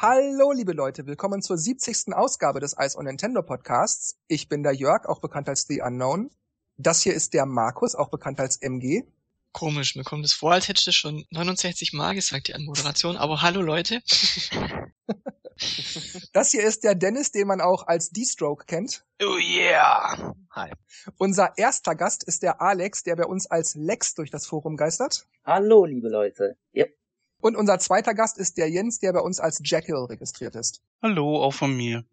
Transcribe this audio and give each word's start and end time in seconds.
Hallo, 0.00 0.52
liebe 0.52 0.74
Leute, 0.74 1.08
willkommen 1.08 1.42
zur 1.42 1.58
70. 1.58 2.14
Ausgabe 2.14 2.60
des 2.60 2.76
Ice 2.78 2.96
on 2.96 3.06
Nintendo 3.06 3.42
Podcasts. 3.42 4.16
Ich 4.28 4.48
bin 4.48 4.62
der 4.62 4.72
Jörg, 4.72 5.06
auch 5.06 5.20
bekannt 5.20 5.48
als 5.48 5.66
The 5.66 5.82
Unknown. 5.82 6.30
Das 6.76 7.02
hier 7.02 7.14
ist 7.14 7.34
der 7.34 7.46
Markus, 7.46 7.96
auch 7.96 8.08
bekannt 8.08 8.38
als 8.38 8.58
MG. 8.62 9.02
Komisch, 9.50 9.96
mir 9.96 10.04
kommt 10.04 10.24
es 10.24 10.32
vor, 10.32 10.52
als 10.52 10.68
hättest 10.68 10.86
du 10.86 10.92
schon 10.92 11.24
69 11.30 11.94
Mal 11.94 12.14
gesagt, 12.14 12.46
die 12.46 12.54
Anmoderation, 12.54 13.16
aber 13.16 13.42
hallo 13.42 13.60
Leute. 13.60 14.00
Das 16.32 16.52
hier 16.52 16.62
ist 16.62 16.84
der 16.84 16.94
Dennis, 16.94 17.32
den 17.32 17.48
man 17.48 17.60
auch 17.60 17.88
als 17.88 18.10
D-Stroke 18.10 18.66
kennt. 18.66 19.04
Oh 19.20 19.38
yeah! 19.38 20.36
Hi. 20.52 20.70
Unser 21.16 21.52
erster 21.56 21.96
Gast 21.96 22.22
ist 22.22 22.44
der 22.44 22.62
Alex, 22.62 23.02
der 23.02 23.16
bei 23.16 23.24
uns 23.24 23.50
als 23.50 23.74
Lex 23.74 24.14
durch 24.14 24.30
das 24.30 24.46
Forum 24.46 24.76
geistert. 24.76 25.26
Hallo, 25.44 25.84
liebe 25.84 26.08
Leute. 26.08 26.56
Yep. 26.76 26.96
Und 27.40 27.56
unser 27.56 27.78
zweiter 27.78 28.14
Gast 28.14 28.38
ist 28.38 28.58
der 28.58 28.68
Jens, 28.68 28.98
der 28.98 29.12
bei 29.12 29.20
uns 29.20 29.38
als 29.38 29.60
Jekyll 29.64 30.06
registriert 30.08 30.56
ist. 30.56 30.82
Hallo, 31.02 31.42
auch 31.42 31.54
von 31.54 31.76
mir. 31.76 32.04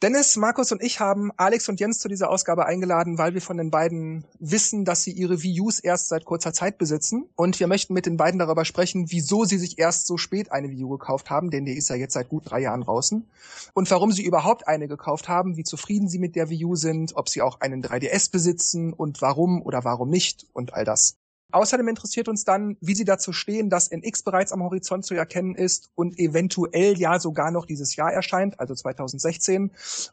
Dennis, 0.00 0.36
Markus 0.36 0.70
und 0.70 0.80
ich 0.80 1.00
haben 1.00 1.32
Alex 1.36 1.68
und 1.68 1.80
Jens 1.80 1.98
zu 1.98 2.06
dieser 2.06 2.30
Ausgabe 2.30 2.66
eingeladen, 2.66 3.18
weil 3.18 3.34
wir 3.34 3.42
von 3.42 3.56
den 3.56 3.72
beiden 3.72 4.24
wissen, 4.38 4.84
dass 4.84 5.02
sie 5.02 5.10
ihre 5.10 5.42
Wii 5.42 5.60
Us 5.62 5.80
erst 5.80 6.06
seit 6.06 6.24
kurzer 6.24 6.52
Zeit 6.52 6.78
besitzen. 6.78 7.28
Und 7.34 7.58
wir 7.58 7.66
möchten 7.66 7.94
mit 7.94 8.06
den 8.06 8.16
beiden 8.16 8.38
darüber 8.38 8.64
sprechen, 8.64 9.10
wieso 9.10 9.44
sie 9.44 9.58
sich 9.58 9.80
erst 9.80 10.06
so 10.06 10.16
spät 10.16 10.52
eine 10.52 10.70
Wii 10.70 10.84
U 10.84 10.90
gekauft 10.90 11.30
haben, 11.30 11.50
denn 11.50 11.64
die 11.64 11.76
ist 11.76 11.90
ja 11.90 11.96
jetzt 11.96 12.14
seit 12.14 12.28
gut 12.28 12.48
drei 12.48 12.60
Jahren 12.60 12.82
draußen. 12.82 13.28
Und 13.74 13.90
warum 13.90 14.12
sie 14.12 14.22
überhaupt 14.22 14.68
eine 14.68 14.86
gekauft 14.86 15.28
haben, 15.28 15.56
wie 15.56 15.64
zufrieden 15.64 16.08
sie 16.08 16.20
mit 16.20 16.36
der 16.36 16.48
Wii 16.48 16.64
U 16.66 16.76
sind, 16.76 17.16
ob 17.16 17.28
sie 17.28 17.42
auch 17.42 17.60
einen 17.60 17.82
3DS 17.82 18.30
besitzen 18.30 18.92
und 18.92 19.20
warum 19.20 19.60
oder 19.60 19.82
warum 19.82 20.10
nicht 20.10 20.46
und 20.52 20.74
all 20.74 20.84
das. 20.84 21.16
Außerdem 21.50 21.88
interessiert 21.88 22.28
uns 22.28 22.44
dann, 22.44 22.76
wie 22.82 22.94
Sie 22.94 23.06
dazu 23.06 23.32
stehen, 23.32 23.70
dass 23.70 23.90
NX 23.90 24.22
bereits 24.22 24.52
am 24.52 24.62
Horizont 24.62 25.06
zu 25.06 25.14
erkennen 25.14 25.54
ist 25.54 25.88
und 25.94 26.18
eventuell 26.18 26.98
ja 26.98 27.18
sogar 27.18 27.50
noch 27.50 27.64
dieses 27.64 27.96
Jahr 27.96 28.12
erscheint, 28.12 28.60
also 28.60 28.74
2016. 28.74 29.70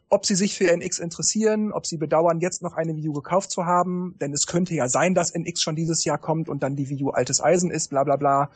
Ob 0.08 0.24
Sie 0.24 0.34
sich 0.34 0.56
für 0.56 0.74
NX 0.74 0.98
interessieren, 0.98 1.72
ob 1.72 1.84
Sie 1.84 1.98
bedauern, 1.98 2.40
jetzt 2.40 2.62
noch 2.62 2.72
eine 2.72 2.96
Wii 2.96 3.10
U 3.10 3.12
gekauft 3.12 3.50
zu 3.50 3.66
haben, 3.66 4.14
denn 4.18 4.32
es 4.32 4.46
könnte 4.46 4.74
ja 4.74 4.88
sein, 4.88 5.14
dass 5.14 5.34
NX 5.34 5.60
schon 5.60 5.76
dieses 5.76 6.06
Jahr 6.06 6.16
kommt 6.16 6.48
und 6.48 6.62
dann 6.62 6.74
die 6.74 6.88
Wii 6.88 7.04
U 7.04 7.10
altes 7.10 7.42
Eisen 7.42 7.70
ist, 7.70 7.88
bla 7.88 8.04
bla 8.04 8.16
bla. 8.16 8.50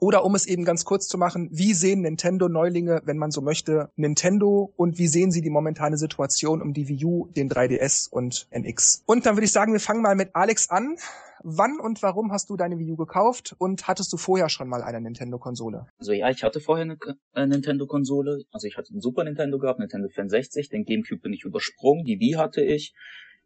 Oder 0.00 0.24
um 0.24 0.34
es 0.34 0.46
eben 0.46 0.64
ganz 0.64 0.84
kurz 0.84 1.06
zu 1.06 1.18
machen, 1.18 1.48
wie 1.52 1.74
sehen 1.74 2.00
Nintendo-Neulinge, 2.00 3.02
wenn 3.04 3.18
man 3.18 3.30
so 3.30 3.40
möchte, 3.40 3.90
Nintendo 3.94 4.72
und 4.76 4.98
wie 4.98 5.06
sehen 5.06 5.30
Sie 5.30 5.42
die 5.42 5.50
momentane 5.50 5.96
Situation 5.96 6.60
um 6.60 6.72
die 6.72 6.88
Wii 6.88 7.04
U, 7.04 7.26
den 7.36 7.48
3DS 7.48 8.10
und 8.10 8.48
NX? 8.50 9.04
Und 9.06 9.26
dann 9.26 9.36
würde 9.36 9.44
ich 9.44 9.52
sagen, 9.52 9.72
wir 9.72 9.80
fangen 9.80 10.02
mal 10.02 10.16
mit 10.16 10.34
Alex 10.34 10.70
an 10.70 10.96
wann 11.42 11.78
und 11.80 12.02
warum 12.02 12.32
hast 12.32 12.50
du 12.50 12.56
deine 12.56 12.78
Wii 12.78 12.92
U 12.92 12.96
gekauft 12.96 13.54
und 13.58 13.88
hattest 13.88 14.12
du 14.12 14.16
vorher 14.16 14.48
schon 14.48 14.68
mal 14.68 14.82
eine 14.82 15.00
Nintendo-Konsole? 15.00 15.86
Also 15.98 16.12
ja, 16.12 16.30
ich 16.30 16.42
hatte 16.42 16.60
vorher 16.60 16.82
eine, 16.82 16.98
eine 17.32 17.48
Nintendo-Konsole. 17.48 18.44
Also 18.50 18.66
ich 18.66 18.76
hatte 18.76 18.90
einen 18.90 19.00
Super 19.00 19.24
Nintendo 19.24 19.58
gehabt, 19.58 19.78
Nintendo 19.78 20.08
64, 20.08 20.68
den 20.68 20.84
Gamecube 20.84 21.20
bin 21.20 21.32
ich 21.32 21.44
übersprungen, 21.44 22.04
die 22.04 22.18
Wii 22.20 22.32
hatte 22.32 22.62
ich. 22.62 22.94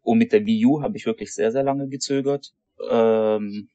Und 0.01 0.17
mit 0.17 0.31
der 0.31 0.45
Wii 0.45 0.65
U 0.65 0.81
habe 0.81 0.97
ich 0.97 1.05
wirklich 1.05 1.33
sehr, 1.33 1.51
sehr 1.51 1.63
lange 1.63 1.87
gezögert. 1.87 2.53
Ähm, 2.89 3.69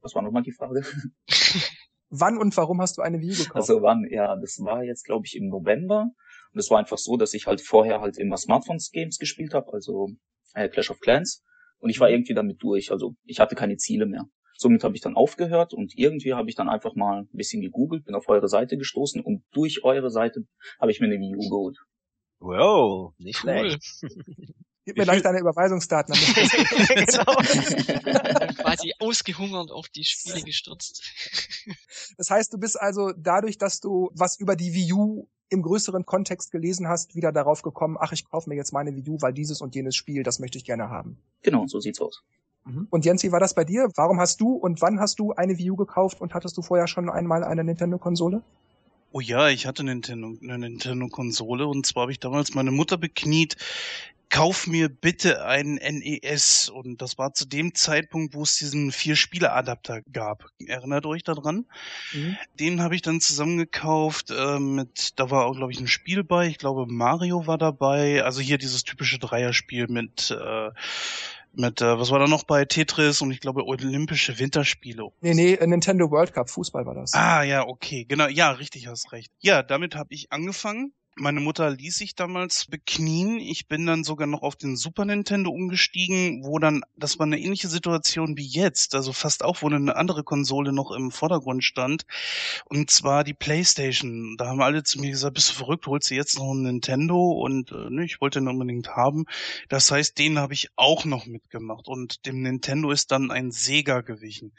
was 0.00 0.14
war 0.14 0.22
nochmal 0.22 0.42
die 0.42 0.52
Frage? 0.52 0.82
wann 2.10 2.36
und 2.36 2.56
warum 2.56 2.80
hast 2.80 2.98
du 2.98 3.02
eine 3.02 3.20
Wii 3.20 3.32
U 3.32 3.36
gekauft? 3.36 3.56
Also 3.56 3.82
wann, 3.82 4.06
ja, 4.10 4.36
das 4.36 4.58
war 4.60 4.82
jetzt, 4.84 5.04
glaube 5.04 5.26
ich, 5.26 5.36
im 5.36 5.48
November. 5.48 6.10
Und 6.52 6.58
es 6.58 6.70
war 6.70 6.78
einfach 6.78 6.98
so, 6.98 7.16
dass 7.16 7.32
ich 7.32 7.46
halt 7.46 7.60
vorher 7.60 8.00
halt 8.00 8.18
immer 8.18 8.36
Smartphones-Games 8.36 9.18
gespielt 9.18 9.54
habe, 9.54 9.72
also 9.72 10.10
äh, 10.54 10.68
Clash 10.68 10.90
of 10.90 11.00
Clans. 11.00 11.44
Und 11.80 11.90
ich 11.90 11.98
war 12.00 12.10
irgendwie 12.10 12.34
damit 12.34 12.62
durch. 12.62 12.92
Also 12.92 13.14
ich 13.24 13.40
hatte 13.40 13.56
keine 13.56 13.76
Ziele 13.76 14.06
mehr. 14.06 14.26
Somit 14.56 14.84
habe 14.84 14.94
ich 14.94 15.00
dann 15.00 15.16
aufgehört 15.16 15.72
und 15.72 15.96
irgendwie 15.96 16.34
habe 16.34 16.50
ich 16.50 16.54
dann 16.54 16.68
einfach 16.68 16.94
mal 16.94 17.22
ein 17.22 17.28
bisschen 17.32 17.62
gegoogelt, 17.62 18.04
bin 18.04 18.14
auf 18.14 18.28
eure 18.28 18.48
Seite 18.48 18.76
gestoßen 18.76 19.22
und 19.22 19.42
durch 19.52 19.84
eure 19.84 20.10
Seite 20.10 20.42
habe 20.78 20.92
ich 20.92 21.00
mir 21.00 21.06
eine 21.06 21.18
Wii 21.18 21.36
U 21.36 21.48
geholt. 21.48 21.78
Wow, 22.40 23.14
nicht 23.16 23.38
schlecht. 23.38 23.82
Gib 24.84 24.96
mir 24.96 25.04
gleich 25.04 25.22
deine 25.22 25.40
Überweisungsdaten. 25.40 26.14
genau. 26.94 27.36
quasi 28.54 28.92
ausgehungert 28.98 29.70
auf 29.70 29.88
die 29.88 30.04
Spiele 30.04 30.42
gestürzt. 30.42 31.02
Das 32.16 32.30
heißt, 32.30 32.52
du 32.52 32.58
bist 32.58 32.80
also 32.80 33.12
dadurch, 33.16 33.56
dass 33.58 33.80
du 33.80 34.10
was 34.14 34.38
über 34.38 34.56
die 34.56 34.72
Wii 34.72 34.92
U 34.94 35.28
im 35.50 35.62
größeren 35.62 36.06
Kontext 36.06 36.52
gelesen 36.52 36.88
hast, 36.88 37.14
wieder 37.14 37.32
darauf 37.32 37.62
gekommen, 37.62 37.96
ach, 38.00 38.12
ich 38.12 38.28
kaufe 38.28 38.48
mir 38.48 38.56
jetzt 38.56 38.72
meine 38.72 38.94
Wii 38.94 39.10
U, 39.10 39.18
weil 39.20 39.32
dieses 39.32 39.60
und 39.60 39.74
jenes 39.74 39.96
Spiel, 39.96 40.22
das 40.22 40.38
möchte 40.38 40.58
ich 40.58 40.64
gerne 40.64 40.88
haben. 40.88 41.18
Genau, 41.42 41.66
so 41.66 41.80
sieht's 41.80 42.00
aus. 42.00 42.22
Mhm. 42.64 42.86
Und 42.90 43.04
Jens, 43.04 43.22
wie 43.22 43.32
war 43.32 43.40
das 43.40 43.54
bei 43.54 43.64
dir? 43.64 43.88
Warum 43.96 44.20
hast 44.20 44.40
du 44.40 44.54
und 44.54 44.80
wann 44.80 45.00
hast 45.00 45.18
du 45.18 45.32
eine 45.32 45.58
Wii 45.58 45.72
U 45.72 45.76
gekauft 45.76 46.20
und 46.20 46.34
hattest 46.34 46.56
du 46.56 46.62
vorher 46.62 46.86
schon 46.86 47.10
einmal 47.10 47.44
eine 47.44 47.64
Nintendo-Konsole? 47.64 48.42
Oh 49.12 49.20
ja, 49.20 49.48
ich 49.48 49.66
hatte 49.66 49.82
Nintendo, 49.82 50.36
eine 50.40 50.58
Nintendo-Konsole 50.58 51.66
und 51.66 51.84
zwar 51.84 52.02
habe 52.02 52.12
ich 52.12 52.20
damals 52.20 52.54
meine 52.54 52.70
Mutter 52.70 52.96
bekniet, 52.96 53.56
kauf 54.30 54.66
mir 54.66 54.88
bitte 54.88 55.44
einen 55.44 55.74
NES. 55.74 56.68
Und 56.68 57.02
das 57.02 57.18
war 57.18 57.34
zu 57.34 57.46
dem 57.46 57.74
Zeitpunkt, 57.74 58.34
wo 58.34 58.42
es 58.42 58.56
diesen 58.56 58.92
Vier-Spiele-Adapter 58.92 60.02
gab. 60.12 60.46
Erinnert 60.64 61.04
euch 61.04 61.24
daran? 61.24 61.66
Mhm. 62.12 62.36
Den 62.58 62.82
habe 62.82 62.94
ich 62.94 63.02
dann 63.02 63.20
zusammengekauft 63.20 64.30
äh, 64.30 64.58
mit, 64.58 65.18
da 65.18 65.30
war 65.30 65.46
auch, 65.46 65.56
glaube 65.56 65.72
ich, 65.72 65.80
ein 65.80 65.88
Spiel 65.88 66.24
bei. 66.24 66.46
Ich 66.46 66.58
glaube, 66.58 66.86
Mario 66.86 67.46
war 67.46 67.58
dabei. 67.58 68.22
Also 68.24 68.40
hier 68.40 68.58
dieses 68.58 68.84
typische 68.84 69.18
Dreierspiel 69.18 69.88
mit 69.88 70.30
äh, 70.30 70.70
mit, 71.52 71.80
äh, 71.80 71.98
was 71.98 72.12
war 72.12 72.20
da 72.20 72.28
noch 72.28 72.44
bei 72.44 72.64
Tetris 72.64 73.22
und 73.22 73.32
ich 73.32 73.40
glaube 73.40 73.66
Olympische 73.66 74.38
Winterspiele. 74.38 75.10
Nee, 75.20 75.34
nee, 75.34 75.58
Nintendo 75.66 76.08
World 76.10 76.32
Cup, 76.32 76.48
Fußball 76.48 76.86
war 76.86 76.94
das. 76.94 77.12
Ah, 77.14 77.42
ja, 77.42 77.66
okay, 77.66 78.04
genau, 78.04 78.28
ja, 78.28 78.52
richtig, 78.52 78.86
hast 78.86 79.10
recht. 79.10 79.32
Ja, 79.40 79.64
damit 79.64 79.96
habe 79.96 80.14
ich 80.14 80.30
angefangen 80.32 80.92
meine 81.16 81.40
Mutter 81.40 81.70
ließ 81.70 81.96
sich 81.96 82.14
damals 82.14 82.66
beknien. 82.66 83.38
Ich 83.38 83.68
bin 83.68 83.84
dann 83.84 84.04
sogar 84.04 84.26
noch 84.26 84.42
auf 84.42 84.56
den 84.56 84.76
Super 84.76 85.04
Nintendo 85.04 85.50
umgestiegen, 85.50 86.44
wo 86.44 86.58
dann, 86.58 86.82
das 86.96 87.18
war 87.18 87.26
eine 87.26 87.38
ähnliche 87.38 87.68
Situation 87.68 88.36
wie 88.36 88.46
jetzt, 88.46 88.94
also 88.94 89.12
fast 89.12 89.44
auch, 89.44 89.62
wo 89.62 89.68
eine 89.68 89.96
andere 89.96 90.24
Konsole 90.24 90.72
noch 90.72 90.90
im 90.92 91.10
Vordergrund 91.10 91.64
stand. 91.64 92.06
Und 92.66 92.90
zwar 92.90 93.24
die 93.24 93.34
Playstation. 93.34 94.36
Da 94.38 94.46
haben 94.46 94.62
alle 94.62 94.82
zu 94.82 95.00
mir 95.00 95.10
gesagt, 95.10 95.34
bist 95.34 95.50
du 95.50 95.54
verrückt, 95.54 95.86
holst 95.86 96.10
du 96.10 96.14
jetzt 96.14 96.38
noch 96.38 96.50
einen 96.50 96.62
Nintendo? 96.62 97.32
Und 97.32 97.72
äh, 97.72 97.90
ne, 97.90 98.04
ich 98.04 98.20
wollte 98.20 98.38
ihn 98.38 98.48
unbedingt 98.48 98.88
haben. 98.96 99.24
Das 99.68 99.90
heißt, 99.90 100.18
den 100.18 100.38
habe 100.38 100.54
ich 100.54 100.68
auch 100.76 101.04
noch 101.04 101.26
mitgemacht. 101.26 101.88
Und 101.88 102.24
dem 102.26 102.42
Nintendo 102.42 102.90
ist 102.90 103.10
dann 103.10 103.30
ein 103.30 103.50
Sega 103.50 104.00
gewichen. 104.00 104.52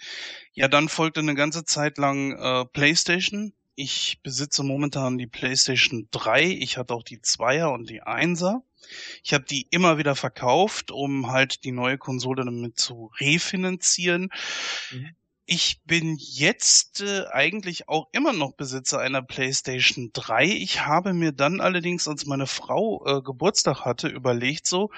Ja, 0.54 0.68
dann 0.68 0.90
folgte 0.90 1.22
eine 1.22 1.36
ganze 1.36 1.64
Zeit 1.64 1.98
lang 1.98 2.34
äh, 2.34 2.66
Playstation 2.66 3.54
ich 3.76 4.20
besitze 4.24 4.64
momentan 4.64 5.18
die 5.18 5.28
PlayStation 5.28 6.08
3. 6.12 6.44
Ich 6.46 6.78
hatte 6.78 6.94
auch 6.94 7.04
die 7.04 7.22
Zweier 7.22 7.72
und 7.72 7.90
die 7.90 8.02
Einser. 8.02 8.64
Ich 9.24 9.34
habe 9.34 9.46
die 9.46 9.68
immer 9.70 9.98
wieder 9.98 10.16
verkauft, 10.16 10.92
um 10.92 11.32
halt 11.32 11.64
die 11.64 11.72
neue 11.72 11.98
Konsole 11.98 12.44
damit 12.44 12.80
zu 12.80 13.12
refinanzieren. 13.20 14.30
Mhm. 14.92 15.16
Ich 15.46 15.82
bin 15.84 16.18
jetzt 16.18 17.02
äh, 17.02 17.26
eigentlich 17.32 17.90
auch 17.90 18.08
immer 18.12 18.32
noch 18.32 18.54
Besitzer 18.54 19.00
einer 19.00 19.22
PlayStation 19.22 20.12
3. 20.14 20.46
Ich 20.46 20.86
habe 20.86 21.14
mir 21.14 21.32
dann 21.32 21.60
allerdings, 21.60 22.08
als 22.08 22.26
meine 22.26 22.48
Frau 22.48 23.06
äh, 23.06 23.22
Geburtstag 23.22 23.84
hatte, 23.84 24.08
überlegt 24.08 24.68
so, 24.68 24.92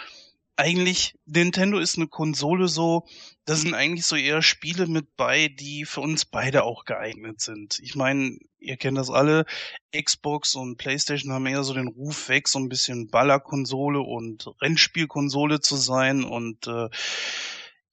eigentlich, 0.56 1.16
Nintendo 1.26 1.80
ist 1.80 1.98
eine 1.98 2.08
Konsole 2.08 2.68
so, 2.68 3.06
da 3.46 3.56
sind 3.56 3.74
eigentlich 3.74 4.06
so 4.06 4.16
eher 4.16 4.42
Spiele 4.42 4.88
mit 4.88 5.16
bei, 5.16 5.48
die 5.48 5.86
für 5.86 6.02
uns 6.02 6.26
beide 6.26 6.64
auch 6.64 6.86
geeignet 6.86 7.42
sind. 7.42 7.80
Ich 7.80 7.96
meine, 7.96 8.38
ihr 8.60 8.78
kennt 8.78 8.98
das 8.98 9.10
alle, 9.10 9.46
Xbox 9.96 10.56
und 10.56 10.78
PlayStation 10.78 11.34
haben 11.34 11.46
eher 11.48 11.64
so 11.64 11.74
den 11.74 11.88
Ruf 11.88 12.30
weg, 12.30 12.48
so 12.48 12.60
ein 12.60 12.70
bisschen 12.70 13.08
Ballerkonsole 13.08 14.00
und 14.00 14.48
Rennspielkonsole 14.62 15.60
zu 15.60 15.76
sein 15.76 16.24
und 16.24 16.68
äh, 16.68 16.90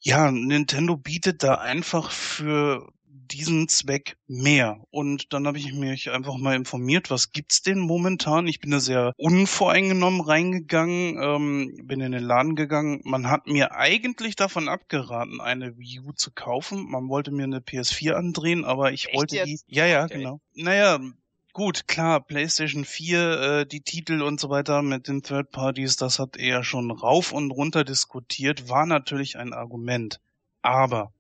ja, 0.03 0.31
Nintendo 0.31 0.97
bietet 0.97 1.43
da 1.43 1.57
einfach 1.57 2.11
für 2.11 2.91
diesen 3.33 3.69
Zweck 3.69 4.17
mehr. 4.27 4.83
Und 4.91 5.33
dann 5.33 5.47
habe 5.47 5.59
ich 5.59 5.73
mich 5.73 6.11
einfach 6.11 6.37
mal 6.37 6.55
informiert, 6.57 7.11
was 7.11 7.33
gibt's 7.33 7.63
denn 7.63 7.79
momentan? 7.79 8.47
Ich 8.47 8.61
bin 8.61 8.71
da 8.71 8.81
sehr 8.81 9.13
unvoreingenommen 9.17 10.21
reingegangen, 10.21 11.17
ähm, 11.23 11.75
bin 11.85 12.01
in 12.01 12.13
den 12.13 12.23
Laden 12.23 12.57
gegangen. 12.57 13.01
Man 13.05 13.29
hat 13.31 13.47
mir 13.47 13.73
eigentlich 13.73 14.37
davon 14.37 14.69
abgeraten, 14.69 15.41
eine 15.41 15.77
Wii 15.79 16.01
U 16.01 16.13
zu 16.13 16.31
kaufen. 16.31 16.89
Man 16.91 17.09
wollte 17.09 17.31
mir 17.31 17.45
eine 17.45 17.61
PS4 17.61 18.13
andrehen, 18.13 18.65
aber 18.65 18.93
ich 18.93 19.09
Echt 19.09 19.17
wollte 19.17 19.37
jetzt? 19.37 19.65
die. 19.69 19.75
Ja, 19.75 19.87
ja, 19.87 20.05
Okay. 20.05 20.19
genau. 20.19 20.41
Naja, 20.55 20.99
Gut, 21.53 21.89
klar, 21.89 22.21
PlayStation 22.25 22.85
4, 22.85 23.41
äh, 23.41 23.67
die 23.67 23.81
Titel 23.81 24.23
und 24.23 24.39
so 24.39 24.51
weiter 24.51 24.83
mit 24.83 25.09
den 25.09 25.23
Third 25.23 25.51
Parties, 25.51 25.97
das 25.97 26.21
hat 26.21 26.37
er 26.37 26.63
schon 26.63 26.93
rauf 26.93 27.33
und 27.33 27.51
runter 27.51 27.83
diskutiert, 27.83 28.69
war 28.69 28.87
natürlich 28.87 29.37
ein 29.37 29.53
Argument. 29.53 30.21
Aber 30.63 31.13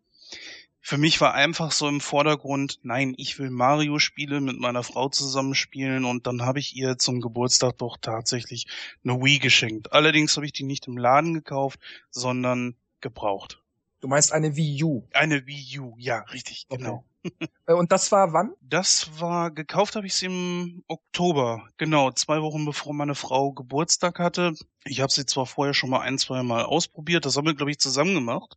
für 0.80 0.96
mich 0.98 1.20
war 1.20 1.34
einfach 1.34 1.72
so 1.72 1.88
im 1.88 2.00
Vordergrund, 2.00 2.80
nein, 2.82 3.14
ich 3.16 3.38
will 3.38 3.50
Mario-Spiele 3.50 4.40
mit 4.40 4.58
meiner 4.58 4.82
Frau 4.82 5.08
zusammenspielen 5.08 6.04
und 6.04 6.26
dann 6.26 6.42
habe 6.42 6.58
ich 6.58 6.74
ihr 6.74 6.96
zum 6.98 7.20
Geburtstag 7.20 7.78
doch 7.78 7.98
tatsächlich 8.00 8.66
eine 9.04 9.22
Wii 9.22 9.38
geschenkt. 9.38 9.92
Allerdings 9.92 10.36
habe 10.36 10.46
ich 10.46 10.52
die 10.52 10.64
nicht 10.64 10.86
im 10.86 10.96
Laden 10.96 11.34
gekauft, 11.34 11.80
sondern 12.10 12.76
gebraucht. 13.00 13.62
Du 14.00 14.08
meinst 14.08 14.32
eine 14.32 14.56
Wii 14.56 14.82
U. 14.84 15.06
Eine 15.12 15.46
Wii 15.46 15.78
U, 15.80 15.94
ja, 15.98 16.20
richtig, 16.32 16.66
Okay. 16.68 16.82
genau. 16.82 17.04
Äh, 17.66 17.74
Und 17.74 17.92
das 17.92 18.10
war 18.12 18.32
wann? 18.32 18.54
Das 18.62 19.20
war, 19.20 19.50
gekauft 19.50 19.94
habe 19.94 20.06
ich 20.06 20.14
es 20.14 20.22
im 20.22 20.82
Oktober, 20.88 21.68
genau, 21.76 22.10
zwei 22.12 22.40
Wochen 22.40 22.64
bevor 22.64 22.94
meine 22.94 23.14
Frau 23.14 23.52
Geburtstag 23.52 24.18
hatte. 24.18 24.54
Ich 24.84 25.02
habe 25.02 25.12
sie 25.12 25.26
zwar 25.26 25.44
vorher 25.44 25.74
schon 25.74 25.90
mal 25.90 26.00
ein, 26.00 26.16
zwei 26.16 26.42
Mal 26.42 26.64
ausprobiert, 26.64 27.26
das 27.26 27.36
haben 27.36 27.44
wir, 27.46 27.54
glaube 27.54 27.70
ich, 27.70 27.78
zusammen 27.78 28.14
gemacht. 28.14 28.56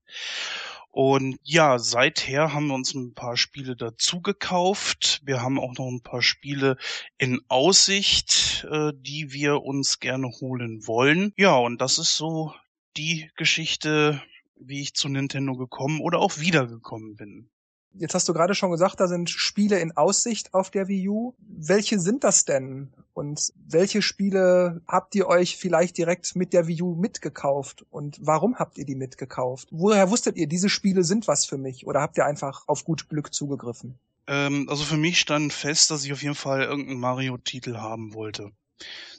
Und 0.93 1.39
ja, 1.41 1.79
seither 1.79 2.53
haben 2.53 2.67
wir 2.67 2.75
uns 2.75 2.93
ein 2.93 3.15
paar 3.15 3.35
Spiele 3.35 3.75
dazu 3.75 4.21
gekauft. 4.21 5.21
Wir 5.25 5.41
haben 5.41 5.59
auch 5.59 5.73
noch 5.75 5.87
ein 5.87 6.03
paar 6.03 6.21
Spiele 6.21 6.77
in 7.17 7.41
Aussicht, 7.47 8.67
äh, 8.69 8.91
die 8.95 9.33
wir 9.33 9.63
uns 9.63 9.99
gerne 9.99 10.27
holen 10.27 10.85
wollen. 10.85 11.33
Ja, 11.35 11.55
und 11.55 11.81
das 11.81 11.97
ist 11.97 12.15
so 12.15 12.53
die 12.95 13.31
Geschichte, 13.35 14.21
wie 14.55 14.81
ich 14.81 14.93
zu 14.93 15.09
Nintendo 15.09 15.55
gekommen 15.55 15.99
oder 15.99 16.19
auch 16.19 16.37
wiedergekommen 16.37 17.15
bin. 17.15 17.49
Jetzt 17.95 18.15
hast 18.15 18.27
du 18.27 18.33
gerade 18.33 18.55
schon 18.55 18.71
gesagt, 18.71 18.99
da 18.99 19.07
sind 19.07 19.29
Spiele 19.29 19.79
in 19.79 19.95
Aussicht 19.95 20.53
auf 20.53 20.71
der 20.71 20.87
Wii 20.87 21.09
U. 21.09 21.33
Welche 21.39 21.99
sind 21.99 22.23
das 22.23 22.45
denn? 22.45 22.91
Und 23.13 23.53
welche 23.67 24.01
Spiele 24.01 24.81
habt 24.87 25.13
ihr 25.15 25.27
euch 25.27 25.57
vielleicht 25.57 25.97
direkt 25.97 26.35
mit 26.35 26.53
der 26.53 26.67
Wii 26.67 26.81
U 26.81 26.95
mitgekauft? 26.95 27.85
Und 27.91 28.17
warum 28.21 28.55
habt 28.55 28.77
ihr 28.77 28.85
die 28.85 28.95
mitgekauft? 28.95 29.67
Woher 29.71 30.09
wusstet 30.09 30.37
ihr, 30.37 30.47
diese 30.47 30.69
Spiele 30.69 31.03
sind 31.03 31.27
was 31.27 31.45
für 31.45 31.57
mich? 31.57 31.85
Oder 31.85 32.01
habt 32.01 32.17
ihr 32.17 32.25
einfach 32.25 32.63
auf 32.67 32.83
gut 32.83 33.09
Glück 33.09 33.33
zugegriffen? 33.33 33.99
Ähm, 34.25 34.67
also 34.69 34.83
für 34.83 34.97
mich 34.97 35.19
stand 35.19 35.53
fest, 35.53 35.91
dass 35.91 36.03
ich 36.03 36.13
auf 36.13 36.23
jeden 36.23 36.35
Fall 36.35 36.63
irgendeinen 36.63 36.99
Mario-Titel 36.99 37.77
haben 37.77 38.13
wollte. 38.13 38.51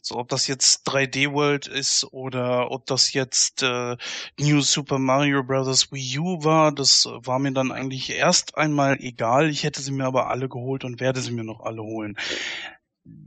So, 0.07 0.17
ob 0.17 0.29
das 0.29 0.47
jetzt 0.47 0.87
3D 0.87 1.33
World 1.33 1.67
ist 1.67 2.05
oder 2.13 2.71
ob 2.71 2.85
das 2.85 3.15
jetzt 3.15 3.63
äh, 3.63 3.97
New 4.39 4.61
Super 4.61 4.99
Mario 4.99 5.43
Bros. 5.43 5.93
Wii 5.93 6.19
U 6.19 6.45
war, 6.45 6.73
das 6.73 7.07
war 7.07 7.39
mir 7.39 7.53
dann 7.53 7.73
eigentlich 7.73 8.11
erst 8.11 8.59
einmal 8.59 8.99
egal. 9.01 9.49
Ich 9.49 9.65
hätte 9.65 9.81
sie 9.81 9.93
mir 9.93 10.05
aber 10.05 10.29
alle 10.29 10.51
geholt 10.51 10.85
und 10.85 11.01
werde 11.01 11.23
sie 11.23 11.33
mir 11.33 11.45
noch 11.45 11.61
alle 11.61 11.83
holen. 11.83 12.17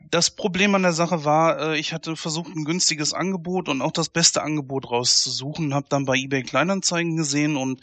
Das 0.10 0.30
Problem 0.36 0.76
an 0.76 0.84
der 0.84 0.94
Sache 0.94 1.26
war, 1.26 1.60
äh, 1.74 1.80
ich 1.80 1.94
hatte 1.94 2.16
versucht, 2.16 2.56
ein 2.56 2.64
günstiges 2.64 3.12
Angebot 3.12 3.70
und 3.70 3.82
auch 3.82 3.92
das 3.92 4.10
beste 4.10 4.44
Angebot 4.44 4.92
rauszusuchen, 4.92 5.74
habe 5.74 5.88
dann 5.90 6.06
bei 6.06 6.16
eBay 6.16 6.44
Kleinanzeigen 6.44 7.18
gesehen 7.18 7.58
und 7.58 7.82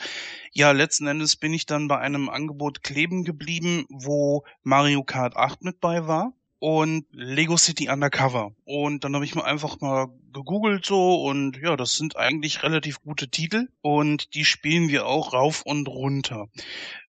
ja, 0.52 0.70
letzten 0.70 1.08
Endes 1.08 1.34
bin 1.34 1.52
ich 1.52 1.66
dann 1.66 1.88
bei 1.88 1.98
einem 1.98 2.28
Angebot 2.28 2.84
kleben 2.84 3.24
geblieben, 3.24 3.86
wo 3.90 4.44
Mario 4.62 5.02
Kart 5.02 5.36
8 5.36 5.64
mit 5.64 5.80
bei 5.80 6.06
war 6.06 6.32
und 6.64 7.04
Lego 7.12 7.58
City 7.58 7.90
Undercover. 7.90 8.52
Und 8.64 9.04
dann 9.04 9.14
habe 9.14 9.26
ich 9.26 9.34
mir 9.34 9.44
einfach 9.44 9.82
mal 9.82 10.06
gegoogelt 10.32 10.86
so 10.86 11.22
und 11.22 11.58
ja, 11.58 11.76
das 11.76 11.96
sind 11.96 12.16
eigentlich 12.16 12.62
relativ 12.62 13.02
gute 13.02 13.28
Titel 13.28 13.68
und 13.82 14.34
die 14.34 14.46
spielen 14.46 14.88
wir 14.88 15.04
auch 15.04 15.34
rauf 15.34 15.60
und 15.66 15.88
runter. 15.88 16.48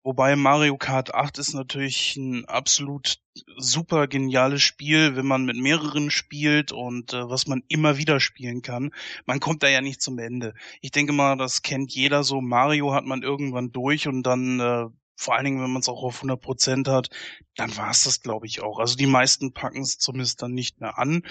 Wobei 0.04 0.38
Mario 0.38 0.78
Kart 0.78 1.14
8 1.14 1.38
ist 1.38 1.54
natürlich 1.54 2.16
ein 2.16 2.46
absolut 2.46 3.20
super 3.58 4.08
geniales 4.08 4.62
Spiel, 4.62 5.18
wenn 5.18 5.28
man 5.28 5.44
mit 5.44 5.58
mehreren 5.58 6.12
spielt 6.12 6.72
und 6.72 7.12
äh, 7.12 7.30
was 7.30 7.46
man 7.46 7.62
immer 7.68 7.98
wieder 7.98 8.22
spielen 8.22 8.62
kann. 8.62 8.92
Man 9.26 9.42
kommt 9.42 9.64
da 9.64 9.68
ja 9.68 9.82
nicht 9.82 10.02
zum 10.02 10.18
Ende. 10.18 10.54
Ich 10.80 10.92
denke 10.92 11.12
mal, 11.12 11.36
das 11.36 11.62
kennt 11.62 11.94
jeder 11.94 12.24
so. 12.24 12.40
Mario 12.40 12.94
hat 12.94 13.04
man 13.06 13.22
irgendwann 13.22 13.74
durch 13.74 14.08
und 14.08 14.24
dann 14.24 14.62
äh, 14.62 14.86
vor 15.22 15.36
allen 15.36 15.46
Dingen, 15.46 15.62
wenn 15.62 15.70
man 15.70 15.82
es 15.82 15.90
auch 15.90 16.04
auf 16.04 16.18
100 16.18 16.42
Prozent 16.42 16.88
hat, 16.88 17.10
dann 17.56 17.76
war 17.78 17.92
es 17.92 18.06
das, 18.06 18.22
glaube 18.22 18.48
ich, 18.48 18.62
auch. 18.62 18.80
Also 18.80 18.96
die 18.96 19.06
meisten 19.06 19.54
packen 19.54 19.82
es 19.82 20.00
zumindest 20.00 20.42
dann 20.42 20.54
nicht 20.54 20.82
mehr 20.82 20.98
an. 20.98 21.24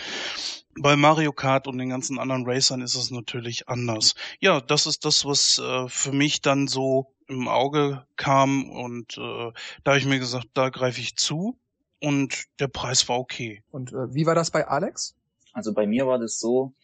Bei 0.78 0.94
Mario 0.94 1.32
Kart 1.32 1.66
und 1.66 1.78
den 1.78 1.88
ganzen 1.88 2.18
anderen 2.18 2.46
Racern 2.46 2.82
ist 2.82 2.94
es 2.94 3.10
natürlich 3.10 3.68
anders. 3.68 4.14
Ja, 4.38 4.60
das 4.60 4.86
ist 4.86 5.04
das, 5.04 5.24
was 5.24 5.58
äh, 5.58 5.88
für 5.88 6.12
mich 6.12 6.40
dann 6.40 6.68
so 6.68 7.12
im 7.26 7.48
Auge 7.48 8.06
kam 8.16 8.70
und 8.70 9.18
äh, 9.18 9.52
da 9.82 9.90
habe 9.90 9.98
ich 9.98 10.06
mir 10.06 10.20
gesagt, 10.20 10.46
da 10.54 10.68
greife 10.68 11.00
ich 11.00 11.16
zu 11.16 11.58
und 12.00 12.44
der 12.60 12.68
Preis 12.68 13.08
war 13.08 13.18
okay. 13.18 13.62
Und 13.70 13.92
äh, 13.92 14.14
wie 14.14 14.26
war 14.26 14.36
das 14.36 14.52
bei 14.52 14.66
Alex? 14.66 15.16
Also 15.52 15.74
bei 15.74 15.86
mir 15.86 16.06
war 16.06 16.18
das 16.18 16.38
so, 16.38 16.74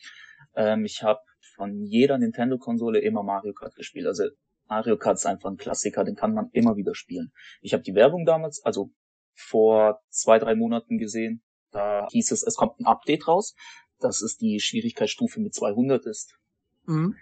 ähm, 0.57 0.85
ich 0.85 1.05
habe 1.05 1.21
von 1.55 1.85
jeder 1.85 2.19
Nintendo-Konsole 2.19 2.99
immer 2.99 3.23
Mario 3.23 3.53
Kart 3.53 3.77
gespielt. 3.77 4.07
Also 4.07 4.25
Mario 4.69 4.97
Kart 4.97 5.17
ist 5.17 5.27
einfach 5.27 5.51
ein 5.51 5.57
Klassiker, 5.57 6.05
den 6.05 6.17
kann 6.17 6.35
man 6.35 6.51
immer 6.53 6.77
wieder 6.77 6.95
spielen. 6.95 7.33
Ich 7.61 7.73
habe 7.73 7.83
die 7.83 7.95
Werbung 7.95 8.25
damals, 8.25 8.65
also 8.65 8.91
vor 9.35 10.01
zwei, 10.09 10.39
drei 10.39 10.55
Monaten 10.55 10.99
gesehen. 10.99 11.43
Da 11.71 12.09
hieß 12.11 12.33
es, 12.33 12.43
es 12.43 12.57
kommt 12.57 12.81
ein 12.81 12.87
Update 12.87 13.29
raus, 13.29 13.55
dass 14.01 14.23
es 14.23 14.37
die 14.37 14.61
Schwierigkeitsstufe 14.61 15.41
mit 15.41 15.55
200 15.55 16.07
ist. 16.07 16.39
Mhm. 16.87 17.17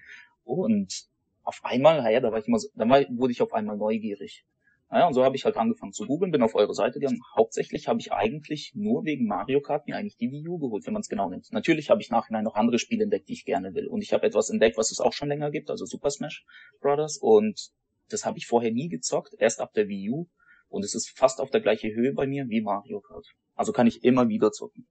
Und 0.44 1.08
auf 1.42 1.60
einmal, 1.64 2.02
naja, 2.02 2.20
da 2.20 2.32
war 2.32 2.38
ich 2.38 2.48
immer 2.48 2.58
so, 2.58 2.68
dann 2.74 2.88
war, 2.88 3.02
wurde 3.10 3.32
ich 3.32 3.42
auf 3.42 3.52
einmal 3.52 3.76
neugierig. 3.76 4.46
Naja, 4.90 5.06
und 5.06 5.14
so 5.14 5.24
habe 5.24 5.34
ich 5.34 5.44
halt 5.44 5.56
angefangen 5.56 5.92
zu 5.92 6.06
googeln, 6.06 6.30
bin 6.30 6.42
auf 6.42 6.54
eure 6.54 6.74
Seite 6.74 7.00
gegangen. 7.00 7.20
Hauptsächlich 7.36 7.88
habe 7.88 8.00
ich 8.00 8.12
eigentlich 8.12 8.72
nur 8.74 9.04
wegen 9.04 9.26
Mario 9.26 9.60
Kart 9.60 9.86
mir 9.86 9.96
eigentlich 9.96 10.16
die 10.16 10.30
Wii 10.30 10.48
U 10.48 10.58
geholt, 10.58 10.86
wenn 10.86 10.92
man 10.92 11.00
es 11.00 11.08
genau 11.08 11.28
nimmt. 11.28 11.48
Natürlich 11.52 11.90
habe 11.90 12.00
ich 12.00 12.10
nachhinein 12.10 12.44
noch 12.44 12.54
andere 12.54 12.78
Spiele 12.78 13.04
entdeckt, 13.04 13.28
die 13.28 13.32
ich 13.32 13.44
gerne 13.44 13.74
will. 13.74 13.88
Und 13.88 14.02
ich 14.02 14.12
habe 14.12 14.26
etwas 14.26 14.50
entdeckt, 14.50 14.76
was 14.76 14.90
es 14.90 15.00
auch 15.00 15.12
schon 15.12 15.28
länger 15.28 15.50
gibt, 15.50 15.70
also 15.70 15.84
Super 15.84 16.10
Smash 16.10 16.44
Brothers. 16.80 17.18
Und 17.18 17.70
das 18.08 18.24
habe 18.24 18.38
ich 18.38 18.46
vorher 18.46 18.72
nie 18.72 18.88
gezockt, 18.88 19.34
erst 19.38 19.60
ab 19.60 19.72
der 19.72 19.88
Wii 19.88 20.10
U. 20.10 20.26
Und 20.68 20.84
es 20.84 20.94
ist 20.94 21.10
fast 21.16 21.40
auf 21.40 21.50
der 21.50 21.60
gleichen 21.60 21.90
Höhe 21.94 22.12
bei 22.12 22.26
mir 22.26 22.48
wie 22.48 22.60
Mario 22.60 23.00
Kart. 23.00 23.26
Also 23.54 23.72
kann 23.72 23.86
ich 23.86 24.04
immer 24.04 24.28
wieder 24.28 24.52
zocken. 24.52 24.86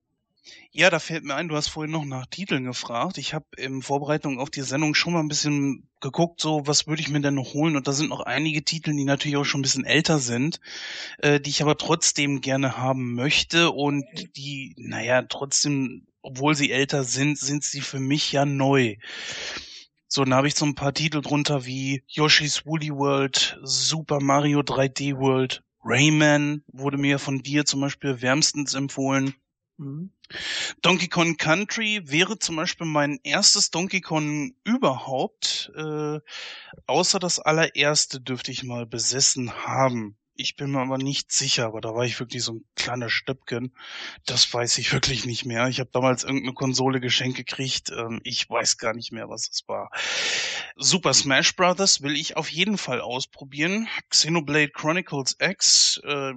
Ja, 0.71 0.89
da 0.89 0.99
fällt 0.99 1.23
mir 1.23 1.35
ein, 1.35 1.47
du 1.47 1.55
hast 1.55 1.67
vorhin 1.67 1.91
noch 1.91 2.03
nach 2.03 2.25
Titeln 2.25 2.65
gefragt. 2.65 3.17
Ich 3.17 3.33
habe 3.33 3.45
in 3.57 3.81
Vorbereitung 3.81 4.39
auf 4.39 4.49
die 4.49 4.61
Sendung 4.61 4.93
schon 4.93 5.13
mal 5.13 5.19
ein 5.19 5.27
bisschen 5.27 5.87
geguckt, 6.01 6.41
so 6.41 6.65
was 6.65 6.87
würde 6.87 7.01
ich 7.01 7.09
mir 7.09 7.21
denn 7.21 7.35
noch 7.35 7.53
holen. 7.53 7.75
Und 7.75 7.87
da 7.87 7.93
sind 7.93 8.09
noch 8.09 8.21
einige 8.21 8.63
Titel, 8.63 8.91
die 8.91 9.05
natürlich 9.05 9.37
auch 9.37 9.45
schon 9.45 9.59
ein 9.59 9.63
bisschen 9.63 9.85
älter 9.85 10.19
sind, 10.19 10.59
äh, 11.19 11.39
die 11.39 11.49
ich 11.49 11.61
aber 11.61 11.77
trotzdem 11.77 12.41
gerne 12.41 12.77
haben 12.77 13.13
möchte 13.13 13.71
und 13.71 14.05
die, 14.35 14.75
naja, 14.77 15.21
trotzdem, 15.21 16.07
obwohl 16.21 16.55
sie 16.55 16.71
älter 16.71 17.03
sind, 17.03 17.37
sind 17.37 17.63
sie 17.63 17.81
für 17.81 17.99
mich 17.99 18.31
ja 18.31 18.45
neu. 18.45 18.97
So, 20.07 20.23
dann 20.23 20.33
habe 20.33 20.47
ich 20.47 20.55
so 20.55 20.65
ein 20.65 20.75
paar 20.75 20.93
Titel 20.93 21.21
drunter 21.21 21.65
wie 21.65 22.03
Yoshi's 22.07 22.65
Woolly 22.65 22.91
World, 22.91 23.57
Super 23.63 24.19
Mario 24.21 24.61
3D 24.61 25.17
World, 25.17 25.63
Rayman 25.83 26.63
wurde 26.67 26.97
mir 26.97 27.19
von 27.19 27.39
dir 27.39 27.65
zum 27.65 27.81
Beispiel 27.81 28.21
wärmstens 28.21 28.73
empfohlen. 28.73 29.33
Mhm. 29.77 30.11
Donkey 30.81 31.07
Kong 31.07 31.37
Country 31.37 32.01
wäre 32.05 32.39
zum 32.39 32.55
Beispiel 32.55 32.87
mein 32.87 33.19
erstes 33.23 33.71
Donkey 33.71 34.01
Kong 34.01 34.55
überhaupt. 34.63 35.71
Äh, 35.75 36.19
außer 36.87 37.19
das 37.19 37.39
allererste 37.39 38.19
dürfte 38.21 38.51
ich 38.51 38.63
mal 38.63 38.85
besessen 38.85 39.53
haben. 39.65 40.17
Ich 40.35 40.55
bin 40.55 40.71
mir 40.71 40.79
aber 40.79 40.97
nicht 40.97 41.31
sicher, 41.31 41.67
aber 41.67 41.79
da 41.79 41.93
war 41.93 42.05
ich 42.05 42.19
wirklich 42.19 42.43
so 42.43 42.53
ein 42.53 42.65
kleiner 42.75 43.09
Stöpken. 43.09 43.71
Das 44.25 44.51
weiß 44.51 44.79
ich 44.79 44.91
wirklich 44.91 45.25
nicht 45.25 45.45
mehr. 45.45 45.67
Ich 45.67 45.79
habe 45.79 45.91
damals 45.93 46.23
irgendeine 46.23 46.55
Konsole 46.55 46.99
geschenkt 46.99 47.37
gekriegt. 47.37 47.91
Ähm, 47.91 48.19
ich 48.23 48.49
weiß 48.49 48.79
gar 48.79 48.95
nicht 48.95 49.11
mehr, 49.11 49.29
was 49.29 49.47
es 49.49 49.67
war. 49.67 49.91
Super 50.75 51.13
Smash 51.13 51.55
Brothers 51.55 52.01
will 52.01 52.15
ich 52.15 52.35
auf 52.35 52.49
jeden 52.49 52.79
Fall 52.79 52.99
ausprobieren. 52.99 53.87
Xenoblade 54.09 54.69
Chronicles 54.69 55.37
X, 55.39 56.01
äh, 56.03 56.33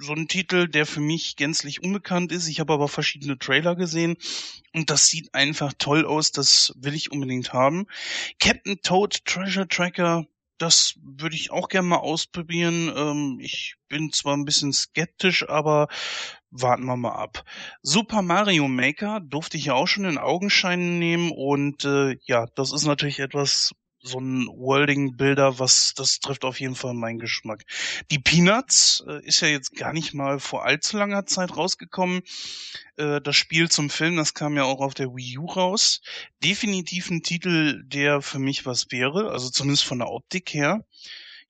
so 0.00 0.12
ein 0.14 0.28
Titel, 0.28 0.68
der 0.68 0.86
für 0.86 1.00
mich 1.00 1.36
gänzlich 1.36 1.82
unbekannt 1.82 2.32
ist. 2.32 2.48
Ich 2.48 2.60
habe 2.60 2.72
aber 2.72 2.88
verschiedene 2.88 3.38
Trailer 3.38 3.76
gesehen 3.76 4.16
und 4.74 4.90
das 4.90 5.08
sieht 5.08 5.34
einfach 5.34 5.72
toll 5.78 6.04
aus. 6.04 6.32
Das 6.32 6.72
will 6.76 6.94
ich 6.94 7.12
unbedingt 7.12 7.52
haben. 7.52 7.86
Captain 8.38 8.80
Toad 8.82 9.24
Treasure 9.24 9.68
Tracker, 9.68 10.26
das 10.58 10.94
würde 11.02 11.36
ich 11.36 11.50
auch 11.50 11.68
gerne 11.68 11.88
mal 11.88 11.96
ausprobieren. 11.98 12.92
Ähm, 12.94 13.38
ich 13.40 13.76
bin 13.88 14.12
zwar 14.12 14.36
ein 14.36 14.44
bisschen 14.44 14.72
skeptisch, 14.72 15.48
aber 15.48 15.88
warten 16.50 16.84
wir 16.84 16.96
mal 16.96 17.14
ab. 17.14 17.44
Super 17.82 18.22
Mario 18.22 18.68
Maker 18.68 19.20
durfte 19.20 19.56
ich 19.56 19.66
ja 19.66 19.74
auch 19.74 19.86
schon 19.86 20.04
in 20.04 20.18
Augenschein 20.18 20.98
nehmen 20.98 21.30
und 21.30 21.84
äh, 21.84 22.16
ja, 22.24 22.46
das 22.54 22.72
ist 22.72 22.84
natürlich 22.84 23.20
etwas, 23.20 23.72
so 24.02 24.18
ein 24.18 24.46
Worlding-Bilder, 24.46 25.58
was 25.58 25.94
das 25.94 26.20
trifft 26.20 26.44
auf 26.44 26.60
jeden 26.60 26.74
Fall 26.74 26.94
meinen 26.94 27.18
Geschmack. 27.18 27.64
Die 28.10 28.18
Peanuts 28.18 29.04
äh, 29.06 29.24
ist 29.24 29.40
ja 29.40 29.48
jetzt 29.48 29.76
gar 29.76 29.92
nicht 29.92 30.14
mal 30.14 30.40
vor 30.40 30.64
allzu 30.64 30.96
langer 30.96 31.26
Zeit 31.26 31.56
rausgekommen. 31.56 32.22
Äh, 32.96 33.20
das 33.20 33.36
Spiel 33.36 33.68
zum 33.70 33.90
Film, 33.90 34.16
das 34.16 34.34
kam 34.34 34.56
ja 34.56 34.64
auch 34.64 34.80
auf 34.80 34.94
der 34.94 35.14
Wii 35.14 35.38
U 35.38 35.46
raus. 35.46 36.00
Definitiv 36.42 37.10
ein 37.10 37.22
Titel, 37.22 37.82
der 37.84 38.22
für 38.22 38.38
mich 38.38 38.66
was 38.66 38.90
wäre, 38.90 39.30
also 39.30 39.50
zumindest 39.50 39.84
von 39.84 39.98
der 39.98 40.08
Optik 40.08 40.54
her. 40.54 40.84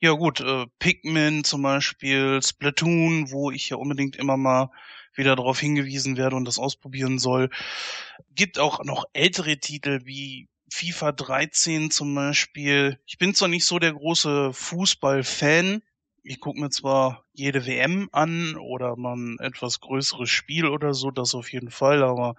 Ja 0.00 0.12
gut, 0.12 0.40
äh, 0.40 0.66
Pikmin 0.78 1.44
zum 1.44 1.62
Beispiel, 1.62 2.40
Splatoon, 2.42 3.30
wo 3.30 3.50
ich 3.50 3.68
ja 3.68 3.76
unbedingt 3.76 4.16
immer 4.16 4.36
mal 4.36 4.70
wieder 5.14 5.36
darauf 5.36 5.60
hingewiesen 5.60 6.16
werde 6.16 6.36
und 6.36 6.46
das 6.46 6.58
ausprobieren 6.58 7.18
soll. 7.18 7.50
Gibt 8.34 8.58
auch 8.58 8.82
noch 8.84 9.04
ältere 9.12 9.58
Titel 9.58 10.00
wie 10.04 10.48
FIFA 10.70 11.12
13 11.12 11.90
zum 11.90 12.14
Beispiel. 12.14 12.98
Ich 13.06 13.18
bin 13.18 13.34
zwar 13.34 13.48
nicht 13.48 13.64
so 13.64 13.78
der 13.78 13.92
große 13.92 14.52
Fußball-Fan. 14.52 15.82
Ich 16.22 16.40
gucke 16.40 16.60
mir 16.60 16.70
zwar 16.70 17.24
jede 17.32 17.66
WM 17.66 18.08
an 18.12 18.56
oder 18.56 18.96
mal 18.96 19.16
ein 19.16 19.38
etwas 19.40 19.80
größeres 19.80 20.28
Spiel 20.30 20.66
oder 20.66 20.94
so, 20.94 21.10
das 21.10 21.34
auf 21.34 21.52
jeden 21.52 21.70
Fall, 21.70 22.02
aber 22.02 22.36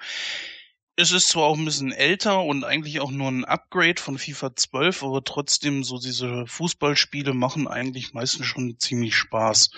Es 0.98 1.12
ist 1.12 1.30
zwar 1.30 1.44
auch 1.46 1.58
ein 1.58 1.66
bisschen 1.66 1.92
älter 1.92 2.44
und 2.44 2.64
eigentlich 2.64 3.00
auch 3.02 3.12
nur 3.12 3.28
ein 3.30 3.44
Upgrade 3.46 4.00
von 4.02 4.18
FIFA 4.18 4.56
12, 4.56 5.04
aber 5.04 5.24
trotzdem 5.24 5.84
so 5.84 5.98
diese 6.00 6.46
Fußballspiele 6.48 7.34
machen 7.34 7.68
eigentlich 7.68 8.14
meistens 8.14 8.46
schon 8.46 8.78
ziemlich 8.80 9.16
Spaß. 9.16 9.72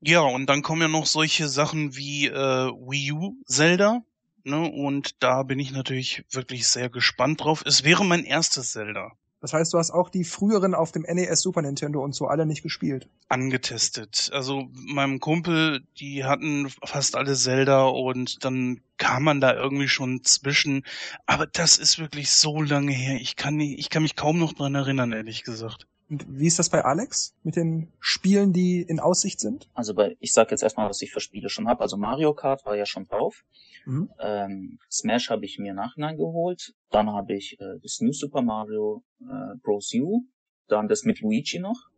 Ja, 0.00 0.20
und 0.20 0.46
dann 0.46 0.62
kommen 0.62 0.82
ja 0.82 0.88
noch 0.88 1.06
solche 1.06 1.48
Sachen 1.48 1.96
wie 1.96 2.26
äh, 2.26 2.32
Wii 2.32 3.12
U 3.12 3.36
Zelda, 3.46 4.02
ne? 4.46 4.70
Und 4.70 5.22
da 5.22 5.42
bin 5.42 5.58
ich 5.58 5.72
natürlich 5.72 6.24
wirklich 6.30 6.68
sehr 6.68 6.88
gespannt 6.88 7.42
drauf. 7.44 7.62
Es 7.66 7.84
wäre 7.84 8.04
mein 8.04 8.24
erstes 8.24 8.72
Zelda. 8.72 9.12
Das 9.40 9.52
heißt, 9.52 9.74
du 9.74 9.78
hast 9.78 9.90
auch 9.90 10.08
die 10.08 10.24
früheren 10.24 10.74
auf 10.74 10.92
dem 10.92 11.02
NES 11.02 11.42
Super 11.42 11.62
Nintendo 11.62 12.02
und 12.02 12.14
so 12.14 12.26
alle 12.26 12.46
nicht 12.46 12.62
gespielt. 12.62 13.08
Angetestet. 13.28 14.30
Also 14.32 14.68
meinem 14.72 15.20
Kumpel, 15.20 15.82
die 16.00 16.24
hatten 16.24 16.68
fast 16.82 17.16
alle 17.16 17.36
Zelda 17.36 17.84
und 17.84 18.44
dann 18.44 18.80
kam 18.96 19.24
man 19.24 19.40
da 19.40 19.54
irgendwie 19.54 19.88
schon 19.88 20.24
zwischen. 20.24 20.84
Aber 21.26 21.46
das 21.46 21.76
ist 21.76 21.98
wirklich 21.98 22.30
so 22.30 22.62
lange 22.62 22.92
her. 22.92 23.20
Ich 23.20 23.36
kann, 23.36 23.56
nicht, 23.56 23.78
ich 23.78 23.90
kann 23.90 24.02
mich 24.02 24.16
kaum 24.16 24.38
noch 24.38 24.54
dran 24.54 24.74
erinnern, 24.74 25.12
ehrlich 25.12 25.44
gesagt. 25.44 25.86
Und 26.08 26.26
wie 26.28 26.46
ist 26.46 26.58
das 26.58 26.70
bei 26.70 26.84
Alex 26.84 27.34
mit 27.42 27.56
den 27.56 27.92
Spielen, 27.98 28.52
die 28.52 28.80
in 28.80 29.00
Aussicht 29.00 29.40
sind? 29.40 29.68
Also 29.74 29.94
bei, 29.94 30.16
ich 30.20 30.32
sag 30.32 30.50
jetzt 30.50 30.62
erstmal, 30.62 30.88
was 30.88 31.02
ich 31.02 31.10
für 31.10 31.20
Spiele 31.20 31.48
schon 31.48 31.68
habe. 31.68 31.80
Also 31.80 31.96
Mario 31.96 32.32
Kart 32.32 32.64
war 32.64 32.76
ja 32.76 32.86
schon 32.86 33.06
drauf. 33.06 33.44
Mhm. 33.86 34.10
Ähm, 34.20 34.78
Smash 34.90 35.30
habe 35.30 35.44
ich 35.44 35.58
mir 35.58 35.74
nachhinein 35.74 36.16
geholt. 36.16 36.74
Dann 36.90 37.10
habe 37.10 37.34
ich 37.34 37.60
äh, 37.60 37.78
das 37.82 38.00
New 38.00 38.12
Super 38.12 38.42
Mario 38.42 39.02
äh, 39.20 39.56
Bros. 39.62 39.92
U. 39.94 40.22
Dann 40.68 40.86
das 40.88 41.04
mit 41.04 41.20
Luigi 41.20 41.58
noch. 41.58 41.88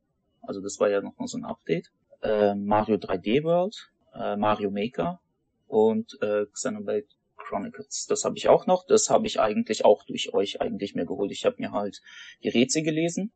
Also 0.41 0.63
das 0.63 0.81
war 0.81 0.89
ja 0.89 1.03
noch 1.03 1.19
mal 1.19 1.27
so 1.27 1.37
ein 1.37 1.45
Update. 1.45 1.91
Äh, 2.23 2.55
Mario 2.55 2.97
3D 2.97 3.45
World, 3.45 3.91
äh, 4.15 4.37
Mario 4.37 4.71
Maker 4.71 5.21
und 5.67 6.17
äh, 6.23 6.47
Xenoblade 6.47 7.07
Chronicles. 7.49 8.07
Das 8.09 8.25
habe 8.25 8.37
ich 8.37 8.49
auch 8.49 8.67
noch. 8.67 8.87
Das 8.87 9.09
habe 9.11 9.27
ich 9.27 9.41
eigentlich 9.41 9.85
auch 9.85 10.05
durch 10.05 10.35
euch 10.35 10.61
eigentlich 10.61 10.95
mir 10.95 11.07
geholt. 11.07 11.33
Ich 11.33 11.45
habe 11.45 11.57
mir 11.59 11.73
halt 11.73 12.03
die 12.43 12.49
Rätsel 12.49 12.83
gelesen, 12.83 13.33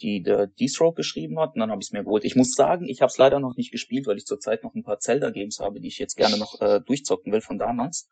die 0.00 0.22
der 0.22 0.48
D-Stroke 0.48 0.96
geschrieben 0.96 1.38
hat, 1.38 1.54
und 1.54 1.60
dann 1.60 1.70
habe 1.70 1.80
ich 1.80 1.88
es 1.88 1.92
mir 1.92 2.04
geholt. 2.04 2.24
Ich 2.24 2.36
muss 2.36 2.52
sagen, 2.52 2.88
ich 2.88 3.00
habe 3.00 3.10
es 3.10 3.18
leider 3.18 3.38
noch 3.40 3.56
nicht 3.56 3.70
gespielt, 3.70 4.06
weil 4.06 4.16
ich 4.16 4.26
zurzeit 4.26 4.64
noch 4.64 4.74
ein 4.74 4.82
paar 4.82 4.98
Zelda-Games 4.98 5.60
habe, 5.60 5.80
die 5.80 5.88
ich 5.88 5.98
jetzt 5.98 6.16
gerne 6.16 6.36
noch 6.38 6.60
äh, 6.60 6.80
durchzocken 6.80 7.32
will 7.32 7.40
von 7.40 7.58
damals. 7.58 8.08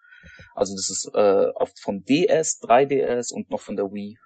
Also 0.54 0.74
das 0.74 0.90
ist 0.90 1.10
äh, 1.14 1.50
oft 1.54 1.78
vom 1.80 2.04
DS, 2.04 2.62
3DS 2.62 3.32
und 3.32 3.50
noch 3.50 3.60
von 3.60 3.76
der 3.76 3.92
Wii. 3.92 4.18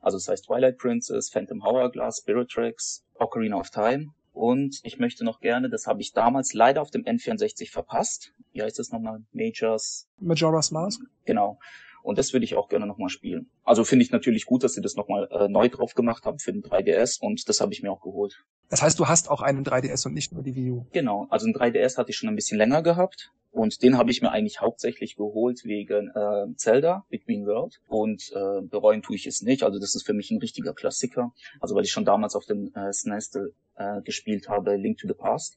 Also 0.00 0.18
das 0.18 0.28
heißt 0.28 0.46
Twilight 0.46 0.78
Princess, 0.78 1.30
Phantom 1.30 1.62
Hourglass, 1.62 2.18
Spirit 2.18 2.50
Tracks, 2.50 3.04
Ocarina 3.18 3.58
of 3.58 3.70
Time 3.70 4.12
und 4.34 4.80
ich 4.82 4.98
möchte 4.98 5.24
noch 5.24 5.40
gerne, 5.40 5.70
das 5.70 5.86
habe 5.86 6.02
ich 6.02 6.12
damals 6.12 6.52
leider 6.52 6.82
auf 6.82 6.90
dem 6.90 7.04
N64 7.04 7.70
verpasst. 7.70 8.34
Wie 8.52 8.62
heißt 8.62 8.78
das 8.78 8.90
nochmal? 8.90 9.22
Majors? 9.32 10.08
Majora's 10.18 10.72
Mask? 10.72 11.00
Genau. 11.24 11.58
Und 12.04 12.18
das 12.18 12.34
würde 12.34 12.44
ich 12.44 12.54
auch 12.54 12.68
gerne 12.68 12.86
nochmal 12.86 13.08
spielen. 13.08 13.48
Also 13.64 13.82
finde 13.82 14.04
ich 14.04 14.10
natürlich 14.10 14.44
gut, 14.44 14.62
dass 14.62 14.74
sie 14.74 14.82
das 14.82 14.94
nochmal 14.94 15.26
äh, 15.30 15.48
neu 15.48 15.70
drauf 15.70 15.94
gemacht 15.94 16.26
haben 16.26 16.38
für 16.38 16.52
den 16.52 16.62
3DS 16.62 17.18
und 17.18 17.48
das 17.48 17.62
habe 17.62 17.72
ich 17.72 17.82
mir 17.82 17.90
auch 17.90 18.02
geholt. 18.02 18.44
Das 18.68 18.82
heißt, 18.82 18.98
du 18.98 19.08
hast 19.08 19.30
auch 19.30 19.40
einen 19.40 19.64
3DS 19.64 20.06
und 20.06 20.12
nicht 20.12 20.30
nur 20.30 20.42
die 20.42 20.54
Wii 20.54 20.70
U. 20.70 20.86
Genau, 20.92 21.26
also 21.30 21.46
ein 21.46 21.54
3DS 21.54 21.96
hatte 21.96 22.10
ich 22.10 22.16
schon 22.16 22.28
ein 22.28 22.36
bisschen 22.36 22.58
länger 22.58 22.82
gehabt 22.82 23.32
und 23.54 23.82
den 23.82 23.96
habe 23.96 24.10
ich 24.10 24.20
mir 24.20 24.32
eigentlich 24.32 24.60
hauptsächlich 24.60 25.16
geholt 25.16 25.64
wegen 25.64 26.10
äh, 26.10 26.54
Zelda, 26.56 27.06
Between 27.08 27.46
World. 27.46 27.80
Und 27.88 28.32
äh, 28.34 28.60
bereuen 28.62 29.00
tue 29.00 29.14
ich 29.14 29.26
es 29.26 29.42
nicht. 29.42 29.62
Also 29.62 29.78
das 29.78 29.94
ist 29.94 30.04
für 30.04 30.12
mich 30.12 30.30
ein 30.30 30.38
richtiger 30.38 30.74
Klassiker. 30.74 31.32
Also 31.60 31.76
weil 31.76 31.84
ich 31.84 31.90
schon 31.90 32.04
damals 32.04 32.34
auf 32.34 32.46
dem 32.46 32.72
äh, 32.74 32.92
SNES 32.92 33.32
äh, 33.76 34.02
gespielt 34.02 34.48
habe, 34.48 34.74
Link 34.74 34.98
to 34.98 35.06
the 35.06 35.14
Past. 35.14 35.56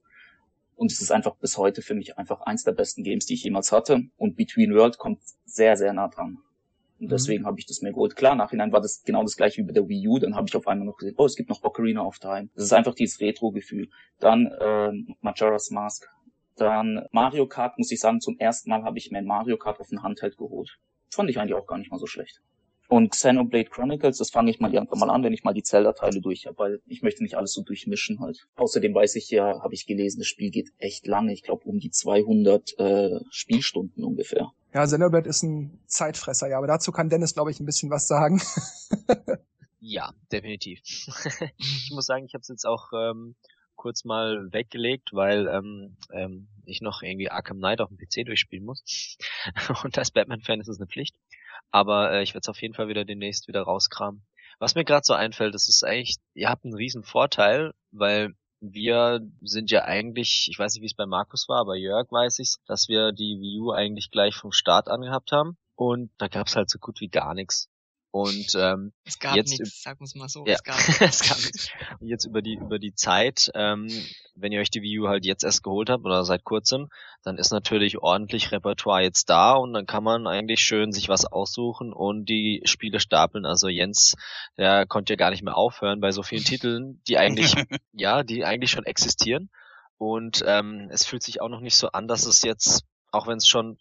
Und 0.77 0.91
es 0.91 1.01
ist 1.01 1.11
einfach 1.11 1.35
bis 1.35 1.57
heute 1.57 1.81
für 1.81 1.95
mich 1.95 2.17
einfach 2.17 2.41
eins 2.41 2.63
der 2.63 2.71
besten 2.71 3.03
Games, 3.03 3.25
die 3.25 3.33
ich 3.33 3.43
jemals 3.43 3.71
hatte. 3.71 4.03
Und 4.15 4.37
Between 4.37 4.73
World 4.73 4.97
kommt 4.97 5.19
sehr, 5.43 5.75
sehr 5.75 5.91
nah 5.91 6.07
dran. 6.07 6.37
Und 6.99 7.07
mhm. 7.07 7.09
deswegen 7.09 7.43
mhm. 7.43 7.47
habe 7.47 7.59
ich 7.59 7.65
das 7.65 7.81
mir 7.81 7.91
geholt. 7.91 8.15
Klar, 8.15 8.35
nachhinein 8.35 8.71
war 8.71 8.79
das 8.79 9.03
genau 9.03 9.23
das 9.23 9.35
gleiche 9.35 9.61
wie 9.61 9.67
bei 9.67 9.73
der 9.73 9.89
Wii 9.89 10.07
U. 10.07 10.19
Dann 10.19 10.35
habe 10.35 10.47
ich 10.47 10.55
auf 10.55 10.67
einmal 10.67 10.85
noch 10.85 10.97
gesehen, 10.97 11.15
oh, 11.17 11.25
es 11.25 11.35
gibt 11.35 11.49
noch 11.49 11.63
Ocarina 11.63 12.03
of 12.03 12.19
Time. 12.19 12.49
Das 12.55 12.63
ist 12.63 12.73
einfach 12.73 12.93
dieses 12.95 13.19
Retro-Gefühl. 13.19 13.89
Dann 14.19 14.45
äh, 14.45 14.91
Majora's 15.21 15.71
Mask 15.71 16.07
dann 16.57 17.05
Mario 17.11 17.47
Kart, 17.47 17.77
muss 17.77 17.91
ich 17.91 17.99
sagen, 17.99 18.19
zum 18.19 18.37
ersten 18.39 18.69
Mal 18.69 18.83
habe 18.83 18.97
ich 18.97 19.11
mir 19.11 19.19
ein 19.19 19.25
Mario 19.25 19.57
Kart 19.57 19.79
auf 19.79 19.89
den 19.89 20.03
Handheld 20.03 20.37
geholt. 20.37 20.77
Fand 21.11 21.29
ich 21.29 21.39
eigentlich 21.39 21.53
auch 21.53 21.67
gar 21.67 21.77
nicht 21.77 21.91
mal 21.91 21.99
so 21.99 22.07
schlecht. 22.07 22.41
Und 22.89 23.11
Xenoblade 23.11 23.69
Chronicles, 23.69 24.17
das 24.17 24.29
fange 24.29 24.49
ich 24.49 24.59
mal 24.59 24.73
irgendwann 24.73 24.99
mal 24.99 25.09
an, 25.09 25.23
wenn 25.23 25.33
ich 25.33 25.43
mal 25.43 25.53
die 25.53 25.63
Zelda-Teile 25.63 26.21
durch 26.21 26.45
habe, 26.45 26.57
weil 26.57 26.81
ich 26.87 27.01
möchte 27.01 27.21
nicht 27.21 27.35
alles 27.35 27.51
so 27.51 27.61
durchmischen 27.61 28.21
halt. 28.21 28.47
Außerdem 28.55 28.93
weiß 28.93 29.15
ich 29.15 29.29
ja, 29.29 29.61
habe 29.61 29.73
ich 29.73 29.85
gelesen, 29.85 30.19
das 30.19 30.27
Spiel 30.27 30.51
geht 30.51 30.71
echt 30.77 31.05
lange. 31.05 31.33
Ich 31.33 31.43
glaube 31.43 31.65
um 31.65 31.79
die 31.79 31.91
200 31.91 32.79
äh, 32.79 33.19
Spielstunden 33.29 34.05
ungefähr. 34.05 34.51
Ja, 34.73 34.85
Xenoblade 34.85 35.27
ist 35.27 35.43
ein 35.43 35.79
Zeitfresser, 35.87 36.47
ja, 36.47 36.57
aber 36.57 36.67
dazu 36.67 36.91
kann 36.93 37.09
Dennis, 37.09 37.33
glaube 37.33 37.51
ich, 37.51 37.59
ein 37.59 37.65
bisschen 37.65 37.89
was 37.89 38.07
sagen. 38.07 38.41
ja, 39.79 40.13
definitiv. 40.31 40.79
ich 41.57 41.91
muss 41.93 42.05
sagen, 42.05 42.25
ich 42.25 42.33
habe 42.35 42.41
es 42.41 42.47
jetzt 42.47 42.65
auch 42.65 42.93
ähm, 42.93 43.35
kurz 43.75 44.03
mal 44.03 44.51
weggelegt, 44.51 45.09
weil 45.13 45.47
ähm, 45.47 45.95
ähm, 46.11 46.47
ich 46.65 46.81
noch 46.81 47.01
irgendwie 47.01 47.29
Arkham 47.29 47.57
Knight 47.57 47.79
auf 47.79 47.89
dem 47.89 47.97
PC 47.97 48.25
durchspielen 48.25 48.65
muss. 48.65 49.17
Und 49.83 49.97
als 49.97 50.11
Batman-Fan 50.11 50.59
ist 50.59 50.67
es 50.67 50.79
eine 50.79 50.87
Pflicht. 50.87 51.15
Aber 51.71 52.11
äh, 52.11 52.23
ich 52.23 52.33
werde 52.33 52.45
es 52.45 52.49
auf 52.49 52.61
jeden 52.61 52.73
Fall 52.73 52.87
wieder 52.87 53.05
demnächst 53.05 53.47
wieder 53.47 53.61
rauskramen. 53.61 54.25
Was 54.59 54.75
mir 54.75 54.85
gerade 54.85 55.03
so 55.05 55.13
einfällt, 55.13 55.53
das 55.53 55.69
ist 55.69 55.83
eigentlich, 55.83 56.17
ihr 56.33 56.49
habt 56.49 56.65
einen 56.65 56.73
riesen 56.73 57.03
Vorteil, 57.03 57.73
weil 57.91 58.33
wir 58.59 59.19
sind 59.41 59.69
ja 59.69 59.83
eigentlich, 59.83 60.47
ich 60.49 60.57
weiß 60.57 60.73
nicht, 60.73 60.81
wie 60.81 60.87
es 60.87 60.95
bei 60.95 61.05
Markus 61.05 61.47
war, 61.47 61.59
aber 61.59 61.75
Jörg 61.75 62.11
weiß 62.11 62.39
ich, 62.39 62.55
dass 62.65 62.87
wir 62.87 63.11
die 63.11 63.37
Wii 63.39 63.59
U 63.59 63.71
eigentlich 63.71 64.09
gleich 64.09 64.35
vom 64.35 64.51
Start 64.51 64.87
an 64.87 65.01
gehabt 65.01 65.31
haben. 65.31 65.57
Und 65.75 66.09
da 66.17 66.27
gab 66.27 66.47
es 66.47 66.55
halt 66.55 66.69
so 66.69 66.79
gut 66.79 66.99
wie 67.01 67.09
gar 67.09 67.35
nichts. 67.35 67.69
Und 68.11 68.55
ähm, 68.55 68.93
es 69.03 69.19
gab 69.19 69.35
jetzt 69.35 69.51
nichts, 69.51 69.83
sagen 69.83 69.99
wir 69.99 70.19
mal 70.19 70.29
so. 70.29 70.45
Ja, 70.45 70.53
es 70.53 70.63
gab, 70.63 70.77
es 71.01 71.27
gab 71.27 71.37
nichts. 71.37 71.69
Und 71.99 72.07
jetzt 72.07 72.25
über 72.25 72.41
die 72.41 72.55
über 72.55 72.79
die 72.79 72.93
Zeit, 72.93 73.51
ähm, 73.53 73.87
wenn 74.35 74.51
ihr 74.51 74.61
euch 74.61 74.71
die 74.71 74.81
Wii 74.81 74.99
U 74.99 75.07
halt 75.07 75.25
jetzt 75.25 75.43
erst 75.43 75.63
geholt 75.63 75.89
habt 75.89 76.05
oder 76.05 76.23
seit 76.23 76.43
kurzem, 76.43 76.87
dann 77.23 77.37
ist 77.37 77.51
natürlich 77.51 77.97
ordentlich 77.97 78.51
Repertoire 78.51 79.03
jetzt 79.03 79.29
da 79.29 79.53
und 79.53 79.73
dann 79.73 79.85
kann 79.85 80.03
man 80.03 80.25
eigentlich 80.25 80.61
schön 80.61 80.91
sich 80.91 81.09
was 81.09 81.25
aussuchen 81.25 81.91
und 81.91 82.25
die 82.29 82.61
Spiele 82.65 82.99
stapeln. 82.99 83.45
Also 83.45 83.67
Jens, 83.67 84.15
der 84.57 84.85
konnte 84.85 85.13
ja 85.13 85.17
gar 85.17 85.31
nicht 85.31 85.43
mehr 85.43 85.57
aufhören 85.57 85.99
bei 85.99 86.11
so 86.11 86.23
vielen 86.23 86.43
Titeln, 86.43 87.01
die 87.07 87.17
eigentlich 87.17 87.53
ja, 87.91 88.23
die 88.23 88.45
eigentlich 88.45 88.71
schon 88.71 88.85
existieren. 88.85 89.49
Und 89.97 90.43
ähm, 90.45 90.89
es 90.91 91.05
fühlt 91.05 91.23
sich 91.23 91.41
auch 91.41 91.49
noch 91.49 91.61
nicht 91.61 91.75
so 91.75 91.89
an, 91.89 92.07
dass 92.07 92.25
es 92.25 92.43
jetzt, 92.43 92.83
auch 93.11 93.27
wenn 93.27 93.37
es 93.37 93.47
schon 93.47 93.77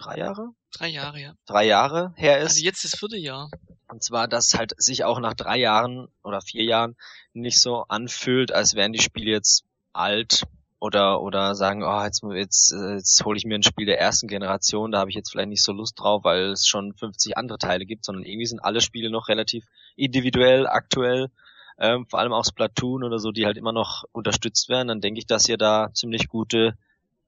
drei 0.00 0.18
Jahre? 0.18 0.50
Drei 0.72 0.88
Jahre, 0.88 1.20
ja. 1.20 1.34
Drei 1.46 1.66
Jahre 1.66 2.12
her 2.16 2.38
ist. 2.38 2.52
Also 2.52 2.64
jetzt 2.64 2.84
das 2.84 2.94
vierte 2.96 3.16
Jahr. 3.16 3.50
Und 3.88 4.02
zwar, 4.02 4.28
dass 4.28 4.54
halt 4.54 4.72
sich 4.76 5.04
auch 5.04 5.18
nach 5.20 5.34
drei 5.34 5.58
Jahren 5.58 6.08
oder 6.22 6.40
vier 6.40 6.64
Jahren 6.64 6.96
nicht 7.32 7.60
so 7.60 7.84
anfühlt, 7.88 8.52
als 8.52 8.74
wären 8.74 8.92
die 8.92 9.02
Spiele 9.02 9.30
jetzt 9.30 9.64
alt 9.92 10.44
oder 10.78 11.20
oder 11.20 11.54
sagen, 11.54 11.82
oh, 11.82 12.02
jetzt 12.04 12.22
jetzt, 12.22 12.72
jetzt 12.72 13.24
hole 13.24 13.36
ich 13.36 13.44
mir 13.44 13.56
ein 13.56 13.62
Spiel 13.62 13.86
der 13.86 14.00
ersten 14.00 14.28
Generation, 14.28 14.92
da 14.92 15.00
habe 15.00 15.10
ich 15.10 15.16
jetzt 15.16 15.30
vielleicht 15.30 15.48
nicht 15.48 15.62
so 15.62 15.72
Lust 15.72 15.98
drauf, 15.98 16.24
weil 16.24 16.52
es 16.52 16.66
schon 16.66 16.94
50 16.94 17.36
andere 17.36 17.58
Teile 17.58 17.84
gibt, 17.84 18.04
sondern 18.04 18.24
irgendwie 18.24 18.46
sind 18.46 18.60
alle 18.60 18.80
Spiele 18.80 19.10
noch 19.10 19.28
relativ 19.28 19.64
individuell, 19.96 20.66
aktuell, 20.66 21.30
ähm, 21.78 22.06
vor 22.06 22.20
allem 22.20 22.32
auch 22.32 22.44
Splatoon 22.44 23.04
oder 23.04 23.18
so, 23.18 23.32
die 23.32 23.44
halt 23.44 23.58
immer 23.58 23.72
noch 23.72 24.04
unterstützt 24.12 24.68
werden. 24.68 24.88
Dann 24.88 25.00
denke 25.00 25.18
ich, 25.18 25.26
dass 25.26 25.48
ihr 25.48 25.58
da 25.58 25.90
ziemlich 25.92 26.28
gute 26.28 26.74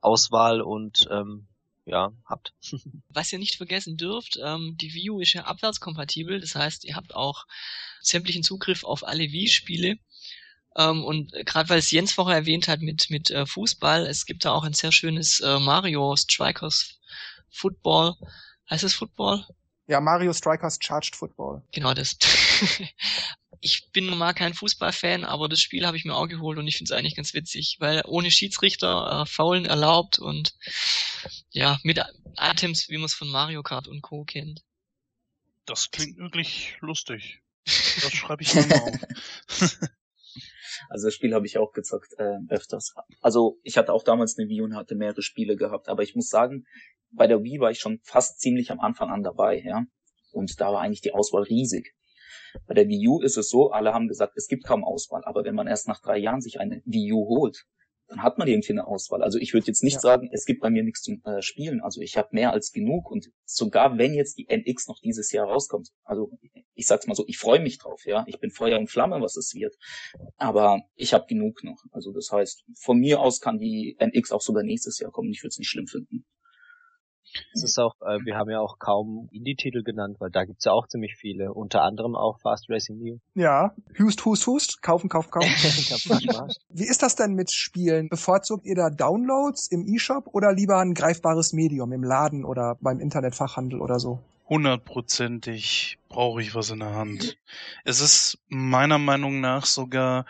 Auswahl 0.01 0.63
und 0.63 1.09
ähm, 1.11 1.47
ja, 1.85 2.13
habt. 2.25 2.55
Was 3.09 3.33
ihr 3.33 3.39
nicht 3.39 3.57
vergessen 3.57 3.97
dürft, 3.97 4.39
ähm, 4.43 4.77
die 4.81 4.95
Wii 4.95 5.11
U 5.11 5.21
ist 5.21 5.33
ja 5.33 5.45
abwärtskompatibel, 5.45 6.41
das 6.41 6.55
heißt, 6.55 6.85
ihr 6.85 6.97
habt 6.97 7.15
auch 7.15 7.47
sämtlichen 8.01 8.43
Zugriff 8.43 8.85
auf 8.85 9.07
alle 9.07 9.25
Wii-Spiele. 9.25 9.99
Ähm, 10.77 11.05
und 11.05 11.33
gerade 11.45 11.69
weil 11.69 11.79
es 11.79 11.91
Jens 11.91 12.13
vorher 12.13 12.37
erwähnt 12.37 12.69
hat 12.69 12.81
mit, 12.81 13.11
mit 13.11 13.31
äh, 13.31 13.47
Fußball, 13.47 14.07
es 14.07 14.25
gibt 14.25 14.45
da 14.45 14.53
auch 14.53 14.65
ein 14.65 14.73
sehr 14.73 14.93
schönes 14.93 15.41
äh, 15.41 15.59
Mario 15.59 16.17
Strikers 16.17 16.99
Football. 17.51 18.15
Heißt 18.71 18.85
es 18.85 18.95
Football? 18.95 19.45
Ja, 19.87 20.01
Mario 20.01 20.33
Strikers 20.33 20.79
Charged 20.81 21.15
Football. 21.15 21.63
Genau 21.73 21.93
das. 21.93 22.17
ich 23.63 23.91
bin 23.93 24.07
normal 24.07 24.35
kein 24.35 24.55
Fußballfan, 24.55 25.25
aber 25.25 25.49
das 25.49 25.61
Spiel 25.61 25.87
habe 25.87 25.97
ich 25.97 26.05
mir 26.05 26.17
auch 26.17 26.27
geholt 26.27 26.59
und 26.59 26.67
ich 26.67 26.77
finde 26.77 26.93
es 26.93 26.99
eigentlich 26.99 27.15
ganz 27.15 27.33
witzig, 27.33 27.77
weil 27.79 28.03
ohne 28.07 28.31
Schiedsrichter 28.31 29.23
äh, 29.23 29.27
Faulen 29.27 29.65
erlaubt 29.65 30.19
und 30.19 30.55
ja, 31.51 31.79
mit 31.85 32.05
Items, 32.37 32.89
wie 32.89 32.99
man 32.99 33.07
es 33.07 33.15
von 33.15 33.29
Mario 33.29 33.63
Kart 33.63 33.87
und 33.87 34.03
Co. 34.03 34.25
kennt. 34.25 34.63
Das 35.65 35.93
klingt 35.93 36.19
wirklich 36.19 36.77
lustig. 36.81 37.41
Das 37.65 38.13
schreibe 38.13 38.43
ich 38.43 38.53
mir 38.55 38.67
mal 38.67 38.81
auf. 38.81 38.99
Also 40.89 41.07
das 41.07 41.15
Spiel 41.15 41.35
habe 41.35 41.47
ich 41.47 41.59
auch 41.59 41.73
gezockt 41.73 42.15
äh, 42.19 42.39
öfters. 42.49 42.95
Also 43.21 43.59
ich 43.63 43.77
hatte 43.77 43.93
auch 43.93 44.03
damals 44.03 44.39
eine 44.39 44.49
Wii 44.49 44.63
und 44.63 44.75
hatte 44.75 44.95
mehrere 44.95 45.23
Spiele 45.23 45.55
gehabt, 45.55 45.89
aber 45.89 46.03
ich 46.03 46.15
muss 46.15 46.29
sagen, 46.29 46.67
bei 47.11 47.27
der 47.27 47.43
Wii 47.43 47.61
war 47.61 47.71
ich 47.71 47.79
schon 47.79 48.01
fast 48.03 48.41
ziemlich 48.41 48.71
am 48.71 48.81
Anfang 48.81 49.11
an 49.11 49.23
dabei, 49.23 49.63
ja. 49.63 49.85
Und 50.33 50.61
da 50.61 50.73
war 50.73 50.81
eigentlich 50.81 51.03
die 51.03 51.13
Auswahl 51.13 51.43
riesig. 51.43 51.95
Bei 52.67 52.75
der 52.75 52.89
Wii 52.89 53.09
U 53.09 53.21
ist 53.21 53.37
es 53.37 53.49
so, 53.49 53.71
alle 53.71 53.93
haben 53.93 54.09
gesagt, 54.09 54.35
es 54.37 54.47
gibt 54.47 54.65
kaum 54.65 54.85
Auswahl, 54.85 55.23
aber 55.25 55.45
wenn 55.45 55.55
man 55.55 55.67
erst 55.67 55.89
nach 55.89 56.01
drei 56.01 56.19
Jahren 56.19 56.41
sich 56.41 56.61
eine 56.61 56.83
Wii 56.85 57.13
U 57.13 57.27
holt, 57.29 57.65
dann 58.13 58.23
hat 58.23 58.39
man 58.39 58.47
irgendwie 58.47 58.73
eine 58.73 58.87
Auswahl. 58.87 59.23
Also 59.23 59.39
ich 59.39 59.55
würde 59.55 59.67
jetzt 59.67 59.83
nicht 59.83 59.95
ja. 59.95 60.01
sagen, 60.01 60.29
es 60.33 60.45
gibt 60.45 60.61
bei 60.61 60.71
mir 60.71 60.83
nichts 60.83 61.01
zum 61.01 61.23
äh, 61.25 61.41
Spielen. 61.41 61.81
Also 61.81 62.01
ich 62.03 62.17
habe 62.17 62.29
mehr 62.33 62.53
als 62.53 62.71
genug 62.71 63.11
und 63.11 63.31
sogar 63.45 63.97
wenn 63.97 64.13
jetzt 64.15 64.37
die 64.39 64.47
NX 64.49 64.89
noch 64.89 64.99
dieses 65.03 65.33
Jahr 65.33 65.47
rauskommt, 65.47 65.89
also 66.05 66.31
ich 66.75 66.87
sag's 66.87 67.07
mal 67.07 67.15
so, 67.15 67.25
ich 67.27 67.39
freue 67.39 67.61
mich 67.61 67.79
drauf, 67.79 68.05
ja. 68.05 68.25
Ich 68.27 68.39
bin 68.39 68.51
Feuer 68.51 68.79
und 68.79 68.91
Flamme, 68.91 69.21
was 69.21 69.37
es 69.37 69.55
wird. 69.55 69.75
Aber 70.37 70.83
ich 70.95 71.15
habe 71.15 71.27
genug 71.27 71.65
noch. 71.65 71.83
Also 71.91 72.13
das 72.13 72.31
heißt, 72.31 72.65
von 72.81 72.99
mir 72.99 73.21
aus 73.21 73.41
kann 73.41 73.59
die 73.59 73.97
NX 73.99 74.33
auch 74.33 74.43
sogar 74.43 74.63
nächstes 74.63 74.99
Jahr 74.99 75.11
kommen. 75.11 75.31
Ich 75.31 75.43
würde 75.43 75.49
es 75.49 75.59
nicht 75.59 75.69
schlimm 75.69 75.87
finden. 75.87 76.27
Es 77.53 77.63
ist 77.63 77.79
auch, 77.79 77.95
äh, 78.03 78.19
wir 78.25 78.37
haben 78.37 78.51
ja 78.51 78.61
auch 78.61 78.79
kaum 78.79 79.29
Indie-Titel 79.33 79.83
genannt, 79.83 80.17
weil 80.21 80.31
da 80.31 80.45
gibt's 80.45 80.65
ja 80.65 80.73
auch 80.73 80.87
ziemlich 80.87 81.17
viele. 81.17 81.53
Unter 81.53 81.83
anderem 81.83 82.15
auch 82.15 82.41
Fast 82.41 82.69
Racing 82.69 82.99
New. 82.99 83.19
Ja, 83.35 83.75
Hust, 83.99 84.25
Hust, 84.25 84.47
Hust, 84.47 84.83
kaufen, 84.83 85.09
kaufen, 85.09 85.31
kaufen. 85.31 85.49
Wie 86.69 86.85
ist 86.85 87.03
das 87.03 87.17
denn 87.17 87.35
mit 87.35 87.51
Spielen? 87.53 88.09
Bevorzugt 88.09 88.67
ihr 88.67 88.75
da 88.75 88.91
Downloads 88.91 89.69
im 89.69 89.87
E-Shop 89.87 90.29
oder 90.33 90.53
lieber 90.53 90.79
ein 90.79 90.95
greifbares 90.95 91.53
Medium 91.53 91.93
im 91.93 92.05
Laden 92.05 92.45
oder 92.45 92.77
beim 92.81 93.01
Internetfachhandel 93.01 93.81
oder 93.81 93.99
so? 93.99 94.21
Hundertprozentig 94.49 95.99
brauche 96.09 96.43
ich 96.43 96.55
was 96.55 96.71
in 96.71 96.81
der 96.81 96.95
Hand. 96.95 97.39
Es 97.85 98.01
ist 98.01 98.39
meiner 98.49 98.99
Meinung 98.99 99.41
nach 99.41 99.65
sogar 99.65 100.27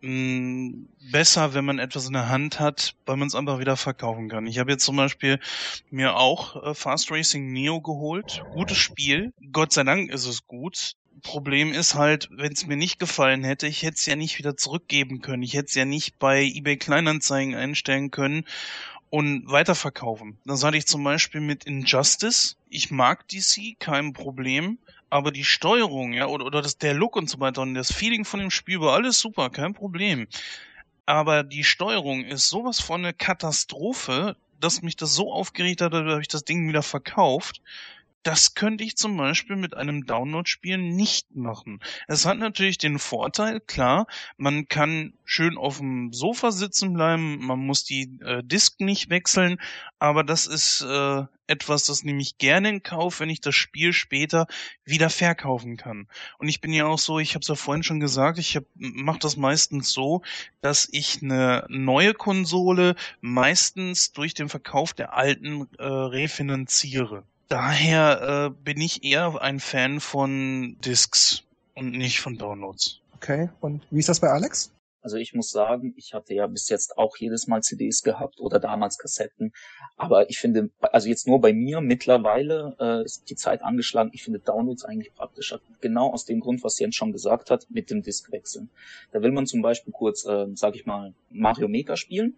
mh, 0.00 0.86
besser, 1.10 1.54
wenn 1.54 1.64
man 1.64 1.78
etwas 1.78 2.06
in 2.06 2.12
der 2.12 2.28
Hand 2.28 2.60
hat, 2.60 2.94
weil 3.06 3.16
man 3.16 3.28
es 3.28 3.34
einfach 3.34 3.58
wieder 3.58 3.76
verkaufen 3.76 4.28
kann. 4.28 4.46
Ich 4.46 4.58
habe 4.58 4.72
jetzt 4.72 4.84
zum 4.84 4.96
Beispiel 4.96 5.40
mir 5.90 6.16
auch 6.16 6.62
äh, 6.62 6.74
Fast 6.74 7.10
Racing 7.10 7.52
Neo 7.52 7.80
geholt. 7.80 8.44
Gutes 8.50 8.78
Spiel. 8.78 9.32
Gott 9.52 9.72
sei 9.72 9.84
Dank 9.84 10.10
ist 10.10 10.26
es 10.26 10.46
gut. 10.46 10.94
Problem 11.22 11.72
ist 11.72 11.94
halt, 11.94 12.28
wenn 12.30 12.52
es 12.52 12.66
mir 12.66 12.76
nicht 12.76 12.98
gefallen 12.98 13.44
hätte, 13.44 13.66
ich 13.66 13.82
hätte 13.82 13.96
es 13.96 14.06
ja 14.06 14.16
nicht 14.16 14.38
wieder 14.38 14.56
zurückgeben 14.56 15.20
können. 15.20 15.42
Ich 15.42 15.54
hätte 15.54 15.66
es 15.66 15.74
ja 15.74 15.84
nicht 15.84 16.18
bei 16.18 16.44
eBay 16.44 16.76
Kleinanzeigen 16.76 17.54
einstellen 17.54 18.10
können 18.10 18.44
und 19.10 19.50
weiterverkaufen. 19.50 20.38
Das 20.46 20.64
hatte 20.64 20.76
ich 20.76 20.86
zum 20.86 21.04
Beispiel 21.04 21.40
mit 21.40 21.64
Injustice. 21.64 22.56
Ich 22.70 22.90
mag 22.90 23.28
DC, 23.28 23.78
kein 23.78 24.12
Problem 24.12 24.78
aber 25.10 25.32
die 25.32 25.44
Steuerung, 25.44 26.12
ja, 26.12 26.26
oder, 26.26 26.46
oder 26.46 26.62
das, 26.62 26.78
der 26.78 26.94
Look 26.94 27.16
und 27.16 27.28
so 27.28 27.40
weiter 27.40 27.62
und 27.62 27.74
das 27.74 27.92
Feeling 27.92 28.24
von 28.24 28.40
dem 28.40 28.50
Spiel 28.50 28.80
war 28.80 28.94
alles 28.94 29.18
super, 29.18 29.50
kein 29.50 29.74
Problem. 29.74 30.28
Aber 31.04 31.42
die 31.42 31.64
Steuerung 31.64 32.24
ist 32.24 32.48
sowas 32.48 32.80
von 32.80 33.04
eine 33.04 33.12
Katastrophe, 33.12 34.36
dass 34.60 34.82
mich 34.82 34.96
das 34.96 35.14
so 35.14 35.32
aufgeregt 35.32 35.80
hat, 35.80 35.92
da 35.92 36.04
habe 36.04 36.20
ich 36.20 36.28
das 36.28 36.44
Ding 36.44 36.68
wieder 36.68 36.82
verkauft. 36.82 37.60
Das 38.22 38.54
könnte 38.54 38.84
ich 38.84 38.98
zum 38.98 39.16
Beispiel 39.16 39.56
mit 39.56 39.74
einem 39.74 40.04
Download-Spiel 40.04 40.76
nicht 40.76 41.34
machen. 41.34 41.80
Es 42.06 42.26
hat 42.26 42.36
natürlich 42.36 42.76
den 42.76 42.98
Vorteil, 42.98 43.60
klar, 43.60 44.06
man 44.36 44.68
kann 44.68 45.14
schön 45.24 45.56
auf 45.56 45.78
dem 45.78 46.12
Sofa 46.12 46.50
sitzen 46.50 46.92
bleiben, 46.92 47.38
man 47.38 47.60
muss 47.60 47.84
die 47.84 48.18
äh, 48.20 48.42
Disk 48.44 48.80
nicht 48.80 49.08
wechseln, 49.08 49.58
aber 49.98 50.22
das 50.22 50.46
ist 50.46 50.82
äh, 50.82 51.22
etwas, 51.46 51.84
das 51.84 52.04
nehme 52.04 52.20
ich 52.20 52.36
gerne 52.36 52.68
in 52.68 52.82
Kauf, 52.82 53.20
wenn 53.20 53.30
ich 53.30 53.40
das 53.40 53.54
Spiel 53.54 53.94
später 53.94 54.46
wieder 54.84 55.08
verkaufen 55.08 55.78
kann. 55.78 56.06
Und 56.38 56.48
ich 56.48 56.60
bin 56.60 56.74
ja 56.74 56.84
auch 56.86 56.98
so, 56.98 57.18
ich 57.20 57.34
habe 57.34 57.40
es 57.40 57.48
ja 57.48 57.54
vorhin 57.54 57.82
schon 57.82 58.00
gesagt, 58.00 58.38
ich 58.38 58.58
mache 58.74 59.18
das 59.18 59.38
meistens 59.38 59.92
so, 59.92 60.22
dass 60.60 60.88
ich 60.92 61.22
eine 61.22 61.64
neue 61.68 62.12
Konsole 62.12 62.96
meistens 63.22 64.12
durch 64.12 64.34
den 64.34 64.50
Verkauf 64.50 64.92
der 64.92 65.14
alten 65.14 65.68
äh, 65.78 65.84
refinanziere 65.84 67.24
daher 67.50 68.46
äh, 68.46 68.64
bin 68.64 68.80
ich 68.80 69.04
eher 69.04 69.42
ein 69.42 69.60
Fan 69.60 70.00
von 70.00 70.76
Discs 70.84 71.42
und 71.74 71.92
nicht 71.92 72.20
von 72.20 72.38
Downloads. 72.38 73.00
Okay, 73.16 73.50
und 73.60 73.82
wie 73.90 73.98
ist 73.98 74.08
das 74.08 74.20
bei 74.20 74.28
Alex? 74.28 74.72
Also 75.02 75.16
ich 75.16 75.32
muss 75.34 75.50
sagen, 75.50 75.94
ich 75.96 76.12
hatte 76.12 76.34
ja 76.34 76.46
bis 76.46 76.68
jetzt 76.68 76.98
auch 76.98 77.16
jedes 77.16 77.46
Mal 77.46 77.62
CDs 77.62 78.02
gehabt 78.02 78.38
oder 78.38 78.60
damals 78.60 78.98
Kassetten. 78.98 79.52
Aber 79.96 80.28
ich 80.28 80.38
finde, 80.38 80.70
also 80.80 81.08
jetzt 81.08 81.26
nur 81.26 81.40
bei 81.40 81.54
mir 81.54 81.80
mittlerweile 81.80 82.76
äh, 82.78 83.04
ist 83.04 83.30
die 83.30 83.34
Zeit 83.34 83.62
angeschlagen. 83.62 84.10
Ich 84.12 84.22
finde 84.22 84.40
Downloads 84.40 84.84
eigentlich 84.84 85.14
praktischer. 85.14 85.60
Genau 85.80 86.12
aus 86.12 86.26
dem 86.26 86.40
Grund, 86.40 86.62
was 86.64 86.78
Jens 86.78 86.96
schon 86.96 87.12
gesagt 87.12 87.50
hat, 87.50 87.66
mit 87.70 87.90
dem 87.90 88.02
Diskwechseln. 88.02 88.68
Da 89.12 89.22
will 89.22 89.32
man 89.32 89.46
zum 89.46 89.62
Beispiel 89.62 89.92
kurz, 89.92 90.26
äh, 90.26 90.46
sag 90.54 90.76
ich 90.76 90.84
mal, 90.84 91.14
Mario 91.30 91.68
Maker 91.68 91.96
spielen 91.96 92.36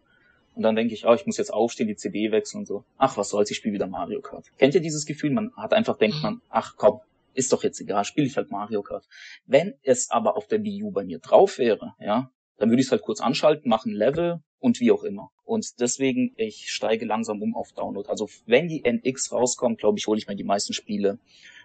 und 0.54 0.62
dann 0.62 0.76
denke 0.76 0.94
ich, 0.94 1.06
oh, 1.06 1.14
ich 1.14 1.26
muss 1.26 1.38
jetzt 1.38 1.52
aufstehen, 1.52 1.88
die 1.88 1.96
CD 1.96 2.30
wechseln 2.30 2.60
und 2.60 2.66
so. 2.66 2.84
Ach, 2.98 3.16
was 3.16 3.30
soll's, 3.30 3.50
ich 3.50 3.56
spiele 3.56 3.74
wieder 3.74 3.86
Mario 3.86 4.20
Kart. 4.20 4.46
Kennt 4.58 4.74
ihr 4.74 4.80
dieses 4.80 5.06
Gefühl? 5.06 5.30
Man 5.30 5.52
hat 5.56 5.72
einfach, 5.72 5.96
denkt 5.96 6.16
mhm. 6.16 6.22
man, 6.22 6.42
ach 6.50 6.76
komm, 6.76 7.00
ist 7.34 7.52
doch 7.52 7.62
jetzt 7.62 7.80
egal, 7.80 8.04
spiele 8.04 8.26
ich 8.26 8.36
halt 8.36 8.50
Mario 8.50 8.82
Kart. 8.82 9.06
Wenn 9.46 9.74
es 9.82 10.10
aber 10.10 10.36
auf 10.36 10.46
der 10.46 10.62
Wii 10.62 10.82
U 10.84 10.90
bei 10.90 11.04
mir 11.04 11.18
drauf 11.18 11.58
wäre, 11.58 11.94
ja, 11.98 12.30
dann 12.58 12.70
würde 12.70 12.80
ich 12.80 12.86
es 12.86 12.92
halt 12.92 13.02
kurz 13.02 13.20
anschalten, 13.20 13.68
machen 13.68 13.92
Level 13.92 14.40
und 14.58 14.78
wie 14.80 14.92
auch 14.92 15.02
immer. 15.04 15.30
Und 15.44 15.80
deswegen, 15.80 16.32
ich 16.36 16.70
steige 16.70 17.06
langsam 17.06 17.42
um 17.42 17.56
auf 17.56 17.72
Download. 17.72 18.08
Also 18.08 18.28
wenn 18.46 18.68
die 18.68 18.84
NX 18.84 19.32
rauskommt, 19.32 19.78
glaube 19.78 19.98
ich, 19.98 20.06
hole 20.06 20.18
ich 20.18 20.28
mir 20.28 20.36
die 20.36 20.44
meisten 20.44 20.72
Spiele 20.72 21.18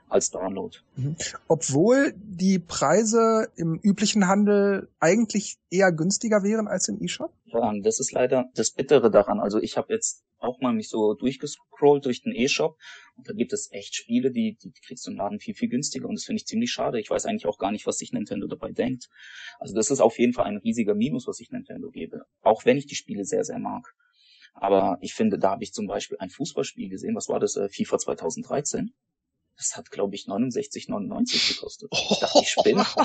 als 0.10 0.30
Download. 0.32 0.78
Mhm. 0.96 1.16
Obwohl 1.48 2.14
die 2.16 2.60
Preise 2.60 3.50
im 3.56 3.80
üblichen 3.82 4.28
Handel 4.28 4.90
eigentlich 5.00 5.58
eher 5.70 5.92
günstiger 5.92 6.44
wären 6.44 6.68
als 6.68 6.88
im 6.88 7.02
E-Shop? 7.02 7.34
Ja, 7.46 7.74
das 7.82 8.00
ist 8.00 8.12
leider 8.12 8.50
das 8.56 8.72
Bittere 8.72 9.12
daran. 9.12 9.40
Also 9.40 9.60
ich 9.60 9.78
habe 9.78 9.94
jetzt 9.94 10.24
auch 10.40 10.62
mal 10.62 10.74
mich 10.74 10.90
so 10.90 11.14
durchgescrollt 11.14 12.06
durch 12.06 12.22
den 12.22 12.34
E-Shop 12.34 12.78
und 13.16 13.28
da 13.28 13.34
gibt 13.34 13.54
es 13.54 13.70
echt 13.72 13.96
Spiele, 13.96 14.32
die, 14.32 14.58
die, 14.62 14.72
kriegst 14.86 15.06
du 15.08 15.12
im 15.12 15.18
Laden 15.18 15.40
viel, 15.40 15.56
viel 15.56 15.70
günstiger 15.70 16.08
und 16.08 16.16
das 16.16 16.26
finde 16.26 16.38
ich 16.38 16.46
ziemlich 16.46 16.72
schade. 16.72 17.00
Ich 17.00 17.10
weiß 17.10 17.26
eigentlich 17.26 17.48
auch 17.48 17.58
gar 17.58 17.72
nicht, 17.72 17.88
was 17.88 17.98
sich 17.98 18.14
Nintendo 18.14 18.48
dabei 18.48 18.72
denkt. 18.72 19.10
Also 19.60 19.74
das 19.76 19.92
ist 19.92 20.00
auf 20.00 20.20
jeden 20.20 20.34
Fall 20.34 20.46
ein 20.46 20.58
riesiger 20.58 20.96
Minus, 20.96 21.28
was 21.28 21.40
ich 21.40 21.52
Nintendo 21.52 21.90
gebe. 21.90 22.26
Auch 22.42 22.66
wenn 22.66 22.78
ich 22.78 22.86
die 22.86 22.96
Spiele 22.96 23.26
sehr, 23.26 23.44
sehr 23.44 23.60
mag. 23.60 23.94
Aber 24.54 24.98
ich 25.02 25.14
finde, 25.14 25.38
da 25.38 25.52
habe 25.52 25.64
ich 25.64 25.74
zum 25.74 25.86
Beispiel 25.86 26.18
ein 26.18 26.30
Fußballspiel 26.30 26.90
gesehen. 26.90 27.16
Was 27.16 27.30
war 27.30 27.40
das? 27.40 27.56
Äh, 27.56 27.70
FIFA 27.70 28.00
2013. 28.00 28.94
Das 29.58 29.76
hat, 29.76 29.92
glaube 29.92 30.16
ich, 30.16 30.28
69,99 30.28 31.56
gekostet. 31.56 31.90
Ich 31.92 32.20
dachte, 32.20 32.40
ich 32.42 32.50
spinne. 32.50 32.86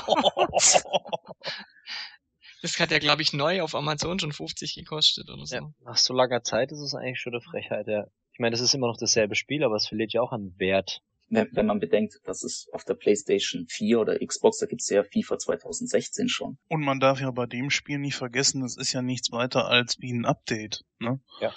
Das 2.62 2.79
hat 2.79 2.93
ja, 2.93 3.01
glaube 3.01 3.23
ich, 3.23 3.33
neu 3.33 3.61
auf 3.61 3.75
Amazon 3.75 4.21
schon 4.21 4.33
50 4.33 4.77
gekostet 4.77 5.29
oder 5.29 5.45
so. 5.45 5.57
Ja, 5.57 5.73
nach 5.85 5.97
so 5.97 6.15
langer 6.15 6.45
Zeit 6.45 6.71
ist 6.71 6.79
es 6.79 6.95
eigentlich 6.95 7.21
schon 7.21 7.35
eine 7.35 7.43
Frechheit, 7.43 7.88
ja. 7.88 8.07
Ich 8.33 8.38
meine, 8.38 8.53
das 8.53 8.61
ist 8.61 8.73
immer 8.73 8.87
noch 8.87 8.97
dasselbe 8.97 9.35
Spiel, 9.35 9.65
aber 9.65 9.75
es 9.75 9.88
verliert 9.88 10.12
ja 10.12 10.23
auch 10.23 10.31
an 10.31 10.55
Wert. 10.59 11.03
Wenn, 11.29 11.49
wenn 11.53 11.67
man 11.67 11.81
bedenkt, 11.81 12.21
dass 12.25 12.45
es 12.45 12.69
auf 12.73 12.85
der 12.85 12.95
PlayStation 12.95 13.67
4 13.67 13.99
oder 13.99 14.19
Xbox, 14.19 14.59
da 14.59 14.67
gibt's 14.67 14.88
ja 14.91 15.03
FIFA 15.03 15.38
2016 15.38 16.29
schon. 16.29 16.59
Und 16.69 16.83
man 16.83 17.01
darf 17.01 17.21
ja 17.21 17.31
bei 17.31 17.47
dem 17.47 17.71
Spiel 17.71 17.99
nicht 17.99 18.17
vergessen, 18.17 18.62
es 18.62 18.77
ist 18.77 18.93
ja 18.93 19.03
nichts 19.03 19.33
weiter 19.33 19.67
als 19.67 19.99
wie 20.01 20.12
ein 20.12 20.25
Update, 20.25 20.85
ne? 21.01 21.21
Ja. 21.41 21.53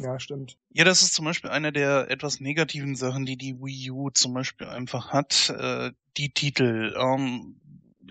Ja, 0.00 0.18
stimmt. 0.18 0.56
Ja, 0.70 0.84
das 0.84 1.02
ist 1.02 1.14
zum 1.14 1.26
Beispiel 1.26 1.50
eine 1.50 1.72
der 1.72 2.10
etwas 2.10 2.40
negativen 2.40 2.96
Sachen, 2.96 3.26
die 3.26 3.36
die 3.36 3.60
Wii 3.60 3.90
U 3.90 4.10
zum 4.10 4.32
Beispiel 4.32 4.66
einfach 4.66 5.12
hat. 5.12 5.50
Äh, 5.50 5.92
die 6.16 6.32
Titel. 6.32 6.94
Ähm, 6.98 7.60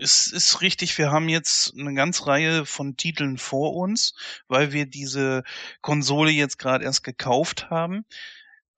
es 0.02 0.28
ist 0.28 0.62
richtig, 0.62 0.98
wir 0.98 1.12
haben 1.12 1.28
jetzt 1.28 1.74
eine 1.78 1.94
ganze 1.94 2.28
Reihe 2.28 2.66
von 2.66 2.96
Titeln 2.96 3.38
vor 3.38 3.76
uns, 3.76 4.14
weil 4.48 4.72
wir 4.72 4.86
diese 4.86 5.44
Konsole 5.82 6.32
jetzt 6.32 6.58
gerade 6.58 6.86
erst 6.86 7.04
gekauft 7.04 7.70
haben 7.70 8.06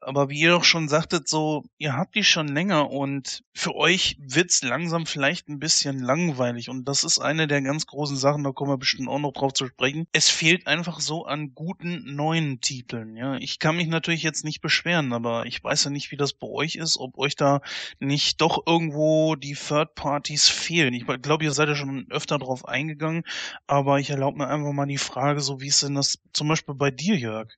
aber 0.01 0.29
wie 0.29 0.39
ihr 0.39 0.51
doch 0.51 0.63
schon 0.63 0.89
sagtet, 0.89 1.27
so, 1.27 1.63
ihr 1.77 1.95
habt 1.95 2.15
die 2.15 2.23
schon 2.23 2.47
länger 2.47 2.89
und 2.89 3.43
für 3.53 3.75
euch 3.75 4.17
wird's 4.19 4.63
langsam 4.63 5.05
vielleicht 5.05 5.47
ein 5.47 5.59
bisschen 5.59 5.99
langweilig 5.99 6.69
und 6.69 6.85
das 6.85 7.03
ist 7.03 7.19
eine 7.19 7.47
der 7.47 7.61
ganz 7.61 7.85
großen 7.85 8.17
Sachen, 8.17 8.43
da 8.43 8.51
kommen 8.51 8.71
wir 8.71 8.77
bestimmt 8.77 9.09
auch 9.09 9.19
noch 9.19 9.33
drauf 9.33 9.53
zu 9.53 9.67
sprechen. 9.67 10.07
Es 10.11 10.29
fehlt 10.29 10.67
einfach 10.67 10.99
so 10.99 11.25
an 11.25 11.53
guten 11.53 12.15
neuen 12.15 12.61
Titeln, 12.61 13.15
ja. 13.15 13.35
Ich 13.37 13.59
kann 13.59 13.77
mich 13.77 13.87
natürlich 13.87 14.23
jetzt 14.23 14.43
nicht 14.43 14.61
beschweren, 14.61 15.13
aber 15.13 15.45
ich 15.45 15.63
weiß 15.63 15.85
ja 15.85 15.91
nicht, 15.91 16.11
wie 16.11 16.17
das 16.17 16.33
bei 16.33 16.47
euch 16.47 16.75
ist, 16.75 16.97
ob 16.97 17.17
euch 17.17 17.35
da 17.35 17.61
nicht 17.99 18.41
doch 18.41 18.63
irgendwo 18.65 19.35
die 19.35 19.53
Third 19.55 19.95
Parties 19.95 20.49
fehlen. 20.49 20.93
Ich 20.93 21.05
glaube, 21.21 21.43
ihr 21.43 21.53
seid 21.53 21.69
ja 21.69 21.75
schon 21.75 22.07
öfter 22.09 22.39
drauf 22.39 22.67
eingegangen, 22.67 23.23
aber 23.67 23.99
ich 23.99 24.09
erlaube 24.09 24.39
mir 24.39 24.47
einfach 24.47 24.71
mal 24.73 24.85
die 24.87 24.97
Frage, 24.97 25.41
so 25.41 25.61
wie 25.61 25.67
ist 25.67 25.83
denn 25.83 25.95
das 25.95 26.19
zum 26.33 26.47
Beispiel 26.47 26.75
bei 26.75 26.91
dir, 26.91 27.15
Jörg? 27.15 27.49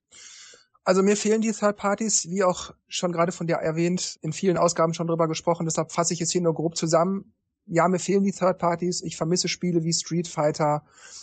Also 0.84 1.02
mir 1.02 1.16
fehlen 1.16 1.40
die 1.40 1.52
Third 1.52 1.76
Parties, 1.76 2.28
wie 2.28 2.44
auch 2.44 2.72
schon 2.88 3.10
gerade 3.10 3.32
von 3.32 3.46
dir 3.46 3.54
erwähnt, 3.56 4.18
in 4.20 4.32
vielen 4.32 4.58
Ausgaben 4.58 4.92
schon 4.92 5.06
drüber 5.06 5.28
gesprochen. 5.28 5.64
Deshalb 5.64 5.92
fasse 5.92 6.12
ich 6.12 6.20
es 6.20 6.30
hier 6.30 6.42
nur 6.42 6.54
grob 6.54 6.76
zusammen 6.76 7.34
ja, 7.66 7.88
mir 7.88 7.98
fehlen 7.98 8.24
die 8.24 8.32
Third 8.32 8.58
Parties. 8.58 9.02
Ich 9.02 9.16
vermisse 9.16 9.48
Spiele 9.48 9.84
wie 9.84 9.92
Street 9.92 10.28
Fighter, 10.28 10.82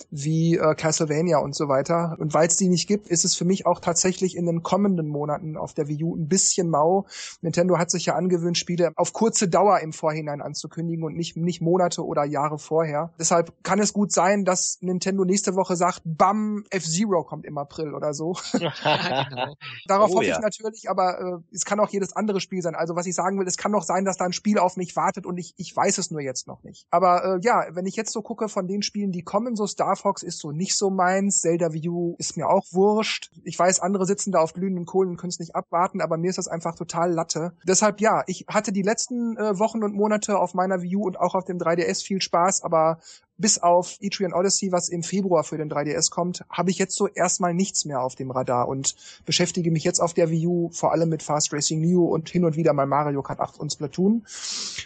wie 0.10 0.58
äh, 0.58 0.74
Castlevania 0.76 1.38
und 1.38 1.56
so 1.56 1.68
weiter. 1.68 2.16
Und 2.20 2.34
weil 2.34 2.48
es 2.48 2.58
die 2.58 2.68
nicht 2.68 2.88
gibt, 2.88 3.08
ist 3.08 3.26
es 3.26 3.36
für 3.36 3.46
mich 3.46 3.66
auch 3.68 3.80
tatsächlich 3.80 4.36
in 4.36 4.48
den 4.48 4.64
kommenden 4.64 5.08
Monaten 5.08 5.56
auf 5.56 5.74
der 5.74 5.88
Wii 5.88 6.04
U 6.04 6.16
ein 6.16 6.28
bisschen 6.28 6.70
mau. 6.70 7.06
Nintendo 7.42 7.78
hat 7.78 7.92
sich 7.92 8.08
ja 8.08 8.16
angewöhnt, 8.16 8.58
Spiele 8.58 8.92
auf 8.96 9.14
kurze 9.14 9.48
Dauer 9.48 9.80
im 9.80 9.94
Vorhinein 9.94 10.42
anzukündigen 10.42 11.04
und 11.04 11.16
nicht, 11.16 11.38
nicht 11.38 11.62
Monate 11.62 12.04
oder 12.04 12.24
Jahre 12.26 12.58
vorher. 12.58 13.14
Deshalb 13.20 13.54
kann 13.64 13.80
es 13.80 13.94
gut 13.94 14.12
sein, 14.12 14.44
dass 14.44 14.80
Nintendo 14.82 15.26
nächste 15.26 15.56
Woche 15.56 15.76
sagt, 15.76 16.02
bam, 16.06 16.64
F-Zero 16.72 17.24
kommt 17.24 17.46
im 17.46 17.58
April 17.60 17.94
oder 17.94 18.14
so. 18.14 18.36
Darauf 19.86 20.10
oh, 20.12 20.16
hoffe 20.16 20.26
ja. 20.26 20.38
ich 20.38 20.42
natürlich, 20.42 20.90
aber 20.90 21.20
äh, 21.20 21.56
es 21.56 21.66
kann 21.66 21.80
auch 21.80 21.90
jedes 21.90 22.16
andere 22.16 22.42
Spiel 22.42 22.64
sein. 22.64 22.74
Also 22.74 22.96
was 22.96 23.06
ich 23.06 23.14
sagen 23.14 23.40
will, 23.40 23.48
es 23.48 23.58
kann 23.58 23.72
doch 23.72 23.84
sein, 23.84 24.06
dass 24.06 24.18
da 24.18 24.26
ein 24.26 24.34
Spiel 24.34 24.58
auf 24.58 24.76
mich 24.76 24.96
wartet 24.96 25.28
und 25.28 25.38
ich, 25.38 25.54
ich 25.58 25.76
weiß 25.76 26.00
es 26.00 26.10
nur 26.10 26.22
jetzt 26.22 26.31
jetzt 26.32 26.48
noch 26.48 26.64
nicht. 26.64 26.88
Aber 26.90 27.24
äh, 27.24 27.40
ja, 27.42 27.66
wenn 27.72 27.86
ich 27.86 27.96
jetzt 27.96 28.12
so 28.12 28.22
gucke 28.22 28.50
von 28.50 28.68
den 28.68 28.82
Spielen, 28.82 29.12
die 29.12 29.24
kommen, 29.24 29.56
so 29.56 29.68
Star 29.68 29.96
Fox 29.96 30.24
ist 30.24 30.40
so 30.40 30.52
nicht 30.52 30.76
so 30.76 30.90
meins, 30.90 31.42
Zelda 31.42 31.74
View 31.74 32.16
ist 32.18 32.38
mir 32.38 32.50
auch 32.50 32.66
wurscht. 32.72 33.32
Ich 33.44 33.60
weiß, 33.60 33.80
andere 33.82 34.06
sitzen 34.06 34.32
da 34.32 34.40
auf 34.40 34.54
glühenden 34.54 34.86
Kohlen 34.86 35.12
und 35.12 35.18
können 35.18 35.30
es 35.32 35.40
nicht 35.40 35.56
abwarten, 35.56 36.02
aber 36.02 36.18
mir 36.18 36.30
ist 36.30 36.38
das 36.38 36.48
einfach 36.48 36.76
total 36.76 37.12
Latte. 37.12 37.54
Deshalb 37.68 38.02
ja, 38.02 38.24
ich 38.28 38.46
hatte 38.48 38.72
die 38.72 38.82
letzten 38.82 39.38
äh, 39.38 39.60
Wochen 39.60 39.84
und 39.84 39.94
Monate 39.94 40.40
auf 40.40 40.54
meiner 40.54 40.82
View 40.82 41.04
und 41.04 41.20
auch 41.20 41.36
auf 41.36 41.46
dem 41.46 41.58
3DS 41.58 42.04
viel 42.04 42.22
Spaß, 42.22 42.64
aber 42.64 43.00
bis 43.42 43.58
auf 43.58 43.98
Etrian 44.00 44.34
Odyssey, 44.34 44.72
was 44.72 44.88
im 44.88 45.04
Februar 45.04 45.44
für 45.44 45.58
den 45.58 45.70
3DS 45.70 46.10
kommt, 46.10 46.46
habe 46.50 46.72
ich 46.72 46.78
jetzt 46.78 46.96
so 46.96 47.08
erstmal 47.08 47.54
nichts 47.54 47.86
mehr 47.86 48.02
auf 48.02 48.16
dem 48.16 48.32
Radar 48.32 48.68
und 48.68 48.96
beschäftige 49.26 49.72
mich 49.72 49.84
jetzt 49.84 50.00
auf 50.00 50.14
der 50.14 50.30
Wii 50.30 50.48
U 50.48 50.70
vor 50.72 50.92
allem 50.92 51.10
mit 51.10 51.24
Fast 51.24 51.52
Racing 51.52 51.82
Neo 51.82 52.06
und 52.06 52.30
hin 52.30 52.46
und 52.46 52.56
wieder 52.56 52.74
mal 52.74 52.86
Mario 52.86 53.22
Kart 53.22 53.40
8 53.40 53.60
und 53.60 53.74
Splatoon. 53.74 54.26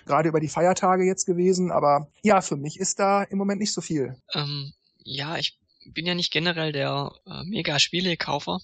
Gerade 0.06 0.30
über 0.30 0.39
die 0.39 0.48
Feiertage 0.48 1.04
jetzt 1.04 1.26
gewesen, 1.26 1.72
aber 1.72 2.08
ja, 2.24 2.41
für 2.41 2.56
mich 2.56 2.80
ist 2.80 3.00
da 3.00 3.24
im 3.24 3.38
Moment 3.38 3.60
nicht 3.60 3.74
so 3.74 3.82
viel. 3.82 4.15
Ähm, 4.34 4.74
ja, 5.04 5.38
ich 5.38 5.58
bin 5.86 6.06
ja 6.06 6.15
nicht 6.15 6.32
generell 6.32 6.72
der 6.72 7.12
äh, 7.28 7.44
Mega-Spiele-Kaufer. 7.44 8.60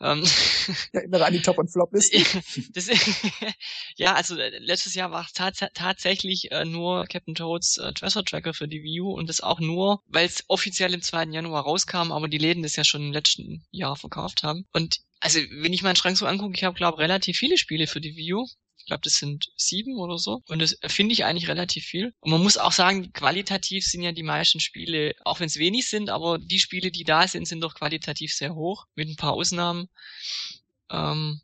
Ähm, 0.00 0.24
ja, 0.92 1.00
immer 1.00 1.24
an 1.24 1.32
die 1.32 1.42
Top- 1.42 1.58
und 1.58 1.70
Flop-Liste. 1.70 2.18
ja, 3.96 4.14
also 4.14 4.36
äh, 4.36 4.58
letztes 4.58 4.94
Jahr 4.94 5.10
war 5.10 5.24
es 5.24 5.32
tats 5.32 5.64
tatsächlich 5.74 6.52
äh, 6.52 6.64
nur 6.64 7.06
Captain 7.06 7.34
Toads 7.34 7.78
äh, 7.78 7.92
Treasure 7.92 8.24
Tracker 8.24 8.54
für 8.54 8.68
die 8.68 8.82
Wii 8.82 9.00
U 9.00 9.10
und 9.10 9.28
das 9.28 9.40
auch 9.40 9.60
nur, 9.60 10.02
weil 10.06 10.26
es 10.26 10.44
offiziell 10.48 10.94
im 10.94 11.02
2. 11.02 11.24
Januar 11.24 11.64
rauskam, 11.64 12.12
aber 12.12 12.28
die 12.28 12.38
Läden 12.38 12.62
das 12.62 12.76
ja 12.76 12.84
schon 12.84 13.06
im 13.06 13.12
letzten 13.12 13.64
Jahr 13.70 13.96
verkauft 13.96 14.42
haben. 14.42 14.66
Und 14.72 15.00
also 15.20 15.40
wenn 15.50 15.72
ich 15.72 15.82
meinen 15.82 15.96
Schrank 15.96 16.16
so 16.16 16.26
angucke, 16.26 16.54
ich 16.54 16.64
habe 16.64 16.76
glaube 16.76 16.98
relativ 16.98 17.36
viele 17.36 17.58
Spiele 17.58 17.86
für 17.86 18.00
die 18.00 18.14
Wii 18.14 18.34
U 18.34 18.46
glaube, 18.88 19.02
das 19.04 19.14
sind 19.14 19.52
sieben 19.56 19.98
oder 19.98 20.18
so. 20.18 20.42
Und 20.48 20.60
das 20.60 20.76
finde 20.86 21.12
ich 21.12 21.24
eigentlich 21.24 21.48
relativ 21.48 21.84
viel. 21.84 22.12
Und 22.20 22.32
man 22.32 22.42
muss 22.42 22.58
auch 22.58 22.72
sagen, 22.72 23.12
qualitativ 23.12 23.86
sind 23.86 24.02
ja 24.02 24.12
die 24.12 24.24
meisten 24.24 24.58
Spiele, 24.60 25.14
auch 25.24 25.38
wenn 25.40 25.46
es 25.46 25.58
wenig 25.58 25.88
sind, 25.88 26.10
aber 26.10 26.38
die 26.38 26.58
Spiele, 26.58 26.90
die 26.90 27.04
da 27.04 27.28
sind, 27.28 27.46
sind 27.46 27.60
doch 27.60 27.74
qualitativ 27.74 28.34
sehr 28.34 28.54
hoch, 28.54 28.86
mit 28.96 29.08
ein 29.08 29.16
paar 29.16 29.32
Ausnahmen. 29.34 29.88
Ähm, 30.90 31.40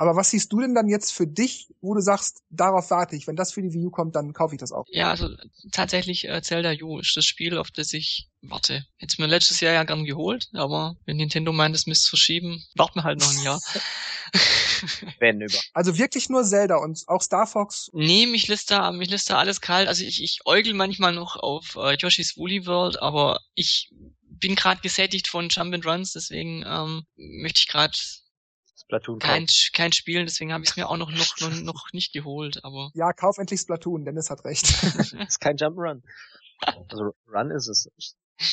aber 0.00 0.14
was 0.14 0.30
siehst 0.30 0.52
du 0.52 0.60
denn 0.60 0.76
dann 0.76 0.88
jetzt 0.88 1.12
für 1.12 1.26
dich, 1.26 1.66
wo 1.80 1.92
du 1.92 2.00
sagst, 2.00 2.42
darauf 2.50 2.88
warte 2.90 3.16
ich, 3.16 3.26
wenn 3.26 3.34
das 3.34 3.52
für 3.52 3.62
die 3.62 3.72
Wii 3.72 3.86
U 3.86 3.90
kommt, 3.90 4.14
dann 4.14 4.32
kaufe 4.32 4.54
ich 4.54 4.60
das 4.60 4.70
auch? 4.70 4.84
Ja, 4.90 5.10
also 5.10 5.28
tatsächlich 5.72 6.28
äh, 6.28 6.40
Zelda 6.40 6.72
U 6.82 7.00
ist 7.00 7.16
das 7.16 7.24
Spiel, 7.24 7.58
auf 7.58 7.72
das 7.72 7.92
ich 7.92 8.28
warte. 8.40 8.86
Jetzt 8.98 9.18
mir 9.18 9.26
letztes 9.26 9.58
Jahr 9.58 9.72
ja 9.72 9.82
gern 9.82 10.04
geholt, 10.04 10.50
aber 10.54 10.96
wenn 11.04 11.16
Nintendo 11.16 11.52
meint, 11.52 11.74
es 11.74 11.88
müsste 11.88 12.08
verschieben, 12.10 12.64
warten 12.76 13.00
wir 13.00 13.02
halt 13.02 13.18
noch 13.18 13.32
ein 13.32 13.42
Jahr. 13.42 13.60
wenn 15.18 15.40
über. 15.40 15.58
Also 15.72 15.98
wirklich 15.98 16.28
nur 16.28 16.44
Zelda 16.44 16.76
und 16.76 17.02
auch 17.08 17.22
Star 17.22 17.46
Fox? 17.46 17.90
Nee, 17.92 18.26
mich 18.26 18.48
lässt 18.48 18.70
da, 18.70 18.92
mich 18.92 19.10
lässt 19.10 19.30
da 19.30 19.38
alles 19.38 19.60
kalt. 19.60 19.88
Also 19.88 20.04
ich, 20.04 20.22
ich 20.22 20.40
äugel 20.44 20.74
manchmal 20.74 21.12
noch 21.12 21.36
auf 21.36 21.76
äh, 21.76 21.96
Yoshi's 21.96 22.36
Woolly 22.36 22.66
World, 22.66 23.00
aber 23.02 23.40
ich 23.54 23.90
bin 24.22 24.54
gerade 24.54 24.80
gesättigt 24.80 25.28
von 25.28 25.48
Jump 25.48 25.74
and 25.74 25.86
Runs, 25.86 26.12
deswegen 26.12 26.64
ähm, 26.66 27.04
möchte 27.16 27.60
ich 27.60 27.68
gerade 27.68 27.96
Splatoon 28.76 29.18
kein, 29.18 29.46
kein 29.72 29.92
Spiel, 29.92 30.24
deswegen 30.24 30.52
habe 30.52 30.64
ich 30.64 30.70
es 30.70 30.76
mir 30.76 30.88
auch 30.88 30.96
noch, 30.96 31.10
noch, 31.10 31.40
noch, 31.40 31.50
noch 31.62 31.92
nicht 31.92 32.12
geholt, 32.12 32.64
aber. 32.64 32.90
Ja, 32.94 33.12
kauf 33.12 33.38
endlich 33.38 33.60
Splatoon, 33.60 34.04
Dennis 34.04 34.30
hat 34.30 34.44
recht. 34.44 34.66
ist 35.28 35.40
kein 35.40 35.56
Jump'n'Run. 35.56 36.02
Also 36.88 37.14
Run 37.32 37.50
ist 37.50 37.68
es. 37.68 37.88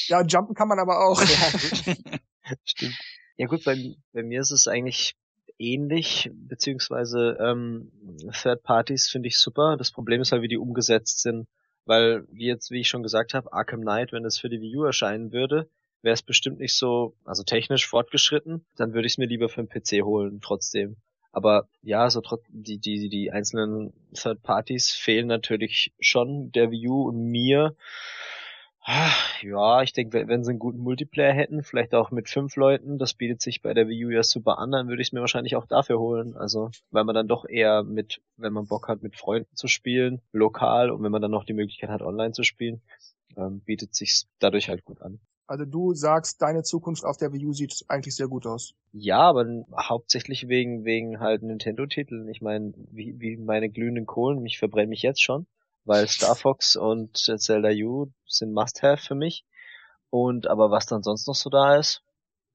Ja, 0.08 0.22
jumpen 0.24 0.56
kann 0.56 0.68
man 0.68 0.80
aber 0.80 1.06
auch. 1.06 1.22
Ja, 1.22 2.16
Stimmt. 2.64 2.96
Ja 3.38 3.48
gut, 3.48 3.64
bei, 3.64 3.96
bei 4.14 4.24
mir 4.24 4.42
ist 4.42 4.52
es 4.52 4.68
eigentlich 4.68 5.16
ähnlich, 5.58 6.30
beziehungsweise 6.34 7.38
ähm, 7.40 7.92
Third 8.32 8.64
Parties 8.64 9.08
finde 9.08 9.28
ich 9.28 9.38
super. 9.38 9.78
Das 9.78 9.92
Problem 9.92 10.22
ist 10.22 10.32
halt, 10.32 10.42
wie 10.42 10.48
die 10.48 10.58
umgesetzt 10.58 11.22
sind. 11.22 11.48
Weil, 11.86 12.26
wie 12.32 12.48
jetzt, 12.48 12.72
wie 12.72 12.80
ich 12.80 12.88
schon 12.88 13.04
gesagt 13.04 13.34
habe, 13.34 13.54
Arkham 13.54 13.82
Knight, 13.82 14.12
wenn 14.12 14.26
es 14.26 14.40
für 14.40 14.50
die 14.50 14.60
Wii 14.60 14.78
U 14.78 14.84
erscheinen 14.84 15.32
würde, 15.32 15.70
wäre 16.02 16.14
es 16.14 16.24
bestimmt 16.24 16.60
nicht 16.60 16.76
so, 16.76 17.16
also 17.26 17.44
technisch 17.44 17.88
fortgeschritten, 17.88 18.66
dann 18.76 18.94
würde 18.94 19.06
ich 19.06 19.14
es 19.14 19.18
mir 19.18 19.28
lieber 19.28 19.50
für 19.50 19.64
den 19.64 19.70
PC 19.70 20.04
holen, 20.04 20.40
trotzdem. 20.42 20.98
Aber 21.32 21.68
ja, 21.82 22.10
so 22.10 22.22
die, 22.50 22.80
die, 22.80 23.10
die 23.10 23.32
einzelnen 23.32 23.94
Third 24.14 24.42
Parties 24.42 24.92
fehlen 24.92 25.28
natürlich 25.28 25.94
schon 26.00 26.52
der 26.54 26.72
View 26.72 27.08
und 27.08 27.22
mir. 27.30 27.76
Ja, 29.42 29.82
ich 29.82 29.94
denke, 29.94 30.28
wenn 30.28 30.44
sie 30.44 30.52
einen 30.52 30.60
guten 30.60 30.78
Multiplayer 30.78 31.34
hätten, 31.34 31.64
vielleicht 31.64 31.96
auch 31.96 32.12
mit 32.12 32.30
fünf 32.30 32.56
Leuten, 32.56 33.00
das 33.00 33.16
bietet 33.16 33.42
sich 33.42 33.64
bei 33.64 33.74
der 33.74 33.88
Wii 33.88 34.06
U 34.06 34.10
ja 34.10 34.22
super 34.22 34.60
an, 34.60 34.72
dann 34.72 34.88
würde 34.88 35.02
ich 35.02 35.08
es 35.08 35.12
mir 35.12 35.22
wahrscheinlich 35.22 35.56
auch 35.56 35.66
dafür 35.66 36.00
holen. 36.00 36.36
Also, 36.36 36.70
weil 36.92 37.04
man 37.04 37.16
dann 37.16 37.28
doch 37.28 37.46
eher 37.46 37.84
mit, 37.84 38.22
wenn 38.38 38.54
man 38.54 38.68
Bock 38.68 38.88
hat, 38.88 39.02
mit 39.02 39.16
Freunden 39.16 39.56
zu 39.56 39.68
spielen, 39.68 40.22
lokal 40.32 40.92
und 40.92 41.04
wenn 41.04 41.12
man 41.12 41.22
dann 41.22 41.32
noch 41.32 41.46
die 41.46 41.54
Möglichkeit 41.54 41.90
hat, 41.90 42.04
online 42.04 42.34
zu 42.34 42.44
spielen, 42.44 42.82
ähm, 43.38 43.62
bietet 43.62 43.96
sich 43.96 44.26
dadurch 44.40 44.70
halt 44.70 44.86
gut 44.86 45.02
an. 45.02 45.20
Also 45.48 45.66
du 45.66 45.94
sagst, 45.94 46.42
deine 46.42 46.64
Zukunft 46.64 47.06
auf 47.06 47.18
der 47.18 47.34
Wii 47.34 47.46
U 47.48 47.54
sieht 47.54 47.86
eigentlich 47.88 48.16
sehr 48.16 48.28
gut 48.28 48.46
aus. 48.46 48.74
Ja, 48.94 49.20
aber 49.20 49.46
hauptsächlich 49.78 50.48
wegen 50.48 50.86
wegen 50.86 51.20
halt 51.20 51.42
Nintendo-Titeln. 51.44 52.28
Ich 52.30 52.42
meine, 52.42 52.74
wie, 52.92 53.20
wie 53.20 53.38
meine 53.38 53.70
glühenden 53.70 54.06
Kohlen, 54.06 54.42
mich 54.42 54.58
verbrenne 54.58 54.88
mich 54.88 55.02
jetzt 55.02 55.22
schon, 55.22 55.48
weil 55.86 56.08
Star 56.08 56.36
Fox 56.36 56.76
und 56.76 57.18
Zelda 57.18 57.70
U 57.70 58.12
sind 58.28 58.54
Must-Have 58.54 59.02
für 59.02 59.16
mich. 59.16 59.46
Und 60.10 60.48
aber 60.48 60.72
was 60.72 60.86
dann 60.86 61.04
sonst 61.04 61.28
noch 61.28 61.36
so 61.36 61.50
da 61.50 61.78
ist, 61.78 62.02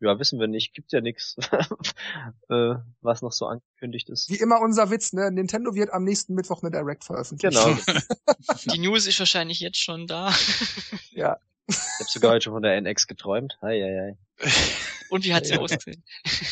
ja, 0.01 0.19
wissen 0.19 0.41
wir 0.41 0.49
nicht. 0.49 0.73
Gibt 0.73 0.93
ja 0.93 1.01
nichts, 1.01 1.37
äh, 2.49 2.75
was 3.03 3.21
noch 3.21 3.33
so 3.33 3.47
angekündigt 3.47 4.09
ist. 4.09 4.31
Wie 4.31 4.39
immer 4.39 4.61
unser 4.61 4.91
Witz, 4.91 5.13
ne? 5.13 5.31
Nintendo 5.31 5.75
wird 5.75 5.93
am 5.93 6.05
nächsten 6.05 6.35
Mittwoch 6.35 6.63
eine 6.63 6.71
Direct 6.71 7.05
veröffentlichen. 7.05 7.55
Genau. 7.55 7.77
Die 8.73 8.79
News 8.79 9.07
ist 9.07 9.19
wahrscheinlich 9.19 9.61
jetzt 9.61 9.79
schon 9.79 10.07
da. 10.07 10.33
ja. 11.11 11.39
Ich 11.69 11.77
habe 11.77 12.11
sogar 12.11 12.33
heute 12.33 12.45
schon 12.45 12.55
von 12.55 12.63
der 12.63 12.81
NX 12.81 13.07
geträumt. 13.07 13.59
Hei, 13.61 13.81
hei, 13.81 14.17
hei. 14.41 14.53
Und 15.11 15.25
wie 15.25 15.35
hat 15.35 15.47
sie 15.47 15.57
ausgesehen? 15.57 16.03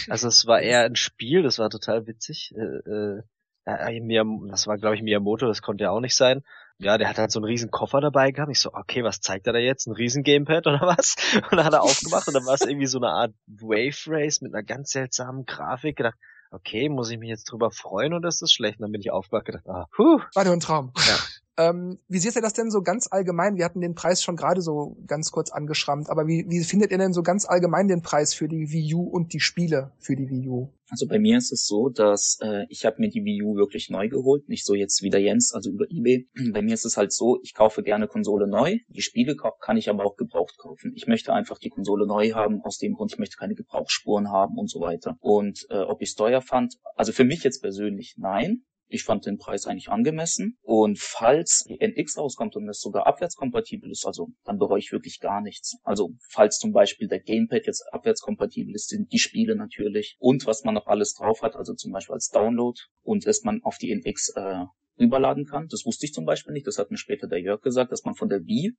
Also 0.08 0.28
es 0.28 0.46
war 0.46 0.60
eher 0.60 0.84
ein 0.84 0.94
Spiel, 0.94 1.42
das 1.42 1.58
war 1.58 1.70
total 1.70 2.06
witzig. 2.06 2.54
Äh, 2.54 2.90
äh, 2.90 3.22
das 3.64 4.66
war, 4.66 4.78
glaube 4.78 4.94
ich, 4.94 5.02
Miyamoto, 5.02 5.46
das 5.46 5.62
konnte 5.62 5.84
ja 5.84 5.90
auch 5.90 6.00
nicht 6.00 6.14
sein. 6.14 6.44
Ja, 6.80 6.96
der 6.96 7.08
hat 7.08 7.18
halt 7.18 7.32
so 7.32 7.40
einen 7.40 7.46
riesen 7.46 7.70
Koffer 7.72 8.00
dabei 8.00 8.30
gehabt. 8.30 8.52
Ich 8.52 8.60
so, 8.60 8.72
okay, 8.72 9.02
was 9.02 9.20
zeigt 9.20 9.48
er 9.48 9.52
da 9.52 9.58
jetzt? 9.58 9.86
Ein 9.86 9.94
riesen 9.94 10.22
Gamepad 10.22 10.66
oder 10.66 10.80
was? 10.80 11.16
Und 11.34 11.56
dann 11.56 11.64
hat 11.64 11.72
er 11.72 11.82
aufgemacht 11.82 12.28
und 12.28 12.34
dann 12.34 12.46
war 12.46 12.54
es 12.54 12.60
irgendwie 12.60 12.86
so 12.86 12.98
eine 12.98 13.08
Art 13.08 13.34
Wave 13.46 13.98
Race 14.06 14.40
mit 14.40 14.54
einer 14.54 14.62
ganz 14.62 14.90
seltsamen 14.90 15.44
Grafik. 15.44 15.96
Gedacht, 15.96 16.16
okay, 16.50 16.88
muss 16.88 17.10
ich 17.10 17.18
mich 17.18 17.28
jetzt 17.28 17.50
drüber 17.50 17.72
freuen 17.72 18.14
oder 18.14 18.28
ist 18.28 18.42
das 18.42 18.52
schlecht? 18.52 18.78
Und 18.78 18.84
dann 18.84 18.92
bin 18.92 19.00
ich 19.00 19.10
aufgewacht 19.10 19.46
gedacht, 19.46 19.66
ah, 19.68 19.86
puh. 19.94 20.20
War 20.34 20.44
nur 20.44 20.52
ein 20.52 20.60
Traum. 20.60 20.92
Ja. 20.96 21.16
Ähm, 21.58 21.98
wie 22.06 22.18
seht 22.18 22.36
ihr 22.36 22.42
das 22.42 22.52
denn 22.52 22.70
so 22.70 22.82
ganz 22.82 23.08
allgemein? 23.10 23.56
Wir 23.56 23.64
hatten 23.64 23.80
den 23.80 23.96
Preis 23.96 24.22
schon 24.22 24.36
gerade 24.36 24.62
so 24.62 24.96
ganz 25.08 25.32
kurz 25.32 25.50
angeschrammt, 25.50 26.08
aber 26.08 26.28
wie, 26.28 26.46
wie 26.48 26.62
findet 26.62 26.92
ihr 26.92 26.98
denn 26.98 27.12
so 27.12 27.24
ganz 27.24 27.46
allgemein 27.46 27.88
den 27.88 28.00
Preis 28.00 28.32
für 28.32 28.46
die 28.46 28.70
Wii 28.70 28.94
U 28.94 29.02
und 29.02 29.32
die 29.32 29.40
Spiele 29.40 29.90
für 29.98 30.14
die 30.14 30.30
Wii 30.30 30.48
U? 30.48 30.72
Also 30.88 31.06
bei 31.08 31.18
mir 31.18 31.36
ist 31.36 31.52
es 31.52 31.66
so, 31.66 31.88
dass 31.88 32.38
äh, 32.40 32.64
ich 32.68 32.86
habe 32.86 32.96
mir 33.00 33.10
die 33.10 33.24
Wii 33.24 33.42
U 33.42 33.56
wirklich 33.56 33.90
neu 33.90 34.08
geholt, 34.08 34.48
nicht 34.48 34.64
so 34.64 34.74
jetzt 34.74 35.02
wie 35.02 35.10
der 35.10 35.20
Jens, 35.20 35.52
also 35.52 35.70
über 35.70 35.86
eBay. 35.90 36.28
Bei 36.52 36.62
mir 36.62 36.74
ist 36.74 36.86
es 36.86 36.96
halt 36.96 37.12
so, 37.12 37.40
ich 37.42 37.54
kaufe 37.54 37.82
gerne 37.82 38.06
Konsole 38.06 38.46
neu, 38.46 38.78
die 38.88 39.02
Spiele 39.02 39.36
kann 39.60 39.76
ich 39.76 39.90
aber 39.90 40.04
auch 40.06 40.16
gebraucht 40.16 40.56
kaufen. 40.58 40.92
Ich 40.94 41.06
möchte 41.06 41.34
einfach 41.34 41.58
die 41.58 41.70
Konsole 41.70 42.06
neu 42.06 42.30
haben, 42.32 42.62
aus 42.62 42.78
dem 42.78 42.94
Grund, 42.94 43.12
ich 43.12 43.18
möchte 43.18 43.36
keine 43.36 43.54
Gebrauchsspuren 43.54 44.30
haben 44.30 44.56
und 44.56 44.70
so 44.70 44.80
weiter. 44.80 45.16
Und 45.20 45.66
äh, 45.70 45.80
ob 45.80 46.00
ich 46.00 46.10
es 46.10 46.14
teuer 46.14 46.40
fand, 46.40 46.76
also 46.94 47.12
für 47.12 47.24
mich 47.24 47.42
jetzt 47.42 47.60
persönlich 47.60 48.14
nein, 48.16 48.62
ich 48.88 49.04
fand 49.04 49.26
den 49.26 49.38
Preis 49.38 49.66
eigentlich 49.66 49.88
angemessen. 49.88 50.58
Und 50.62 50.98
falls 50.98 51.64
die 51.68 51.78
NX 51.80 52.18
rauskommt 52.18 52.56
und 52.56 52.68
es 52.68 52.80
sogar 52.80 53.06
abwärtskompatibel 53.06 53.90
ist, 53.90 54.06
also 54.06 54.28
dann 54.44 54.58
bereue 54.58 54.78
ich 54.78 54.92
wirklich 54.92 55.20
gar 55.20 55.40
nichts. 55.40 55.78
Also 55.84 56.10
falls 56.30 56.58
zum 56.58 56.72
Beispiel 56.72 57.08
der 57.08 57.20
Gamepad 57.20 57.66
jetzt 57.66 57.84
abwärtskompatibel 57.92 58.74
ist, 58.74 58.88
sind 58.88 59.12
die 59.12 59.18
Spiele 59.18 59.56
natürlich 59.56 60.16
und 60.18 60.46
was 60.46 60.64
man 60.64 60.74
noch 60.74 60.86
alles 60.86 61.14
drauf 61.14 61.42
hat, 61.42 61.54
also 61.54 61.74
zum 61.74 61.92
Beispiel 61.92 62.14
als 62.14 62.28
Download 62.28 62.78
und 63.02 63.26
es 63.26 63.44
man 63.44 63.62
auf 63.62 63.76
die 63.78 63.92
NX 63.92 64.32
äh, 64.34 64.64
überladen 64.96 65.44
kann. 65.44 65.68
Das 65.68 65.84
wusste 65.84 66.06
ich 66.06 66.12
zum 66.12 66.24
Beispiel 66.24 66.52
nicht. 66.52 66.66
Das 66.66 66.78
hat 66.78 66.90
mir 66.90 66.98
später 66.98 67.28
der 67.28 67.40
Jörg 67.40 67.62
gesagt, 67.62 67.92
dass 67.92 68.04
man 68.04 68.14
von 68.14 68.28
der 68.28 68.44
Wii 68.44 68.72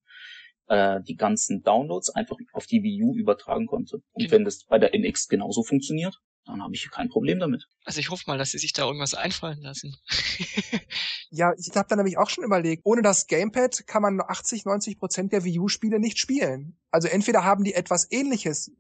äh, 0.68 1.02
die 1.08 1.16
ganzen 1.16 1.62
Downloads 1.62 2.10
einfach 2.16 2.38
auf 2.54 2.66
die 2.66 2.84
Wii 2.84 3.04
U 3.04 3.16
übertragen 3.16 3.68
konnte. 3.68 3.98
Und 4.12 4.24
genau. 4.24 4.32
wenn 4.32 4.46
das 4.46 4.66
bei 4.66 4.80
der 4.80 4.94
NX 4.94 5.28
genauso 5.28 5.64
funktioniert, 5.64 6.16
dann 6.50 6.64
habe 6.64 6.74
ich 6.76 6.90
kein 6.92 7.10
Problem 7.10 7.40
damit. 7.40 7.68
Also 7.86 8.00
ich 8.00 8.10
hoffe 8.10 8.24
mal, 8.28 8.38
dass 8.38 8.52
sie 8.52 8.58
sich 8.58 8.74
da 8.74 8.86
irgendwas 8.86 9.14
einfallen 9.14 9.62
lassen. 9.62 9.96
ja, 11.30 11.54
ich 11.58 11.76
habe 11.76 11.88
da 11.88 11.96
nämlich 11.96 12.18
auch 12.18 12.30
schon 12.30 12.44
überlegt, 12.44 12.82
ohne 12.86 13.02
das 13.02 13.28
Gamepad 13.28 13.86
kann 13.88 14.02
man 14.02 14.22
80, 14.22 14.66
90 14.66 15.00
Prozent 15.00 15.34
der 15.34 15.44
Wii 15.44 15.60
U-Spiele 15.60 16.00
nicht 16.00 16.20
spielen. 16.20 16.78
Also 16.92 17.08
entweder 17.08 17.44
haben 17.44 17.64
die 17.64 17.74
etwas 17.74 18.12
ähnliches, 18.12 18.72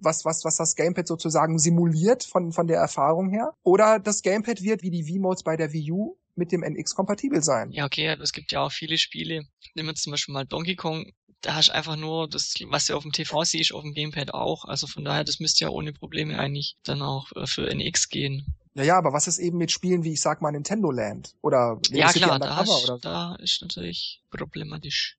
was, 0.00 0.24
was, 0.24 0.44
was 0.44 0.56
das 0.56 0.76
Gamepad 0.76 1.06
sozusagen 1.06 1.58
simuliert 1.58 2.24
von, 2.24 2.52
von 2.52 2.66
der 2.66 2.78
Erfahrung 2.78 3.30
her, 3.30 3.54
oder 3.62 3.98
das 3.98 4.22
Gamepad 4.22 4.62
wird 4.62 4.82
wie 4.82 4.90
die 4.90 5.06
Wii-Modes 5.06 5.42
bei 5.42 5.56
der 5.56 5.72
Wii 5.72 5.92
U 5.92 6.16
mit 6.36 6.52
dem 6.52 6.62
NX 6.62 6.94
kompatibel 6.94 7.42
sein. 7.42 7.70
Ja, 7.72 7.84
okay, 7.84 8.16
es 8.22 8.32
gibt 8.32 8.52
ja 8.52 8.60
auch 8.60 8.72
viele 8.72 8.98
Spiele. 8.98 9.46
Nehmen 9.74 9.88
wir 9.88 9.94
zum 9.94 10.12
Beispiel 10.12 10.32
mal 10.32 10.46
Donkey 10.46 10.76
Kong 10.76 11.12
da 11.42 11.54
hast 11.54 11.68
du 11.68 11.74
einfach 11.74 11.96
nur 11.96 12.28
das, 12.28 12.54
was 12.68 12.86
du 12.86 12.96
auf 12.96 13.02
dem 13.02 13.12
TV 13.12 13.44
siehst, 13.44 13.72
auf 13.72 13.82
dem 13.82 13.94
Gamepad 13.94 14.34
auch. 14.34 14.64
Also 14.64 14.86
von 14.86 15.04
daher, 15.04 15.24
das 15.24 15.38
müsste 15.38 15.64
ja 15.64 15.70
ohne 15.70 15.92
Probleme 15.92 16.38
eigentlich 16.38 16.76
dann 16.82 17.02
auch 17.02 17.30
äh, 17.36 17.46
für 17.46 17.68
NX 17.68 18.08
gehen. 18.08 18.54
Ja, 18.74 18.82
ja, 18.82 18.98
aber 18.98 19.12
was 19.12 19.26
ist 19.26 19.38
eben 19.38 19.56
mit 19.56 19.70
Spielen 19.70 20.04
wie, 20.04 20.12
ich 20.12 20.20
sag 20.20 20.42
mal, 20.42 20.50
Nintendo 20.52 20.90
Land 20.90 21.34
oder 21.40 21.80
Lego 21.88 22.00
ja 22.00 22.08
City 22.08 22.24
klar, 22.24 22.38
da, 22.38 22.60
ist, 22.60 22.68
oder 22.68 22.94
so? 22.94 22.98
da 22.98 23.36
ist 23.36 23.62
natürlich 23.62 24.22
problematisch. 24.30 25.16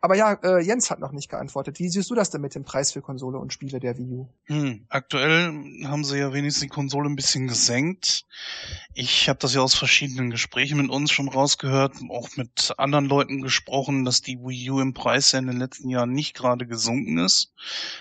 Aber 0.00 0.16
ja, 0.16 0.32
äh, 0.42 0.60
Jens 0.60 0.90
hat 0.90 1.00
noch 1.00 1.12
nicht 1.12 1.28
geantwortet. 1.28 1.78
Wie 1.78 1.88
siehst 1.88 2.10
du 2.10 2.14
das 2.14 2.30
denn 2.30 2.40
mit 2.40 2.54
dem 2.54 2.64
Preis 2.64 2.92
für 2.92 3.02
Konsole 3.02 3.38
und 3.38 3.52
Spiele 3.52 3.80
der 3.80 3.96
Wii 3.98 4.12
U? 4.12 4.28
Hm, 4.44 4.86
aktuell 4.88 5.52
haben 5.84 6.04
sie 6.04 6.18
ja 6.18 6.32
wenigstens 6.32 6.62
die 6.62 6.68
Konsole 6.68 7.08
ein 7.08 7.16
bisschen 7.16 7.48
gesenkt. 7.48 8.26
Ich 8.94 9.28
habe 9.28 9.38
das 9.38 9.54
ja 9.54 9.60
aus 9.60 9.74
verschiedenen 9.74 10.30
Gesprächen 10.30 10.78
mit 10.78 10.90
uns 10.90 11.10
schon 11.10 11.28
rausgehört, 11.28 11.96
auch 12.10 12.28
mit 12.36 12.74
anderen 12.78 13.06
Leuten 13.06 13.42
gesprochen, 13.42 14.04
dass 14.04 14.22
die 14.22 14.38
Wii 14.38 14.70
U 14.70 14.80
im 14.80 14.94
Preis 14.94 15.32
ja 15.32 15.38
in 15.38 15.46
den 15.46 15.58
letzten 15.58 15.88
Jahren 15.88 16.12
nicht 16.12 16.34
gerade 16.34 16.66
gesunken 16.66 17.18
ist. 17.18 17.52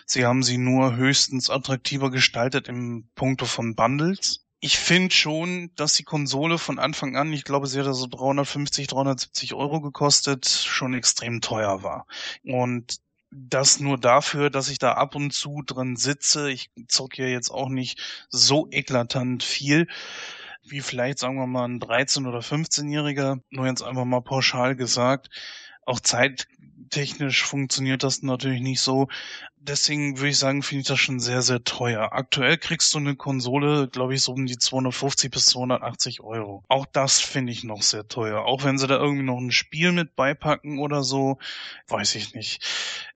Sie 0.06 0.25
haben 0.25 0.43
sie 0.43 0.58
nur 0.58 0.95
höchstens 0.95 1.49
attraktiver 1.49 2.12
gestaltet 2.12 2.67
im 2.67 3.10
Punkto 3.15 3.45
von 3.45 3.75
Bundles. 3.75 4.47
Ich 4.60 4.78
finde 4.80 5.13
schon, 5.13 5.72
dass 5.76 5.93
die 5.93 6.04
Konsole 6.04 6.58
von 6.58 6.80
Anfang 6.80 7.15
an, 7.15 7.32
ich 7.32 7.43
glaube, 7.43 7.67
sie 7.67 7.80
hat 7.80 7.93
so 7.93 8.08
350, 8.08 8.88
370 8.88 9.54
Euro 9.54 9.82
gekostet, 9.82 10.48
schon 10.48 10.93
extrem 10.96 11.41
teuer 11.41 11.84
war. 11.84 12.08
Und 12.43 12.98
das 13.30 13.80
nur 13.80 13.98
dafür, 14.00 14.50
dass 14.50 14.70
ich 14.70 14.80
da 14.80 14.93
ab 14.93 15.15
und 15.15 15.32
zu 15.32 15.62
drin 15.65 15.96
sitze. 15.96 16.50
Ich 16.50 16.72
zocke 16.88 17.24
ja 17.24 17.28
jetzt 17.30 17.50
auch 17.52 17.70
nicht 17.70 18.00
so 18.30 18.67
eklatant 18.72 19.43
viel, 19.43 19.88
wie 20.63 20.82
vielleicht, 20.82 21.20
sagen 21.20 21.38
wir 21.38 21.48
mal, 21.48 21.65
ein 21.65 21.80
13- 21.80 22.28
oder 22.28 22.39
15-Jähriger. 22.39 23.39
Nur 23.50 23.67
jetzt 23.67 23.84
einfach 23.84 24.06
mal 24.06 24.22
pauschal 24.22 24.76
gesagt. 24.76 25.30
Auch 25.86 26.00
zeittechnisch 26.78 27.44
funktioniert 27.44 28.04
das 28.04 28.22
natürlich 28.22 28.62
nicht 28.62 28.82
so. 28.82 29.08
Deswegen 29.60 30.18
würde 30.18 30.30
ich 30.30 30.38
sagen, 30.38 30.63
finde 30.63 30.82
ich 30.82 30.88
das 30.88 31.00
schon 31.00 31.20
sehr, 31.20 31.42
sehr 31.42 31.63
teuer. 31.63 32.13
Aktuell 32.13 32.58
kriegst 32.58 32.94
du 32.94 33.00
eine 33.00 33.16
Konsole, 33.16 33.90
glaube 33.90 34.13
ich, 34.13 34.22
so 34.22 34.32
um 34.32 34.46
die 34.46 34.58
250 34.58 35.30
bis 35.30 35.48
280 35.48 36.22
Euro. 36.22 36.63
Auch 36.70 36.86
das 36.86 37.20
finde 37.20 37.52
ich 37.52 37.66
noch 37.66 37.82
sehr 37.82 38.08
teuer. 38.08 38.46
Auch 38.46 38.63
wenn 38.63 38.78
sie 38.78 38.88
da 38.88 38.96
irgendwie 38.98 39.24
noch 39.24 39.40
ein 39.40 39.52
Spiel 39.52 39.92
mit 39.92 40.16
beipacken 40.16 40.80
oder 40.80 41.04
so, 41.04 41.38
weiß 41.90 42.16
ich 42.16 42.34
nicht. 42.34 42.63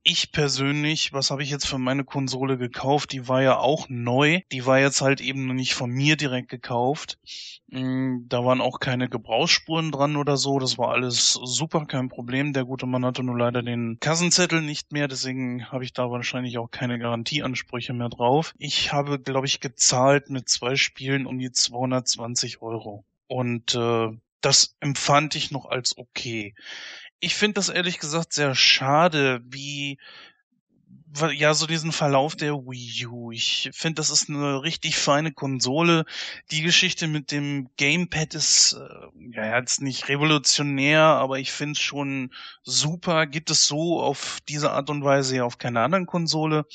Ich 0.03 0.31
persönlich, 0.31 1.13
was 1.13 1.29
habe 1.31 1.43
ich 1.43 1.51
jetzt 1.51 1.67
für 1.67 1.77
meine 1.77 2.03
Konsole 2.03 2.57
gekauft? 2.57 3.11
Die 3.13 3.27
war 3.27 3.41
ja 3.43 3.57
auch 3.57 3.87
neu. 3.87 4.41
Die 4.51 4.65
war 4.65 4.79
jetzt 4.79 5.01
halt 5.01 5.21
eben 5.21 5.45
noch 5.45 5.53
nicht 5.53 5.75
von 5.75 5.91
mir 5.91 6.17
direkt 6.17 6.49
gekauft. 6.49 7.17
Mm, 7.67 8.27
Da 8.27 8.43
waren 8.43 8.61
auch 8.61 8.79
keine 8.79 9.09
Gebrauchsspuren 9.09 9.91
dran 9.91 10.15
oder 10.17 10.37
so. 10.37 10.59
Das 10.59 10.77
war 10.77 10.89
alles 10.89 11.33
super, 11.43 11.85
kein 11.85 12.09
Problem. 12.09 12.53
Der 12.53 12.65
gute 12.65 12.85
Mann 12.87 13.05
hatte 13.05 13.23
nur 13.23 13.37
leider 13.37 13.50
den 13.51 13.99
Kassenzettel 13.99 14.61
nicht 14.61 14.93
mehr. 14.93 15.09
Deswegen 15.09 15.69
habe 15.69 15.83
ich 15.83 15.91
da 15.91 16.09
wahrscheinlich 16.09 16.57
auch 16.57 16.71
keine 16.71 16.97
Garantieansprüche 16.97 17.91
mehr 17.91 18.09
drauf. 18.09 18.53
Ich 18.57 18.93
habe, 18.93 19.19
glaube 19.19 19.47
ich, 19.47 19.59
gezahlt 19.59 20.29
mit 20.29 20.47
zwei 20.47 20.77
Spielen 20.77 21.25
um 21.25 21.37
die 21.37 21.51
220 21.51 22.61
Euro. 22.61 23.03
Und 23.27 23.75
äh, 23.75 24.09
das 24.41 24.75
empfand 24.79 25.35
ich 25.35 25.51
noch 25.51 25.65
als 25.65 25.97
okay. 25.97 26.55
Ich 27.19 27.35
finde 27.35 27.55
das 27.55 27.69
ehrlich 27.69 27.99
gesagt 27.99 28.33
sehr 28.33 28.55
schade, 28.55 29.41
wie 29.43 29.99
ja, 31.33 31.53
so 31.53 31.67
diesen 31.67 31.91
Verlauf 31.91 32.35
der 32.35 32.53
Wii 32.53 33.05
U. 33.07 33.31
Ich 33.31 33.69
finde, 33.73 33.95
das 33.95 34.09
ist 34.09 34.29
eine 34.29 34.63
richtig 34.63 34.97
feine 34.97 35.31
Konsole. 35.31 36.05
Die 36.51 36.61
Geschichte 36.61 37.07
mit 37.07 37.31
dem 37.31 37.69
Gamepad 37.77 38.33
ist 38.33 38.73
äh, 38.73 39.35
ja 39.35 39.57
jetzt 39.57 39.81
nicht 39.81 40.07
revolutionär, 40.09 41.01
aber 41.01 41.39
ich 41.39 41.51
finde 41.51 41.73
es 41.73 41.79
schon 41.79 42.31
super. 42.63 43.27
Gibt 43.27 43.49
es 43.49 43.67
so 43.67 44.01
auf 44.01 44.39
diese 44.47 44.71
Art 44.71 44.89
und 44.89 45.03
Weise 45.03 45.37
ja 45.37 45.43
auf 45.43 45.57
keiner 45.57 45.81
anderen 45.81 46.05
Konsole. 46.05 46.65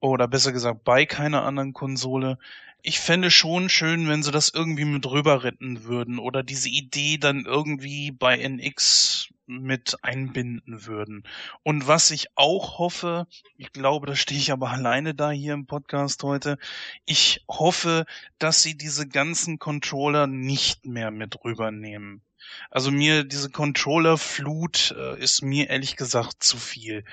Oder 0.00 0.28
besser 0.28 0.52
gesagt 0.52 0.84
bei 0.84 1.06
keiner 1.06 1.42
anderen 1.44 1.72
Konsole. 1.72 2.38
Ich 2.82 3.00
fände 3.00 3.30
schon 3.30 3.68
schön, 3.68 4.08
wenn 4.08 4.22
sie 4.22 4.30
das 4.30 4.50
irgendwie 4.50 4.84
mit 4.84 5.06
rüber 5.06 5.42
retten 5.42 5.84
würden 5.84 6.18
oder 6.18 6.42
diese 6.42 6.68
Idee 6.68 7.18
dann 7.18 7.44
irgendwie 7.46 8.12
bei 8.12 8.36
NX 8.38 9.30
mit 9.46 9.96
einbinden 10.02 10.86
würden. 10.86 11.24
Und 11.62 11.86
was 11.86 12.10
ich 12.10 12.26
auch 12.36 12.78
hoffe, 12.78 13.26
ich 13.56 13.72
glaube, 13.72 14.06
da 14.06 14.16
stehe 14.16 14.40
ich 14.40 14.52
aber 14.52 14.70
alleine 14.70 15.14
da 15.14 15.30
hier 15.30 15.54
im 15.54 15.66
Podcast 15.66 16.22
heute, 16.22 16.58
ich 17.04 17.44
hoffe, 17.48 18.06
dass 18.38 18.62
sie 18.62 18.76
diese 18.76 19.08
ganzen 19.08 19.58
Controller 19.58 20.26
nicht 20.26 20.86
mehr 20.86 21.10
mit 21.10 21.44
rübernehmen. 21.44 22.22
Also 22.70 22.90
mir 22.90 23.24
diese 23.24 23.50
Controller-Flut 23.50 24.94
äh, 24.96 25.20
ist 25.20 25.42
mir 25.42 25.68
ehrlich 25.68 25.96
gesagt 25.96 26.42
zu 26.42 26.56
viel. 26.56 27.04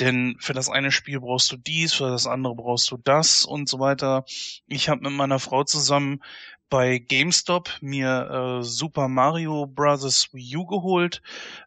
Denn 0.00 0.36
für 0.40 0.52
das 0.52 0.68
eine 0.68 0.92
Spiel 0.92 1.20
brauchst 1.20 1.50
du 1.52 1.56
dies, 1.56 1.94
für 1.94 2.08
das 2.08 2.26
andere 2.26 2.54
brauchst 2.54 2.90
du 2.90 2.96
das 2.96 3.44
und 3.44 3.68
so 3.68 3.78
weiter. 3.80 4.24
Ich 4.66 4.88
habe 4.88 5.02
mit 5.02 5.12
meiner 5.12 5.38
Frau 5.38 5.64
zusammen 5.64 6.22
bei 6.68 6.98
GameStop 6.98 7.70
mir 7.80 8.58
äh, 8.60 8.62
Super 8.62 9.08
Mario 9.08 9.66
Bros. 9.66 10.32
Wii 10.32 10.56
U 10.56 10.66
geholt, 10.66 11.22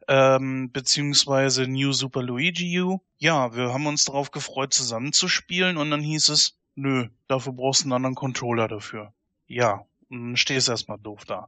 ähm, 0.08 0.72
beziehungsweise 0.72 1.68
New 1.68 1.94
Super 1.94 2.22
Luigi 2.22 2.82
U. 2.82 3.00
Ja, 3.18 3.56
wir 3.56 3.74
haben 3.74 3.88
uns 3.88 4.06
darauf 4.06 4.32
gefreut, 4.32 4.74
zusammen 4.74 5.14
zu 5.14 5.28
spielen 5.28 5.78
und 5.78 5.92
dann 5.92 6.02
hieß 6.02 6.30
es, 6.30 6.58
nö, 6.76 7.08
dafür 7.28 7.54
brauchst 7.54 7.82
du 7.82 7.86
einen 7.86 7.94
anderen 7.94 8.16
Controller 8.16 8.68
dafür. 8.68 9.14
Ja, 9.48 9.86
und 10.10 10.20
dann 10.30 10.38
stehst 10.38 10.70
erstmal 10.70 11.00
doof 11.00 11.26
da. 11.26 11.48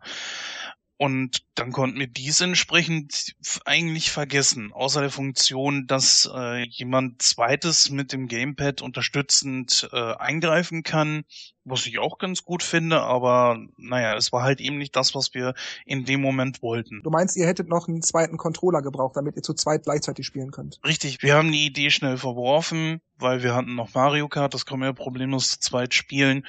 Und 1.02 1.42
dann 1.56 1.72
konnten 1.72 1.98
wir 1.98 2.06
dies 2.06 2.42
entsprechend 2.42 3.36
eigentlich 3.66 4.12
vergessen, 4.12 4.72
außer 4.72 5.02
der 5.02 5.10
Funktion, 5.10 5.88
dass 5.88 6.30
äh, 6.32 6.64
jemand 6.68 7.24
zweites 7.24 7.90
mit 7.90 8.14
dem 8.14 8.28
Gamepad 8.28 8.84
unterstützend 8.84 9.90
äh, 9.92 10.14
eingreifen 10.14 10.84
kann, 10.84 11.24
was 11.64 11.88
ich 11.88 11.98
auch 11.98 12.20
ganz 12.20 12.44
gut 12.44 12.62
finde, 12.62 13.02
aber 13.02 13.58
naja, 13.78 14.16
es 14.16 14.32
war 14.32 14.44
halt 14.44 14.62
eben 14.62 14.78
nicht 14.78 14.96
das, 14.96 15.16
was 15.16 15.34
wir 15.34 15.56
in 15.88 16.06
dem 16.06 16.22
Moment 16.22 16.62
wollten. 16.62 17.02
Du 17.02 17.10
meinst, 17.10 17.36
ihr 17.36 17.48
hättet 17.48 17.68
noch 17.68 17.88
einen 17.88 18.04
zweiten 18.04 18.38
Controller 18.38 18.84
gebraucht, 18.84 19.18
damit 19.18 19.36
ihr 19.38 19.42
zu 19.42 19.56
zweit 19.56 19.86
gleichzeitig 19.86 20.28
spielen 20.28 20.52
könnt. 20.52 20.80
Richtig, 20.86 21.24
wir 21.24 21.34
haben 21.34 21.52
die 21.52 21.66
Idee 21.66 21.90
schnell 21.90 22.18
verworfen, 22.18 23.02
weil 23.18 23.42
wir 23.42 23.56
hatten 23.56 23.74
noch 23.74 23.96
Mario 23.96 24.28
Kart, 24.28 24.54
das 24.54 24.68
können 24.68 24.82
wir 24.82 24.90
ja 24.90 24.94
problemlos 24.94 25.50
zu 25.50 25.60
zweit 25.62 25.96
spielen. 25.96 26.46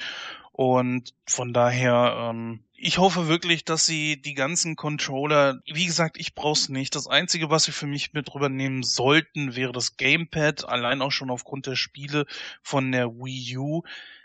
Und 0.51 1.15
von 1.25 1.51
daher, 1.51 2.29
ähm, 2.29 2.59
ich 2.85 2.97
hoffe 2.97 3.29
wirklich, 3.29 3.63
dass 3.63 3.85
sie 3.85 4.21
die 4.21 4.33
ganzen 4.33 4.75
Controller, 4.75 5.61
wie 5.65 5.85
gesagt, 5.85 6.17
ich 6.19 6.35
brauch's 6.35 6.67
nicht. 6.67 6.95
Das 6.95 7.07
Einzige, 7.07 7.49
was 7.49 7.63
sie 7.63 7.71
für 7.71 7.87
mich 7.87 8.11
mit 8.11 8.33
rübernehmen 8.35 8.83
sollten, 8.83 9.55
wäre 9.55 9.71
das 9.71 9.95
Gamepad, 9.95 10.67
allein 10.67 11.01
auch 11.01 11.11
schon 11.11 11.29
aufgrund 11.29 11.65
der 11.65 11.77
Spiele 11.77 12.25
von 12.61 12.91
der 12.91 13.07
Wii 13.07 13.57
U. 13.57 13.83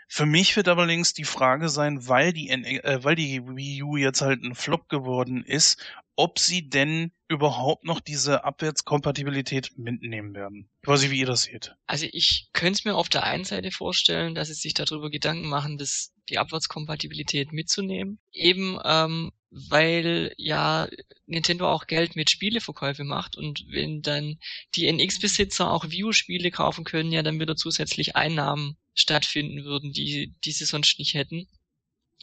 Für 0.09 0.25
mich 0.25 0.57
wird 0.57 0.67
allerdings 0.67 1.13
die 1.13 1.23
Frage 1.23 1.69
sein, 1.69 2.07
weil 2.09 2.33
die, 2.33 2.49
N 2.49 2.65
äh, 2.65 3.01
weil 3.01 3.15
die 3.15 3.41
Wii 3.47 3.83
U 3.83 3.95
jetzt 3.95 4.21
halt 4.21 4.43
ein 4.43 4.55
Flop 4.55 4.89
geworden 4.89 5.45
ist, 5.45 5.81
ob 6.17 6.37
sie 6.37 6.67
denn 6.67 7.13
überhaupt 7.29 7.85
noch 7.85 8.01
diese 8.01 8.43
Abwärtskompatibilität 8.43 9.77
mitnehmen 9.77 10.35
werden. 10.35 10.69
Ich 10.81 10.87
weiß 10.89 11.01
nicht, 11.01 11.11
wie 11.11 11.19
ihr 11.19 11.27
das 11.27 11.43
seht. 11.43 11.75
Also 11.85 12.07
ich 12.11 12.49
könnte 12.51 12.79
es 12.79 12.85
mir 12.85 12.95
auf 12.95 13.07
der 13.07 13.23
einen 13.23 13.45
Seite 13.45 13.71
vorstellen, 13.71 14.35
dass 14.35 14.49
sie 14.49 14.55
sich 14.55 14.73
darüber 14.73 15.09
Gedanken 15.09 15.47
machen, 15.47 15.77
das, 15.77 16.11
die 16.29 16.37
Abwärtskompatibilität 16.37 17.51
mitzunehmen. 17.51 18.19
Eben 18.31 18.79
ähm, 18.83 19.31
weil 19.51 20.33
ja 20.37 20.87
Nintendo 21.25 21.69
auch 21.69 21.87
Geld 21.87 22.15
mit 22.15 22.29
Spieleverkäufe 22.29 23.03
macht 23.03 23.35
und 23.35 23.65
wenn 23.69 24.01
dann 24.01 24.37
die 24.75 24.87
NX-Besitzer 24.91 25.71
auch 25.71 25.89
Wii 25.89 26.05
U-Spiele 26.05 26.51
kaufen 26.51 26.83
können, 26.83 27.11
ja 27.11 27.23
dann 27.23 27.39
wieder 27.39 27.55
zusätzlich 27.55 28.15
Einnahmen 28.15 28.77
stattfinden 28.93 29.63
würden, 29.63 29.91
die, 29.91 30.35
die 30.43 30.51
sie 30.51 30.65
sonst 30.65 30.99
nicht 30.99 31.15
hätten. 31.15 31.47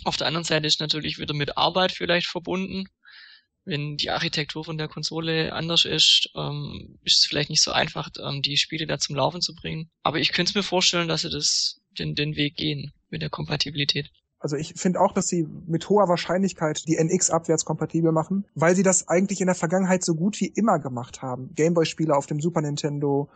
Auf 0.05 0.17
der 0.17 0.27
anderen 0.27 0.45
Seite 0.45 0.67
ist 0.67 0.81
natürlich 0.81 1.19
wieder 1.19 1.35
mit 1.35 1.57
Arbeit 1.57 1.93
vielleicht 1.93 2.27
verbunden. 2.27 2.85
Wenn 3.65 3.97
die 3.97 4.11
Architektur 4.11 4.65
von 4.65 4.79
der 4.79 4.87
Konsole 4.87 5.53
anders 5.53 5.85
ist, 5.85 6.31
ähm, 6.37 7.01
ist 7.03 7.21
es 7.21 7.27
vielleicht 7.27 7.51
nicht 7.51 7.63
so 7.63 7.73
einfach, 7.73 8.11
ähm, 8.23 8.41
die 8.43 8.59
Spiele 8.59 8.87
da 8.87 8.99
zum 8.99 9.17
Laufen 9.17 9.41
zu 9.41 9.57
bringen. 9.57 9.91
Aber 10.05 10.21
ich 10.21 10.31
könnte 10.31 10.57
mir 10.57 10.63
vorstellen, 10.63 11.09
dass 11.09 11.23
sie 11.23 11.31
das 11.31 11.81
den, 11.99 12.15
den 12.15 12.37
Weg 12.37 12.57
gehen 12.57 12.93
mit 13.11 13.23
der 13.23 13.31
Kompatibilität. 13.31 14.11
Also 14.39 14.57
ich 14.57 14.75
finde 14.77 15.01
auch, 15.01 15.13
dass 15.13 15.29
sie 15.29 15.49
mit 15.67 15.89
hoher 15.89 16.09
Wahrscheinlichkeit 16.09 16.87
die 16.87 16.97
NX 17.03 17.31
abwärtskompatibel 17.31 18.13
machen, 18.13 18.45
weil 18.55 18.77
sie 18.77 18.83
das 18.83 19.09
eigentlich 19.09 19.41
in 19.41 19.47
der 19.47 19.55
Vergangenheit 19.55 20.05
so 20.05 20.15
gut 20.15 20.39
wie 20.41 20.47
immer 20.47 20.79
gemacht 20.79 21.23
haben. 21.23 21.51
Gameboy-Spiele 21.55 22.15
auf 22.15 22.27
dem 22.27 22.41
Super 22.41 22.61
Nintendo, 22.61 23.29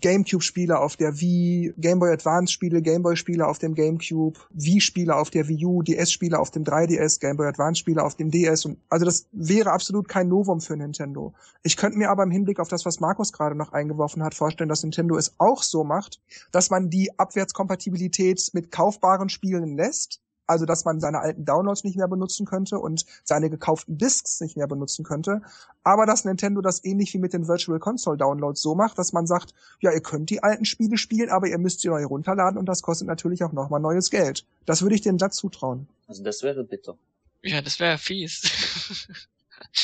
Gamecube-Spiele 0.00 0.78
auf 0.78 0.96
der 0.96 1.20
Wii, 1.20 1.74
Gameboy 1.76 2.10
Advance-Spiele, 2.12 2.80
Gameboy-Spiele 2.80 3.46
auf 3.46 3.58
dem 3.58 3.74
Gamecube, 3.74 4.40
Wii-Spiele 4.50 5.14
auf 5.14 5.30
der 5.30 5.46
Wii 5.46 5.66
U, 5.66 5.82
DS-Spiele 5.82 6.38
auf 6.38 6.50
dem 6.50 6.64
3DS, 6.64 7.20
Gameboy 7.20 7.46
Advance-Spiele 7.46 8.02
auf 8.02 8.14
dem 8.14 8.30
DS. 8.30 8.64
Und 8.64 8.78
also 8.88 9.04
das 9.04 9.28
wäre 9.32 9.72
absolut 9.72 10.08
kein 10.08 10.28
Novum 10.28 10.60
für 10.60 10.76
Nintendo. 10.76 11.34
Ich 11.62 11.76
könnte 11.76 11.98
mir 11.98 12.10
aber 12.10 12.22
im 12.22 12.30
Hinblick 12.30 12.60
auf 12.60 12.68
das, 12.68 12.86
was 12.86 12.98
Markus 12.98 13.32
gerade 13.32 13.54
noch 13.54 13.72
eingeworfen 13.72 14.24
hat, 14.24 14.34
vorstellen, 14.34 14.68
dass 14.70 14.82
Nintendo 14.82 15.16
es 15.16 15.34
auch 15.38 15.62
so 15.62 15.84
macht, 15.84 16.20
dass 16.50 16.70
man 16.70 16.88
die 16.88 17.18
Abwärtskompatibilität 17.18 18.50
mit 18.54 18.70
kaufbaren 18.70 19.28
Spielen 19.28 19.76
lässt, 19.76 20.20
also 20.50 20.66
dass 20.66 20.84
man 20.84 21.00
seine 21.00 21.20
alten 21.20 21.44
Downloads 21.44 21.84
nicht 21.84 21.96
mehr 21.96 22.08
benutzen 22.08 22.44
könnte 22.44 22.80
und 22.80 23.06
seine 23.22 23.48
gekauften 23.48 23.98
Discs 23.98 24.40
nicht 24.40 24.56
mehr 24.56 24.66
benutzen 24.66 25.04
könnte, 25.04 25.42
aber 25.84 26.06
dass 26.06 26.24
Nintendo 26.24 26.60
das 26.60 26.84
ähnlich 26.84 27.14
wie 27.14 27.18
mit 27.18 27.32
den 27.32 27.46
Virtual 27.46 27.78
Console 27.78 28.18
Downloads 28.18 28.60
so 28.60 28.74
macht, 28.74 28.98
dass 28.98 29.12
man 29.12 29.26
sagt, 29.26 29.54
ja, 29.80 29.92
ihr 29.92 30.00
könnt 30.00 30.28
die 30.28 30.42
alten 30.42 30.64
Spiele 30.64 30.98
spielen, 30.98 31.30
aber 31.30 31.46
ihr 31.46 31.58
müsst 31.58 31.80
sie 31.80 31.88
neu 31.88 32.04
runterladen 32.04 32.58
und 32.58 32.66
das 32.66 32.82
kostet 32.82 33.06
natürlich 33.06 33.44
auch 33.44 33.52
nochmal 33.52 33.80
neues 33.80 34.10
Geld. 34.10 34.44
Das 34.66 34.82
würde 34.82 34.96
ich 34.96 35.02
dem 35.02 35.18
Satz 35.20 35.36
zutrauen. 35.36 35.88
Also 36.08 36.24
das 36.24 36.42
wäre 36.42 36.64
bitter. 36.64 36.98
Ja, 37.42 37.62
das 37.62 37.78
wäre 37.78 37.96
fies. 37.96 38.42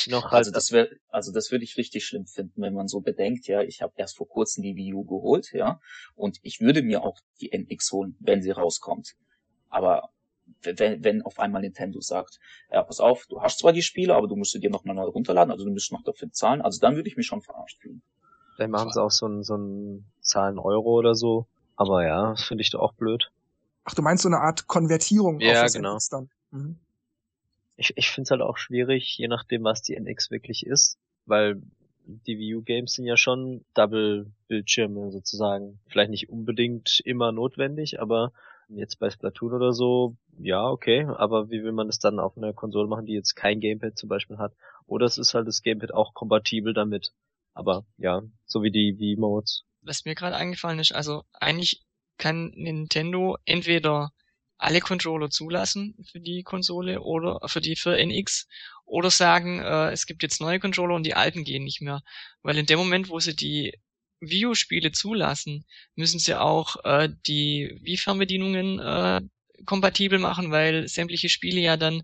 Noch 0.07 0.25
halt 0.25 0.33
Also 0.33 0.51
das 0.51 0.71
wäre, 0.71 0.89
also 1.09 1.31
das 1.31 1.51
würde 1.51 1.63
ich 1.63 1.77
richtig 1.77 2.05
schlimm 2.05 2.25
finden, 2.25 2.61
wenn 2.61 2.73
man 2.73 2.87
so 2.87 2.99
bedenkt, 2.99 3.47
ja, 3.47 3.61
ich 3.61 3.81
habe 3.81 3.93
erst 3.95 4.17
vor 4.17 4.27
kurzem 4.27 4.63
die 4.63 4.75
Wii 4.75 4.93
U 4.95 5.05
geholt, 5.05 5.53
ja, 5.53 5.79
und 6.15 6.39
ich 6.41 6.59
würde 6.59 6.81
mir 6.81 7.03
auch 7.03 7.19
die 7.39 7.51
NX 7.51 7.91
holen, 7.91 8.17
wenn 8.19 8.41
sie 8.41 8.51
rauskommt. 8.51 9.15
Aber 9.69 10.09
wenn, 10.63 11.03
wenn 11.03 11.21
auf 11.21 11.39
einmal 11.39 11.61
Nintendo 11.61 12.01
sagt, 12.01 12.39
ja, 12.71 12.83
pass 12.83 12.99
auf, 12.99 13.25
du 13.27 13.41
hast 13.41 13.59
zwar 13.59 13.73
die 13.73 13.81
Spiele, 13.81 14.15
aber 14.15 14.27
du 14.27 14.35
musst 14.35 14.51
sie 14.51 14.59
dir 14.59 14.69
noch 14.69 14.85
mal 14.85 14.93
neu 14.93 15.05
runterladen, 15.05 15.51
also 15.51 15.65
du 15.65 15.71
musst 15.71 15.91
noch 15.91 16.03
dafür 16.03 16.31
zahlen, 16.31 16.61
also 16.61 16.79
dann 16.79 16.95
würde 16.95 17.09
ich 17.09 17.17
mich 17.17 17.27
schon 17.27 17.41
verarscht 17.41 17.79
fühlen. 17.81 18.01
Vielleicht 18.55 18.71
machen 18.71 18.91
sie 18.91 19.01
auch 19.01 19.11
so 19.11 19.27
ein, 19.27 19.43
so 19.43 19.55
ein 19.55 20.05
Zahlen 20.21 20.57
Euro 20.57 20.97
oder 20.97 21.13
so. 21.13 21.45
Aber 21.75 22.05
ja, 22.05 22.31
das 22.31 22.43
finde 22.43 22.63
ich 22.63 22.71
doch 22.71 22.81
auch 22.81 22.93
blöd. 22.93 23.31
Ach, 23.83 23.93
du 23.93 24.01
meinst 24.01 24.23
so 24.23 24.29
eine 24.29 24.39
Art 24.39 24.67
Konvertierung 24.67 25.39
Ja, 25.39 25.51
auf 25.51 25.61
das 25.65 25.73
genau. 25.73 25.93
NX 25.93 26.09
dann. 26.09 26.29
Mhm. 26.51 26.77
Ich, 27.77 27.93
ich 27.95 28.09
finde 28.09 28.23
es 28.23 28.31
halt 28.31 28.41
auch 28.41 28.57
schwierig, 28.57 29.15
je 29.17 29.27
nachdem, 29.27 29.63
was 29.63 29.83
die 29.83 29.95
NX 29.95 30.31
wirklich 30.31 30.65
ist. 30.65 30.97
Weil 31.27 31.61
die 32.07 32.39
Wii 32.39 32.55
U 32.55 32.61
Games 32.63 32.93
sind 32.93 33.05
ja 33.05 33.15
schon 33.15 33.63
Double-Bildschirme 33.75 35.11
sozusagen. 35.11 35.79
Vielleicht 35.87 36.09
nicht 36.09 36.29
unbedingt 36.29 36.99
immer 37.05 37.31
notwendig, 37.31 38.01
aber 38.01 38.31
jetzt 38.69 38.99
bei 38.99 39.09
Splatoon 39.09 39.53
oder 39.53 39.73
so, 39.73 40.15
ja, 40.39 40.67
okay. 40.69 41.05
Aber 41.05 41.49
wie 41.49 41.63
will 41.63 41.71
man 41.71 41.87
das 41.87 41.99
dann 41.99 42.19
auf 42.19 42.37
einer 42.37 42.53
Konsole 42.53 42.87
machen, 42.87 43.05
die 43.05 43.13
jetzt 43.13 43.35
kein 43.35 43.59
Gamepad 43.59 43.97
zum 43.97 44.09
Beispiel 44.09 44.37
hat? 44.37 44.53
Oder 44.85 45.05
es 45.05 45.17
ist 45.17 45.33
halt 45.33 45.47
das 45.47 45.61
Gamepad 45.61 45.93
auch 45.93 46.13
kompatibel 46.13 46.73
damit. 46.73 47.13
Aber 47.53 47.85
ja, 47.97 48.21
so 48.45 48.63
wie 48.63 48.71
die 48.71 48.97
Wii 48.99 49.17
Modes. 49.17 49.63
Was 49.81 50.05
mir 50.05 50.15
gerade 50.15 50.35
eingefallen 50.35 50.79
ist, 50.79 50.93
also 50.93 51.23
eigentlich 51.33 51.83
kann 52.17 52.51
Nintendo 52.55 53.37
entweder 53.45 54.11
alle 54.57 54.79
Controller 54.79 55.29
zulassen 55.29 55.95
für 56.11 56.19
die 56.19 56.43
Konsole 56.43 57.01
oder 57.01 57.39
für 57.47 57.61
die 57.61 57.75
für 57.75 57.97
NX 57.97 58.47
oder 58.85 59.11
sagen, 59.11 59.59
äh, 59.59 59.91
es 59.91 60.05
gibt 60.05 60.23
jetzt 60.23 60.41
neue 60.41 60.59
Controller 60.59 60.95
und 60.95 61.03
die 61.03 61.13
alten 61.13 61.43
gehen 61.43 61.63
nicht 61.63 61.81
mehr. 61.81 62.01
Weil 62.41 62.57
in 62.57 62.65
dem 62.65 62.79
Moment, 62.79 63.09
wo 63.09 63.19
sie 63.19 63.35
die 63.35 63.73
Wii 64.19 64.47
U-Spiele 64.47 64.91
zulassen, 64.91 65.65
müssen 65.95 66.19
sie 66.19 66.39
auch 66.39 66.83
äh, 66.83 67.09
die 67.27 67.77
Wii-Fernbedienungen 67.81 68.79
äh, 68.79 69.21
kompatibel 69.65 70.19
machen, 70.19 70.51
weil 70.51 70.87
sämtliche 70.87 71.29
Spiele 71.29 71.61
ja 71.61 71.77
dann 71.77 72.03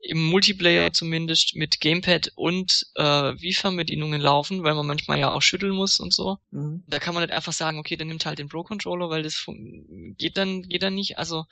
im 0.00 0.22
Multiplayer 0.22 0.92
zumindest 0.92 1.56
mit 1.56 1.80
Gamepad 1.80 2.30
und 2.34 2.86
äh, 2.94 3.02
Wii-Fernbedienungen 3.02 4.20
laufen, 4.20 4.62
weil 4.62 4.74
man 4.74 4.86
manchmal 4.86 5.18
ja 5.18 5.32
auch 5.32 5.42
schütteln 5.42 5.72
muss 5.74 6.00
und 6.00 6.12
so. 6.12 6.38
Mhm. 6.50 6.84
Da 6.86 6.98
kann 6.98 7.14
man 7.14 7.22
nicht 7.22 7.32
einfach 7.32 7.52
sagen, 7.52 7.78
okay, 7.78 7.96
dann 7.96 8.08
nimmt 8.08 8.26
halt 8.26 8.38
den 8.38 8.48
Pro-Controller, 8.48 9.10
weil 9.10 9.22
das 9.22 9.44
geht 10.18 10.36
dann, 10.36 10.62
geht 10.62 10.82
dann 10.82 10.94
nicht. 10.94 11.18
Also 11.18 11.46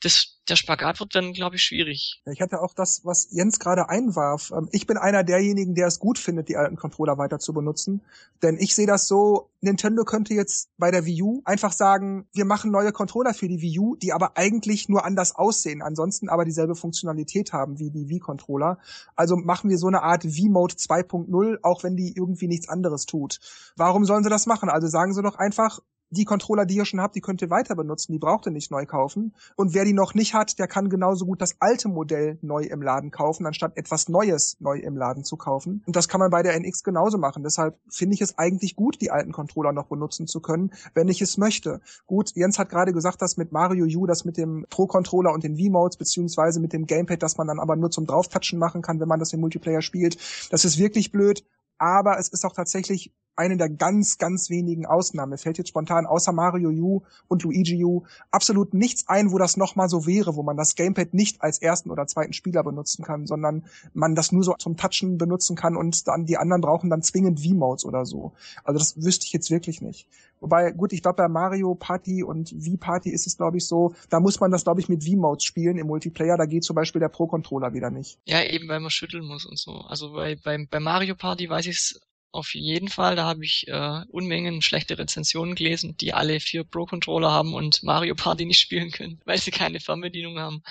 das, 0.00 0.41
der 0.48 0.56
Spagat 0.56 0.98
wird 0.98 1.14
dann, 1.14 1.32
glaube 1.32 1.56
ich, 1.56 1.62
schwierig. 1.62 2.20
Ich 2.30 2.40
hatte 2.40 2.60
auch 2.60 2.74
das, 2.74 3.04
was 3.04 3.28
Jens 3.30 3.60
gerade 3.60 3.88
einwarf. 3.88 4.52
Ähm, 4.54 4.68
Ich 4.72 4.86
bin 4.86 4.96
einer 4.96 5.22
derjenigen, 5.22 5.74
der 5.74 5.86
es 5.86 6.00
gut 6.00 6.18
findet, 6.18 6.48
die 6.48 6.56
alten 6.56 6.76
Controller 6.76 7.16
weiter 7.16 7.38
zu 7.38 7.52
benutzen. 7.52 8.02
Denn 8.42 8.56
ich 8.58 8.74
sehe 8.74 8.86
das 8.86 9.06
so, 9.06 9.50
Nintendo 9.60 10.04
könnte 10.04 10.34
jetzt 10.34 10.70
bei 10.78 10.90
der 10.90 11.06
Wii 11.06 11.22
U 11.22 11.42
einfach 11.44 11.72
sagen, 11.72 12.26
wir 12.32 12.44
machen 12.44 12.72
neue 12.72 12.90
Controller 12.90 13.34
für 13.34 13.46
die 13.46 13.60
Wii 13.60 13.78
U, 13.78 13.96
die 13.96 14.12
aber 14.12 14.36
eigentlich 14.36 14.88
nur 14.88 15.04
anders 15.04 15.36
aussehen, 15.36 15.80
ansonsten 15.80 16.28
aber 16.28 16.44
dieselbe 16.44 16.74
Funktionalität 16.74 17.52
haben 17.52 17.78
wie 17.78 17.90
die 17.90 18.08
Wii-Controller. 18.08 18.78
Also 19.14 19.36
machen 19.36 19.70
wir 19.70 19.78
so 19.78 19.86
eine 19.86 20.02
Art 20.02 20.24
Wii-Mode 20.24 20.74
2.0, 20.74 21.58
auch 21.62 21.84
wenn 21.84 21.96
die 21.96 22.14
irgendwie 22.16 22.48
nichts 22.48 22.68
anderes 22.68 23.06
tut. 23.06 23.38
Warum 23.76 24.04
sollen 24.04 24.24
sie 24.24 24.30
das 24.30 24.46
machen? 24.46 24.68
Also 24.68 24.88
sagen 24.88 25.14
sie 25.14 25.22
doch 25.22 25.36
einfach, 25.36 25.80
die 26.12 26.24
Controller, 26.24 26.66
die 26.66 26.76
ihr 26.76 26.84
schon 26.84 27.00
habt, 27.00 27.16
die 27.16 27.20
könnt 27.20 27.42
ihr 27.42 27.50
weiter 27.50 27.74
benutzen, 27.74 28.12
die 28.12 28.18
braucht 28.18 28.46
ihr 28.46 28.52
nicht 28.52 28.70
neu 28.70 28.84
kaufen. 28.84 29.34
Und 29.56 29.74
wer 29.74 29.84
die 29.84 29.94
noch 29.94 30.14
nicht 30.14 30.34
hat, 30.34 30.58
der 30.58 30.68
kann 30.68 30.90
genauso 30.90 31.24
gut 31.24 31.40
das 31.40 31.56
alte 31.60 31.88
Modell 31.88 32.38
neu 32.42 32.62
im 32.62 32.82
Laden 32.82 33.10
kaufen, 33.10 33.46
anstatt 33.46 33.76
etwas 33.76 34.08
Neues 34.08 34.56
neu 34.60 34.78
im 34.78 34.96
Laden 34.96 35.24
zu 35.24 35.36
kaufen. 35.36 35.82
Und 35.86 35.96
das 35.96 36.08
kann 36.08 36.20
man 36.20 36.30
bei 36.30 36.42
der 36.42 36.54
NX 36.54 36.84
genauso 36.84 37.16
machen. 37.16 37.42
Deshalb 37.42 37.78
finde 37.88 38.14
ich 38.14 38.20
es 38.20 38.38
eigentlich 38.38 38.76
gut, 38.76 39.00
die 39.00 39.10
alten 39.10 39.32
Controller 39.32 39.72
noch 39.72 39.86
benutzen 39.86 40.26
zu 40.26 40.40
können, 40.40 40.72
wenn 40.94 41.08
ich 41.08 41.22
es 41.22 41.38
möchte. 41.38 41.80
Gut, 42.06 42.32
Jens 42.34 42.58
hat 42.58 42.68
gerade 42.68 42.92
gesagt, 42.92 43.22
dass 43.22 43.38
mit 43.38 43.52
Mario 43.52 43.86
U, 43.98 44.06
das 44.06 44.24
mit 44.24 44.36
dem 44.36 44.66
Pro-Controller 44.68 45.32
und 45.32 45.44
den 45.44 45.56
V-Modes, 45.56 45.96
beziehungsweise 45.96 46.60
mit 46.60 46.72
dem 46.72 46.86
Gamepad, 46.86 47.22
das 47.22 47.38
man 47.38 47.46
dann 47.46 47.58
aber 47.58 47.76
nur 47.76 47.90
zum 47.90 48.06
Drauftatschen 48.06 48.58
machen 48.58 48.82
kann, 48.82 49.00
wenn 49.00 49.08
man 49.08 49.18
das 49.18 49.32
im 49.32 49.40
Multiplayer 49.40 49.82
spielt. 49.82 50.18
Das 50.50 50.64
ist 50.64 50.78
wirklich 50.78 51.10
blöd. 51.10 51.44
Aber 51.82 52.16
es 52.16 52.28
ist 52.28 52.44
auch 52.44 52.52
tatsächlich 52.52 53.12
eine 53.34 53.56
der 53.56 53.68
ganz, 53.68 54.16
ganz 54.18 54.50
wenigen 54.50 54.86
Ausnahmen. 54.86 55.30
Mir 55.30 55.36
fällt 55.38 55.58
jetzt 55.58 55.70
spontan 55.70 56.06
außer 56.06 56.30
Mario 56.30 56.70
U 56.70 57.02
und 57.26 57.42
Luigi 57.42 57.84
U 57.84 58.04
absolut 58.30 58.72
nichts 58.72 59.08
ein, 59.08 59.32
wo 59.32 59.38
das 59.38 59.56
nochmal 59.56 59.88
so 59.88 60.06
wäre, 60.06 60.36
wo 60.36 60.44
man 60.44 60.56
das 60.56 60.76
Gamepad 60.76 61.12
nicht 61.12 61.42
als 61.42 61.58
ersten 61.58 61.90
oder 61.90 62.06
zweiten 62.06 62.34
Spieler 62.34 62.62
benutzen 62.62 63.04
kann, 63.04 63.26
sondern 63.26 63.64
man 63.94 64.14
das 64.14 64.30
nur 64.30 64.44
so 64.44 64.54
zum 64.54 64.76
Touchen 64.76 65.18
benutzen 65.18 65.56
kann 65.56 65.76
und 65.76 66.06
dann 66.06 66.24
die 66.24 66.36
anderen 66.36 66.62
brauchen 66.62 66.88
dann 66.88 67.02
zwingend 67.02 67.40
V-Modes 67.40 67.84
oder 67.84 68.06
so. 68.06 68.32
Also 68.62 68.78
das 68.78 69.02
wüsste 69.02 69.26
ich 69.26 69.32
jetzt 69.32 69.50
wirklich 69.50 69.82
nicht. 69.82 70.06
Wobei, 70.42 70.72
gut, 70.72 70.92
ich 70.92 71.02
glaube 71.02 71.16
bei 71.16 71.28
Mario 71.28 71.76
Party 71.76 72.24
und 72.24 72.50
V-Party 72.50 73.10
ist 73.10 73.28
es, 73.28 73.36
glaube 73.36 73.58
ich, 73.58 73.66
so, 73.66 73.94
da 74.10 74.18
muss 74.18 74.40
man 74.40 74.50
das, 74.50 74.64
glaube 74.64 74.80
ich, 74.80 74.88
mit 74.88 75.04
V-Modes 75.04 75.44
spielen 75.44 75.78
im 75.78 75.86
Multiplayer, 75.86 76.36
da 76.36 76.46
geht 76.46 76.64
zum 76.64 76.74
Beispiel 76.74 77.00
der 77.00 77.08
Pro-Controller 77.08 77.72
wieder 77.74 77.90
nicht. 77.90 78.18
Ja, 78.24 78.42
eben 78.42 78.68
weil 78.68 78.80
man 78.80 78.90
schütteln 78.90 79.24
muss 79.24 79.46
und 79.46 79.56
so. 79.56 79.82
Also 79.86 80.12
bei, 80.12 80.34
bei, 80.34 80.66
bei 80.68 80.80
Mario 80.80 81.14
Party 81.14 81.48
weiß 81.48 81.66
ich 81.66 81.76
es 81.76 82.00
auf 82.32 82.54
jeden 82.54 82.88
Fall. 82.88 83.14
Da 83.14 83.24
habe 83.24 83.44
ich 83.44 83.68
äh, 83.68 84.00
Unmengen 84.08 84.62
schlechte 84.62 84.98
Rezensionen 84.98 85.54
gelesen, 85.54 85.96
die 85.96 86.12
alle 86.12 86.40
vier 86.40 86.64
Pro-Controller 86.64 87.30
haben 87.30 87.54
und 87.54 87.84
Mario 87.84 88.16
Party 88.16 88.44
nicht 88.44 88.58
spielen 88.58 88.90
können, 88.90 89.20
weil 89.24 89.38
sie 89.38 89.52
keine 89.52 89.78
Fernbedienung 89.78 90.40
haben. 90.40 90.62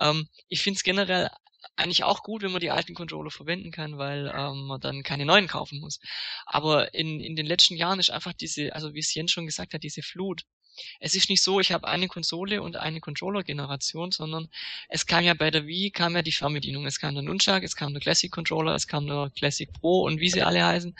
Ähm, 0.00 0.28
ich 0.48 0.60
finde 0.62 0.78
es 0.78 0.82
generell 0.82 1.30
eigentlich 1.76 2.04
auch 2.04 2.22
gut, 2.22 2.42
wenn 2.42 2.52
man 2.52 2.60
die 2.60 2.70
alten 2.70 2.94
Controller 2.94 3.30
verwenden 3.30 3.70
kann, 3.70 3.98
weil 3.98 4.32
ähm, 4.34 4.66
man 4.66 4.80
dann 4.80 5.02
keine 5.02 5.24
neuen 5.24 5.48
kaufen 5.48 5.80
muss. 5.80 6.00
Aber 6.46 6.94
in, 6.94 7.20
in 7.20 7.36
den 7.36 7.46
letzten 7.46 7.76
Jahren 7.76 7.98
ist 7.98 8.10
einfach 8.10 8.32
diese, 8.32 8.74
also 8.74 8.94
wie 8.94 9.00
es 9.00 9.14
Jens 9.14 9.32
schon 9.32 9.46
gesagt 9.46 9.74
hat, 9.74 9.82
diese 9.82 10.02
Flut. 10.02 10.44
Es 10.98 11.14
ist 11.14 11.30
nicht 11.30 11.42
so, 11.42 11.60
ich 11.60 11.70
habe 11.70 11.86
eine 11.86 12.08
Konsole 12.08 12.60
und 12.60 12.76
eine 12.76 13.00
Controller-Generation, 13.00 14.10
sondern 14.10 14.48
es 14.88 15.06
kam 15.06 15.22
ja 15.24 15.34
bei 15.34 15.50
der 15.50 15.66
Wii, 15.66 15.90
kam 15.90 16.16
ja 16.16 16.22
die 16.22 16.32
Fernbedienung. 16.32 16.84
Es 16.86 16.98
kam 16.98 17.14
der 17.14 17.22
Nunchuck, 17.22 17.62
es 17.62 17.76
kam 17.76 17.92
der 17.92 18.00
Classic 18.02 18.30
Controller, 18.30 18.74
es 18.74 18.88
kam 18.88 19.06
der 19.06 19.30
Classic 19.36 19.72
Pro 19.72 20.02
und 20.02 20.18
wie 20.18 20.30
sie 20.30 20.42
alle 20.42 20.64
heißen. 20.64 20.96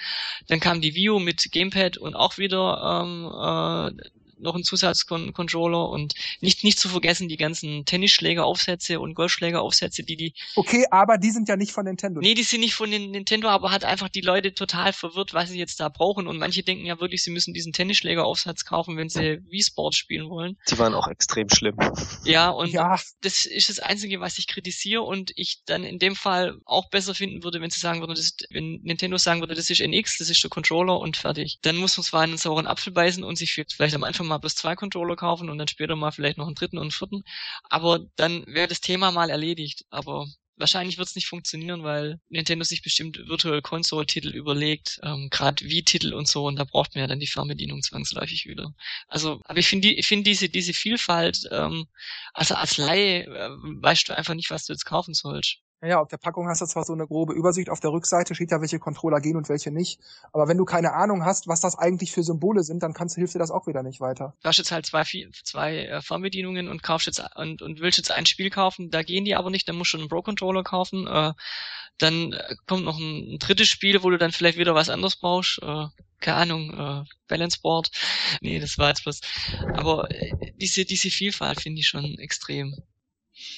Dann 0.47 0.61
kam 0.61 0.81
die 0.81 0.95
Wii 0.95 1.11
U 1.11 1.19
mit 1.19 1.51
Gamepad 1.51 1.97
und 1.97 2.15
auch 2.15 2.39
wieder 2.39 3.03
ähm, 3.03 3.99
äh, 3.99 4.11
noch 4.39 4.55
ein 4.55 4.65
Zusatzcontroller 4.65 5.89
und 5.89 6.15
nicht, 6.41 6.65
nicht 6.65 6.79
zu 6.79 6.89
vergessen 6.89 7.29
die 7.29 7.37
ganzen 7.37 7.85
Tennisschlägeraufsätze 7.85 9.01
und 9.01 9.15
Golfschlägeraufsätze, 9.15 10.03
die 10.03 10.17
die 10.17 10.35
Okay, 10.57 10.85
aber 10.91 11.19
die 11.19 11.31
sind 11.31 11.49
ja 11.49 11.57
nicht 11.57 11.73
von 11.73 11.85
Nintendo. 11.85 12.21
Nee, 12.21 12.35
die 12.35 12.43
sind 12.43 12.61
nicht 12.61 12.75
von 12.75 12.91
den 12.91 13.11
Nintendo, 13.11 13.49
aber 13.49 13.71
hat 13.71 13.85
einfach 13.85 14.09
die 14.09 14.21
Leute 14.21 14.55
total 14.55 14.93
verwirrt, 14.93 15.35
was 15.35 15.51
sie 15.51 15.59
jetzt 15.59 15.81
da 15.81 15.89
brauchen. 15.89 16.27
Und 16.27 16.39
manche 16.39 16.63
denken 16.63 16.87
ja 16.87 17.01
wirklich, 17.01 17.23
sie 17.23 17.31
müssen 17.31 17.55
diesen 17.55 17.73
Tennisschlägeraufsatz 17.73 18.65
kaufen, 18.65 18.97
wenn 18.97 19.09
sie 19.09 19.41
Wii 19.49 19.63
Sport 19.63 19.95
spielen 19.95 20.29
wollen. 20.29 20.57
Die 20.71 20.79
waren 20.79 20.95
auch 20.95 21.09
extrem 21.09 21.49
schlimm. 21.49 21.77
Ja, 22.25 22.51
und 22.51 22.71
ja, 22.71 22.99
das 23.21 23.47
ist 23.47 23.69
das 23.69 23.79
Einzige, 23.79 24.21
was 24.21 24.39
ich 24.39 24.47
kritisiere 24.47 25.03
und 25.03 25.33
ich 25.37 25.63
dann 25.67 25.85
in 25.85 25.99
dem 25.99 26.17
Fall 26.17 26.59
auch 26.65 26.89
besser 26.91 27.15
finden 27.15 27.43
würde, 27.43 27.61
wenn 27.61 27.71
sie 27.71 27.81
sagen 27.81 28.01
würden, 28.01 28.15
das, 28.15 28.37
wenn 28.51 28.81
Nintendo 28.83 29.19
sagen 29.19 29.41
würde, 29.41 29.55
das 29.55 29.71
ist 29.71 29.81
NX, 29.81 30.19
das 30.19 30.31
ist 30.31 30.43
der 30.43 30.51
Controller 30.51 30.99
und 30.99 31.17
fertig. 31.17 31.59
Dann 31.63 31.77
muss 31.77 31.97
man 31.97 32.05
zwar 32.05 32.23
einen 32.23 32.37
sauren 32.37 32.67
Apfel 32.67 32.93
beißen 32.93 33.25
und 33.25 33.37
sich 33.37 33.53
vielleicht 33.53 33.95
am 33.95 34.05
Anfang 34.05 34.27
mal 34.27 34.34
bloß 34.39 34.55
zwei 34.57 34.77
Controller 34.77 35.17
kaufen 35.17 35.51
und 35.51 35.59
dann 35.59 35.69
später 35.69 35.97
mal 35.97 36.13
vielleicht 36.13 36.39
noch 36.39 36.47
einen 36.47 36.55
dritten 36.55 36.79
und 36.79 36.85
einen 36.85 36.91
vierten. 36.91 37.25
Aber 37.65 38.01
dann 38.17 38.45
wäre 38.47 38.69
das 38.69 38.81
Thema 38.81 39.11
mal 39.11 39.31
erledigt. 39.31 39.85
Aber 39.91 40.27
wahrscheinlich 40.57 40.99
wird 40.99 41.09
es 41.09 41.15
nicht 41.15 41.27
funktionieren, 41.27 41.83
weil 41.83 42.21
Nintendo 42.29 42.65
sich 42.65 42.83
bestimmt 42.83 43.19
Virtual 43.27 43.61
Console 43.63 44.07
Titel 44.07 44.29
überlegt, 44.29 45.01
ähm, 45.03 45.29
gerade 45.31 45.65
Wii-Titel 45.65 46.15
und 46.15 46.29
so, 46.29 46.47
und 46.47 46.57
da 46.57 46.65
braucht 46.65 46.95
man 46.95 47.03
ja 47.03 47.07
dann 47.07 47.21
die 47.21 47.27
Fernbedienung 47.27 47.83
zwangsläufig 47.83 48.47
wieder. 48.47 48.75
Also, 49.09 49.41
aber 49.45 49.59
ich 49.59 49.69
finde 49.69 49.89
die, 49.89 49.99
ich 49.99 50.07
finde 50.07 50.25
diese 50.25 50.49
diese 50.49 50.73
Vielfalt, 50.75 51.49
ähm, 51.51 51.87
also 52.33 52.55
als 52.55 52.77
Laie 52.77 53.25
äh, 53.25 53.51
weißt 53.83 54.09
du 54.09 54.17
einfach 54.17 54.35
nicht, 54.35 54.51
was 54.51 54.67
du 54.67 54.73
jetzt 54.73 54.87
kaufen 54.87 55.15
sollst. 55.15 55.59
Ja, 55.83 56.01
auf 56.01 56.09
der 56.09 56.17
Packung 56.17 56.49
hast 56.49 56.63
du 56.63 56.67
zwar 56.67 56.85
so 56.85 56.95
eine 56.95 57.07
grobe 57.07 57.35
Übersicht, 57.35 57.69
auf 57.69 57.81
der 57.81 57.91
Rückseite 57.91 58.35
steht 58.35 58.51
ja, 58.51 58.61
welche 58.61 58.79
Controller 58.79 59.21
gehen 59.21 59.37
und 59.37 59.49
welche 59.49 59.71
nicht. 59.71 60.01
Aber 60.33 60.49
wenn 60.49 60.57
du 60.57 60.65
keine 60.65 60.95
Ahnung 60.95 61.25
hast, 61.25 61.47
was 61.47 61.61
das 61.61 61.77
eigentlich 61.77 62.13
für 62.13 62.23
Symbole 62.23 62.63
sind, 62.63 62.83
dann 62.83 62.95
kannst, 62.95 63.17
hilft 63.17 63.35
dir 63.35 63.39
das 63.39 63.51
auch 63.51 63.67
wieder 63.67 63.83
nicht 63.83 64.01
weiter. 64.01 64.35
Du 64.43 64.49
hast 64.49 64.57
jetzt 64.59 64.73
halt 64.73 64.87
zwei, 64.87 65.05
zwei 65.45 65.77
äh, 65.77 66.01
Fernbedienungen 66.01 66.69
und 66.69 66.83
kaufst 66.83 67.07
jetzt 67.07 67.23
und, 67.37 67.61
und 67.61 67.81
willst 67.81 67.99
jetzt 67.99 68.11
ein 68.11 68.25
Spiel 68.27 68.49
kaufen, 68.51 68.91
da 68.91 69.03
gehen 69.03 69.25
die 69.25 69.35
aber 69.35 69.51
nicht, 69.51 69.69
dann 69.69 69.77
musst 69.77 69.93
du 69.93 69.99
einen 69.99 70.09
Pro-Controller 70.09 70.63
kaufen. 70.63 71.07
Äh, 71.07 71.33
dann 71.99 72.33
äh, 72.33 72.57
kommt 72.67 72.85
noch 72.85 72.99
ein, 72.99 73.35
ein 73.35 73.39
drittes 73.39 73.69
Spiel, 73.69 74.03
wo 74.03 74.11
du 74.11 74.19
dann 74.19 74.33
vielleicht 74.33 74.59
wieder 74.59 74.75
was 74.75 74.89
anderes 74.89 75.17
brauchst. 75.17 75.61
Äh, 75.63 75.87
keine 76.21 76.37
Ahnung, 76.37 76.71
äh, 76.71 77.05
Balance 77.29 77.61
Board. 77.61 77.91
Nee, 78.41 78.59
das 78.59 78.79
war 78.79 78.89
jetzt 78.89 79.07
was. 79.07 79.21
Aber 79.75 80.11
äh, 80.11 80.53
diese, 80.57 80.85
diese 80.85 81.11
Vielfalt 81.11 81.61
finde 81.61 81.81
ich 81.81 81.89
schon 81.89 82.19
extrem. 82.19 82.75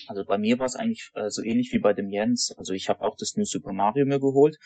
Also 0.09 0.25
bei 0.25 0.39
mir 0.39 0.59
war 0.59 0.67
es 0.67 0.77
eigentlich 0.77 1.11
äh, 1.15 1.31
so 1.31 1.43
ähnlich 1.43 1.73
wie 1.73 1.79
bei 1.79 1.93
dem 1.93 2.11
Jens. 2.11 2.55
Also 2.57 2.73
ich 2.73 2.89
habe 2.89 3.03
auch 3.03 3.17
das 3.17 3.37
New 3.37 3.45
Super 3.45 3.73
Mario 3.73 4.07
mir 4.07 4.21
geholt 4.21 4.57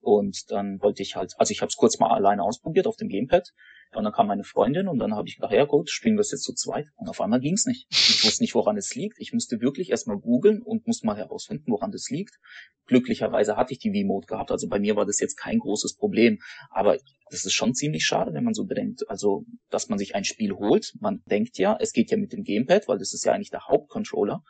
und 0.00 0.50
dann 0.50 0.80
wollte 0.80 1.02
ich 1.02 1.16
halt, 1.16 1.34
also 1.38 1.52
ich 1.52 1.60
habe 1.60 1.68
es 1.68 1.76
kurz 1.76 1.98
mal 1.98 2.10
alleine 2.10 2.42
ausprobiert 2.42 2.86
auf 2.86 2.96
dem 2.96 3.08
Gamepad 3.08 3.52
und 3.92 4.04
dann 4.04 4.12
kam 4.12 4.28
meine 4.28 4.44
Freundin 4.44 4.86
und 4.86 4.98
dann 5.00 5.14
habe 5.16 5.26
ich 5.26 5.36
gedacht, 5.36 5.52
ja 5.52 5.64
gut, 5.64 5.90
spielen 5.90 6.16
wir 6.16 6.20
es 6.20 6.30
jetzt 6.30 6.44
zu 6.44 6.54
zweit. 6.54 6.86
Und 6.94 7.08
auf 7.08 7.20
einmal 7.20 7.40
ging 7.40 7.54
es 7.54 7.66
nicht. 7.66 7.86
Ich 7.90 8.24
wusste 8.24 8.42
nicht, 8.42 8.54
woran 8.54 8.76
es 8.76 8.94
liegt. 8.94 9.18
Ich 9.18 9.32
musste 9.32 9.60
wirklich 9.60 9.90
erstmal 9.90 10.16
googeln 10.16 10.62
und 10.62 10.86
musste 10.86 11.06
mal 11.06 11.16
herausfinden, 11.16 11.72
woran 11.72 11.90
das 11.90 12.08
liegt. 12.08 12.38
Glücklicherweise 12.86 13.56
hatte 13.56 13.72
ich 13.72 13.80
die 13.80 13.90
V-Mode 13.90 14.26
gehabt, 14.26 14.50
also 14.52 14.68
bei 14.68 14.78
mir 14.78 14.96
war 14.96 15.06
das 15.06 15.20
jetzt 15.20 15.36
kein 15.36 15.58
großes 15.58 15.96
Problem. 15.96 16.38
Aber 16.70 16.98
das 17.30 17.44
ist 17.44 17.52
schon 17.52 17.74
ziemlich 17.74 18.04
schade, 18.04 18.32
wenn 18.32 18.44
man 18.44 18.54
so 18.54 18.64
bedenkt, 18.64 19.08
also 19.08 19.44
dass 19.70 19.88
man 19.88 19.98
sich 19.98 20.14
ein 20.14 20.24
Spiel 20.24 20.52
holt. 20.52 20.92
Man 21.00 21.22
denkt 21.26 21.58
ja, 21.58 21.76
es 21.80 21.92
geht 21.92 22.10
ja 22.10 22.16
mit 22.16 22.32
dem 22.32 22.44
Gamepad, 22.44 22.86
weil 22.86 22.98
das 22.98 23.12
ist 23.12 23.24
ja 23.24 23.32
eigentlich 23.32 23.50
der 23.50 23.66
Hauptcontroller. 23.66 24.42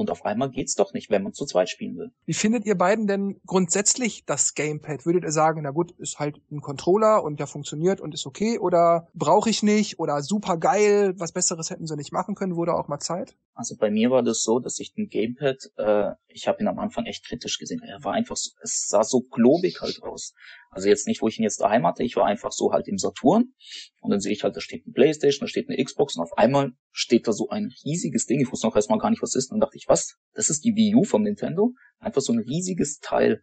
Und 0.00 0.10
auf 0.10 0.24
einmal 0.24 0.48
geht's 0.48 0.76
doch 0.76 0.94
nicht, 0.94 1.10
wenn 1.10 1.22
man 1.22 1.34
zu 1.34 1.44
zweit 1.44 1.68
spielen 1.68 1.98
will. 1.98 2.10
Wie 2.24 2.32
findet 2.32 2.64
ihr 2.64 2.74
beiden 2.74 3.06
denn 3.06 3.38
grundsätzlich 3.44 4.24
das 4.24 4.54
Gamepad? 4.54 5.04
Würdet 5.04 5.24
ihr 5.24 5.30
sagen, 5.30 5.60
na 5.62 5.72
gut, 5.72 5.90
ist 5.98 6.18
halt 6.18 6.40
ein 6.50 6.62
Controller 6.62 7.22
und 7.22 7.38
der 7.38 7.46
funktioniert 7.46 8.00
und 8.00 8.14
ist 8.14 8.24
okay 8.24 8.58
oder 8.58 9.08
brauche 9.12 9.50
ich 9.50 9.62
nicht 9.62 9.98
oder 9.98 10.22
super 10.22 10.56
geil, 10.56 11.12
was 11.18 11.32
besseres 11.32 11.68
hätten 11.68 11.86
sie 11.86 11.96
nicht 11.96 12.12
machen 12.12 12.34
können, 12.34 12.56
wurde 12.56 12.72
auch 12.72 12.88
mal 12.88 12.98
Zeit? 12.98 13.36
Also 13.60 13.76
bei 13.76 13.90
mir 13.90 14.10
war 14.10 14.22
das 14.22 14.42
so, 14.42 14.58
dass 14.58 14.78
ich 14.78 14.94
den 14.94 15.10
Gamepad, 15.10 15.58
äh, 15.76 16.12
ich 16.28 16.48
habe 16.48 16.62
ihn 16.62 16.68
am 16.68 16.78
Anfang 16.78 17.04
echt 17.04 17.26
kritisch 17.26 17.58
gesehen. 17.58 17.82
Er 17.82 18.02
war 18.02 18.14
einfach 18.14 18.34
so, 18.34 18.52
es 18.62 18.86
sah 18.88 19.04
so 19.04 19.20
globig 19.20 19.82
halt 19.82 20.02
aus. 20.02 20.32
Also 20.70 20.88
jetzt 20.88 21.06
nicht, 21.06 21.20
wo 21.20 21.28
ich 21.28 21.38
ihn 21.38 21.42
jetzt 21.42 21.60
daheim 21.60 21.86
hatte, 21.86 22.02
ich 22.02 22.16
war 22.16 22.24
einfach 22.24 22.52
so 22.52 22.72
halt 22.72 22.88
im 22.88 22.96
Saturn 22.96 23.52
und 24.00 24.10
dann 24.10 24.20
sehe 24.20 24.32
ich 24.32 24.44
halt, 24.44 24.56
da 24.56 24.62
steht 24.62 24.86
eine 24.86 24.94
Playstation, 24.94 25.44
da 25.44 25.46
steht 25.46 25.68
eine 25.68 25.84
Xbox 25.84 26.16
und 26.16 26.22
auf 26.22 26.38
einmal 26.38 26.72
steht 26.90 27.28
da 27.28 27.32
so 27.32 27.50
ein 27.50 27.70
riesiges 27.84 28.24
Ding. 28.24 28.40
Ich 28.40 28.50
wusste 28.50 28.66
noch 28.66 28.76
erstmal 28.76 28.98
gar 28.98 29.10
nicht, 29.10 29.20
was 29.20 29.34
ist. 29.34 29.50
Und 29.50 29.56
dann 29.60 29.66
dachte 29.66 29.76
ich, 29.76 29.88
was? 29.88 30.16
Das 30.32 30.48
ist 30.48 30.64
die 30.64 30.74
Wii 30.74 30.94
U 30.94 31.04
vom 31.04 31.22
Nintendo? 31.22 31.74
Einfach 31.98 32.22
so 32.22 32.32
ein 32.32 32.38
riesiges 32.38 33.00
Teil. 33.00 33.42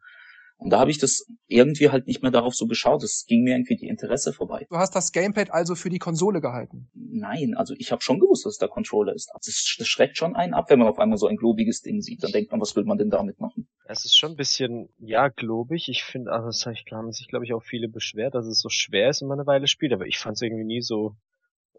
Und 0.59 0.71
da 0.71 0.79
habe 0.79 0.89
ich 0.89 0.97
das 0.97 1.25
irgendwie 1.45 1.89
halt 1.89 2.07
nicht 2.07 2.23
mehr 2.23 2.31
darauf 2.31 2.55
so 2.55 2.65
geschaut. 2.65 3.03
Es 3.03 3.25
ging 3.27 3.43
mir 3.43 3.55
irgendwie 3.55 3.75
die 3.75 3.87
Interesse 3.87 4.33
vorbei. 4.33 4.65
Du 4.69 4.77
hast 4.77 4.95
das 4.95 5.11
Gamepad 5.11 5.51
also 5.51 5.75
für 5.75 5.89
die 5.89 5.99
Konsole 5.99 6.41
gehalten? 6.41 6.89
Nein, 6.93 7.53
also 7.55 7.75
ich 7.77 7.91
habe 7.91 8.01
schon 8.01 8.19
gewusst, 8.19 8.45
dass 8.45 8.53
es 8.53 8.57
der 8.57 8.67
Controller 8.67 9.13
ist. 9.13 9.29
Das, 9.33 9.75
das 9.77 9.87
schreckt 9.87 10.17
schon 10.17 10.35
einen 10.35 10.55
ab, 10.55 10.69
wenn 10.69 10.79
man 10.79 10.87
auf 10.87 10.97
einmal 10.97 11.19
so 11.19 11.27
ein 11.27 11.37
globiges 11.37 11.81
Ding 11.81 12.01
sieht. 12.01 12.23
Dann 12.23 12.31
denkt 12.31 12.51
man, 12.51 12.59
was 12.59 12.75
will 12.75 12.85
man 12.85 12.97
denn 12.97 13.11
damit 13.11 13.39
machen? 13.39 13.67
Es 13.85 14.03
ist 14.03 14.17
schon 14.17 14.31
ein 14.31 14.35
bisschen, 14.35 14.89
ja, 14.97 15.27
globig. 15.27 15.89
Ich 15.89 16.03
finde, 16.03 16.31
also 16.31 16.47
das 16.47 16.65
haben 16.65 17.11
sich, 17.11 17.27
glaube 17.27 17.45
ich, 17.45 17.53
auch 17.53 17.63
viele 17.63 17.87
beschwert, 17.87 18.33
dass 18.33 18.47
es 18.47 18.59
so 18.59 18.69
schwer 18.69 19.09
ist, 19.09 19.21
wenn 19.21 19.27
man 19.27 19.39
eine 19.39 19.47
Weile 19.47 19.67
spielt. 19.67 19.93
Aber 19.93 20.07
ich 20.07 20.17
fand 20.17 20.37
es 20.37 20.41
irgendwie 20.41 20.65
nie 20.65 20.81
so 20.81 21.15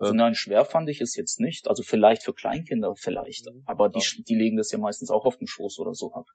also 0.00 0.14
nein, 0.14 0.34
schwer 0.34 0.64
fand 0.64 0.88
ich 0.88 1.00
es 1.00 1.16
jetzt 1.16 1.40
nicht. 1.40 1.68
Also 1.68 1.82
vielleicht 1.82 2.22
für 2.22 2.32
Kleinkinder 2.32 2.94
vielleicht. 2.94 3.46
Mhm. 3.46 3.62
Aber 3.66 3.88
die, 3.88 4.00
die 4.22 4.34
legen 4.34 4.56
das 4.56 4.70
ja 4.70 4.78
meistens 4.78 5.10
auch 5.10 5.24
auf 5.24 5.36
den 5.38 5.48
Schoß 5.48 5.78
oder 5.80 5.94
so 5.94 6.12
ab. 6.12 6.26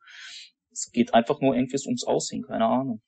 Es 0.74 0.91
geht 0.91 1.13
einfach 1.13 1.39
nur 1.39 1.55
irgendwie 1.55 1.80
ums 1.86 2.03
Aussehen, 2.03 2.43
keine 2.43 2.65
Ahnung. 2.65 3.01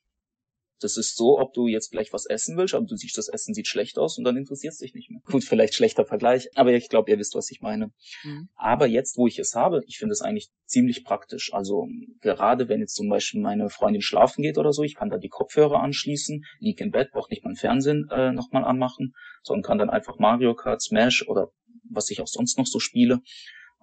Das 0.82 0.97
ist 0.97 1.16
so, 1.16 1.39
ob 1.39 1.53
du 1.53 1.68
jetzt 1.68 1.91
gleich 1.91 2.11
was 2.11 2.26
essen 2.26 2.57
willst, 2.57 2.74
aber 2.74 2.86
du 2.86 2.95
siehst, 2.97 3.18
das 3.18 3.30
Essen 3.30 3.53
sieht 3.53 3.68
schlecht 3.68 3.97
aus 3.97 4.18
und 4.18 4.26
dann 4.26 4.36
interessiert 4.36 4.74
es 4.74 4.80
dich 4.80 4.93
nicht 4.93 5.09
mehr. 5.09 5.22
Gut, 5.26 5.43
vielleicht 5.45 5.74
schlechter 5.74 6.05
Vergleich, 6.05 6.49
aber 6.55 6.74
ich 6.74 6.89
glaube, 6.89 7.09
ihr 7.09 7.18
wisst, 7.18 7.34
was 7.34 7.49
ich 7.49 7.61
meine. 7.61 7.91
Mhm. 8.24 8.49
Aber 8.55 8.86
jetzt, 8.86 9.18
wo 9.18 9.26
ich 9.26 9.39
es 9.39 9.55
habe, 9.55 9.82
ich 9.88 9.97
finde 9.97 10.11
es 10.11 10.22
eigentlich 10.22 10.49
ziemlich 10.66 11.05
praktisch. 11.05 11.53
Also 11.53 11.88
gerade 12.20 12.68
wenn 12.68 12.82
jetzt 12.82 12.95
zum 12.95 13.07
Beispiel 13.07 13.41
meine 13.41 13.70
Freundin 13.70 14.01
schlafen 14.01 14.41
geht 14.41 14.57
oder 14.57 14.74
so, 14.74 14.84
ich 14.84 14.95
kann 14.95 15.09
da 15.09 15.18
die 15.18 15.30
Kopfhörer 15.30 15.82
anschließen, 15.82 16.43
lieg 16.59 16.82
im 16.82 16.91
Bett, 16.91 17.11
brauche 17.11 17.30
nicht 17.30 17.45
mein 17.45 17.55
Fernsehen 17.55 18.09
äh, 18.11 18.34
nochmal 18.34 18.66
anmachen, 18.66 19.13
sondern 19.43 19.63
kann 19.63 19.78
dann 19.78 19.89
einfach 19.89 20.20
Mario 20.20 20.55
Kart, 20.55 20.82
Smash 20.82 21.26
oder 21.28 21.51
was 21.89 22.09
ich 22.09 22.20
auch 22.20 22.28
sonst 22.28 22.57
noch 22.57 22.68
so 22.68 22.80
spiele, 22.80 23.22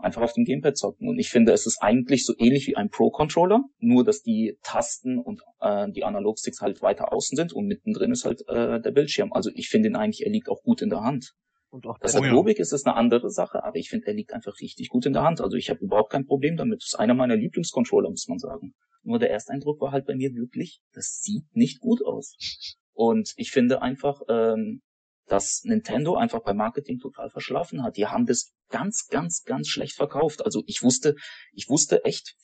einfach 0.02 0.22
auf 0.22 0.32
dem 0.32 0.44
Gamepad 0.44 0.76
zocken. 0.76 1.08
Und 1.08 1.18
ich 1.18 1.30
finde, 1.30 1.52
es 1.52 1.66
ist 1.66 1.78
eigentlich 1.80 2.24
so 2.24 2.34
ähnlich 2.38 2.66
wie 2.66 2.76
ein 2.76 2.90
Pro-Controller, 2.90 3.62
nur 3.78 4.04
dass 4.04 4.22
die 4.22 4.58
Tasten 4.62 5.18
und 5.18 5.42
äh, 5.60 5.90
die 5.90 6.04
Analogsticks 6.04 6.60
halt 6.60 6.82
weiter 6.82 7.12
außen 7.12 7.36
sind 7.36 7.52
und 7.52 7.66
mittendrin 7.66 8.12
ist 8.12 8.24
halt 8.24 8.42
äh, 8.48 8.80
der 8.80 8.90
Bildschirm. 8.90 9.32
Also 9.32 9.50
ich 9.54 9.68
finde 9.68 9.88
ihn 9.88 9.96
eigentlich, 9.96 10.24
er 10.24 10.32
liegt 10.32 10.48
auch 10.48 10.62
gut 10.62 10.82
in 10.82 10.90
der 10.90 11.02
Hand. 11.02 11.32
Und 11.70 11.86
auch 11.86 11.98
Dass 11.98 12.14
er 12.14 12.20
klobig 12.20 12.58
ist, 12.58 12.72
ist 12.72 12.86
eine 12.86 12.96
andere 12.96 13.30
Sache, 13.30 13.64
aber 13.64 13.76
ich 13.76 13.88
finde, 13.88 14.08
er 14.08 14.12
liegt 14.12 14.34
einfach 14.34 14.60
richtig 14.60 14.90
gut 14.90 15.06
in 15.06 15.14
der 15.14 15.22
Hand. 15.22 15.40
Also 15.40 15.56
ich 15.56 15.70
habe 15.70 15.80
überhaupt 15.80 16.12
kein 16.12 16.26
Problem 16.26 16.56
damit. 16.56 16.82
Das 16.82 16.88
ist 16.88 16.98
einer 16.98 17.14
meiner 17.14 17.36
Lieblingscontroller, 17.36 18.10
muss 18.10 18.28
man 18.28 18.38
sagen. 18.38 18.74
Nur 19.02 19.18
der 19.18 19.30
Ersteindruck 19.30 19.80
war 19.80 19.90
halt 19.90 20.06
bei 20.06 20.14
mir 20.14 20.34
wirklich, 20.34 20.80
das 20.92 21.20
sieht 21.22 21.46
nicht 21.54 21.80
gut 21.80 22.04
aus. 22.04 22.36
Und 22.92 23.32
ich 23.36 23.50
finde 23.50 23.80
einfach, 23.80 24.20
ähm, 24.28 24.82
dass 25.26 25.62
Nintendo 25.64 26.14
einfach 26.14 26.42
beim 26.42 26.58
Marketing 26.58 26.98
total 26.98 27.30
verschlafen 27.30 27.82
hat. 27.82 27.96
Die 27.96 28.06
haben 28.06 28.26
das 28.26 28.52
ganz, 28.72 29.06
ganz, 29.08 29.44
ganz 29.44 29.68
schlecht 29.68 29.94
verkauft. 29.94 30.44
Also 30.44 30.64
ich 30.66 30.82
wusste, 30.82 31.14
ich 31.52 31.68
wusste 31.68 32.04
echt 32.04 32.34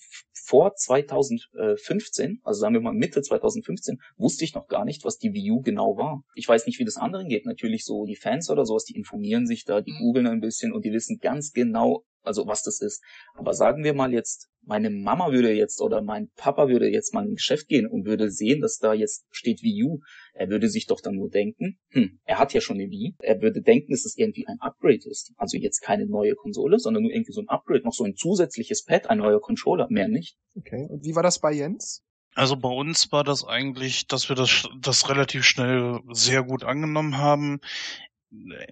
vor 0.46 0.74
2015, 0.74 2.40
also 2.42 2.60
sagen 2.60 2.74
wir 2.74 2.80
mal 2.80 2.94
Mitte 2.94 3.20
2015, 3.20 3.98
wusste 4.16 4.44
ich 4.44 4.54
noch 4.54 4.68
gar 4.68 4.84
nicht, 4.84 5.04
was 5.04 5.18
die 5.18 5.32
Wii 5.32 5.50
U 5.50 5.60
genau 5.60 5.96
war. 5.96 6.22
Ich 6.34 6.48
weiß 6.48 6.66
nicht, 6.66 6.78
wie 6.78 6.84
das 6.84 6.96
anderen 6.96 7.28
geht. 7.28 7.44
Natürlich 7.44 7.84
so 7.84 8.04
die 8.04 8.16
Fans 8.16 8.48
oder 8.48 8.64
sowas, 8.64 8.84
die 8.84 8.96
informieren 8.96 9.46
sich 9.46 9.64
da, 9.64 9.80
die 9.80 9.92
mhm. 9.92 9.98
googeln 9.98 10.26
ein 10.26 10.40
bisschen 10.40 10.72
und 10.72 10.84
die 10.84 10.92
wissen 10.92 11.18
ganz 11.20 11.52
genau, 11.52 12.04
also 12.22 12.46
was 12.46 12.62
das 12.62 12.80
ist. 12.80 13.02
Aber 13.34 13.52
sagen 13.54 13.84
wir 13.84 13.94
mal 13.94 14.12
jetzt, 14.12 14.48
meine 14.62 14.90
Mama 14.90 15.32
würde 15.32 15.52
jetzt 15.52 15.80
oder 15.80 16.02
mein 16.02 16.28
Papa 16.36 16.68
würde 16.68 16.88
jetzt 16.88 17.14
mal 17.14 17.24
in 17.24 17.32
ein 17.32 17.36
Geschäft 17.36 17.68
gehen 17.68 17.86
und 17.86 18.06
würde 18.06 18.30
sehen, 18.30 18.60
dass 18.60 18.78
da 18.78 18.92
jetzt 18.92 19.26
steht 19.30 19.62
Wii 19.62 19.84
U. 19.84 19.98
Er 20.34 20.50
würde 20.50 20.68
sich 20.68 20.86
doch 20.86 21.00
dann 21.00 21.14
nur 21.14 21.30
denken, 21.30 21.78
hm, 21.90 22.20
er 22.24 22.38
hat 22.38 22.52
ja 22.52 22.60
schon 22.60 22.76
eine 22.76 22.90
Wii. 22.90 23.14
Er 23.20 23.40
würde 23.40 23.62
denken, 23.62 23.92
dass 23.92 24.04
es 24.04 24.16
irgendwie 24.16 24.46
ein 24.46 24.60
Upgrade 24.60 25.08
ist. 25.08 25.32
Also 25.36 25.56
jetzt 25.56 25.80
keine 25.80 26.06
neue 26.06 26.17
Konsole, 26.36 26.78
sondern 26.78 27.02
nur 27.02 27.12
irgendwie 27.12 27.32
so 27.32 27.40
ein 27.40 27.48
Upgrade, 27.48 27.84
noch 27.84 27.92
so 27.92 28.04
ein 28.04 28.16
zusätzliches 28.16 28.84
Pad, 28.84 29.10
ein 29.10 29.18
neuer 29.18 29.40
Controller, 29.40 29.86
mehr 29.90 30.08
nicht. 30.08 30.36
Okay. 30.56 30.86
Und 30.88 31.04
wie 31.04 31.14
war 31.14 31.22
das 31.22 31.38
bei 31.38 31.52
Jens? 31.52 32.02
Also 32.34 32.56
bei 32.56 32.68
uns 32.68 33.10
war 33.10 33.24
das 33.24 33.44
eigentlich, 33.44 34.06
dass 34.06 34.28
wir 34.28 34.36
das, 34.36 34.68
das 34.80 35.08
relativ 35.08 35.44
schnell 35.44 36.00
sehr 36.12 36.42
gut 36.42 36.62
angenommen 36.64 37.18
haben 37.18 37.60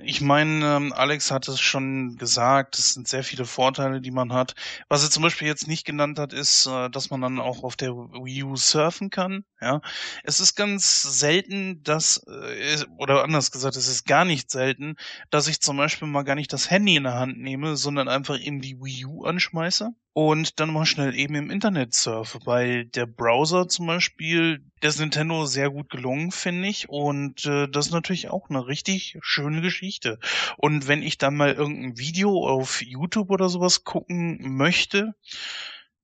ich 0.04 0.20
meine, 0.20 0.76
ähm, 0.76 0.92
Alex 0.92 1.30
hat 1.30 1.48
es 1.48 1.60
schon 1.60 2.16
gesagt, 2.16 2.78
es 2.78 2.92
sind 2.92 3.08
sehr 3.08 3.24
viele 3.24 3.46
Vorteile, 3.46 4.02
die 4.02 4.10
man 4.10 4.32
hat. 4.32 4.54
Was 4.88 5.02
er 5.02 5.10
zum 5.10 5.22
Beispiel 5.22 5.48
jetzt 5.48 5.66
nicht 5.66 5.86
genannt 5.86 6.18
hat, 6.18 6.34
ist, 6.34 6.66
äh, 6.66 6.90
dass 6.90 7.08
man 7.08 7.22
dann 7.22 7.40
auch 7.40 7.62
auf 7.62 7.74
der 7.74 7.92
Wii 7.92 8.42
U 8.44 8.56
surfen 8.56 9.08
kann. 9.08 9.44
Ja, 9.60 9.80
es 10.24 10.40
ist 10.40 10.56
ganz 10.56 11.02
selten, 11.02 11.82
dass 11.82 12.22
äh, 12.26 12.84
oder 12.98 13.24
anders 13.24 13.50
gesagt, 13.50 13.76
es 13.76 13.88
ist 13.88 14.04
gar 14.04 14.26
nicht 14.26 14.50
selten, 14.50 14.96
dass 15.30 15.48
ich 15.48 15.60
zum 15.60 15.78
Beispiel 15.78 16.08
mal 16.08 16.24
gar 16.24 16.34
nicht 16.34 16.52
das 16.52 16.70
Handy 16.70 16.96
in 16.96 17.04
der 17.04 17.14
Hand 17.14 17.38
nehme, 17.38 17.76
sondern 17.76 18.08
einfach 18.08 18.38
eben 18.38 18.60
die 18.60 18.78
Wii 18.78 19.06
U 19.06 19.24
anschmeiße 19.24 19.90
und 20.16 20.60
dann 20.60 20.72
mal 20.72 20.86
schnell 20.86 21.14
eben 21.14 21.34
im 21.34 21.50
Internet 21.50 21.92
surfe, 21.92 22.38
weil 22.46 22.86
der 22.86 23.04
Browser 23.04 23.68
zum 23.68 23.86
Beispiel, 23.86 24.64
der 24.80 24.88
ist 24.88 24.98
Nintendo 24.98 25.44
sehr 25.44 25.68
gut 25.68 25.90
gelungen, 25.90 26.30
finde 26.30 26.68
ich, 26.68 26.88
und 26.88 27.44
äh, 27.44 27.68
das 27.68 27.88
ist 27.88 27.92
natürlich 27.92 28.30
auch 28.30 28.48
eine 28.48 28.66
richtig 28.66 29.18
schöne 29.20 29.60
Geschichte. 29.60 30.18
Und 30.56 30.88
wenn 30.88 31.02
ich 31.02 31.18
dann 31.18 31.36
mal 31.36 31.52
irgendein 31.52 31.98
Video 31.98 32.48
auf 32.48 32.80
YouTube 32.80 33.28
oder 33.28 33.50
sowas 33.50 33.84
gucken 33.84 34.38
möchte, 34.56 35.14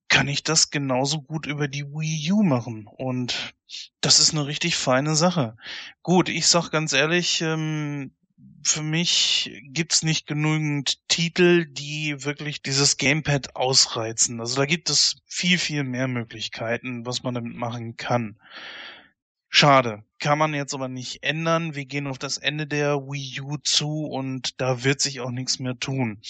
kann 0.09 0.27
ich 0.27 0.43
das 0.43 0.69
genauso 0.69 1.23
gut 1.23 1.47
über 1.47 1.67
die 1.67 1.85
Wii 1.85 2.33
U 2.33 2.43
machen. 2.43 2.85
Und 2.85 3.55
das 3.99 4.19
ist 4.19 4.33
eine 4.33 4.45
richtig 4.45 4.75
feine 4.75 5.15
Sache. 5.15 5.57
Gut, 6.03 6.29
ich 6.29 6.45
sag 6.45 6.69
ganz 6.69 6.93
ehrlich, 6.93 7.41
ähm, 7.41 8.11
für 8.63 8.81
mich 8.81 9.51
gibt's 9.65 10.03
nicht 10.03 10.27
genügend 10.27 11.07
Titel, 11.07 11.65
die 11.65 12.23
wirklich 12.23 12.61
dieses 12.61 12.97
Gamepad 12.97 13.55
ausreizen. 13.55 14.39
Also 14.39 14.55
da 14.55 14.65
gibt 14.65 14.89
es 14.89 15.21
viel, 15.25 15.57
viel 15.57 15.83
mehr 15.83 16.07
Möglichkeiten, 16.07 17.05
was 17.05 17.23
man 17.23 17.33
damit 17.33 17.55
machen 17.55 17.97
kann. 17.97 18.39
Schade. 19.49 20.03
Kann 20.23 20.37
man 20.37 20.53
jetzt 20.53 20.73
aber 20.73 20.87
nicht 20.87 21.21
ändern. 21.21 21.75
Wir 21.75 21.83
gehen 21.83 22.07
auf 22.07 22.17
das 22.17 22.37
Ende 22.37 22.65
der 22.65 22.95
Wii 22.95 23.41
U 23.41 23.57
zu 23.57 24.05
und 24.05 24.61
da 24.61 24.85
wird 24.85 25.01
sich 25.01 25.19
auch 25.19 25.31
nichts 25.31 25.59
mehr 25.59 25.77
tun. 25.77 26.21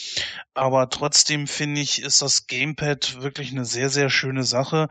Aber 0.55 0.89
trotzdem 0.89 1.45
finde 1.45 1.81
ich, 1.81 2.01
ist 2.01 2.23
das 2.23 2.47
Gamepad 2.47 3.21
wirklich 3.21 3.51
eine 3.51 3.65
sehr, 3.65 3.89
sehr 3.89 4.09
schöne 4.09 4.45
Sache 4.45 4.89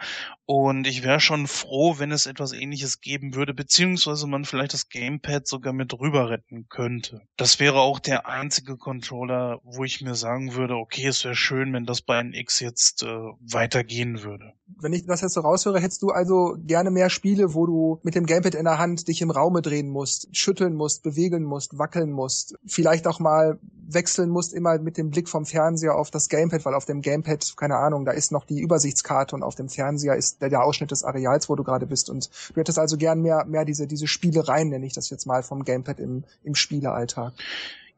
und 0.54 0.86
ich 0.86 1.02
wäre 1.02 1.18
schon 1.18 1.46
froh, 1.46 1.98
wenn 1.98 2.12
es 2.12 2.26
etwas 2.26 2.52
ähnliches 2.52 3.00
geben 3.00 3.34
würde, 3.34 3.54
beziehungsweise 3.54 4.26
man 4.26 4.44
vielleicht 4.44 4.74
das 4.74 4.90
Gamepad 4.90 5.46
sogar 5.46 5.72
mit 5.72 5.98
rüber 5.98 6.28
retten 6.28 6.66
könnte. 6.68 7.22
Das 7.38 7.58
wäre 7.58 7.80
auch 7.80 8.00
der 8.00 8.26
einzige 8.26 8.76
Controller, 8.76 9.60
wo 9.64 9.82
ich 9.84 10.02
mir 10.02 10.14
sagen 10.14 10.54
würde, 10.54 10.74
okay, 10.74 11.06
es 11.06 11.24
wäre 11.24 11.34
schön, 11.34 11.72
wenn 11.72 11.86
das 11.86 12.02
bei 12.02 12.18
einem 12.18 12.34
X 12.34 12.60
jetzt 12.60 13.02
äh, 13.02 13.06
weitergehen 13.40 14.22
würde. 14.22 14.52
Wenn 14.66 14.92
ich 14.92 15.06
das 15.06 15.22
jetzt 15.22 15.32
so 15.32 15.40
raushöre, 15.40 15.80
hättest 15.80 16.02
du 16.02 16.08
also 16.08 16.56
gerne 16.58 16.90
mehr 16.90 17.08
Spiele, 17.08 17.54
wo 17.54 17.66
du 17.66 18.00
mit 18.02 18.14
dem 18.14 18.26
Gamepad 18.26 18.54
in 18.54 18.64
der 18.64 18.78
Hand 18.78 18.91
dich 18.96 19.22
im 19.22 19.30
Raume 19.30 19.62
drehen 19.62 19.88
musst, 19.88 20.34
schütteln 20.36 20.74
musst, 20.74 21.02
bewegen 21.02 21.44
musst, 21.44 21.78
wackeln 21.78 22.10
musst, 22.10 22.54
vielleicht 22.66 23.06
auch 23.06 23.20
mal 23.20 23.58
wechseln 23.88 24.30
musst, 24.30 24.52
immer 24.54 24.78
mit 24.78 24.96
dem 24.96 25.10
Blick 25.10 25.28
vom 25.28 25.44
Fernseher 25.44 25.96
auf 25.96 26.10
das 26.10 26.28
Gamepad, 26.28 26.64
weil 26.64 26.74
auf 26.74 26.84
dem 26.84 27.02
Gamepad, 27.02 27.56
keine 27.56 27.76
Ahnung, 27.76 28.04
da 28.04 28.12
ist 28.12 28.32
noch 28.32 28.44
die 28.44 28.60
Übersichtskarte 28.60 29.34
und 29.34 29.42
auf 29.42 29.54
dem 29.54 29.68
Fernseher 29.68 30.16
ist 30.16 30.40
der, 30.40 30.48
der 30.48 30.64
Ausschnitt 30.64 30.90
des 30.90 31.04
Areals, 31.04 31.48
wo 31.48 31.56
du 31.56 31.64
gerade 31.64 31.86
bist. 31.86 32.10
Und 32.10 32.30
du 32.54 32.60
hättest 32.60 32.78
also 32.78 32.96
gern 32.96 33.20
mehr, 33.20 33.44
mehr 33.44 33.64
diese, 33.64 33.86
diese 33.86 34.06
Spielereien, 34.06 34.68
nenne 34.68 34.86
ich 34.86 34.92
das 34.92 35.10
jetzt 35.10 35.26
mal, 35.26 35.42
vom 35.42 35.64
Gamepad 35.64 36.00
im, 36.00 36.24
im 36.42 36.54
Spielealltag. 36.54 37.34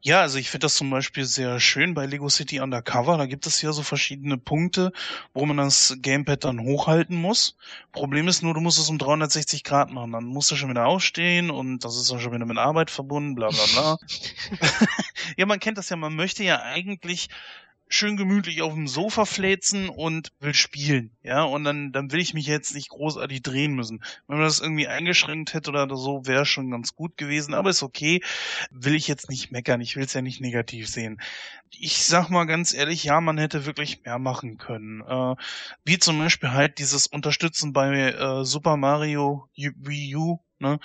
Ja, 0.05 0.21
also 0.21 0.37
ich 0.37 0.51
finde 0.51 0.65
das 0.65 0.75
zum 0.75 0.91
Beispiel 0.91 1.25
sehr 1.25 1.59
schön 1.59 1.95
bei 1.95 2.05
Lego 2.05 2.29
City 2.29 2.59
Undercover. 2.59 3.17
Da 3.17 3.25
gibt 3.25 3.47
es 3.47 3.63
ja 3.63 3.71
so 3.73 3.81
verschiedene 3.81 4.37
Punkte, 4.37 4.91
wo 5.33 5.47
man 5.47 5.57
das 5.57 5.97
Gamepad 5.99 6.43
dann 6.43 6.59
hochhalten 6.59 7.19
muss. 7.19 7.57
Problem 7.91 8.27
ist 8.27 8.43
nur, 8.43 8.53
du 8.53 8.61
musst 8.61 8.77
es 8.77 8.87
um 8.87 8.99
360 8.99 9.63
Grad 9.63 9.89
machen. 9.89 10.11
Dann 10.11 10.25
musst 10.25 10.51
du 10.51 10.55
schon 10.55 10.69
wieder 10.69 10.85
aufstehen 10.85 11.49
und 11.49 11.83
das 11.83 11.97
ist 11.97 12.11
dann 12.11 12.19
schon 12.19 12.33
wieder 12.33 12.45
mit 12.45 12.59
Arbeit 12.59 12.91
verbunden, 12.91 13.33
bla 13.33 13.49
bla 13.49 13.65
bla. 13.73 13.97
ja, 15.37 15.47
man 15.47 15.59
kennt 15.59 15.79
das 15.79 15.89
ja, 15.89 15.95
man 15.95 16.15
möchte 16.15 16.43
ja 16.43 16.61
eigentlich 16.61 17.29
schön 17.87 18.17
gemütlich 18.17 18.61
auf 18.61 18.73
dem 18.73 18.87
Sofa 18.87 19.25
fläzen 19.25 19.89
und 19.89 20.31
will 20.39 20.53
spielen, 20.53 21.15
ja, 21.21 21.43
und 21.43 21.63
dann, 21.63 21.91
dann 21.91 22.11
will 22.11 22.19
ich 22.19 22.33
mich 22.33 22.47
jetzt 22.47 22.73
nicht 22.73 22.89
großartig 22.89 23.41
drehen 23.43 23.73
müssen. 23.73 24.03
Wenn 24.27 24.37
man 24.37 24.45
das 24.45 24.59
irgendwie 24.59 24.87
eingeschränkt 24.87 25.53
hätte 25.53 25.69
oder 25.69 25.87
so, 25.95 26.25
wäre 26.25 26.45
schon 26.45 26.71
ganz 26.71 26.95
gut 26.95 27.17
gewesen, 27.17 27.53
aber 27.53 27.69
ist 27.69 27.83
okay, 27.83 28.21
will 28.71 28.95
ich 28.95 29.07
jetzt 29.07 29.29
nicht 29.29 29.51
meckern, 29.51 29.81
ich 29.81 29.95
will 29.95 30.05
es 30.05 30.13
ja 30.13 30.21
nicht 30.21 30.41
negativ 30.41 30.89
sehen. 30.89 31.21
Ich 31.69 32.05
sag 32.05 32.29
mal 32.29 32.45
ganz 32.45 32.73
ehrlich, 32.73 33.03
ja, 33.03 33.21
man 33.21 33.37
hätte 33.37 33.65
wirklich 33.65 34.03
mehr 34.03 34.19
machen 34.19 34.57
können. 34.57 35.01
Äh, 35.01 35.35
wie 35.83 35.99
zum 35.99 36.17
Beispiel 36.17 36.51
halt 36.51 36.79
dieses 36.79 37.07
Unterstützen 37.07 37.73
bei 37.73 38.11
äh, 38.11 38.45
Super 38.45 38.77
Mario 38.77 39.47
Wii 39.55 40.15
U, 40.15 40.39
Ne? 40.59 40.79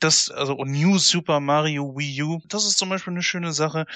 Das, 0.00 0.30
also 0.30 0.56
New 0.64 0.98
Super 0.98 1.38
Mario 1.40 1.96
Wii 1.96 2.22
U, 2.22 2.40
das 2.48 2.64
ist 2.64 2.76
zum 2.76 2.88
Beispiel 2.88 3.12
eine 3.12 3.22
schöne 3.22 3.52
Sache. 3.52 3.86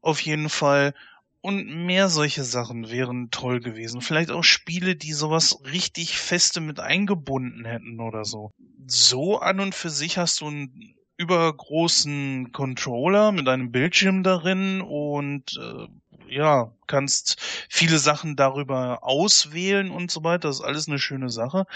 Auf 0.00 0.20
jeden 0.20 0.48
Fall. 0.48 0.94
Und 1.42 1.86
mehr 1.86 2.10
solche 2.10 2.44
Sachen 2.44 2.90
wären 2.90 3.30
toll 3.30 3.60
gewesen. 3.60 4.02
Vielleicht 4.02 4.30
auch 4.30 4.44
Spiele, 4.44 4.94
die 4.94 5.14
sowas 5.14 5.58
richtig 5.64 6.18
feste 6.18 6.60
mit 6.60 6.80
eingebunden 6.80 7.64
hätten 7.64 8.00
oder 8.00 8.24
so. 8.24 8.50
So 8.86 9.38
an 9.38 9.60
und 9.60 9.74
für 9.74 9.88
sich 9.88 10.18
hast 10.18 10.40
du 10.42 10.48
einen 10.48 10.94
übergroßen 11.16 12.52
Controller 12.52 13.32
mit 13.32 13.48
einem 13.48 13.70
Bildschirm 13.70 14.22
darin 14.22 14.80
und 14.80 15.58
äh, 15.58 15.86
ja, 16.30 16.72
kannst 16.86 17.40
viele 17.68 17.98
Sachen 17.98 18.36
darüber 18.36 19.02
auswählen 19.02 19.90
und 19.90 20.10
so 20.10 20.24
weiter. 20.24 20.48
Das 20.48 20.56
ist 20.60 20.64
alles 20.64 20.88
eine 20.88 20.98
schöne 20.98 21.30
Sache. 21.30 21.66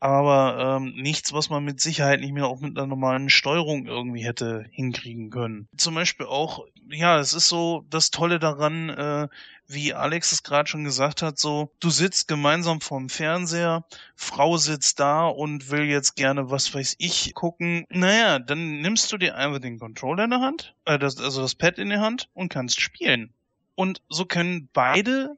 Aber 0.00 0.78
ähm, 0.80 0.94
nichts, 0.96 1.32
was 1.32 1.50
man 1.50 1.64
mit 1.64 1.80
Sicherheit 1.80 2.20
nicht 2.20 2.32
mehr 2.32 2.46
auch 2.46 2.60
mit 2.60 2.76
einer 2.76 2.86
normalen 2.86 3.30
Steuerung 3.30 3.86
irgendwie 3.86 4.24
hätte 4.24 4.66
hinkriegen 4.70 5.30
können. 5.30 5.68
Zum 5.76 5.94
Beispiel 5.94 6.26
auch, 6.26 6.64
ja, 6.88 7.18
es 7.18 7.32
ist 7.32 7.48
so 7.48 7.84
das 7.90 8.10
Tolle 8.10 8.38
daran, 8.38 8.90
äh, 8.90 9.28
wie 9.68 9.94
Alex 9.94 10.32
es 10.32 10.42
gerade 10.42 10.68
schon 10.68 10.84
gesagt 10.84 11.22
hat, 11.22 11.38
so, 11.38 11.72
du 11.80 11.90
sitzt 11.90 12.28
gemeinsam 12.28 12.80
vorm 12.80 13.08
Fernseher, 13.08 13.84
Frau 14.14 14.56
sitzt 14.56 15.00
da 15.00 15.26
und 15.26 15.70
will 15.70 15.84
jetzt 15.84 16.14
gerne, 16.14 16.50
was 16.50 16.72
weiß 16.74 16.96
ich, 16.98 17.34
gucken. 17.34 17.84
Naja, 17.88 18.38
dann 18.38 18.80
nimmst 18.80 19.12
du 19.12 19.18
dir 19.18 19.36
einfach 19.36 19.60
den 19.60 19.78
Controller 19.78 20.24
in 20.24 20.30
der 20.30 20.40
Hand, 20.40 20.74
äh, 20.84 20.98
das, 20.98 21.18
also 21.18 21.42
das 21.42 21.54
Pad 21.54 21.78
in 21.78 21.88
der 21.88 22.00
Hand 22.00 22.28
und 22.34 22.48
kannst 22.48 22.80
spielen. 22.80 23.32
Und 23.76 24.02
so 24.08 24.24
können 24.24 24.68
beide 24.72 25.36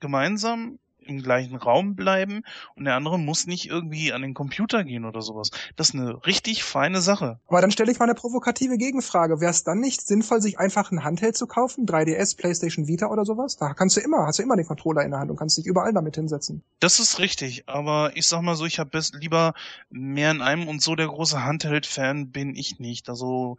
gemeinsam 0.00 0.78
im 1.08 1.22
gleichen 1.22 1.56
Raum 1.56 1.96
bleiben 1.96 2.42
und 2.76 2.84
der 2.84 2.94
andere 2.94 3.18
muss 3.18 3.46
nicht 3.46 3.68
irgendwie 3.68 4.12
an 4.12 4.22
den 4.22 4.34
Computer 4.34 4.84
gehen 4.84 5.04
oder 5.04 5.22
sowas. 5.22 5.50
Das 5.76 5.88
ist 5.88 5.94
eine 5.94 6.24
richtig 6.26 6.62
feine 6.62 7.00
Sache. 7.00 7.38
Aber 7.48 7.60
dann 7.60 7.70
stelle 7.70 7.90
ich 7.90 7.98
mal 7.98 8.04
eine 8.04 8.14
provokative 8.14 8.76
Gegenfrage. 8.76 9.40
Wäre 9.40 9.50
es 9.50 9.64
dann 9.64 9.80
nicht 9.80 10.06
sinnvoll, 10.06 10.40
sich 10.40 10.58
einfach 10.58 10.92
ein 10.92 11.04
Handheld 11.04 11.36
zu 11.36 11.46
kaufen? 11.46 11.86
3DS, 11.86 12.36
PlayStation 12.36 12.86
Vita 12.86 13.06
oder 13.06 13.24
sowas? 13.24 13.56
Da 13.56 13.74
kannst 13.74 13.96
du 13.96 14.00
immer, 14.00 14.26
hast 14.26 14.38
du 14.38 14.42
immer 14.42 14.56
den 14.56 14.66
Controller 14.66 15.02
in 15.02 15.10
der 15.10 15.20
Hand 15.20 15.30
und 15.30 15.36
kannst 15.38 15.56
dich 15.56 15.66
überall 15.66 15.92
damit 15.92 16.16
hinsetzen. 16.16 16.62
Das 16.80 17.00
ist 17.00 17.18
richtig, 17.18 17.64
aber 17.66 18.12
ich 18.14 18.26
sag 18.26 18.42
mal 18.42 18.56
so, 18.56 18.66
ich 18.66 18.78
habe 18.78 19.00
lieber 19.18 19.54
mehr 19.90 20.30
in 20.30 20.42
einem 20.42 20.68
und 20.68 20.82
so 20.82 20.94
der 20.94 21.08
große 21.08 21.42
Handheld-Fan 21.42 22.30
bin 22.30 22.54
ich 22.54 22.78
nicht. 22.78 23.08
Also 23.08 23.56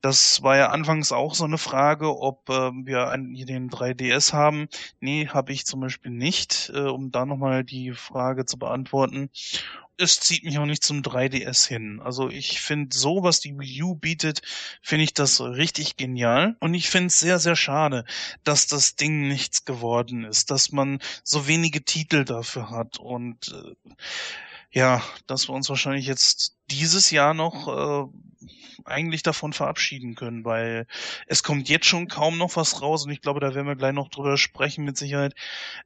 das 0.00 0.42
war 0.42 0.56
ja 0.56 0.70
anfangs 0.70 1.10
auch 1.12 1.34
so 1.34 1.44
eine 1.44 1.58
Frage, 1.58 2.20
ob 2.20 2.48
äh, 2.48 2.70
wir 2.72 3.08
einen, 3.08 3.34
den 3.34 3.70
3DS 3.70 4.32
haben. 4.32 4.68
Nee, 5.00 5.28
habe 5.28 5.52
ich 5.52 5.66
zum 5.66 5.80
Beispiel 5.80 6.12
nicht, 6.12 6.70
äh, 6.74 6.80
um 6.80 7.10
da 7.10 7.26
nochmal 7.26 7.64
die 7.64 7.92
Frage 7.92 8.46
zu 8.46 8.58
beantworten. 8.58 9.30
Es 9.96 10.20
zieht 10.20 10.44
mich 10.44 10.58
auch 10.58 10.66
nicht 10.66 10.84
zum 10.84 11.02
3DS 11.02 11.66
hin. 11.66 12.00
Also 12.00 12.28
ich 12.28 12.60
finde 12.60 12.96
so, 12.96 13.24
was 13.24 13.40
die 13.40 13.58
Wii 13.58 13.82
U 13.82 13.94
bietet, 13.96 14.42
finde 14.80 15.02
ich 15.02 15.14
das 15.14 15.40
richtig 15.40 15.96
genial. 15.96 16.56
Und 16.60 16.74
ich 16.74 16.88
finde 16.88 17.08
es 17.08 17.18
sehr, 17.18 17.40
sehr 17.40 17.56
schade, 17.56 18.04
dass 18.44 18.68
das 18.68 18.94
Ding 18.94 19.26
nichts 19.26 19.64
geworden 19.64 20.22
ist, 20.22 20.52
dass 20.52 20.70
man 20.70 21.00
so 21.24 21.48
wenige 21.48 21.84
Titel 21.84 22.24
dafür 22.24 22.70
hat. 22.70 22.98
Und 22.98 23.48
äh, 23.48 23.74
ja, 24.70 25.02
dass 25.26 25.48
wir 25.48 25.54
uns 25.54 25.68
wahrscheinlich 25.68 26.06
jetzt 26.06 26.56
dieses 26.70 27.10
Jahr 27.10 27.34
noch 27.34 27.66
äh, 27.68 28.46
eigentlich 28.84 29.22
davon 29.22 29.52
verabschieden 29.52 30.14
können, 30.14 30.44
weil 30.44 30.86
es 31.26 31.42
kommt 31.42 31.68
jetzt 31.68 31.86
schon 31.86 32.08
kaum 32.08 32.38
noch 32.38 32.56
was 32.56 32.82
raus 32.82 33.04
und 33.04 33.12
ich 33.12 33.20
glaube, 33.20 33.40
da 33.40 33.54
werden 33.54 33.66
wir 33.66 33.76
gleich 33.76 33.92
noch 33.92 34.08
drüber 34.08 34.36
sprechen 34.36 34.84
mit 34.84 34.96
Sicherheit, 34.96 35.34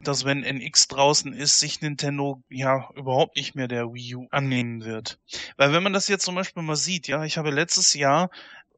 dass 0.00 0.24
wenn 0.24 0.42
NX 0.42 0.88
draußen 0.88 1.32
ist, 1.32 1.58
sich 1.58 1.80
Nintendo 1.80 2.42
ja 2.48 2.88
überhaupt 2.94 3.36
nicht 3.36 3.54
mehr 3.54 3.68
der 3.68 3.92
Wii 3.92 4.16
U 4.16 4.28
annehmen 4.30 4.84
wird. 4.84 5.18
Weil 5.56 5.72
wenn 5.72 5.82
man 5.82 5.92
das 5.92 6.08
jetzt 6.08 6.24
zum 6.24 6.34
Beispiel 6.34 6.62
mal 6.62 6.76
sieht, 6.76 7.08
ja, 7.08 7.24
ich 7.24 7.38
habe 7.38 7.50
letztes 7.50 7.94
Jahr 7.94 8.30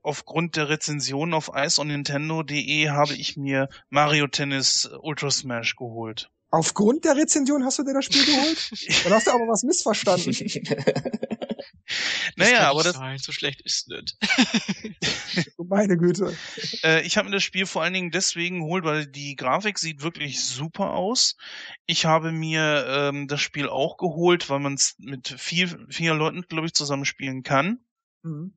aufgrund 0.02 0.56
der 0.56 0.68
Rezension 0.68 1.34
auf 1.34 1.50
iceonnintendo.de 1.54 2.90
habe 2.90 3.14
ich 3.14 3.36
mir 3.36 3.68
Mario 3.88 4.26
Tennis 4.26 4.90
Ultra 5.00 5.30
Smash 5.30 5.76
geholt. 5.76 6.30
Aufgrund 6.54 7.04
der 7.04 7.16
Rezension 7.16 7.64
hast 7.64 7.80
du 7.80 7.82
dir 7.82 7.94
das 7.94 8.04
Spiel 8.04 8.24
geholt? 8.24 8.70
Dann 9.02 9.12
hast 9.12 9.26
du 9.26 9.32
aber 9.32 9.48
was 9.48 9.64
missverstanden. 9.64 10.32
naja, 12.36 12.70
aber 12.70 12.84
das 12.84 12.94
sein, 12.94 13.18
so 13.18 13.32
schlecht 13.32 13.60
ist 13.62 13.88
nicht. 13.88 14.16
Meine 15.58 15.96
Güte. 15.96 16.32
Äh, 16.84 17.04
ich 17.04 17.16
habe 17.16 17.28
mir 17.28 17.34
das 17.34 17.42
Spiel 17.42 17.66
vor 17.66 17.82
allen 17.82 17.92
Dingen 17.92 18.12
deswegen 18.12 18.60
geholt, 18.60 18.84
weil 18.84 19.04
die 19.04 19.34
Grafik 19.34 19.80
sieht 19.80 20.02
wirklich 20.02 20.44
super 20.44 20.92
aus. 20.92 21.36
Ich 21.86 22.04
habe 22.04 22.30
mir 22.30 22.84
ähm, 22.86 23.26
das 23.26 23.40
Spiel 23.40 23.68
auch 23.68 23.96
geholt, 23.96 24.48
weil 24.48 24.60
man 24.60 24.74
es 24.74 24.94
mit 24.98 25.34
vier, 25.36 25.76
vier 25.88 26.14
Leuten, 26.14 26.42
glaube 26.42 26.68
ich, 26.68 26.74
zusammen 26.74 27.04
spielen 27.04 27.42
kann. 27.42 27.80
Mhm. 28.22 28.54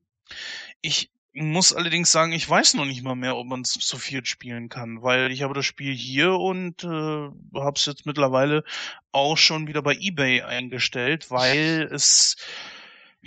Ich 0.82 1.10
muss 1.42 1.72
allerdings 1.72 2.12
sagen, 2.12 2.32
ich 2.32 2.48
weiß 2.48 2.74
noch 2.74 2.84
nicht 2.84 3.02
mal 3.02 3.14
mehr, 3.14 3.36
ob 3.36 3.46
man 3.46 3.62
es 3.62 3.72
zu 3.72 3.98
viert 3.98 4.28
spielen 4.28 4.68
kann, 4.68 5.02
weil 5.02 5.30
ich 5.30 5.42
habe 5.42 5.54
das 5.54 5.66
Spiel 5.66 5.94
hier 5.94 6.32
und 6.34 6.84
äh, 6.84 6.86
habe 6.88 7.72
es 7.76 7.86
jetzt 7.86 8.06
mittlerweile 8.06 8.64
auch 9.12 9.36
schon 9.36 9.66
wieder 9.66 9.82
bei 9.82 9.96
eBay 9.98 10.42
eingestellt, 10.42 11.30
weil 11.30 11.88
es 11.92 12.36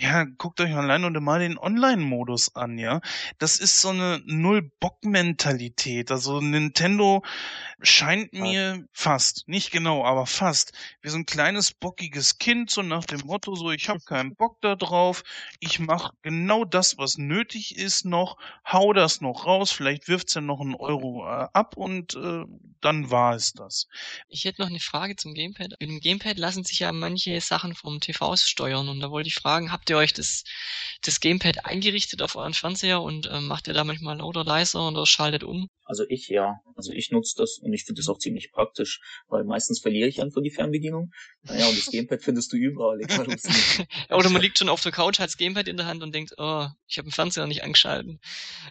ja, 0.02 0.24
guckt 0.24 0.60
euch 0.60 0.74
allein 0.74 1.04
und 1.04 1.22
mal 1.22 1.38
den 1.38 1.56
Online-Modus 1.56 2.56
an, 2.56 2.76
ja. 2.76 3.00
Das 3.38 3.58
ist 3.58 3.80
so 3.80 3.90
eine 3.90 4.20
Null-Bock-Mentalität. 4.26 6.10
Also 6.10 6.40
Nintendo 6.40 7.22
scheint 7.82 8.32
mir 8.32 8.84
fast, 8.92 9.46
nicht 9.46 9.70
genau, 9.70 10.04
aber 10.04 10.26
fast, 10.26 10.72
wie 11.02 11.08
so 11.08 11.18
ein 11.18 11.26
kleines 11.26 11.72
bockiges 11.72 12.38
Kind, 12.38 12.70
so 12.70 12.82
nach 12.82 13.04
dem 13.04 13.20
Motto, 13.20 13.54
so 13.54 13.70
ich 13.70 13.88
habe 13.88 14.00
keinen 14.00 14.34
Bock 14.36 14.60
da 14.60 14.74
drauf, 14.74 15.22
ich 15.60 15.78
mache 15.78 16.14
genau 16.22 16.64
das, 16.64 16.98
was 16.98 17.16
nötig 17.16 17.76
ist 17.76 18.04
noch, 18.04 18.38
hau 18.66 18.92
das 18.92 19.20
noch 19.20 19.46
raus, 19.46 19.70
vielleicht 19.70 20.08
wirft's 20.08 20.34
ja 20.34 20.40
noch 20.40 20.60
einen 20.60 20.74
Euro 20.74 21.24
äh, 21.26 21.46
ab 21.52 21.76
und 21.76 22.14
äh, 22.16 22.44
dann 22.80 23.10
war 23.10 23.34
es 23.36 23.52
das. 23.52 23.86
Ich 24.28 24.44
hätte 24.44 24.62
noch 24.62 24.68
eine 24.68 24.80
Frage 24.80 25.14
zum 25.14 25.34
Gamepad. 25.34 25.74
Mit 25.78 25.88
dem 25.88 26.00
Gamepad 26.00 26.38
lassen 26.38 26.64
sich 26.64 26.80
ja 26.80 26.90
manche 26.90 27.40
Sachen 27.40 27.74
vom 27.74 28.00
TV 28.00 28.34
steuern 28.36 28.88
und 28.88 29.00
da 29.00 29.10
wollte 29.10 29.28
ich 29.28 29.36
fragen, 29.36 29.70
habt 29.70 29.88
ihr 29.90 29.91
euch 29.96 30.12
das, 30.12 30.44
das 31.02 31.20
Gamepad 31.20 31.64
eingerichtet 31.64 32.22
auf 32.22 32.36
euren 32.36 32.54
Fernseher 32.54 33.02
und 33.02 33.26
äh, 33.26 33.40
macht 33.40 33.68
ihr 33.68 33.74
da 33.74 33.84
manchmal 33.84 34.18
lauter, 34.18 34.44
leiser 34.44 34.88
oder 34.88 35.06
schaltet 35.06 35.44
um? 35.44 35.68
Also 35.84 36.04
ich 36.08 36.28
ja. 36.28 36.60
Also 36.76 36.92
ich 36.92 37.10
nutze 37.10 37.34
das 37.36 37.58
und 37.58 37.72
ich 37.72 37.84
finde 37.84 38.00
das 38.00 38.08
auch 38.08 38.18
ziemlich 38.18 38.52
praktisch, 38.52 39.00
weil 39.28 39.44
meistens 39.44 39.80
verliere 39.80 40.08
ich 40.08 40.22
einfach 40.22 40.40
die 40.42 40.50
Fernbedienung. 40.50 41.12
Naja, 41.42 41.66
und 41.66 41.76
das 41.76 41.90
Gamepad 41.90 42.22
findest 42.22 42.52
du 42.52 42.56
überall, 42.56 43.00
egal 43.00 43.26
ob 44.08 44.18
Oder 44.18 44.30
man 44.30 44.40
liegt 44.40 44.58
schon 44.58 44.68
auf 44.68 44.80
der 44.80 44.92
Couch, 44.92 45.18
hat 45.18 45.26
das 45.26 45.36
Gamepad 45.36 45.68
in 45.68 45.76
der 45.76 45.86
Hand 45.86 46.02
und 46.02 46.14
denkt, 46.14 46.34
oh, 46.38 46.66
ich 46.86 46.98
habe 46.98 47.08
den 47.08 47.12
Fernseher 47.12 47.46
nicht 47.46 47.64
angeschalten. 47.64 48.20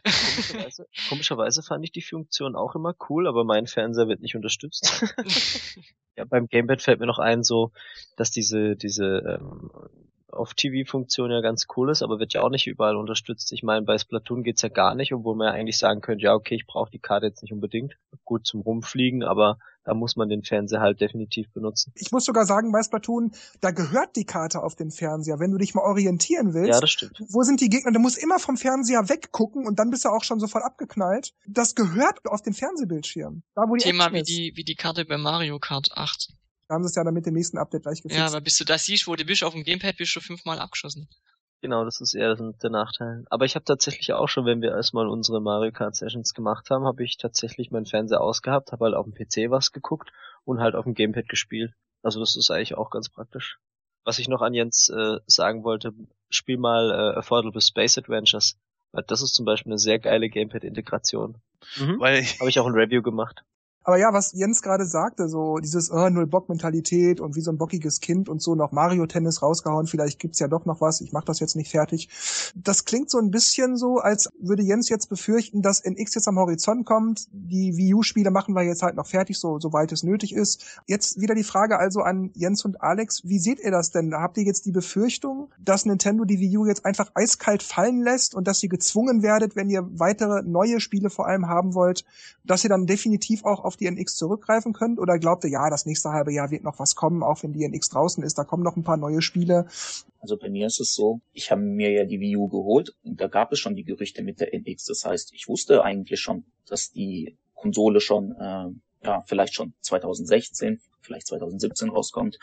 Komischerweise, 0.04 0.86
komischerweise 1.10 1.64
fand 1.64 1.84
ich 1.84 1.92
die 1.92 2.02
Funktion 2.02 2.56
auch 2.56 2.76
immer 2.76 2.96
cool, 3.10 3.28
aber 3.28 3.44
mein 3.44 3.68
Fernseher 3.68 4.08
wird 4.08 4.22
nicht 4.22 4.36
unterstützt. 4.36 5.04
ja, 6.16 6.26
beim 6.26 6.48
Gamepad 6.48 6.82
fällt 6.82 7.00
mir 7.00 7.08
noch 7.08 7.20
ein, 7.20 7.44
so, 7.44 7.72
dass 8.16 8.32
diese, 8.32 8.76
diese 8.76 9.40
ähm, 9.40 9.70
Off-TV-Funktion 10.34 11.32
ja 11.32 11.42
ganz 11.42 11.68
cool 11.76 11.90
ist, 11.90 12.02
aber 12.02 12.20
wird 12.20 12.34
ja 12.34 12.42
auch 12.42 12.50
nicht 12.50 12.68
überall 12.68 12.96
unterstützt. 12.96 13.52
Ich 13.52 13.64
meine, 13.64 13.86
bei 13.86 13.98
Splatoon 13.98 14.44
geht's 14.44 14.62
ja 14.62 14.70
gar 14.70 14.96
nicht, 14.96 15.14
obwohl 15.14 15.36
man 15.36 15.48
ja 15.48 15.54
eigentlich 15.54 15.78
sagen 15.78 16.02
könnte, 16.02 16.26
ja, 16.26 16.34
okay, 16.34 16.56
ich 16.56 16.68
brauche 16.68 16.92
die 16.92 17.00
Karte 17.00 17.28
jetzt 17.28 17.42
nicht 17.42 17.54
unbedingt. 17.54 17.98
Gut 18.26 18.46
zum 18.46 18.62
Rumfliegen, 18.62 19.24
aber 19.24 19.58
da 19.84 19.94
muss 19.94 20.16
man 20.16 20.30
den 20.30 20.44
Fernseher 20.44 20.80
halt 20.80 21.02
definitiv 21.02 21.52
benutzen. 21.52 21.92
Ich 21.96 22.12
muss 22.12 22.26
sogar 22.26 22.46
sagen, 22.46 22.72
bei 22.72 22.84
Splatoon, 22.84 23.32
da 23.62 23.72
gehört 23.72 24.16
die 24.16 24.26
Karte 24.26 24.62
auf 24.62 24.76
den 24.76 24.92
Fernseher. 24.92 25.40
Wenn 25.40 25.52
du 25.52 25.58
dich 25.58 25.74
mal 25.74 25.82
orientieren 25.82 26.54
willst, 26.54 26.70
ja, 26.70 26.80
das 26.80 26.92
stimmt. 26.92 27.20
wo 27.30 27.42
sind 27.44 27.62
die 27.62 27.70
Gegner? 27.70 27.92
Du 27.92 28.00
musst 28.00 28.22
immer 28.22 28.40
vom 28.40 28.58
Fernseher 28.58 29.10
weggucken 29.10 29.66
und 29.66 29.80
dann 29.80 29.90
bist 29.90 30.06
du 30.06 30.10
auch 30.10 30.24
schon 30.24 30.40
sofort 30.40 30.64
abgeknallt. 30.64 31.34
Das 31.48 31.76
gehört 31.76 32.20
auf 32.26 32.42
den 32.42 32.54
Fernsehbildschirm. 32.54 33.44
Da, 33.56 33.64
wo 33.68 33.76
die 33.76 33.84
Thema 33.84 34.12
wie 34.14 34.24
die, 34.24 34.54
wie 34.56 34.64
die 34.64 34.76
Karte 34.76 35.06
bei 35.06 35.18
Mario 35.18 35.60
Kart 35.60 35.90
8. 35.94 36.34
Haben 36.72 36.84
sie 36.84 36.88
es 36.88 36.96
ja 36.96 37.04
dann 37.04 37.14
mit 37.14 37.26
dem 37.26 37.34
nächsten 37.34 37.58
Update 37.58 37.84
gleich 37.84 38.02
gefixt. 38.02 38.18
Ja, 38.18 38.28
aber 38.28 38.42
bis 38.42 38.58
du 38.58 38.64
das 38.64 38.86
siehst, 38.86 39.08
wo 39.08 39.16
du 39.16 39.26
bist 39.26 39.44
auf 39.44 39.54
dem 39.54 39.64
Gamepad, 39.64 39.98
bist 39.98 40.16
du 40.16 40.22
fünfmal 40.22 40.60
abgeschossen. 40.60 41.10
Genau, 41.62 41.86
das 41.86 42.02
ist 42.02 42.16
eher 42.16 42.36
der 42.36 42.70
Nachteil. 42.72 43.24
Aber 43.30 43.46
ich 43.46 43.54
habe 43.56 43.66
tatsächlich 43.66 44.14
auch 44.14 44.28
schon, 44.28 44.46
wenn 44.46 44.62
wir 44.62 44.72
erstmal 44.72 45.08
unsere 45.08 45.42
Mario 45.42 45.72
Kart 45.72 45.96
Sessions 45.96 46.34
gemacht 46.34 46.72
haben, 46.72 46.86
habe 46.86 47.04
ich 47.04 47.18
tatsächlich 47.18 47.70
meinen 47.70 47.86
Fernseher 47.86 48.22
ausgehabt, 48.22 48.72
habe 48.72 48.86
halt 48.86 48.96
auf 48.96 49.06
dem 49.06 49.14
PC 49.14 49.52
was 49.52 49.72
geguckt 49.72 50.12
und 50.44 50.60
halt 50.60 50.74
auf 50.74 50.86
dem 50.86 50.96
Gamepad 50.96 51.30
gespielt. 51.30 51.74
Also 52.02 52.20
das 52.20 52.36
ist 52.36 52.50
eigentlich 52.50 52.76
auch 52.76 52.90
ganz 52.90 53.10
praktisch. 53.10 53.60
Was 54.04 54.18
ich 54.18 54.28
noch 54.28 54.42
an 54.42 54.56
Jens 54.56 54.90
äh, 54.90 55.18
sagen 55.28 55.64
wollte, 55.64 55.94
spiel 56.32 56.58
mal 56.58 56.90
äh, 56.90 57.20
Affordable 57.20 57.62
Space 57.62 57.98
Adventures. 58.00 58.58
Weil 58.92 59.04
das 59.04 59.22
ist 59.22 59.36
zum 59.36 59.46
Beispiel 59.46 59.72
eine 59.72 59.80
sehr 59.80 60.00
geile 60.00 60.30
Gamepad-Integration. 60.30 61.38
Mhm. 61.78 62.00
Weil 62.00 62.24
habe 62.40 62.50
ich 62.50 62.60
auch 62.60 62.66
ein 62.66 62.74
Review 62.74 63.04
gemacht. 63.04 63.44
Aber 63.84 63.98
ja, 63.98 64.14
was 64.14 64.34
Jens 64.34 64.62
gerade 64.62 64.86
sagte, 64.86 65.28
so 65.28 65.58
dieses 65.58 65.92
oh, 65.92 66.10
Null-Bock-Mentalität 66.10 67.20
und 67.20 67.36
wie 67.36 67.42
so 67.42 67.52
ein 67.52 67.58
bockiges 67.58 68.00
Kind 68.00 68.30
und 68.30 68.42
so 68.42 68.54
noch 68.54 68.72
Mario-Tennis 68.72 69.42
rausgehauen, 69.42 69.88
vielleicht 69.88 70.20
gibt's 70.20 70.40
ja 70.40 70.48
doch 70.48 70.66
noch 70.66 70.82
was, 70.82 71.02
ich 71.02 71.12
mach 71.12 71.24
das 71.24 71.40
jetzt 71.40 71.56
nicht 71.56 71.72
fertig. 71.72 72.08
Das 72.56 72.86
klingt 72.86 73.10
so 73.10 73.18
ein 73.18 73.32
bisschen 73.32 73.78
so, 73.78 73.98
als 73.98 74.30
würde 74.40 74.62
Jens 74.62 74.90
jetzt 74.90 75.08
befürchten, 75.10 75.64
dass 75.64 75.84
NX 75.84 76.14
jetzt 76.14 76.28
am 76.28 76.38
Horizont 76.38 76.86
kommt, 76.86 77.28
die 77.32 77.76
Wii 77.76 77.96
U-Spiele 77.96 78.30
machen 78.30 78.54
wir 78.54 78.62
jetzt 78.62 78.84
halt 78.84 78.96
noch 78.96 79.08
fertig, 79.08 79.40
so 79.40 79.60
soweit 79.60 79.92
es 79.92 80.04
nötig 80.04 80.36
ist. 80.36 80.64
Jetzt 80.86 81.20
wieder 81.20 81.34
die 81.34 81.44
Frage 81.44 81.80
also 81.80 82.02
an 82.02 82.30
Jens 82.36 82.64
und 82.64 82.82
Alex, 82.82 83.24
wie 83.24 83.40
seht 83.40 83.60
ihr 83.60 83.72
das 83.72 83.90
denn? 83.90 84.14
Habt 84.14 84.38
ihr 84.38 84.44
jetzt 84.44 84.66
die 84.66 84.72
Befürchtung, 84.72 85.50
dass 85.60 85.86
Nintendo 85.86 86.24
die 86.24 86.40
Wii 86.40 86.58
U 86.58 86.66
jetzt 86.68 86.86
einfach 86.86 87.10
eiskalt 87.16 87.64
fallen 87.64 88.04
lässt 88.04 88.36
und 88.36 88.48
dass 88.48 88.62
ihr 88.62 88.70
gezwungen 88.70 89.24
werdet, 89.24 89.56
wenn 89.56 89.70
ihr 89.72 89.88
weitere 89.94 90.44
neue 90.44 90.80
Spiele 90.80 91.10
vor 91.10 91.26
allem 91.26 91.48
haben 91.48 91.74
wollt, 91.74 92.06
dass 92.44 92.64
ihr 92.64 92.70
dann 92.70 92.86
definitiv 92.86 93.44
auch 93.44 93.64
auf 93.64 93.71
die 93.78 93.88
NX 93.88 94.16
zurückgreifen 94.16 94.74
könnt? 94.74 95.00
Oder 95.00 95.20
glaubt 95.20 95.44
ihr, 95.44 95.50
ja, 95.50 95.70
das 95.70 95.86
nächste 95.86 96.10
halbe 96.10 96.34
Jahr 96.34 96.52
wird 96.52 96.64
noch 96.64 96.80
was 96.80 96.96
kommen, 96.96 97.24
auch 97.24 97.44
wenn 97.44 97.54
die 97.54 97.64
NX 97.64 97.90
draußen 97.90 98.24
ist, 98.24 98.38
da 98.38 98.44
kommen 98.44 98.64
noch 98.64 98.76
ein 98.76 98.84
paar 98.84 98.98
neue 98.98 99.22
Spiele? 99.22 99.68
Also 100.20 100.38
bei 100.38 100.50
mir 100.50 100.68
ist 100.68 100.80
es 100.80 100.94
so, 100.94 101.22
ich 101.34 101.52
habe 101.52 101.62
mir 101.62 101.92
ja 101.92 102.06
die 102.06 102.20
Wii 102.20 102.38
U 102.38 102.48
geholt 102.48 102.96
und 103.04 103.20
da 103.20 103.28
gab 103.28 103.52
es 103.52 103.60
schon 103.60 103.76
die 103.76 103.84
Gerüchte 103.84 104.24
mit 104.24 104.40
der 104.40 104.54
NX. 104.54 104.86
Das 104.86 105.06
heißt, 105.06 105.34
ich 105.34 105.48
wusste 105.48 105.84
eigentlich 105.84 106.20
schon, 106.20 106.46
dass 106.68 106.92
die 106.92 107.38
Konsole 107.56 108.02
schon, 108.02 108.32
äh, 108.40 108.68
ja, 109.04 109.24
vielleicht 109.26 109.54
schon 109.54 109.74
2016, 109.82 110.80
vielleicht 111.02 111.28
2017 111.28 111.90
rauskommt. 111.90 112.38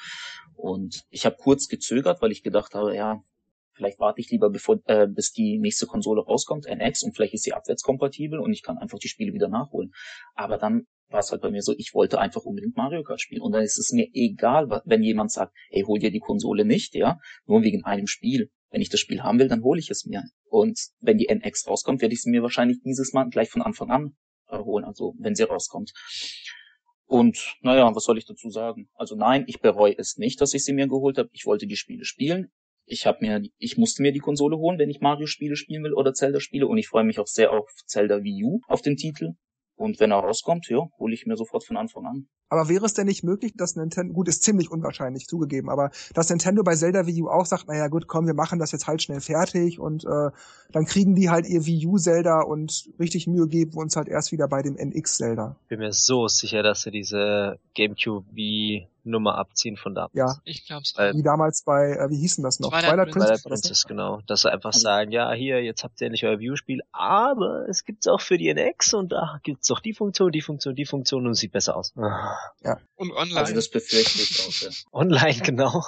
Und 0.57 1.05
ich 1.11 1.25
habe 1.25 1.37
kurz 1.39 1.69
gezögert, 1.69 2.21
weil 2.21 2.33
ich 2.33 2.43
gedacht 2.43 2.75
habe, 2.75 2.95
ja, 2.95 3.23
vielleicht 3.79 3.99
warte 3.99 4.21
ich 4.21 4.31
lieber, 4.31 4.51
bevor, 4.51 4.81
äh, 4.87 5.07
bis 5.07 5.33
die 5.33 5.59
nächste 5.59 5.87
Konsole 5.87 6.23
rauskommt, 6.23 6.67
NX, 6.67 7.05
und 7.05 7.15
vielleicht 7.15 7.33
ist 7.35 7.45
sie 7.45 7.53
abwärtskompatibel 7.53 8.39
und 8.39 8.53
ich 8.53 8.63
kann 8.63 8.77
einfach 8.77 8.99
die 8.99 9.09
Spiele 9.09 9.33
wieder 9.33 9.49
nachholen. 9.49 9.93
Aber 10.35 10.59
dann 10.59 10.87
war 11.09 11.21
es 11.21 11.31
halt 11.31 11.41
bei 11.41 11.51
mir 11.51 11.63
so, 11.63 11.75
ich 11.79 11.95
wollte 11.95 12.19
einfach 12.19 12.43
unbedingt 12.43 12.77
Mario 12.77 13.03
Kart 13.03 13.21
spielen. 13.21 13.41
Und 13.41 13.53
dann 13.53 13.63
ist 13.63 13.79
es 13.79 13.93
mir 13.93 14.09
egal, 14.13 14.69
wenn 14.85 15.03
jemand 15.03 15.33
sagt, 15.33 15.55
ey, 15.71 15.83
hol 15.83 15.99
dir 15.99 16.11
die 16.11 16.21
Konsole 16.21 16.67
nicht, 16.67 16.95
ja, 16.95 17.19
nur 17.47 17.63
wegen 17.63 17.85
einem 17.85 18.07
Spiel. 18.07 18.51
Wenn 18.71 18.83
ich 18.83 18.91
das 18.91 19.01
Spiel 19.01 19.23
haben 19.23 19.39
will, 19.39 19.49
dann 19.49 19.63
hole 19.63 19.81
ich 19.81 19.89
es 19.89 20.05
mir. 20.05 20.25
Und 20.51 20.79
wenn 21.01 21.17
die 21.17 21.29
NX 21.29 21.67
rauskommt, 21.67 22.03
werde 22.03 22.13
ich 22.13 22.21
sie 22.21 22.31
mir 22.31 22.43
wahrscheinlich 22.43 22.83
dieses 22.85 23.15
Mal 23.15 23.31
gleich 23.31 23.49
von 23.49 23.63
Anfang 23.63 23.91
an 23.91 24.17
holen, 24.51 24.85
also 24.85 25.15
wenn 25.19 25.35
sie 25.35 25.43
rauskommt. 25.43 25.93
Und 27.09 27.57
naja, 27.63 27.95
was 27.95 28.05
soll 28.05 28.19
ich 28.19 28.27
dazu 28.27 28.51
sagen? 28.51 28.91
Also 28.95 29.17
nein, 29.17 29.45
ich 29.47 29.61
bereue 29.61 29.97
es 29.97 30.19
nicht, 30.19 30.41
dass 30.41 30.53
ich 30.53 30.65
sie 30.65 30.75
mir 30.75 30.89
geholt 30.89 31.17
habe. 31.17 31.31
Ich 31.33 31.47
wollte 31.47 31.67
die 31.67 31.77
Spiele 31.77 32.05
spielen. 32.05 32.51
Ich 32.91 33.07
habe 33.07 33.19
mir, 33.21 33.43
ich 33.59 33.77
musste 33.77 34.03
mir 34.03 34.13
die 34.13 34.19
Konsole 34.19 34.57
holen, 34.57 34.79
wenn 34.79 34.91
ich 34.91 35.01
Mario-Spiele 35.01 35.57
spielen 35.57 35.85
will 35.85 35.93
oder 35.93 36.15
Zelda-Spiele. 36.15 36.67
Und 36.67 36.79
ich 36.79 36.89
freue 36.89 37.05
mich 37.05 37.19
auch 37.19 37.27
sehr 37.27 37.53
auf 37.53 37.71
Zelda 37.87 38.23
Wii 38.23 38.45
U, 38.45 38.61
auf 38.67 38.83
den 38.83 38.97
Titel. 38.97 39.35
Und 39.79 40.01
wenn 40.01 40.11
er 40.11 40.19
rauskommt, 40.19 40.69
ja, 40.69 40.89
hole 40.99 41.15
ich 41.15 41.25
mir 41.25 41.37
sofort 41.37 41.65
von 41.65 41.77
Anfang 41.77 42.05
an. 42.05 42.29
Aber 42.49 42.69
wäre 42.69 42.87
es 42.87 42.95
denn 42.95 43.07
nicht 43.07 43.23
möglich, 43.23 43.53
dass 43.57 43.77
Nintendo, 43.77 44.13
gut, 44.13 44.27
ist 44.27 44.43
ziemlich 44.43 44.71
unwahrscheinlich 44.71 45.27
zugegeben, 45.27 45.69
aber 45.69 45.91
dass 46.15 46.31
Nintendo 46.31 46.63
bei 46.63 46.75
Zelda 46.75 47.07
Wii 47.07 47.23
U 47.23 47.29
auch 47.29 47.47
sagt, 47.47 47.69
naja 47.69 47.89
gut, 47.89 48.09
komm, 48.09 48.27
wir 48.27 48.35
machen 48.35 48.59
das 48.59 48.73
jetzt 48.73 48.87
halt 48.87 49.03
schnell 49.03 49.21
fertig 49.21 49.79
und 49.79 50.05
äh, 50.05 50.31
dann 50.73 50.85
kriegen 50.87 51.15
die 51.15 51.29
halt 51.29 51.47
ihr 51.47 51.67
Wii 51.67 51.87
U 51.87 51.99
Zelda 51.99 52.41
und 52.41 52.91
richtig 52.99 53.27
Mühe 53.27 53.47
geben 53.47 53.75
wir 53.75 53.83
uns 53.83 53.97
halt 53.97 54.09
erst 54.09 54.33
wieder 54.33 54.49
bei 54.49 54.63
dem 54.63 54.77
NX 54.77 55.17
Zelda. 55.17 55.57
Bin 55.69 55.79
mir 55.79 55.93
so 55.93 56.27
sicher, 56.27 56.63
dass 56.63 56.83
sie 56.83 56.91
diese 56.91 57.59
GameCube 57.75 58.27
Wii 58.33 58.89
Nummer 59.05 59.39
abziehen 59.39 59.77
von 59.77 59.95
damals. 59.95 60.15
Ja. 60.15 60.37
Ich 60.45 60.67
glaub's 60.67 60.95
auch. 60.97 61.15
Wie 61.15 61.23
damals 61.23 61.63
bei, 61.63 61.93
äh, 61.93 62.11
wie 62.11 62.17
hießen 62.17 62.45
das 62.45 62.61
noch? 62.61 62.71
Twilight, 62.71 62.91
Twilight 62.91 63.11
Princess, 63.11 63.43
Twilight 63.43 63.43
Princess 63.45 63.87
genau. 63.87 64.21
Dass 64.27 64.43
sie 64.43 64.53
einfach 64.53 64.73
sagen, 64.73 65.11
ja, 65.13 65.33
hier, 65.33 65.63
jetzt 65.63 65.85
habt 65.85 66.01
ihr 66.01 66.07
endlich 66.07 66.25
euer 66.25 66.39
View-Spiel, 66.39 66.83
aber 66.93 67.69
es 67.69 67.85
gibt's 67.85 68.07
auch 68.07 68.21
für 68.21 68.39
die 68.39 68.49
NX 68.49 68.95
und 68.95 69.13
da 69.13 69.41
gibt's 69.43 69.69
doch 69.69 69.81
die 69.81 69.95
Funktion, 69.95 70.33
die 70.33 70.43
Funktion, 70.43 70.75
die 70.75 70.87
Funktion 70.87 71.27
und 71.27 71.35
sieht 71.35 71.53
besser 71.53 71.77
aus. 71.77 71.93
Ja. 71.97 72.79
Und 72.97 73.13
online. 73.13 73.39
Also 73.41 73.55
das 73.55 73.71
befürchte 73.71 74.23
ich 74.23 74.41
auch, 74.41 74.63
ja. 74.63 74.71
Online, 74.93 75.39
genau. 75.43 75.85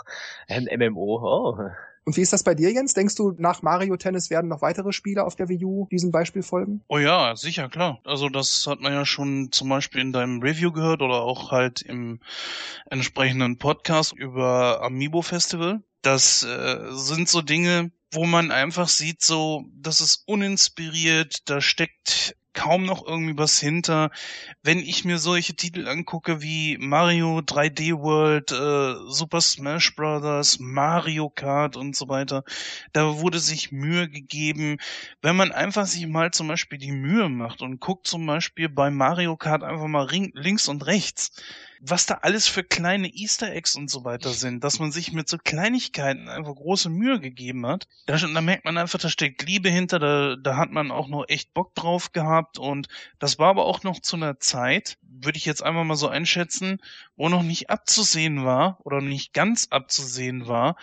Ein 0.48 0.68
MMO, 0.78 1.20
oh. 1.22 1.70
Und 2.04 2.16
wie 2.16 2.22
ist 2.22 2.32
das 2.32 2.42
bei 2.42 2.54
dir, 2.54 2.72
Jens? 2.72 2.94
Denkst 2.94 3.14
du, 3.14 3.34
nach 3.38 3.62
Mario 3.62 3.96
Tennis 3.96 4.30
werden 4.30 4.48
noch 4.48 4.62
weitere 4.62 4.92
Spiele 4.92 5.24
auf 5.24 5.36
der 5.36 5.48
Wii 5.48 5.64
U 5.64 5.86
diesem 5.90 6.10
Beispiel 6.10 6.42
folgen? 6.42 6.82
Oh 6.88 6.98
ja, 6.98 7.36
sicher, 7.36 7.68
klar. 7.68 8.00
Also 8.04 8.28
das 8.28 8.66
hat 8.66 8.80
man 8.80 8.92
ja 8.92 9.04
schon 9.04 9.52
zum 9.52 9.68
Beispiel 9.68 10.00
in 10.00 10.12
deinem 10.12 10.40
Review 10.40 10.72
gehört 10.72 11.02
oder 11.02 11.22
auch 11.22 11.50
halt 11.52 11.82
im 11.82 12.20
entsprechenden 12.90 13.58
Podcast 13.58 14.12
über 14.14 14.82
Amiibo 14.82 15.22
Festival. 15.22 15.82
Das 16.02 16.42
äh, 16.42 16.78
sind 16.90 17.28
so 17.28 17.42
Dinge, 17.42 17.92
wo 18.12 18.24
man 18.24 18.50
einfach 18.50 18.88
sieht, 18.88 19.22
so, 19.22 19.64
das 19.74 20.00
ist 20.00 20.24
uninspiriert, 20.26 21.48
da 21.48 21.60
steckt 21.60 22.36
kaum 22.52 22.84
noch 22.84 23.06
irgendwie 23.06 23.38
was 23.38 23.58
hinter. 23.58 24.10
Wenn 24.62 24.78
ich 24.78 25.04
mir 25.04 25.18
solche 25.18 25.54
Titel 25.54 25.88
angucke 25.88 26.42
wie 26.42 26.78
Mario 26.78 27.38
3D 27.40 27.98
World, 27.98 28.52
äh, 28.52 29.10
Super 29.10 29.40
Smash 29.40 29.94
Bros., 29.96 30.58
Mario 30.60 31.30
Kart 31.30 31.76
und 31.76 31.96
so 31.96 32.08
weiter, 32.08 32.44
da 32.92 33.18
wurde 33.20 33.38
sich 33.38 33.72
Mühe 33.72 34.08
gegeben. 34.08 34.78
Wenn 35.22 35.36
man 35.36 35.52
einfach 35.52 35.86
sich 35.86 36.06
mal 36.06 36.30
zum 36.30 36.48
Beispiel 36.48 36.78
die 36.78 36.92
Mühe 36.92 37.28
macht 37.28 37.62
und 37.62 37.80
guckt 37.80 38.06
zum 38.06 38.26
Beispiel 38.26 38.68
bei 38.68 38.90
Mario 38.90 39.36
Kart 39.36 39.62
einfach 39.62 39.86
mal 39.86 40.08
links 40.10 40.68
und 40.68 40.86
rechts, 40.86 41.32
was 41.80 42.04
da 42.04 42.18
alles 42.22 42.46
für 42.46 42.62
kleine 42.62 43.08
Easter 43.08 43.52
Eggs 43.52 43.74
und 43.74 43.90
so 43.90 44.04
weiter 44.04 44.30
sind, 44.30 44.62
dass 44.62 44.78
man 44.78 44.92
sich 44.92 45.12
mit 45.12 45.28
so 45.28 45.38
Kleinigkeiten 45.38 46.28
einfach 46.28 46.54
große 46.54 46.90
Mühe 46.90 47.20
gegeben 47.20 47.66
hat. 47.66 47.88
Da, 48.06 48.16
da 48.16 48.40
merkt 48.42 48.66
man 48.66 48.76
einfach, 48.76 48.98
da 48.98 49.08
steckt 49.08 49.42
Liebe 49.42 49.70
hinter, 49.70 49.98
da, 49.98 50.36
da 50.36 50.56
hat 50.56 50.70
man 50.70 50.90
auch 50.90 51.08
noch 51.08 51.24
echt 51.28 51.54
Bock 51.54 51.74
drauf 51.74 52.12
gehabt 52.12 52.58
und 52.58 52.88
das 53.18 53.38
war 53.38 53.48
aber 53.48 53.64
auch 53.64 53.82
noch 53.82 54.00
zu 54.00 54.16
einer 54.16 54.38
Zeit, 54.38 54.98
würde 55.00 55.38
ich 55.38 55.46
jetzt 55.46 55.62
einfach 55.62 55.84
mal 55.84 55.96
so 55.96 56.08
einschätzen, 56.08 56.78
wo 57.16 57.30
noch 57.30 57.42
nicht 57.42 57.70
abzusehen 57.70 58.44
war 58.44 58.78
oder 58.84 59.00
nicht 59.00 59.32
ganz 59.32 59.68
abzusehen 59.70 60.46
war, 60.46 60.76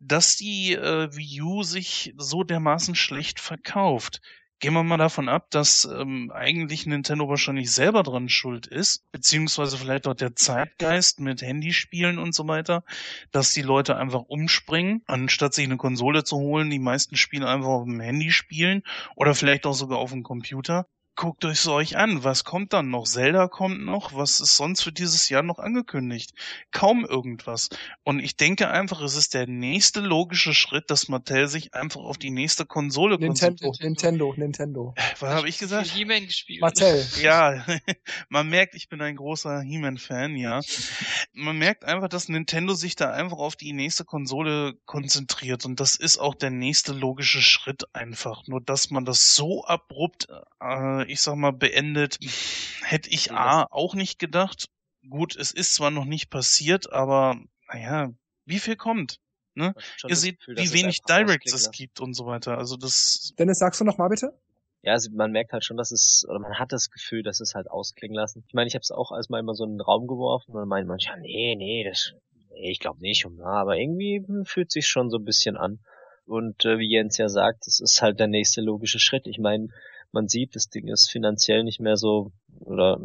dass 0.00 0.36
die 0.36 0.74
äh, 0.74 1.14
Wii 1.14 1.42
U 1.42 1.62
sich 1.64 2.14
so 2.16 2.44
dermaßen 2.44 2.94
schlecht 2.94 3.40
verkauft 3.40 4.20
gehen 4.60 4.72
wir 4.72 4.82
mal 4.82 4.96
davon 4.96 5.28
ab, 5.28 5.50
dass 5.50 5.84
ähm, 5.84 6.30
eigentlich 6.32 6.86
Nintendo 6.86 7.28
wahrscheinlich 7.28 7.70
selber 7.70 8.02
dran 8.02 8.28
schuld 8.28 8.66
ist, 8.66 9.10
beziehungsweise 9.12 9.76
vielleicht 9.76 10.06
auch 10.06 10.14
der 10.14 10.36
Zeitgeist 10.36 11.20
mit 11.20 11.42
Handyspielen 11.42 12.18
und 12.18 12.34
so 12.34 12.48
weiter, 12.48 12.84
dass 13.30 13.52
die 13.52 13.62
Leute 13.62 13.96
einfach 13.96 14.22
umspringen, 14.22 15.02
anstatt 15.06 15.54
sich 15.54 15.64
eine 15.64 15.76
Konsole 15.76 16.24
zu 16.24 16.36
holen, 16.36 16.70
die 16.70 16.78
meisten 16.78 17.16
Spiele 17.16 17.48
einfach 17.48 17.68
auf 17.68 17.84
dem 17.84 18.00
Handy 18.00 18.30
spielen 18.30 18.82
oder 19.16 19.34
vielleicht 19.34 19.66
auch 19.66 19.74
sogar 19.74 19.98
auf 19.98 20.10
dem 20.12 20.22
Computer 20.22 20.86
guckt 21.16 21.44
euch 21.44 21.60
so 21.60 21.74
euch 21.74 21.96
an. 21.96 22.24
Was 22.24 22.44
kommt 22.44 22.72
dann 22.72 22.90
noch? 22.90 23.04
Zelda 23.04 23.48
kommt 23.48 23.84
noch. 23.84 24.14
Was 24.14 24.40
ist 24.40 24.56
sonst 24.56 24.82
für 24.82 24.92
dieses 24.92 25.28
Jahr 25.28 25.42
noch 25.42 25.58
angekündigt? 25.58 26.32
Kaum 26.70 27.04
irgendwas. 27.04 27.70
Und 28.02 28.20
ich 28.20 28.36
denke 28.36 28.68
einfach, 28.68 29.00
es 29.02 29.14
ist 29.14 29.34
der 29.34 29.46
nächste 29.46 30.00
logische 30.00 30.54
Schritt, 30.54 30.90
dass 30.90 31.08
Mattel 31.08 31.48
sich 31.48 31.74
einfach 31.74 32.00
auf 32.00 32.18
die 32.18 32.30
nächste 32.30 32.66
Konsole 32.66 33.18
Nintendo, 33.18 33.72
Nintendo, 33.80 34.34
Nintendo. 34.36 34.94
Was 35.20 35.30
habe 35.30 35.48
ich 35.48 35.58
gesagt? 35.58 35.88
He-Man 35.88 36.26
gespielt. 36.26 36.60
Mattel. 36.60 37.04
Ja, 37.24 37.64
man 38.28 38.48
merkt, 38.48 38.74
ich 38.74 38.88
bin 38.88 39.00
ein 39.00 39.16
großer 39.16 39.60
He-Man-Fan, 39.60 40.36
ja. 40.36 40.60
Man 41.32 41.56
merkt 41.56 41.84
einfach, 41.84 42.08
dass 42.08 42.28
Nintendo 42.28 42.74
sich 42.74 42.96
da 42.96 43.12
einfach 43.12 43.38
auf 43.38 43.56
die 43.56 43.72
nächste 43.72 44.04
Konsole 44.04 44.74
konzentriert. 44.84 45.64
Und 45.64 45.80
das 45.80 45.96
ist 45.96 46.18
auch 46.18 46.34
der 46.34 46.50
nächste 46.50 46.92
logische 46.92 47.40
Schritt 47.40 47.84
einfach. 47.94 48.46
Nur, 48.46 48.60
dass 48.60 48.90
man 48.90 49.04
das 49.04 49.34
so 49.34 49.64
abrupt 49.64 50.28
äh, 50.60 51.03
ich 51.08 51.20
sag 51.20 51.36
mal, 51.36 51.52
beendet, 51.52 52.18
hätte 52.82 53.10
ich 53.10 53.32
A 53.32 53.66
auch 53.70 53.94
nicht 53.94 54.18
gedacht. 54.18 54.66
Gut, 55.08 55.36
es 55.36 55.50
ist 55.50 55.74
zwar 55.74 55.90
noch 55.90 56.04
nicht 56.04 56.30
passiert, 56.30 56.92
aber 56.92 57.36
naja, 57.68 58.10
wie 58.46 58.58
viel 58.58 58.76
kommt? 58.76 59.18
Ne? 59.54 59.74
Ihr 60.08 60.16
seht, 60.16 60.40
Gefühl, 60.40 60.56
wie 60.56 60.72
wenig 60.72 61.02
Directs 61.02 61.52
es 61.52 61.70
gibt 61.70 62.00
und 62.00 62.14
so 62.14 62.26
weiter. 62.26 62.58
Also 62.58 62.76
das. 62.76 63.32
Dennis, 63.38 63.58
sagst 63.58 63.80
du 63.80 63.84
noch 63.84 63.98
mal 63.98 64.08
bitte? 64.08 64.32
Ja, 64.82 64.92
also 64.92 65.10
man 65.12 65.30
merkt 65.30 65.52
halt 65.52 65.64
schon, 65.64 65.78
dass 65.78 65.92
es, 65.92 66.26
oder 66.28 66.40
man 66.40 66.58
hat 66.58 66.72
das 66.72 66.90
Gefühl, 66.90 67.22
dass 67.22 67.40
es 67.40 67.54
halt 67.54 67.70
ausklingen 67.70 68.14
lassen. 68.14 68.44
Ich 68.46 68.52
meine, 68.52 68.66
ich 68.66 68.74
habe 68.74 68.82
es 68.82 68.90
auch 68.90 69.12
als 69.12 69.30
mal 69.30 69.38
immer 69.38 69.54
so 69.54 69.64
in 69.64 69.72
den 69.72 69.80
Raum 69.80 70.06
geworfen 70.06 70.52
und 70.52 70.58
dann 70.58 70.68
meint 70.68 70.86
man, 70.86 70.98
ja, 70.98 71.16
nee, 71.16 71.54
nee, 71.56 71.84
das, 71.88 72.12
nee, 72.50 72.70
ich 72.70 72.80
glaube 72.80 73.00
nicht. 73.00 73.24
Und, 73.24 73.36
na, 73.36 73.60
aber 73.60 73.78
irgendwie 73.78 74.22
fühlt 74.44 74.70
sich 74.70 74.86
schon 74.86 75.08
so 75.08 75.16
ein 75.18 75.24
bisschen 75.24 75.56
an. 75.56 75.78
Und 76.26 76.64
äh, 76.64 76.78
wie 76.78 76.90
Jens 76.90 77.16
ja 77.16 77.28
sagt, 77.28 77.66
es 77.66 77.80
ist 77.80 78.02
halt 78.02 78.18
der 78.20 78.26
nächste 78.26 78.60
logische 78.60 78.98
Schritt. 78.98 79.26
Ich 79.26 79.38
meine, 79.38 79.68
man 80.14 80.28
sieht, 80.28 80.56
das 80.56 80.70
Ding 80.70 80.88
ist 80.88 81.10
finanziell 81.10 81.64
nicht 81.64 81.80
mehr 81.80 81.96
so 81.96 82.32
oder 82.60 82.98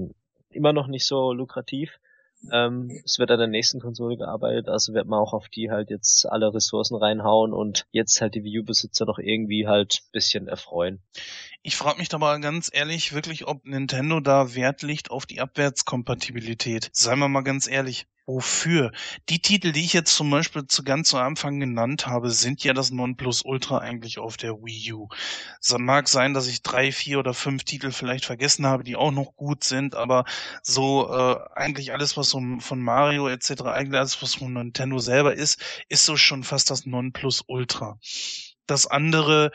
immer 0.49 0.73
noch 0.73 0.87
nicht 0.87 1.05
so 1.05 1.33
lukrativ. 1.33 1.99
Ähm, 2.53 3.01
es 3.03 3.19
wird 3.19 3.31
an 3.31 3.39
der 3.39 3.47
nächsten 3.47 3.81
Konsole 3.81 4.15
gearbeitet, 4.15 4.69
also 4.69 4.93
wird 4.93 5.07
man 5.07 5.19
auch 5.19 5.33
auf 5.33 5.49
die 5.49 5.69
halt 5.69 5.89
jetzt 5.89 6.25
alle 6.25 6.53
Ressourcen 6.53 6.95
reinhauen 6.95 7.51
und 7.51 7.85
jetzt 7.91 8.21
halt 8.21 8.33
die 8.35 8.45
Wii 8.45 8.59
U-Besitzer 8.59 9.05
noch 9.05 9.19
irgendwie 9.19 9.67
halt 9.67 10.03
bisschen 10.13 10.47
erfreuen. 10.47 11.01
Ich 11.63 11.75
frage 11.75 11.99
mich 11.99 12.13
aber 12.13 12.39
ganz 12.39 12.69
ehrlich 12.71 13.13
wirklich, 13.13 13.45
ob 13.45 13.65
Nintendo 13.65 14.21
da 14.21 14.55
Wert 14.55 14.83
legt 14.83 15.11
auf 15.11 15.25
die 15.25 15.41
Abwärtskompatibilität. 15.41 16.89
Seien 16.93 17.19
wir 17.19 17.27
mal 17.27 17.41
ganz 17.41 17.69
ehrlich. 17.69 18.07
Wofür? 18.29 18.91
Die 19.29 19.41
Titel, 19.41 19.71
die 19.71 19.83
ich 19.83 19.93
jetzt 19.93 20.13
zum 20.13 20.29
Beispiel 20.29 20.67
zu 20.67 20.83
ganz 20.83 21.09
zu 21.09 21.17
Anfang 21.17 21.59
genannt 21.59 22.05
habe, 22.05 22.29
sind 22.29 22.63
ja 22.63 22.73
das 22.73 22.91
Nonplusultra 22.91 23.79
eigentlich 23.79 24.19
auf 24.19 24.37
der 24.37 24.53
Wii 24.53 24.93
U. 24.93 25.07
Es 25.59 25.75
mag 25.75 26.07
sein, 26.07 26.35
dass 26.35 26.45
ich 26.45 26.61
drei, 26.61 26.91
vier 26.91 27.17
oder 27.17 27.33
fünf 27.33 27.63
Titel 27.63 27.89
vielleicht 27.89 28.25
vergessen 28.25 28.67
habe, 28.67 28.83
die 28.83 28.95
auch 28.95 29.09
noch 29.09 29.35
gut 29.35 29.63
sind, 29.63 29.95
aber 29.95 30.25
so 30.61 31.11
äh, 31.11 31.39
eigentlich 31.55 31.91
alles, 31.91 32.17
was 32.17 32.29
so 32.29 32.39
von 32.59 32.83
Mario 32.83 33.27
etc., 33.27 33.63
eigentlich 33.63 33.99
alles, 33.99 34.21
was 34.21 34.35
von 34.35 34.53
Nintendo 34.53 34.99
selber 34.99 35.33
ist, 35.33 35.59
ist 35.87 36.05
so 36.05 36.15
schon 36.15 36.43
fast 36.43 36.69
das 36.69 36.85
Nonplusultra. 36.85 37.97
Das 38.67 38.85
andere 38.85 39.49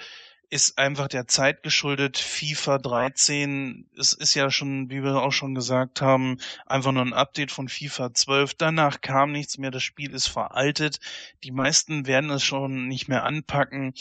ist 0.54 0.78
einfach 0.78 1.08
der 1.08 1.26
Zeit 1.26 1.64
geschuldet. 1.64 2.16
FIFA 2.16 2.78
13, 2.78 3.86
es 3.98 4.12
ist 4.12 4.34
ja 4.34 4.52
schon, 4.52 4.88
wie 4.88 5.02
wir 5.02 5.16
auch 5.16 5.32
schon 5.32 5.52
gesagt 5.52 6.00
haben, 6.00 6.38
einfach 6.64 6.92
nur 6.92 7.02
ein 7.02 7.12
Update 7.12 7.50
von 7.50 7.68
FIFA 7.68 8.14
12. 8.14 8.54
Danach 8.54 9.00
kam 9.00 9.32
nichts 9.32 9.58
mehr, 9.58 9.72
das 9.72 9.82
Spiel 9.82 10.14
ist 10.14 10.28
veraltet. 10.28 11.00
Die 11.42 11.50
meisten 11.50 12.06
werden 12.06 12.30
es 12.30 12.44
schon 12.44 12.86
nicht 12.86 13.08
mehr 13.08 13.24
anpacken. 13.24 13.94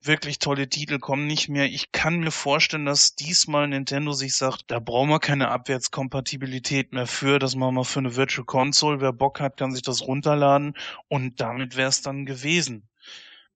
Wirklich 0.00 0.40
tolle 0.40 0.68
Titel 0.68 0.98
kommen 0.98 1.28
nicht 1.28 1.48
mehr. 1.48 1.66
Ich 1.66 1.92
kann 1.92 2.18
mir 2.18 2.32
vorstellen, 2.32 2.84
dass 2.84 3.14
diesmal 3.14 3.68
Nintendo 3.68 4.10
sich 4.10 4.34
sagt, 4.34 4.72
da 4.72 4.80
brauchen 4.80 5.10
wir 5.10 5.20
keine 5.20 5.50
Abwärtskompatibilität 5.50 6.92
mehr 6.92 7.06
für, 7.06 7.38
das 7.38 7.54
machen 7.54 7.76
wir 7.76 7.84
für 7.84 8.00
eine 8.00 8.16
Virtual 8.16 8.44
Console. 8.44 9.00
Wer 9.00 9.12
Bock 9.12 9.38
hat, 9.38 9.56
kann 9.56 9.70
sich 9.70 9.82
das 9.82 10.02
runterladen 10.02 10.74
und 11.06 11.40
damit 11.40 11.76
wäre 11.76 11.90
es 11.90 12.02
dann 12.02 12.26
gewesen 12.26 12.88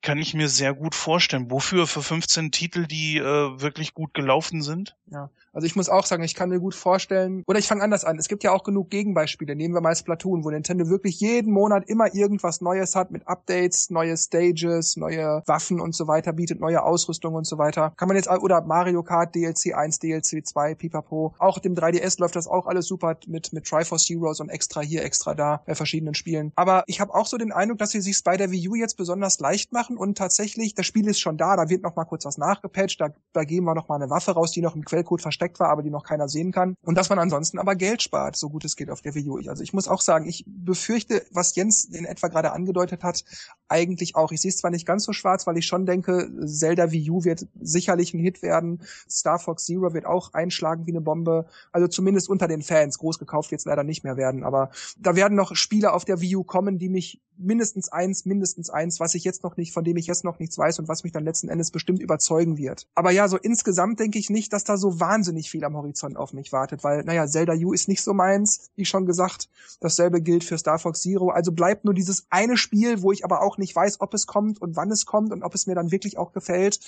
kann 0.03 0.19
ich 0.19 0.35
mir 0.35 0.49
sehr 0.49 0.75
gut 0.75 0.95
vorstellen. 0.95 1.51
Wofür? 1.51 1.87
Für 1.87 2.03
15 2.03 2.53
Titel, 2.53 2.87
die 2.87 3.19
äh, 3.19 3.61
wirklich 3.61 3.95
gut 3.95 4.15
gelaufen 4.15 4.63
sind? 4.63 4.97
Ja, 5.11 5.31
also 5.57 5.65
ich 5.65 5.75
muss 5.75 5.89
auch 5.89 6.05
sagen, 6.05 6.23
ich 6.23 6.35
kann 6.35 6.51
mir 6.51 6.61
gut 6.61 6.75
vorstellen, 6.75 7.43
oder 7.47 7.59
ich 7.59 7.67
fange 7.67 7.83
anders 7.83 8.05
an. 8.05 8.19
Es 8.19 8.29
gibt 8.29 8.45
ja 8.45 8.53
auch 8.53 8.63
genug 8.63 8.91
Gegenbeispiele. 8.91 9.57
Nehmen 9.57 9.73
wir 9.73 9.81
mal 9.81 9.97
Splatoon, 9.97 10.45
wo 10.45 10.51
Nintendo 10.51 10.91
wirklich 10.91 11.19
jeden 11.19 11.51
Monat 11.51 11.89
immer 11.89 12.15
irgendwas 12.15 12.61
Neues 12.61 12.95
hat 12.95 13.11
mit 13.11 13.27
Updates, 13.27 13.89
neue 13.89 14.19
Stages, 14.19 14.99
neue 14.99 15.43
Waffen 15.47 15.81
und 15.81 15.95
so 15.95 16.09
weiter, 16.09 16.35
bietet 16.35 16.61
neue 16.61 16.83
Ausrüstung 16.83 17.33
und 17.33 17.47
so 17.47 17.57
weiter. 17.57 17.95
Kann 17.97 18.07
man 18.07 18.19
jetzt, 18.19 18.29
oder 18.29 18.61
Mario 18.61 19.03
Kart 19.03 19.35
DLC 19.35 19.75
1, 19.75 19.99
DLC 20.01 20.47
2, 20.47 20.75
Pipapo. 20.75 21.35
Auch 21.39 21.59
dem 21.59 21.75
3DS 21.75 22.21
läuft 22.21 22.37
das 22.37 22.47
auch 22.47 22.67
alles 22.67 22.87
super 22.87 23.17
mit, 23.27 23.55
mit 23.55 23.65
Triforce 23.65 24.07
Heroes 24.11 24.41
und 24.41 24.51
extra 24.51 24.83
hier, 24.83 25.05
extra 25.05 25.35
da 25.35 25.63
bei 25.65 25.75
verschiedenen 25.75 26.13
Spielen. 26.13 26.53
Aber 26.57 26.85
ich 26.87 27.01
habe 27.01 27.15
auch 27.15 27.25
so 27.25 27.39
den 27.39 27.53
Eindruck, 27.53 27.79
dass 27.79 27.93
sie 27.93 28.03
sich 28.03 28.23
bei 28.23 28.37
der 28.37 28.51
Wii 28.51 28.69
U 28.69 28.75
jetzt 28.75 28.99
besonders 28.99 29.41
leicht 29.41 29.73
machen 29.73 29.97
und 29.97 30.19
tatsächlich, 30.19 30.75
das 30.75 30.85
Spiel 30.85 31.09
ist 31.09 31.19
schon 31.19 31.39
da, 31.39 31.57
da 31.57 31.71
wird 31.71 31.83
noch 31.83 31.97
mal 31.97 32.05
kurz 32.05 32.27
was 32.27 32.37
nachgepatcht, 32.37 33.01
da, 33.01 33.09
da 33.33 33.45
geben 33.45 33.65
wir 33.65 33.75
noch 33.75 33.89
mal 33.89 33.97
eine 33.97 34.11
Waffe 34.11 34.33
raus, 34.33 34.53
die 34.53 34.61
noch 34.61 34.77
im 34.77 34.85
Quellcode 34.85 35.23
versteckt 35.23 35.46
war, 35.59 35.71
aber 35.71 35.83
die 35.83 35.91
noch 35.91 36.05
keiner 36.05 36.29
sehen 36.29 36.53
kann. 36.53 36.77
Und 36.83 36.97
dass 36.97 37.09
man 37.09 37.19
ansonsten 37.19 37.59
aber 37.59 37.75
Geld 37.75 38.03
spart, 38.03 38.37
so 38.37 38.49
gut 38.49 38.65
es 38.65 38.77
geht 38.77 38.91
auf 38.91 39.01
der 39.01 39.15
Wii 39.15 39.29
U. 39.29 39.37
Also 39.49 39.63
ich 39.63 39.73
muss 39.73 39.89
auch 39.89 40.01
sagen, 40.01 40.27
ich 40.29 40.45
befürchte, 40.47 41.25
was 41.33 41.55
Jens 41.55 41.85
in 41.85 42.05
etwa 42.05 42.29
gerade 42.29 42.53
angedeutet 42.53 43.03
hat, 43.03 43.25
eigentlich 43.69 44.17
auch. 44.17 44.33
Ich 44.33 44.41
sehe 44.41 44.51
es 44.51 44.59
zwar 44.59 44.71
nicht 44.71 44.87
ganz 44.87 45.05
so 45.05 45.13
schwarz, 45.13 45.47
weil 45.47 45.57
ich 45.57 45.67
schon 45.67 45.87
denke, 45.87 46.31
Zelda 46.45 46.93
Wii 46.93 47.11
U 47.11 47.25
wird 47.25 47.47
sicherlich 47.61 48.15
ein 48.15 48.21
Hit 48.21 48.43
werden. 48.43 48.83
Star 49.09 49.39
Fox 49.39 49.65
Zero 49.65 49.93
wird 49.93 50.07
auch 50.07 50.35
einschlagen 50.35 50.87
wie 50.87 50.93
eine 50.93 51.01
Bombe. 51.01 51.47
Also 51.73 51.89
zumindest 51.89 52.29
unter 52.29 52.49
den 52.49 52.63
Fans. 52.63 52.99
Groß 52.99 53.19
gekauft 53.19 53.51
wird 53.51 53.61
es 53.61 53.65
leider 53.65 53.85
nicht 53.85 54.05
mehr 54.05 54.17
werden. 54.17 54.45
Aber 54.45 54.71
da 54.99 55.17
werden 55.17 55.37
noch 55.37 55.55
Spiele 55.57 55.93
auf 55.93 56.05
der 56.05 56.21
Wii 56.21 56.37
U 56.37 56.45
kommen, 56.45 56.79
die 56.79 56.89
mich 56.89 57.21
mindestens 57.39 57.91
eins, 57.91 58.25
mindestens 58.25 58.71
eins, 58.71 59.01
was 59.01 59.15
ich 59.15 59.25
jetzt 59.25 59.43
noch 59.43 59.57
nicht, 59.57 59.73
von 59.73 59.85
dem 59.85 59.97
ich 59.97 60.07
jetzt 60.07 60.25
noch 60.25 60.39
nichts 60.39 60.57
weiß 60.57 60.79
und 60.79 60.89
was 60.89 61.05
mich 61.05 61.13
dann 61.13 61.25
letzten 61.25 61.49
Endes 61.49 61.71
bestimmt 61.71 62.01
überzeugen 62.01 62.57
wird. 62.57 62.87
Aber 62.95 63.11
ja, 63.11 63.29
so 63.29 63.37
insgesamt 63.37 64.01
denke 64.01 64.19
ich 64.19 64.31
nicht, 64.31 64.53
dass 64.53 64.65
da 64.65 64.77
so 64.77 65.01
wahnsinnig 65.01 65.26
viel 65.51 65.65
am 65.65 65.77
Horizont 65.77 66.17
auf 66.17 66.33
mich 66.33 66.53
wartet, 66.53 66.85
weil, 66.85 67.05
naja, 67.05 67.27
Zelda 67.27 67.55
U 67.55 67.73
ist 67.73 67.89
nicht 67.89 68.03
so 68.03 68.15
meins, 68.15 68.71
wie 68.77 68.85
schon 68.85 69.07
gesagt. 69.07 69.49
Dasselbe 69.81 70.21
gilt 70.21 70.45
für 70.45 70.59
Star 70.59 70.79
Fox 70.79 71.03
Zero. 71.03 71.31
Also 71.31 71.53
bleibt 71.53 71.85
nur 71.85 71.95
dieses 71.95 72.27
eine 72.31 72.57
Spiel, 72.57 73.03
wo 73.03 73.13
ich 73.13 73.25
aber 73.25 73.43
auch 73.43 73.59
nicht 73.59 73.75
weiß, 73.75 74.01
ob 74.01 74.15
es 74.15 74.27
kommt 74.27 74.61
und 74.61 74.77
wann 74.77 74.91
es 74.91 75.07
kommt 75.07 75.33
und 75.33 75.43
ob 75.43 75.55
es 75.55 75.67
mir 75.67 75.75
dann 75.75 75.91
wirklich 75.91 76.19
auch 76.19 76.33
gefällt. 76.33 76.81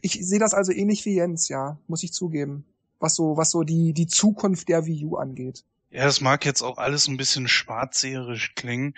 Ich 0.00 0.18
sehe 0.26 0.38
das 0.38 0.52
also 0.52 0.72
ähnlich 0.72 1.04
wie 1.06 1.14
Jens, 1.14 1.48
ja, 1.48 1.78
muss 1.86 2.02
ich 2.02 2.12
zugeben. 2.12 2.64
Was 3.00 3.14
so, 3.14 3.36
was 3.36 3.50
so 3.50 3.62
die, 3.62 3.92
die 3.92 4.06
Zukunft 4.06 4.68
der 4.68 4.86
Wii 4.86 5.06
U 5.06 5.16
angeht. 5.16 5.64
Ja, 5.94 6.06
es 6.06 6.20
mag 6.20 6.44
jetzt 6.44 6.62
auch 6.62 6.78
alles 6.78 7.06
ein 7.06 7.16
bisschen 7.16 7.46
schwarzseherisch 7.46 8.56
klingen. 8.56 8.94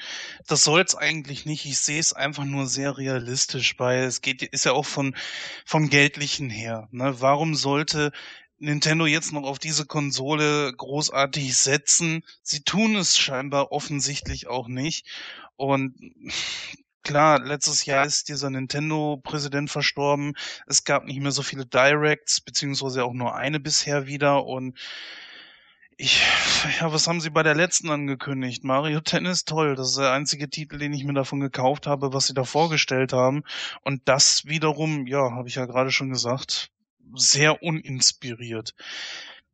Das 0.46 0.64
soll's 0.64 0.94
eigentlich 0.94 1.44
nicht. 1.44 1.66
Ich 1.66 1.78
sehe 1.78 2.00
es 2.00 2.14
einfach 2.14 2.44
nur 2.44 2.66
sehr 2.66 2.96
realistisch, 2.96 3.78
weil 3.78 4.04
es 4.04 4.22
geht, 4.22 4.42
ist 4.42 4.64
ja 4.64 4.72
auch 4.72 4.86
von, 4.86 5.14
vom 5.66 5.90
Geldlichen 5.90 6.48
her. 6.48 6.88
Ne? 6.92 7.20
Warum 7.20 7.54
sollte 7.54 8.12
Nintendo 8.58 9.04
jetzt 9.04 9.34
noch 9.34 9.42
auf 9.42 9.58
diese 9.58 9.84
Konsole 9.84 10.72
großartig 10.74 11.54
setzen? 11.54 12.24
Sie 12.42 12.62
tun 12.62 12.96
es 12.96 13.18
scheinbar 13.18 13.72
offensichtlich 13.72 14.46
auch 14.46 14.66
nicht. 14.66 15.06
Und 15.56 15.96
klar, 17.02 17.44
letztes 17.44 17.84
Jahr 17.84 18.06
ist 18.06 18.30
dieser 18.30 18.48
Nintendo-Präsident 18.48 19.70
verstorben. 19.70 20.32
Es 20.66 20.84
gab 20.84 21.04
nicht 21.04 21.20
mehr 21.20 21.32
so 21.32 21.42
viele 21.42 21.66
Directs, 21.66 22.40
beziehungsweise 22.40 23.04
auch 23.04 23.12
nur 23.12 23.34
eine 23.34 23.60
bisher 23.60 24.06
wieder. 24.06 24.46
Und 24.46 24.78
ich, 25.98 26.22
ja, 26.80 26.92
was 26.92 27.06
haben 27.06 27.20
sie 27.20 27.30
bei 27.30 27.42
der 27.42 27.54
letzten 27.54 27.90
angekündigt? 27.90 28.64
Mario 28.64 29.00
Tennis, 29.00 29.44
toll. 29.44 29.76
Das 29.76 29.90
ist 29.90 29.98
der 29.98 30.12
einzige 30.12 30.50
Titel, 30.50 30.78
den 30.78 30.92
ich 30.92 31.04
mir 31.04 31.14
davon 31.14 31.40
gekauft 31.40 31.86
habe, 31.86 32.12
was 32.12 32.26
sie 32.26 32.34
da 32.34 32.44
vorgestellt 32.44 33.12
haben. 33.12 33.44
Und 33.82 34.02
das 34.04 34.44
wiederum, 34.44 35.06
ja, 35.06 35.30
habe 35.32 35.48
ich 35.48 35.54
ja 35.54 35.64
gerade 35.64 35.90
schon 35.90 36.10
gesagt, 36.10 36.70
sehr 37.14 37.62
uninspiriert. 37.62 38.74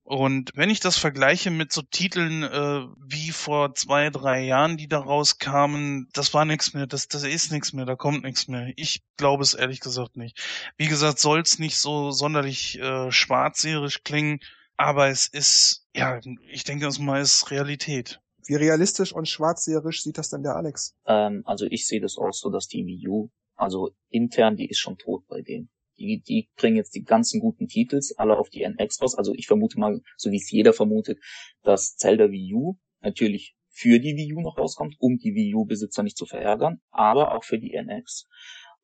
Und 0.05 0.51
wenn 0.57 0.69
ich 0.69 0.81
das 0.81 0.99
vergleiche 0.99 1.53
mit 1.53 1.73
so 1.73 1.81
Titeln 1.81 2.43
äh, 2.43 2.87
wie 2.99 3.31
vor 3.31 3.75
zwei, 3.75 4.11
drei 4.11 4.43
Jahren, 4.43 4.77
die 4.77 4.89
da 4.89 4.99
rauskamen, 4.99 6.09
das 6.13 6.35
war 6.35 6.45
nichts 6.45 6.75
mehr, 6.75 6.89
das, 6.89 7.07
das 7.07 7.23
ist 7.23 7.53
nichts 7.53 7.73
mehr, 7.73 7.87
da 7.87 7.95
kommt 7.95 8.25
nichts 8.25 8.49
mehr. 8.49 8.73
Ich 8.75 9.03
glaube 9.17 9.45
es 9.45 9.55
ehrlich 9.55 9.79
gesagt 9.79 10.17
nicht. 10.17 10.41
Wie 10.77 10.89
gesagt, 10.89 11.21
soll 11.21 11.41
es 11.41 11.61
nicht 11.61 11.77
so 11.77 12.11
sonderlich 12.11 12.81
äh, 12.81 13.13
schwarzseherisch 13.13 14.03
klingen, 14.03 14.41
aber 14.77 15.09
es 15.09 15.27
ist, 15.27 15.87
ja, 15.95 16.21
ich 16.51 16.65
denke, 16.65 16.85
das 16.85 16.99
mal 16.99 17.21
ist 17.21 17.51
Realität. 17.51 18.21
Wie 18.47 18.55
realistisch 18.55 19.13
und 19.13 19.29
schwarzseherisch 19.29 20.03
sieht 20.03 20.19
das 20.19 20.31
denn 20.31 20.43
der 20.43 20.57
Alex? 20.57 20.97
Ähm, 21.07 21.43
also 21.45 21.67
ich 21.67 21.87
sehe 21.87 22.01
das 22.01 22.19
auch 22.19 22.33
so, 22.33 22.51
dass 22.51 22.67
die 22.67 22.85
Wii 22.85 23.09
U, 23.09 23.31
also 23.55 23.91
intern, 24.09 24.57
die 24.57 24.69
ist 24.69 24.81
schon 24.81 24.99
tot 24.99 25.27
bei 25.29 25.43
denen. 25.43 25.71
Die, 25.99 26.21
die 26.27 26.49
bringen 26.57 26.77
jetzt 26.77 26.95
die 26.95 27.05
ganzen 27.05 27.41
guten 27.41 27.69
Titels 27.69 28.15
alle 28.17 28.37
auf 28.37 28.49
die 28.49 28.63
NX 28.63 29.01
raus. 29.03 29.15
Also 29.15 29.35
ich 29.35 29.47
vermute 29.47 29.79
mal, 29.79 30.01
so 30.17 30.33
wie 30.33 30.39
es 30.39 30.51
jeder 30.51 30.73
vermutet, 30.73 31.19
dass 31.63 31.95
Zelda 31.97 32.31
Wii 32.31 32.55
U 32.55 32.79
natürlich 33.01 33.55
für 33.69 34.01
die 34.01 34.17
Wii 34.17 34.35
U 34.35 34.41
noch 34.41 34.59
rauskommt, 34.59 34.97
um 34.99 35.19
die 35.19 35.35
Wii 35.35 35.55
U-Besitzer 35.55 36.03
nicht 36.03 36.17
zu 36.17 36.27
verärgern, 36.27 36.81
aber 36.91 37.35
auch 37.35 37.45
für 37.45 37.59
die 37.59 37.75
NX. 37.75 38.27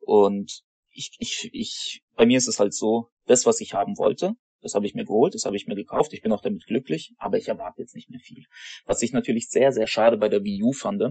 Und 0.01 0.63
ich, 0.91 1.17
ich, 1.19 1.51
ich, 1.53 2.03
bei 2.15 2.27
mir 2.27 2.39
ist 2.39 2.49
es 2.49 2.61
halt 2.61 2.75
so, 2.75 3.11
das, 3.27 3.47
was 3.47 3.61
ich 3.61 3.75
haben 3.75 3.99
wollte, 3.99 4.35
das 4.61 4.75
habe 4.75 4.87
ich 4.87 4.95
mir 4.95 5.05
geholt, 5.05 5.35
das 5.35 5.45
habe 5.45 5.57
ich 5.57 5.67
mir 5.67 5.75
gekauft, 5.75 6.13
ich 6.13 6.23
bin 6.23 6.33
auch 6.33 6.43
damit 6.43 6.67
glücklich, 6.67 7.15
aber 7.19 7.37
ich 7.37 7.49
erwarte 7.49 7.83
jetzt 7.83 7.95
nicht 7.95 8.11
mehr 8.11 8.21
viel. 8.21 8.45
Was 8.85 9.03
ich 9.03 9.13
natürlich 9.13 9.49
sehr, 9.49 9.73
sehr 9.73 9.87
schade 9.87 10.17
bei 10.17 10.29
der 10.29 10.43
Wii 10.45 10.63
U 10.63 10.73
fand, 10.73 11.03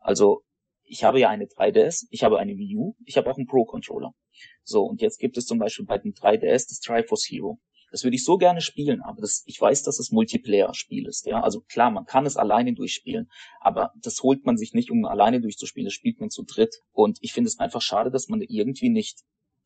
also 0.00 0.42
ich 0.88 1.04
habe 1.04 1.20
ja 1.20 1.28
eine 1.28 1.46
3DS, 1.46 2.06
ich 2.10 2.22
habe 2.22 2.38
eine 2.38 2.56
Wii 2.56 2.76
U, 2.76 2.94
ich 3.04 3.16
habe 3.16 3.30
auch 3.30 3.36
einen 3.36 3.46
Pro-Controller. 3.46 4.12
So, 4.62 4.82
und 4.82 5.00
jetzt 5.00 5.18
gibt 5.18 5.36
es 5.36 5.46
zum 5.46 5.58
Beispiel 5.58 5.84
bei 5.84 5.98
dem 5.98 6.12
3DS 6.12 6.68
das 6.68 6.80
Triforce 6.80 7.26
Hero. 7.28 7.58
Das 7.90 8.04
würde 8.04 8.16
ich 8.16 8.24
so 8.24 8.36
gerne 8.36 8.60
spielen, 8.60 9.00
aber 9.00 9.20
das, 9.20 9.42
ich 9.46 9.60
weiß, 9.60 9.82
dass 9.84 9.98
es 9.98 10.10
Multiplayer-Spiel 10.10 11.06
ist, 11.06 11.24
ja. 11.26 11.40
Also 11.40 11.60
klar, 11.60 11.90
man 11.90 12.04
kann 12.04 12.26
es 12.26 12.36
alleine 12.36 12.74
durchspielen, 12.74 13.30
aber 13.60 13.92
das 14.02 14.22
holt 14.22 14.44
man 14.44 14.56
sich 14.56 14.74
nicht, 14.74 14.90
um 14.90 15.04
alleine 15.04 15.40
durchzuspielen, 15.40 15.86
das 15.86 15.94
spielt 15.94 16.20
man 16.20 16.30
zu 16.30 16.42
dritt. 16.44 16.74
Und 16.92 17.18
ich 17.20 17.32
finde 17.32 17.48
es 17.48 17.58
einfach 17.58 17.80
schade, 17.80 18.10
dass 18.10 18.28
man 18.28 18.42
irgendwie 18.42 18.90
nicht 18.90 19.20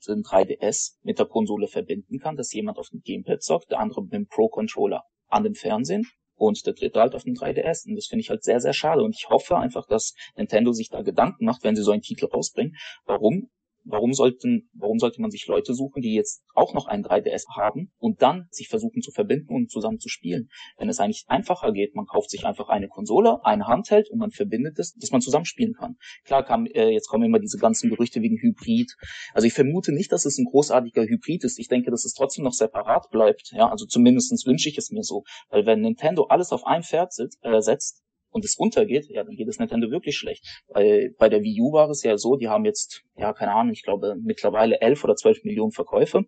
den 0.06 0.22
3DS 0.22 0.96
mit 1.02 1.18
der 1.18 1.26
Konsole 1.26 1.68
verbinden 1.68 2.18
kann, 2.18 2.36
dass 2.36 2.52
jemand 2.52 2.78
auf 2.78 2.88
dem 2.88 3.02
Gamepad 3.02 3.42
zockt, 3.42 3.70
der 3.70 3.80
andere 3.80 4.02
mit 4.02 4.12
dem 4.12 4.26
Pro-Controller 4.26 5.04
an 5.28 5.44
dem 5.44 5.54
Fernsehen 5.54 6.06
und 6.40 6.64
der 6.66 6.72
dritte 6.72 7.00
halt 7.00 7.14
auf 7.14 7.24
dem 7.24 7.34
3DS. 7.34 7.86
Und 7.86 7.96
das 7.96 8.06
finde 8.06 8.22
ich 8.22 8.30
halt 8.30 8.42
sehr, 8.42 8.60
sehr 8.60 8.72
schade. 8.72 9.02
Und 9.02 9.14
ich 9.14 9.28
hoffe 9.28 9.58
einfach, 9.58 9.86
dass 9.86 10.14
Nintendo 10.36 10.72
sich 10.72 10.88
da 10.88 11.02
Gedanken 11.02 11.44
macht, 11.44 11.62
wenn 11.64 11.76
sie 11.76 11.82
so 11.82 11.92
einen 11.92 12.02
Titel 12.02 12.26
rausbringen, 12.26 12.76
warum 13.04 13.50
Warum 13.84 14.12
sollten, 14.12 14.68
warum 14.74 14.98
sollte 14.98 15.20
man 15.20 15.30
sich 15.30 15.46
Leute 15.46 15.74
suchen, 15.74 16.02
die 16.02 16.14
jetzt 16.14 16.42
auch 16.54 16.74
noch 16.74 16.86
einen 16.86 17.04
3DS 17.04 17.44
haben 17.56 17.92
und 17.98 18.22
dann 18.22 18.46
sich 18.50 18.68
versuchen 18.68 19.02
zu 19.02 19.10
verbinden 19.10 19.54
und 19.54 19.70
zusammen 19.70 19.98
zu 19.98 20.08
spielen? 20.08 20.48
Wenn 20.78 20.88
es 20.88 21.00
eigentlich 21.00 21.24
einfacher 21.28 21.72
geht, 21.72 21.94
man 21.94 22.06
kauft 22.06 22.30
sich 22.30 22.44
einfach 22.44 22.68
eine 22.68 22.88
Konsole, 22.88 23.44
eine 23.44 23.66
Handheld 23.66 24.10
und 24.10 24.18
man 24.18 24.30
verbindet 24.30 24.78
es, 24.78 24.94
dass 24.94 25.10
man 25.10 25.20
zusammen 25.20 25.44
spielen 25.44 25.72
kann. 25.72 25.96
Klar, 26.24 26.44
kam, 26.44 26.66
äh, 26.66 26.90
jetzt 26.90 27.08
kommen 27.08 27.24
immer 27.24 27.38
diese 27.38 27.58
ganzen 27.58 27.90
Gerüchte 27.90 28.20
wegen 28.20 28.36
Hybrid. 28.36 28.94
Also 29.32 29.46
ich 29.46 29.52
vermute 29.52 29.92
nicht, 29.92 30.12
dass 30.12 30.24
es 30.24 30.38
ein 30.38 30.44
großartiger 30.44 31.02
Hybrid 31.04 31.44
ist. 31.44 31.58
Ich 31.58 31.68
denke, 31.68 31.90
dass 31.90 32.04
es 32.04 32.14
trotzdem 32.14 32.44
noch 32.44 32.52
separat 32.52 33.08
bleibt. 33.10 33.52
Ja, 33.52 33.68
also 33.68 33.86
zumindestens 33.86 34.46
wünsche 34.46 34.68
ich 34.68 34.78
es 34.78 34.90
mir 34.90 35.02
so. 35.02 35.24
Weil 35.48 35.66
wenn 35.66 35.80
Nintendo 35.80 36.24
alles 36.24 36.52
auf 36.52 36.66
ein 36.66 36.82
Pferd 36.82 37.12
sitzt, 37.12 37.38
äh, 37.42 37.60
setzt, 37.60 38.02
und 38.30 38.44
es 38.44 38.56
untergeht, 38.56 39.06
ja, 39.08 39.24
dann 39.24 39.34
geht 39.34 39.48
es 39.48 39.58
Nintendo 39.58 39.90
wirklich 39.90 40.16
schlecht. 40.16 40.44
Weil 40.68 41.14
bei 41.18 41.28
der 41.28 41.42
Wii 41.42 41.60
U 41.60 41.72
war 41.72 41.90
es 41.90 42.02
ja 42.02 42.16
so, 42.16 42.36
die 42.36 42.48
haben 42.48 42.64
jetzt, 42.64 43.02
ja, 43.16 43.32
keine 43.32 43.52
Ahnung, 43.52 43.72
ich 43.72 43.82
glaube 43.82 44.14
mittlerweile 44.20 44.80
elf 44.80 45.04
oder 45.04 45.16
zwölf 45.16 45.42
Millionen 45.44 45.72
Verkäufe. 45.72 46.24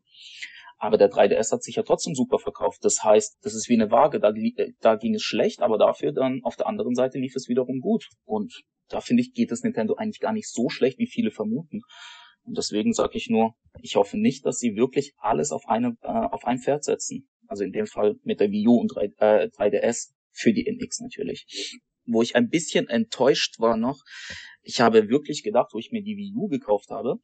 Aber 0.79 0.99
der 0.99 1.13
3DS 1.13 1.53
hat 1.53 1.63
sich 1.63 1.77
ja 1.77 1.85
trotzdem 1.85 2.17
super 2.17 2.41
verkauft. 2.41 2.85
Das 2.85 3.05
heißt, 3.05 3.39
das 3.43 3.55
ist 3.55 3.69
wie 3.69 3.75
eine 3.75 3.93
Waage. 3.93 4.19
Da, 4.19 4.31
äh, 4.31 4.73
da 4.81 4.97
ging 4.97 5.15
es 5.15 5.23
schlecht, 5.23 5.63
aber 5.63 5.79
dafür 5.79 6.11
dann 6.11 6.41
auf 6.43 6.57
der 6.57 6.67
anderen 6.67 6.97
Seite 6.97 7.19
lief 7.19 7.37
es 7.37 7.49
wiederum 7.49 7.79
gut. 7.79 8.09
Und 8.25 8.63
da 8.89 9.01
finde 9.01 9.23
ich, 9.23 9.33
geht 9.33 9.53
es 9.53 9.63
Nintendo 9.63 9.95
eigentlich 9.95 10.19
gar 10.19 10.33
nicht 10.33 10.51
so 10.51 10.69
schlecht, 10.69 10.99
wie 10.99 11.07
viele 11.07 11.31
vermuten. 11.31 11.83
Und 12.45 12.59
deswegen 12.59 12.93
sage 12.93 13.17
ich 13.17 13.29
nur, 13.29 13.55
ich 13.81 13.95
hoffe 13.95 14.19
nicht, 14.19 14.45
dass 14.45 14.59
sie 14.59 14.75
wirklich 14.75 15.15
alles 15.19 15.53
auf 15.53 15.69
eine 15.69 15.97
äh, 16.03 16.09
auf 16.09 16.45
ein 16.45 16.59
Pferd 16.59 16.83
setzen. 16.83 17.29
Also 17.47 17.63
in 17.63 17.71
dem 17.71 17.87
Fall 17.87 18.17
mit 18.25 18.41
der 18.41 18.51
Wii 18.51 18.67
U 18.67 18.81
und 18.81 18.89
3, 18.89 19.05
äh, 19.19 19.49
3DS 19.57 20.13
für 20.33 20.53
die 20.53 20.67
NX 20.67 21.01
natürlich 21.01 21.47
wo 22.07 22.23
ich 22.23 22.37
ein 22.37 22.49
bisschen 22.49 22.89
enttäuscht 22.89 23.59
war 23.59 23.77
noch. 23.77 24.03
Ich 24.63 24.81
habe 24.81 25.09
wirklich 25.09 25.43
gedacht, 25.43 25.71
wo 25.73 25.79
ich 25.79 25.91
mir 25.93 26.03
die 26.03 26.17
Wii 26.17 26.35
U 26.37 26.49
gekauft 26.49 26.91
habe, 26.91 27.17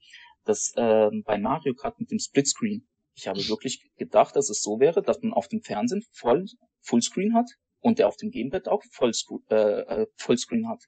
dass 0.45 0.73
äh, 0.77 1.11
bei 1.25 1.39
Mario 1.39 1.75
Kart 1.75 1.99
mit 2.01 2.11
dem 2.11 2.19
Splitscreen, 2.19 2.87
ich 3.15 3.29
habe 3.29 3.41
wirklich 3.49 3.83
gedacht, 3.97 4.37
dass 4.37 4.49
es 4.49 4.63
so 4.63 4.81
wäre, 4.81 5.03
dass 5.03 5.21
man 5.23 5.33
auf 5.33 5.49
dem 5.49 5.61
Fernsehen 5.61 6.03
voll 6.13 6.47
Fullscreen 6.81 7.35
hat 7.35 7.51
und 7.81 7.99
der 7.99 8.09
auf 8.09 8.17
dem 8.17 8.31
Gamepad 8.31 8.69
auch 8.69 8.83
Vollscreen, 8.93 9.43
äh, 9.51 9.81
äh, 9.81 10.07
Fullscreen 10.17 10.69
hat. 10.69 10.85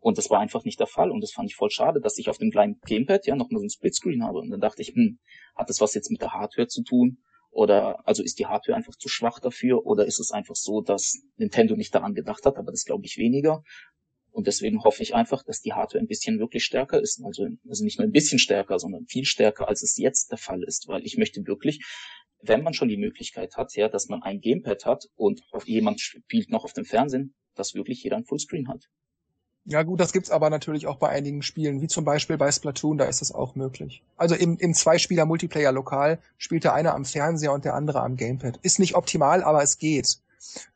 Und 0.00 0.16
das 0.16 0.30
war 0.30 0.40
einfach 0.40 0.64
nicht 0.64 0.80
der 0.80 0.86
Fall. 0.86 1.10
Und 1.10 1.20
das 1.20 1.32
fand 1.32 1.50
ich 1.50 1.56
voll 1.56 1.70
schade, 1.70 2.00
dass 2.00 2.18
ich 2.18 2.30
auf 2.30 2.38
dem 2.38 2.50
kleinen 2.50 2.80
Gamepad 2.86 3.26
ja 3.26 3.36
noch 3.36 3.50
mal 3.50 3.58
so 3.58 3.66
ein 3.66 3.70
Splitscreen 3.70 4.24
habe. 4.24 4.38
Und 4.38 4.50
dann 4.50 4.60
dachte 4.60 4.80
ich, 4.80 4.88
hm, 4.94 5.18
hat 5.54 5.68
das 5.68 5.80
was 5.80 5.94
jetzt 5.94 6.10
mit 6.10 6.22
der 6.22 6.32
Hardware 6.32 6.68
zu 6.68 6.82
tun? 6.82 7.18
Oder 7.50 8.06
also 8.06 8.22
ist 8.22 8.38
die 8.38 8.46
Hardware 8.46 8.76
einfach 8.76 8.96
zu 8.96 9.08
schwach 9.08 9.40
dafür? 9.40 9.84
Oder 9.84 10.06
ist 10.06 10.20
es 10.20 10.30
einfach 10.30 10.54
so, 10.54 10.80
dass 10.80 11.20
Nintendo 11.36 11.76
nicht 11.76 11.94
daran 11.94 12.14
gedacht 12.14 12.44
hat, 12.46 12.56
aber 12.56 12.70
das 12.70 12.84
glaube 12.84 13.06
ich 13.06 13.18
weniger. 13.18 13.62
Und 14.32 14.46
deswegen 14.46 14.84
hoffe 14.84 15.02
ich 15.02 15.14
einfach, 15.14 15.42
dass 15.42 15.60
die 15.60 15.72
Hardware 15.72 16.02
ein 16.02 16.06
bisschen 16.06 16.38
wirklich 16.38 16.64
stärker 16.64 17.00
ist. 17.00 17.20
Also, 17.24 17.48
also 17.68 17.84
nicht 17.84 17.98
nur 17.98 18.06
ein 18.06 18.12
bisschen 18.12 18.38
stärker, 18.38 18.78
sondern 18.78 19.06
viel 19.06 19.24
stärker, 19.24 19.68
als 19.68 19.82
es 19.82 19.96
jetzt 19.96 20.30
der 20.30 20.38
Fall 20.38 20.62
ist. 20.62 20.86
Weil 20.86 21.04
ich 21.04 21.16
möchte 21.16 21.44
wirklich, 21.46 21.84
wenn 22.40 22.62
man 22.62 22.72
schon 22.72 22.88
die 22.88 22.96
Möglichkeit 22.96 23.56
hat, 23.56 23.74
ja, 23.74 23.88
dass 23.88 24.08
man 24.08 24.22
ein 24.22 24.40
Gamepad 24.40 24.86
hat 24.86 25.06
und 25.16 25.42
jemand 25.64 26.00
spielt 26.00 26.50
noch 26.50 26.64
auf 26.64 26.72
dem 26.72 26.84
Fernsehen, 26.84 27.34
dass 27.56 27.74
wirklich 27.74 28.02
jeder 28.04 28.16
ein 28.16 28.24
Fullscreen 28.24 28.68
hat. 28.68 28.84
Ja 29.70 29.84
gut, 29.84 30.00
das 30.00 30.12
gibt's 30.12 30.30
aber 30.32 30.50
natürlich 30.50 30.88
auch 30.88 30.96
bei 30.96 31.10
einigen 31.10 31.42
Spielen, 31.42 31.80
wie 31.80 31.86
zum 31.86 32.04
Beispiel 32.04 32.36
bei 32.36 32.50
Splatoon, 32.50 32.98
da 32.98 33.04
ist 33.04 33.20
das 33.20 33.32
auch 33.32 33.54
möglich. 33.54 34.02
Also 34.16 34.34
im, 34.34 34.58
im 34.58 34.74
Zweispieler-Multiplayer-Lokal 34.74 36.18
spielt 36.38 36.64
der 36.64 36.74
eine 36.74 36.92
am 36.92 37.04
Fernseher 37.04 37.52
und 37.52 37.64
der 37.64 37.74
andere 37.74 38.00
am 38.00 38.16
Gamepad. 38.16 38.58
Ist 38.62 38.80
nicht 38.80 38.96
optimal, 38.96 39.44
aber 39.44 39.62
es 39.62 39.78
geht. 39.78 40.18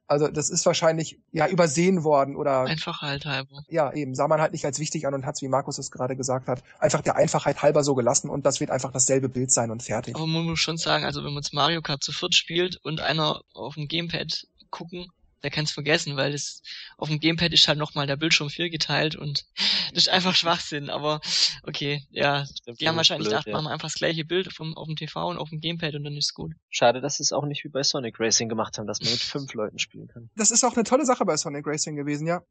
Also 0.06 0.28
das 0.28 0.48
ist 0.48 0.64
wahrscheinlich 0.64 1.18
ja 1.32 1.48
übersehen 1.48 2.04
worden 2.04 2.36
oder 2.36 2.60
einfach 2.64 3.00
halt 3.00 3.24
halber. 3.24 3.64
Ja, 3.68 3.92
eben 3.92 4.14
sah 4.14 4.28
man 4.28 4.40
halt 4.40 4.52
nicht 4.52 4.64
als 4.64 4.78
wichtig 4.78 5.08
an 5.08 5.14
und 5.14 5.26
hat's, 5.26 5.42
wie 5.42 5.48
Markus 5.48 5.78
es 5.78 5.90
gerade 5.90 6.14
gesagt 6.14 6.46
hat, 6.46 6.62
einfach 6.78 7.00
der 7.00 7.16
Einfachheit 7.16 7.62
halber 7.62 7.82
so 7.82 7.96
gelassen 7.96 8.28
und 8.28 8.46
das 8.46 8.60
wird 8.60 8.70
einfach 8.70 8.92
dasselbe 8.92 9.28
Bild 9.28 9.50
sein 9.50 9.72
und 9.72 9.82
fertig. 9.82 10.14
Aber 10.14 10.26
man 10.26 10.44
muss 10.44 10.60
schon 10.60 10.76
sagen, 10.76 11.04
also 11.04 11.24
wenn 11.24 11.32
man 11.32 11.42
jetzt 11.42 11.54
Mario 11.54 11.82
Kart 11.82 12.04
zu 12.04 12.12
viert 12.12 12.36
spielt 12.36 12.76
und 12.84 13.00
einer 13.00 13.40
auf 13.54 13.74
dem 13.74 13.88
Gamepad 13.88 14.46
gucken, 14.70 15.08
der 15.44 15.50
kann 15.50 15.64
es 15.64 15.70
vergessen, 15.70 16.16
weil 16.16 16.32
das 16.32 16.62
auf 16.96 17.08
dem 17.08 17.20
Gamepad 17.20 17.52
ist 17.52 17.68
halt 17.68 17.78
nochmal 17.78 18.06
der 18.06 18.16
Bildschirm 18.16 18.48
geteilt 18.48 19.14
und 19.14 19.44
das 19.94 20.04
ist 20.04 20.08
einfach 20.08 20.34
Schwachsinn. 20.34 20.90
Aber 20.90 21.20
okay, 21.62 22.02
ja, 22.10 22.46
die 22.80 22.88
haben 22.88 22.96
wahrscheinlich 22.96 23.28
blöd, 23.28 23.32
gedacht, 23.32 23.46
ja. 23.46 23.52
machen 23.52 23.66
wir 23.66 23.70
einfach 23.70 23.88
das 23.88 23.94
gleiche 23.94 24.24
Bild 24.24 24.52
vom, 24.52 24.76
auf 24.76 24.86
dem 24.86 24.96
TV 24.96 25.28
und 25.28 25.38
auf 25.38 25.50
dem 25.50 25.60
Gamepad 25.60 25.94
und 25.94 26.04
dann 26.04 26.16
ist 26.16 26.26
es 26.26 26.34
gut. 26.34 26.52
Schade, 26.70 27.00
dass 27.00 27.16
sie 27.16 27.22
es 27.22 27.32
auch 27.32 27.44
nicht 27.44 27.62
wie 27.64 27.68
bei 27.68 27.82
Sonic 27.82 28.18
Racing 28.18 28.48
gemacht 28.48 28.78
haben, 28.78 28.86
dass 28.86 29.00
man 29.00 29.10
mit 29.10 29.20
fünf 29.20 29.52
Leuten 29.54 29.78
spielen 29.78 30.08
kann. 30.08 30.30
Das 30.36 30.50
ist 30.50 30.64
auch 30.64 30.74
eine 30.74 30.84
tolle 30.84 31.04
Sache 31.04 31.24
bei 31.24 31.36
Sonic 31.36 31.66
Racing 31.66 31.94
gewesen, 31.94 32.26
ja. 32.26 32.42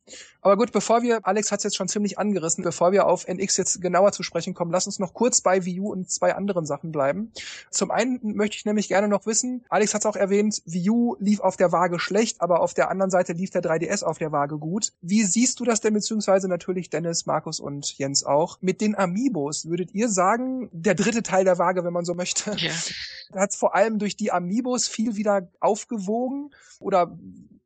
Aber 0.42 0.56
gut, 0.56 0.72
bevor 0.72 1.02
wir, 1.02 1.26
Alex 1.26 1.52
hat 1.52 1.60
es 1.60 1.64
jetzt 1.64 1.76
schon 1.76 1.88
ziemlich 1.88 2.20
angerissen, 2.20 2.64
bevor 2.64 2.92
wir 2.92 3.08
auf 3.08 3.28
NX 3.28 3.58
jetzt 3.58 3.82
genauer 3.82 4.12
zu 4.12 4.24
sprechen 4.24 4.54
kommen, 4.54 4.72
lass 4.72 4.86
uns 4.86 5.00
noch 5.00 5.14
kurz 5.14 5.42
bei 5.42 5.66
Wii 5.66 5.80
U 5.80 5.92
und 5.92 6.12
zwei 6.12 6.36
anderen 6.36 6.66
Sachen 6.66 6.92
bleiben. 6.92 7.32
Zum 7.72 7.92
einen 7.92 8.20
möchte 8.22 8.58
ich 8.58 8.66
nämlich 8.66 8.88
gerne 8.88 9.08
noch 9.08 9.26
wissen, 9.26 9.66
Alex 9.70 9.94
hat 9.94 10.02
es 10.02 10.06
auch 10.06 10.16
erwähnt, 10.16 10.62
Wii 10.66 10.90
U 10.90 11.16
lief 11.20 11.40
auf 11.40 11.58
der 11.58 11.72
Waage 11.72 12.00
schlecht, 12.00 12.42
aber 12.42 12.62
auf 12.62 12.74
der 12.74 12.83
anderen 12.90 13.12
Seite 13.12 13.34
lief 13.34 13.50
der 13.50 13.62
3DS 13.62 14.04
auf 14.04 14.18
der 14.18 14.32
Waage 14.32 14.58
gut. 14.58 14.94
Wie 15.02 15.24
siehst 15.24 15.60
du 15.60 15.66
das 15.66 15.82
denn, 15.82 15.94
beziehungsweise 15.94 16.48
natürlich 16.48 16.90
Dennis, 16.90 17.26
Markus 17.26 17.60
und 17.60 17.98
Jens 17.98 18.24
auch? 18.24 18.58
Mit 18.62 18.82
den 18.82 18.96
Amiibos, 18.98 19.66
würdet 19.66 19.94
ihr 19.94 20.10
sagen, 20.10 20.70
der 20.72 20.96
dritte 20.96 21.24
Teil 21.24 21.44
der 21.46 21.58
Waage, 21.58 21.84
wenn 21.84 21.94
man 21.94 22.06
so 22.06 22.14
möchte, 22.14 22.56
ja. 22.58 22.72
hat 23.36 23.52
es 23.52 23.56
vor 23.56 23.76
allem 23.76 24.00
durch 24.00 24.16
die 24.16 24.32
Amiibos 24.32 24.88
viel 24.88 25.16
wieder 25.16 25.50
aufgewogen? 25.60 26.52
Oder 26.80 27.18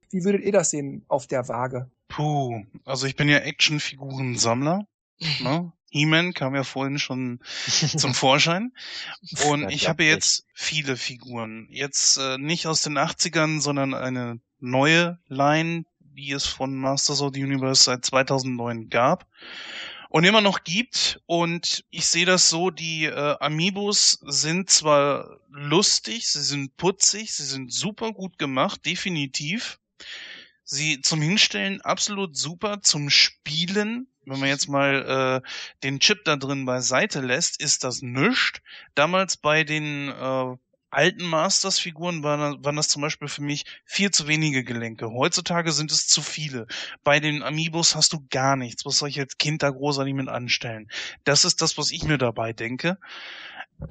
wie 0.09 0.23
würdet 0.23 0.43
ihr 0.43 0.51
das 0.51 0.69
sehen 0.69 1.03
auf 1.07 1.27
der 1.27 1.47
Waage? 1.47 1.89
Puh, 2.07 2.63
also 2.85 3.05
ich 3.05 3.15
bin 3.15 3.29
ja 3.29 3.37
Actionfiguren-Sammler. 3.37 4.87
Ne? 5.41 5.73
He-Man 5.89 6.33
kam 6.33 6.55
ja 6.55 6.63
vorhin 6.63 6.99
schon 6.99 7.39
zum 7.97 8.13
Vorschein. 8.13 8.73
Und 9.47 9.69
ich 9.69 9.87
habe 9.87 10.03
jetzt 10.03 10.45
viele 10.53 10.97
Figuren. 10.97 11.67
Jetzt 11.69 12.17
äh, 12.17 12.37
nicht 12.37 12.67
aus 12.67 12.81
den 12.81 12.97
80ern, 12.97 13.61
sondern 13.61 13.93
eine 13.93 14.39
neue 14.59 15.19
Line, 15.27 15.85
die 15.99 16.31
es 16.31 16.45
von 16.45 16.75
Masters 16.75 17.21
of 17.21 17.33
the 17.33 17.43
Universe 17.43 17.83
seit 17.83 18.05
2009 18.05 18.89
gab 18.89 19.27
und 20.09 20.23
immer 20.23 20.41
noch 20.41 20.63
gibt. 20.63 21.21
Und 21.25 21.85
ich 21.89 22.07
sehe 22.07 22.25
das 22.25 22.49
so, 22.49 22.69
die 22.69 23.05
äh, 23.05 23.35
Amiibos 23.39 24.19
sind 24.25 24.69
zwar 24.69 25.39
lustig, 25.49 26.27
sie 26.27 26.41
sind 26.41 26.75
putzig, 26.77 27.33
sie 27.33 27.45
sind 27.45 27.71
super 27.71 28.11
gut 28.13 28.37
gemacht, 28.37 28.85
definitiv. 28.85 29.79
Sie 30.69 31.01
zum 31.01 31.21
Hinstellen 31.21 31.81
absolut 31.81 32.37
super, 32.37 32.81
zum 32.81 33.09
Spielen 33.09 34.07
wenn 34.27 34.41
man 34.41 34.49
jetzt 34.49 34.67
mal 34.67 35.41
äh, 35.45 35.49
den 35.83 35.99
Chip 35.99 36.25
da 36.25 36.35
drin 36.35 36.65
beiseite 36.65 37.21
lässt, 37.21 37.61
ist 37.61 37.85
das 37.85 38.01
nüscht. 38.01 38.61
Damals 38.93 39.37
bei 39.37 39.63
den 39.63 40.09
äh, 40.09 40.57
alten 40.89 41.25
Masters-Figuren 41.25 42.23
waren, 42.23 42.63
waren 42.63 42.75
das 42.75 42.89
zum 42.89 43.01
Beispiel 43.01 43.29
für 43.29 43.41
mich 43.41 43.63
viel 43.85 44.11
zu 44.11 44.27
wenige 44.27 44.65
Gelenke. 44.65 45.09
Heutzutage 45.11 45.71
sind 45.71 45.91
es 45.91 46.07
zu 46.07 46.21
viele. 46.21 46.67
Bei 47.05 47.21
den 47.21 47.41
Amiibos 47.41 47.95
hast 47.95 48.11
du 48.11 48.25
gar 48.29 48.57
nichts. 48.57 48.85
Was 48.85 48.97
soll 48.97 49.09
ich 49.09 49.19
als 49.19 49.37
Kind 49.37 49.63
da 49.63 49.69
großartig 49.69 50.13
mit 50.13 50.27
anstellen? 50.27 50.89
Das 51.23 51.45
ist 51.45 51.61
das, 51.61 51.77
was 51.77 51.91
ich 51.91 52.03
mir 52.03 52.17
dabei 52.17 52.51
denke. 52.51 52.97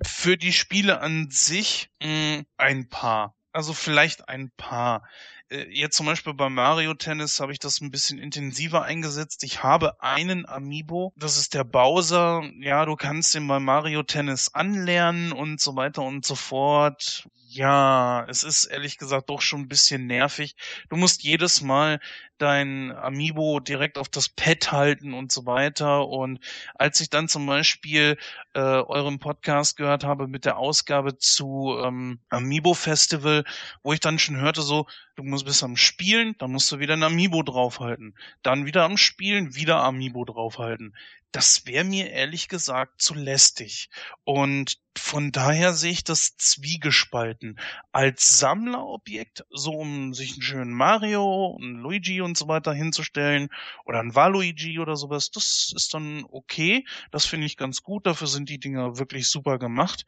Für 0.02 0.36
die 0.36 0.52
Spiele 0.52 1.00
an 1.00 1.28
sich 1.30 1.90
mh, 2.02 2.38
mm, 2.38 2.46
ein 2.58 2.88
paar. 2.88 3.34
Also 3.56 3.72
vielleicht 3.72 4.28
ein 4.28 4.50
paar. 4.58 5.08
Äh, 5.48 5.64
jetzt 5.70 5.96
zum 5.96 6.04
Beispiel 6.04 6.34
bei 6.34 6.50
Mario 6.50 6.92
Tennis 6.92 7.40
habe 7.40 7.52
ich 7.52 7.58
das 7.58 7.80
ein 7.80 7.90
bisschen 7.90 8.18
intensiver 8.18 8.82
eingesetzt. 8.82 9.44
Ich 9.44 9.62
habe 9.62 10.02
einen 10.02 10.46
Amiibo, 10.46 11.14
das 11.16 11.38
ist 11.38 11.54
der 11.54 11.64
Bowser. 11.64 12.42
Ja, 12.60 12.84
du 12.84 12.96
kannst 12.96 13.34
den 13.34 13.48
bei 13.48 13.58
Mario 13.58 14.02
Tennis 14.02 14.52
anlernen 14.52 15.32
und 15.32 15.58
so 15.58 15.74
weiter 15.74 16.02
und 16.02 16.26
so 16.26 16.34
fort. 16.34 17.30
Ja, 17.48 18.26
es 18.28 18.42
ist 18.42 18.66
ehrlich 18.66 18.98
gesagt 18.98 19.30
doch 19.30 19.40
schon 19.40 19.62
ein 19.62 19.68
bisschen 19.68 20.06
nervig. 20.06 20.54
Du 20.90 20.96
musst 20.96 21.22
jedes 21.22 21.62
Mal 21.62 22.00
dein 22.38 22.92
Amiibo 22.92 23.60
direkt 23.60 23.98
auf 23.98 24.08
das 24.08 24.28
Pad 24.28 24.72
halten 24.72 25.14
und 25.14 25.32
so 25.32 25.46
weiter. 25.46 26.06
Und 26.08 26.40
als 26.74 27.00
ich 27.00 27.10
dann 27.10 27.28
zum 27.28 27.46
Beispiel 27.46 28.16
äh, 28.54 28.60
euren 28.60 29.18
Podcast 29.18 29.76
gehört 29.76 30.04
habe 30.04 30.28
mit 30.28 30.44
der 30.44 30.58
Ausgabe 30.58 31.18
zu 31.18 31.76
ähm, 31.84 32.20
Amiibo 32.28 32.74
Festival, 32.74 33.44
wo 33.82 33.92
ich 33.92 34.00
dann 34.00 34.18
schon 34.18 34.36
hörte 34.36 34.62
so, 34.62 34.86
du 35.16 35.22
musst 35.22 35.46
bis 35.46 35.62
am 35.62 35.76
Spielen, 35.76 36.34
dann 36.38 36.52
musst 36.52 36.70
du 36.72 36.78
wieder 36.78 36.94
ein 36.94 37.02
Amiibo 37.02 37.42
draufhalten. 37.42 38.14
Dann 38.42 38.66
wieder 38.66 38.84
am 38.84 38.96
Spielen, 38.96 39.54
wieder 39.54 39.82
Amiibo 39.82 40.24
draufhalten 40.24 40.94
das 41.36 41.66
wäre 41.66 41.84
mir 41.84 42.10
ehrlich 42.10 42.48
gesagt 42.48 43.02
zu 43.02 43.12
lästig. 43.12 43.90
Und 44.24 44.78
von 44.96 45.32
daher 45.32 45.74
sehe 45.74 45.92
ich 45.92 46.02
das 46.02 46.38
zwiegespalten. 46.38 47.58
Als 47.92 48.38
Sammlerobjekt, 48.38 49.44
so 49.50 49.72
um 49.72 50.14
sich 50.14 50.32
einen 50.32 50.42
schönen 50.42 50.72
Mario, 50.72 51.58
einen 51.60 51.76
Luigi 51.76 52.22
und 52.26 52.36
so 52.36 52.48
weiter 52.48 52.74
hinzustellen 52.74 53.48
oder 53.86 54.00
einen 54.00 54.14
Waluigi 54.14 54.78
oder 54.78 54.96
sowas, 54.96 55.30
das 55.30 55.72
ist 55.74 55.94
dann 55.94 56.24
okay. 56.30 56.84
Das 57.10 57.24
finde 57.24 57.46
ich 57.46 57.56
ganz 57.56 57.82
gut. 57.82 58.06
Dafür 58.06 58.26
sind 58.26 58.50
die 58.50 58.58
Dinger 58.58 58.98
wirklich 58.98 59.28
super 59.28 59.58
gemacht. 59.58 60.04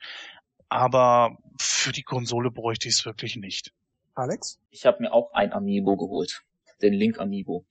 Aber 0.68 1.38
für 1.58 1.92
die 1.92 2.02
Konsole 2.02 2.50
bräuchte 2.50 2.88
ich 2.88 2.96
es 2.96 3.06
wirklich 3.06 3.36
nicht. 3.36 3.72
Alex? 4.14 4.60
Ich 4.70 4.84
habe 4.84 5.02
mir 5.02 5.12
auch 5.12 5.32
ein 5.32 5.52
Amiibo 5.52 5.96
geholt. 5.96 6.42
Den 6.82 6.92
Link 6.92 7.18
Amiibo. 7.18 7.64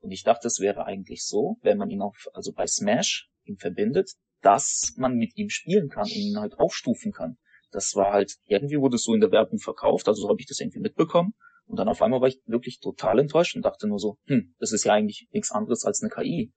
Und 0.00 0.10
ich 0.10 0.24
dachte, 0.24 0.48
es 0.48 0.58
wäre 0.58 0.84
eigentlich 0.84 1.24
so, 1.24 1.58
wenn 1.62 1.78
man 1.78 1.90
ihn 1.90 2.02
auf, 2.02 2.26
also 2.34 2.52
bei 2.52 2.66
Smash 2.66 3.30
ihn 3.44 3.56
verbindet, 3.56 4.10
dass 4.40 4.94
man 4.96 5.14
mit 5.14 5.36
ihm 5.36 5.48
spielen 5.48 5.88
kann 5.88 6.04
und 6.04 6.16
ihn 6.16 6.38
halt 6.38 6.58
aufstufen 6.58 7.12
kann. 7.12 7.38
Das 7.70 7.94
war 7.94 8.12
halt, 8.12 8.36
irgendwie 8.46 8.78
wurde 8.78 8.96
es 8.96 9.04
so 9.04 9.14
in 9.14 9.20
der 9.20 9.30
Werbung 9.30 9.58
verkauft, 9.58 10.08
also 10.08 10.22
so 10.22 10.28
habe 10.28 10.40
ich 10.40 10.46
das 10.46 10.60
irgendwie 10.60 10.80
mitbekommen. 10.80 11.34
Und 11.66 11.78
dann 11.78 11.88
auf 11.88 12.02
einmal 12.02 12.20
war 12.20 12.28
ich 12.28 12.40
wirklich 12.46 12.80
total 12.80 13.18
enttäuscht 13.18 13.56
und 13.56 13.64
dachte 13.64 13.86
nur 13.88 13.98
so, 13.98 14.18
hm, 14.26 14.54
das 14.58 14.72
ist 14.72 14.84
ja 14.84 14.92
eigentlich 14.92 15.28
nichts 15.32 15.50
anderes 15.50 15.84
als 15.84 16.02
eine 16.02 16.10
KI, 16.10 16.52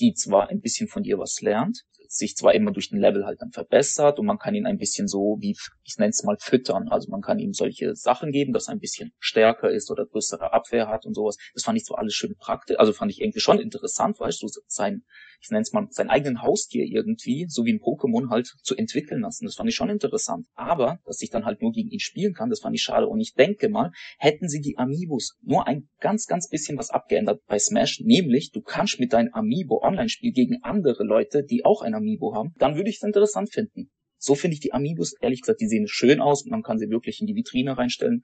die 0.00 0.14
zwar 0.14 0.48
ein 0.48 0.60
bisschen 0.60 0.88
von 0.88 1.02
dir 1.02 1.18
was 1.18 1.40
lernt, 1.40 1.82
sich 2.08 2.36
zwar 2.36 2.54
immer 2.54 2.72
durch 2.72 2.88
den 2.88 3.00
Level 3.00 3.26
halt 3.26 3.40
dann 3.40 3.52
verbessert 3.52 4.18
und 4.18 4.26
man 4.26 4.38
kann 4.38 4.54
ihn 4.54 4.66
ein 4.66 4.78
bisschen 4.78 5.08
so, 5.08 5.36
wie 5.40 5.54
ich 5.84 5.96
nenne 5.98 6.10
es 6.10 6.24
mal, 6.24 6.36
füttern. 6.40 6.88
Also 6.88 7.10
man 7.10 7.20
kann 7.20 7.38
ihm 7.38 7.52
solche 7.52 7.94
Sachen 7.94 8.32
geben, 8.32 8.52
dass 8.52 8.68
er 8.68 8.72
ein 8.72 8.80
bisschen 8.80 9.12
stärker 9.18 9.70
ist 9.70 9.90
oder 9.90 10.06
größere 10.06 10.52
Abwehr 10.52 10.88
hat 10.88 11.06
und 11.06 11.14
sowas. 11.14 11.36
Das 11.54 11.64
fand 11.64 11.78
ich 11.78 11.84
so 11.84 11.94
alles 11.94 12.14
schön 12.14 12.34
praktisch. 12.38 12.78
Also 12.78 12.92
fand 12.92 13.10
ich 13.10 13.20
irgendwie 13.20 13.40
schon 13.40 13.60
interessant, 13.60 14.18
weißt 14.18 14.42
du, 14.42 14.48
sein, 14.66 15.02
ich 15.40 15.50
nenne 15.50 15.62
es 15.62 15.72
mal, 15.72 15.86
seinen 15.90 16.10
eigenen 16.10 16.42
Haustier 16.42 16.84
irgendwie, 16.84 17.46
so 17.48 17.64
wie 17.64 17.72
ein 17.72 17.80
Pokémon 17.80 18.30
halt 18.30 18.54
zu 18.62 18.74
entwickeln 18.74 19.20
lassen. 19.20 19.44
Das 19.44 19.54
fand 19.54 19.68
ich 19.68 19.76
schon 19.76 19.90
interessant. 19.90 20.46
Aber, 20.54 20.98
dass 21.04 21.22
ich 21.22 21.30
dann 21.30 21.44
halt 21.44 21.62
nur 21.62 21.72
gegen 21.72 21.90
ihn 21.90 22.00
spielen 22.00 22.34
kann, 22.34 22.50
das 22.50 22.60
fand 22.60 22.74
ich 22.74 22.82
schade. 22.82 23.06
Und 23.06 23.20
ich 23.20 23.34
denke 23.34 23.68
mal, 23.68 23.92
hätten 24.18 24.48
sie 24.48 24.60
die 24.60 24.78
Amiibos 24.78 25.36
nur 25.42 25.66
ein 25.66 25.88
ganz, 26.00 26.26
ganz 26.26 26.48
bisschen 26.48 26.78
was 26.78 26.90
abgeändert 26.90 27.42
bei 27.46 27.58
Smash, 27.58 28.00
nämlich 28.00 28.50
du 28.52 28.62
kannst 28.62 28.98
mit 28.98 29.12
deinem 29.12 29.32
Amiibo 29.32 29.82
Online-Spiel 29.82 30.32
gegen 30.32 30.62
andere 30.62 31.04
Leute, 31.04 31.44
die 31.44 31.64
auch 31.64 31.82
ein 31.82 31.94
Amiibo 31.98 32.34
haben, 32.34 32.54
dann 32.58 32.76
würde 32.76 32.90
ich 32.90 32.96
es 32.96 33.02
interessant 33.02 33.52
finden. 33.52 33.90
So 34.18 34.34
finde 34.34 34.54
ich 34.54 34.60
die 34.60 34.72
Amiibos, 34.72 35.14
ehrlich 35.20 35.42
gesagt, 35.42 35.60
die 35.60 35.68
sehen 35.68 35.86
schön 35.86 36.20
aus, 36.20 36.44
man 36.46 36.62
kann 36.62 36.78
sie 36.78 36.90
wirklich 36.90 37.20
in 37.20 37.26
die 37.26 37.34
Vitrine 37.34 37.78
reinstellen. 37.78 38.22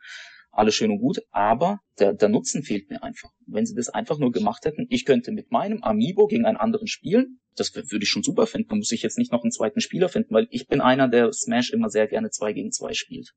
Alles 0.50 0.76
schön 0.76 0.92
und 0.92 1.00
gut, 1.00 1.18
aber 1.32 1.80
der, 1.98 2.14
der 2.14 2.28
Nutzen 2.28 2.62
fehlt 2.62 2.88
mir 2.88 3.02
einfach. 3.02 3.30
Wenn 3.46 3.66
sie 3.66 3.74
das 3.74 3.88
einfach 3.88 4.18
nur 4.18 4.30
gemacht 4.30 4.64
hätten, 4.64 4.86
ich 4.88 5.04
könnte 5.04 5.32
mit 5.32 5.50
meinem 5.50 5.82
Amiibo 5.82 6.28
gegen 6.28 6.46
einen 6.46 6.56
anderen 6.56 6.86
spielen, 6.86 7.40
das 7.56 7.74
würde 7.74 8.04
ich 8.04 8.08
schon 8.08 8.22
super 8.22 8.46
finden. 8.46 8.68
Da 8.68 8.76
muss 8.76 8.92
ich 8.92 9.02
jetzt 9.02 9.18
nicht 9.18 9.32
noch 9.32 9.42
einen 9.42 9.50
zweiten 9.50 9.80
Spieler 9.80 10.08
finden, 10.08 10.32
weil 10.32 10.46
ich 10.50 10.68
bin 10.68 10.80
einer, 10.80 11.08
der 11.08 11.32
Smash 11.32 11.70
immer 11.70 11.90
sehr 11.90 12.06
gerne 12.06 12.30
zwei 12.30 12.52
gegen 12.52 12.70
zwei 12.70 12.92
spielt. 12.92 13.32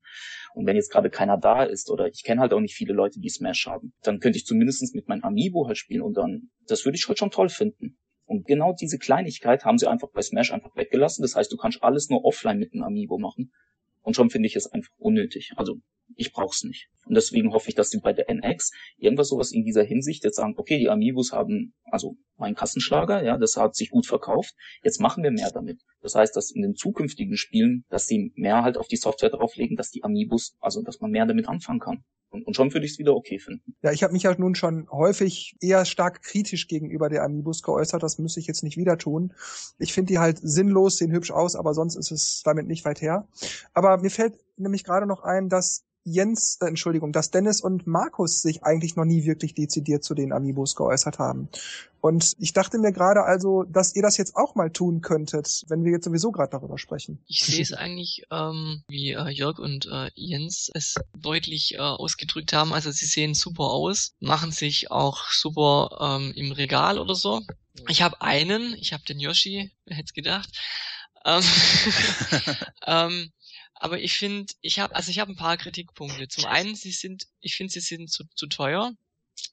Und 0.54 0.66
wenn 0.66 0.76
jetzt 0.76 0.92
gerade 0.92 1.10
keiner 1.10 1.38
da 1.38 1.64
ist 1.64 1.90
oder 1.90 2.06
ich 2.06 2.22
kenne 2.22 2.40
halt 2.40 2.52
auch 2.52 2.60
nicht 2.60 2.76
viele 2.76 2.94
Leute, 2.94 3.18
die 3.18 3.30
Smash 3.30 3.66
haben, 3.66 3.92
dann 4.02 4.20
könnte 4.20 4.38
ich 4.38 4.46
zumindest 4.46 4.94
mit 4.94 5.08
meinem 5.08 5.24
Amiibo 5.24 5.66
halt 5.66 5.78
spielen 5.78 6.02
und 6.02 6.16
dann, 6.16 6.50
das 6.68 6.84
würde 6.84 6.96
ich 6.96 7.08
halt 7.08 7.18
schon 7.18 7.32
toll 7.32 7.48
finden. 7.48 7.98
Und 8.28 8.46
genau 8.46 8.74
diese 8.74 8.98
Kleinigkeit 8.98 9.64
haben 9.64 9.78
sie 9.78 9.88
einfach 9.88 10.10
bei 10.10 10.20
Smash 10.20 10.52
einfach 10.52 10.76
weggelassen. 10.76 11.22
Das 11.22 11.34
heißt, 11.34 11.50
du 11.50 11.56
kannst 11.56 11.82
alles 11.82 12.10
nur 12.10 12.26
offline 12.26 12.58
mit 12.58 12.74
einem 12.74 12.82
Amiibo 12.82 13.18
machen. 13.18 13.52
Und 14.02 14.16
schon 14.16 14.28
finde 14.28 14.48
ich 14.48 14.54
es 14.54 14.70
einfach 14.70 14.92
unnötig. 14.98 15.52
Also 15.56 15.80
ich 16.16 16.32
brauch's 16.32 16.64
nicht. 16.64 16.88
Und 17.06 17.14
deswegen 17.14 17.52
hoffe 17.52 17.68
ich, 17.70 17.74
dass 17.74 17.90
sie 17.90 18.00
bei 18.00 18.12
der 18.12 18.28
NX 18.28 18.70
irgendwas 18.98 19.28
sowas 19.28 19.50
in 19.50 19.64
dieser 19.64 19.82
Hinsicht 19.82 20.24
jetzt 20.24 20.36
sagen, 20.36 20.54
okay, 20.56 20.78
die 20.78 20.90
Amiibos 20.90 21.32
haben, 21.32 21.74
also 21.90 22.16
mein 22.36 22.54
Kassenschlager, 22.54 23.24
ja, 23.24 23.38
das 23.38 23.56
hat 23.56 23.74
sich 23.74 23.90
gut 23.90 24.06
verkauft, 24.06 24.54
jetzt 24.82 25.00
machen 25.00 25.22
wir 25.22 25.30
mehr 25.30 25.50
damit. 25.50 25.80
Das 26.02 26.14
heißt, 26.14 26.36
dass 26.36 26.50
in 26.50 26.62
den 26.62 26.74
zukünftigen 26.74 27.36
Spielen, 27.36 27.84
dass 27.88 28.06
sie 28.06 28.32
mehr 28.36 28.62
halt 28.62 28.76
auf 28.76 28.88
die 28.88 28.96
Software 28.96 29.30
drauflegen, 29.30 29.76
dass 29.76 29.90
die 29.90 30.04
Amiibos, 30.04 30.56
also 30.60 30.82
dass 30.82 31.00
man 31.00 31.10
mehr 31.10 31.26
damit 31.26 31.48
anfangen 31.48 31.80
kann. 31.80 32.04
Und, 32.30 32.46
und 32.46 32.54
schon 32.54 32.74
würde 32.74 32.84
ich 32.84 32.92
es 32.92 32.98
wieder 32.98 33.14
okay 33.14 33.38
finden. 33.38 33.74
Ja, 33.82 33.90
ich 33.90 34.02
habe 34.02 34.12
mich 34.12 34.24
ja 34.24 34.34
nun 34.36 34.54
schon 34.54 34.86
häufig 34.90 35.56
eher 35.60 35.86
stark 35.86 36.22
kritisch 36.22 36.68
gegenüber 36.68 37.08
der 37.08 37.22
Amiibos 37.22 37.62
geäußert. 37.62 38.02
Das 38.02 38.18
müsste 38.18 38.40
ich 38.40 38.46
jetzt 38.46 38.62
nicht 38.62 38.76
wieder 38.76 38.98
tun. 38.98 39.32
Ich 39.78 39.94
finde 39.94 40.12
die 40.12 40.18
halt 40.18 40.38
sinnlos, 40.42 40.98
sehen 40.98 41.10
hübsch 41.10 41.30
aus, 41.30 41.56
aber 41.56 41.72
sonst 41.72 41.96
ist 41.96 42.10
es 42.10 42.42
damit 42.44 42.66
nicht 42.66 42.84
weit 42.84 43.00
her. 43.00 43.26
Aber 43.72 43.96
mir 43.98 44.10
fällt 44.10 44.34
nämlich 44.60 44.84
gerade 44.84 45.06
noch 45.06 45.22
ein, 45.22 45.48
dass 45.48 45.84
Jens, 46.04 46.58
äh, 46.60 46.66
Entschuldigung, 46.66 47.12
dass 47.12 47.30
Dennis 47.30 47.60
und 47.60 47.86
Markus 47.86 48.40
sich 48.40 48.62
eigentlich 48.62 48.96
noch 48.96 49.04
nie 49.04 49.24
wirklich 49.24 49.54
dezidiert 49.54 50.04
zu 50.04 50.14
den 50.14 50.32
Amiibos 50.32 50.74
geäußert 50.74 51.18
haben. 51.18 51.48
Und 52.00 52.34
ich 52.38 52.52
dachte 52.52 52.78
mir 52.78 52.92
gerade 52.92 53.24
also, 53.24 53.64
dass 53.64 53.94
ihr 53.94 54.02
das 54.02 54.16
jetzt 54.16 54.36
auch 54.36 54.54
mal 54.54 54.70
tun 54.70 55.00
könntet, 55.00 55.64
wenn 55.68 55.84
wir 55.84 55.92
jetzt 55.92 56.04
sowieso 56.04 56.30
gerade 56.30 56.52
darüber 56.52 56.78
sprechen. 56.78 57.18
Ich 57.26 57.44
sehe 57.44 57.60
es 57.60 57.72
eigentlich, 57.72 58.24
ähm, 58.30 58.84
wie 58.88 59.12
äh, 59.12 59.28
Jörg 59.30 59.58
und 59.58 59.86
äh, 59.86 60.10
Jens 60.14 60.70
es 60.72 60.94
deutlich 61.16 61.74
äh, 61.74 61.78
ausgedrückt 61.78 62.52
haben. 62.52 62.72
Also 62.72 62.90
sie 62.92 63.06
sehen 63.06 63.34
super 63.34 63.64
aus, 63.64 64.14
machen 64.20 64.52
sich 64.52 64.90
auch 64.92 65.24
super 65.30 66.18
ähm, 66.20 66.32
im 66.36 66.52
Regal 66.52 66.98
oder 66.98 67.16
so. 67.16 67.42
Ich 67.88 68.02
habe 68.02 68.20
einen, 68.22 68.74
ich 68.74 68.92
habe 68.92 69.04
den 69.04 69.18
Yoshi, 69.18 69.72
wer 69.84 69.96
hätte 69.96 70.12
gedacht. 70.14 70.50
Ähm, 71.24 71.42
ähm, 72.86 73.32
aber 73.80 74.00
ich 74.00 74.14
finde, 74.14 74.52
ich 74.60 74.78
habe, 74.78 74.94
also 74.94 75.10
ich 75.10 75.18
habe 75.18 75.32
ein 75.32 75.36
paar 75.36 75.56
Kritikpunkte. 75.56 76.28
Zum 76.28 76.46
einen, 76.46 76.74
sie 76.74 76.92
sind, 76.92 77.26
ich 77.40 77.56
finde, 77.56 77.72
sie 77.72 77.80
sind 77.80 78.10
zu, 78.10 78.24
zu 78.34 78.46
teuer. 78.46 78.92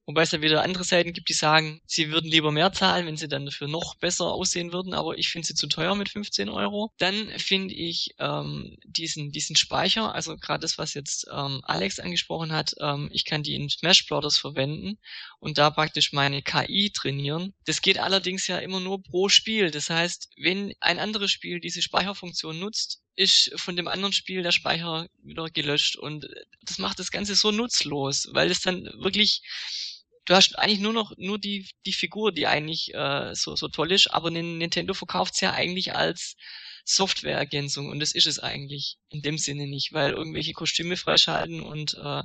Wobei 0.07 0.21
es 0.21 0.29
da 0.29 0.41
wieder 0.41 0.63
andere 0.63 0.83
Seiten 0.83 1.13
gibt, 1.13 1.29
die 1.29 1.33
sagen, 1.33 1.81
sie 1.85 2.11
würden 2.11 2.29
lieber 2.29 2.51
mehr 2.51 2.71
zahlen, 2.71 3.07
wenn 3.07 3.17
sie 3.17 3.27
dann 3.27 3.45
dafür 3.45 3.67
noch 3.67 3.95
besser 3.95 4.25
aussehen 4.25 4.71
würden, 4.71 4.93
aber 4.93 5.17
ich 5.17 5.29
finde 5.29 5.47
sie 5.47 5.55
zu 5.55 5.67
teuer 5.67 5.95
mit 5.95 6.09
15 6.09 6.49
Euro. 6.49 6.91
Dann 6.97 7.27
finde 7.39 7.73
ich 7.73 8.15
ähm, 8.19 8.77
diesen, 8.85 9.31
diesen 9.31 9.55
Speicher, 9.55 10.13
also 10.13 10.37
gerade 10.37 10.61
das, 10.61 10.77
was 10.77 10.93
jetzt 10.93 11.27
ähm, 11.31 11.61
Alex 11.63 11.99
angesprochen 11.99 12.51
hat, 12.51 12.75
ähm, 12.79 13.09
ich 13.11 13.25
kann 13.25 13.41
die 13.43 13.55
in 13.55 13.69
Smash 13.69 14.05
Brothers 14.07 14.37
verwenden 14.37 14.99
und 15.39 15.57
da 15.57 15.71
praktisch 15.71 16.13
meine 16.13 16.43
KI 16.43 16.91
trainieren. 16.91 17.53
Das 17.65 17.81
geht 17.81 17.97
allerdings 17.97 18.45
ja 18.47 18.59
immer 18.59 18.79
nur 18.79 19.01
pro 19.01 19.29
Spiel. 19.29 19.71
Das 19.71 19.89
heißt, 19.89 20.29
wenn 20.37 20.73
ein 20.79 20.99
anderes 20.99 21.31
Spiel 21.31 21.59
diese 21.59 21.81
Speicherfunktion 21.81 22.59
nutzt, 22.59 23.01
ist 23.15 23.51
von 23.55 23.75
dem 23.75 23.87
anderen 23.87 24.13
Spiel 24.13 24.43
der 24.43 24.51
Speicher 24.51 25.07
wieder 25.23 25.49
gelöscht 25.49 25.95
und 25.95 26.27
das 26.63 26.77
macht 26.77 26.99
das 26.99 27.11
Ganze 27.11 27.35
so 27.35 27.51
nutzlos, 27.51 28.27
weil 28.31 28.51
es 28.51 28.61
dann 28.61 28.85
wirklich 29.01 29.41
du 30.25 30.35
hast 30.35 30.57
eigentlich 30.57 30.79
nur 30.79 30.93
noch 30.93 31.13
nur 31.17 31.39
die 31.39 31.67
die 31.85 31.93
Figur, 31.93 32.31
die 32.31 32.47
eigentlich 32.47 32.93
äh, 32.93 33.33
so 33.35 33.55
so 33.55 33.67
toll 33.67 33.91
ist, 33.91 34.07
aber 34.07 34.31
Nintendo 34.31 34.93
verkauft's 34.93 35.41
ja 35.41 35.53
eigentlich 35.53 35.95
als 35.95 36.35
Softwareergänzung 36.83 37.89
und 37.89 37.99
das 37.99 38.11
ist 38.11 38.27
es 38.27 38.39
eigentlich 38.39 38.97
in 39.09 39.21
dem 39.21 39.37
Sinne 39.37 39.67
nicht, 39.67 39.93
weil 39.93 40.11
irgendwelche 40.11 40.53
Kostüme 40.53 40.97
freischalten 40.97 41.61
und 41.61 41.95
äh, 41.95 42.23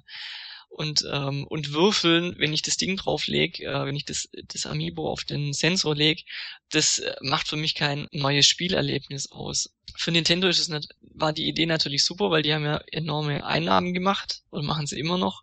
und 0.70 1.04
ähm, 1.12 1.46
und 1.48 1.72
würfeln, 1.72 2.34
wenn 2.38 2.52
ich 2.54 2.62
das 2.62 2.76
Ding 2.76 2.96
drauflege, 2.96 3.64
äh, 3.64 3.84
wenn 3.84 3.96
ich 3.96 4.04
das 4.04 4.28
das 4.46 4.66
Amiibo 4.66 5.10
auf 5.10 5.24
den 5.24 5.52
Sensor 5.52 5.94
lege, 5.94 6.22
das 6.70 7.00
äh, 7.00 7.14
macht 7.20 7.48
für 7.48 7.56
mich 7.56 7.74
kein 7.74 8.08
neues 8.12 8.46
Spielerlebnis 8.46 9.30
aus. 9.32 9.74
Für 9.96 10.12
Nintendo 10.12 10.48
ist 10.48 10.60
es 10.60 10.68
nicht, 10.68 10.88
war 11.00 11.32
die 11.32 11.48
Idee 11.48 11.66
natürlich 11.66 12.04
super, 12.04 12.30
weil 12.30 12.42
die 12.42 12.54
haben 12.54 12.64
ja 12.64 12.80
enorme 12.92 13.44
Einnahmen 13.44 13.92
gemacht 13.92 14.42
und 14.50 14.64
machen 14.64 14.86
sie 14.86 14.98
immer 14.98 15.18
noch. 15.18 15.42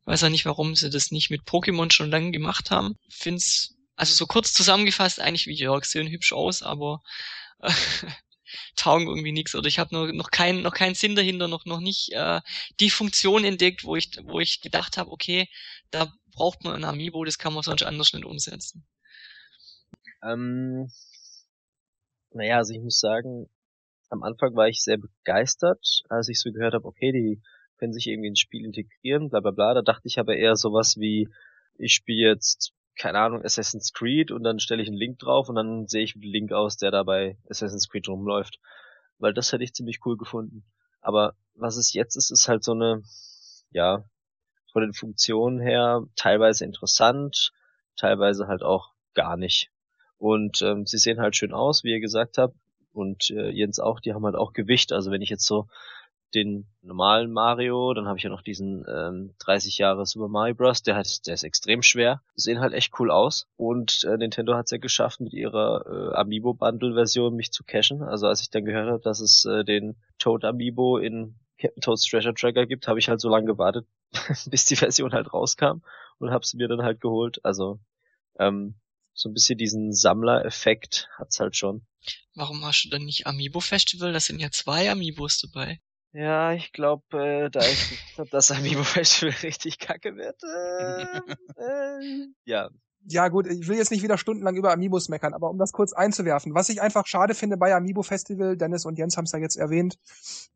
Ich 0.00 0.06
weiß 0.06 0.24
auch 0.24 0.28
nicht, 0.28 0.44
warum 0.44 0.74
sie 0.74 0.90
das 0.90 1.10
nicht 1.10 1.30
mit 1.30 1.42
Pokémon 1.42 1.90
schon 1.92 2.10
lange 2.10 2.32
gemacht 2.32 2.70
haben. 2.70 2.96
Find's 3.08 3.76
also 3.94 4.14
so 4.14 4.26
kurz 4.26 4.52
zusammengefasst 4.52 5.20
eigentlich 5.20 5.46
wie 5.46 5.54
Jörg 5.54 5.84
sehen 5.84 6.08
hübsch 6.08 6.32
aus, 6.32 6.62
aber 6.62 7.02
taugen 8.76 9.06
irgendwie 9.06 9.32
nichts 9.32 9.54
oder 9.54 9.68
ich 9.68 9.78
habe 9.78 9.94
noch 9.94 10.12
noch 10.12 10.30
keinen 10.30 10.62
noch 10.62 10.74
keinen 10.74 10.94
Sinn 10.94 11.16
dahinter, 11.16 11.48
noch 11.48 11.64
noch 11.64 11.80
nicht 11.80 12.12
äh, 12.12 12.40
die 12.80 12.90
Funktion 12.90 13.44
entdeckt, 13.44 13.84
wo 13.84 13.96
ich 13.96 14.10
wo 14.24 14.40
ich 14.40 14.60
gedacht 14.60 14.96
habe, 14.96 15.10
okay, 15.10 15.48
da 15.90 16.12
braucht 16.32 16.64
man 16.64 16.74
ein 16.74 16.84
Amiibo, 16.84 17.24
das 17.24 17.38
kann 17.38 17.54
man 17.54 17.62
sonst 17.62 17.82
anders 17.82 18.12
nicht 18.12 18.24
umsetzen. 18.24 18.86
Ähm, 20.22 20.90
naja, 22.32 22.58
also 22.58 22.74
ich 22.74 22.80
muss 22.80 22.98
sagen, 22.98 23.48
am 24.10 24.22
Anfang 24.22 24.54
war 24.54 24.68
ich 24.68 24.82
sehr 24.82 24.98
begeistert, 24.98 26.02
als 26.08 26.28
ich 26.28 26.40
so 26.40 26.52
gehört 26.52 26.74
habe, 26.74 26.86
okay, 26.86 27.12
die 27.12 27.42
können 27.78 27.92
sich 27.92 28.06
irgendwie 28.06 28.28
ins 28.28 28.40
Spiel 28.40 28.64
integrieren, 28.64 29.28
bla 29.30 29.40
bla 29.40 29.50
bla. 29.50 29.74
Da 29.74 29.82
dachte 29.82 30.08
ich 30.08 30.18
aber 30.18 30.36
eher 30.36 30.56
sowas 30.56 30.96
wie, 30.96 31.28
ich 31.78 31.94
spiele 31.94 32.30
jetzt 32.30 32.72
keine 32.96 33.18
Ahnung, 33.18 33.44
Assassin's 33.44 33.92
Creed 33.92 34.30
und 34.30 34.42
dann 34.42 34.58
stelle 34.58 34.82
ich 34.82 34.88
einen 34.88 34.96
Link 34.96 35.18
drauf 35.18 35.48
und 35.48 35.56
dann 35.56 35.86
sehe 35.86 36.04
ich 36.04 36.14
den 36.14 36.22
Link 36.22 36.52
aus, 36.52 36.76
der 36.76 36.90
da 36.90 37.02
bei 37.02 37.36
Assassin's 37.48 37.88
Creed 37.88 38.08
rumläuft. 38.08 38.58
Weil 39.18 39.34
das 39.34 39.52
hätte 39.52 39.64
ich 39.64 39.74
ziemlich 39.74 40.00
cool 40.04 40.16
gefunden. 40.16 40.64
Aber 41.00 41.34
was 41.54 41.76
es 41.76 41.92
jetzt 41.92 42.16
ist, 42.16 42.30
ist 42.30 42.48
halt 42.48 42.64
so 42.64 42.72
eine, 42.72 43.02
ja, 43.70 44.04
von 44.72 44.82
den 44.82 44.92
Funktionen 44.92 45.60
her 45.60 46.02
teilweise 46.16 46.64
interessant, 46.64 47.52
teilweise 47.96 48.46
halt 48.46 48.62
auch 48.62 48.92
gar 49.14 49.36
nicht. 49.36 49.70
Und 50.18 50.62
ähm, 50.62 50.86
sie 50.86 50.98
sehen 50.98 51.20
halt 51.20 51.36
schön 51.36 51.52
aus, 51.52 51.84
wie 51.84 51.92
ihr 51.92 52.00
gesagt 52.00 52.38
habt. 52.38 52.56
Und 52.92 53.30
äh, 53.30 53.50
Jens 53.50 53.78
auch, 53.78 54.00
die 54.00 54.14
haben 54.14 54.24
halt 54.24 54.36
auch 54.36 54.52
Gewicht. 54.52 54.92
Also 54.92 55.10
wenn 55.10 55.22
ich 55.22 55.30
jetzt 55.30 55.46
so 55.46 55.68
den 56.34 56.66
normalen 56.82 57.32
Mario, 57.32 57.94
dann 57.94 58.06
habe 58.06 58.18
ich 58.18 58.24
ja 58.24 58.30
noch 58.30 58.42
diesen 58.42 58.84
ähm, 58.88 59.34
30 59.38 59.78
Jahre 59.78 60.06
Super 60.06 60.28
Mario 60.28 60.54
Bros. 60.54 60.82
Der 60.82 60.96
hat, 60.96 61.26
der 61.26 61.34
ist 61.34 61.44
extrem 61.44 61.82
schwer, 61.82 62.22
sehen 62.34 62.60
halt 62.60 62.74
echt 62.74 62.98
cool 62.98 63.10
aus 63.10 63.48
und 63.56 64.04
äh, 64.04 64.16
Nintendo 64.16 64.54
hat 64.54 64.66
es 64.66 64.70
ja 64.72 64.78
geschafft 64.78 65.20
mit 65.20 65.32
ihrer 65.32 65.84
äh, 65.86 66.16
Amiibo 66.16 66.54
Bundle 66.54 66.94
Version 66.94 67.34
mich 67.34 67.52
zu 67.52 67.64
cashen. 67.64 68.02
Also 68.02 68.26
als 68.26 68.40
ich 68.40 68.50
dann 68.50 68.64
gehört 68.64 68.90
habe, 68.90 69.02
dass 69.02 69.20
es 69.20 69.44
äh, 69.44 69.64
den 69.64 69.96
Toad 70.18 70.44
Amiibo 70.44 70.98
in 70.98 71.36
Captain 71.58 71.80
Toads 71.80 72.04
Treasure 72.04 72.34
Tracker 72.34 72.66
gibt, 72.66 72.86
habe 72.86 72.98
ich 72.98 73.08
halt 73.08 73.20
so 73.20 73.28
lange 73.28 73.46
gewartet, 73.46 73.86
bis 74.50 74.66
die 74.66 74.76
Version 74.76 75.12
halt 75.12 75.32
rauskam 75.32 75.82
und 76.18 76.30
habe 76.30 76.44
sie 76.46 76.56
mir 76.56 76.68
dann 76.68 76.82
halt 76.82 77.00
geholt. 77.00 77.44
Also 77.44 77.78
ähm, 78.38 78.74
so 79.14 79.30
ein 79.30 79.32
bisschen 79.34 79.56
diesen 79.56 79.92
Sammler-Effekt 79.92 81.08
hat's 81.16 81.40
halt 81.40 81.56
schon. 81.56 81.86
Warum 82.34 82.62
hast 82.64 82.84
du 82.84 82.90
denn 82.90 83.04
nicht 83.04 83.26
Amiibo 83.26 83.60
Festival? 83.60 84.12
Da 84.12 84.20
sind 84.20 84.40
ja 84.40 84.50
zwei 84.50 84.90
Amiibos 84.90 85.40
dabei. 85.40 85.80
Ja, 86.16 86.54
ich 86.54 86.72
glaube, 86.72 87.04
äh, 87.18 87.50
da 87.50 87.60
ich 87.60 88.14
glaub, 88.14 88.30
das 88.30 88.50
Amiibo 88.50 88.84
Festival 88.84 89.34
richtig 89.42 89.78
kacke 89.78 90.16
wird. 90.16 90.40
Äh, 91.58 91.62
äh, 91.62 92.26
ja, 92.44 92.70
ja 93.08 93.28
gut, 93.28 93.46
ich 93.46 93.68
will 93.68 93.76
jetzt 93.76 93.90
nicht 93.90 94.02
wieder 94.02 94.18
stundenlang 94.18 94.56
über 94.56 94.72
Amiibos 94.72 95.08
meckern, 95.08 95.34
aber 95.34 95.50
um 95.50 95.58
das 95.58 95.72
kurz 95.72 95.92
einzuwerfen, 95.92 96.54
was 96.54 96.68
ich 96.70 96.80
einfach 96.80 97.06
schade 97.06 97.34
finde 97.34 97.56
bei 97.56 97.74
Amiibo 97.74 98.02
Festival, 98.02 98.56
Dennis 98.56 98.84
und 98.84 98.98
Jens 98.98 99.16
haben 99.16 99.24
es 99.24 99.32
ja 99.32 99.38
jetzt 99.38 99.56
erwähnt, 99.56 99.98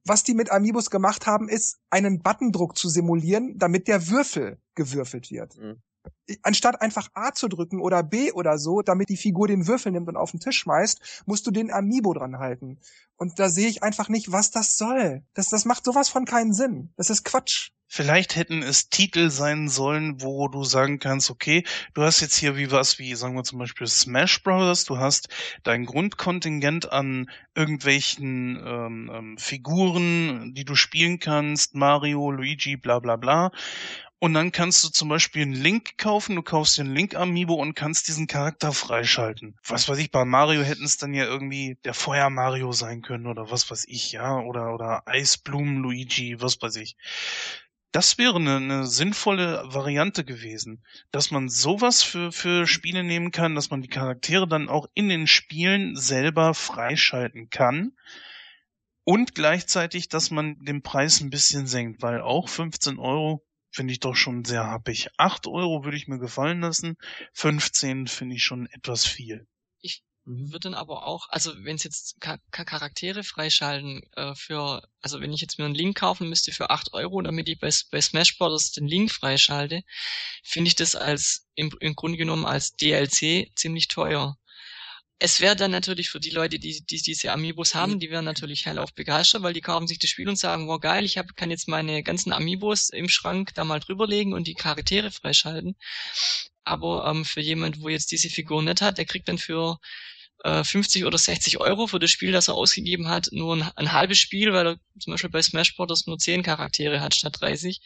was 0.05 0.23
die 0.23 0.35
mit 0.35 0.51
Amiibos 0.51 0.91
gemacht 0.91 1.27
haben, 1.27 1.49
ist 1.49 1.79
einen 1.91 2.23
Buttondruck 2.23 2.77
zu 2.77 2.89
simulieren, 2.89 3.59
damit 3.59 3.87
der 3.87 4.09
Würfel 4.09 4.59
gewürfelt 4.75 5.31
wird. 5.31 5.57
Mhm 5.57 5.83
anstatt 6.43 6.81
einfach 6.81 7.09
A 7.15 7.33
zu 7.33 7.49
drücken 7.49 7.81
oder 7.81 8.03
B 8.03 8.33
oder 8.33 8.59
so, 8.59 8.83
damit 8.83 9.09
die 9.09 9.17
Figur 9.17 9.49
den 9.49 9.67
Würfel 9.67 9.93
nimmt 9.93 10.09
und 10.09 10.17
auf 10.17 10.31
den 10.31 10.41
Tisch 10.41 10.59
schmeißt, 10.59 11.25
musst 11.27 11.47
du 11.47 11.51
den 11.51 11.73
Amiibo 11.73 12.15
dran 12.15 12.39
halten. 12.39 12.79
Und 13.17 13.39
da 13.39 13.49
sehe 13.49 13.69
ich 13.69 13.83
einfach 13.83 14.09
nicht, 14.09 14.33
was 14.33 14.51
das 14.51 14.79
soll. 14.79 15.23
Das, 15.35 15.49
das 15.49 15.65
macht 15.65 15.85
sowas 15.85 16.09
von 16.09 16.25
keinen 16.25 16.55
Sinn. 16.55 16.93
Das 16.97 17.11
ist 17.11 17.25
Quatsch. 17.25 17.71
Vielleicht 17.93 18.37
hätten 18.37 18.63
es 18.63 18.89
Titel 18.89 19.31
sein 19.31 19.69
sollen, 19.69 20.23
wo 20.23 20.47
du 20.47 20.63
sagen 20.63 21.01
kannst, 21.01 21.29
okay, 21.29 21.65
du 21.93 22.03
hast 22.03 22.21
jetzt 22.21 22.37
hier 22.37 22.57
wie 22.57 22.71
was 22.71 23.01
wie, 23.01 23.17
sagen 23.17 23.35
wir 23.35 23.43
zum 23.43 23.59
Beispiel 23.59 23.89
Smash 23.89 24.45
Brothers, 24.45 24.85
du 24.85 24.99
hast 24.99 25.29
dein 25.65 25.87
Grundkontingent 25.87 26.93
an 26.93 27.29
irgendwelchen 27.57 28.63
ähm, 28.65 29.11
ähm, 29.13 29.39
Figuren, 29.39 30.55
die 30.55 30.65
du 30.65 30.77
spielen 30.77 31.19
kannst, 31.19 31.75
Mario, 31.75 32.31
Luigi, 32.31 32.77
bla 32.77 33.01
bla 33.01 33.17
bla. 33.17 33.51
Und 34.23 34.35
dann 34.35 34.53
kannst 34.53 34.85
du 34.85 34.91
zum 34.91 35.09
Beispiel 35.09 35.41
einen 35.41 35.55
Link 35.55 35.97
kaufen, 35.97 36.37
du 36.37 36.43
kaufst 36.43 36.77
den 36.77 36.95
Link 36.95 37.15
Amiibo 37.15 37.55
und 37.55 37.75
kannst 37.75 38.07
diesen 38.07 38.27
Charakter 38.27 38.71
freischalten. 38.71 39.57
Was 39.67 39.89
weiß 39.89 39.97
ich, 39.97 40.11
bei 40.11 40.27
Mario 40.27 40.61
hätten 40.61 40.85
es 40.85 40.99
dann 40.99 41.15
ja 41.15 41.25
irgendwie 41.25 41.79
der 41.87 41.95
Feuer 41.95 42.29
Mario 42.29 42.71
sein 42.73 43.01
können 43.01 43.27
oder 43.27 43.51
was 43.51 43.71
weiß 43.71 43.87
ich, 43.89 44.13
ja, 44.13 44.39
oder, 44.39 44.75
oder 44.75 45.09
Eisblumen 45.09 45.79
Luigi, 45.79 46.39
was 46.39 46.61
weiß 46.61 46.77
ich. 46.77 46.99
Das 47.93 48.19
wäre 48.19 48.37
eine, 48.37 48.57
eine 48.57 48.87
sinnvolle 48.87 49.63
Variante 49.65 50.23
gewesen, 50.23 50.85
dass 51.13 51.31
man 51.31 51.49
sowas 51.49 52.03
für, 52.03 52.31
für 52.31 52.67
Spiele 52.67 53.03
nehmen 53.03 53.31
kann, 53.31 53.55
dass 53.55 53.71
man 53.71 53.81
die 53.81 53.89
Charaktere 53.89 54.47
dann 54.47 54.69
auch 54.69 54.87
in 54.93 55.09
den 55.09 55.29
Spielen 55.29 55.97
selber 55.97 56.53
freischalten 56.53 57.49
kann 57.49 57.93
und 59.05 59.35
gleichzeitig, 59.35 60.11
dass 60.11 60.31
man 60.31 60.63
den 60.63 60.83
Preis 60.83 61.23
ein 61.23 61.31
bisschen 61.31 61.67
senkt, 61.67 62.03
weil 62.03 62.21
auch 62.21 62.51
15 62.51 62.99
Euro 62.99 63.43
finde 63.71 63.93
ich 63.93 64.01
doch 64.01 64.17
schon 64.17 64.45
sehr 64.45 64.67
happig. 64.67 65.09
Acht 65.17 65.47
Euro 65.47 65.85
würde 65.85 65.97
ich 65.97 66.09
mir 66.09 66.19
gefallen 66.19 66.61
lassen, 66.61 66.97
15 67.35 68.07
finde 68.07 68.37
ich 68.37 68.45
schon 68.45 68.67
etwas 68.67 69.07
viel. 69.07 69.47
Ich 69.81 70.03
würde 70.25 70.61
dann 70.61 70.75
aber 70.75 71.07
auch, 71.07 71.29
also 71.31 71.53
wenn 71.65 71.77
es 71.77 71.85
jetzt 71.85 72.21
Charaktere 72.51 73.25
freischalten 73.25 74.03
äh, 74.17 74.35
für, 74.35 74.83
also 75.01 75.21
wenn 75.21 75.33
ich 75.33 75.41
jetzt 75.41 75.59
mir 75.59 75.65
einen 75.65 75.75
Link 75.75 75.99
kaufen 75.99 76.29
müsste 76.29 76.53
für 76.53 76.71
acht 76.71 76.93
Euro, 76.93 77.23
damit 77.23 77.49
ich 77.49 77.59
bei, 77.59 77.71
bei 77.91 78.01
Smash 78.01 78.37
Bros. 78.39 78.73
den 78.73 78.87
Link 78.87 79.11
freischalte, 79.11 79.83
finde 80.43 80.69
ich 80.69 80.75
das 80.75 80.95
als 80.95 81.49
im, 81.55 81.73
im 81.81 81.95
Grunde 81.95 82.19
genommen 82.19 82.45
als 82.45 82.77
DLC 82.77 83.51
ziemlich 83.57 83.89
teuer 83.89 84.37
es 85.23 85.41
wäre 85.41 85.55
dann 85.55 85.71
natürlich 85.71 86.09
für 86.09 86.19
die 86.19 86.31
Leute, 86.31 86.59
die, 86.59 86.81
die 86.85 87.03
diese 87.03 87.31
Amiibos 87.31 87.75
haben, 87.75 88.01
die 88.01 88.11
wären 88.11 88.25
natürlich 88.25 88.65
hellauf 88.65 88.95
begeistert, 88.95 89.43
weil 89.43 89.53
die 89.53 89.61
kaufen 89.61 89.87
sich 89.87 89.99
das 89.99 90.09
Spiel 90.09 90.29
und 90.31 90.39
sagen, 90.39 90.67
wow 90.67 90.81
geil, 90.81 91.05
ich 91.05 91.19
hab, 91.19 91.37
kann 91.37 91.51
jetzt 91.51 91.69
meine 91.69 92.03
ganzen 92.03 92.33
Amiibos 92.33 92.89
im 92.89 93.11
Schrank 93.11 93.53
da 93.55 93.65
mal 93.65 93.81
drüberlegen 93.81 94.33
und 94.33 94.47
die 94.47 94.55
Charaktere 94.55 95.11
freischalten. 95.11 95.77
Aber 96.65 97.07
ähm, 97.07 97.27
für 97.27 97.43
jemand, 97.43 97.83
wo 97.83 97.91
jetzt 97.91 98.13
diese 98.13 98.31
Figur 98.31 98.63
nicht 98.63 98.81
hat, 98.81 98.97
der 98.97 99.05
kriegt 99.05 99.29
dann 99.29 99.37
für 99.37 99.79
äh, 100.43 100.65
50 100.65 101.05
oder 101.05 101.19
60 101.19 101.61
Euro 101.61 101.87
für 101.87 101.99
das 101.99 102.11
Spiel, 102.11 102.33
das 102.33 102.49
er 102.49 102.55
ausgegeben 102.55 103.09
hat, 103.09 103.29
nur 103.31 103.57
ein, 103.57 103.63
ein 103.77 103.93
halbes 103.93 104.19
Spiel, 104.19 104.55
weil 104.55 104.67
er 104.69 104.77
zum 104.99 105.13
Beispiel 105.13 105.31
bei 105.31 105.43
Smash 105.43 105.77
Bros. 105.77 106.07
nur 106.07 106.19
10 106.19 106.43
Charaktere 106.43 107.01
hat 107.03 107.15
statt 107.15 107.37
30 107.41 107.81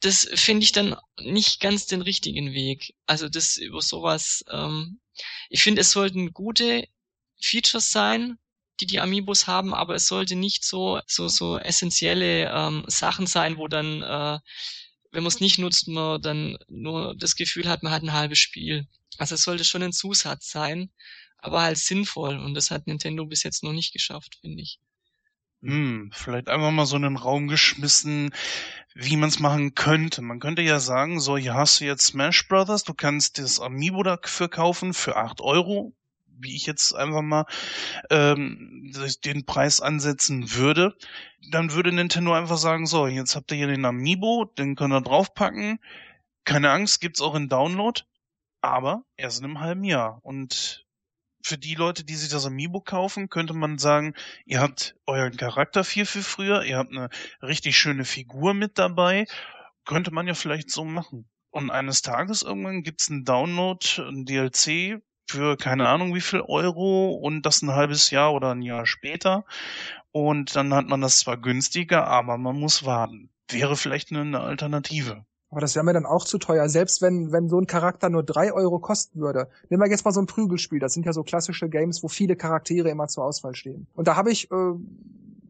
das 0.00 0.28
finde 0.34 0.64
ich 0.64 0.72
dann 0.72 0.96
nicht 1.18 1.60
ganz 1.60 1.86
den 1.86 2.02
richtigen 2.02 2.52
Weg. 2.52 2.94
Also 3.06 3.28
das 3.30 3.56
über 3.56 3.80
sowas 3.80 4.44
ähm, 4.50 5.00
ich 5.50 5.62
finde, 5.62 5.80
es 5.82 5.90
sollten 5.90 6.32
gute 6.32 6.86
Features 7.40 7.90
sein, 7.90 8.38
die 8.80 8.86
die 8.86 9.00
Amiibos 9.00 9.46
haben, 9.46 9.74
aber 9.74 9.94
es 9.94 10.06
sollte 10.08 10.36
nicht 10.36 10.64
so 10.64 11.00
so 11.06 11.28
so 11.28 11.58
essentielle 11.58 12.50
ähm, 12.50 12.84
Sachen 12.88 13.26
sein, 13.26 13.56
wo 13.58 13.68
dann 13.68 14.02
äh, 14.02 14.38
wenn 15.12 15.22
man 15.22 15.28
es 15.28 15.40
nicht 15.40 15.58
nutzt, 15.58 15.86
man 15.88 16.20
dann 16.20 16.58
nur 16.68 17.14
das 17.16 17.36
Gefühl 17.36 17.68
hat, 17.68 17.82
man 17.82 17.92
hat 17.92 18.02
ein 18.02 18.12
halbes 18.12 18.38
Spiel. 18.40 18.88
Also 19.18 19.36
es 19.36 19.42
sollte 19.42 19.64
schon 19.64 19.82
ein 19.82 19.92
Zusatz 19.92 20.50
sein, 20.50 20.90
aber 21.38 21.62
halt 21.62 21.78
sinnvoll 21.78 22.38
und 22.38 22.54
das 22.54 22.70
hat 22.70 22.86
Nintendo 22.88 23.24
bis 23.26 23.44
jetzt 23.44 23.62
noch 23.62 23.72
nicht 23.72 23.92
geschafft, 23.92 24.38
finde 24.40 24.62
ich. 24.62 24.80
Hm, 25.64 26.10
vielleicht 26.12 26.48
einfach 26.48 26.70
mal 26.70 26.84
so 26.84 26.96
in 26.96 27.02
den 27.02 27.16
Raum 27.16 27.48
geschmissen, 27.48 28.34
wie 28.94 29.16
man 29.16 29.30
es 29.30 29.40
machen 29.40 29.74
könnte. 29.74 30.20
Man 30.20 30.38
könnte 30.38 30.62
ja 30.62 30.78
sagen, 30.78 31.20
so, 31.20 31.38
hier 31.38 31.54
hast 31.54 31.80
du 31.80 31.86
jetzt 31.86 32.04
Smash 32.04 32.46
Brothers, 32.48 32.84
du 32.84 32.92
kannst 32.92 33.38
das 33.38 33.60
Amiibo 33.60 34.02
dafür 34.02 34.48
kaufen 34.48 34.92
für 34.92 35.16
acht 35.16 35.40
Euro, 35.40 35.94
wie 36.26 36.54
ich 36.54 36.66
jetzt 36.66 36.94
einfach 36.94 37.22
mal 37.22 37.46
ähm, 38.10 38.92
den 39.24 39.46
Preis 39.46 39.80
ansetzen 39.80 40.54
würde. 40.54 40.94
Dann 41.50 41.72
würde 41.72 41.92
Nintendo 41.92 42.34
einfach 42.34 42.58
sagen, 42.58 42.86
so, 42.86 43.06
jetzt 43.06 43.34
habt 43.34 43.50
ihr 43.50 43.56
hier 43.56 43.66
den 43.66 43.86
Amiibo, 43.86 44.44
den 44.44 44.76
könnt 44.76 44.92
ihr 44.92 45.00
draufpacken. 45.00 45.78
Keine 46.44 46.70
Angst, 46.70 47.00
gibt's 47.00 47.22
auch 47.22 47.34
in 47.34 47.48
Download, 47.48 48.02
aber 48.60 49.04
erst 49.16 49.38
in 49.38 49.46
einem 49.46 49.60
halben 49.60 49.84
Jahr. 49.84 50.18
Und 50.22 50.83
für 51.44 51.58
die 51.58 51.74
Leute, 51.74 52.04
die 52.04 52.14
sich 52.14 52.30
das 52.30 52.46
Amiibo 52.46 52.80
kaufen, 52.80 53.28
könnte 53.28 53.52
man 53.52 53.76
sagen, 53.76 54.14
ihr 54.46 54.60
habt 54.60 54.96
euren 55.06 55.36
Charakter 55.36 55.84
viel, 55.84 56.06
viel 56.06 56.22
früher, 56.22 56.64
ihr 56.64 56.78
habt 56.78 56.90
eine 56.90 57.10
richtig 57.42 57.76
schöne 57.76 58.06
Figur 58.06 58.54
mit 58.54 58.78
dabei. 58.78 59.26
Könnte 59.84 60.10
man 60.10 60.26
ja 60.26 60.32
vielleicht 60.32 60.70
so 60.70 60.86
machen. 60.86 61.28
Und 61.50 61.70
eines 61.70 62.00
Tages 62.00 62.42
irgendwann 62.42 62.82
gibt's 62.82 63.10
einen 63.10 63.24
Download, 63.24 63.86
ein 63.98 64.24
DLC 64.24 65.02
für 65.28 65.58
keine 65.58 65.88
Ahnung 65.88 66.14
wie 66.14 66.22
viel 66.22 66.40
Euro 66.40 67.12
und 67.12 67.42
das 67.42 67.60
ein 67.60 67.72
halbes 67.72 68.10
Jahr 68.10 68.32
oder 68.32 68.52
ein 68.54 68.62
Jahr 68.62 68.86
später. 68.86 69.44
Und 70.12 70.56
dann 70.56 70.72
hat 70.72 70.86
man 70.86 71.02
das 71.02 71.18
zwar 71.18 71.36
günstiger, 71.36 72.06
aber 72.06 72.38
man 72.38 72.58
muss 72.58 72.86
warten. 72.86 73.30
Wäre 73.50 73.76
vielleicht 73.76 74.12
eine 74.12 74.40
Alternative. 74.40 75.26
Aber 75.54 75.60
das 75.60 75.76
wäre 75.76 75.84
mir 75.84 75.92
dann 75.92 76.04
auch 76.04 76.24
zu 76.24 76.38
teuer, 76.38 76.68
selbst 76.68 77.00
wenn, 77.00 77.30
wenn 77.30 77.48
so 77.48 77.60
ein 77.60 77.68
Charakter 77.68 78.10
nur 78.10 78.24
drei 78.24 78.52
Euro 78.52 78.80
kosten 78.80 79.20
würde. 79.20 79.48
Nehmen 79.68 79.80
wir 79.80 79.88
jetzt 79.88 80.04
mal 80.04 80.10
so 80.10 80.18
ein 80.18 80.26
Prügelspiel. 80.26 80.80
Das 80.80 80.94
sind 80.94 81.06
ja 81.06 81.12
so 81.12 81.22
klassische 81.22 81.68
Games, 81.68 82.02
wo 82.02 82.08
viele 82.08 82.34
Charaktere 82.34 82.90
immer 82.90 83.06
zur 83.06 83.24
Auswahl 83.24 83.54
stehen. 83.54 83.86
Und 83.94 84.08
da 84.08 84.16
habe 84.16 84.32
ich, 84.32 84.50
äh, 84.50 84.72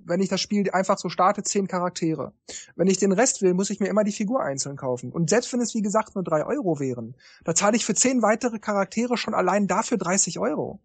wenn 0.05 0.21
ich 0.21 0.29
das 0.29 0.43
Spiel 0.43 0.71
einfach 0.73 0.99
so 0.99 1.09
starte, 1.09 1.43
zehn 1.43 1.69
Charaktere. 1.69 2.35
Wenn 2.77 2.87
ich 2.87 2.99
den 2.99 3.13
Rest 3.13 3.41
will, 3.41 3.55
muss 3.55 3.71
ich 3.71 3.81
mir 3.81 3.87
immer 3.87 4.05
die 4.05 4.13
Figur 4.13 4.43
einzeln 4.43 4.77
kaufen. 4.77 5.11
Und 5.11 5.31
selbst 5.31 5.51
wenn 5.55 5.63
es, 5.63 5.75
wie 5.75 5.81
gesagt, 5.81 6.15
nur 6.17 6.23
drei 6.23 6.45
Euro 6.45 6.79
wären, 6.81 7.15
da 7.43 7.55
zahle 7.55 7.79
ich 7.79 7.87
für 7.87 7.95
zehn 7.95 8.21
weitere 8.21 8.59
Charaktere 8.59 9.17
schon 9.17 9.33
allein 9.33 9.69
dafür 9.69 9.97
30 9.97 10.39
Euro 10.39 10.81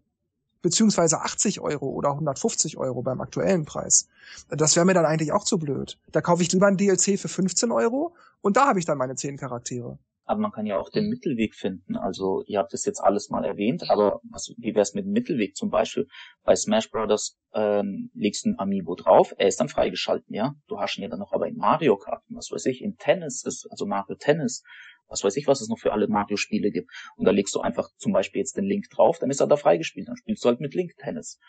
beziehungsweise 0.62 1.20
80 1.20 1.60
Euro 1.60 1.88
oder 1.88 2.10
150 2.10 2.76
Euro 2.76 3.02
beim 3.02 3.20
aktuellen 3.20 3.64
Preis. 3.64 4.08
Das 4.48 4.76
wäre 4.76 4.84
mir 4.84 4.94
dann 4.94 5.06
eigentlich 5.06 5.32
auch 5.32 5.44
zu 5.44 5.58
blöd. 5.58 5.98
Da 6.12 6.20
kaufe 6.20 6.42
ich 6.42 6.52
lieber 6.52 6.66
ein 6.66 6.76
DLC 6.76 7.18
für 7.18 7.28
15 7.28 7.72
Euro 7.72 8.14
und 8.40 8.56
da 8.56 8.66
habe 8.66 8.78
ich 8.78 8.84
dann 8.84 8.98
meine 8.98 9.14
10 9.14 9.36
Charaktere. 9.36 9.98
Aber 10.24 10.40
man 10.40 10.52
kann 10.52 10.64
ja 10.64 10.78
auch 10.78 10.90
den 10.90 11.08
Mittelweg 11.08 11.56
finden. 11.56 11.96
Also 11.96 12.44
ihr 12.46 12.60
habt 12.60 12.72
das 12.72 12.84
jetzt 12.84 13.00
alles 13.00 13.30
mal 13.30 13.44
erwähnt, 13.44 13.90
aber 13.90 14.20
was, 14.30 14.54
wie 14.58 14.76
wär's 14.76 14.94
mit 14.94 15.04
dem 15.04 15.10
Mittelweg? 15.10 15.56
Zum 15.56 15.70
Beispiel 15.70 16.06
bei 16.44 16.54
Smash 16.54 16.88
Brothers 16.88 17.36
ähm, 17.52 18.12
legst 18.14 18.44
du 18.44 18.50
ein 18.50 18.58
Amiibo 18.58 18.94
drauf, 18.94 19.34
er 19.38 19.48
ist 19.48 19.58
dann 19.58 19.68
freigeschalten, 19.68 20.32
ja. 20.32 20.54
Du 20.68 20.78
hast 20.78 20.96
ihn 20.96 21.02
ja 21.02 21.08
dann 21.08 21.18
noch 21.18 21.32
aber 21.32 21.48
in 21.48 21.56
Mario 21.56 21.96
Kart, 21.96 22.22
was 22.28 22.52
weiß 22.52 22.66
ich, 22.66 22.80
in 22.80 22.96
Tennis, 22.96 23.42
also 23.70 23.86
Mario 23.86 24.14
Tennis, 24.14 24.62
was 25.08 25.24
weiß 25.24 25.36
ich, 25.36 25.48
was 25.48 25.60
es 25.60 25.68
noch 25.68 25.78
für 25.78 25.92
alle 25.92 26.06
Mario-Spiele 26.06 26.70
gibt. 26.70 26.90
Und 27.16 27.24
da 27.24 27.32
legst 27.32 27.54
du 27.56 27.60
einfach 27.60 27.88
zum 27.96 28.12
Beispiel 28.12 28.38
jetzt 28.38 28.56
den 28.56 28.64
Link 28.64 28.88
drauf, 28.90 29.18
dann 29.18 29.30
ist 29.30 29.40
er 29.40 29.48
da 29.48 29.56
freigespielt. 29.56 30.06
Dann 30.06 30.16
spielst 30.16 30.44
du 30.44 30.48
halt 30.48 30.60
mit 30.60 30.74
Link 30.74 30.92
Tennis. 30.96 31.40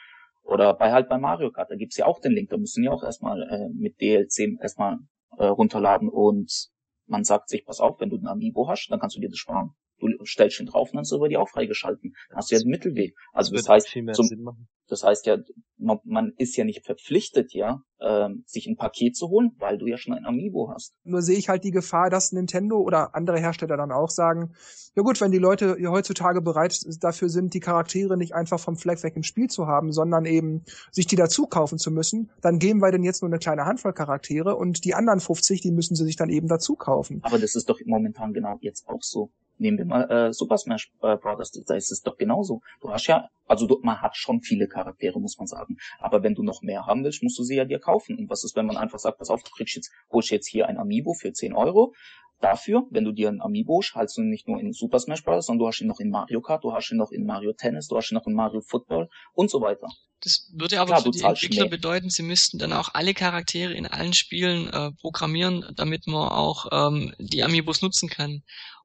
Oder 0.42 0.74
bei 0.74 0.92
halt 0.92 1.08
bei 1.08 1.20
Mario 1.20 1.52
Kart, 1.52 1.70
da 1.70 1.76
gibt's 1.76 1.98
ja 1.98 2.08
auch 2.08 2.20
den 2.20 2.32
Link, 2.32 2.50
da 2.50 2.58
ihn 2.58 2.84
ja 2.84 2.92
auch 2.92 3.04
erstmal 3.04 3.44
äh, 3.44 3.70
mit 3.74 4.02
DLC 4.02 4.60
erstmal 4.60 4.98
äh, 5.38 5.46
runterladen 5.46 6.10
und 6.10 6.72
man 7.08 7.24
sagt 7.24 7.50
sich, 7.50 7.66
pass 7.66 7.80
auf, 7.80 8.00
wenn 8.00 8.10
du 8.10 8.18
ein 8.18 8.28
Amiibo 8.28 8.68
hast, 8.68 8.88
dann 8.90 9.00
kannst 9.00 9.16
du 9.16 9.22
dir 9.22 9.30
das 9.30 9.40
sparen. 9.40 9.74
Du 10.02 10.26
stellst 10.26 10.60
ihn 10.60 10.66
drauf 10.66 10.90
und 10.92 10.98
dann 10.98 11.06
er 11.10 11.16
über 11.16 11.30
die 11.30 11.38
auch 11.38 11.50
freigeschalten. 11.50 12.16
Dann 12.30 12.38
hast 12.38 12.52
du 12.52 12.56
ja 12.56 12.62
den 12.62 12.70
Mittelweg. 12.70 13.16
Also 13.34 13.54
das, 13.54 13.64
das 13.64 13.70
heißt, 13.70 13.98
zum, 14.14 14.68
das 14.88 15.04
heißt 15.04 15.26
ja, 15.26 15.38
man, 15.78 16.00
man 16.04 16.34
ist 16.38 16.58
ja 16.58 16.66
nicht 16.66 16.86
verpflichtet, 16.86 17.54
ja, 17.54 17.82
ähm, 18.02 18.44
sich 18.46 18.68
ein 18.68 18.76
Paket 18.76 19.16
zu 19.16 19.30
holen, 19.30 19.52
weil 19.58 19.78
du 19.78 19.88
ja 19.88 19.98
schon 19.98 20.14
ein 20.14 20.26
Amiibo 20.26 20.70
hast. 20.70 20.94
Nur 21.04 21.22
sehe 21.22 21.38
ich 21.38 21.50
halt 21.50 21.64
die 21.64 21.72
Gefahr, 21.72 22.10
dass 22.10 22.34
Nintendo 22.34 22.78
oder 22.78 23.16
andere 23.16 23.40
Hersteller 23.40 23.78
dann 23.78 23.92
auch 23.92 24.10
sagen, 24.10 24.54
ja 24.96 25.04
gut, 25.04 25.22
wenn 25.22 25.32
die 25.32 25.38
Leute 25.38 25.78
heutzutage 25.90 26.42
bereit 26.42 26.78
dafür 27.00 27.30
sind, 27.30 27.54
die 27.54 27.62
Charaktere 27.62 28.18
nicht 28.18 28.36
einfach 28.36 28.60
vom 28.60 28.76
Fleck 28.76 29.02
weg 29.04 29.16
im 29.16 29.24
Spiel 29.24 29.48
zu 29.48 29.66
haben, 29.66 29.94
sondern 29.94 30.26
eben 30.26 30.66
sich 30.92 31.08
die 31.08 31.16
dazu 31.16 31.48
kaufen 31.48 31.78
zu 31.78 31.90
müssen, 31.90 32.30
dann 32.42 32.60
geben 32.60 32.82
wir 32.82 32.92
denn 32.92 33.04
jetzt 33.04 33.22
nur 33.22 33.30
eine 33.30 33.40
kleine 33.40 33.66
Handvoll 33.66 33.94
Charaktere 33.94 34.56
und 34.58 34.84
die 34.84 34.94
anderen 34.94 35.22
50, 35.22 35.62
die 35.62 35.72
müssen 35.72 35.96
sie 35.96 36.04
sich 36.04 36.18
dann 36.18 36.30
eben 36.30 36.48
dazu 36.48 36.76
kaufen. 36.76 37.20
Aber 37.24 37.40
das 37.40 37.56
ist 37.56 37.70
doch 37.70 37.80
momentan 37.86 38.34
genau 38.34 38.58
jetzt 38.60 38.88
auch 38.88 39.02
so. 39.02 39.32
Nehmen 39.62 39.78
wir 39.78 39.86
mal 39.86 40.10
äh, 40.10 40.34
Super 40.34 40.58
Smash 40.58 40.92
äh, 41.02 41.18
Bros. 41.18 41.52
Da 41.52 41.76
ist 41.76 41.92
es 41.92 42.02
doch 42.02 42.18
genauso. 42.18 42.62
Du 42.82 42.92
hast 42.92 43.06
ja, 43.08 43.30
also 43.46 43.68
du, 43.68 43.80
man 43.84 44.02
hat 44.02 44.18
schon 44.18 44.42
viele 44.42 44.68
Charaktere, 44.68 45.20
muss 45.20 45.38
man 45.38 45.48
sagen. 45.48 45.78
Aber 46.00 46.24
wenn 46.24 46.34
du 46.34 46.44
noch 46.44 46.62
mehr 46.62 46.88
haben 46.88 47.04
willst, 47.04 47.22
musst 47.22 47.38
du 47.38 47.44
sie 47.44 47.56
ja 47.56 47.66
dir 47.66 47.80
kaufen. 47.80 48.18
Und 48.18 48.30
was 48.30 48.44
ist, 48.44 48.56
wenn 48.56 48.66
man 48.66 48.78
einfach 48.78 49.00
sagt, 49.00 49.20
pass 49.20 49.30
auf, 49.30 49.44
du 49.44 49.52
kriegst 49.52 49.76
jetzt, 49.76 49.92
holst 50.12 50.32
jetzt 50.32 50.48
hier 50.48 50.68
ein 50.68 50.78
Amiibo 50.78 51.14
für 51.14 51.32
10 51.32 51.54
Euro, 51.54 51.94
Dafür, 52.42 52.88
wenn 52.90 53.06
du 53.06 53.12
dir 53.12 53.30
ein 53.30 53.40
Amiibo 53.40 53.82
hast 53.94 54.18
du 54.18 54.22
ihn 54.22 54.30
nicht 54.30 54.48
nur 54.48 54.60
in 54.60 54.74
Super 54.74 55.00
Smash 55.00 55.24
Bros., 55.24 55.46
sondern 55.46 55.60
du 55.60 55.68
hast 55.68 55.80
ihn 55.80 55.88
noch 55.88 56.00
in 56.00 56.10
Mario 56.10 56.42
Kart, 56.42 56.64
du 56.64 56.74
hast 56.74 56.92
ihn 56.92 56.98
noch 56.98 57.12
in 57.12 57.24
Mario 57.24 57.54
Tennis, 57.54 57.88
du 57.88 57.96
hast 57.96 58.12
ihn 58.12 58.16
noch 58.16 58.26
in 58.26 58.34
Mario 58.34 58.62
Football 58.62 59.10
und 59.34 59.52
so 59.52 59.62
weiter. 59.62 59.88
Das 60.24 60.50
würde 60.52 60.80
aber 60.80 60.88
Klar, 60.88 61.02
für 61.04 61.12
die 61.12 61.22
Entwickler 61.22 61.64
mehr. 61.64 61.70
bedeuten, 61.70 62.10
sie 62.10 62.24
müssten 62.24 62.58
dann 62.58 62.74
auch 62.74 62.90
alle 62.94 63.14
Charaktere 63.14 63.74
in 63.74 63.86
allen 63.86 64.14
Spielen 64.14 64.68
äh, 64.70 64.92
programmieren, 65.00 65.66
damit 65.76 66.08
man 66.08 66.30
auch 66.30 66.66
ähm, 66.72 67.14
die 67.20 67.44
Amiibos 67.44 67.84
nutzen 67.84 68.10
kann. 68.10 68.42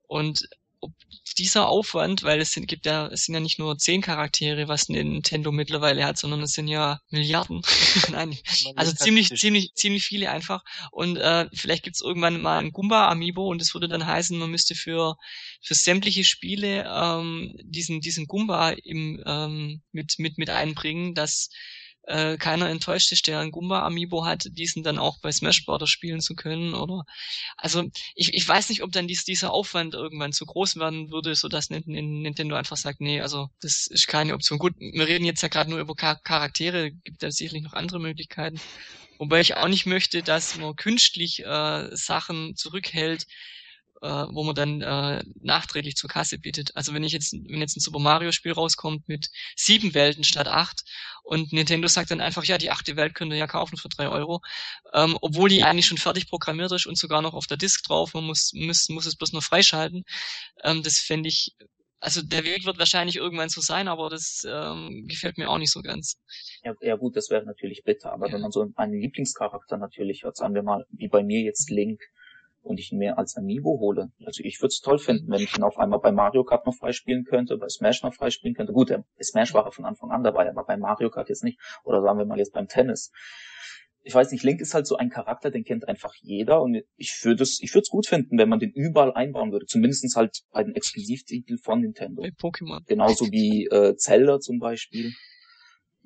Und 0.06 0.46
ob 0.80 0.92
dieser 1.38 1.68
Aufwand, 1.68 2.22
weil 2.22 2.40
es 2.40 2.52
sind, 2.52 2.66
gibt 2.66 2.86
ja, 2.86 3.08
es 3.08 3.24
sind 3.24 3.34
ja 3.34 3.40
nicht 3.40 3.58
nur 3.58 3.76
zehn 3.78 4.00
Charaktere, 4.00 4.68
was 4.68 4.88
Nintendo 4.88 5.52
mittlerweile 5.52 6.04
hat, 6.04 6.18
sondern 6.18 6.42
es 6.42 6.52
sind 6.52 6.68
ja 6.68 7.00
Milliarden. 7.10 7.62
Nein, 8.10 8.36
also 8.74 8.92
ziemlich, 8.92 9.30
ziemlich, 9.30 9.72
ziemlich 9.74 10.04
viele 10.04 10.30
einfach. 10.30 10.62
Und 10.90 11.16
äh, 11.16 11.48
vielleicht 11.52 11.84
gibt's 11.84 12.02
irgendwann 12.02 12.40
mal 12.40 12.58
ein 12.58 12.72
Goomba 12.72 13.08
Amiibo 13.08 13.48
und 13.48 13.60
das 13.60 13.74
würde 13.74 13.88
dann 13.88 14.06
heißen, 14.06 14.38
man 14.38 14.50
müsste 14.50 14.74
für 14.74 15.16
für 15.62 15.74
sämtliche 15.74 16.24
Spiele 16.24 16.84
ähm, 16.88 17.54
diesen 17.62 18.00
diesen 18.00 18.26
Goomba 18.26 18.70
im 18.70 19.22
ähm, 19.26 19.82
mit 19.92 20.14
mit 20.18 20.38
mit 20.38 20.50
einbringen, 20.50 21.14
dass 21.14 21.50
äh, 22.06 22.36
keiner 22.36 22.68
enttäuscht 22.68 23.12
ist, 23.12 23.26
der 23.26 23.40
ein 23.40 23.50
Goomba 23.50 23.84
Amiibo 23.84 24.24
hat, 24.24 24.48
diesen 24.52 24.82
dann 24.82 24.98
auch 24.98 25.18
bei 25.20 25.30
Smash 25.32 25.64
Bros. 25.64 25.88
spielen 25.90 26.20
zu 26.20 26.34
können, 26.34 26.74
oder? 26.74 27.04
Also 27.56 27.84
ich, 28.14 28.32
ich 28.34 28.48
weiß 28.48 28.68
nicht, 28.68 28.82
ob 28.82 28.92
dann 28.92 29.08
dies, 29.08 29.24
dieser 29.24 29.52
Aufwand 29.52 29.94
irgendwann 29.94 30.32
zu 30.32 30.46
groß 30.46 30.76
werden 30.76 31.10
würde, 31.10 31.34
so 31.34 31.48
dass 31.48 31.70
Nintendo 31.70 32.56
einfach 32.56 32.76
sagt, 32.76 33.00
nee, 33.00 33.20
also 33.20 33.48
das 33.60 33.86
ist 33.86 34.08
keine 34.08 34.34
Option. 34.34 34.58
Gut, 34.58 34.74
wir 34.78 35.06
reden 35.06 35.24
jetzt 35.24 35.42
ja 35.42 35.48
gerade 35.48 35.70
nur 35.70 35.80
über 35.80 35.94
Charaktere, 35.94 36.92
gibt 36.92 37.22
da 37.22 37.30
sicherlich 37.30 37.62
noch 37.62 37.74
andere 37.74 38.00
Möglichkeiten. 38.00 38.60
Wobei 39.18 39.40
ich 39.40 39.56
auch 39.56 39.68
nicht 39.68 39.86
möchte, 39.86 40.22
dass 40.22 40.56
man 40.56 40.76
künstlich 40.76 41.44
äh, 41.44 41.88
Sachen 41.96 42.54
zurückhält, 42.54 43.26
äh, 44.02 44.26
wo 44.30 44.44
man 44.44 44.54
dann 44.54 44.82
äh, 44.82 45.22
nachträglich 45.40 45.96
zur 45.96 46.10
Kasse 46.10 46.38
bietet. 46.38 46.76
Also 46.76 46.94
wenn 46.94 47.04
ich 47.04 47.12
jetzt, 47.12 47.32
wenn 47.32 47.60
jetzt 47.60 47.76
ein 47.76 47.80
Super 47.80 47.98
Mario 47.98 48.32
Spiel 48.32 48.52
rauskommt 48.52 49.08
mit 49.08 49.30
sieben 49.56 49.94
Welten 49.94 50.24
statt 50.24 50.48
acht 50.48 50.84
und 51.22 51.52
Nintendo 51.52 51.88
sagt 51.88 52.10
dann 52.10 52.20
einfach, 52.20 52.44
ja, 52.44 52.58
die 52.58 52.70
achte 52.70 52.96
Welt 52.96 53.14
könnt 53.14 53.32
ihr 53.32 53.38
ja 53.38 53.46
kaufen 53.46 53.76
für 53.76 53.88
drei 53.88 54.08
Euro, 54.08 54.42
ähm, 54.92 55.16
obwohl 55.20 55.48
die 55.48 55.64
eigentlich 55.64 55.86
schon 55.86 55.98
fertig 55.98 56.28
programmiert 56.28 56.72
ist 56.72 56.86
und 56.86 56.98
sogar 56.98 57.22
noch 57.22 57.34
auf 57.34 57.46
der 57.46 57.56
Disk 57.56 57.84
drauf, 57.84 58.14
man 58.14 58.24
muss, 58.24 58.52
muss, 58.54 58.88
muss 58.88 59.06
es 59.06 59.16
bloß 59.16 59.32
nur 59.32 59.42
freischalten. 59.42 60.04
Ähm, 60.62 60.82
das 60.82 61.00
fände 61.00 61.28
ich, 61.28 61.54
also 61.98 62.22
der 62.22 62.44
Weg 62.44 62.64
wird 62.66 62.78
wahrscheinlich 62.78 63.16
irgendwann 63.16 63.48
so 63.48 63.60
sein, 63.60 63.88
aber 63.88 64.10
das 64.10 64.46
ähm, 64.48 65.06
gefällt 65.08 65.38
mir 65.38 65.48
auch 65.50 65.58
nicht 65.58 65.72
so 65.72 65.82
ganz. 65.82 66.20
Ja, 66.62 66.74
ja 66.80 66.96
gut, 66.96 67.16
das 67.16 67.30
wäre 67.30 67.44
natürlich 67.44 67.82
bitter, 67.84 68.12
aber 68.12 68.28
ja. 68.28 68.34
wenn 68.34 68.42
man 68.42 68.52
so 68.52 68.66
einen 68.76 69.00
Lieblingscharakter 69.00 69.78
natürlich 69.78 70.24
hat, 70.24 70.36
sagen 70.36 70.54
wir 70.54 70.62
mal, 70.62 70.86
wie 70.90 71.08
bei 71.08 71.22
mir 71.22 71.40
jetzt 71.40 71.70
Link, 71.70 72.00
und 72.66 72.78
ich 72.78 72.92
ihn 72.92 72.98
mir 72.98 73.18
als 73.18 73.36
Amiibo 73.36 73.78
hole. 73.80 74.10
Also 74.24 74.42
ich 74.42 74.60
würde 74.60 74.68
es 74.68 74.80
toll 74.80 74.98
finden, 74.98 75.30
wenn 75.30 75.40
ich 75.40 75.56
ihn 75.56 75.62
auf 75.62 75.78
einmal 75.78 76.00
bei 76.00 76.12
Mario 76.12 76.44
Kart 76.44 76.66
noch 76.66 76.74
freispielen 76.74 77.24
könnte, 77.24 77.56
bei 77.56 77.68
Smash 77.68 78.02
noch 78.02 78.14
freispielen 78.14 78.54
könnte. 78.54 78.72
Gut, 78.72 78.90
der 78.90 79.04
Smash 79.22 79.54
war 79.54 79.70
von 79.72 79.84
Anfang 79.84 80.10
an 80.10 80.22
dabei, 80.22 80.48
aber 80.48 80.64
bei 80.64 80.76
Mario 80.76 81.10
Kart 81.10 81.28
jetzt 81.28 81.44
nicht. 81.44 81.58
Oder 81.84 82.02
sagen 82.02 82.18
wir 82.18 82.26
mal 82.26 82.38
jetzt 82.38 82.52
beim 82.52 82.68
Tennis. 82.68 83.12
Ich 84.02 84.14
weiß 84.14 84.30
nicht, 84.30 84.44
Link 84.44 84.60
ist 84.60 84.72
halt 84.72 84.86
so 84.86 84.96
ein 84.96 85.10
Charakter, 85.10 85.50
den 85.50 85.64
kennt 85.64 85.88
einfach 85.88 86.14
jeder 86.20 86.62
und 86.62 86.80
ich 86.96 87.18
würde 87.24 87.42
es, 87.42 87.58
ich 87.60 87.74
würde 87.74 87.82
es 87.82 87.88
gut 87.88 88.06
finden, 88.06 88.38
wenn 88.38 88.48
man 88.48 88.60
den 88.60 88.70
überall 88.70 89.12
einbauen 89.12 89.50
würde. 89.50 89.66
Zumindestens 89.66 90.14
halt 90.14 90.42
bei 90.52 90.62
den 90.62 90.76
Exklusivtiteln 90.76 91.58
von 91.58 91.80
Nintendo. 91.80 92.22
Bei 92.22 92.28
Pokémon. 92.28 92.84
Genauso 92.86 93.26
wie 93.32 93.66
äh, 93.66 93.96
Zelda 93.96 94.38
zum 94.38 94.58
Beispiel. 94.58 95.12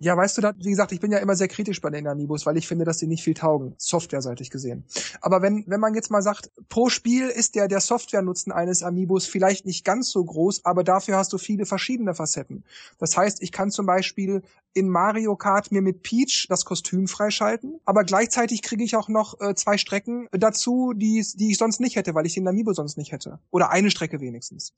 Ja, 0.03 0.17
weißt 0.17 0.39
du, 0.39 0.43
wie 0.57 0.71
gesagt, 0.71 0.93
ich 0.93 1.01
bin 1.01 1.13
ja 1.13 1.19
immer 1.19 1.37
sehr 1.37 1.47
kritisch 1.47 1.83
bei 1.83 1.91
den 1.91 2.07
Amiibos, 2.07 2.47
weil 2.47 2.57
ich 2.57 2.67
finde, 2.67 2.87
dass 2.87 2.97
die 2.97 3.07
nicht 3.07 3.23
viel 3.23 3.35
taugen, 3.35 3.75
softwareseitig 3.77 4.49
gesehen. 4.49 4.85
Aber 5.21 5.43
wenn, 5.43 5.65
wenn 5.67 5.79
man 5.79 5.95
jetzt 5.95 6.11
mal 6.11 6.23
sagt, 6.23 6.51
pro 6.71 6.89
Spiel 6.89 7.29
ist 7.29 7.55
der, 7.55 7.69
der 7.69 7.81
Software-Nutzen 7.81 8.51
eines 8.51 8.83
Amiibos 8.83 9.27
vielleicht 9.27 9.67
nicht 9.67 9.85
ganz 9.85 10.11
so 10.11 10.25
groß, 10.25 10.65
aber 10.65 10.85
dafür 10.85 11.19
hast 11.19 11.35
du 11.35 11.39
viele 11.39 11.67
verschiedene 11.67 12.15
Facetten. 12.15 12.65
Das 12.99 13.15
heißt, 13.15 13.43
ich 13.43 13.53
kann 13.53 13.71
zum 13.71 13.85
Beispiel 13.85 14.41
in 14.73 14.89
Mario 14.89 15.37
Kart 15.37 15.73
mir 15.73 15.83
mit 15.83 16.03
Peach 16.03 16.47
das 16.49 16.65
Kostüm 16.65 17.09
freischalten, 17.09 17.81
aber 17.85 18.05
gleichzeitig 18.05 18.63
kriege 18.63 18.85
ich 18.85 18.97
auch 18.97 19.09
noch 19.09 19.41
äh, 19.41 19.55
zwei 19.55 19.79
Strecken 19.79 20.29
dazu, 20.33 20.93
die, 20.95 21.25
die 21.35 21.51
ich 21.51 21.59
sonst 21.59 21.81
nicht 21.81 21.97
hätte, 21.97 22.15
weil 22.15 22.27
ich 22.27 22.35
den 22.35 22.47
Amiibo 22.47 22.73
sonst 22.73 22.97
nicht 22.97 23.13
hätte. 23.13 23.41
Oder 23.51 23.71
eine 23.71 23.91
Strecke 23.91 24.21
wenigstens. 24.21 24.73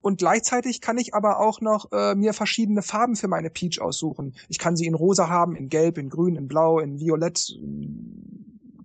Und 0.00 0.18
gleichzeitig 0.18 0.80
kann 0.80 0.98
ich 0.98 1.14
aber 1.14 1.40
auch 1.40 1.60
noch 1.60 1.90
äh, 1.92 2.14
mir 2.14 2.34
verschiedene 2.34 2.82
Farben 2.82 3.16
für 3.16 3.28
meine 3.28 3.50
Peach 3.50 3.80
aussuchen. 3.80 4.34
Ich 4.48 4.58
kann 4.58 4.76
sie 4.76 4.86
in 4.86 4.94
rosa 4.94 5.28
haben, 5.28 5.56
in 5.56 5.68
gelb, 5.68 5.98
in 5.98 6.10
grün, 6.10 6.36
in 6.36 6.48
blau, 6.48 6.78
in 6.78 6.98
violett, 7.00 7.58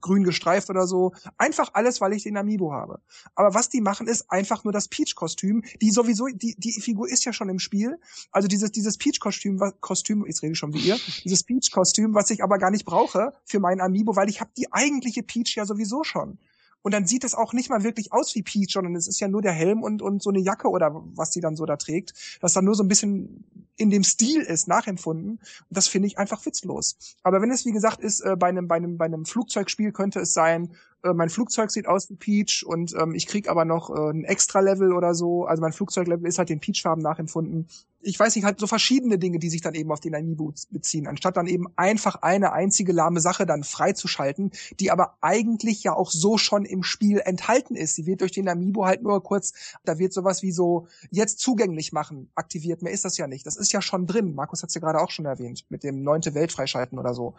grün 0.03 0.23
gestreift 0.23 0.69
oder 0.69 0.85
so. 0.85 1.13
Einfach 1.39 1.71
alles, 1.73 1.99
weil 1.99 2.13
ich 2.13 2.23
den 2.23 2.37
Amiibo 2.37 2.71
habe. 2.71 2.99
Aber 3.33 3.55
was 3.55 3.69
die 3.69 3.81
machen, 3.81 4.07
ist 4.07 4.29
einfach 4.29 4.63
nur 4.63 4.71
das 4.71 4.87
Peach-Kostüm, 4.87 5.63
die 5.81 5.89
sowieso, 5.89 6.27
die, 6.27 6.53
die 6.57 6.79
Figur 6.79 7.09
ist 7.09 7.25
ja 7.25 7.33
schon 7.33 7.49
im 7.49 7.57
Spiel. 7.57 7.99
Also 8.31 8.47
dieses, 8.47 8.71
dieses 8.71 8.97
Peach-Kostüm, 8.97 9.59
Kostüm, 9.79 10.25
jetzt 10.27 10.43
rede 10.43 10.51
ich 10.51 10.59
schon 10.59 10.73
wie 10.73 10.79
ihr, 10.81 10.99
dieses 11.23 11.43
Peach-Kostüm, 11.43 12.13
was 12.13 12.29
ich 12.29 12.43
aber 12.43 12.59
gar 12.59 12.69
nicht 12.69 12.85
brauche 12.85 13.33
für 13.45 13.59
meinen 13.59 13.81
Amiibo, 13.81 14.15
weil 14.15 14.29
ich 14.29 14.41
habe 14.41 14.51
die 14.55 14.71
eigentliche 14.71 15.23
Peach 15.23 15.55
ja 15.55 15.65
sowieso 15.65 16.03
schon. 16.03 16.37
Und 16.83 16.93
dann 16.93 17.07
sieht 17.07 17.23
es 17.23 17.33
auch 17.33 17.53
nicht 17.53 17.69
mal 17.69 17.83
wirklich 17.83 18.13
aus 18.13 18.35
wie 18.35 18.43
Peach, 18.43 18.73
sondern 18.73 18.95
es 18.95 19.07
ist 19.07 19.19
ja 19.19 19.27
nur 19.27 19.41
der 19.41 19.53
Helm 19.53 19.81
und, 19.81 20.01
und 20.01 20.21
so 20.21 20.29
eine 20.29 20.39
Jacke 20.39 20.69
oder 20.69 21.03
was 21.15 21.31
die 21.31 21.41
dann 21.41 21.55
so 21.55 21.65
da 21.65 21.77
trägt, 21.77 22.13
das 22.41 22.53
dann 22.53 22.65
nur 22.65 22.75
so 22.75 22.83
ein 22.83 22.89
bisschen 22.89 23.45
in 23.75 23.89
dem 23.89 24.03
Stil 24.03 24.41
ist, 24.41 24.67
nachempfunden. 24.67 25.31
Und 25.31 25.41
das 25.69 25.87
finde 25.87 26.07
ich 26.07 26.19
einfach 26.19 26.45
witzlos. 26.45 26.97
Aber 27.23 27.41
wenn 27.41 27.49
es, 27.49 27.65
wie 27.65 27.71
gesagt, 27.71 27.99
ist, 27.99 28.21
äh, 28.21 28.35
bei 28.37 28.49
einem, 28.49 28.67
bei 28.67 28.75
einem, 28.75 28.97
bei 28.97 29.05
einem 29.05 29.25
Flugzeugspiel 29.25 29.91
könnte 29.91 30.19
es 30.19 30.33
sein, 30.33 30.75
äh, 31.03 31.13
mein 31.13 31.29
Flugzeug 31.29 31.71
sieht 31.71 31.87
aus 31.87 32.09
wie 32.09 32.15
Peach 32.15 32.63
und 32.65 32.93
ähm, 32.99 33.15
ich 33.15 33.27
krieg 33.27 33.49
aber 33.49 33.65
noch 33.65 33.89
äh, 33.89 34.11
ein 34.11 34.23
Extra-Level 34.25 34.93
oder 34.93 35.15
so. 35.15 35.45
Also 35.45 35.61
mein 35.61 35.73
Flugzeuglevel 35.73 36.27
ist 36.27 36.37
halt 36.37 36.49
den 36.49 36.59
Peach-Farben 36.59 37.01
nachempfunden. 37.01 37.67
Ich 38.03 38.19
weiß 38.19 38.35
nicht, 38.35 38.45
halt 38.45 38.59
so 38.59 38.67
verschiedene 38.67 39.17
Dinge, 39.17 39.39
die 39.39 39.49
sich 39.49 39.61
dann 39.61 39.73
eben 39.73 39.91
auf 39.91 39.99
den 39.99 40.13
Amiibo 40.13 40.53
beziehen, 40.69 41.07
anstatt 41.07 41.37
dann 41.37 41.47
eben 41.47 41.67
einfach 41.75 42.15
eine 42.21 42.51
einzige 42.51 42.91
lahme 42.91 43.19
Sache 43.19 43.45
dann 43.45 43.63
freizuschalten, 43.63 44.51
die 44.79 44.91
aber 44.91 45.17
eigentlich 45.21 45.83
ja 45.83 45.93
auch 45.93 46.11
so 46.11 46.37
schon 46.37 46.65
im 46.65 46.83
Spiel 46.83 47.19
enthalten 47.19 47.75
ist. 47.75 47.95
Sie 47.95 48.05
wird 48.05 48.21
durch 48.21 48.31
den 48.31 48.49
Amiibo 48.49 48.85
halt 48.85 49.03
nur 49.03 49.23
kurz, 49.23 49.53
da 49.85 49.97
wird 49.97 50.13
sowas 50.13 50.43
wie 50.43 50.51
so 50.51 50.87
jetzt 51.11 51.39
zugänglich 51.39 51.93
machen 51.93 52.29
aktiviert. 52.35 52.81
Mehr 52.81 52.93
ist 52.93 53.05
das 53.05 53.17
ja 53.17 53.27
nicht. 53.27 53.45
Das 53.45 53.55
ist 53.55 53.71
ja 53.71 53.81
schon 53.81 54.05
drin. 54.05 54.35
Markus 54.35 54.61
hat 54.61 54.69
es 54.69 54.75
ja 54.75 54.81
gerade 54.81 54.99
auch 54.99 55.11
schon 55.11 55.25
erwähnt 55.25 55.65
mit 55.69 55.83
dem 55.83 56.03
neunte 56.03 56.33
Welt 56.33 56.51
freischalten 56.51 56.99
oder 56.99 57.13
so. 57.13 57.35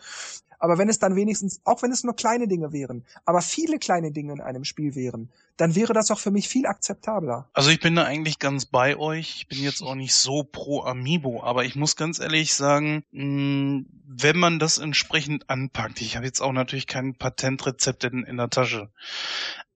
Aber 0.59 0.78
wenn 0.78 0.89
es 0.89 0.99
dann 0.99 1.15
wenigstens, 1.15 1.61
auch 1.65 1.82
wenn 1.82 1.93
es 1.93 2.05
nur 2.05 2.16
kleine 2.16 2.49
Dinge 2.49 2.73
wären, 2.73 3.05
aber 3.27 3.43
viele 3.43 3.78
kleine 3.78 4.12
Dinge 4.12 4.32
in 4.32 4.41
einem 4.41 4.65
Spiel 4.65 4.95
wären, 4.95 5.28
dann 5.57 5.75
wäre 5.75 5.93
das 5.93 6.11
auch 6.11 6.19
für 6.19 6.31
mich 6.31 6.49
viel 6.49 6.67
akzeptabler. 6.67 7.49
Also 7.53 7.71
ich 7.71 7.81
bin 7.81 7.95
da 7.95 8.05
eigentlich 8.05 8.39
ganz 8.39 8.67
bei 8.67 8.97
euch. 8.97 9.37
Ich 9.37 9.49
bin 9.49 9.63
jetzt 9.63 9.83
auch 9.83 9.95
nicht 9.95 10.15
so 10.15 10.43
pro 10.43 10.83
Amiibo, 10.83 11.43
aber 11.43 11.65
ich 11.65 11.77
muss 11.77 11.97
ganz 11.97 12.19
ehrlich 12.19 12.55
sagen, 12.55 13.05
mh, 13.13 13.85
wenn 14.07 14.37
man 14.37 14.59
das 14.59 14.79
entsprechend 14.79 15.49
anpackt, 15.51 16.01
ich 16.01 16.17
habe 16.17 16.27
jetzt 16.27 16.41
auch 16.41 16.53
natürlich 16.53 16.87
kein 16.87 17.15
Patentrezept 17.15 18.05
in, 18.05 18.25
in 18.25 18.37
der 18.37 18.51
Tasche, 18.51 18.91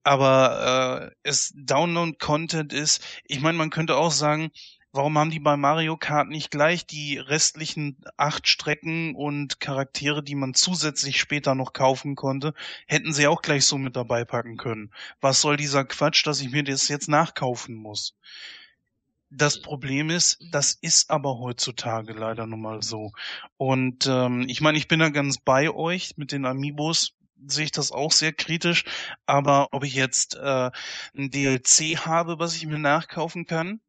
aber 0.03 1.11
äh, 1.13 1.17
es 1.23 1.53
Download-Content 1.55 2.73
ist, 2.73 3.05
ich 3.25 3.41
meine, 3.41 3.59
man 3.59 3.71
könnte 3.71 3.97
auch 3.97 4.13
sagen, 4.13 4.51
Warum 4.93 5.19
haben 5.19 5.31
die 5.31 5.39
bei 5.39 5.56
Mario 5.56 5.97
Kart 5.98 6.28
nicht 6.28 6.51
gleich 6.51 6.86
die 6.86 7.19
restlichen 7.19 8.02
acht 8.16 8.48
Strecken 8.48 9.15
und 9.15 9.60
Charaktere, 9.60 10.23
die 10.23 10.35
man 10.35 10.55
zusätzlich 10.55 11.20
später 11.20 11.55
noch 11.55 11.74
kaufen 11.74 12.16
konnte, 12.16 12.55
hätten 12.86 13.12
sie 13.12 13.27
auch 13.27 13.43
gleich 13.43 13.66
so 13.66 13.77
mit 13.77 13.97
dabei 13.97 14.24
packen 14.24 14.56
können. 14.56 14.90
Was 15.20 15.43
soll 15.43 15.59
dieser 15.59 15.85
Quatsch, 15.85 16.27
dass 16.27 16.40
ich 16.40 16.51
mir 16.51 16.65
das 16.65 16.89
jetzt 16.89 17.09
nachkaufen 17.09 17.74
muss? 17.74 18.15
Das 19.31 19.60
Problem 19.60 20.09
ist, 20.09 20.39
das 20.52 20.73
ist 20.73 21.10
aber 21.10 21.39
heutzutage 21.39 22.15
leider 22.15 22.47
nun 22.47 22.62
mal 22.62 22.82
so. 22.82 23.12
Und 23.59 24.06
ähm, 24.06 24.47
ich 24.48 24.62
meine, 24.62 24.78
ich 24.78 24.89
bin 24.89 25.01
da 25.01 25.10
ganz 25.10 25.36
bei 25.39 25.70
euch 25.70 26.16
mit 26.16 26.32
den 26.32 26.47
Amiibos 26.47 27.15
sehe 27.47 27.66
ich 27.66 27.73
das 27.73 27.93
auch 27.93 28.12
sehr 28.12 28.32
kritisch. 28.32 28.85
Aber 29.27 29.69
ob 29.73 29.85
ich 29.85 29.94
jetzt 29.94 30.35
äh, 30.36 30.70
ein 31.16 31.31
DLC 31.31 31.98
habe, 32.06 32.39
was 32.39 32.56
ich 32.56 32.66
mir 32.66 32.78
nachkaufen 32.78 33.47
kann, 33.47 33.81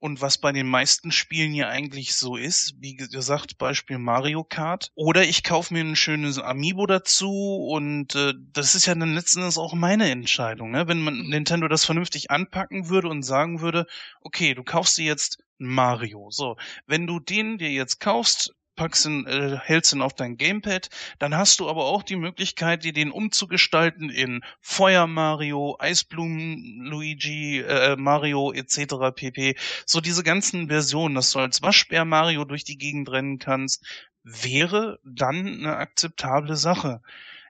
und 0.00 0.20
was 0.20 0.38
bei 0.38 0.52
den 0.52 0.66
meisten 0.66 1.10
Spielen 1.10 1.54
ja 1.54 1.68
eigentlich 1.68 2.14
so 2.14 2.36
ist, 2.36 2.74
wie 2.78 2.94
gesagt, 2.94 3.58
Beispiel 3.58 3.98
Mario 3.98 4.44
Kart. 4.44 4.90
Oder 4.94 5.24
ich 5.24 5.42
kaufe 5.42 5.74
mir 5.74 5.80
ein 5.80 5.96
schönes 5.96 6.38
Amiibo 6.38 6.86
dazu 6.86 7.66
und 7.70 8.14
äh, 8.14 8.34
das 8.52 8.74
ist 8.74 8.86
ja 8.86 8.94
dann 8.94 9.14
letztendlich 9.14 9.56
auch 9.56 9.74
meine 9.74 10.10
Entscheidung. 10.10 10.70
Ne? 10.70 10.88
Wenn 10.88 11.02
man 11.02 11.28
Nintendo 11.28 11.68
das 11.68 11.84
vernünftig 11.84 12.30
anpacken 12.30 12.88
würde 12.88 13.08
und 13.08 13.22
sagen 13.22 13.60
würde, 13.60 13.86
okay, 14.20 14.54
du 14.54 14.62
kaufst 14.62 14.98
dir 14.98 15.04
jetzt 15.04 15.42
Mario. 15.58 16.30
So, 16.30 16.56
wenn 16.86 17.06
du 17.06 17.18
den 17.18 17.58
dir 17.58 17.70
jetzt 17.70 17.98
kaufst, 18.00 18.54
packst 18.78 19.04
ihn, 19.04 19.26
äh, 19.26 19.58
hältst 19.62 19.92
ihn 19.92 20.00
auf 20.00 20.14
dein 20.14 20.38
Gamepad, 20.38 20.88
dann 21.18 21.36
hast 21.36 21.60
du 21.60 21.68
aber 21.68 21.84
auch 21.84 22.02
die 22.02 22.16
Möglichkeit, 22.16 22.84
dir 22.84 22.94
den 22.94 23.10
umzugestalten 23.10 24.08
in 24.08 24.40
Feuer 24.62 25.06
Mario, 25.06 25.76
Eisblumen 25.80 26.84
Luigi, 26.84 27.58
äh, 27.58 27.96
Mario 27.96 28.52
etc. 28.52 29.12
pp. 29.14 29.56
So 29.84 30.00
diese 30.00 30.22
ganzen 30.22 30.68
Versionen, 30.68 31.16
dass 31.16 31.32
du 31.32 31.40
als 31.40 31.60
Waschbär 31.60 32.06
Mario 32.06 32.44
durch 32.44 32.64
die 32.64 32.78
Gegend 32.78 33.10
rennen 33.10 33.38
kannst, 33.38 33.84
wäre 34.22 34.98
dann 35.04 35.46
eine 35.46 35.76
akzeptable 35.76 36.56
Sache. 36.56 37.02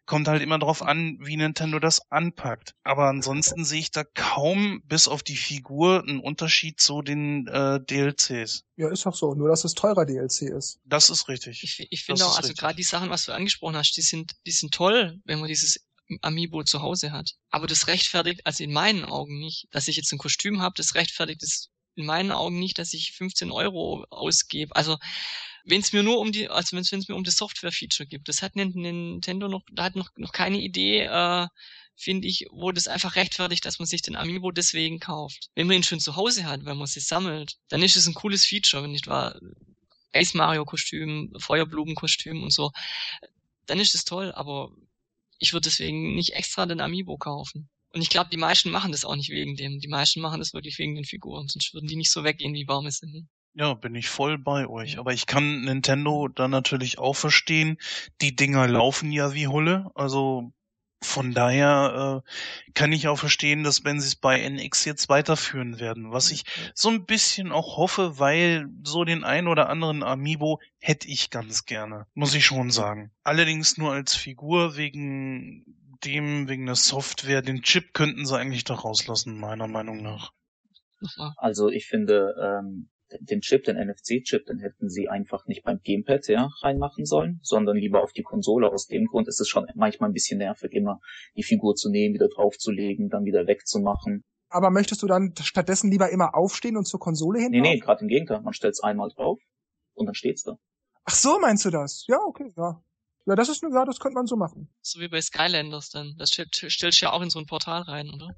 Kommt 0.08 0.26
halt 0.26 0.42
immer 0.42 0.58
drauf 0.58 0.82
an, 0.82 1.18
wie 1.20 1.36
Nintendo 1.36 1.78
das 1.78 2.10
anpackt. 2.10 2.74
Aber 2.82 3.08
ansonsten 3.08 3.64
sehe 3.64 3.78
ich 3.80 3.90
da 3.90 4.04
kaum, 4.04 4.82
bis 4.86 5.06
auf 5.06 5.22
die 5.22 5.36
Figur, 5.36 6.02
einen 6.02 6.18
Unterschied 6.18 6.80
zu 6.80 7.02
den 7.02 7.46
äh, 7.46 7.78
DLCs. 7.78 8.64
Ja, 8.76 8.90
ist 8.90 9.06
auch 9.06 9.14
so. 9.14 9.34
Nur, 9.34 9.48
dass 9.48 9.64
es 9.64 9.74
teurer 9.74 10.06
DLC 10.06 10.42
ist. 10.42 10.80
Das 10.86 11.10
ist 11.10 11.28
richtig. 11.28 11.62
Ich, 11.62 11.86
ich 11.90 12.04
finde 12.04 12.24
auch, 12.24 12.38
also 12.38 12.54
gerade 12.54 12.74
die 12.74 12.84
Sachen, 12.84 13.10
was 13.10 13.26
du 13.26 13.32
angesprochen 13.32 13.76
hast, 13.76 13.96
die 13.96 14.02
sind, 14.02 14.34
die 14.46 14.50
sind 14.50 14.72
toll, 14.72 15.20
wenn 15.24 15.40
man 15.40 15.48
dieses 15.48 15.86
Amiibo 16.22 16.64
zu 16.64 16.80
Hause 16.80 17.12
hat. 17.12 17.34
Aber 17.50 17.66
das 17.66 17.86
rechtfertigt, 17.86 18.40
also 18.44 18.64
in 18.64 18.72
meinen 18.72 19.04
Augen 19.04 19.38
nicht, 19.38 19.68
dass 19.72 19.88
ich 19.88 19.96
jetzt 19.96 20.10
ein 20.12 20.18
Kostüm 20.18 20.62
habe, 20.62 20.74
das 20.74 20.94
rechtfertigt 20.94 21.42
es 21.42 21.68
in 21.96 22.06
meinen 22.06 22.32
Augen 22.32 22.58
nicht, 22.58 22.78
dass 22.78 22.94
ich 22.94 23.12
15 23.12 23.50
Euro 23.50 24.06
ausgebe. 24.08 24.74
Also 24.74 24.96
wenn 25.64 25.80
es 25.80 25.92
mir 25.92 26.02
nur 26.02 26.18
um 26.18 26.32
die, 26.32 26.48
also 26.48 26.76
wenn 26.76 26.82
es 26.82 27.08
mir 27.08 27.14
um 27.14 27.24
das 27.24 27.36
Software-Feature 27.36 28.06
gibt, 28.06 28.28
das 28.28 28.42
hat 28.42 28.56
Nintendo 28.56 29.48
noch, 29.48 29.62
da 29.72 29.84
hat 29.84 29.96
noch, 29.96 30.10
noch 30.16 30.32
keine 30.32 30.58
Idee, 30.58 31.02
äh, 31.02 31.46
finde 31.96 32.28
ich, 32.28 32.46
wo 32.50 32.70
das 32.70 32.88
einfach 32.88 33.16
rechtfertigt, 33.16 33.64
dass 33.64 33.78
man 33.78 33.86
sich 33.86 34.02
den 34.02 34.16
Amiibo 34.16 34.52
deswegen 34.52 35.00
kauft. 35.00 35.50
Wenn 35.54 35.66
man 35.66 35.76
ihn 35.76 35.82
schon 35.82 36.00
zu 36.00 36.16
Hause 36.16 36.44
hat, 36.44 36.64
wenn 36.64 36.76
man 36.76 36.86
sie 36.86 37.00
sammelt, 37.00 37.56
dann 37.68 37.82
ist 37.82 37.96
es 37.96 38.06
ein 38.06 38.14
cooles 38.14 38.44
Feature, 38.44 38.84
wenn 38.84 38.92
nicht 38.92 39.08
wahr, 39.08 39.38
Ace 40.12 40.34
Mario 40.34 40.64
Kostüm, 40.64 41.32
Feuerblumenkostüm 41.38 42.42
und 42.42 42.52
so, 42.52 42.70
dann 43.66 43.80
ist 43.80 43.94
es 43.94 44.04
toll, 44.04 44.32
aber 44.32 44.70
ich 45.38 45.52
würde 45.52 45.68
deswegen 45.68 46.14
nicht 46.14 46.34
extra 46.34 46.66
den 46.66 46.80
Amiibo 46.80 47.18
kaufen. 47.18 47.68
Und 47.90 48.02
ich 48.02 48.10
glaube, 48.10 48.30
die 48.30 48.36
meisten 48.36 48.70
machen 48.70 48.92
das 48.92 49.04
auch 49.04 49.16
nicht 49.16 49.30
wegen 49.30 49.56
dem. 49.56 49.80
Die 49.80 49.88
meisten 49.88 50.20
machen 50.20 50.40
das 50.40 50.52
wirklich 50.52 50.78
wegen 50.78 50.94
den 50.94 51.04
Figuren, 51.04 51.48
sonst 51.48 51.72
würden 51.74 51.88
die 51.88 51.96
nicht 51.96 52.12
so 52.12 52.22
weggehen, 52.22 52.54
wie 52.54 52.68
warm 52.68 52.86
es 52.86 52.98
sind. 52.98 53.28
Ja, 53.54 53.74
bin 53.74 53.94
ich 53.94 54.08
voll 54.08 54.38
bei 54.38 54.68
euch. 54.68 54.98
Aber 54.98 55.12
ich 55.12 55.26
kann 55.26 55.62
Nintendo 55.62 56.28
dann 56.28 56.50
natürlich 56.50 56.98
auch 56.98 57.14
verstehen. 57.14 57.78
Die 58.20 58.36
Dinger 58.36 58.68
laufen 58.68 59.10
ja 59.10 59.34
wie 59.34 59.48
Hulle. 59.48 59.90
Also 59.94 60.52
von 61.02 61.32
daher 61.32 62.24
äh, 62.24 62.72
kann 62.72 62.92
ich 62.92 63.06
auch 63.08 63.18
verstehen, 63.18 63.62
dass 63.62 63.84
wenn 63.84 64.00
sie 64.00 64.08
es 64.08 64.16
bei 64.16 64.40
NX 64.40 64.84
jetzt 64.84 65.08
weiterführen 65.08 65.78
werden, 65.78 66.10
was 66.10 66.30
ich 66.30 66.44
so 66.74 66.88
ein 66.88 67.06
bisschen 67.06 67.52
auch 67.52 67.76
hoffe, 67.76 68.18
weil 68.18 68.68
so 68.82 69.04
den 69.04 69.22
ein 69.22 69.46
oder 69.46 69.68
anderen 69.68 70.02
Amiibo 70.02 70.60
hätte 70.80 71.08
ich 71.08 71.30
ganz 71.30 71.66
gerne, 71.66 72.06
muss 72.14 72.34
ich 72.34 72.44
schon 72.44 72.70
sagen. 72.70 73.12
Allerdings 73.22 73.78
nur 73.78 73.92
als 73.92 74.14
Figur 74.14 74.76
wegen 74.76 75.64
dem, 76.04 76.48
wegen 76.48 76.66
der 76.66 76.74
Software, 76.74 77.42
den 77.42 77.62
Chip 77.62 77.94
könnten 77.94 78.26
sie 78.26 78.36
eigentlich 78.36 78.64
doch 78.64 78.84
rauslassen, 78.84 79.38
meiner 79.38 79.68
Meinung 79.68 80.02
nach. 80.02 80.32
Also 81.36 81.68
ich 81.68 81.86
finde, 81.86 82.34
ähm, 82.42 82.88
den 83.20 83.40
Chip, 83.40 83.64
den 83.64 83.76
NFC-Chip, 83.76 84.46
den 84.46 84.58
hätten 84.58 84.88
sie 84.88 85.08
einfach 85.08 85.46
nicht 85.46 85.62
beim 85.62 85.80
Gamepad 85.82 86.26
ja, 86.28 86.50
reinmachen 86.62 87.04
sollen, 87.04 87.40
sondern 87.42 87.76
lieber 87.76 88.02
auf 88.02 88.12
die 88.12 88.22
Konsole. 88.22 88.70
Aus 88.70 88.86
dem 88.86 89.06
Grund 89.06 89.28
ist 89.28 89.40
es 89.40 89.48
schon 89.48 89.66
manchmal 89.74 90.10
ein 90.10 90.12
bisschen 90.12 90.38
nervig, 90.38 90.72
immer 90.72 91.00
die 91.36 91.42
Figur 91.42 91.74
zu 91.74 91.90
nehmen, 91.90 92.14
wieder 92.14 92.28
draufzulegen, 92.28 93.08
dann 93.08 93.24
wieder 93.24 93.46
wegzumachen. 93.46 94.24
Aber 94.50 94.70
möchtest 94.70 95.02
du 95.02 95.06
dann 95.06 95.34
stattdessen 95.40 95.90
lieber 95.90 96.10
immer 96.10 96.34
aufstehen 96.34 96.76
und 96.76 96.86
zur 96.86 97.00
Konsole 97.00 97.40
hin? 97.40 97.50
Nee, 97.50 97.60
nee, 97.60 97.78
gerade 97.78 98.02
im 98.02 98.08
Gegenteil. 98.08 98.40
Man 98.40 98.54
stellt 98.54 98.72
es 98.72 98.82
einmal 98.82 99.10
drauf 99.10 99.38
und 99.94 100.06
dann 100.06 100.14
steht's 100.14 100.42
da. 100.42 100.56
Ach 101.04 101.14
so, 101.14 101.38
meinst 101.38 101.64
du 101.64 101.70
das? 101.70 102.06
Ja, 102.08 102.18
okay, 102.20 102.52
ja. 102.56 102.82
Ja, 103.26 103.34
das 103.34 103.50
ist, 103.50 103.62
ja, 103.62 103.84
das 103.84 104.00
könnte 104.00 104.14
man 104.14 104.26
so 104.26 104.36
machen. 104.36 104.70
So 104.80 105.00
wie 105.00 105.08
bei 105.08 105.20
Skylanders 105.20 105.90
dann. 105.90 106.14
Das 106.18 106.30
stellst 106.30 106.62
du 106.80 107.04
ja 107.04 107.12
auch 107.12 107.20
in 107.20 107.28
so 107.28 107.38
ein 107.38 107.44
Portal 107.44 107.82
rein, 107.82 108.08
oder? 108.08 108.34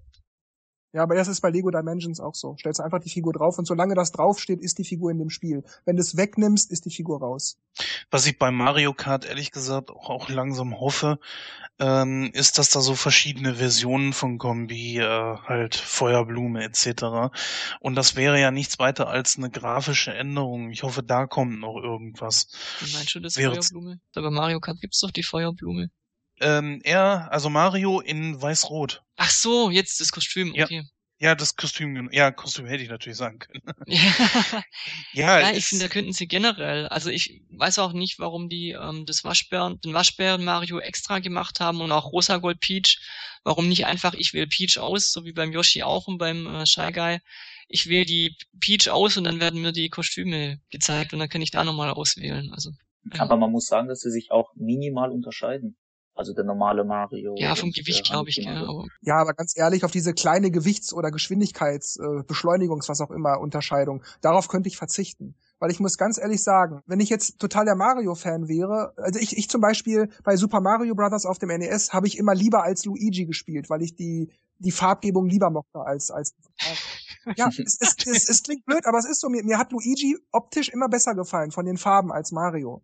Ja, 0.92 1.04
aber 1.04 1.14
das 1.14 1.28
ist 1.28 1.40
bei 1.40 1.50
Lego 1.50 1.70
Dimensions 1.70 2.18
auch 2.18 2.34
so. 2.34 2.56
Stellst 2.58 2.80
einfach 2.80 3.00
die 3.00 3.10
Figur 3.10 3.32
drauf 3.32 3.58
und 3.58 3.66
solange 3.66 3.94
das 3.94 4.10
draufsteht, 4.10 4.60
ist 4.60 4.78
die 4.78 4.84
Figur 4.84 5.12
in 5.12 5.18
dem 5.18 5.30
Spiel. 5.30 5.62
Wenn 5.84 5.96
du 5.96 6.02
es 6.02 6.16
wegnimmst, 6.16 6.70
ist 6.72 6.84
die 6.84 6.90
Figur 6.90 7.20
raus. 7.20 7.58
Was 8.10 8.26
ich 8.26 8.38
bei 8.38 8.50
Mario 8.50 8.92
Kart 8.92 9.24
ehrlich 9.24 9.52
gesagt 9.52 9.90
auch, 9.90 10.10
auch 10.10 10.28
langsam 10.28 10.80
hoffe, 10.80 11.20
ähm, 11.78 12.30
ist, 12.34 12.58
dass 12.58 12.70
da 12.70 12.80
so 12.80 12.96
verschiedene 12.96 13.54
Versionen 13.54 14.12
von 14.12 14.38
kommen, 14.38 14.68
wie 14.68 14.98
äh, 14.98 15.36
halt 15.46 15.76
Feuerblume 15.76 16.64
etc. 16.64 17.32
Und 17.78 17.94
das 17.94 18.16
wäre 18.16 18.40
ja 18.40 18.50
nichts 18.50 18.80
weiter 18.80 19.08
als 19.08 19.36
eine 19.36 19.50
grafische 19.50 20.12
Änderung. 20.12 20.70
Ich 20.70 20.82
hoffe, 20.82 21.04
da 21.04 21.26
kommt 21.26 21.60
noch 21.60 21.76
irgendwas. 21.76 22.48
Meinst 22.92 23.14
du 23.14 23.20
das 23.20 23.36
Wäre 23.36 23.54
Feuerblume? 23.54 24.00
Aber 24.16 24.30
Mario 24.32 24.58
Kart 24.58 24.80
gibt's 24.80 25.00
doch 25.00 25.12
die 25.12 25.22
Feuerblume. 25.22 25.90
Ähm, 26.40 26.80
er, 26.84 27.28
also 27.30 27.50
Mario 27.50 28.00
in 28.00 28.40
weiß-rot. 28.40 29.02
Ach 29.16 29.30
so, 29.30 29.70
jetzt 29.70 30.00
das 30.00 30.10
Kostüm, 30.10 30.50
okay. 30.50 30.76
Ja. 30.76 30.82
Ja, 31.22 31.34
das 31.34 31.54
Kostüm, 31.54 32.08
ja, 32.12 32.30
Kostüm 32.30 32.64
hätte 32.64 32.82
ich 32.82 32.88
natürlich 32.88 33.18
sagen 33.18 33.40
können. 33.40 33.62
ja, 35.12 35.40
ja 35.40 35.50
ich 35.52 35.66
finde, 35.66 35.84
da 35.84 35.90
könnten 35.90 36.14
sie 36.14 36.26
generell, 36.26 36.88
also 36.88 37.10
ich 37.10 37.42
weiß 37.50 37.78
auch 37.78 37.92
nicht, 37.92 38.18
warum 38.18 38.48
die 38.48 38.70
ähm, 38.70 39.04
das 39.04 39.22
Waschbären, 39.22 39.78
den 39.82 39.92
Waschbären 39.92 40.42
Mario 40.42 40.78
extra 40.78 41.18
gemacht 41.18 41.60
haben 41.60 41.82
und 41.82 41.92
auch 41.92 42.10
Rosa 42.10 42.38
Gold 42.38 42.60
Peach. 42.60 42.98
Warum 43.44 43.68
nicht 43.68 43.84
einfach, 43.84 44.14
ich 44.14 44.32
wähle 44.32 44.46
Peach 44.46 44.78
aus, 44.78 45.12
so 45.12 45.26
wie 45.26 45.34
beim 45.34 45.52
Yoshi 45.52 45.82
auch 45.82 46.06
und 46.06 46.16
beim 46.16 46.46
äh, 46.46 46.64
Shy 46.64 46.90
Guy. 46.90 47.18
Ich 47.68 47.86
wähle 47.86 48.06
die 48.06 48.34
Peach 48.58 48.88
aus 48.88 49.18
und 49.18 49.24
dann 49.24 49.40
werden 49.40 49.60
mir 49.60 49.72
die 49.72 49.90
Kostüme 49.90 50.58
gezeigt 50.70 51.12
und 51.12 51.18
dann 51.18 51.28
kann 51.28 51.42
ich 51.42 51.50
da 51.50 51.64
nochmal 51.64 51.90
auswählen. 51.90 52.50
Also. 52.54 52.70
Aber 53.18 53.36
man 53.36 53.50
muss 53.50 53.66
sagen, 53.66 53.88
dass 53.88 54.00
sie 54.00 54.10
sich 54.10 54.30
auch 54.30 54.54
minimal 54.54 55.10
unterscheiden. 55.10 55.76
Also 56.20 56.34
der 56.34 56.44
normale 56.44 56.84
Mario. 56.84 57.34
Ja, 57.38 57.54
vom 57.54 57.70
Gewicht 57.70 58.04
glaube 58.04 58.28
ich, 58.28 58.36
ja. 58.36 58.52
Aber 58.52 58.84
ja, 59.00 59.16
aber 59.16 59.32
ganz 59.32 59.56
ehrlich, 59.56 59.86
auf 59.86 59.90
diese 59.90 60.12
kleine 60.12 60.50
Gewichts- 60.50 60.92
oder 60.92 61.08
Geschwindigkeits-, 61.08 61.98
äh, 61.98 62.24
Beschleunigungs-, 62.24 62.90
was 62.90 63.00
auch 63.00 63.10
immer, 63.10 63.40
Unterscheidung, 63.40 64.02
darauf 64.20 64.48
könnte 64.48 64.68
ich 64.68 64.76
verzichten. 64.76 65.34
Weil 65.60 65.70
ich 65.70 65.80
muss 65.80 65.96
ganz 65.96 66.18
ehrlich 66.18 66.42
sagen, 66.42 66.82
wenn 66.84 67.00
ich 67.00 67.08
jetzt 67.08 67.38
total 67.38 67.64
der 67.64 67.74
Mario-Fan 67.74 68.48
wäre, 68.48 68.92
also 68.98 69.18
ich, 69.18 69.38
ich 69.38 69.48
zum 69.48 69.62
Beispiel 69.62 70.10
bei 70.22 70.36
Super 70.36 70.60
Mario 70.60 70.94
Bros. 70.94 71.24
auf 71.24 71.38
dem 71.38 71.48
NES 71.48 71.94
habe 71.94 72.06
ich 72.06 72.18
immer 72.18 72.34
lieber 72.34 72.64
als 72.64 72.84
Luigi 72.84 73.24
gespielt, 73.24 73.70
weil 73.70 73.80
ich 73.80 73.96
die, 73.96 74.30
die 74.58 74.72
Farbgebung 74.72 75.26
lieber 75.26 75.48
mochte 75.48 75.80
als, 75.80 76.10
als 76.10 76.34
ja, 77.34 77.48
es, 77.48 77.78
es, 77.80 77.96
es, 78.04 78.28
es 78.28 78.42
klingt 78.42 78.66
blöd, 78.66 78.84
aber 78.84 78.98
es 78.98 79.06
ist 79.06 79.22
so, 79.22 79.30
mir, 79.30 79.42
mir 79.42 79.56
hat 79.56 79.72
Luigi 79.72 80.18
optisch 80.32 80.68
immer 80.68 80.90
besser 80.90 81.14
gefallen 81.14 81.50
von 81.50 81.64
den 81.64 81.78
Farben 81.78 82.12
als 82.12 82.30
Mario. 82.30 82.82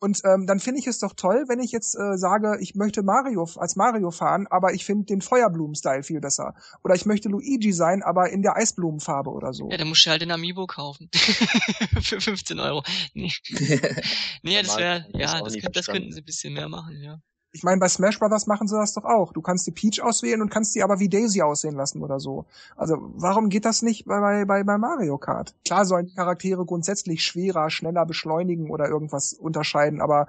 Und 0.00 0.22
ähm, 0.24 0.46
dann 0.46 0.60
finde 0.60 0.80
ich 0.80 0.86
es 0.86 0.98
doch 0.98 1.12
toll, 1.14 1.44
wenn 1.48 1.60
ich 1.60 1.72
jetzt 1.72 1.94
äh, 1.94 2.16
sage, 2.16 2.56
ich 2.60 2.74
möchte 2.74 3.02
Mario 3.02 3.46
als 3.56 3.76
Mario 3.76 4.10
fahren, 4.10 4.46
aber 4.48 4.72
ich 4.72 4.84
finde 4.84 5.04
den 5.04 5.20
Feuerblumen-Style 5.20 6.02
viel 6.02 6.20
besser. 6.20 6.54
Oder 6.82 6.94
ich 6.94 7.04
möchte 7.04 7.28
Luigi 7.28 7.72
sein, 7.72 8.02
aber 8.02 8.30
in 8.30 8.42
der 8.42 8.56
Eisblumenfarbe 8.56 9.30
oder 9.30 9.52
so. 9.52 9.70
Ja, 9.70 9.76
dann 9.76 9.88
musst 9.88 10.06
du 10.06 10.10
halt 10.10 10.22
den 10.22 10.30
Amiibo 10.30 10.66
kaufen. 10.66 11.10
Für 12.00 12.20
15 12.20 12.58
Euro. 12.60 12.82
Nee, 13.12 13.30
nee 14.42 14.62
das 14.62 14.76
wäre, 14.76 15.06
ja, 15.12 15.42
das, 15.42 15.56
das 15.72 15.86
könnten 15.86 16.12
sie 16.12 16.20
ein 16.20 16.24
bisschen 16.24 16.54
mehr 16.54 16.68
machen, 16.68 17.02
ja. 17.02 17.20
Ich 17.52 17.64
meine, 17.64 17.80
bei 17.80 17.88
Smash 17.88 18.18
Brothers 18.20 18.46
machen 18.46 18.68
sie 18.68 18.76
das 18.76 18.94
doch 18.94 19.04
auch. 19.04 19.32
Du 19.32 19.42
kannst 19.42 19.66
die 19.66 19.72
Peach 19.72 20.00
auswählen 20.00 20.40
und 20.40 20.50
kannst 20.50 20.74
die 20.74 20.82
aber 20.84 21.00
wie 21.00 21.08
Daisy 21.08 21.42
aussehen 21.42 21.74
lassen 21.74 22.02
oder 22.02 22.20
so. 22.20 22.46
Also 22.76 22.96
warum 23.16 23.48
geht 23.48 23.64
das 23.64 23.82
nicht 23.82 24.04
bei, 24.04 24.44
bei, 24.44 24.62
bei 24.62 24.78
Mario 24.78 25.18
Kart? 25.18 25.54
Klar 25.64 25.84
sollen 25.84 26.06
die 26.06 26.14
Charaktere 26.14 26.64
grundsätzlich 26.64 27.24
schwerer, 27.24 27.70
schneller 27.70 28.06
beschleunigen 28.06 28.70
oder 28.70 28.88
irgendwas 28.88 29.32
unterscheiden, 29.32 30.00
aber 30.00 30.28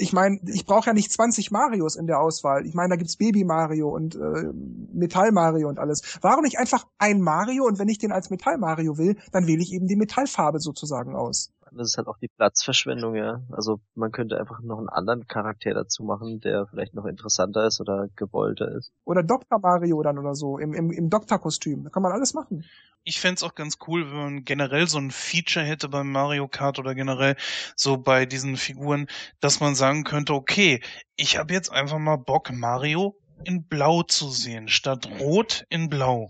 ich 0.00 0.12
meine, 0.12 0.40
ich 0.46 0.64
brauche 0.64 0.86
ja 0.86 0.94
nicht 0.94 1.12
20 1.12 1.50
Marios 1.50 1.94
in 1.94 2.06
der 2.06 2.20
Auswahl. 2.20 2.66
Ich 2.66 2.74
meine, 2.74 2.90
da 2.90 2.96
gibt's 2.96 3.16
Baby 3.16 3.44
Mario 3.44 3.90
und 3.90 4.14
äh, 4.14 4.50
Metall 4.92 5.30
Mario 5.30 5.68
und 5.68 5.78
alles. 5.78 6.18
Warum 6.22 6.42
nicht 6.42 6.58
einfach 6.58 6.86
ein 6.98 7.20
Mario 7.20 7.66
und 7.66 7.78
wenn 7.78 7.88
ich 7.88 7.98
den 7.98 8.10
als 8.10 8.30
Metall 8.30 8.56
Mario 8.56 8.96
will, 8.96 9.16
dann 9.30 9.46
wähle 9.46 9.62
ich 9.62 9.72
eben 9.72 9.86
die 9.86 9.96
Metallfarbe 9.96 10.58
sozusagen 10.58 11.14
aus 11.14 11.52
das 11.72 11.88
ist 11.88 11.98
halt 11.98 12.08
auch 12.08 12.18
die 12.18 12.28
Platzverschwendung, 12.28 13.14
ja. 13.14 13.42
Also 13.50 13.80
man 13.94 14.12
könnte 14.12 14.38
einfach 14.38 14.60
noch 14.60 14.78
einen 14.78 14.88
anderen 14.88 15.26
Charakter 15.26 15.72
dazu 15.74 16.02
machen, 16.02 16.40
der 16.40 16.66
vielleicht 16.66 16.94
noch 16.94 17.06
interessanter 17.06 17.66
ist 17.66 17.80
oder 17.80 18.08
gewollter 18.16 18.70
ist. 18.76 18.92
Oder 19.04 19.22
Dr. 19.22 19.58
Mario 19.60 20.02
dann 20.02 20.18
oder 20.18 20.34
so, 20.34 20.58
im, 20.58 20.74
im, 20.74 20.90
im 20.90 21.10
Doktorkostüm. 21.10 21.84
Da 21.84 21.90
kann 21.90 22.02
man 22.02 22.12
alles 22.12 22.34
machen. 22.34 22.64
Ich 23.04 23.20
fände 23.20 23.44
auch 23.44 23.54
ganz 23.54 23.78
cool, 23.86 24.10
wenn 24.10 24.18
man 24.18 24.44
generell 24.44 24.86
so 24.86 24.98
ein 24.98 25.10
Feature 25.10 25.64
hätte 25.64 25.88
beim 25.88 26.10
Mario 26.10 26.48
Kart 26.48 26.78
oder 26.78 26.94
generell 26.94 27.36
so 27.74 27.96
bei 27.96 28.26
diesen 28.26 28.56
Figuren, 28.56 29.06
dass 29.40 29.60
man 29.60 29.74
sagen 29.74 30.04
könnte, 30.04 30.34
okay, 30.34 30.82
ich 31.16 31.38
habe 31.38 31.54
jetzt 31.54 31.72
einfach 31.72 31.98
mal 31.98 32.16
Bock, 32.16 32.50
Mario 32.52 33.16
in 33.44 33.64
Blau 33.64 34.02
zu 34.02 34.28
sehen, 34.28 34.68
statt 34.68 35.08
Rot 35.18 35.64
in 35.70 35.88
Blau. 35.88 36.28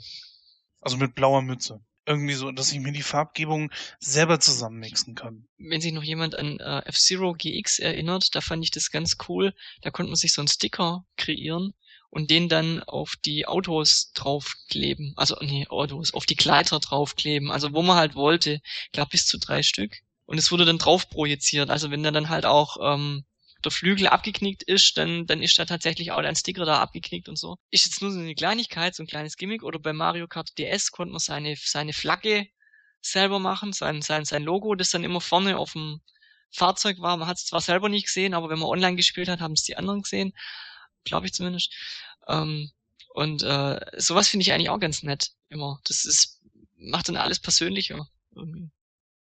Also 0.80 0.96
mit 0.96 1.14
blauer 1.14 1.42
Mütze 1.42 1.80
irgendwie 2.10 2.34
so, 2.34 2.50
dass 2.50 2.72
ich 2.72 2.80
mir 2.80 2.92
die 2.92 3.02
Farbgebung 3.02 3.70
selber 4.00 4.40
zusammenmixen 4.40 5.14
kann. 5.14 5.46
Wenn 5.58 5.80
sich 5.80 5.92
noch 5.92 6.02
jemand 6.02 6.36
an 6.36 6.58
äh, 6.58 6.80
F-Zero 6.86 7.32
GX 7.32 7.78
erinnert, 7.78 8.34
da 8.34 8.40
fand 8.40 8.64
ich 8.64 8.70
das 8.70 8.90
ganz 8.90 9.16
cool. 9.28 9.54
Da 9.82 9.90
konnte 9.90 10.10
man 10.10 10.16
sich 10.16 10.32
so 10.32 10.40
einen 10.40 10.48
Sticker 10.48 11.04
kreieren 11.16 11.72
und 12.10 12.30
den 12.30 12.48
dann 12.48 12.82
auf 12.82 13.14
die 13.24 13.46
Autos 13.46 14.12
draufkleben. 14.14 15.14
Also, 15.16 15.36
nee, 15.40 15.66
Autos, 15.68 16.12
auf 16.12 16.26
die 16.26 16.36
Gleiter 16.36 16.80
draufkleben. 16.80 17.50
Also, 17.50 17.72
wo 17.72 17.82
man 17.82 17.96
halt 17.96 18.14
wollte. 18.16 18.60
Ich 18.86 18.92
glaube, 18.92 19.10
bis 19.10 19.26
zu 19.26 19.38
drei 19.38 19.62
Stück. 19.62 19.98
Und 20.26 20.38
es 20.38 20.50
wurde 20.50 20.64
dann 20.64 20.78
drauf 20.78 21.08
projiziert. 21.08 21.70
Also, 21.70 21.90
wenn 21.90 22.02
der 22.02 22.12
dann 22.12 22.28
halt 22.28 22.44
auch 22.44 22.76
ähm, 22.82 23.24
der 23.64 23.72
Flügel 23.72 24.08
abgeknickt 24.08 24.62
ist, 24.62 24.96
dann, 24.96 25.26
dann 25.26 25.42
ist 25.42 25.58
da 25.58 25.64
tatsächlich 25.64 26.12
auch 26.12 26.18
ein 26.18 26.36
Sticker 26.36 26.64
da 26.64 26.80
abgeknickt 26.80 27.28
und 27.28 27.36
so. 27.36 27.56
Ist 27.70 27.86
jetzt 27.86 28.02
nur 28.02 28.10
so 28.10 28.18
eine 28.18 28.34
Kleinigkeit, 28.34 28.94
so 28.94 29.02
ein 29.02 29.06
kleines 29.06 29.36
Gimmick. 29.36 29.62
Oder 29.62 29.78
bei 29.78 29.92
Mario 29.92 30.26
Kart 30.28 30.56
DS 30.58 30.90
konnte 30.90 31.12
man 31.12 31.20
seine, 31.20 31.56
seine 31.56 31.92
Flagge 31.92 32.48
selber 33.00 33.38
machen, 33.38 33.72
sein, 33.72 34.02
sein, 34.02 34.24
sein 34.24 34.42
Logo, 34.42 34.74
das 34.74 34.90
dann 34.90 35.04
immer 35.04 35.20
vorne 35.20 35.56
auf 35.58 35.72
dem 35.72 36.00
Fahrzeug 36.50 37.00
war. 37.00 37.16
Man 37.16 37.28
hat 37.28 37.38
es 37.38 37.46
zwar 37.46 37.60
selber 37.60 37.88
nicht 37.88 38.06
gesehen, 38.06 38.34
aber 38.34 38.50
wenn 38.50 38.58
man 38.58 38.68
online 38.68 38.96
gespielt 38.96 39.28
hat, 39.28 39.40
haben 39.40 39.52
es 39.52 39.62
die 39.62 39.76
anderen 39.76 40.02
gesehen. 40.02 40.32
glaube 41.04 41.26
ich 41.26 41.32
zumindest. 41.32 41.72
Ähm, 42.28 42.70
und 43.14 43.42
äh, 43.42 43.80
sowas 43.96 44.28
finde 44.28 44.42
ich 44.42 44.52
eigentlich 44.52 44.70
auch 44.70 44.80
ganz 44.80 45.02
nett 45.02 45.30
immer. 45.48 45.80
Das 45.84 46.04
ist 46.04 46.40
macht 46.80 47.08
dann 47.08 47.16
alles 47.16 47.40
persönlicher 47.40 48.08
irgendwie. 48.34 48.70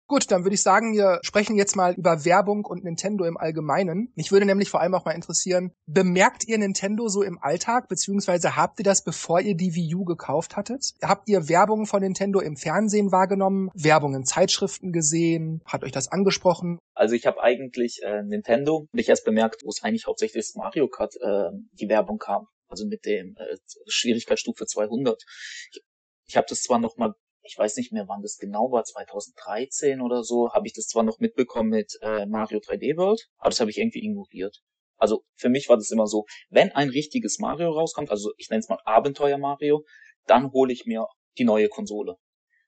Gut, 0.10 0.32
dann 0.32 0.44
würde 0.44 0.56
ich 0.56 0.64
sagen, 0.64 0.94
wir 0.98 1.20
sprechen 1.22 1.56
jetzt 1.56 1.76
mal 1.76 1.94
über 1.94 2.26
Werbung 2.26 2.66
und 2.66 2.84
Nintendo 2.84 3.26
im 3.26 3.38
Allgemeinen. 3.38 4.12
Mich 4.16 4.32
würde 4.32 4.48
nämlich 4.48 4.68
vor 4.68 4.82
allem 4.82 4.96
auch 4.96 5.06
mal 5.06 5.12
interessieren, 5.12 5.72
bemerkt 5.86 6.48
ihr 6.48 6.58
Nintendo 6.58 7.10
so 7.10 7.22
im 7.22 7.38
Alltag, 7.40 7.88
beziehungsweise 7.90 8.56
habt 8.56 8.80
ihr 8.80 8.84
das, 8.84 9.04
bevor 9.04 9.40
ihr 9.40 9.54
die 9.54 9.76
Wii 9.76 9.94
U 9.94 10.06
gekauft 10.06 10.58
hattet? 10.58 10.96
Habt 11.04 11.30
ihr 11.30 11.48
Werbung 11.48 11.86
von 11.86 12.02
Nintendo 12.02 12.40
im 12.40 12.58
Fernsehen 12.58 13.12
wahrgenommen, 13.12 13.70
Werbung 13.76 14.16
in 14.16 14.26
Zeitschriften 14.26 14.92
gesehen? 14.94 15.62
Hat 15.64 15.84
euch 15.84 15.92
das 15.92 16.12
angesprochen? 16.12 16.80
Also 16.96 17.14
ich 17.14 17.28
habe 17.28 17.44
eigentlich 17.44 18.02
äh, 18.02 18.24
Nintendo 18.24 18.88
nicht 18.92 19.10
erst 19.10 19.26
bemerkt, 19.26 19.62
wo 19.64 19.70
es 19.70 19.84
eigentlich 19.84 20.08
hauptsächlich 20.08 20.44
das 20.44 20.56
Mario 20.56 20.88
Kart 20.88 21.14
äh, 21.22 21.52
die 21.74 21.88
Werbung 21.88 22.18
kam. 22.18 22.48
Also 22.68 22.88
mit 22.88 23.06
dem 23.06 23.36
äh, 23.38 23.58
Schwierigkeitsstufe 23.86 24.66
200. 24.66 25.22
Ich, 25.72 25.84
ich 26.30 26.36
habe 26.36 26.48
das 26.50 26.64
zwar 26.64 26.80
noch 26.80 26.98
mal 26.98 27.14
ich 27.50 27.58
weiß 27.58 27.78
nicht 27.78 27.92
mehr, 27.92 28.08
wann 28.08 28.22
das 28.22 28.38
genau 28.38 28.72
war, 28.72 28.84
2013 28.84 30.02
oder 30.02 30.24
so, 30.24 30.52
habe 30.54 30.68
ich 30.68 30.74
das 30.74 30.86
zwar 30.86 31.04
noch 31.04 31.20
mitbekommen 31.20 31.70
mit 31.70 31.98
äh, 32.02 32.28
Mario 32.28 32.60
3D 32.60 32.96
World, 32.96 33.28
aber 33.40 33.50
das 33.50 33.60
habe 33.60 33.72
ich 33.72 33.80
irgendwie 33.80 34.06
ignoriert. 34.06 34.62
Also 34.98 35.24
für 35.36 35.50
mich 35.50 35.68
war 35.68 35.78
das 35.78 35.90
immer 35.90 36.06
so, 36.06 36.26
wenn 36.50 36.72
ein 36.74 36.90
richtiges 36.90 37.40
Mario 37.40 37.72
rauskommt, 37.72 38.12
also 38.12 38.32
ich 38.38 38.50
nenne 38.50 38.60
es 38.60 38.70
mal 38.70 38.80
Abenteuer 38.86 39.40
Mario, 39.40 39.84
dann 40.28 40.52
hole 40.52 40.72
ich 40.72 40.86
mir 40.86 41.08
die 41.38 41.44
neue 41.44 41.70
Konsole. 41.70 42.18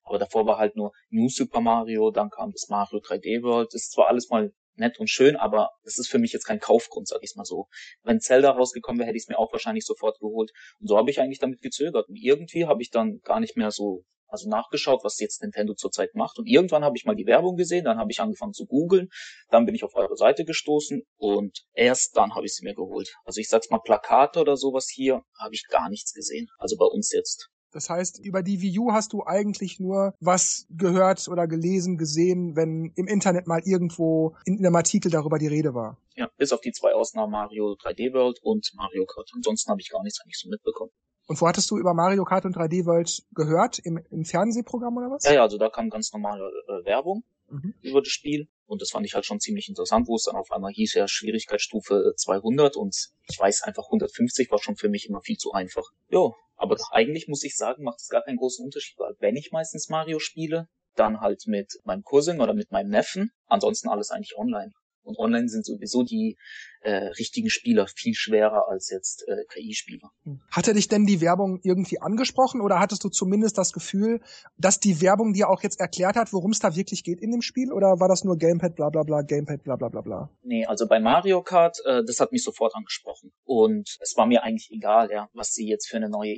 Aber 0.03 0.17
davor 0.17 0.47
war 0.47 0.57
halt 0.57 0.75
nur 0.75 0.91
New 1.09 1.29
Super 1.29 1.61
Mario, 1.61 2.09
dann 2.09 2.29
kam 2.29 2.51
das 2.51 2.67
Mario 2.69 2.99
3D 2.99 3.43
World. 3.43 3.67
Das 3.73 3.83
ist 3.83 3.91
zwar 3.91 4.07
alles 4.07 4.29
mal 4.29 4.51
nett 4.81 4.99
und 4.99 5.09
schön, 5.09 5.37
aber 5.37 5.69
das 5.83 5.97
ist 5.97 6.09
für 6.09 6.19
mich 6.19 6.33
jetzt 6.33 6.45
kein 6.45 6.59
Kaufgrund, 6.59 7.07
sag 7.07 7.19
ich 7.23 7.35
mal 7.35 7.45
so. 7.45 7.67
Wenn 8.03 8.19
Zelda 8.19 8.51
rausgekommen 8.51 8.99
wäre, 8.99 9.07
hätte 9.07 9.17
ich 9.17 9.23
es 9.23 9.29
mir 9.29 9.39
auch 9.39 9.53
wahrscheinlich 9.53 9.85
sofort 9.85 10.19
geholt. 10.19 10.51
Und 10.79 10.87
so 10.87 10.97
habe 10.97 11.09
ich 11.09 11.21
eigentlich 11.21 11.39
damit 11.39 11.61
gezögert. 11.61 12.09
Und 12.09 12.15
irgendwie 12.15 12.65
habe 12.65 12.81
ich 12.81 12.89
dann 12.89 13.19
gar 13.23 13.39
nicht 13.39 13.55
mehr 13.55 13.71
so 13.71 14.03
also 14.31 14.49
nachgeschaut, 14.49 15.03
was 15.03 15.19
jetzt 15.19 15.41
Nintendo 15.41 15.73
zurzeit 15.73 16.15
macht. 16.15 16.39
Und 16.39 16.47
irgendwann 16.47 16.83
habe 16.83 16.95
ich 16.97 17.05
mal 17.05 17.15
die 17.15 17.25
Werbung 17.25 17.57
gesehen, 17.57 17.83
dann 17.83 17.97
habe 17.97 18.11
ich 18.11 18.21
angefangen 18.21 18.53
zu 18.53 18.65
googeln, 18.65 19.09
dann 19.49 19.65
bin 19.65 19.75
ich 19.75 19.83
auf 19.83 19.95
eure 19.95 20.15
Seite 20.15 20.45
gestoßen 20.45 21.03
und 21.17 21.65
erst 21.73 22.15
dann 22.15 22.33
habe 22.33 22.45
ich 22.45 22.55
sie 22.55 22.63
mir 22.63 22.73
geholt. 22.73 23.13
Also 23.25 23.41
ich 23.41 23.49
sag's 23.49 23.69
mal, 23.69 23.79
Plakate 23.79 24.39
oder 24.39 24.55
sowas 24.55 24.89
hier 24.89 25.21
habe 25.37 25.53
ich 25.53 25.65
gar 25.67 25.89
nichts 25.89 26.13
gesehen. 26.13 26.47
Also 26.57 26.77
bei 26.77 26.85
uns 26.85 27.11
jetzt. 27.11 27.49
Das 27.71 27.89
heißt, 27.89 28.19
über 28.23 28.43
die 28.43 28.61
Wii 28.61 28.79
U 28.79 28.91
hast 28.91 29.13
du 29.13 29.23
eigentlich 29.25 29.79
nur 29.79 30.13
was 30.19 30.67
gehört 30.69 31.27
oder 31.27 31.47
gelesen, 31.47 31.97
gesehen, 31.97 32.55
wenn 32.55 32.91
im 32.95 33.07
Internet 33.07 33.47
mal 33.47 33.61
irgendwo 33.63 34.35
in 34.45 34.59
einem 34.59 34.75
Artikel 34.75 35.09
darüber 35.11 35.37
die 35.39 35.47
Rede 35.47 35.73
war. 35.73 35.97
Ja, 36.15 36.29
bis 36.37 36.51
auf 36.51 36.61
die 36.61 36.71
zwei 36.71 36.93
Ausnahmen 36.93 37.31
Mario 37.31 37.73
3D 37.73 38.13
World 38.13 38.39
und 38.43 38.71
Mario 38.75 39.05
Kart. 39.05 39.29
Ansonsten 39.33 39.71
habe 39.71 39.81
ich 39.81 39.89
gar 39.89 40.03
nichts 40.03 40.21
eigentlich 40.21 40.39
so 40.39 40.49
mitbekommen. 40.49 40.91
Und 41.27 41.39
wo 41.39 41.47
hattest 41.47 41.71
du 41.71 41.77
über 41.77 41.93
Mario 41.93 42.25
Kart 42.25 42.45
und 42.45 42.57
3D 42.57 42.85
World 42.85 43.23
gehört? 43.33 43.79
Im, 43.79 43.99
im 44.09 44.25
Fernsehprogramm 44.25 44.97
oder 44.97 45.11
was? 45.11 45.23
Ja, 45.23 45.33
ja, 45.33 45.41
also 45.43 45.57
da 45.57 45.69
kam 45.69 45.89
ganz 45.89 46.11
normale 46.11 46.43
äh, 46.43 46.85
Werbung 46.85 47.23
mhm. 47.49 47.73
über 47.81 48.01
das 48.01 48.09
Spiel. 48.09 48.49
Und 48.71 48.81
das 48.81 48.91
fand 48.91 49.05
ich 49.05 49.15
halt 49.15 49.25
schon 49.25 49.41
ziemlich 49.41 49.67
interessant, 49.67 50.07
wo 50.07 50.15
es 50.15 50.23
dann 50.23 50.37
auf 50.37 50.49
einmal 50.49 50.71
hieß, 50.71 50.93
ja, 50.93 51.05
Schwierigkeitsstufe 51.05 52.13
200 52.15 52.77
und 52.77 52.95
ich 53.29 53.37
weiß 53.37 53.63
einfach 53.63 53.83
150 53.87 54.49
war 54.49 54.59
schon 54.59 54.77
für 54.77 54.87
mich 54.87 55.09
immer 55.09 55.19
viel 55.21 55.35
zu 55.35 55.51
einfach. 55.51 55.83
Jo, 56.07 56.35
aber 56.55 56.77
eigentlich 56.91 57.27
muss 57.27 57.43
ich 57.43 57.57
sagen, 57.57 57.83
macht 57.83 57.99
es 57.99 58.07
gar 58.07 58.23
keinen 58.23 58.37
großen 58.37 58.63
Unterschied, 58.63 58.97
weil 58.97 59.13
wenn 59.19 59.35
ich 59.35 59.51
meistens 59.51 59.89
Mario 59.89 60.19
spiele, 60.19 60.69
dann 60.95 61.19
halt 61.19 61.47
mit 61.47 61.81
meinem 61.83 62.03
Cousin 62.03 62.39
oder 62.39 62.53
mit 62.53 62.71
meinem 62.71 62.89
Neffen, 62.89 63.31
ansonsten 63.47 63.89
alles 63.89 64.09
eigentlich 64.09 64.37
online. 64.37 64.71
Und 65.03 65.17
online 65.17 65.49
sind 65.49 65.65
sowieso 65.65 66.03
die 66.03 66.37
äh, 66.81 67.07
richtigen 67.19 67.49
Spieler 67.49 67.87
viel 67.87 68.13
schwerer 68.13 68.67
als 68.69 68.89
jetzt 68.89 69.25
äh, 69.27 69.45
KI-Spieler. 69.49 70.11
Hatte 70.51 70.73
dich 70.73 70.87
denn 70.87 71.05
die 71.05 71.21
Werbung 71.21 71.59
irgendwie 71.63 71.99
angesprochen 71.99 72.61
oder 72.61 72.79
hattest 72.79 73.03
du 73.03 73.09
zumindest 73.09 73.57
das 73.57 73.71
Gefühl, 73.71 74.21
dass 74.57 74.79
die 74.79 75.01
Werbung 75.01 75.33
dir 75.33 75.49
auch 75.49 75.61
jetzt 75.63 75.79
erklärt 75.79 76.15
hat, 76.15 76.33
worum 76.33 76.51
es 76.51 76.59
da 76.59 76.75
wirklich 76.75 77.03
geht 77.03 77.21
in 77.21 77.31
dem 77.31 77.41
Spiel? 77.41 77.71
Oder 77.71 77.99
war 77.99 78.07
das 78.07 78.23
nur 78.23 78.37
Gamepad, 78.37 78.75
bla 78.75 78.89
bla 78.89 79.03
bla, 79.03 79.21
Gamepad, 79.21 79.63
bla 79.63 79.75
bla 79.75 79.89
bla 79.89 80.01
bla? 80.01 80.29
Nee, 80.43 80.65
also 80.65 80.87
bei 80.87 80.99
Mario 80.99 81.43
Kart, 81.43 81.77
äh, 81.85 82.03
das 82.05 82.19
hat 82.19 82.31
mich 82.31 82.43
sofort 82.43 82.75
angesprochen. 82.75 83.31
Und 83.43 83.97
es 84.01 84.15
war 84.17 84.25
mir 84.25 84.43
eigentlich 84.43 84.71
egal, 84.71 85.09
ja, 85.11 85.29
was 85.33 85.53
sie 85.53 85.67
jetzt 85.67 85.87
für 85.87 85.97
eine 85.97 86.09
neue 86.09 86.33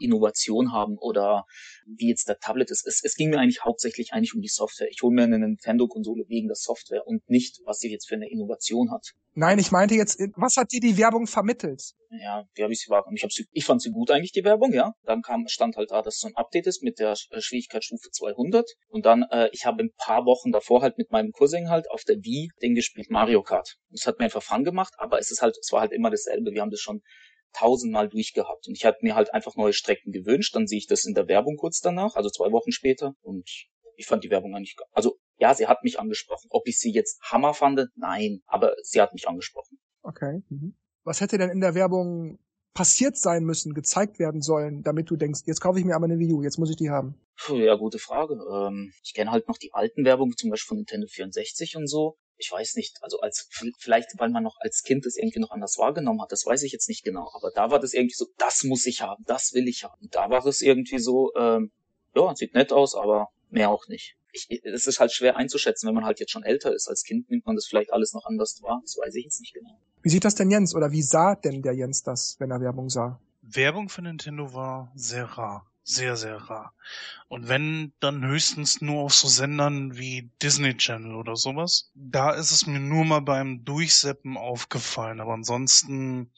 Innovation 0.00 0.72
haben 0.72 0.96
oder 0.98 1.44
wie 1.86 2.08
jetzt 2.08 2.28
der 2.28 2.38
Tablet 2.38 2.70
ist. 2.70 2.86
Es, 2.86 3.02
es 3.02 3.14
ging 3.14 3.30
mir 3.30 3.38
eigentlich 3.38 3.64
hauptsächlich 3.64 4.12
eigentlich 4.12 4.34
um 4.34 4.40
die 4.40 4.48
Software. 4.48 4.88
Ich 4.90 5.02
hole 5.02 5.14
mir 5.14 5.22
eine 5.22 5.38
Nintendo-Konsole 5.38 6.24
wegen 6.28 6.48
der 6.48 6.56
Software 6.56 7.06
und 7.06 7.28
nicht, 7.28 7.60
was 7.64 7.78
sie 7.78 7.90
jetzt 7.90 8.08
für 8.08 8.14
eine 8.14 8.30
Innovation 8.30 8.90
hat. 8.90 9.12
Nein, 9.34 9.58
ich 9.58 9.70
meinte 9.70 9.94
jetzt, 9.94 10.20
was 10.34 10.56
hat 10.56 10.72
dir 10.72 10.80
die 10.80 10.98
Werbung 10.98 11.26
vermittelt? 11.26 11.92
Ja, 12.10 12.44
wie 12.54 12.62
habe 12.62 12.72
ich 12.72 12.80
sie 12.80 12.90
wahrgenommen? 12.90 13.16
Ich, 13.16 13.22
hab 13.22 13.30
sie, 13.30 13.46
ich 13.52 13.64
fand 13.64 13.80
sie 13.82 13.90
gut 13.90 14.10
eigentlich, 14.10 14.32
die 14.32 14.42
Werbung, 14.42 14.72
ja. 14.72 14.94
Dann 15.04 15.22
kam, 15.22 15.46
stand 15.46 15.76
halt 15.76 15.90
da, 15.90 16.02
dass 16.02 16.14
es 16.14 16.20
so 16.20 16.28
ein 16.28 16.36
Update 16.36 16.66
ist 16.66 16.82
mit 16.82 16.98
der 16.98 17.14
äh, 17.30 17.40
Schwierigkeitsstufe 17.40 18.10
200. 18.10 18.68
Und 18.88 19.06
dann, 19.06 19.24
äh, 19.30 19.48
ich 19.52 19.64
habe 19.64 19.84
ein 19.84 19.90
paar 19.96 20.24
Wochen 20.24 20.50
davor 20.50 20.82
halt 20.82 20.98
mit 20.98 21.12
meinem 21.12 21.30
Cousin 21.30 21.68
halt 21.68 21.90
auf 21.90 22.02
der 22.02 22.16
Wii 22.16 22.48
den 22.62 22.74
gespielt, 22.74 23.10
Mario 23.10 23.42
Kart. 23.42 23.76
Das 23.90 24.06
hat 24.06 24.18
mir 24.18 24.24
einfach 24.24 24.42
Fun 24.42 24.64
gemacht, 24.64 24.94
aber 24.96 25.18
es 25.18 25.30
ist 25.30 25.42
halt, 25.42 25.56
es 25.60 25.70
war 25.70 25.82
halt 25.82 25.92
immer 25.92 26.10
dasselbe. 26.10 26.52
Wir 26.52 26.62
haben 26.62 26.70
das 26.70 26.80
schon 26.80 27.02
tausendmal 27.52 28.08
durchgehabt. 28.08 28.66
Und 28.68 28.74
ich 28.74 28.84
hatte 28.84 28.98
mir 29.02 29.14
halt 29.14 29.34
einfach 29.34 29.56
neue 29.56 29.72
Strecken 29.72 30.12
gewünscht. 30.12 30.54
Dann 30.54 30.66
sehe 30.66 30.78
ich 30.78 30.86
das 30.86 31.04
in 31.04 31.14
der 31.14 31.28
Werbung 31.28 31.56
kurz 31.56 31.80
danach, 31.80 32.14
also 32.14 32.30
zwei 32.30 32.52
Wochen 32.52 32.72
später. 32.72 33.14
Und 33.22 33.48
ich 33.96 34.06
fand 34.06 34.24
die 34.24 34.30
Werbung 34.30 34.54
eigentlich, 34.54 34.76
also 34.92 35.18
ja, 35.38 35.54
sie 35.54 35.66
hat 35.66 35.82
mich 35.82 35.98
angesprochen. 35.98 36.48
Ob 36.50 36.66
ich 36.66 36.78
sie 36.78 36.92
jetzt 36.92 37.20
Hammer 37.22 37.54
fand? 37.54 37.80
Nein, 37.96 38.42
aber 38.46 38.74
sie 38.82 39.00
hat 39.00 39.12
mich 39.12 39.28
angesprochen. 39.28 39.78
Okay. 40.02 40.42
Mhm. 40.48 40.76
Was 41.04 41.20
hätte 41.20 41.38
denn 41.38 41.50
in 41.50 41.60
der 41.60 41.74
Werbung 41.74 42.38
passiert 42.74 43.16
sein 43.16 43.44
müssen, 43.44 43.74
gezeigt 43.74 44.18
werden 44.18 44.40
sollen, 44.40 44.82
damit 44.82 45.10
du 45.10 45.16
denkst, 45.16 45.40
jetzt 45.46 45.60
kaufe 45.60 45.78
ich 45.78 45.84
mir 45.84 45.96
aber 45.96 46.04
eine 46.04 46.18
Wii 46.18 46.32
U, 46.32 46.42
jetzt 46.42 46.58
muss 46.58 46.70
ich 46.70 46.76
die 46.76 46.90
haben? 46.90 47.14
Ja, 47.48 47.74
gute 47.76 47.98
Frage. 47.98 48.34
Ähm, 48.34 48.92
ich 49.02 49.14
kenne 49.14 49.30
halt 49.30 49.48
noch 49.48 49.58
die 49.58 49.72
alten 49.72 50.04
Werbungen, 50.04 50.36
zum 50.36 50.50
Beispiel 50.50 50.68
von 50.68 50.76
Nintendo 50.78 51.06
64 51.06 51.76
und 51.76 51.86
so 51.86 52.16
ich 52.38 52.50
weiß 52.50 52.76
nicht, 52.76 53.02
also 53.02 53.20
als 53.20 53.48
vielleicht, 53.78 54.10
weil 54.18 54.30
man 54.30 54.44
noch 54.44 54.56
als 54.60 54.82
Kind 54.82 55.04
das 55.04 55.16
irgendwie 55.16 55.40
noch 55.40 55.50
anders 55.50 55.76
wahrgenommen 55.76 56.22
hat, 56.22 56.32
das 56.32 56.46
weiß 56.46 56.62
ich 56.62 56.72
jetzt 56.72 56.88
nicht 56.88 57.04
genau. 57.04 57.30
Aber 57.34 57.50
da 57.50 57.70
war 57.70 57.80
das 57.80 57.92
irgendwie 57.92 58.14
so, 58.14 58.26
das 58.38 58.62
muss 58.62 58.86
ich 58.86 59.02
haben, 59.02 59.24
das 59.26 59.52
will 59.52 59.68
ich 59.68 59.84
haben. 59.84 60.08
Da 60.10 60.30
war 60.30 60.46
es 60.46 60.60
irgendwie 60.60 60.98
so, 60.98 61.34
ähm, 61.34 61.72
ja, 62.14 62.34
sieht 62.34 62.54
nett 62.54 62.72
aus, 62.72 62.94
aber 62.94 63.28
mehr 63.50 63.70
auch 63.70 63.88
nicht. 63.88 64.16
Es 64.62 64.86
ist 64.86 65.00
halt 65.00 65.12
schwer 65.12 65.36
einzuschätzen, 65.36 65.88
wenn 65.88 65.94
man 65.94 66.04
halt 66.04 66.20
jetzt 66.20 66.32
schon 66.32 66.44
älter 66.44 66.74
ist. 66.74 66.88
Als 66.88 67.02
Kind 67.02 67.30
nimmt 67.30 67.46
man 67.46 67.56
das 67.56 67.66
vielleicht 67.66 67.92
alles 67.92 68.12
noch 68.12 68.24
anders 68.26 68.60
wahr. 68.62 68.80
Das 68.82 68.96
weiß 68.96 69.14
ich 69.14 69.24
jetzt 69.24 69.40
nicht 69.40 69.54
genau. 69.54 69.80
Wie 70.02 70.10
sieht 70.10 70.24
das 70.24 70.34
denn 70.34 70.50
Jens 70.50 70.74
oder 70.74 70.92
wie 70.92 71.02
sah 71.02 71.34
denn 71.34 71.62
der 71.62 71.72
Jens 71.72 72.02
das, 72.02 72.36
wenn 72.38 72.50
er 72.50 72.60
Werbung 72.60 72.88
sah? 72.88 73.20
Werbung 73.42 73.88
für 73.88 74.02
Nintendo 74.02 74.52
war 74.52 74.92
sehr 74.94 75.24
rar 75.24 75.66
sehr, 75.88 76.16
sehr 76.16 76.36
rar. 76.36 76.74
Und 77.28 77.48
wenn, 77.48 77.92
dann 78.00 78.24
höchstens 78.24 78.80
nur 78.82 79.02
auf 79.02 79.14
so 79.14 79.26
Sendern 79.26 79.96
wie 79.96 80.30
Disney 80.42 80.76
Channel 80.76 81.14
oder 81.14 81.34
sowas. 81.34 81.90
Da 81.94 82.30
ist 82.32 82.50
es 82.50 82.66
mir 82.66 82.78
nur 82.78 83.04
mal 83.04 83.20
beim 83.20 83.64
Durchseppen 83.64 84.36
aufgefallen, 84.36 85.20
aber 85.20 85.32
ansonsten 85.32 86.30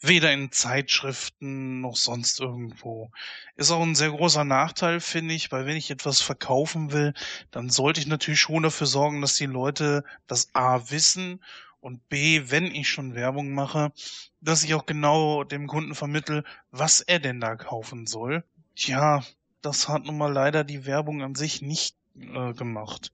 weder 0.00 0.32
in 0.32 0.50
Zeitschriften 0.50 1.80
noch 1.80 1.96
sonst 1.96 2.40
irgendwo. 2.40 3.10
Ist 3.54 3.70
auch 3.70 3.82
ein 3.82 3.94
sehr 3.94 4.10
großer 4.10 4.44
Nachteil, 4.44 5.00
finde 5.00 5.34
ich, 5.34 5.52
weil 5.52 5.66
wenn 5.66 5.76
ich 5.76 5.90
etwas 5.90 6.20
verkaufen 6.20 6.92
will, 6.92 7.14
dann 7.52 7.70
sollte 7.70 8.00
ich 8.00 8.08
natürlich 8.08 8.40
schon 8.40 8.64
dafür 8.64 8.88
sorgen, 8.88 9.20
dass 9.20 9.34
die 9.34 9.46
Leute 9.46 10.04
das 10.26 10.52
A 10.52 10.90
wissen 10.90 11.42
und 11.80 12.08
B, 12.08 12.42
wenn 12.46 12.66
ich 12.66 12.88
schon 12.88 13.14
Werbung 13.14 13.52
mache, 13.52 13.92
dass 14.40 14.64
ich 14.64 14.74
auch 14.74 14.86
genau 14.86 15.44
dem 15.44 15.68
Kunden 15.68 15.94
vermittel, 15.94 16.42
was 16.72 17.00
er 17.00 17.20
denn 17.20 17.40
da 17.40 17.54
kaufen 17.54 18.06
soll. 18.06 18.44
Tja, 18.76 19.24
das 19.62 19.88
hat 19.88 20.04
nun 20.04 20.18
mal 20.18 20.32
leider 20.32 20.62
die 20.62 20.86
Werbung 20.86 21.22
an 21.22 21.34
sich 21.34 21.62
nicht 21.62 21.96
äh, 22.14 22.52
gemacht. 22.52 23.12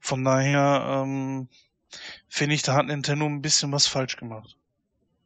Von 0.00 0.24
daher 0.24 1.02
ähm, 1.04 1.48
finde 2.28 2.54
ich, 2.54 2.62
da 2.62 2.74
hat 2.74 2.86
Nintendo 2.86 3.26
ein 3.26 3.42
bisschen 3.42 3.72
was 3.72 3.86
falsch 3.86 4.16
gemacht. 4.16 4.56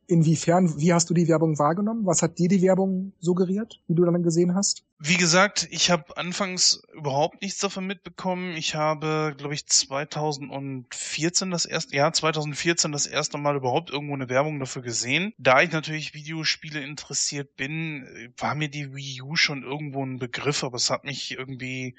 Inwiefern, 0.06 0.78
wie 0.78 0.92
hast 0.92 1.08
du 1.08 1.14
die 1.14 1.28
Werbung 1.28 1.58
wahrgenommen? 1.58 2.04
Was 2.04 2.22
hat 2.22 2.38
dir 2.38 2.48
die 2.48 2.60
Werbung 2.62 3.12
suggeriert, 3.20 3.80
die 3.88 3.94
du 3.94 4.04
dann 4.04 4.22
gesehen 4.22 4.54
hast? 4.54 4.84
Wie 4.98 5.16
gesagt, 5.16 5.66
ich 5.70 5.90
habe 5.90 6.16
anfangs 6.16 6.82
überhaupt 6.94 7.42
nichts 7.42 7.58
davon 7.58 7.86
mitbekommen. 7.86 8.56
Ich 8.56 8.74
habe, 8.74 9.34
glaube 9.36 9.54
ich, 9.54 9.66
2014 9.66 11.50
das 11.50 11.64
erste, 11.64 11.96
ja, 11.96 12.12
2014 12.12 12.92
das 12.92 13.06
erste 13.06 13.38
Mal 13.38 13.56
überhaupt 13.56 13.90
irgendwo 13.90 14.14
eine 14.14 14.28
Werbung 14.28 14.60
dafür 14.60 14.82
gesehen. 14.82 15.32
Da 15.38 15.62
ich 15.62 15.72
natürlich 15.72 16.14
Videospiele 16.14 16.80
interessiert 16.80 17.56
bin, 17.56 18.06
war 18.36 18.54
mir 18.54 18.68
die 18.68 18.94
Wii 18.94 19.22
U 19.22 19.36
schon 19.36 19.62
irgendwo 19.62 20.04
ein 20.04 20.18
Begriff, 20.18 20.64
aber 20.64 20.76
es 20.76 20.90
hat 20.90 21.04
mich 21.04 21.32
irgendwie 21.32 21.96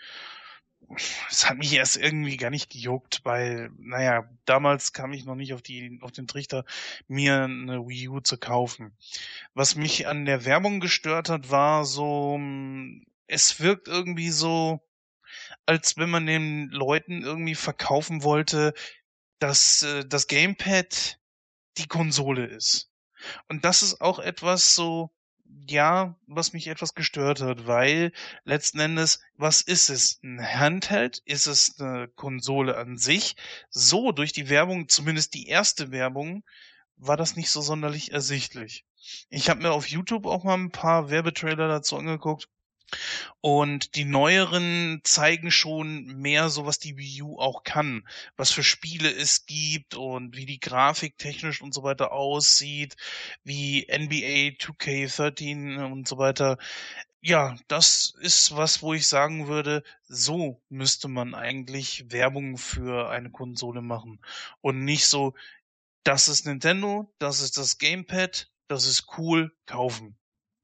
es 1.30 1.50
hat 1.50 1.58
mich 1.58 1.74
erst 1.74 1.98
irgendwie 1.98 2.38
gar 2.38 2.50
nicht 2.50 2.70
gejuckt, 2.70 3.22
weil, 3.24 3.72
naja, 3.78 4.30
damals 4.46 4.94
kam 4.94 5.14
ich 5.14 5.26
noch 5.26 5.36
nicht 5.36 5.54
auf 5.54 5.62
die, 5.62 6.00
auf 6.02 6.12
den 6.12 6.28
Trichter, 6.28 6.66
mir 7.08 7.44
eine 7.44 7.88
Wii 7.88 8.10
U 8.10 8.20
zu 8.20 8.38
kaufen. 8.38 8.96
Was 9.54 9.76
mich 9.76 10.08
an 10.08 10.26
der 10.26 10.46
Werbung 10.46 10.80
gestört 10.80 11.30
hat, 11.30 11.50
war 11.50 11.86
so, 11.86 12.40
es 13.28 13.60
wirkt 13.60 13.88
irgendwie 13.88 14.30
so, 14.30 14.82
als 15.66 15.98
wenn 15.98 16.10
man 16.10 16.26
den 16.26 16.70
Leuten 16.70 17.24
irgendwie 17.24 17.56
verkaufen 17.56 18.24
wollte, 18.24 18.74
dass 19.40 19.82
äh, 19.82 20.06
das 20.06 20.28
Gamepad 20.28 21.20
die 21.78 21.88
Konsole 21.88 22.46
ist. 22.46 22.92
Und 23.50 23.66
das 23.66 23.82
ist 23.84 24.02
auch 24.02 24.20
etwas 24.20 24.76
so, 24.76 25.12
ja, 25.68 26.16
was 26.28 26.54
mich 26.54 26.68
etwas 26.68 26.94
gestört 26.94 27.42
hat, 27.42 27.68
weil 27.68 28.12
letzten 28.44 28.80
Endes, 28.80 29.22
was 29.36 29.62
ist 29.62 29.90
es? 29.90 30.20
Ein 30.24 30.42
Handheld? 30.42 31.22
Ist 31.26 31.48
es 31.48 31.80
eine 31.80 32.08
Konsole 32.08 32.78
an 32.78 32.98
sich? 32.98 33.36
So 33.70 34.12
durch 34.12 34.34
die 34.34 34.50
Werbung, 34.50 34.88
zumindest 34.88 35.34
die 35.34 35.48
erste 35.48 35.92
Werbung, 35.92 36.44
war 36.98 37.18
das 37.18 37.36
nicht 37.36 37.50
so 37.50 37.62
sonderlich 37.62 38.12
ersichtlich. 38.12 38.86
Ich 39.30 39.50
habe 39.50 39.62
mir 39.62 39.72
auf 39.72 39.88
YouTube 39.88 40.26
auch 40.26 40.44
mal 40.44 40.56
ein 40.58 40.72
paar 40.72 41.10
Werbetrailer 41.10 41.68
dazu 41.68 41.98
angeguckt 41.98 42.48
und 43.42 43.96
die 43.96 44.06
neueren 44.06 45.02
zeigen 45.04 45.52
schon 45.52 46.06
mehr 46.06 46.50
so, 46.50 46.66
was 46.66 46.80
die 46.80 46.98
Wii 46.98 47.22
U 47.24 47.40
auch 47.40 47.64
kann, 47.64 48.08
was 48.38 48.52
für 48.52 48.64
Spiele 48.64 49.12
es 49.12 49.46
gibt 49.46 49.96
und 49.96 50.36
wie 50.36 50.46
die 50.46 50.60
Grafik 50.60 51.18
technisch 51.18 51.62
und 51.62 51.74
so 51.74 51.84
weiter 51.84 52.12
aussieht, 52.12 52.96
wie 53.44 53.88
NBA 53.90 54.58
2K13 54.58 55.92
und 55.92 56.08
so 56.08 56.18
weiter. 56.18 56.58
Ja, 57.22 57.58
das 57.68 58.14
ist 58.20 58.56
was, 58.56 58.82
wo 58.84 58.94
ich 58.94 59.08
sagen 59.08 59.48
würde, 59.48 59.84
so 60.08 60.62
müsste 60.70 61.08
man 61.08 61.34
eigentlich 61.34 62.06
Werbung 62.12 62.58
für 62.58 63.10
eine 63.10 63.32
Konsole 63.32 63.82
machen 63.82 64.20
und 64.62 64.86
nicht 64.86 65.08
so, 65.08 65.34
das 66.04 66.28
ist 66.28 66.46
Nintendo, 66.46 67.12
das 67.18 67.42
ist 67.42 67.58
das 67.58 67.80
Gamepad, 67.80 68.52
das 68.68 68.86
ist 68.86 69.18
cool, 69.18 69.52
kaufen. 69.66 70.18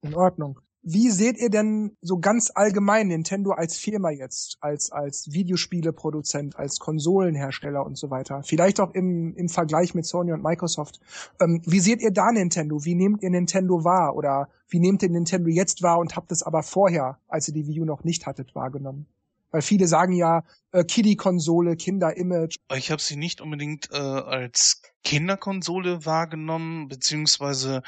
In 0.04 0.14
Ordnung. 0.14 0.60
Wie 0.84 1.12
seht 1.12 1.38
ihr 1.38 1.52
denn 1.52 1.96
so 2.02 2.18
ganz 2.18 2.52
allgemein 2.56 3.10
Nintendo 3.10 3.52
als 3.52 3.78
Firma 3.78 4.10
jetzt, 4.10 4.58
als, 4.62 4.92
als 4.92 5.32
Videospieleproduzent, 5.32 6.56
als 6.56 6.80
Konsolenhersteller 6.80 7.86
und 7.86 8.00
so 8.00 8.10
weiter? 8.10 8.42
Vielleicht 8.44 8.80
auch 8.80 8.92
im, 8.96 9.36
im 9.36 9.48
Vergleich 9.48 9.94
mit 9.94 10.08
Sony 10.08 10.34
und 10.34 10.42
Microsoft. 10.42 11.00
Ähm, 11.40 11.62
wie 11.66 11.80
seht 11.80 12.02
ihr 12.02 12.12
da 12.12 12.32
Nintendo? 12.32 12.84
Wie 12.84 12.96
nehmt 12.96 13.22
ihr 13.22 13.30
Nintendo 13.30 13.84
wahr? 13.84 14.16
Oder 14.16 14.50
wie 14.70 14.80
nehmt 14.80 15.04
ihr 15.04 15.10
Nintendo 15.10 15.50
jetzt 15.50 15.84
wahr 15.84 16.00
und 16.00 16.16
habt 16.16 16.32
es 16.32 16.42
aber 16.42 16.64
vorher, 16.64 17.20
als 17.28 17.48
ihr 17.48 17.54
die 17.54 17.68
Wii 17.68 17.82
U 17.82 17.86
noch 17.86 18.04
nicht 18.04 18.26
hattet, 18.26 18.56
wahrgenommen? 18.56 19.06
Weil 19.52 19.62
viele 19.62 19.88
sagen 19.88 20.14
ja, 20.14 20.44
äh, 20.72 20.84
Kiddie-Konsole, 20.84 21.76
Kinder-Image. 21.76 22.58
Ich 22.76 22.90
habe 22.92 23.02
sie 23.02 23.18
nicht 23.18 23.42
unbedingt 23.42 23.90
äh, 23.92 23.98
als 23.98 24.82
Kinderkonsole 25.04 26.06
wahrgenommen, 26.06 26.88
beziehungsweise 26.88 27.82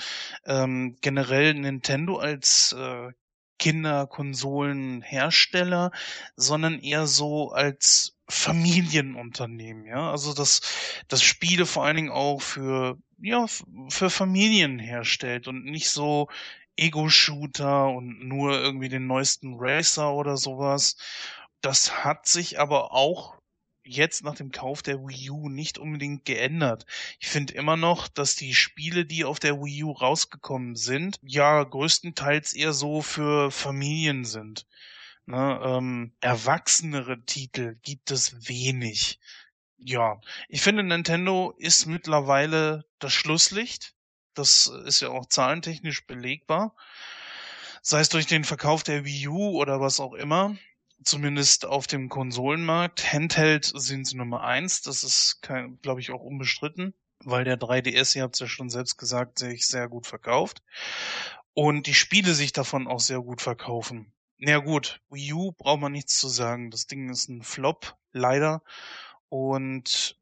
ähm, 0.45 0.97
generell 1.01 1.53
Nintendo 1.53 2.17
als 2.17 2.75
äh, 2.77 3.11
Kinderkonsolenhersteller, 3.59 5.91
sondern 6.35 6.79
eher 6.79 7.07
so 7.07 7.51
als 7.51 8.17
Familienunternehmen, 8.27 9.85
ja. 9.85 10.11
Also 10.11 10.33
dass 10.33 10.59
das 11.07 11.23
Spiele 11.23 11.65
vor 11.65 11.85
allen 11.85 11.95
Dingen 11.95 12.11
auch 12.11 12.41
für 12.41 12.97
ja 13.21 13.45
für 13.89 14.09
Familien 14.09 14.79
herstellt 14.79 15.47
und 15.47 15.63
nicht 15.65 15.89
so 15.89 16.27
Ego-Shooter 16.75 17.87
und 17.89 18.27
nur 18.27 18.59
irgendwie 18.59 18.89
den 18.89 19.07
neuesten 19.07 19.55
Racer 19.57 20.13
oder 20.13 20.35
sowas. 20.37 20.97
Das 21.63 22.03
hat 22.03 22.27
sich 22.27 22.59
aber 22.59 22.91
auch 22.91 23.37
jetzt 23.85 24.21
nach 24.25 24.35
dem 24.35 24.51
Kauf 24.51 24.81
der 24.81 24.99
Wii 24.99 25.29
U 25.29 25.47
nicht 25.47 25.77
unbedingt 25.77 26.25
geändert. 26.25 26.85
Ich 27.21 27.29
finde 27.29 27.53
immer 27.53 27.77
noch, 27.77 28.09
dass 28.09 28.35
die 28.35 28.53
Spiele, 28.53 29.05
die 29.05 29.23
auf 29.23 29.39
der 29.39 29.61
Wii 29.61 29.85
U 29.85 29.91
rausgekommen 29.93 30.75
sind, 30.75 31.19
ja 31.21 31.63
größtenteils 31.63 32.53
eher 32.53 32.73
so 32.73 33.01
für 33.01 33.49
Familien 33.49 34.25
sind. 34.25 34.67
Ne, 35.25 35.57
ähm, 35.63 36.11
erwachsenere 36.19 37.23
Titel 37.23 37.77
gibt 37.81 38.11
es 38.11 38.49
wenig. 38.49 39.21
Ja, 39.77 40.19
ich 40.49 40.61
finde 40.61 40.83
Nintendo 40.83 41.53
ist 41.57 41.85
mittlerweile 41.85 42.83
das 42.99 43.13
Schlusslicht. 43.13 43.95
Das 44.33 44.67
ist 44.85 44.99
ja 44.99 45.09
auch 45.09 45.27
zahlentechnisch 45.27 46.05
belegbar. 46.07 46.75
Sei 47.81 48.01
es 48.01 48.09
durch 48.09 48.27
den 48.27 48.43
Verkauf 48.43 48.83
der 48.83 49.05
Wii 49.05 49.29
U 49.29 49.61
oder 49.61 49.79
was 49.79 50.01
auch 50.01 50.13
immer 50.13 50.57
zumindest 51.03 51.65
auf 51.65 51.87
dem 51.87 52.09
Konsolenmarkt. 52.09 53.13
Handheld 53.13 53.65
sind 53.65 54.07
sie 54.07 54.17
Nummer 54.17 54.43
eins, 54.43 54.81
das 54.81 55.03
ist, 55.03 55.41
glaube 55.81 55.99
ich, 56.01 56.11
auch 56.11 56.21
unbestritten, 56.21 56.93
weil 57.19 57.43
der 57.43 57.59
3DS, 57.59 58.15
ihr 58.15 58.23
habt 58.23 58.35
es 58.35 58.39
ja 58.39 58.47
schon 58.47 58.69
selbst 58.69 58.97
gesagt, 58.97 59.39
sich 59.39 59.67
sehr 59.67 59.87
gut 59.89 60.07
verkauft. 60.07 60.61
Und 61.53 61.87
die 61.87 61.93
Spiele 61.93 62.33
sich 62.33 62.51
davon 62.51 62.87
auch 62.87 62.99
sehr 62.99 63.19
gut 63.19 63.41
verkaufen. 63.41 64.11
Na 64.37 64.51
ja, 64.51 64.57
gut, 64.57 65.01
Wii 65.09 65.33
U 65.33 65.51
braucht 65.51 65.79
man 65.79 65.91
nichts 65.91 66.19
zu 66.19 66.27
sagen. 66.27 66.71
Das 66.71 66.87
Ding 66.87 67.09
ist 67.09 67.29
ein 67.29 67.43
Flop, 67.43 67.95
leider. 68.11 68.63
Und 69.29 70.17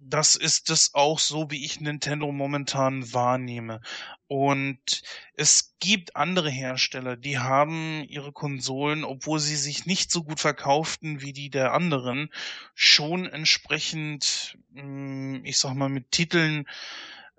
das 0.00 0.36
ist 0.36 0.70
es 0.70 0.94
auch 0.94 1.18
so, 1.18 1.50
wie 1.50 1.64
ich 1.64 1.80
Nintendo 1.80 2.30
momentan 2.32 3.12
wahrnehme. 3.12 3.80
Und 4.28 5.02
es 5.34 5.74
gibt 5.80 6.16
andere 6.16 6.50
Hersteller, 6.50 7.16
die 7.16 7.38
haben 7.38 8.04
ihre 8.08 8.32
Konsolen, 8.32 9.04
obwohl 9.04 9.38
sie 9.38 9.56
sich 9.56 9.86
nicht 9.86 10.10
so 10.10 10.22
gut 10.22 10.40
verkauften 10.40 11.20
wie 11.20 11.32
die 11.32 11.50
der 11.50 11.72
anderen, 11.72 12.30
schon 12.74 13.26
entsprechend, 13.26 14.58
hm, 14.74 15.44
ich 15.44 15.58
sag 15.58 15.74
mal, 15.74 15.88
mit 15.88 16.10
Titeln 16.10 16.68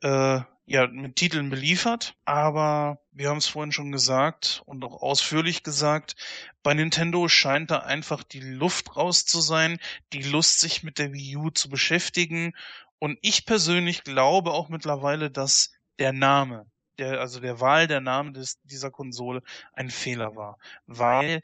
äh, 0.01 0.41
ja, 0.69 0.85
mit 0.85 1.15
Titeln 1.15 1.49
beliefert, 1.49 2.15
aber 2.25 3.01
wir 3.11 3.29
haben 3.29 3.39
es 3.39 3.47
vorhin 3.47 3.71
schon 3.71 3.91
gesagt 3.91 4.61
und 4.67 4.83
auch 4.83 5.01
ausführlich 5.01 5.63
gesagt, 5.63 6.15
bei 6.61 6.75
Nintendo 6.75 7.27
scheint 7.27 7.71
da 7.71 7.79
einfach 7.79 8.21
die 8.21 8.39
Luft 8.39 8.95
raus 8.95 9.25
zu 9.25 9.41
sein, 9.41 9.79
die 10.13 10.21
Lust, 10.21 10.59
sich 10.59 10.83
mit 10.83 10.99
der 10.99 11.11
Wii 11.11 11.37
U 11.37 11.49
zu 11.49 11.69
beschäftigen. 11.69 12.53
Und 12.99 13.17
ich 13.23 13.47
persönlich 13.47 14.03
glaube 14.03 14.51
auch 14.51 14.69
mittlerweile, 14.69 15.31
dass 15.31 15.71
der 15.97 16.13
Name, 16.13 16.67
der, 16.99 17.19
also 17.19 17.39
der 17.39 17.59
Wahl 17.59 17.87
der 17.87 17.99
Name 17.99 18.31
des, 18.31 18.61
dieser 18.61 18.91
Konsole 18.91 19.41
ein 19.73 19.89
Fehler 19.89 20.35
war. 20.35 20.59
Weil, 20.85 21.41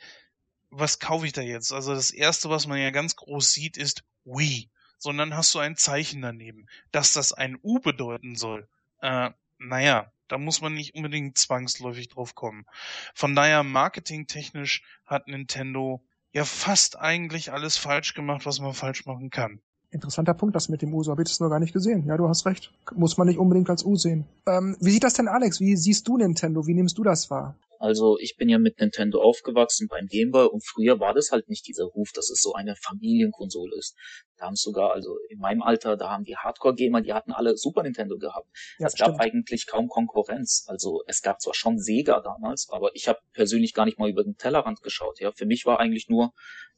was 0.70 1.00
kaufe 1.00 1.26
ich 1.26 1.34
da 1.34 1.42
jetzt? 1.42 1.74
Also 1.74 1.96
das 1.96 2.12
erste, 2.12 2.52
was 2.52 2.68
man 2.68 2.78
ja 2.78 2.92
ganz 2.92 3.16
groß 3.16 3.52
sieht, 3.52 3.76
ist 3.76 4.04
Wii. 4.24 4.70
Sondern 5.00 5.36
hast 5.36 5.56
du 5.56 5.60
ein 5.60 5.78
Zeichen 5.78 6.22
daneben, 6.22 6.68
dass 6.92 7.14
das 7.14 7.34
ein 7.34 7.58
U 7.64 7.80
bedeuten 7.80 8.36
soll 8.36 8.68
äh, 9.02 9.32
naja, 9.58 10.12
da 10.28 10.38
muss 10.38 10.62
man 10.62 10.74
nicht 10.74 10.96
unbedingt 10.96 11.38
zwangsläufig 11.38 12.10
drauf 12.10 12.36
kommen. 12.36 12.66
Von 13.14 13.36
daher, 13.36 13.64
marketingtechnisch 13.64 14.84
hat 15.06 15.28
Nintendo 15.28 16.02
ja 16.32 16.46
fast 16.46 17.00
eigentlich 17.00 17.52
alles 17.52 17.78
falsch 17.78 18.14
gemacht, 18.14 18.46
was 18.46 18.60
man 18.60 18.74
falsch 18.74 19.06
machen 19.06 19.30
kann. 19.30 19.60
Interessanter 19.92 20.34
Punkt, 20.34 20.56
das 20.56 20.68
mit 20.68 20.82
dem 20.82 20.94
U, 20.94 21.04
so 21.04 21.12
habe 21.12 21.22
ich 21.22 21.30
das 21.30 21.40
noch 21.40 21.50
gar 21.50 21.60
nicht 21.60 21.72
gesehen. 21.74 22.06
Ja, 22.06 22.18
du 22.18 22.28
hast 22.28 22.46
recht. 22.46 22.74
Muss 22.96 23.18
man 23.18 23.28
nicht 23.28 23.40
unbedingt 23.40 23.70
als 23.70 23.86
U 23.86 23.96
sehen. 23.96 24.26
Ähm, 24.46 24.76
wie 24.82 24.92
sieht 24.92 25.04
das 25.04 25.14
denn, 25.14 25.30
Alex? 25.30 25.62
Wie 25.62 25.78
siehst 25.78 26.08
du 26.08 26.18
Nintendo? 26.18 26.68
Wie 26.68 26.74
nimmst 26.74 26.98
du 26.98 27.04
das 27.04 27.30
wahr? 27.30 27.56
Also 27.86 28.18
ich 28.20 28.36
bin 28.36 28.50
ja 28.50 28.58
mit 28.58 28.80
Nintendo 28.80 29.22
aufgewachsen 29.22 29.88
beim 29.88 30.08
Gameboy 30.08 30.48
und 30.48 30.66
früher 30.66 31.00
war 31.00 31.14
das 31.14 31.32
halt 31.32 31.50
nicht 31.50 31.68
dieser 31.68 31.86
Ruf, 31.86 32.10
dass 32.14 32.32
es 32.32 32.42
so 32.42 32.54
eine 32.54 32.76
Familienkonsole 32.76 33.76
ist. 33.78 33.96
Da 34.38 34.48
haben 34.48 34.56
sogar, 34.56 34.92
also 34.92 35.18
in 35.30 35.38
meinem 35.38 35.62
Alter, 35.62 35.96
da 35.96 36.10
haben 36.10 36.24
die 36.24 36.36
Hardcore-Gamer, 36.36 37.02
die 37.02 37.14
hatten 37.14 37.32
alle 37.32 37.56
Super 37.56 37.84
Nintendo 37.84 38.18
gehabt. 38.18 38.48
Ja, 38.80 38.88
es 38.88 38.94
stimmt. 38.94 39.12
gab 39.12 39.20
eigentlich 39.20 39.68
kaum 39.68 39.88
Konkurrenz. 39.88 40.66
Also 40.68 41.04
es 41.06 41.22
gab 41.22 41.40
zwar 41.42 41.54
schon 41.54 41.78
Sega 41.78 42.22
damals, 42.22 42.68
aber 42.72 42.90
ich 42.96 43.08
habe 43.08 43.20
persönlich 43.34 43.74
gar 43.74 43.86
nicht 43.86 44.00
mal 44.00 44.10
über 44.10 44.24
den 44.24 44.36
Tellerrand 44.36 44.82
geschaut. 44.82 45.20
Ja, 45.20 45.32
für 45.32 45.46
mich 45.46 45.66
war 45.66 45.80
eigentlich 45.80 46.10
nur 46.10 46.34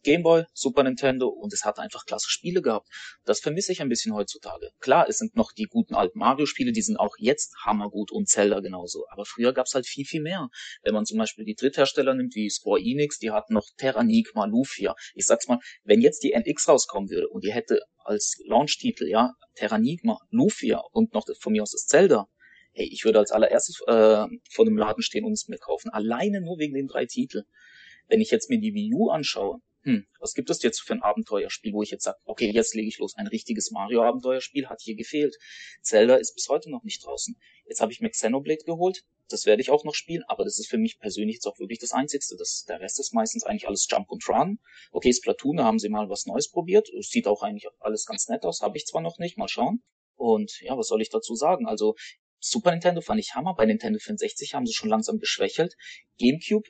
Gameboy, 0.07 0.45
Super 0.53 0.83
Nintendo 0.83 1.27
und 1.27 1.51
es 1.51 1.65
hat 1.65 1.79
einfach 1.79 2.05
klasse 2.05 2.29
Spiele 2.29 2.61
gehabt. 2.61 2.87
Das 3.25 3.41
vermisse 3.41 3.73
ich 3.73 3.81
ein 3.81 3.89
bisschen 3.89 4.13
heutzutage. 4.13 4.69
Klar, 4.79 5.09
es 5.09 5.17
sind 5.17 5.35
noch 5.35 5.51
die 5.51 5.65
guten 5.65 5.95
alten 5.95 6.17
Mario-Spiele, 6.19 6.71
die 6.71 6.81
sind 6.81 6.95
auch 6.95 7.17
jetzt 7.17 7.53
hammergut 7.65 8.13
und 8.13 8.29
Zelda 8.29 8.61
genauso. 8.61 9.03
Aber 9.09 9.25
früher 9.25 9.51
gab's 9.51 9.73
halt 9.73 9.85
viel, 9.85 10.05
viel 10.05 10.21
mehr. 10.21 10.47
Wenn 10.81 10.93
man 10.93 11.05
zum 11.05 11.17
Beispiel 11.17 11.43
die 11.43 11.55
Dritthersteller 11.55 12.13
nimmt, 12.13 12.35
wie 12.35 12.49
Square 12.49 12.79
Enix, 12.79 13.19
die 13.19 13.31
hatten 13.31 13.53
noch 13.53 13.65
Terranigma, 13.75 14.45
Lufia. 14.45 14.95
Ich 15.13 15.25
sag's 15.25 15.49
mal, 15.49 15.59
wenn 15.83 15.99
jetzt 15.99 16.23
die 16.23 16.31
NX 16.31 16.69
rauskommen 16.69 17.09
würde 17.09 17.27
und 17.27 17.43
die 17.43 17.51
hätte 17.51 17.81
als 17.97 18.41
Launch-Titel, 18.45 19.09
ja, 19.09 19.33
Terranigma, 19.55 20.19
Lufia 20.29 20.81
und 20.93 21.13
noch 21.13 21.25
von 21.37 21.51
mir 21.51 21.63
aus 21.63 21.71
das 21.71 21.85
Zelda, 21.85 22.27
hey, 22.71 22.87
ich 22.89 23.03
würde 23.03 23.19
als 23.19 23.31
allererstes 23.31 23.81
äh, 23.87 24.25
vor 24.51 24.63
dem 24.63 24.77
Laden 24.77 25.03
stehen 25.03 25.25
und 25.25 25.33
es 25.33 25.49
mir 25.49 25.57
kaufen. 25.57 25.89
Alleine 25.89 26.39
nur 26.39 26.59
wegen 26.59 26.75
den 26.75 26.87
drei 26.87 27.05
Titeln. 27.05 27.43
Wenn 28.07 28.21
ich 28.21 28.31
jetzt 28.31 28.49
mir 28.49 28.61
die 28.61 28.73
Wii 28.73 28.93
U 28.93 29.09
anschaue, 29.09 29.59
hm, 29.87 30.05
was 30.19 30.33
gibt 30.33 30.49
es 30.49 30.61
jetzt 30.63 30.81
für 30.81 30.91
ein 30.91 31.01
Abenteuerspiel, 31.01 31.71
wo 31.71 31.81
ich 31.81 31.91
jetzt 31.91 32.03
sage, 32.03 32.17
okay, 32.25 32.51
jetzt 32.51 32.75
lege 32.75 32.89
ich 32.89 32.97
los. 32.97 33.15
Ein 33.15 33.27
richtiges 33.27 33.71
Mario-Abenteuerspiel 33.71 34.67
hat 34.67 34.81
hier 34.81 34.95
gefehlt. 34.95 35.37
Zelda 35.81 36.17
ist 36.17 36.35
bis 36.35 36.49
heute 36.49 36.69
noch 36.69 36.83
nicht 36.83 37.05
draußen. 37.05 37.39
Jetzt 37.65 37.79
habe 37.79 37.93
ich 37.93 38.01
mir 38.01 38.09
Xenoblade 38.09 38.65
geholt. 38.65 39.05
Das 39.29 39.45
werde 39.45 39.61
ich 39.61 39.69
auch 39.69 39.85
noch 39.85 39.95
spielen, 39.95 40.23
aber 40.27 40.43
das 40.43 40.59
ist 40.59 40.67
für 40.67 40.77
mich 40.77 40.99
persönlich 40.99 41.35
jetzt 41.35 41.47
auch 41.47 41.57
wirklich 41.57 41.79
das 41.79 41.93
Einzigste. 41.93 42.35
Das, 42.37 42.65
der 42.67 42.81
Rest 42.81 42.99
ist 42.99 43.13
meistens 43.13 43.45
eigentlich 43.45 43.69
alles 43.69 43.87
Jump 43.89 44.11
und 44.11 44.27
Run. 44.27 44.59
Okay, 44.91 45.13
Splatoon, 45.13 45.55
da 45.55 45.63
haben 45.63 45.79
sie 45.79 45.87
mal 45.87 46.09
was 46.09 46.25
Neues 46.25 46.51
probiert. 46.51 46.89
Sieht 46.99 47.25
auch 47.25 47.41
eigentlich 47.41 47.69
alles 47.79 48.05
ganz 48.05 48.27
nett 48.27 48.43
aus. 48.43 48.59
Habe 48.59 48.75
ich 48.75 48.85
zwar 48.87 49.01
noch 49.01 49.19
nicht, 49.19 49.37
mal 49.37 49.47
schauen. 49.47 49.83
Und 50.15 50.59
ja, 50.59 50.77
was 50.77 50.87
soll 50.87 51.01
ich 51.01 51.09
dazu 51.09 51.33
sagen? 51.33 51.65
Also 51.65 51.95
Super 52.39 52.71
Nintendo 52.71 53.01
fand 53.01 53.19
ich 53.19 53.35
Hammer. 53.35 53.55
Bei 53.55 53.65
Nintendo 53.65 53.99
64 53.99 54.53
haben 54.53 54.65
sie 54.65 54.73
schon 54.73 54.89
langsam 54.89 55.17
geschwächelt. 55.17 55.75
GameCube 56.19 56.67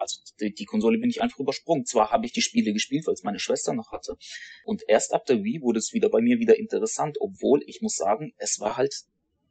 also 0.00 0.20
die, 0.40 0.52
die 0.52 0.64
Konsole 0.64 0.98
bin 0.98 1.10
ich 1.10 1.22
einfach 1.22 1.38
übersprungen. 1.38 1.84
Zwar 1.84 2.10
habe 2.10 2.26
ich 2.26 2.32
die 2.32 2.42
Spiele 2.42 2.72
gespielt, 2.72 3.06
weil 3.06 3.14
es 3.14 3.22
meine 3.22 3.38
Schwester 3.38 3.72
noch 3.72 3.92
hatte. 3.92 4.16
Und 4.64 4.82
erst 4.88 5.12
ab 5.12 5.26
der 5.26 5.42
Wii 5.42 5.62
wurde 5.62 5.78
es 5.78 5.92
wieder 5.92 6.08
bei 6.08 6.20
mir 6.20 6.38
wieder 6.38 6.58
interessant, 6.58 7.16
obwohl 7.20 7.62
ich 7.66 7.82
muss 7.82 7.96
sagen, 7.96 8.32
es 8.38 8.60
war 8.60 8.76
halt 8.76 8.94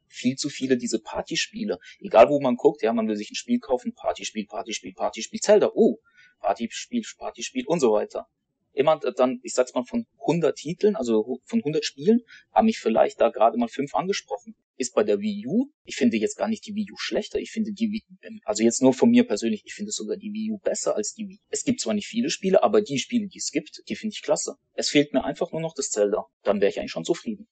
viel 0.08 0.36
zu 0.36 0.48
viele 0.48 0.76
diese 0.76 1.00
Partyspiele. 1.00 1.78
Egal 2.00 2.28
wo 2.28 2.40
man 2.40 2.56
guckt, 2.56 2.82
ja, 2.82 2.92
man 2.92 3.08
will 3.08 3.16
sich 3.16 3.30
ein 3.30 3.36
Spiel 3.36 3.58
kaufen, 3.58 3.94
Partyspiel, 3.94 4.46
Partyspiel, 4.46 4.94
Partyspiel, 4.94 5.40
Zelda, 5.40 5.70
oh, 5.74 5.98
Partyspiel, 6.40 7.02
Partyspiel 7.18 7.66
und 7.66 7.80
so 7.80 7.92
weiter. 7.92 8.28
Immer 8.72 8.98
dann, 8.98 9.40
ich 9.42 9.54
sag's 9.54 9.74
mal, 9.74 9.84
von 9.84 10.06
100 10.20 10.54
Titeln, 10.56 10.96
also 10.96 11.40
von 11.44 11.60
100 11.60 11.84
Spielen, 11.84 12.20
haben 12.52 12.66
mich 12.66 12.78
vielleicht 12.78 13.20
da 13.20 13.30
gerade 13.30 13.56
mal 13.56 13.68
fünf 13.68 13.94
angesprochen. 13.94 14.54
Ist 14.76 14.94
bei 14.94 15.04
der 15.04 15.20
Wii 15.20 15.46
U, 15.46 15.70
ich 15.84 15.96
finde 15.96 16.16
jetzt 16.16 16.36
gar 16.36 16.48
nicht 16.48 16.66
die 16.66 16.74
Wii 16.74 16.92
U 16.92 16.96
schlechter, 16.98 17.38
ich 17.38 17.50
finde 17.50 17.72
die 17.72 17.90
Wii, 17.90 18.02
also 18.44 18.62
jetzt 18.62 18.82
nur 18.82 18.92
von 18.92 19.10
mir 19.10 19.26
persönlich, 19.26 19.62
ich 19.64 19.74
finde 19.74 19.90
sogar 19.92 20.16
die 20.16 20.32
Wii 20.32 20.52
U 20.52 20.58
besser 20.58 20.96
als 20.96 21.14
die 21.14 21.28
Wii. 21.28 21.40
Es 21.48 21.64
gibt 21.64 21.80
zwar 21.80 21.94
nicht 21.94 22.06
viele 22.06 22.30
Spiele, 22.30 22.62
aber 22.62 22.82
die 22.82 22.98
Spiele, 22.98 23.28
die 23.28 23.38
es 23.38 23.50
gibt, 23.50 23.82
die 23.88 23.96
finde 23.96 24.14
ich 24.14 24.22
klasse. 24.22 24.56
Es 24.74 24.90
fehlt 24.90 25.12
mir 25.12 25.24
einfach 25.24 25.52
nur 25.52 25.60
noch 25.60 25.74
das 25.74 25.90
Zelda. 25.90 26.26
Dann 26.42 26.60
wäre 26.60 26.70
ich 26.70 26.78
eigentlich 26.78 26.92
schon 26.92 27.04
zufrieden. 27.04 27.48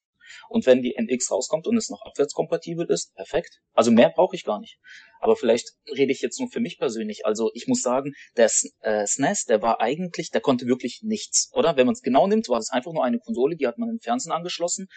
Und 0.48 0.66
wenn 0.66 0.82
die 0.82 0.94
NX 0.96 1.30
rauskommt 1.30 1.66
und 1.66 1.76
es 1.76 1.90
noch 1.90 2.02
abwärtskompatibel 2.02 2.86
ist, 2.86 3.14
perfekt. 3.14 3.60
Also 3.72 3.90
mehr 3.90 4.10
brauche 4.10 4.36
ich 4.36 4.44
gar 4.44 4.60
nicht. 4.60 4.78
Aber 5.20 5.36
vielleicht 5.36 5.70
rede 5.96 6.12
ich 6.12 6.20
jetzt 6.20 6.38
nur 6.38 6.50
für 6.50 6.60
mich 6.60 6.78
persönlich. 6.78 7.24
Also 7.24 7.50
ich 7.54 7.66
muss 7.66 7.82
sagen, 7.82 8.12
der 8.36 8.50
äh, 8.80 9.06
SNES, 9.06 9.44
der 9.44 9.62
war 9.62 9.80
eigentlich, 9.80 10.30
der 10.30 10.40
konnte 10.40 10.66
wirklich 10.66 11.00
nichts, 11.02 11.50
oder? 11.52 11.76
Wenn 11.76 11.86
man 11.86 11.94
es 11.94 12.02
genau 12.02 12.26
nimmt, 12.26 12.48
war 12.48 12.58
es 12.58 12.70
einfach 12.70 12.92
nur 12.92 13.04
eine 13.04 13.18
Konsole, 13.18 13.56
die 13.56 13.66
hat 13.66 13.78
man 13.78 13.88
im 13.88 14.00
Fernsehen 14.00 14.32
angeschlossen 14.32 14.88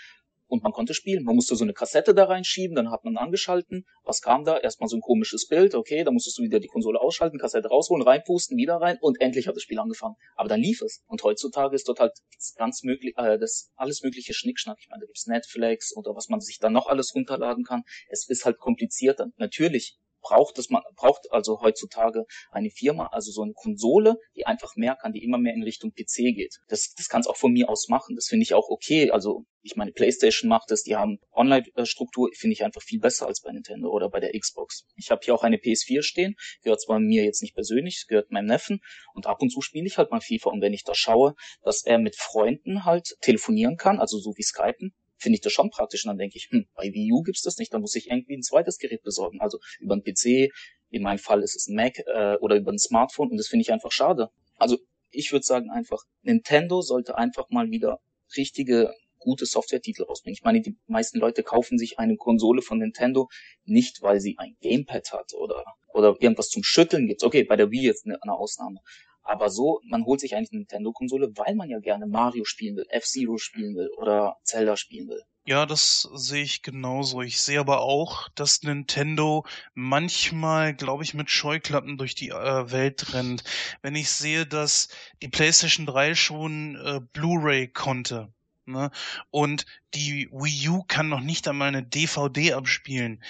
und 0.47 0.63
man 0.63 0.71
konnte 0.71 0.93
spielen. 0.93 1.23
Man 1.23 1.35
musste 1.35 1.55
so 1.55 1.63
eine 1.63 1.73
Kassette 1.73 2.13
da 2.13 2.25
reinschieben, 2.25 2.75
dann 2.75 2.91
hat 2.91 3.03
man 3.03 3.17
angeschalten. 3.17 3.85
Was 4.03 4.21
kam 4.21 4.45
da? 4.45 4.57
Erstmal 4.57 4.89
so 4.89 4.97
ein 4.97 5.01
komisches 5.01 5.47
Bild, 5.47 5.75
okay, 5.75 6.03
dann 6.03 6.13
musstest 6.13 6.37
du 6.37 6.43
wieder 6.43 6.59
die 6.59 6.67
Konsole 6.67 6.99
ausschalten, 6.99 7.37
Kassette 7.37 7.67
rausholen, 7.67 8.03
reinpusten, 8.03 8.57
wieder 8.57 8.75
rein 8.75 8.97
und 9.01 9.19
endlich 9.21 9.47
hat 9.47 9.55
das 9.55 9.63
Spiel 9.63 9.79
angefangen. 9.79 10.15
Aber 10.35 10.49
dann 10.49 10.59
lief 10.59 10.81
es. 10.81 11.03
Und 11.07 11.23
heutzutage 11.23 11.75
ist 11.75 11.87
dort 11.87 11.99
halt 11.99 12.13
ganz 12.55 12.83
möglich, 12.83 13.13
äh, 13.17 13.37
das 13.37 13.71
alles 13.75 14.01
mögliche 14.03 14.33
Schnickschnack. 14.33 14.77
Ich 14.79 14.89
meine, 14.89 15.01
da 15.01 15.05
gibt's 15.05 15.27
Netflix 15.27 15.95
oder 15.95 16.15
was 16.15 16.29
man 16.29 16.39
sich 16.39 16.59
dann 16.59 16.73
noch 16.73 16.87
alles 16.87 17.13
runterladen 17.13 17.63
kann. 17.63 17.83
Es 18.09 18.27
ist 18.27 18.45
halt 18.45 18.57
komplizierter. 18.57 19.27
Natürlich 19.37 19.97
braucht 20.27 20.57
es 20.57 20.69
man 20.69 20.81
braucht 20.95 21.31
also 21.31 21.61
heutzutage 21.61 22.25
eine 22.51 22.69
Firma, 22.69 23.07
also 23.07 23.31
so 23.31 23.43
eine 23.43 23.53
Konsole, 23.53 24.15
die 24.35 24.45
einfach 24.45 24.75
mehr 24.75 24.95
kann, 24.95 25.13
die 25.13 25.23
immer 25.23 25.37
mehr 25.37 25.53
in 25.53 25.63
Richtung 25.63 25.91
PC 25.91 26.35
geht. 26.35 26.57
Das, 26.67 26.93
das 26.97 27.07
kann 27.07 27.21
es 27.21 27.27
auch 27.27 27.37
von 27.37 27.51
mir 27.51 27.69
aus 27.69 27.87
machen. 27.87 28.15
Das 28.15 28.27
finde 28.27 28.43
ich 28.43 28.53
auch 28.53 28.69
okay. 28.69 29.11
Also 29.11 29.45
ich 29.61 29.75
meine, 29.75 29.91
PlayStation 29.91 30.49
macht 30.49 30.71
es, 30.71 30.83
die 30.83 30.95
haben 30.95 31.19
Online-Struktur, 31.31 32.29
finde 32.33 32.53
ich 32.53 32.63
einfach 32.63 32.81
viel 32.81 32.99
besser 32.99 33.27
als 33.27 33.41
bei 33.41 33.51
Nintendo 33.51 33.89
oder 33.89 34.09
bei 34.09 34.19
der 34.19 34.37
Xbox. 34.37 34.85
Ich 34.95 35.11
habe 35.11 35.21
hier 35.23 35.35
auch 35.35 35.43
eine 35.43 35.57
PS4 35.57 36.01
stehen, 36.01 36.35
gehört 36.63 36.81
zwar 36.81 36.99
mir 36.99 37.23
jetzt 37.23 37.41
nicht 37.41 37.53
persönlich, 37.53 38.05
gehört 38.07 38.31
meinem 38.31 38.47
Neffen 38.47 38.79
und 39.13 39.27
ab 39.27 39.41
und 39.41 39.49
zu 39.49 39.61
spiele 39.61 39.87
ich 39.87 39.97
halt 39.97 40.11
mal 40.11 40.21
FIFA 40.21 40.51
und 40.51 40.61
wenn 40.61 40.73
ich 40.73 40.83
da 40.83 40.93
schaue, 40.93 41.35
dass 41.61 41.83
er 41.85 41.99
mit 41.99 42.15
Freunden 42.15 42.85
halt 42.85 43.15
telefonieren 43.21 43.77
kann, 43.77 43.99
also 43.99 44.19
so 44.19 44.33
wie 44.35 44.43
Skypen, 44.43 44.93
finde 45.17 45.35
ich 45.35 45.41
das 45.41 45.53
schon 45.53 45.69
praktisch. 45.69 46.05
Und 46.05 46.09
dann 46.09 46.17
denke 46.17 46.37
ich, 46.37 46.49
hm, 46.49 46.67
bei 46.75 46.83
Wii 46.85 47.11
U 47.13 47.21
gibt's 47.23 47.41
das 47.41 47.57
nicht, 47.57 47.73
da 47.73 47.79
muss 47.79 47.95
ich 47.95 48.09
irgendwie 48.09 48.35
ein 48.35 48.43
zweites 48.43 48.77
Gerät 48.77 49.03
besorgen. 49.03 49.41
Also 49.41 49.59
über 49.79 49.93
einen 49.93 50.03
PC, 50.03 50.51
in 50.89 51.03
meinem 51.03 51.19
Fall 51.19 51.43
ist 51.43 51.55
es 51.55 51.67
ein 51.67 51.75
Mac 51.75 51.99
äh, 52.05 52.35
oder 52.37 52.55
über 52.55 52.71
ein 52.71 52.79
Smartphone 52.79 53.31
und 53.31 53.37
das 53.37 53.47
finde 53.47 53.61
ich 53.61 53.71
einfach 53.71 53.91
schade. 53.91 54.29
Also 54.55 54.77
ich 55.11 55.31
würde 55.31 55.43
sagen 55.43 55.69
einfach, 55.69 56.03
Nintendo 56.21 56.81
sollte 56.81 57.17
einfach 57.17 57.49
mal 57.49 57.69
wieder 57.71 57.99
richtige 58.35 58.93
gute 59.19 59.45
Software-Titel 59.45 60.03
rausbringen. 60.03 60.35
Ich 60.35 60.43
meine, 60.43 60.61
die 60.61 60.77
meisten 60.85 61.19
Leute 61.19 61.43
kaufen 61.43 61.77
sich 61.77 61.99
eine 61.99 62.15
Konsole 62.15 62.61
von 62.61 62.77
Nintendo 62.77 63.27
nicht, 63.65 64.01
weil 64.01 64.21
sie 64.21 64.35
ein 64.37 64.55
Gamepad 64.61 65.11
hat 65.11 65.33
oder 65.33 65.63
oder 65.97 66.15
irgendwas 66.19 66.49
zum 66.49 66.63
Schütteln 66.63 67.07
gibt. 67.07 67.23
Okay, 67.23 67.43
bei 67.43 67.55
der 67.55 67.71
Wii 67.71 67.83
jetzt 67.83 68.05
eine, 68.05 68.21
eine 68.21 68.33
Ausnahme. 68.33 68.79
Aber 69.27 69.49
so, 69.49 69.81
man 69.83 70.05
holt 70.05 70.21
sich 70.21 70.35
eigentlich 70.35 70.51
eine 70.53 70.59
Nintendo-Konsole, 70.59 71.33
weil 71.35 71.53
man 71.53 71.69
ja 71.69 71.79
gerne 71.79 72.07
Mario 72.07 72.45
spielen 72.45 72.77
will, 72.77 72.85
F-Zero 72.89 73.37
spielen 73.37 73.75
will 73.75 73.89
oder 73.97 74.37
Zelda 74.43 74.77
spielen 74.77 75.09
will. 75.09 75.21
Ja, 75.45 75.65
das 75.65 76.09
sehe 76.13 76.43
ich 76.43 76.61
genauso. 76.61 77.21
Ich 77.21 77.41
sehe 77.41 77.59
aber 77.59 77.81
auch, 77.81 78.29
dass 78.35 78.63
Nintendo 78.63 79.45
manchmal, 79.73 80.73
glaube 80.73 81.03
ich, 81.03 81.13
mit 81.13 81.29
Scheuklappen 81.29 81.97
durch 81.97 82.15
die 82.15 82.29
äh, 82.29 82.71
Welt 82.71 83.13
rennt. 83.13 83.43
Wenn 83.81 83.95
ich 83.95 84.09
sehe, 84.11 84.45
dass 84.45 84.87
die 85.21 85.27
PlayStation 85.27 85.85
3 85.85 86.15
schon 86.15 86.75
äh, 86.77 87.01
Blu-ray 87.11 87.67
konnte. 87.67 88.31
Ne? 88.65 88.91
Und 89.29 89.65
die 89.93 90.29
Wii 90.31 90.69
U 90.69 90.83
kann 90.83 91.09
noch 91.09 91.21
nicht 91.21 91.47
einmal 91.49 91.67
eine 91.67 91.83
DVD 91.83 92.53
abspielen 92.53 93.21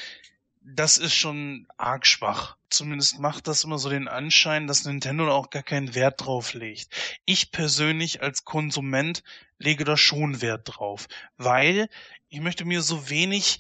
das 0.70 0.98
ist 0.98 1.14
schon 1.14 1.66
arg 1.78 2.06
schwach. 2.06 2.58
Zumindest 2.70 3.20
macht 3.20 3.48
das 3.48 3.64
immer 3.64 3.80
so 3.80 3.90
den 3.90 4.10
Anschein, 4.10 4.68
dass 4.68 4.84
Nintendo 4.84 5.32
auch 5.32 5.50
gar 5.50 5.64
keinen 5.64 5.96
Wert 5.96 6.26
drauf 6.26 6.54
legt. 6.54 6.90
Ich 7.26 7.52
persönlich 7.52 8.22
als 8.22 8.44
Konsument 8.44 9.24
lege 9.58 9.86
da 9.86 9.96
schon 9.96 10.42
Wert 10.42 10.64
drauf, 10.66 11.08
weil 11.38 11.88
ich 12.28 12.42
möchte 12.42 12.66
mir 12.66 12.82
so 12.82 13.10
wenig 13.10 13.60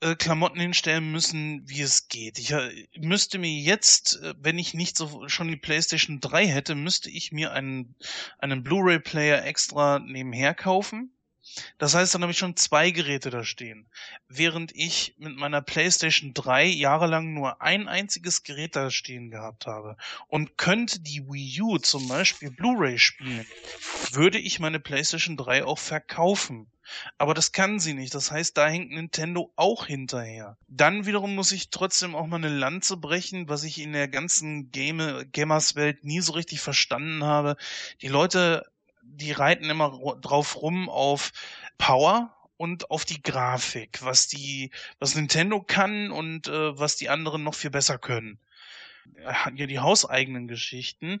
äh, 0.00 0.14
Klamotten 0.14 0.60
hinstellen 0.60 1.12
müssen, 1.12 1.68
wie 1.68 1.82
es 1.82 2.08
geht. 2.08 2.38
Ich 2.38 2.52
äh, 2.52 2.86
müsste 2.96 3.38
mir 3.38 3.52
jetzt, 3.52 4.16
äh, 4.22 4.34
wenn 4.38 4.58
ich 4.58 4.72
nicht 4.72 4.96
so 4.96 5.28
schon 5.28 5.48
die 5.48 5.56
PlayStation 5.56 6.20
3 6.20 6.46
hätte, 6.46 6.74
müsste 6.74 7.10
ich 7.10 7.32
mir 7.32 7.52
einen, 7.52 7.94
einen 8.38 8.62
Blu-ray-Player 8.62 9.44
extra 9.44 9.98
nebenher 9.98 10.54
kaufen 10.54 11.12
das 11.78 11.94
heißt, 11.94 12.14
dann 12.14 12.22
habe 12.22 12.32
ich 12.32 12.38
schon 12.38 12.56
zwei 12.56 12.90
Geräte 12.90 13.30
da 13.30 13.44
stehen. 13.44 13.88
Während 14.28 14.74
ich 14.74 15.14
mit 15.18 15.36
meiner 15.36 15.62
PlayStation 15.62 16.34
3 16.34 16.66
jahrelang 16.66 17.32
nur 17.32 17.62
ein 17.62 17.88
einziges 17.88 18.42
Gerät 18.42 18.76
da 18.76 18.90
stehen 18.90 19.30
gehabt 19.30 19.66
habe. 19.66 19.96
Und 20.28 20.56
könnte 20.56 21.00
die 21.00 21.26
Wii 21.26 21.62
U 21.62 21.78
zum 21.78 22.08
Beispiel 22.08 22.50
Blu-ray 22.50 22.98
spielen, 22.98 23.46
würde 24.12 24.38
ich 24.38 24.60
meine 24.60 24.80
PlayStation 24.80 25.36
3 25.36 25.64
auch 25.64 25.78
verkaufen. 25.78 26.70
Aber 27.18 27.34
das 27.34 27.52
kann 27.52 27.78
sie 27.78 27.94
nicht. 27.94 28.14
Das 28.14 28.30
heißt, 28.30 28.56
da 28.56 28.68
hängt 28.68 28.90
Nintendo 28.90 29.52
auch 29.56 29.86
hinterher. 29.86 30.56
Dann 30.68 31.06
wiederum 31.06 31.34
muss 31.34 31.52
ich 31.52 31.70
trotzdem 31.70 32.14
auch 32.14 32.26
mal 32.26 32.36
eine 32.36 32.48
Lanze 32.48 32.96
brechen, 32.96 33.48
was 33.48 33.64
ich 33.64 33.80
in 33.80 33.92
der 33.92 34.08
ganzen 34.08 34.70
Game 34.70 35.00
Gamers-Welt 35.32 36.04
nie 36.04 36.20
so 36.20 36.32
richtig 36.32 36.60
verstanden 36.60 37.24
habe. 37.24 37.56
Die 38.02 38.08
Leute 38.08 38.69
die 39.16 39.32
reiten 39.32 39.70
immer 39.70 40.16
drauf 40.20 40.60
rum 40.62 40.88
auf 40.88 41.32
Power 41.78 42.34
und 42.56 42.90
auf 42.90 43.04
die 43.04 43.22
Grafik, 43.22 44.02
was 44.02 44.28
die, 44.28 44.70
was 44.98 45.14
Nintendo 45.14 45.62
kann 45.62 46.10
und 46.10 46.48
äh, 46.48 46.78
was 46.78 46.96
die 46.96 47.08
anderen 47.08 47.42
noch 47.42 47.54
viel 47.54 47.70
besser 47.70 47.98
können. 47.98 48.38
Er 49.16 49.44
hat 49.44 49.58
ja 49.58 49.66
die 49.66 49.78
hauseigenen 49.78 50.46
Geschichten 50.46 51.20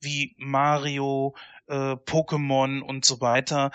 wie 0.00 0.34
Mario, 0.38 1.34
äh, 1.66 1.94
Pokémon 1.94 2.80
und 2.80 3.04
so 3.04 3.20
weiter. 3.20 3.70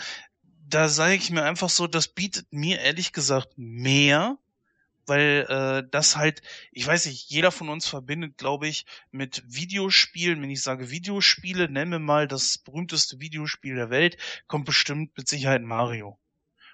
Da 0.67 0.87
sage 0.87 1.15
ich 1.15 1.31
mir 1.31 1.43
einfach 1.43 1.69
so, 1.69 1.87
das 1.87 2.07
bietet 2.07 2.51
mir 2.51 2.79
ehrlich 2.79 3.11
gesagt 3.11 3.57
mehr 3.57 4.37
weil 5.05 5.45
äh, 5.49 5.87
das 5.89 6.15
halt, 6.15 6.41
ich 6.71 6.85
weiß 6.85 7.05
nicht, 7.07 7.29
jeder 7.29 7.51
von 7.51 7.69
uns 7.69 7.87
verbindet, 7.87 8.37
glaube 8.37 8.67
ich, 8.67 8.85
mit 9.11 9.43
Videospielen, 9.47 10.41
wenn 10.41 10.49
ich 10.49 10.61
sage 10.61 10.89
Videospiele, 10.89 11.69
nenne 11.69 11.99
mal 11.99 12.27
das 12.27 12.57
berühmteste 12.57 13.19
Videospiel 13.19 13.75
der 13.75 13.89
Welt, 13.89 14.17
kommt 14.47 14.65
bestimmt 14.65 15.15
mit 15.17 15.27
Sicherheit 15.27 15.61
Mario. 15.61 16.17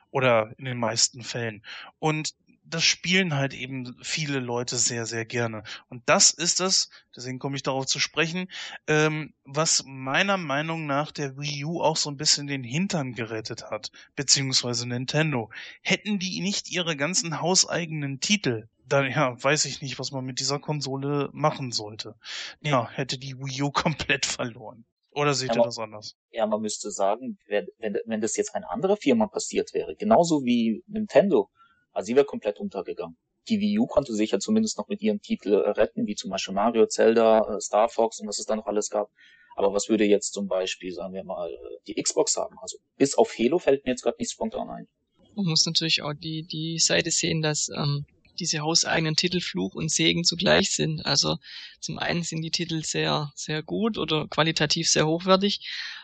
Oder 0.09 0.53
in 0.57 0.65
den 0.65 0.77
meisten 0.77 1.21
Fällen. 1.23 1.63
Und 1.99 2.33
das 2.69 2.83
spielen 2.83 3.35
halt 3.35 3.53
eben 3.53 3.95
viele 4.01 4.39
Leute 4.39 4.77
sehr, 4.77 5.05
sehr 5.05 5.25
gerne. 5.25 5.63
Und 5.89 6.03
das 6.05 6.31
ist 6.31 6.59
es, 6.59 6.89
deswegen 7.15 7.39
komme 7.39 7.55
ich 7.55 7.63
darauf 7.63 7.85
zu 7.85 7.99
sprechen, 7.99 8.49
ähm, 8.87 9.33
was 9.43 9.83
meiner 9.85 10.37
Meinung 10.37 10.85
nach 10.85 11.11
der 11.11 11.37
Wii 11.37 11.65
U 11.65 11.81
auch 11.81 11.97
so 11.97 12.09
ein 12.09 12.17
bisschen 12.17 12.47
den 12.47 12.63
Hintern 12.63 13.13
gerettet 13.13 13.63
hat, 13.71 13.91
beziehungsweise 14.15 14.87
Nintendo. 14.87 15.49
Hätten 15.81 16.19
die 16.19 16.41
nicht 16.41 16.69
ihre 16.71 16.97
ganzen 16.97 17.41
hauseigenen 17.41 18.19
Titel, 18.19 18.67
dann 18.85 19.09
ja, 19.09 19.41
weiß 19.41 19.65
ich 19.65 19.81
nicht, 19.81 19.99
was 19.99 20.11
man 20.11 20.25
mit 20.25 20.39
dieser 20.39 20.59
Konsole 20.59 21.29
machen 21.33 21.71
sollte. 21.71 22.15
Ja, 22.61 22.89
hätte 22.89 23.17
die 23.17 23.37
Wii 23.37 23.63
U 23.63 23.71
komplett 23.71 24.25
verloren. 24.25 24.85
Oder 25.11 25.33
seht 25.33 25.55
ihr 25.55 25.63
das 25.63 25.79
anders? 25.79 26.15
Ja, 26.29 26.45
man 26.45 26.61
müsste 26.61 26.91
sagen, 26.91 27.39
wenn, 27.47 27.65
wenn 28.05 28.21
das 28.21 28.37
jetzt 28.37 28.53
eine 28.53 28.69
andere 28.69 28.97
Firma 28.97 29.25
passiert 29.25 29.73
wäre, 29.73 29.95
genauso 29.95 30.43
wie 30.43 30.83
Nintendo, 30.85 31.49
also 31.97 32.05
sie 32.05 32.15
wäre 32.15 32.25
komplett 32.25 32.59
untergegangen. 32.59 33.17
Die 33.49 33.59
Wii 33.59 33.79
U 33.79 33.87
konnte 33.87 34.13
sich 34.13 34.29
ja 34.29 34.39
zumindest 34.39 34.77
noch 34.77 34.87
mit 34.87 35.01
ihrem 35.01 35.19
Titel 35.19 35.53
äh, 35.53 35.69
retten, 35.71 36.05
wie 36.05 36.13
zum 36.13 36.29
Beispiel 36.29 36.53
Mario, 36.53 36.85
Zelda, 36.85 37.55
äh, 37.55 37.59
Star 37.59 37.89
Fox 37.89 38.19
und 38.19 38.27
was 38.27 38.37
es 38.37 38.45
da 38.45 38.55
noch 38.55 38.67
alles 38.67 38.91
gab. 38.91 39.09
Aber 39.55 39.73
was 39.73 39.89
würde 39.89 40.05
jetzt 40.05 40.31
zum 40.33 40.47
Beispiel, 40.47 40.93
sagen 40.93 41.15
wir 41.15 41.23
mal, 41.23 41.49
äh, 41.49 41.57
die 41.87 41.99
Xbox 41.99 42.37
haben? 42.37 42.55
Also 42.61 42.77
bis 42.97 43.17
auf 43.17 43.33
Halo 43.39 43.57
fällt 43.57 43.83
mir 43.83 43.93
jetzt 43.93 44.03
gerade 44.03 44.17
nicht 44.19 44.31
spontan 44.31 44.69
ein. 44.69 44.87
Man 45.35 45.47
muss 45.47 45.65
natürlich 45.65 46.03
auch 46.03 46.13
die, 46.13 46.43
die 46.43 46.77
Seite 46.77 47.09
sehen, 47.09 47.41
dass 47.41 47.69
ähm, 47.69 48.05
diese 48.39 48.59
hauseigenen 48.59 49.15
Titel 49.15 49.41
Fluch 49.41 49.75
und 49.75 49.91
Segen 49.91 50.23
zugleich 50.23 50.71
sind. 50.71 51.05
Also 51.05 51.37
zum 51.79 51.99
einen 51.99 52.23
sind 52.23 52.41
die 52.41 52.51
Titel 52.51 52.83
sehr, 52.83 53.31
sehr 53.35 53.63
gut 53.63 53.97
oder 53.97 54.27
qualitativ 54.27 54.89
sehr 54.89 55.07
hochwertig. 55.07 55.61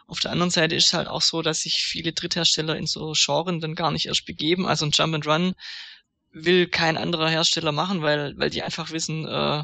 Auf 0.07 0.19
der 0.19 0.31
anderen 0.31 0.51
Seite 0.51 0.76
ist 0.76 0.88
es 0.88 0.93
halt 0.93 1.07
auch 1.07 1.22
so, 1.22 1.41
dass 1.41 1.61
sich 1.61 1.76
viele 1.76 2.14
Dritthersteller 2.14 2.76
in 2.76 2.88
so 2.88 3.14
Genren 3.15 3.60
dann 3.60 3.76
gar 3.76 3.91
nicht 3.91 4.07
erst 4.07 4.26
begeben. 4.26 4.65
Also 4.65 4.85
ein 4.85 4.91
Jump 4.91 5.15
and 5.15 5.27
Run 5.27 5.55
will 6.31 6.68
kein 6.68 6.97
anderer 6.97 7.30
Hersteller 7.30 7.72
machen, 7.72 8.01
weil, 8.01 8.38
weil 8.38 8.49
die 8.49 8.64
einfach 8.64 8.91
wissen, 8.91 9.26
äh, 9.26 9.64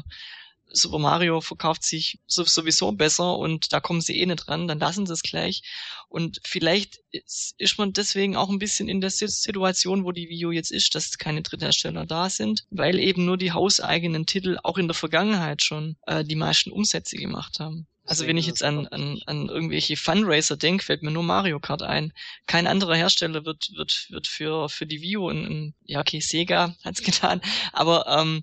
Super 0.72 0.98
Mario 0.98 1.40
verkauft 1.40 1.82
sich 1.82 2.18
sowieso 2.26 2.92
besser 2.92 3.36
und 3.36 3.72
da 3.72 3.80
kommen 3.80 4.00
sie 4.00 4.18
eh 4.18 4.26
nicht 4.26 4.48
ran, 4.48 4.68
dann 4.68 4.78
lassen 4.78 5.06
sie 5.06 5.12
es 5.12 5.22
gleich. 5.22 5.62
Und 6.08 6.40
vielleicht 6.44 7.00
ist, 7.10 7.78
man 7.78 7.92
deswegen 7.92 8.36
auch 8.36 8.48
ein 8.48 8.58
bisschen 8.58 8.88
in 8.88 9.00
der 9.00 9.10
Situation, 9.10 10.04
wo 10.04 10.12
die 10.12 10.28
Wii 10.28 10.46
U 10.46 10.50
jetzt 10.50 10.72
ist, 10.72 10.94
dass 10.94 11.18
keine 11.18 11.42
Dritthersteller 11.42 12.06
da 12.06 12.30
sind, 12.30 12.66
weil 12.70 12.98
eben 12.98 13.24
nur 13.24 13.36
die 13.36 13.52
hauseigenen 13.52 14.26
Titel 14.26 14.58
auch 14.62 14.78
in 14.78 14.88
der 14.88 14.94
Vergangenheit 14.94 15.62
schon 15.62 15.96
äh, 16.06 16.24
die 16.24 16.36
meisten 16.36 16.72
Umsätze 16.72 17.16
gemacht 17.16 17.60
haben. 17.60 17.86
Also 18.10 18.26
wenn 18.26 18.36
ich 18.36 18.46
jetzt 18.46 18.64
an, 18.64 18.88
an, 18.88 19.20
an 19.26 19.48
irgendwelche 19.48 19.96
Fundraiser 19.96 20.56
denke, 20.56 20.84
fällt 20.84 21.04
mir 21.04 21.12
nur 21.12 21.22
Mario 21.22 21.60
Kart 21.60 21.82
ein. 21.82 22.12
Kein 22.46 22.66
anderer 22.66 22.96
Hersteller 22.96 23.44
wird, 23.44 23.70
wird, 23.76 24.06
wird 24.10 24.26
für, 24.26 24.68
für 24.68 24.84
die 24.84 25.00
Wii 25.00 25.16
U 25.18 25.28
ein, 25.28 25.44
ein 25.44 25.74
ja 25.84 26.00
okay, 26.00 26.18
Sega 26.18 26.74
hat's 26.82 27.02
getan, 27.04 27.40
aber 27.72 28.06
ähm, 28.08 28.42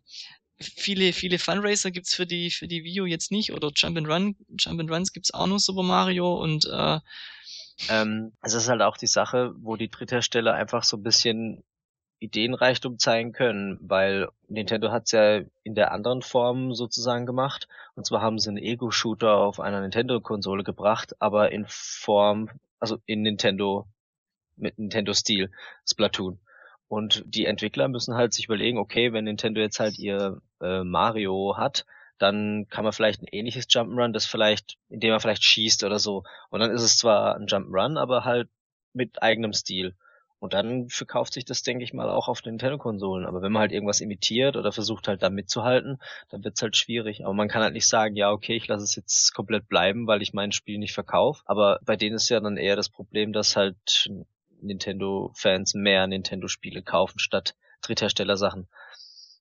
viele, 0.59 1.13
viele 1.13 1.39
Fundraiser 1.39 1.91
gibt's 1.91 2.15
für 2.15 2.25
die, 2.25 2.51
für 2.51 2.67
die 2.67 2.99
U 2.99 3.05
jetzt 3.05 3.31
nicht 3.31 3.53
oder 3.53 3.71
Jump 3.75 3.97
and 3.97 4.07
Run, 4.07 4.35
Jump 4.57 4.81
gibt's 5.13 5.33
auch 5.33 5.47
nur 5.47 5.59
Super 5.59 5.83
Mario 5.83 6.41
und 6.41 6.65
äh, 6.65 6.99
ähm, 7.89 8.33
es 8.41 8.53
ist 8.53 8.69
halt 8.69 8.81
auch 8.81 8.97
die 8.97 9.07
Sache, 9.07 9.53
wo 9.57 9.75
die 9.75 9.89
Dritthersteller 9.89 10.53
einfach 10.53 10.83
so 10.83 10.97
ein 10.97 11.03
bisschen 11.03 11.63
Ideenreichtum 12.19 12.97
zeigen 12.97 13.31
können, 13.31 13.77
weil 13.81 14.29
Nintendo 14.47 14.91
hat's 14.91 15.11
ja 15.11 15.41
in 15.63 15.75
der 15.75 15.91
anderen 15.91 16.23
Form 16.23 16.73
sozusagen 16.73 17.25
gemacht. 17.25 17.67
Und 17.95 18.05
zwar 18.05 18.21
haben 18.21 18.39
sie 18.39 18.49
einen 18.49 18.57
Ego-Shooter 18.57 19.37
auf 19.37 19.59
einer 19.59 19.81
Nintendo-Konsole 19.81 20.63
gebracht, 20.63 21.15
aber 21.19 21.51
in 21.51 21.65
Form, 21.67 22.49
also 22.79 22.97
in 23.05 23.21
Nintendo, 23.21 23.87
mit 24.55 24.79
Nintendo-Stil, 24.79 25.51
Splatoon. 25.85 26.39
Und 26.87 27.23
die 27.25 27.45
Entwickler 27.45 27.87
müssen 27.87 28.15
halt 28.15 28.33
sich 28.33 28.45
überlegen, 28.45 28.77
okay, 28.77 29.11
wenn 29.13 29.25
Nintendo 29.25 29.59
jetzt 29.59 29.79
halt 29.79 29.97
ihr 29.99 30.41
äh, 30.61 30.83
Mario 30.83 31.55
hat, 31.57 31.85
dann 32.17 32.67
kann 32.69 32.83
man 32.83 32.93
vielleicht 32.93 33.21
ein 33.21 33.27
ähnliches 33.31 33.67
Jump'n'Run, 33.67 34.11
das 34.11 34.25
vielleicht, 34.25 34.77
indem 34.89 35.11
man 35.11 35.19
vielleicht 35.19 35.43
schießt 35.43 35.83
oder 35.83 35.99
so. 35.99 36.23
Und 36.49 36.61
dann 36.61 36.71
ist 36.71 36.81
es 36.81 36.97
zwar 36.97 37.35
ein 37.35 37.47
Jump'n'Run, 37.47 37.99
aber 37.99 38.25
halt 38.25 38.49
mit 38.93 39.21
eigenem 39.21 39.53
Stil. 39.53 39.95
Und 40.39 40.53
dann 40.53 40.87
verkauft 40.89 41.33
sich 41.33 41.45
das, 41.45 41.63
denke 41.63 41.83
ich 41.83 41.93
mal, 41.93 42.09
auch 42.09 42.27
auf 42.27 42.43
Nintendo-Konsolen. 42.43 43.25
Aber 43.25 43.41
wenn 43.41 43.51
man 43.51 43.61
halt 43.61 43.71
irgendwas 43.71 44.01
imitiert 44.01 44.55
oder 44.55 44.71
versucht 44.71 45.07
halt 45.07 45.23
da 45.23 45.31
mitzuhalten, 45.31 45.99
dann 46.29 46.43
wird's 46.43 46.61
halt 46.61 46.77
schwierig. 46.77 47.25
Aber 47.25 47.33
man 47.33 47.47
kann 47.47 47.63
halt 47.63 47.73
nicht 47.73 47.87
sagen, 47.87 48.15
ja, 48.15 48.31
okay, 48.31 48.55
ich 48.55 48.67
lasse 48.67 48.83
es 48.83 48.95
jetzt 48.95 49.33
komplett 49.33 49.67
bleiben, 49.67 50.05
weil 50.05 50.21
ich 50.21 50.33
mein 50.33 50.51
Spiel 50.51 50.77
nicht 50.77 50.93
verkaufe. 50.93 51.41
Aber 51.45 51.79
bei 51.83 51.95
denen 51.95 52.15
ist 52.15 52.29
ja 52.29 52.39
dann 52.39 52.57
eher 52.57 52.75
das 52.75 52.89
Problem, 52.89 53.33
dass 53.33 53.55
halt 53.55 54.11
Nintendo-Fans 54.61 55.73
mehr 55.73 56.07
Nintendo-Spiele 56.07 56.83
kaufen 56.83 57.19
statt 57.19 57.55
Dritthersteller-Sachen 57.81 58.67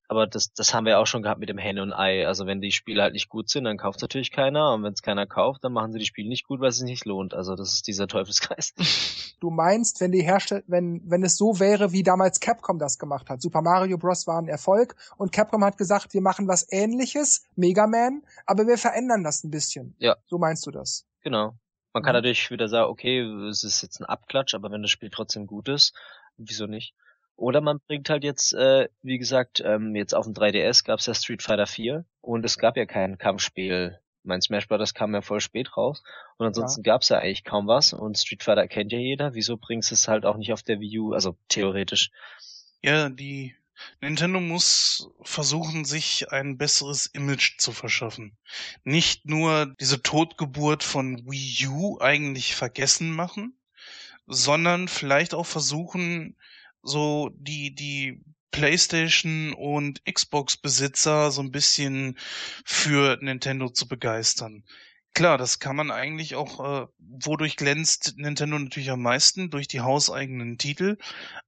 aber 0.09 0.27
das, 0.27 0.53
das 0.53 0.73
haben 0.73 0.87
wir 0.87 0.99
auch 0.99 1.07
schon 1.07 1.23
gehabt 1.23 1.41
mit 1.41 1.49
dem 1.49 1.59
Henne 1.59 1.83
und 1.83 1.93
Ei. 1.93 2.27
Also 2.27 2.47
wenn 2.47 2.61
die 2.61 2.71
Spiele 2.71 3.03
halt 3.03 3.13
nicht 3.13 3.29
gut 3.29 3.49
sind, 3.49 3.65
dann 3.65 3.77
kauft 3.77 4.01
natürlich 4.03 4.31
keiner. 4.31 4.73
Und 4.73 4.85
wenn 4.85 4.93
es 4.93 5.03
keiner 5.03 5.27
kauft, 5.27 5.65
dann 5.65 5.73
machen 5.73 5.93
sie 5.93 5.99
die 5.99 6.07
Spiele 6.07 6.29
nicht 6.29 6.47
gut, 6.47 6.61
weil 6.61 6.69
es 6.69 6.77
sich 6.77 6.85
nicht 6.85 7.05
lohnt. 7.05 7.35
Also 7.35 7.57
das 7.57 7.73
ist 7.73 7.87
dieser 7.87 8.07
Teufelskreis. 8.07 8.75
Du 9.39 9.51
meinst, 9.51 10.01
wenn 10.01 10.13
die 10.13 10.23
Hersteller, 10.23 10.63
wenn, 10.67 11.03
wenn 11.05 11.23
es 11.23 11.37
so 11.37 11.61
wäre, 11.61 11.93
wie 11.93 12.03
damals 12.03 12.41
Capcom 12.41 12.79
das 12.79 12.99
gemacht 12.99 13.29
hat. 13.29 13.43
Super 13.43 13.61
Mario 13.61 13.99
Bros. 13.99 14.27
war 14.27 14.41
ein 14.41 14.49
Erfolg 14.49 14.97
und 15.19 15.31
Capcom 15.31 15.63
hat 15.63 15.77
gesagt, 15.77 16.15
wir 16.15 16.23
machen 16.23 16.49
was 16.49 16.67
ähnliches, 16.73 17.45
Mega 17.55 17.87
Man, 17.87 18.23
aber 18.47 18.67
wir 18.67 18.79
verändern 18.79 19.25
das 19.25 19.45
ein 19.45 19.51
bisschen. 19.51 19.95
Ja. 19.99 20.17
So 20.25 20.39
meinst 20.39 20.67
du 20.67 20.71
das? 20.71 21.05
Genau. 21.21 21.53
Man 21.97 22.03
kann 22.03 22.13
mhm. 22.13 22.17
natürlich 22.17 22.51
wieder 22.51 22.69
sagen, 22.69 22.91
okay, 22.91 23.21
es 23.49 23.65
ist 23.65 23.81
jetzt 23.81 24.01
ein 24.01 24.05
Abklatsch, 24.05 24.53
aber 24.53 24.71
wenn 24.71 24.83
das 24.83 24.91
Spiel 24.91 25.09
trotzdem 25.09 25.47
gut 25.47 25.67
ist, 25.71 25.95
wieso 26.37 26.67
nicht? 26.67 26.93
Oder 27.37 27.63
man 27.63 27.81
bringt 27.81 28.11
halt 28.11 28.23
jetzt, 28.23 28.53
äh, 28.53 28.91
wie 29.01 29.17
gesagt, 29.17 29.63
ähm, 29.65 29.97
jetzt 29.97 30.15
auf 30.15 30.27
dem 30.27 30.35
3DS 30.35 30.85
gab 30.85 30.99
es 30.99 31.07
ja 31.07 31.15
Street 31.15 31.43
Fighter 31.43 31.67
4 31.67 32.05
und 32.21 32.45
es 32.45 32.59
gab 32.59 32.77
ja 32.77 32.85
kein 32.85 33.17
Kampfspiel. 33.17 33.99
Mein 34.25 34.43
Smash 34.43 34.69
Bros. 34.69 34.93
kam 34.93 35.15
ja 35.15 35.23
voll 35.23 35.41
spät 35.41 35.75
raus 35.75 36.03
und 36.37 36.45
ansonsten 36.45 36.83
ja. 36.83 36.93
gab 36.93 37.01
es 37.01 37.09
ja 37.09 37.17
eigentlich 37.17 37.45
kaum 37.45 37.67
was 37.67 37.95
und 37.95 38.19
Street 38.19 38.43
Fighter 38.43 38.69
kennt 38.69 38.93
ja 38.93 38.99
jeder. 38.99 39.33
Wieso 39.33 39.57
bringst 39.57 39.91
du 39.91 39.95
es 39.95 40.07
halt 40.07 40.27
auch 40.27 40.37
nicht 40.37 40.53
auf 40.53 40.63
der 40.63 40.81
Wii 40.81 40.99
U, 40.99 41.13
also 41.15 41.39
theoretisch? 41.49 42.11
Ja, 42.83 43.09
die 43.09 43.57
Nintendo 44.01 44.41
muss 44.41 45.09
versuchen, 45.23 45.85
sich 45.85 46.31
ein 46.33 46.59
besseres 46.59 47.07
Image 47.07 47.59
zu 47.59 47.73
verschaffen. 47.73 48.37
Nicht 48.85 49.27
nur 49.27 49.75
diese 49.81 50.03
Totgeburt 50.03 50.83
von 50.83 51.25
Wii 51.31 51.69
U 51.69 51.99
eigentlich 52.01 52.55
vergessen 52.55 53.11
machen, 53.11 53.59
sondern 54.27 54.89
vielleicht 54.89 55.35
auch 55.35 55.47
versuchen, 55.47 56.37
so 56.83 57.31
die, 57.35 57.75
die 57.75 58.23
PlayStation 58.51 59.53
und 59.53 60.05
Xbox 60.05 60.57
Besitzer 60.57 61.31
so 61.31 61.43
ein 61.43 61.51
bisschen 61.51 62.19
für 62.65 63.19
Nintendo 63.21 63.69
zu 63.69 63.87
begeistern. 63.87 64.65
Klar, 65.17 65.39
das 65.39 65.59
kann 65.59 65.77
man 65.77 65.91
eigentlich 65.91 66.35
auch, 66.35 66.61
äh, 66.61 66.87
wodurch 66.99 67.57
glänzt 67.57 68.15
Nintendo 68.17 68.59
natürlich 68.59 68.91
am 68.91 69.01
meisten? 69.01 69.51
Durch 69.51 69.67
die 69.67 69.81
hauseigenen 69.81 70.59
Titel. 70.59 70.99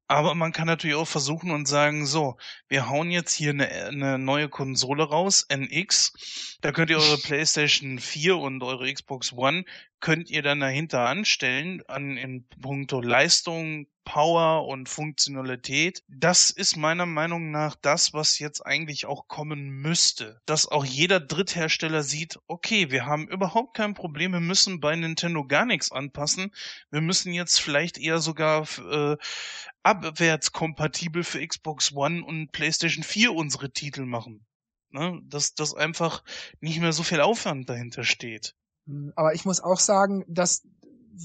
Aber 0.08 0.34
man 0.34 0.52
kann 0.52 0.66
natürlich 0.66 0.96
auch 0.96 1.06
versuchen 1.06 1.50
und 1.50 1.68
sagen, 1.68 2.06
so, 2.06 2.38
wir 2.66 2.88
hauen 2.88 3.10
jetzt 3.10 3.34
hier 3.34 3.50
eine, 3.50 3.68
eine 3.68 4.18
neue 4.18 4.48
Konsole 4.48 5.04
raus, 5.04 5.46
NX. 5.50 6.56
Da 6.62 6.72
könnt 6.72 6.90
ihr 6.90 6.98
eure 6.98 7.18
PlayStation 7.22 7.98
4 7.98 8.38
und 8.38 8.62
eure 8.62 8.90
Xbox 8.92 9.34
One 9.34 9.64
könnt 10.00 10.30
ihr 10.30 10.42
dann 10.42 10.60
dahinter 10.60 11.06
anstellen, 11.08 11.82
an 11.88 12.16
in 12.16 12.46
puncto 12.60 13.00
Leistung, 13.00 13.86
Power 14.04 14.66
und 14.66 14.88
Funktionalität. 14.88 16.02
Das 16.08 16.50
ist 16.50 16.76
meiner 16.76 17.04
Meinung 17.04 17.50
nach 17.50 17.74
das, 17.74 18.14
was 18.14 18.38
jetzt 18.38 18.64
eigentlich 18.64 19.04
auch 19.04 19.28
kommen 19.28 19.68
müsste. 19.68 20.40
Dass 20.46 20.66
auch 20.66 20.84
jeder 20.84 21.20
Dritthersteller 21.20 22.02
sieht, 22.02 22.38
okay, 22.46 22.90
wir 22.90 23.04
haben 23.04 23.28
überhaupt 23.28 23.76
kein 23.76 23.94
Problem, 23.94 24.32
wir 24.32 24.40
müssen 24.40 24.80
bei 24.80 24.96
Nintendo 24.96 25.44
gar 25.44 25.66
nichts 25.66 25.92
anpassen. 25.92 26.54
Wir 26.90 27.02
müssen 27.02 27.34
jetzt 27.34 27.60
vielleicht 27.60 27.98
eher 27.98 28.20
sogar 28.20 28.66
äh, 28.78 29.16
abwärtskompatibel 29.82 31.24
für 31.24 31.46
Xbox 31.46 31.92
One 31.92 32.24
und 32.24 32.52
PlayStation 32.52 33.04
4 33.04 33.32
unsere 33.32 33.70
Titel 33.70 34.04
machen. 34.04 34.46
Ne? 34.90 35.20
Dass, 35.24 35.54
dass 35.54 35.74
einfach 35.74 36.24
nicht 36.60 36.80
mehr 36.80 36.92
so 36.92 37.02
viel 37.02 37.20
Aufwand 37.20 37.68
dahinter 37.68 38.04
steht. 38.04 38.54
Aber 39.16 39.34
ich 39.34 39.44
muss 39.44 39.60
auch 39.60 39.80
sagen, 39.80 40.24
dass 40.28 40.66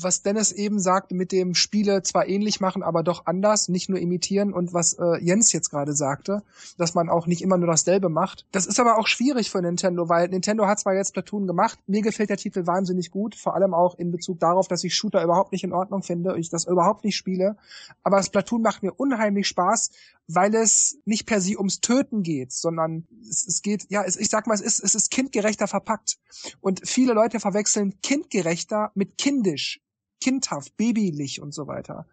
was 0.02 0.22
Dennis 0.24 0.52
eben 0.52 0.80
sagte, 0.80 1.16
mit 1.16 1.32
dem 1.32 1.54
Spiele 1.56 2.02
zwar 2.04 2.28
ähnlich 2.28 2.60
machen, 2.60 2.84
aber 2.84 3.04
doch 3.04 3.26
anders, 3.26 3.70
nicht 3.70 3.90
nur 3.90 4.00
imitieren 4.00 4.54
und 4.54 4.74
was 4.74 4.94
äh, 4.94 5.18
Jens 5.22 5.52
jetzt 5.52 5.70
gerade 5.70 5.94
sagte, 5.94 6.44
dass 6.78 6.96
man 6.96 7.10
auch 7.10 7.28
nicht 7.28 7.42
immer 7.42 7.58
nur 7.58 7.68
dasselbe 7.68 8.10
macht. 8.10 8.46
Das 8.52 8.66
ist 8.66 8.80
aber 8.80 8.98
auch 8.98 9.08
schwierig 9.08 9.52
für 9.52 9.62
Nintendo, 9.62 10.10
weil 10.10 10.30
Nintendo 10.30 10.66
hat 10.66 10.80
zwar 10.80 10.96
jetzt 10.96 11.14
Platoon 11.14 11.48
gemacht, 11.48 11.80
mir 11.88 12.02
gefällt 12.02 12.30
der 12.30 12.38
Titel 12.38 12.66
wahnsinnig 12.66 13.12
gut, 13.12 13.36
vor 13.36 13.56
allem 13.56 13.74
auch 13.74 13.98
in 13.98 14.12
Bezug 14.12 14.40
darauf, 14.40 14.68
dass 14.68 14.84
ich 14.84 14.96
Shooter 14.96 15.24
überhaupt 15.24 15.52
nicht 15.52 15.64
in 15.64 15.74
Ordnung 15.74 16.02
finde, 16.02 16.38
ich 16.38 16.50
das 16.50 16.66
überhaupt 16.66 17.04
nicht 17.04 17.16
spiele, 17.16 17.58
aber 18.04 18.18
das 18.18 18.30
Platoon 18.30 18.62
macht 18.62 18.84
mir 18.84 18.94
unheimlich 18.94 19.48
Spaß, 19.48 19.92
weil 20.28 20.56
es 20.56 20.98
nicht 21.06 21.26
per 21.26 21.42
se 21.42 21.58
ums 21.58 21.82
Töten 21.82 22.24
geht, 22.24 22.52
sondern 22.52 23.06
es, 23.30 23.46
es 23.46 23.62
geht, 23.62 23.86
ja, 23.90 24.04
es, 24.04 24.16
ich 24.16 24.30
sag 24.30 24.48
mal, 24.48 24.54
es 24.54 24.62
ist, 24.62 24.80
es 24.80 24.96
ist 24.96 25.12
kindgerechter 25.12 25.68
verpackt. 25.68 26.18
Und 26.62 26.88
viele 26.88 27.14
Leute 27.14 27.40
verwechseln 27.40 28.00
kindgerechter 28.02 28.92
mit 28.96 29.18
kindisch 29.18 29.82
kindhaft, 30.24 30.78
babylich 30.78 31.42
und 31.42 31.54
so 31.54 31.68
weiter. 31.68 32.06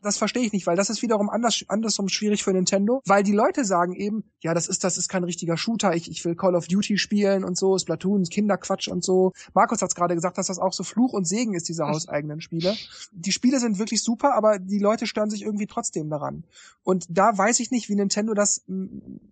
Das 0.00 0.18
verstehe 0.18 0.44
ich 0.44 0.52
nicht, 0.52 0.68
weil 0.68 0.76
das 0.76 0.88
ist 0.88 1.02
wiederum 1.02 1.28
anders, 1.28 1.64
andersrum 1.66 2.08
schwierig 2.08 2.44
für 2.44 2.52
Nintendo, 2.52 3.02
weil 3.06 3.24
die 3.24 3.32
Leute 3.32 3.64
sagen 3.64 3.92
eben, 3.96 4.22
ja, 4.40 4.54
das 4.54 4.68
ist, 4.68 4.84
das 4.84 4.98
ist 4.98 5.08
kein 5.08 5.24
richtiger 5.24 5.56
Shooter, 5.56 5.96
ich, 5.96 6.08
ich 6.08 6.24
will 6.24 6.36
Call 6.36 6.54
of 6.54 6.68
Duty 6.68 6.96
spielen 6.96 7.42
und 7.42 7.58
so, 7.58 7.76
Splatoon, 7.76 8.22
Kinderquatsch 8.24 8.86
und 8.86 9.02
so. 9.02 9.32
Markus 9.52 9.82
hat 9.82 9.88
es 9.88 9.96
gerade 9.96 10.14
gesagt, 10.14 10.38
dass 10.38 10.46
das 10.46 10.60
auch 10.60 10.72
so 10.72 10.84
Fluch 10.84 11.12
und 11.12 11.26
Segen 11.26 11.54
ist, 11.54 11.68
diese 11.68 11.88
hauseigenen 11.88 12.40
Spiele. 12.40 12.76
Die 13.10 13.32
Spiele 13.32 13.58
sind 13.58 13.80
wirklich 13.80 14.00
super, 14.00 14.34
aber 14.34 14.60
die 14.60 14.78
Leute 14.78 15.08
stören 15.08 15.30
sich 15.30 15.42
irgendwie 15.42 15.66
trotzdem 15.66 16.08
daran. 16.08 16.44
Und 16.84 17.06
da 17.08 17.36
weiß 17.36 17.58
ich 17.58 17.72
nicht, 17.72 17.88
wie 17.88 17.96
Nintendo 17.96 18.32
das 18.34 18.62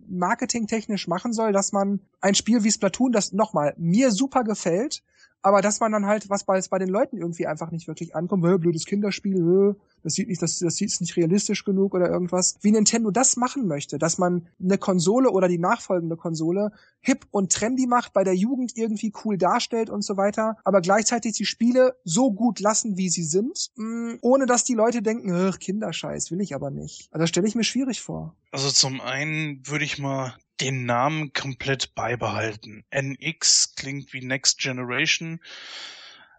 marketingtechnisch 0.08 1.06
machen 1.06 1.32
soll, 1.32 1.52
dass 1.52 1.70
man 1.70 2.00
ein 2.20 2.34
Spiel 2.34 2.64
wie 2.64 2.72
Splatoon, 2.72 3.12
das 3.12 3.32
nochmal 3.32 3.74
mir 3.76 4.10
super 4.10 4.42
gefällt, 4.42 5.04
aber 5.44 5.60
dass 5.60 5.78
man 5.78 5.92
dann 5.92 6.06
halt, 6.06 6.30
was 6.30 6.44
bei, 6.44 6.58
bei 6.70 6.78
den 6.78 6.88
Leuten 6.88 7.18
irgendwie 7.18 7.46
einfach 7.46 7.70
nicht 7.70 7.86
wirklich 7.86 8.16
ankommt, 8.16 8.46
hä, 8.46 8.56
blödes 8.56 8.86
Kinderspiel, 8.86 9.36
hä, 9.36 9.78
das 10.02 10.14
sieht 10.14 10.28
nicht, 10.28 10.40
das, 10.40 10.58
das 10.58 10.76
sieht 10.76 10.98
nicht 11.02 11.16
realistisch 11.16 11.64
genug 11.64 11.94
oder 11.94 12.08
irgendwas. 12.08 12.56
Wie 12.62 12.70
Nintendo 12.70 13.10
das 13.10 13.36
machen 13.36 13.66
möchte, 13.66 13.98
dass 13.98 14.16
man 14.16 14.48
eine 14.58 14.78
Konsole 14.78 15.30
oder 15.30 15.46
die 15.46 15.58
nachfolgende 15.58 16.16
Konsole 16.16 16.72
hip 17.00 17.26
und 17.30 17.52
trendy 17.52 17.86
macht, 17.86 18.14
bei 18.14 18.24
der 18.24 18.34
Jugend 18.34 18.74
irgendwie 18.76 19.12
cool 19.22 19.36
darstellt 19.36 19.90
und 19.90 20.00
so 20.00 20.16
weiter, 20.16 20.56
aber 20.64 20.80
gleichzeitig 20.80 21.34
die 21.34 21.44
Spiele 21.44 21.94
so 22.04 22.32
gut 22.32 22.58
lassen, 22.60 22.96
wie 22.96 23.10
sie 23.10 23.24
sind, 23.24 23.70
mh, 23.76 24.14
mm, 24.14 24.18
ohne 24.22 24.46
dass 24.46 24.64
die 24.64 24.74
Leute 24.74 25.02
denken, 25.02 25.52
Kinderscheiß, 25.58 26.30
will 26.30 26.40
ich 26.40 26.54
aber 26.54 26.70
nicht. 26.70 27.08
Also 27.12 27.26
stelle 27.26 27.46
ich 27.46 27.54
mir 27.54 27.64
schwierig 27.64 28.00
vor. 28.00 28.34
Also 28.50 28.70
zum 28.70 29.02
einen 29.02 29.60
würde 29.66 29.84
ich 29.84 29.98
mal 29.98 30.34
den 30.60 30.86
Namen 30.86 31.32
komplett 31.32 31.94
beibehalten. 31.94 32.84
NX 32.90 33.74
klingt 33.74 34.12
wie 34.12 34.24
Next 34.24 34.58
Generation. 34.58 35.40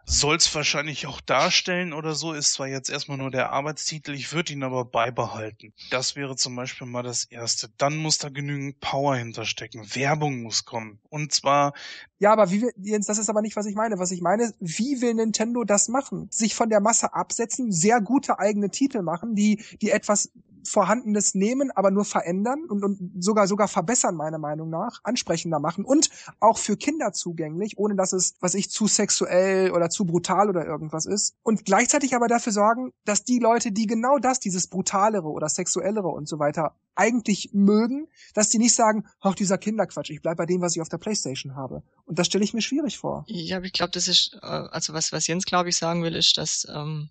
soll's 0.08 0.54
wahrscheinlich 0.54 1.08
auch 1.08 1.20
darstellen 1.20 1.92
oder 1.92 2.14
so, 2.14 2.34
ist 2.34 2.54
zwar 2.54 2.68
jetzt 2.68 2.90
erstmal 2.90 3.18
nur 3.18 3.32
der 3.32 3.52
Arbeitstitel, 3.52 4.12
ich 4.12 4.32
würde 4.34 4.54
ihn 4.54 4.64
aber 4.64 4.86
beibehalten. 4.86 5.74
Das 5.90 6.16
wäre 6.16 6.36
zum 6.36 6.56
Beispiel 6.56 6.86
mal 6.86 7.02
das 7.02 7.24
Erste. 7.24 7.70
Dann 7.78 7.98
muss 7.98 8.20
da 8.20 8.30
genügend 8.30 8.80
Power 8.80 9.16
hinterstecken. 9.16 9.96
Werbung 9.96 10.44
muss 10.44 10.64
kommen. 10.64 11.00
Und 11.10 11.34
zwar. 11.34 11.74
Ja, 12.20 12.32
aber 12.32 12.52
wie 12.52 12.62
will, 12.62 12.74
Jens, 12.78 13.08
das 13.08 13.18
ist 13.18 13.30
aber 13.30 13.42
nicht, 13.42 13.56
was 13.56 13.66
ich 13.66 13.76
meine. 13.76 13.98
Was 13.98 14.12
ich 14.12 14.22
meine, 14.22 14.54
wie 14.60 15.02
will 15.02 15.16
Nintendo 15.16 15.64
das 15.64 15.88
machen? 15.88 16.28
Sich 16.32 16.54
von 16.54 16.70
der 16.70 16.82
Masse 16.82 17.14
absetzen, 17.14 17.72
sehr 17.72 18.00
gute 18.00 18.38
eigene 18.38 18.70
Titel 18.70 19.02
machen, 19.02 19.34
die, 19.34 19.64
die 19.82 19.90
etwas 19.90 20.32
Vorhandenes 20.66 21.36
nehmen, 21.36 21.72
aber 21.72 21.92
nur 21.92 22.06
verändern 22.06 22.66
und, 22.68 22.84
und 22.84 23.24
sogar 23.24 23.48
sogar 23.48 23.68
verbessern, 23.68 24.16
meiner 24.16 24.38
Meinung 24.38 24.70
nach, 24.70 25.00
ansprechender 25.04 25.60
machen 25.60 25.86
und 25.86 26.10
auch 26.40 26.58
für 26.58 26.78
Kinder 26.78 27.14
zugänglich, 27.14 27.78
ohne 27.78 27.96
dass 27.96 28.14
es, 28.14 28.36
was 28.40 28.54
ich, 28.56 28.70
zu 28.70 28.88
sexuell 28.88 29.72
oder 29.72 29.90
zu 29.90 30.06
brutal 30.06 30.50
oder 30.50 30.66
irgendwas 30.66 31.06
ist. 31.06 31.36
Und 31.44 31.66
gleichzeitig 31.66 32.16
aber 32.16 32.28
dafür 32.28 32.54
sorgen, 32.54 32.92
dass 33.06 33.24
die 33.24 33.40
Leute, 33.40 33.72
die 33.72 33.88
genau 33.88 34.18
das, 34.18 34.40
dieses 34.40 34.68
brutalere 34.68 35.28
oder 35.28 35.50
sexuellere 35.50 36.08
und 36.08 36.28
so 36.28 36.40
weiter 36.40 36.76
eigentlich 36.96 37.50
mögen, 37.54 38.08
dass 38.34 38.50
die 38.50 38.58
nicht 38.58 38.74
sagen, 38.74 39.06
ach, 39.20 39.36
dieser 39.36 39.58
Kinderquatsch, 39.58 40.10
ich 40.10 40.22
bleib 40.22 40.38
bei 40.38 40.46
dem, 40.46 40.62
was 40.62 40.76
ich 40.76 40.82
auf 40.82 40.90
der 40.90 40.98
Playstation 40.98 41.56
habe. 41.56 41.84
Und 42.06 42.18
das 42.18 42.28
stelle 42.28 42.44
ich 42.44 42.54
mir 42.54 42.62
schwierig 42.62 42.98
vor. 42.98 43.26
Ja, 43.28 43.58
aber 43.58 43.66
ich 43.66 43.74
glaube, 43.74 43.92
das 43.92 44.08
ist, 44.08 44.38
äh, 44.42 44.46
also 44.46 44.94
was, 44.94 45.12
was 45.12 45.28
Jens, 45.28 45.46
glaube 45.46 45.70
ich, 45.70 45.76
sagen 45.76 46.04
will, 46.04 46.16
ist, 46.16 46.38
dass 46.38 46.66
ähm, 46.74 47.10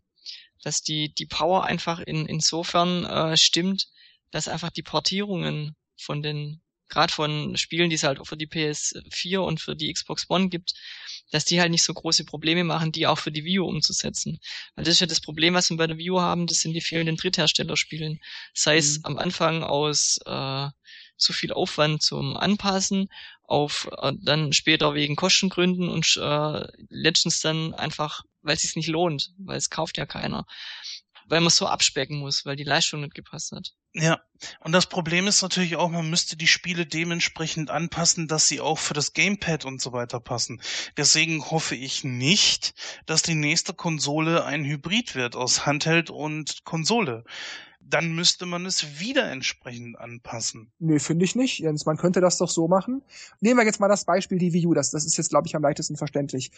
dass 0.65 0.83
die, 0.83 1.15
die 1.15 1.27
Power 1.27 1.65
einfach 1.65 2.01
in, 2.01 2.27
insofern 2.27 3.05
äh, 3.05 3.37
stimmt, 3.37 3.89
dass 4.31 4.49
einfach 4.49 4.71
die 4.71 4.83
Portierungen 4.83 5.77
von 5.97 6.23
den, 6.23 6.61
gerade 6.89 7.13
von 7.13 7.57
Spielen, 7.57 7.91
die 7.91 7.97
es 7.97 8.03
halt 8.03 8.19
auch 8.19 8.27
für 8.27 8.37
die 8.37 8.49
PS4 8.49 9.39
und 9.39 9.61
für 9.61 9.77
die 9.77 9.93
Xbox 9.93 10.29
One 10.29 10.49
gibt, 10.49 10.75
dass 11.31 11.45
die 11.45 11.61
halt 11.61 11.71
nicht 11.71 11.83
so 11.83 11.95
große 11.95 12.25
Probleme 12.25 12.65
machen, 12.65 12.93
die 12.93 13.07
auch 13.07 13.19
für 13.19 13.31
die 13.31 13.45
Wii 13.45 13.61
U 13.61 13.67
umzusetzen. 13.67 14.41
Weil 14.75 14.85
das 14.85 14.95
ist 14.95 15.01
ja 15.01 15.07
das 15.07 15.21
Problem, 15.21 15.55
was 15.55 15.71
wir 15.71 15.77
bei 15.77 15.87
der 15.87 15.99
Wii 15.99 16.11
U 16.11 16.21
haben, 16.21 16.47
das 16.47 16.61
sind 16.61 16.73
die 16.73 16.81
fehlenden 16.81 17.17
Drittherstellerspielen. 17.17 18.21
Sei 18.55 18.77
es 18.77 18.99
mhm. 18.99 19.05
am 19.05 19.19
Anfang 19.19 19.63
aus 19.63 20.19
äh, 20.25 20.69
zu 21.17 21.33
viel 21.33 21.53
Aufwand 21.53 22.03
zum 22.03 22.37
Anpassen, 22.37 23.09
auf 23.45 23.89
äh, 24.01 24.13
dann 24.23 24.53
später 24.53 24.95
wegen 24.95 25.17
Kostengründen 25.17 25.89
und 25.89 26.17
äh, 26.17 26.67
letztens 26.89 27.41
dann 27.41 27.75
einfach 27.75 28.23
weil 28.45 28.55
es 28.55 28.63
sich 28.63 28.77
nicht 28.77 28.89
lohnt, 28.89 29.33
weil 29.39 29.57
es 29.57 29.71
kauft 29.71 29.99
ja 29.99 30.07
keiner. 30.07 30.47
Weil 31.27 31.41
man 31.41 31.51
so 31.51 31.67
abspecken 31.67 32.19
muss, 32.19 32.45
weil 32.45 32.55
die 32.55 32.65
Leistung 32.65 33.01
nicht 33.01 33.15
gepasst 33.15 33.53
hat. 33.53 33.73
Ja, 33.95 34.21
und 34.61 34.73
das 34.73 34.87
Problem 34.87 35.27
ist 35.27 35.41
natürlich 35.41 35.77
auch, 35.77 35.89
man 35.89 36.11
müsste 36.11 36.37
die 36.37 36.49
Spiele 36.49 36.85
dementsprechend 36.85 37.71
anpassen, 37.71 38.29
dass 38.29 38.47
sie 38.47 38.61
auch 38.61 38.79
für 38.79 38.93
das 38.93 39.15
Gamepad 39.15 39.65
und 39.65 39.81
so 39.81 39.93
weiter 39.93 40.21
passen. 40.21 40.61
Deswegen 40.97 41.51
hoffe 41.51 41.77
ich 41.77 42.05
nicht, 42.05 42.75
dass 43.07 43.23
die 43.23 43.37
nächste 43.37 43.73
Konsole 43.73 44.45
ein 44.45 44.65
Hybrid 44.65 45.15
wird 45.15 45.35
aus 45.37 45.65
Handheld 45.65 46.11
und 46.11 46.65
Konsole 46.65 47.25
dann 47.89 48.15
müsste 48.15 48.47
man 48.47 48.67
es 48.67 49.01
wieder 49.01 49.31
entsprechend 49.31 49.99
anpassen. 49.99 50.71
Nee, 50.79 50.99
finde 50.99 51.25
ich 51.25 51.37
nicht, 51.37 51.59
Jens. 51.59 51.87
Man 51.87 51.97
könnte 51.97 52.21
das 52.21 52.39
doch 52.39 52.49
so 52.49 52.69
machen. 52.69 53.03
Nehmen 53.41 53.59
wir 53.59 53.65
jetzt 53.65 53.81
mal 53.81 53.89
das 53.89 54.05
Beispiel 54.05 54.39
die 54.39 54.53
Wii 54.53 54.67
U. 54.67 54.75
Das, 54.75 54.91
das 54.91 55.05
ist 55.05 55.17
jetzt, 55.17 55.31
glaube 55.31 55.47
ich, 55.47 55.55
am 55.55 55.63
leichtesten 55.63 55.97
verständlich. 55.97 56.51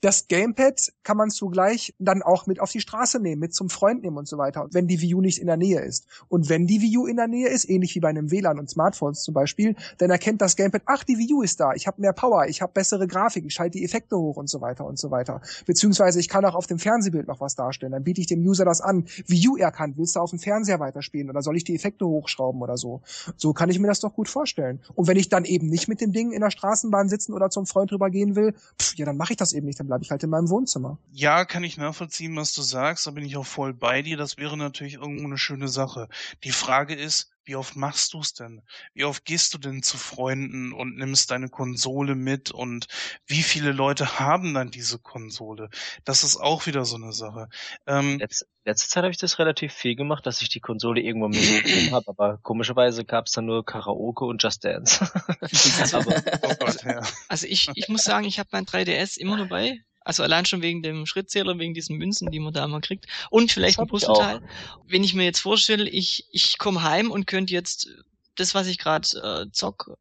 Das 0.00 0.28
Gamepad 0.28 0.92
kann 1.02 1.16
man 1.16 1.30
zugleich 1.30 1.94
dann 1.98 2.22
auch 2.22 2.46
mit 2.46 2.60
auf 2.60 2.70
die 2.70 2.80
Straße 2.80 3.20
nehmen, 3.20 3.40
mit 3.40 3.54
zum 3.54 3.70
Freund 3.70 4.02
nehmen 4.02 4.18
und 4.18 4.28
so 4.28 4.38
weiter, 4.38 4.68
wenn 4.72 4.86
die 4.86 5.00
Wii 5.00 5.14
U 5.14 5.20
nicht 5.20 5.38
in 5.38 5.46
der 5.46 5.56
Nähe 5.56 5.80
ist. 5.80 6.06
Und 6.28 6.48
wenn 6.48 6.66
die 6.66 6.80
Wii 6.80 6.98
U 6.98 7.06
in 7.06 7.16
der 7.16 7.28
Nähe 7.28 7.48
ist, 7.48 7.68
ähnlich 7.68 7.94
wie 7.94 8.00
bei 8.00 8.10
einem 8.10 8.30
WLAN 8.30 8.58
und 8.58 8.68
Smartphones 8.68 9.22
zum 9.22 9.34
Beispiel, 9.34 9.76
dann 9.98 10.10
erkennt 10.10 10.42
das 10.42 10.56
Gamepad, 10.56 10.82
ach, 10.86 11.04
die 11.04 11.18
Wii 11.18 11.32
U 11.34 11.42
ist 11.42 11.60
da, 11.60 11.72
ich 11.72 11.86
habe 11.86 12.00
mehr 12.00 12.12
Power, 12.12 12.46
ich 12.46 12.62
habe 12.62 12.72
bessere 12.72 13.06
Grafik, 13.06 13.44
ich 13.46 13.54
schalte 13.54 13.78
die 13.78 13.84
Effekte 13.84 14.16
hoch 14.16 14.36
und 14.36 14.48
so 14.48 14.60
weiter 14.60 14.84
und 14.84 14.98
so 14.98 15.10
weiter. 15.10 15.40
Beziehungsweise 15.66 16.20
ich 16.20 16.28
kann 16.28 16.44
auch 16.44 16.54
auf 16.54 16.66
dem 16.66 16.78
Fernsehbild 16.78 17.26
noch 17.26 17.40
was 17.40 17.54
darstellen. 17.54 17.92
Dann 17.92 18.04
biete 18.04 18.20
ich 18.20 18.26
dem 18.26 18.40
User 18.40 18.64
das 18.64 18.80
an. 18.80 19.06
Wii 19.26 19.48
U 19.48 19.56
erkannt, 19.56 19.96
willst 19.96 20.16
du 20.16 20.20
auf 20.20 20.30
dem 20.30 20.38
Fernseher 20.38 20.73
Fernseher 20.74 20.80
weiterspielen 20.80 21.30
oder 21.30 21.42
soll 21.42 21.56
ich 21.56 21.64
die 21.64 21.74
Effekte 21.74 22.06
hochschrauben 22.06 22.60
oder 22.62 22.76
so? 22.76 23.02
So 23.36 23.52
kann 23.52 23.70
ich 23.70 23.78
mir 23.78 23.86
das 23.86 24.00
doch 24.00 24.12
gut 24.12 24.28
vorstellen. 24.28 24.80
Und 24.94 25.06
wenn 25.06 25.16
ich 25.16 25.28
dann 25.28 25.44
eben 25.44 25.68
nicht 25.68 25.88
mit 25.88 26.00
dem 26.00 26.12
Ding 26.12 26.32
in 26.32 26.40
der 26.40 26.50
Straßenbahn 26.50 27.08
sitzen 27.08 27.32
oder 27.32 27.50
zum 27.50 27.66
Freund 27.66 27.90
drüber 27.90 28.10
gehen 28.10 28.36
will, 28.36 28.54
pff, 28.80 28.94
ja, 28.96 29.06
dann 29.06 29.16
mache 29.16 29.32
ich 29.32 29.36
das 29.36 29.52
eben 29.52 29.66
nicht, 29.66 29.80
dann 29.80 29.86
bleibe 29.86 30.04
ich 30.04 30.10
halt 30.10 30.22
in 30.22 30.30
meinem 30.30 30.48
Wohnzimmer. 30.48 30.98
Ja, 31.12 31.44
kann 31.44 31.64
ich 31.64 31.76
nachvollziehen, 31.76 32.36
was 32.36 32.52
du 32.52 32.62
sagst, 32.62 33.06
da 33.06 33.10
bin 33.10 33.24
ich 33.24 33.36
auch 33.36 33.46
voll 33.46 33.74
bei 33.74 34.02
dir. 34.02 34.16
Das 34.16 34.36
wäre 34.36 34.56
natürlich 34.56 34.94
irgendwo 34.94 35.24
eine 35.24 35.38
schöne 35.38 35.68
Sache. 35.68 36.08
Die 36.42 36.52
Frage 36.52 36.94
ist, 36.94 37.30
wie 37.44 37.56
oft 37.56 37.76
machst 37.76 38.14
du's 38.14 38.32
denn? 38.32 38.62
Wie 38.94 39.04
oft 39.04 39.24
gehst 39.24 39.54
du 39.54 39.58
denn 39.58 39.82
zu 39.82 39.96
Freunden 39.98 40.72
und 40.72 40.96
nimmst 40.96 41.30
deine 41.30 41.48
Konsole 41.48 42.14
mit 42.14 42.50
und 42.50 42.86
wie 43.26 43.42
viele 43.42 43.72
Leute 43.72 44.18
haben 44.18 44.54
dann 44.54 44.70
diese 44.70 44.98
Konsole? 44.98 45.68
Das 46.04 46.24
ist 46.24 46.36
auch 46.36 46.66
wieder 46.66 46.84
so 46.84 46.96
eine 46.96 47.12
Sache. 47.12 47.48
Ähm, 47.86 48.18
letzte, 48.18 48.46
letzte 48.64 48.88
Zeit 48.88 49.04
habe 49.04 49.10
ich 49.10 49.18
das 49.18 49.38
relativ 49.38 49.72
viel 49.72 49.96
gemacht, 49.96 50.26
dass 50.26 50.42
ich 50.42 50.48
die 50.48 50.60
Konsole 50.60 51.00
irgendwo 51.00 51.28
mitgenommen 51.28 51.92
habe, 51.92 52.08
aber 52.08 52.38
komischerweise 52.38 53.04
gab's 53.04 53.32
dann 53.32 53.46
nur 53.46 53.64
Karaoke 53.64 54.24
und 54.24 54.42
Just 54.42 54.64
Dance. 54.64 55.00
aber, 55.92 56.22
oh 56.42 56.54
Gott, 56.58 56.82
ja. 56.84 57.02
Also 57.28 57.46
ich, 57.46 57.70
ich 57.74 57.88
muss 57.88 58.04
sagen, 58.04 58.26
ich 58.26 58.38
habe 58.38 58.48
mein 58.52 58.66
3DS 58.66 59.18
immer 59.18 59.36
dabei 59.36 59.84
also 60.04 60.22
allein 60.22 60.44
schon 60.44 60.62
wegen 60.62 60.82
dem 60.82 61.06
Schrittzähler, 61.06 61.58
wegen 61.58 61.74
diesen 61.74 61.96
Münzen, 61.96 62.30
die 62.30 62.38
man 62.38 62.52
da 62.52 62.68
mal 62.68 62.80
kriegt. 62.80 63.06
Und 63.30 63.50
vielleicht 63.50 63.78
ein 63.78 63.86
Puzzleteil. 63.86 64.42
Wenn 64.86 65.02
ich 65.02 65.14
mir 65.14 65.24
jetzt 65.24 65.40
vorstelle, 65.40 65.88
ich, 65.88 66.28
ich 66.30 66.58
komme 66.58 66.82
heim 66.82 67.10
und 67.10 67.26
könnte 67.26 67.54
jetzt 67.54 67.88
das, 68.36 68.54
was 68.54 68.66
ich 68.66 68.78
gerade 68.78 69.08
äh, 69.18 69.50
zock, 69.50 69.96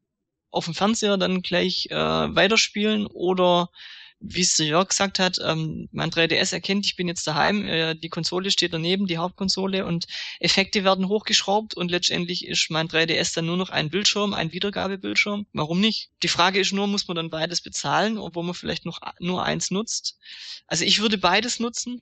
auf 0.52 0.66
dem 0.66 0.74
Fernseher 0.74 1.18
dann 1.18 1.42
gleich 1.42 1.88
äh, 1.90 1.96
weiterspielen 1.96 3.08
oder 3.08 3.70
wie 4.26 4.42
es 4.42 4.58
Jörg 4.58 4.88
gesagt 4.88 5.20
hat, 5.20 5.38
ähm, 5.44 5.90
mein 5.92 6.10
3DS 6.10 6.54
erkennt, 6.54 6.86
ich 6.86 6.96
bin 6.96 7.10
jetzt 7.10 7.28
daheim, 7.28 7.66
äh, 7.66 7.94
die 7.94 8.08
Konsole 8.08 8.52
steht 8.52 8.74
daneben, 8.74 9.06
die 9.06 9.18
Hauptkonsole 9.18 9.86
und 9.86 10.06
Effekte 10.40 10.86
werden 10.86 11.10
hochgeschraubt 11.10 11.76
und 11.76 11.92
letztendlich 11.92 12.48
ist 12.48 12.72
mein 12.72 12.88
3DS 12.88 13.36
dann 13.36 13.46
nur 13.46 13.58
noch 13.58 13.70
ein 13.70 13.90
Bildschirm, 13.90 14.34
ein 14.34 14.54
Wiedergabebildschirm. 14.54 15.46
Warum 15.52 15.82
nicht? 15.82 16.10
Die 16.24 16.30
Frage 16.30 16.62
ist 16.62 16.72
nur, 16.72 16.88
muss 16.88 17.08
man 17.10 17.16
dann 17.16 17.30
beides 17.30 17.62
bezahlen, 17.62 18.18
obwohl 18.18 18.44
man 18.44 18.54
vielleicht 18.54 18.86
noch 18.86 19.02
nur 19.20 19.44
eins 19.44 19.72
nutzt? 19.72 20.18
Also 20.68 20.86
ich 20.86 21.02
würde 21.02 21.18
beides 21.18 21.60
nutzen, 21.60 22.02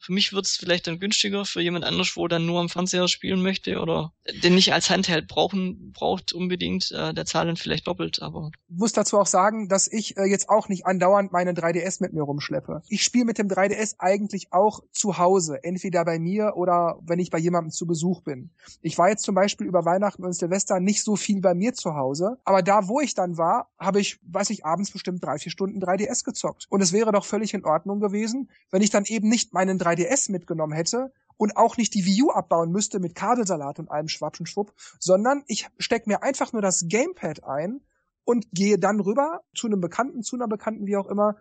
für 0.00 0.12
mich 0.12 0.32
wird 0.32 0.46
es 0.46 0.56
vielleicht 0.56 0.86
dann 0.86 0.98
günstiger, 0.98 1.44
für 1.44 1.60
jemand 1.60 1.84
anders, 1.84 2.16
wo 2.16 2.26
dann 2.26 2.46
nur 2.46 2.58
am 2.58 2.70
Fernseher 2.70 3.06
spielen 3.06 3.42
möchte 3.42 3.80
oder 3.80 4.12
den 4.42 4.54
nicht 4.54 4.72
als 4.72 4.88
Handheld 4.88 5.28
brauchen 5.28 5.92
braucht 5.92 6.32
unbedingt, 6.32 6.90
äh, 6.92 7.12
der 7.12 7.26
zahlt 7.26 7.48
dann 7.48 7.56
vielleicht 7.56 7.86
doppelt, 7.86 8.22
aber. 8.22 8.50
Ich 8.68 8.78
muss 8.78 8.92
dazu 8.92 9.18
auch 9.18 9.26
sagen, 9.26 9.68
dass 9.68 9.92
ich 9.92 10.16
äh, 10.16 10.24
jetzt 10.24 10.48
auch 10.48 10.68
nicht 10.68 10.86
andauernd 10.86 11.32
meinen 11.32 11.54
3DS 11.54 11.98
mit 12.00 12.14
mir 12.14 12.22
rumschleppe. 12.22 12.82
Ich 12.88 13.04
spiele 13.04 13.26
mit 13.26 13.38
dem 13.38 13.48
3DS 13.48 13.96
eigentlich 13.98 14.52
auch 14.52 14.80
zu 14.90 15.18
Hause, 15.18 15.62
entweder 15.62 16.04
bei 16.06 16.18
mir 16.18 16.56
oder 16.56 16.98
wenn 17.02 17.18
ich 17.18 17.30
bei 17.30 17.38
jemandem 17.38 17.70
zu 17.70 17.86
Besuch 17.86 18.22
bin. 18.22 18.50
Ich 18.80 18.96
war 18.96 19.10
jetzt 19.10 19.24
zum 19.24 19.34
Beispiel 19.34 19.66
über 19.66 19.84
Weihnachten 19.84 20.24
und 20.24 20.32
Silvester 20.32 20.80
nicht 20.80 21.04
so 21.04 21.16
viel 21.16 21.42
bei 21.42 21.52
mir 21.52 21.74
zu 21.74 21.94
Hause, 21.94 22.38
aber 22.44 22.62
da, 22.62 22.88
wo 22.88 23.00
ich 23.00 23.14
dann 23.14 23.36
war, 23.36 23.68
habe 23.78 24.00
ich, 24.00 24.18
weiß 24.22 24.48
ich, 24.48 24.64
abends 24.64 24.90
bestimmt 24.90 25.22
drei, 25.22 25.38
vier 25.38 25.52
Stunden 25.52 25.82
3DS 25.82 26.24
gezockt. 26.24 26.66
Und 26.70 26.80
es 26.80 26.92
wäre 26.92 27.12
doch 27.12 27.26
völlig 27.26 27.52
in 27.52 27.66
Ordnung 27.66 28.00
gewesen, 28.00 28.48
wenn 28.70 28.80
ich 28.80 28.90
dann 28.90 29.04
eben 29.04 29.28
nicht 29.28 29.52
meinen 29.52 29.78
3 29.78 29.89
3DS 29.90 30.30
mitgenommen 30.30 30.72
hätte 30.72 31.12
und 31.36 31.56
auch 31.56 31.76
nicht 31.76 31.94
die 31.94 32.04
Wii 32.04 32.24
U 32.24 32.30
abbauen 32.30 32.70
müsste 32.70 33.00
mit 33.00 33.14
Kabelsalat 33.14 33.78
und 33.78 33.90
allem 33.90 34.08
Schwappschenschwupp, 34.08 34.72
sondern 34.98 35.42
ich 35.46 35.68
steck 35.78 36.06
mir 36.06 36.22
einfach 36.22 36.52
nur 36.52 36.62
das 36.62 36.84
Gamepad 36.86 37.44
ein 37.44 37.80
und 38.24 38.46
gehe 38.52 38.78
dann 38.78 39.00
rüber 39.00 39.40
zu 39.54 39.66
einem 39.66 39.80
Bekannten, 39.80 40.22
zu 40.22 40.36
einer 40.36 40.48
Bekannten, 40.48 40.86
wie 40.86 40.96
auch 40.96 41.08
immer, 41.08 41.36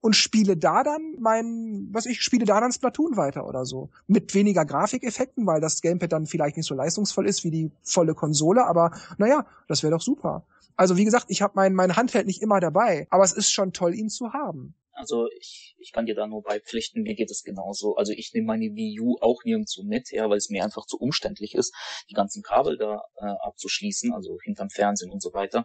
und 0.00 0.14
spiele 0.16 0.56
da 0.56 0.82
dann 0.82 1.14
mein, 1.18 1.88
was 1.90 2.04
ich 2.04 2.20
spiele 2.20 2.44
da 2.44 2.60
dann 2.60 2.72
Splatoon 2.72 3.16
weiter 3.16 3.46
oder 3.46 3.64
so. 3.64 3.88
Mit 4.06 4.34
weniger 4.34 4.66
Grafikeffekten, 4.66 5.46
weil 5.46 5.62
das 5.62 5.80
Gamepad 5.80 6.12
dann 6.12 6.26
vielleicht 6.26 6.58
nicht 6.58 6.66
so 6.66 6.74
leistungsvoll 6.74 7.26
ist 7.26 7.42
wie 7.44 7.50
die 7.50 7.70
volle 7.82 8.14
Konsole, 8.14 8.66
aber 8.66 8.90
naja, 9.16 9.46
das 9.66 9.82
wäre 9.82 9.92
doch 9.92 10.02
super. 10.02 10.44
Also 10.76 10.96
wie 10.96 11.04
gesagt, 11.04 11.26
ich 11.28 11.40
habe 11.40 11.54
mein, 11.56 11.74
mein 11.74 11.96
Handheld 11.96 12.26
nicht 12.26 12.42
immer 12.42 12.60
dabei, 12.60 13.06
aber 13.08 13.24
es 13.24 13.32
ist 13.32 13.50
schon 13.50 13.72
toll, 13.72 13.94
ihn 13.94 14.10
zu 14.10 14.32
haben. 14.32 14.74
Also 14.94 15.28
ich, 15.38 15.74
ich 15.78 15.92
kann 15.92 16.06
dir 16.06 16.14
da 16.14 16.26
nur 16.26 16.42
beipflichten, 16.42 17.02
mir 17.02 17.14
geht 17.14 17.30
es 17.30 17.42
genauso. 17.42 17.96
Also 17.96 18.12
ich 18.12 18.32
nehme 18.32 18.46
meine 18.46 18.66
Wii 18.66 19.00
U 19.00 19.16
auch 19.20 19.42
nirgendwo 19.44 19.82
mit, 19.82 20.10
ja, 20.12 20.30
weil 20.30 20.38
es 20.38 20.50
mir 20.50 20.62
einfach 20.62 20.86
zu 20.86 20.98
umständlich 20.98 21.54
ist, 21.54 21.74
die 22.08 22.14
ganzen 22.14 22.42
Kabel 22.42 22.78
da 22.78 23.02
äh, 23.16 23.24
abzuschließen, 23.24 24.12
also 24.12 24.38
hinterm 24.42 24.70
Fernsehen 24.70 25.10
und 25.10 25.20
so 25.20 25.32
weiter. 25.32 25.64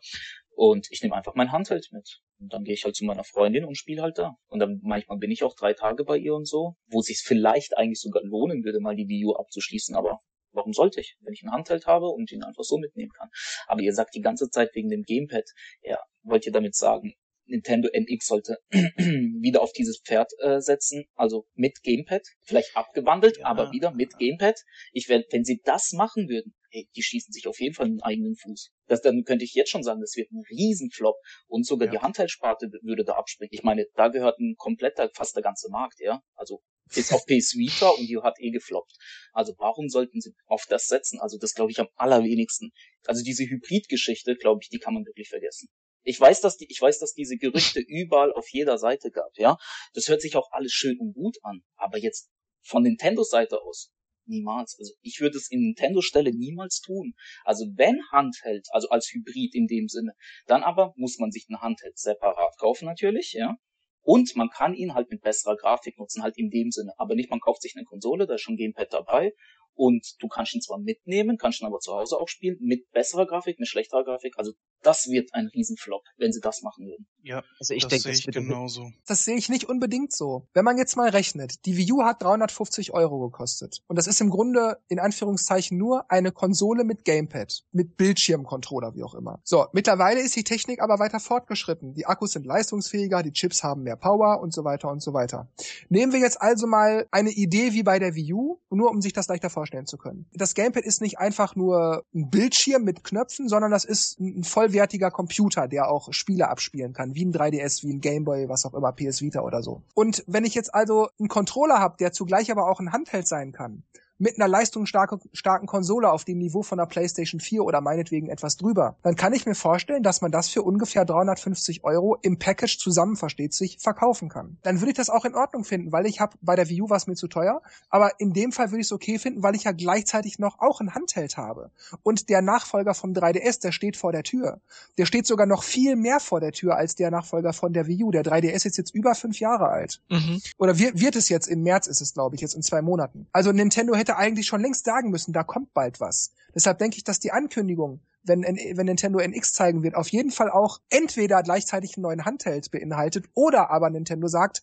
Und 0.52 0.88
ich 0.90 1.02
nehme 1.04 1.16
einfach 1.16 1.36
mein 1.36 1.52
Handheld 1.52 1.88
mit. 1.92 2.22
Und 2.40 2.52
dann 2.52 2.64
gehe 2.64 2.74
ich 2.74 2.84
halt 2.84 2.96
zu 2.96 3.06
meiner 3.06 3.24
Freundin 3.24 3.66
und 3.66 3.78
spiele 3.78 4.02
halt 4.02 4.18
da. 4.18 4.36
Und 4.48 4.60
dann 4.60 4.80
manchmal 4.84 5.18
bin 5.18 5.32
ich 5.32 5.44
auch 5.44 5.56
drei 5.56 5.74
Tage 5.74 6.04
bei 6.04 6.18
ihr 6.18 6.34
und 6.34 6.48
so, 6.48 6.76
wo 6.88 7.00
es 7.00 7.06
sich 7.06 7.22
vielleicht 7.24 7.78
eigentlich 7.78 8.02
sogar 8.02 8.24
lohnen 8.24 8.64
würde, 8.64 8.80
mal 8.80 8.96
die 8.96 9.08
Wii 9.08 9.26
U 9.26 9.36
abzuschließen, 9.36 9.96
aber 9.96 10.20
warum 10.52 10.74
sollte 10.74 11.00
ich, 11.00 11.18
wenn 11.22 11.34
ich 11.34 11.44
einen 11.44 11.54
Handheld 11.54 11.86
habe 11.86 12.08
und 12.08 12.32
ihn 12.32 12.44
einfach 12.44 12.64
so 12.64 12.78
mitnehmen 12.78 13.12
kann. 13.12 13.30
Aber 13.68 13.82
ihr 13.82 13.94
sagt 13.94 14.16
die 14.16 14.22
ganze 14.22 14.50
Zeit 14.50 14.74
wegen 14.74 14.90
dem 14.90 15.04
Gamepad, 15.04 15.46
ja, 15.84 16.00
wollt 16.24 16.46
ihr 16.46 16.52
damit 16.52 16.76
sagen, 16.76 17.14
Nintendo 17.50 17.90
NX 17.92 18.28
sollte 18.28 18.58
wieder 18.72 19.62
auf 19.62 19.72
dieses 19.74 20.02
Pferd 20.06 20.32
äh, 20.40 20.60
setzen, 20.62 21.06
also 21.16 21.46
mit 21.56 21.82
Gamepad, 21.84 22.22
vielleicht 22.44 22.76
abgewandelt, 22.76 23.38
ja, 23.40 23.46
aber 23.46 23.72
wieder 23.72 23.92
mit 23.92 24.18
Gamepad. 24.18 24.56
Ich 24.94 25.10
wenn, 25.10 25.24
wenn 25.32 25.44
sie 25.44 25.62
das 25.64 25.92
machen 25.92 26.30
würden, 26.30 26.54
ey, 26.72 26.88
die 26.96 27.04
schießen 27.04 27.34
sich 27.34 27.48
auf 27.48 27.60
jeden 27.60 27.74
Fall 27.74 27.88
einen 27.88 28.02
eigenen 28.02 28.36
Fuß. 28.36 28.72
Das, 28.88 29.02
dann 29.02 29.24
könnte 29.24 29.46
ich 29.46 29.54
jetzt 29.54 29.70
schon 29.72 29.84
sagen, 29.84 30.02
das 30.02 30.16
wird 30.16 30.32
ein 30.32 30.44
Riesenflop 30.50 31.16
und 31.48 31.66
sogar 31.66 31.88
Ja. 31.88 31.94
die 31.94 32.00
Handheldsparte 32.00 32.70
würde 32.82 33.04
da 33.04 33.14
abspringen. 33.14 33.50
Ich 33.54 33.64
meine, 33.64 33.86
da 33.96 34.08
gehört 34.10 34.40
ein 34.40 34.56
kompletter, 34.58 35.10
fast 35.14 35.36
der 35.36 35.44
ganze 35.44 35.70
Markt, 35.70 36.00
ja. 36.00 36.22
Also 36.36 36.62
bis 36.94 37.12
auf 37.14 37.24
PS 37.26 37.56
Vita 37.56 37.90
und 37.90 38.08
die 38.08 38.18
hat 38.22 38.36
eh 38.40 38.50
gefloppt. 38.50 38.94
Also 39.32 39.54
warum 39.58 39.90
sollten 39.90 40.22
sie 40.22 40.34
auf 40.48 40.66
das 40.68 40.88
setzen? 40.88 41.20
Also 41.20 41.38
das 41.38 41.54
glaube 41.54 41.72
ich 41.72 41.80
am 41.80 41.88
allerwenigsten. 41.96 42.72
Also 43.06 43.24
diese 43.24 43.44
Hybrid-Geschichte, 43.44 44.36
glaube 44.36 44.62
ich, 44.64 44.70
die 44.70 44.80
kann 44.80 44.96
man 44.96 45.06
wirklich 45.06 45.30
vergessen. 45.30 45.70
Ich 46.10 46.20
weiß, 46.20 46.42
dass 46.42 46.58
die, 46.58 46.66
ich 46.72 46.82
weiß, 46.82 46.98
dass 46.98 47.14
diese 47.14 47.38
Gerüchte 47.38 47.80
überall 47.88 48.34
auf 48.34 48.50
jeder 48.50 48.80
Seite 48.80 49.12
gab, 49.12 49.30
ja. 49.38 49.58
Das 49.94 50.08
hört 50.08 50.22
sich 50.22 50.36
auch 50.36 50.50
alles 50.52 50.72
schön 50.72 50.98
und 51.00 51.14
gut 51.14 51.38
an. 51.44 51.62
Aber 51.76 52.00
jetzt 52.00 52.32
von 52.66 52.82
Nintendos 52.82 53.30
Seite 53.30 53.62
aus, 53.62 53.92
niemals. 54.26 54.76
Also 54.80 54.94
ich 55.02 55.20
würde 55.20 55.38
es 55.38 55.52
in 55.52 55.60
Nintendo 55.60 56.02
Stelle 56.02 56.34
niemals 56.34 56.82
tun. 56.82 57.14
Also 57.44 57.68
wenn 57.76 58.02
Handheld, 58.12 58.66
also 58.72 58.90
als 58.90 59.12
Hybrid 59.14 59.54
in 59.54 59.68
dem 59.68 59.88
Sinne, 59.88 60.14
dann 60.48 60.64
aber 60.64 60.94
muss 60.96 61.20
man 61.20 61.30
sich 61.30 61.46
einen 61.48 61.62
Handheld 61.62 62.00
separat 62.00 62.58
kaufen 62.58 62.86
natürlich, 62.86 63.34
ja. 63.34 63.58
Und 64.02 64.36
man 64.36 64.50
kann 64.50 64.74
ihn 64.74 64.96
halt 64.96 65.12
mit 65.12 65.22
besserer 65.22 65.58
Grafik 65.58 66.00
nutzen, 66.00 66.24
halt 66.24 66.40
in 66.40 66.50
dem 66.50 66.72
Sinne. 66.72 66.94
Aber 66.98 67.14
nicht, 67.14 67.30
man 67.30 67.40
kauft 67.40 67.62
sich 67.62 67.74
eine 67.76 67.86
Konsole, 67.86 68.26
da 68.26 68.34
ist 68.34 68.42
schon 68.42 68.58
Gamepad 68.58 68.92
dabei. 68.92 69.34
Und 69.80 70.16
du 70.20 70.28
kannst 70.28 70.54
ihn 70.54 70.62
zwar 70.62 70.78
mitnehmen, 70.78 71.38
kannst 71.38 71.62
ihn 71.62 71.66
aber 71.66 71.80
zu 71.80 71.94
Hause 71.94 72.18
auch 72.18 72.28
spielen, 72.28 72.58
mit 72.60 72.92
besserer 72.92 73.26
Grafik, 73.26 73.60
mit 73.60 73.70
schlechterer 73.70 74.04
Grafik. 74.04 74.34
Also 74.38 74.52
das 74.82 75.08
wird 75.08 75.34
ein 75.34 75.48
Riesenflop, 75.48 76.04
wenn 76.18 76.34
sie 76.34 76.42
das 76.42 76.62
machen 76.64 76.86
würden. 76.86 77.08
Ja, 77.22 77.44
Also 77.60 77.74
ich 77.74 77.84
das 77.84 77.90
denke, 77.90 78.04
sehe 78.04 78.12
das 78.12 78.20
ich 78.20 78.26
mit 78.28 78.36
genauso. 78.36 78.92
Das 79.08 79.24
sehe 79.24 79.38
ich 79.38 79.48
nicht 79.48 79.70
unbedingt 79.70 80.12
so. 80.12 80.48
Wenn 80.54 80.66
man 80.66 80.78
jetzt 80.78 80.98
mal 80.98 81.10
rechnet, 81.10 81.66
die 81.66 81.78
Wii 81.78 81.94
U 81.94 82.04
hat 82.04 82.22
350 82.22 82.94
Euro 82.94 83.20
gekostet. 83.30 83.82
Und 83.88 83.96
das 83.96 84.08
ist 84.08 84.20
im 84.20 84.30
Grunde 84.30 84.78
in 84.90 85.00
Anführungszeichen 85.00 85.78
nur 85.78 86.12
eine 86.12 86.34
Konsole 86.34 86.84
mit 86.84 87.06
Gamepad, 87.06 87.64
mit 87.72 87.96
Bildschirmcontroller, 87.96 88.96
wie 88.96 89.04
auch 89.04 89.16
immer. 89.16 89.40
So, 89.46 89.66
mittlerweile 89.72 90.20
ist 90.20 90.36
die 90.36 90.44
Technik 90.44 90.82
aber 90.82 91.00
weiter 91.00 91.22
fortgeschritten. 91.22 91.94
Die 91.94 92.06
Akkus 92.06 92.34
sind 92.34 92.46
leistungsfähiger, 92.46 93.24
die 93.24 93.32
Chips 93.32 93.64
haben 93.64 93.84
mehr 93.84 93.96
Power 93.96 94.42
und 94.42 94.54
so 94.54 94.66
weiter 94.66 94.92
und 94.92 95.02
so 95.02 95.14
weiter. 95.14 95.50
Nehmen 95.88 96.12
wir 96.12 96.20
jetzt 96.20 96.42
also 96.42 96.68
mal 96.68 97.08
eine 97.12 97.32
Idee 97.32 97.72
wie 97.72 97.84
bei 97.84 97.98
der 98.00 98.16
Wii 98.16 98.34
U, 98.34 98.60
nur 98.70 98.92
um 98.92 99.02
sich 99.02 99.14
das 99.14 99.28
leichter 99.30 99.50
vorstellen 99.70 99.86
zu 99.86 99.98
können. 99.98 100.26
Das 100.34 100.56
Gamepad 100.56 100.84
ist 100.84 101.02
nicht 101.02 101.20
einfach 101.20 101.56
nur 101.56 102.04
ein 102.14 102.30
Bildschirm 102.30 102.84
mit 102.84 103.04
Knöpfen, 103.04 103.48
sondern 103.48 103.72
das 103.72 103.86
ist 103.86 104.20
ein 104.20 104.44
vollwertiger 104.44 105.12
Computer, 105.12 105.68
der 105.68 105.90
auch 105.90 106.12
Spiele 106.12 106.50
abspielen 106.50 106.94
kann, 106.94 107.16
wie 107.16 107.26
ein 107.26 107.34
3DS, 107.34 107.84
wie 107.84 107.94
ein 107.94 108.02
Gameboy, 108.02 108.50
was 108.50 108.66
auch 108.66 108.74
immer, 108.74 108.92
PS 108.92 109.22
Vita 109.22 109.42
oder 109.42 109.62
so. 109.62 109.84
Und 109.94 110.24
wenn 110.28 110.46
ich 110.46 110.56
jetzt 110.56 110.74
also 110.74 111.10
einen 111.20 111.30
Controller 111.30 111.80
habe, 111.80 111.98
der 112.00 112.12
zugleich 112.12 112.52
aber 112.52 112.68
auch 112.70 112.80
ein 112.80 112.92
Handheld 112.92 113.28
sein 113.28 113.52
kann, 113.52 113.84
mit 114.20 114.36
einer 114.38 114.48
leistungsstarken 114.48 115.20
starken 115.34 115.66
Konsole 115.66 116.12
auf 116.12 116.26
dem 116.26 116.38
Niveau 116.38 116.62
von 116.62 116.80
einer 116.80 116.88
PlayStation 116.88 117.40
4 117.40 117.64
oder 117.64 117.82
meinetwegen 117.82 118.28
etwas 118.30 118.58
drüber, 118.58 118.98
dann 119.02 119.16
kann 119.16 119.34
ich 119.34 119.46
mir 119.46 119.56
vorstellen, 119.56 120.04
dass 120.04 120.22
man 120.22 120.32
das 120.32 120.50
für 120.50 120.62
ungefähr 120.62 121.06
350 121.06 121.84
Euro 121.84 122.18
im 122.22 122.38
Package 122.38 122.78
zusammen, 122.78 123.16
versteht 123.16 123.54
sich, 123.54 123.78
verkaufen 123.80 124.30
kann. 124.30 124.58
Dann 124.62 124.82
würde 124.82 124.92
ich 124.92 124.98
das 124.98 125.10
auch 125.10 125.26
in 125.26 125.36
Ordnung 125.36 125.64
finden, 125.64 125.92
weil 125.92 126.06
ich 126.06 126.20
habe 126.20 126.36
bei 126.42 126.56
der 126.56 126.70
Wii 126.70 126.82
U 126.84 126.90
war 126.90 126.98
es 126.98 127.08
mir 127.08 127.16
zu 127.16 127.28
teuer, 127.28 127.62
aber 127.90 128.20
in 128.20 128.34
dem 128.34 128.52
Fall 128.52 128.72
würde 128.72 128.82
ich 128.82 128.88
es 128.88 128.92
okay 128.92 129.18
finden, 129.20 129.42
weil 129.42 129.56
ich 129.56 129.64
ja 129.64 129.72
gleichzeitig 129.72 130.38
noch 130.40 130.60
auch 130.60 130.82
ein 130.82 130.94
Handheld 130.94 131.38
habe. 131.38 131.72
Und 132.04 132.30
der 132.30 132.42
Nachfolger 132.42 132.94
vom 132.94 133.14
3DS, 133.14 133.62
der 133.62 133.72
steht 133.72 133.98
vor 133.98 134.12
der 134.12 134.24
Tür. 134.24 134.60
Der 134.98 135.06
steht 135.06 135.26
sogar 135.28 135.46
noch 135.48 135.64
viel 135.64 135.96
mehr 135.96 136.20
vor 136.20 136.40
der 136.42 136.52
Tür 136.52 136.76
als 136.76 136.96
der 136.96 137.10
Nachfolger 137.12 137.54
von 137.54 137.74
der 137.74 137.88
Wii 137.88 138.04
U. 138.04 138.12
Der 138.12 138.24
3DS 138.24 138.66
ist 138.66 138.78
jetzt 138.78 138.94
über 138.94 139.16
fünf 139.16 139.40
Jahre 139.40 139.70
alt 139.70 140.02
Mhm. 140.10 140.42
oder 140.58 140.78
wird, 140.78 141.00
wird 141.00 141.16
es 141.16 141.30
jetzt 141.30 141.48
im 141.48 141.64
März 141.64 141.88
ist 141.88 142.02
es, 142.02 142.14
glaube 142.14 142.36
ich, 142.36 142.42
jetzt 142.42 142.54
in 142.56 142.62
zwei 142.62 142.82
Monaten. 142.82 143.28
Also 143.32 143.52
Nintendo 143.52 143.96
hätte 143.96 144.09
eigentlich 144.18 144.48
schon 144.48 144.62
längst 144.62 144.86
sagen 144.86 145.10
müssen, 145.10 145.34
da 145.34 145.44
kommt 145.44 145.74
bald 145.74 146.00
was. 146.00 146.32
Deshalb 146.54 146.80
denke 146.80 146.98
ich, 146.98 147.04
dass 147.04 147.20
die 147.20 147.32
Ankündigung, 147.32 148.02
wenn, 148.24 148.42
wenn 148.42 148.86
Nintendo 148.86 149.20
NX 149.20 149.54
zeigen 149.54 149.84
wird, 149.84 149.96
auf 149.96 150.10
jeden 150.10 150.32
Fall 150.32 150.52
auch 150.52 150.80
entweder 150.90 151.42
gleichzeitig 151.42 151.96
einen 151.96 152.04
neuen 152.04 152.26
Handheld 152.26 152.72
beinhaltet 152.72 153.30
oder 153.34 153.72
aber 153.72 153.90
Nintendo 153.90 154.28
sagt, 154.28 154.62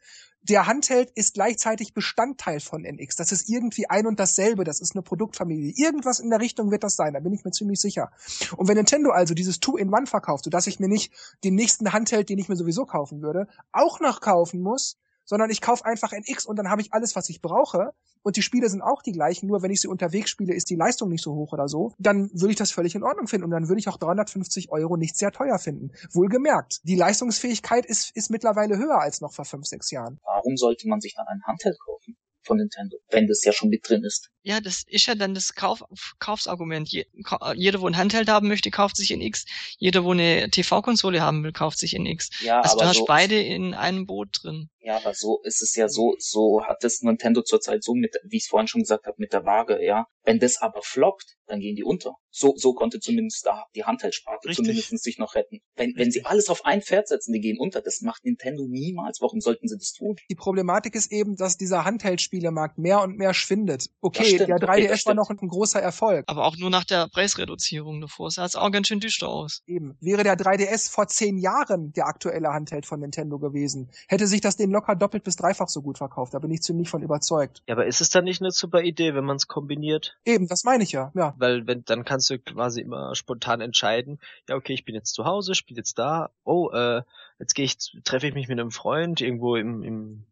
der 0.49 0.67
Handheld 0.67 1.11
ist 1.11 1.35
gleichzeitig 1.35 1.93
Bestandteil 1.93 2.61
von 2.61 2.85
NX. 2.85 3.17
Das 3.17 3.33
ist 3.33 3.49
irgendwie 3.49 3.91
ein 3.91 4.07
und 4.07 4.21
dasselbe. 4.21 4.63
Das 4.63 4.81
ist 4.81 4.95
eine 4.95 5.03
Produktfamilie. 5.03 5.73
Irgendwas 5.75 6.21
in 6.21 6.31
der 6.31 6.41
Richtung 6.41 6.71
wird 6.71 6.85
das 6.85 6.95
sein. 6.95 7.15
Da 7.15 7.21
bin 7.21 7.33
ich 7.33 7.45
mir 7.45 7.51
ziemlich 7.51 7.81
sicher. 7.81 8.13
Und 8.57 8.69
wenn 8.69 8.77
Nintendo 8.77 9.11
also 9.11 9.35
dieses 9.35 9.59
Two-in-One 9.59 10.07
verkauft, 10.07 10.45
sodass 10.45 10.69
ich 10.69 10.79
mir 10.79 10.89
nicht 10.89 11.13
den 11.43 11.57
nächsten 11.57 11.93
Handheld, 11.93 12.29
den 12.29 12.39
ich 12.39 12.49
mir 12.49 12.57
sowieso 12.57 12.87
kaufen 12.87 13.23
würde, 13.23 13.49
auch 13.73 13.99
noch 13.99 14.21
kaufen 14.21 14.61
muss, 14.61 14.99
sondern 15.27 15.51
ich 15.51 15.61
kaufe 15.61 15.85
einfach 15.85 16.13
NX 16.13 16.47
und 16.47 16.57
dann 16.57 16.71
habe 16.71 16.81
ich 16.81 16.93
alles, 16.93 17.15
was 17.15 17.29
ich 17.29 17.43
brauche. 17.43 17.91
Und 18.23 18.37
die 18.37 18.43
Spiele 18.43 18.69
sind 18.69 18.81
auch 18.81 19.03
die 19.03 19.13
gleichen, 19.13 19.47
nur 19.47 19.63
wenn 19.63 19.71
ich 19.71 19.81
sie 19.81 19.89
unterwegs 19.89 20.31
spiele, 20.31 20.55
ist 20.55 20.71
die 20.71 20.75
Leistung 20.75 21.11
nicht 21.11 21.23
so 21.23 21.35
hoch 21.35 21.53
oder 21.53 21.69
so. 21.69 21.93
Dann 21.99 22.31
würde 22.33 22.51
ich 22.51 22.57
das 22.57 22.73
völlig 22.73 22.95
in 22.95 23.03
Ordnung 23.03 23.27
finden 23.27 23.45
und 23.45 23.51
dann 23.51 23.69
würde 23.69 23.79
ich 23.79 23.89
auch 23.89 23.99
350 23.99 24.71
Euro 24.71 24.97
nicht 24.97 25.17
sehr 25.17 25.31
teuer 25.31 25.59
finden. 25.59 25.93
Wohlgemerkt, 26.13 26.81
die 26.85 26.97
Leistungsfähigkeit 26.97 27.87
ist, 27.87 28.17
ist 28.17 28.31
mittlerweile 28.31 28.79
höher 28.79 29.01
als 29.01 29.21
noch 29.21 29.33
vor 29.33 29.45
fünf, 29.45 29.67
sechs 29.67 29.91
Jahren. 29.91 30.19
Warum 30.25 30.57
sollte 30.57 30.89
man 30.89 31.01
sich 31.01 31.15
dann 31.15 31.27
ein 31.29 31.43
Handheld 31.47 31.79
kaufen 31.85 32.17
von 32.47 32.59
Nintendo, 32.59 32.99
wenn 33.11 33.27
das 33.27 33.45
ja 33.45 33.53
schon 33.53 33.69
mit 33.69 33.89
drin 33.89 34.05
ist? 34.05 34.31
Ja, 34.43 34.61
das 34.61 34.85
ist 34.87 35.07
ja 35.07 35.15
dann 35.15 35.35
das 35.35 35.55
Kauf, 35.55 35.83
Kaufsargument. 36.19 36.89
Je, 36.89 37.07
jeder, 37.55 37.81
wo 37.81 37.89
ein 37.89 37.97
Handheld 37.97 38.29
haben 38.29 38.49
möchte, 38.49 38.71
kauft 38.71 38.97
sich 38.97 39.11
NX. 39.11 39.45
Jeder, 39.79 40.05
wo 40.05 40.13
eine 40.13 40.49
TV-Konsole 40.51 41.21
haben 41.21 41.43
will, 41.43 41.53
kauft 41.53 41.79
sich 41.79 41.95
NX. 41.95 42.31
Ja, 42.43 42.61
Also 42.61 42.75
aber 42.75 42.83
du 42.83 42.89
hast 42.91 42.99
so, 42.99 43.05
beide 43.07 43.41
in 43.41 43.75
einem 43.75 44.07
Boot 44.07 44.29
drin. 44.43 44.71
Ja, 44.81 44.97
aber 44.99 45.15
so 45.15 45.41
ist 45.43 45.63
es 45.63 45.75
ja 45.75 45.89
so, 45.89 46.15
so 46.19 46.63
hat 46.65 46.85
es 46.85 47.03
Nintendo 47.03 47.43
zurzeit 47.43 47.83
so 47.83 47.95
mit, 47.95 48.15
wie 48.25 48.37
ich 48.37 48.45
es 48.45 48.49
vorhin 48.49 48.69
schon 48.69 48.83
gesagt 48.83 49.07
habe, 49.07 49.17
mit 49.19 49.33
der 49.33 49.45
Waage, 49.45 49.85
ja. 49.85 50.07
Wenn 50.23 50.39
das 50.39 50.61
aber 50.63 50.81
floppt, 50.83 51.36
dann 51.47 51.61
gehen 51.61 51.77
die 51.77 51.85
unter. 51.85 52.17
So, 52.31 52.55
so 52.57 52.75
konnte 52.75 53.01
zumindest 53.01 53.47
da 53.47 53.65
die 53.75 53.85
Handheldsparte 53.85 54.51
zumindest 54.51 55.03
sich 55.03 55.19
noch 55.19 55.35
retten. 55.35 55.61
Wenn, 55.75 55.95
wenn 55.97 56.11
sie 56.11 56.25
alles 56.25 56.49
auf 56.49 56.65
ein 56.65 56.83
Pferd 56.83 57.09
setzen, 57.09 57.33
die 57.33 57.41
gehen 57.41 57.59
unter. 57.59 57.81
Das 57.81 58.03
macht 58.03 58.25
Nintendo 58.25 58.67
niemals. 58.69 59.21
Warum 59.21 59.41
sollten 59.41 59.69
sie 59.69 59.79
das 59.79 59.93
tun? 59.93 60.17
Die 60.29 60.35
Problematik 60.35 60.95
ist 60.95 61.13
eben, 61.13 61.37
dass 61.37 61.57
dieser 61.57 61.85
Handheld-Spielemarkt 61.85 62.79
mehr 62.79 63.01
und 63.01 63.17
mehr 63.17 63.33
schwindet. 63.33 63.89
Okay, 64.01 64.37
der 64.37 64.57
okay, 64.57 64.65
3DS 64.65 64.89
das 64.89 65.07
war 65.07 65.15
noch 65.15 65.31
ein 65.31 65.37
großer 65.37 65.81
Erfolg. 65.81 66.25
Aber 66.27 66.45
auch 66.45 66.57
nur 66.57 66.71
nach 66.71 66.85
der 66.85 67.09
Preisreduzierung 67.09 68.01
davor. 68.01 68.31
Sah 68.31 68.45
es 68.45 68.57
auch 68.57 68.71
ganz 68.71 68.89
schön 68.89 69.01
düster 69.01 69.29
aus. 69.29 69.63
Eben. 69.67 69.97
Wäre 70.01 70.23
der 70.23 70.37
3DS 70.37 70.91
vor 70.91 71.09
zehn 71.09 71.39
Jahren 71.39 71.93
der 71.93 72.07
aktuelle 72.07 72.49
Handheld 72.49 72.87
von 72.87 73.01
Nintendo 73.01 73.39
gewesen, 73.39 73.91
hätte 74.09 74.27
sich 74.27 74.41
das 74.41 74.57
den 74.57 74.71
locker 74.71 74.97
doppelt 74.97 75.25
bis 75.25 75.37
dreifach 75.37 75.69
so 75.69 75.83
gut 75.83 75.99
verkauft. 75.99 76.35
Da 76.35 76.39
bin 76.39 76.51
ich 76.51 76.63
ziemlich 76.63 76.89
von 76.89 77.03
überzeugt. 77.03 77.63
Ja, 77.67 77.75
aber 77.75 77.87
ist 77.87 78.01
es 78.01 78.11
dann 78.11 78.25
nicht 78.25 78.43
eine 78.43 78.51
super 78.51 78.83
Idee, 78.83 79.15
wenn 79.15 79.25
man 79.25 79.37
es 79.37 79.47
kombiniert? 79.47 80.19
Eben, 80.25 80.49
das 80.49 80.65
meine 80.65 80.85
ich 80.85 80.93
ja. 80.93 81.13
Ja. 81.15 81.35
Weil 81.39 81.67
wenn 81.67 81.85
dann 81.85 82.05
kannst 82.05 82.31
du 82.31 82.39
quasi 82.39 82.81
immer 82.81 83.15
spontan 83.15 83.61
entscheiden, 83.61 84.19
ja 84.49 84.57
okay, 84.57 84.73
ich 84.75 84.85
bin 84.85 84.95
jetzt 84.95 85.15
zu 85.15 85.25
Hause, 85.25 85.55
spiele 85.55 85.79
jetzt 85.79 85.99
da, 85.99 86.31
oh, 86.45 86.71
äh, 86.71 87.03
jetzt 87.39 87.55
gehe 87.55 87.65
ich, 87.65 87.77
treffe 88.05 88.27
ich 88.27 88.35
mich 88.35 88.49
mit 88.49 88.59
einem 88.59 88.71
Freund 88.71 89.21
irgendwo 89.21 89.57
im, 89.57 89.83
im, 89.83 90.27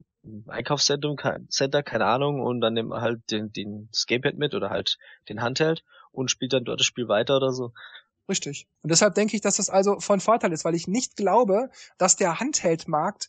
Einkaufszentrum, 0.49 1.17
kein- 1.17 1.49
Center, 1.51 1.83
keine 1.83 2.07
Ahnung, 2.07 2.41
und 2.41 2.61
dann 2.63 2.73
nimmt 2.75 2.89
man 2.89 3.03
halt 3.03 3.31
den, 3.31 3.53
den 3.53 3.89
das 3.91 4.07
Gamepad 4.07 4.37
mit 4.37 4.55
oder 4.55 4.71
halt 4.71 4.99
den 5.29 5.43
Handheld 5.43 5.85
und 6.13 6.31
spielt 6.31 6.53
dann 6.55 6.65
dort 6.65 6.81
das 6.81 6.87
Spiel 6.87 7.09
weiter 7.09 7.37
oder 7.37 7.53
so. 7.53 7.73
Richtig. 8.29 8.67
Und 8.83 8.91
deshalb 8.91 9.15
denke 9.15 9.37
ich, 9.37 9.43
dass 9.43 9.57
das 9.57 9.69
also 9.69 10.01
von 10.01 10.21
Vorteil 10.21 10.53
ist, 10.53 10.65
weil 10.65 10.75
ich 10.75 10.89
nicht 10.89 11.17
glaube, 11.17 11.69
dass 11.99 12.17
der 12.17 12.41
Handheldmarkt 12.41 13.29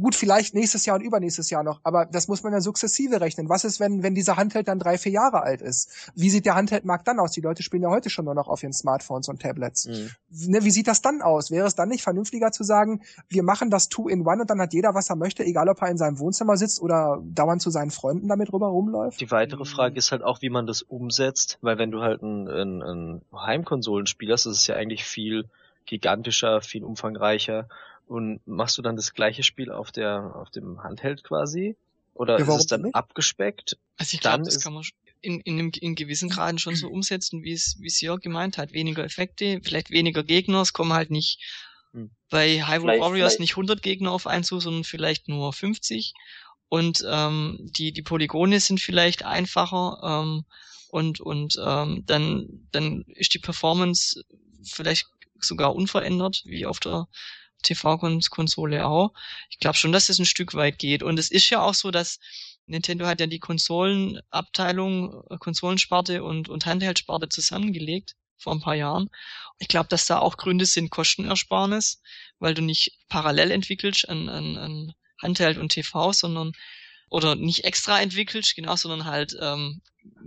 gut 0.00 0.14
vielleicht 0.14 0.54
nächstes 0.54 0.86
Jahr 0.86 0.96
und 0.96 1.02
übernächstes 1.02 1.50
Jahr 1.50 1.62
noch, 1.62 1.80
aber 1.82 2.06
das 2.06 2.28
muss 2.28 2.42
man 2.42 2.52
ja 2.52 2.60
sukzessive 2.60 3.20
rechnen. 3.20 3.48
Was 3.48 3.64
ist, 3.64 3.80
wenn, 3.80 4.02
wenn 4.02 4.14
dieser 4.14 4.36
Handheld 4.36 4.68
dann 4.68 4.78
drei, 4.78 4.98
vier 4.98 5.12
Jahre 5.12 5.42
alt 5.42 5.62
ist? 5.62 6.10
Wie 6.14 6.30
sieht 6.30 6.46
der 6.46 6.54
Handheldmarkt 6.54 7.06
dann 7.08 7.18
aus? 7.18 7.32
Die 7.32 7.40
Leute 7.40 7.62
spielen 7.62 7.82
ja 7.82 7.90
heute 7.90 8.10
schon 8.10 8.24
nur 8.24 8.34
noch 8.34 8.48
auf 8.48 8.62
ihren 8.62 8.72
Smartphones 8.72 9.28
und 9.28 9.40
Tablets. 9.40 9.86
Mhm. 9.86 10.10
Ne, 10.52 10.64
wie 10.64 10.70
sieht 10.70 10.88
das 10.88 11.02
dann 11.02 11.22
aus? 11.22 11.50
Wäre 11.50 11.66
es 11.66 11.74
dann 11.74 11.88
nicht 11.88 12.02
vernünftiger 12.02 12.52
zu 12.52 12.64
sagen, 12.64 13.02
wir 13.28 13.42
machen 13.42 13.70
das 13.70 13.88
Two-in-One 13.88 14.42
und 14.42 14.50
dann 14.50 14.60
hat 14.60 14.72
jeder, 14.72 14.94
was 14.94 15.10
er 15.10 15.16
möchte, 15.16 15.44
egal 15.44 15.68
ob 15.68 15.80
er 15.82 15.88
in 15.88 15.98
seinem 15.98 16.18
Wohnzimmer 16.18 16.56
sitzt 16.56 16.80
oder 16.80 17.22
dauernd 17.24 17.62
zu 17.62 17.70
seinen 17.70 17.90
Freunden 17.90 18.28
damit 18.28 18.52
rüber 18.52 18.68
rumläuft? 18.68 19.20
Die 19.20 19.30
weitere 19.30 19.60
Mhm. 19.60 19.66
Frage 19.66 19.96
ist 19.96 20.12
halt 20.12 20.22
auch, 20.22 20.42
wie 20.42 20.50
man 20.50 20.66
das 20.66 20.82
umsetzt, 20.82 21.58
weil 21.62 21.78
wenn 21.78 21.90
du 21.90 22.02
halt 22.02 22.22
ein, 22.22 22.48
ein, 22.48 22.82
ein 22.82 23.22
Heimkonsolenspiel 23.34 24.32
hast, 24.32 24.46
das 24.46 24.58
ist 24.58 24.66
ja 24.66 24.74
eigentlich 24.76 25.04
viel 25.04 25.46
gigantischer, 25.86 26.60
viel 26.60 26.84
umfangreicher 26.84 27.68
und 28.06 28.40
machst 28.46 28.78
du 28.78 28.82
dann 28.82 28.96
das 28.96 29.12
gleiche 29.14 29.42
Spiel 29.42 29.70
auf 29.70 29.92
der 29.92 30.34
auf 30.36 30.50
dem 30.50 30.82
Handheld 30.82 31.22
quasi? 31.24 31.76
Oder 32.14 32.38
Ja, 32.38 32.44
ist 32.46 32.60
es 32.60 32.66
dann 32.66 32.82
nicht? 32.82 32.94
abgespeckt? 32.94 33.76
Also 33.98 34.14
ich 34.14 34.20
Dann 34.20 34.34
glaube, 34.40 34.44
das 34.46 34.56
ist- 34.56 34.62
kann 34.62 34.72
man 34.74 34.84
in, 35.22 35.40
in, 35.40 35.58
einem, 35.58 35.72
in 35.80 35.94
gewissen 35.94 36.28
Graden 36.30 36.58
schon 36.58 36.76
so 36.76 36.88
umsetzen, 36.90 37.42
wie 37.42 37.52
es 37.52 37.76
wie 37.80 37.88
es 37.88 38.00
Jörg 38.00 38.20
gemeint 38.20 38.58
hat. 38.58 38.72
Weniger 38.72 39.04
Effekte, 39.04 39.60
vielleicht 39.62 39.90
weniger 39.90 40.22
Gegner, 40.24 40.60
es 40.62 40.72
kommen 40.72 40.92
halt 40.92 41.10
nicht 41.10 41.40
Hm. 41.92 42.10
bei 42.30 42.60
Hyrule 42.66 42.80
Vielleicht- 42.92 43.00
Warriors 43.02 43.32
vielleicht- 43.34 43.40
nicht 43.40 43.56
100 43.56 43.82
Gegner 43.82 44.12
auf 44.12 44.26
einen 44.26 44.44
zu, 44.44 44.60
sondern 44.60 44.84
vielleicht 44.84 45.28
nur 45.28 45.52
50. 45.52 46.12
Und 46.68 47.04
ähm, 47.08 47.58
die, 47.76 47.92
die 47.92 48.02
Polygone 48.02 48.58
sind 48.60 48.80
vielleicht 48.80 49.24
einfacher 49.24 50.00
ähm, 50.02 50.44
und, 50.90 51.20
und 51.20 51.56
ähm, 51.64 52.02
dann, 52.06 52.66
dann 52.72 53.02
ist 53.08 53.34
die 53.34 53.38
Performance 53.38 54.24
vielleicht 54.64 55.06
sogar 55.38 55.74
unverändert, 55.76 56.42
wie 56.44 56.66
auf 56.66 56.80
der 56.80 57.06
TV-Konsole 57.66 58.86
auch. 58.86 59.12
Ich 59.50 59.58
glaube 59.58 59.76
schon, 59.76 59.92
dass 59.92 60.08
es 60.08 60.18
ein 60.18 60.26
Stück 60.26 60.54
weit 60.54 60.78
geht. 60.78 61.02
Und 61.02 61.18
es 61.18 61.30
ist 61.30 61.50
ja 61.50 61.62
auch 61.62 61.74
so, 61.74 61.90
dass 61.90 62.18
Nintendo 62.66 63.06
hat 63.06 63.20
ja 63.20 63.26
die 63.26 63.38
Konsolenabteilung, 63.38 65.22
äh, 65.30 65.38
Konsolensparte 65.38 66.24
und, 66.24 66.48
und 66.48 66.66
Handheld-Sparte 66.66 67.28
zusammengelegt 67.28 68.14
vor 68.38 68.52
ein 68.52 68.60
paar 68.60 68.74
Jahren. 68.74 69.08
Ich 69.58 69.68
glaube, 69.68 69.88
dass 69.88 70.06
da 70.06 70.18
auch 70.18 70.36
Gründe 70.36 70.66
sind 70.66 70.90
Kostenersparnis, 70.90 72.02
weil 72.38 72.54
du 72.54 72.62
nicht 72.62 72.98
parallel 73.08 73.50
entwickelst 73.50 74.08
an, 74.08 74.28
an, 74.28 74.56
an 74.56 74.92
Handheld 75.22 75.58
und 75.58 75.70
TV, 75.70 76.12
sondern 76.12 76.52
oder 77.08 77.36
nicht 77.36 77.64
extra 77.64 78.00
entwickelst, 78.00 78.56
genau, 78.56 78.74
sondern 78.76 79.04
halt 79.04 79.36
ähm, 79.40 79.80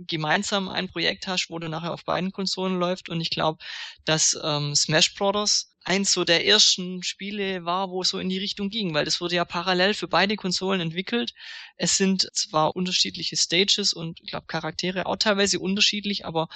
gemeinsam 0.06 0.68
ein 0.68 0.88
Projekt 0.88 1.26
hast, 1.26 1.50
wo 1.50 1.58
du 1.58 1.68
nachher 1.68 1.92
auf 1.92 2.04
beiden 2.04 2.32
Konsolen 2.32 2.78
läuft. 2.78 3.08
Und 3.08 3.20
ich 3.20 3.30
glaube, 3.30 3.62
dass 4.04 4.38
ähm, 4.42 4.74
Smash 4.74 5.14
Brothers 5.14 5.69
eins 5.84 6.12
so 6.12 6.24
der 6.24 6.46
ersten 6.46 7.02
Spiele 7.02 7.64
war, 7.64 7.90
wo 7.90 8.02
es 8.02 8.10
so 8.10 8.18
in 8.18 8.28
die 8.28 8.38
Richtung 8.38 8.68
ging, 8.68 8.92
weil 8.94 9.04
das 9.04 9.20
wurde 9.20 9.36
ja 9.36 9.44
parallel 9.44 9.94
für 9.94 10.08
beide 10.08 10.36
Konsolen 10.36 10.80
entwickelt. 10.80 11.34
Es 11.76 11.96
sind 11.96 12.28
zwar 12.34 12.76
unterschiedliche 12.76 13.36
Stages 13.36 13.92
und 13.92 14.20
ich 14.20 14.30
glaube 14.30 14.46
Charaktere 14.46 15.06
auch 15.06 15.16
teilweise 15.16 15.58
unterschiedlich, 15.58 16.26
aber 16.26 16.48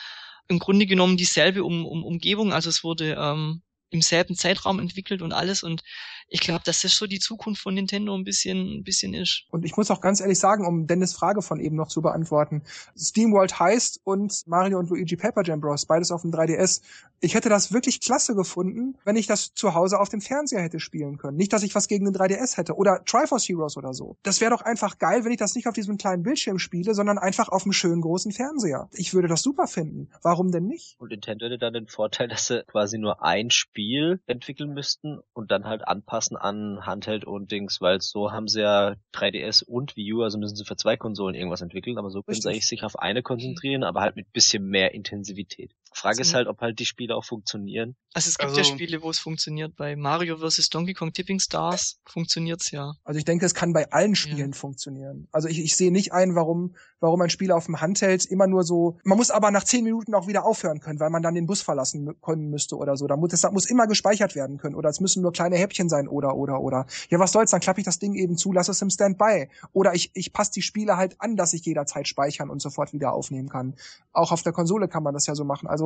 im 0.48 0.58
Grunde 0.58 0.86
genommen 0.86 1.16
dieselbe 1.16 1.64
um, 1.64 1.86
um 1.86 2.04
Umgebung. 2.04 2.52
Also 2.52 2.68
es 2.68 2.84
wurde 2.84 3.16
ähm, 3.18 3.62
im 3.90 4.02
selben 4.02 4.36
Zeitraum 4.36 4.78
entwickelt 4.78 5.22
und 5.22 5.32
alles. 5.32 5.62
Und 5.62 5.82
ich 6.28 6.40
glaube, 6.40 6.62
dass 6.64 6.80
das 6.80 6.96
so 6.96 7.06
die 7.06 7.18
Zukunft 7.18 7.62
von 7.62 7.74
Nintendo 7.74 8.14
ein 8.14 8.24
bisschen, 8.24 8.78
ein 8.78 8.84
bisschen 8.84 9.14
ist. 9.14 9.44
Und 9.50 9.64
ich 9.64 9.76
muss 9.76 9.90
auch 9.90 10.00
ganz 10.00 10.20
ehrlich 10.20 10.38
sagen, 10.38 10.66
um 10.66 10.86
Dennis 10.86 11.14
Frage 11.14 11.42
von 11.42 11.60
eben 11.60 11.76
noch 11.76 11.88
zu 11.88 12.02
beantworten. 12.02 12.62
SteamWorld 12.96 13.58
heißt 13.58 14.00
und 14.04 14.42
Mario 14.46 14.78
und 14.78 14.90
Luigi 14.90 15.16
Paper 15.16 15.42
Jam 15.44 15.60
Bros. 15.60 15.86
beides 15.86 16.10
auf 16.10 16.22
dem 16.22 16.32
3DS. 16.32 16.82
Ich 17.20 17.34
hätte 17.34 17.48
das 17.48 17.72
wirklich 17.72 18.00
klasse 18.00 18.34
gefunden, 18.34 18.98
wenn 19.04 19.16
ich 19.16 19.26
das 19.26 19.54
zu 19.54 19.74
Hause 19.74 20.00
auf 20.00 20.08
dem 20.08 20.20
Fernseher 20.20 20.62
hätte 20.62 20.80
spielen 20.80 21.18
können. 21.18 21.36
Nicht, 21.36 21.52
dass 21.52 21.62
ich 21.62 21.74
was 21.74 21.88
gegen 21.88 22.04
den 22.04 22.14
3DS 22.14 22.56
hätte 22.56 22.74
oder 22.74 23.02
Triforce 23.04 23.48
Heroes 23.48 23.76
oder 23.76 23.94
so. 23.94 24.16
Das 24.22 24.40
wäre 24.40 24.50
doch 24.50 24.62
einfach 24.62 24.98
geil, 24.98 25.24
wenn 25.24 25.32
ich 25.32 25.38
das 25.38 25.54
nicht 25.54 25.66
auf 25.66 25.74
diesem 25.74 25.96
kleinen 25.96 26.22
Bildschirm 26.22 26.58
spiele, 26.58 26.94
sondern 26.94 27.18
einfach 27.18 27.48
auf 27.48 27.64
einem 27.64 27.72
schönen 27.72 28.02
großen 28.02 28.32
Fernseher. 28.32 28.88
Ich 28.92 29.14
würde 29.14 29.28
das 29.28 29.42
super 29.42 29.66
finden. 29.66 30.10
Warum 30.22 30.50
denn 30.50 30.66
nicht? 30.66 30.96
Und 30.98 31.10
Nintendo 31.10 31.46
hätte 31.46 31.58
dann 31.58 31.72
den 31.74 31.86
Vorteil, 31.86 32.28
dass 32.28 32.46
sie 32.46 32.64
quasi 32.64 32.98
nur 32.98 33.22
ein 33.22 33.50
Spiel 33.50 34.20
entwickeln 34.26 34.74
müssten 34.74 35.20
und 35.32 35.50
dann 35.50 35.64
halt 35.64 35.86
anpassen 35.86 36.13
an 36.36 36.86
Handheld 36.86 37.24
und 37.24 37.50
Dings, 37.50 37.80
weil 37.80 38.00
so 38.00 38.32
haben 38.32 38.48
sie 38.48 38.60
ja 38.60 38.94
3DS 39.12 39.64
und 39.64 39.96
Wii 39.96 40.14
U, 40.14 40.22
also 40.22 40.38
müssen 40.38 40.56
sie 40.56 40.64
für 40.64 40.76
zwei 40.76 40.96
Konsolen 40.96 41.34
irgendwas 41.34 41.60
entwickeln, 41.60 41.98
aber 41.98 42.10
so 42.10 42.22
können 42.22 42.40
sie 42.40 42.48
eigentlich 42.48 42.66
sich 42.66 42.84
auf 42.84 42.98
eine 42.98 43.22
konzentrieren, 43.22 43.84
aber 43.84 44.00
halt 44.00 44.16
mit 44.16 44.32
bisschen 44.32 44.66
mehr 44.66 44.94
Intensivität. 44.94 45.74
Frage 45.96 46.22
ist 46.22 46.34
halt, 46.34 46.48
ob 46.48 46.60
halt 46.60 46.78
die 46.78 46.84
Spiele 46.84 47.16
auch 47.16 47.24
funktionieren. 47.24 47.96
Also 48.14 48.28
es 48.28 48.38
gibt 48.38 48.50
also, 48.50 48.60
ja 48.60 48.64
Spiele, 48.64 49.02
wo 49.02 49.10
es 49.10 49.18
funktioniert. 49.18 49.76
Bei 49.76 49.96
Mario 49.96 50.36
vs. 50.36 50.68
Donkey 50.68 50.94
Kong 50.94 51.12
Tipping 51.12 51.40
Stars 51.40 52.00
funktioniert's 52.04 52.70
ja. 52.70 52.94
Also 53.04 53.18
ich 53.18 53.24
denke, 53.24 53.44
es 53.44 53.54
kann 53.54 53.72
bei 53.72 53.90
allen 53.90 54.14
Spielen 54.14 54.52
ja. 54.52 54.56
funktionieren. 54.56 55.28
Also 55.32 55.48
ich, 55.48 55.60
ich 55.60 55.76
sehe 55.76 55.90
nicht 55.92 56.12
ein, 56.12 56.36
warum, 56.36 56.76
warum 57.00 57.20
ein 57.22 57.30
Spiel 57.30 57.50
auf 57.50 57.66
dem 57.66 57.80
Handheld 57.80 58.24
immer 58.24 58.46
nur 58.46 58.62
so. 58.62 58.98
Man 59.02 59.18
muss 59.18 59.30
aber 59.30 59.50
nach 59.50 59.64
zehn 59.64 59.82
Minuten 59.82 60.14
auch 60.14 60.28
wieder 60.28 60.44
aufhören 60.44 60.78
können, 60.78 61.00
weil 61.00 61.10
man 61.10 61.22
dann 61.22 61.34
den 61.34 61.46
Bus 61.46 61.60
verlassen 61.60 62.14
können 62.22 62.50
müsste 62.50 62.76
oder 62.76 62.96
so. 62.96 63.06
Da 63.06 63.16
muss, 63.16 63.30
das 63.30 63.50
muss 63.50 63.66
immer 63.68 63.86
gespeichert 63.86 64.34
werden 64.34 64.58
können. 64.58 64.76
Oder 64.76 64.90
es 64.90 65.00
müssen 65.00 65.22
nur 65.22 65.32
kleine 65.32 65.56
Häppchen 65.56 65.88
sein 65.88 66.08
oder 66.08 66.36
oder 66.36 66.60
oder. 66.60 66.86
Ja, 67.10 67.18
was 67.18 67.32
soll's, 67.32 67.50
dann 67.50 67.60
klappe 67.60 67.80
ich 67.80 67.84
das 67.84 67.98
Ding 67.98 68.14
eben 68.14 68.36
zu, 68.36 68.52
lasse 68.52 68.70
es 68.70 68.80
im 68.80 68.90
Standby. 68.90 69.48
Oder 69.72 69.94
ich, 69.94 70.12
ich 70.14 70.32
passe 70.32 70.52
die 70.52 70.62
Spiele 70.62 70.96
halt 70.96 71.20
an, 71.20 71.36
dass 71.36 71.52
ich 71.52 71.64
jederzeit 71.64 72.06
speichern 72.06 72.48
und 72.48 72.62
sofort 72.62 72.92
wieder 72.92 73.12
aufnehmen 73.12 73.48
kann. 73.48 73.74
Auch 74.12 74.32
auf 74.32 74.42
der 74.42 74.52
Konsole 74.52 74.88
kann 74.88 75.02
man 75.02 75.14
das 75.14 75.26
ja 75.26 75.34
so 75.34 75.44
machen. 75.44 75.66
Also 75.66 75.83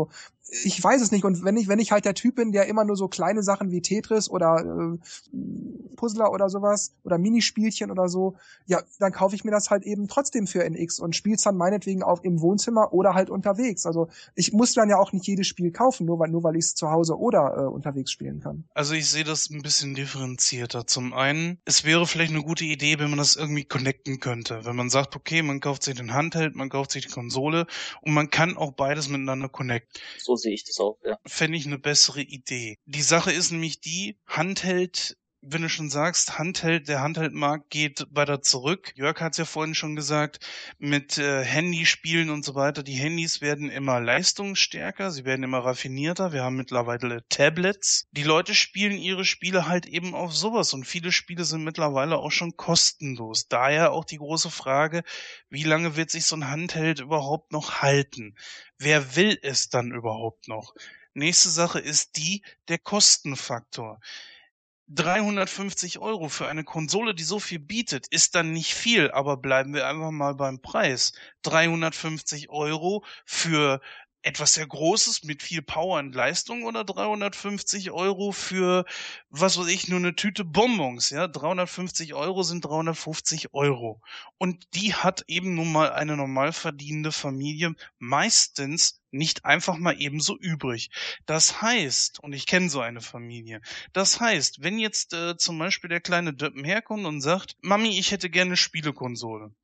ich 0.50 0.82
weiß 0.82 1.02
es 1.02 1.10
nicht. 1.10 1.24
Und 1.24 1.44
wenn 1.44 1.56
ich, 1.56 1.68
wenn 1.68 1.78
ich 1.78 1.92
halt 1.92 2.04
der 2.04 2.14
Typ 2.14 2.36
bin, 2.36 2.52
der 2.52 2.66
immer 2.66 2.84
nur 2.84 2.96
so 2.96 3.08
kleine 3.08 3.42
Sachen 3.42 3.70
wie 3.70 3.82
Tetris 3.82 4.30
oder 4.30 4.64
äh, 4.64 4.98
Puzzler 5.96 6.32
oder 6.32 6.48
sowas 6.48 6.94
oder 7.04 7.18
Minispielchen 7.18 7.90
oder 7.90 8.08
so, 8.08 8.36
ja, 8.66 8.80
dann 8.98 9.12
kaufe 9.12 9.34
ich 9.34 9.44
mir 9.44 9.50
das 9.50 9.70
halt 9.70 9.84
eben 9.84 10.08
trotzdem 10.08 10.46
für 10.46 10.64
NX 10.64 11.00
und 11.00 11.14
spiel's 11.14 11.42
dann 11.42 11.56
meinetwegen 11.56 12.02
auch 12.02 12.22
im 12.22 12.40
Wohnzimmer 12.40 12.92
oder 12.92 13.14
halt 13.14 13.30
unterwegs. 13.30 13.84
Also 13.84 14.08
ich 14.34 14.52
muss 14.52 14.74
dann 14.74 14.88
ja 14.88 14.98
auch 14.98 15.12
nicht 15.12 15.26
jedes 15.26 15.46
Spiel 15.46 15.70
kaufen, 15.70 16.06
nur 16.06 16.18
weil 16.18 16.30
nur 16.30 16.42
weil 16.42 16.56
ich 16.56 16.64
es 16.64 16.74
zu 16.74 16.90
Hause 16.90 17.18
oder 17.18 17.56
äh, 17.56 17.60
unterwegs 17.66 18.10
spielen 18.10 18.40
kann. 18.40 18.64
Also 18.74 18.94
ich 18.94 19.08
sehe 19.08 19.24
das 19.24 19.50
ein 19.50 19.62
bisschen 19.62 19.94
differenzierter. 19.94 20.86
Zum 20.86 21.12
einen, 21.12 21.58
es 21.64 21.84
wäre 21.84 22.06
vielleicht 22.06 22.32
eine 22.32 22.42
gute 22.42 22.64
Idee, 22.64 22.98
wenn 22.98 23.10
man 23.10 23.18
das 23.18 23.36
irgendwie 23.36 23.64
connecten 23.64 24.20
könnte. 24.20 24.64
Wenn 24.64 24.76
man 24.76 24.88
sagt, 24.88 25.16
okay, 25.16 25.42
man 25.42 25.60
kauft 25.60 25.82
sich 25.82 25.96
den 25.96 26.14
Handheld, 26.14 26.54
man 26.54 26.70
kauft 26.70 26.92
sich 26.92 27.06
die 27.06 27.12
Konsole 27.12 27.66
und 28.00 28.14
man 28.14 28.30
kann 28.30 28.56
auch 28.56 28.72
beides 28.72 29.08
miteinander 29.08 29.48
connecten. 29.48 29.87
So 30.18 30.36
sehe 30.36 30.54
ich 30.54 30.64
das 30.64 30.78
auch, 30.78 30.98
ja. 31.04 31.18
Fände 31.26 31.58
ich 31.58 31.66
eine 31.66 31.78
bessere 31.78 32.20
Idee. 32.22 32.76
Die 32.84 33.02
Sache 33.02 33.32
ist 33.32 33.50
nämlich 33.50 33.80
die, 33.80 34.18
Handheld 34.26 35.16
wenn 35.40 35.62
du 35.62 35.68
schon 35.68 35.88
sagst, 35.88 36.38
Handheld, 36.38 36.88
der 36.88 37.00
Handheldmarkt 37.00 37.70
geht 37.70 38.06
weiter 38.10 38.42
zurück. 38.42 38.92
Jörg 38.96 39.20
hat 39.20 39.32
es 39.32 39.38
ja 39.38 39.44
vorhin 39.44 39.74
schon 39.74 39.94
gesagt, 39.94 40.40
mit 40.78 41.16
äh, 41.18 41.44
Handyspielen 41.44 42.30
und 42.30 42.44
so 42.44 42.54
weiter. 42.54 42.82
Die 42.82 42.94
Handys 42.94 43.40
werden 43.40 43.70
immer 43.70 44.00
leistungsstärker, 44.00 45.10
sie 45.10 45.24
werden 45.24 45.44
immer 45.44 45.58
raffinierter. 45.58 46.32
Wir 46.32 46.42
haben 46.42 46.56
mittlerweile 46.56 47.24
Tablets. 47.28 48.08
Die 48.10 48.24
Leute 48.24 48.54
spielen 48.54 48.98
ihre 48.98 49.24
Spiele 49.24 49.68
halt 49.68 49.86
eben 49.86 50.14
auf 50.14 50.34
sowas 50.34 50.72
und 50.72 50.84
viele 50.84 51.12
Spiele 51.12 51.44
sind 51.44 51.62
mittlerweile 51.62 52.18
auch 52.18 52.32
schon 52.32 52.56
kostenlos. 52.56 53.46
Daher 53.46 53.92
auch 53.92 54.04
die 54.04 54.18
große 54.18 54.50
Frage, 54.50 55.04
wie 55.50 55.64
lange 55.64 55.96
wird 55.96 56.10
sich 56.10 56.26
so 56.26 56.34
ein 56.36 56.50
Handheld 56.50 56.98
überhaupt 56.98 57.52
noch 57.52 57.80
halten? 57.80 58.34
Wer 58.76 59.14
will 59.14 59.38
es 59.42 59.68
dann 59.68 59.92
überhaupt 59.92 60.48
noch? 60.48 60.74
Nächste 61.14 61.48
Sache 61.48 61.80
ist 61.80 62.16
die, 62.16 62.42
der 62.68 62.78
Kostenfaktor. 62.78 64.00
350 64.88 65.98
Euro 65.98 66.28
für 66.28 66.48
eine 66.48 66.64
Konsole, 66.64 67.14
die 67.14 67.22
so 67.24 67.38
viel 67.38 67.58
bietet, 67.58 68.06
ist 68.08 68.34
dann 68.34 68.52
nicht 68.52 68.74
viel, 68.74 69.10
aber 69.10 69.36
bleiben 69.36 69.74
wir 69.74 69.86
einfach 69.86 70.10
mal 70.10 70.34
beim 70.34 70.60
Preis. 70.60 71.12
350 71.42 72.48
Euro 72.50 73.04
für 73.24 73.80
etwas 74.22 74.54
sehr 74.54 74.66
Großes 74.66 75.24
mit 75.24 75.42
viel 75.42 75.62
Power 75.62 75.98
und 75.98 76.14
Leistung 76.14 76.64
oder 76.64 76.84
350 76.84 77.92
Euro 77.92 78.32
für, 78.32 78.84
was 79.30 79.58
weiß 79.58 79.68
ich, 79.68 79.88
nur 79.88 79.98
eine 79.98 80.16
Tüte 80.16 80.44
Bonbons, 80.44 81.10
ja? 81.10 81.28
350 81.28 82.14
Euro 82.14 82.42
sind 82.42 82.64
350 82.64 83.54
Euro. 83.54 84.00
Und 84.36 84.66
die 84.74 84.94
hat 84.94 85.24
eben 85.28 85.54
nun 85.54 85.72
mal 85.72 85.92
eine 85.92 86.16
normal 86.16 86.52
verdienende 86.52 87.12
Familie 87.12 87.74
meistens 87.98 89.00
nicht 89.10 89.44
einfach 89.44 89.78
mal 89.78 89.96
ebenso 89.98 90.36
übrig. 90.36 90.90
Das 91.26 91.62
heißt, 91.62 92.20
und 92.20 92.32
ich 92.32 92.46
kenne 92.46 92.68
so 92.68 92.80
eine 92.80 93.00
Familie, 93.00 93.60
das 93.92 94.20
heißt, 94.20 94.62
wenn 94.62 94.78
jetzt 94.78 95.14
äh, 95.14 95.36
zum 95.36 95.58
Beispiel 95.58 95.88
der 95.88 96.00
kleine 96.00 96.34
Döppen 96.34 96.64
herkommt 96.64 97.06
und 97.06 97.20
sagt, 97.20 97.56
Mami, 97.62 97.98
ich 97.98 98.10
hätte 98.10 98.30
gerne 98.30 98.56
Spielekonsole, 98.56 99.54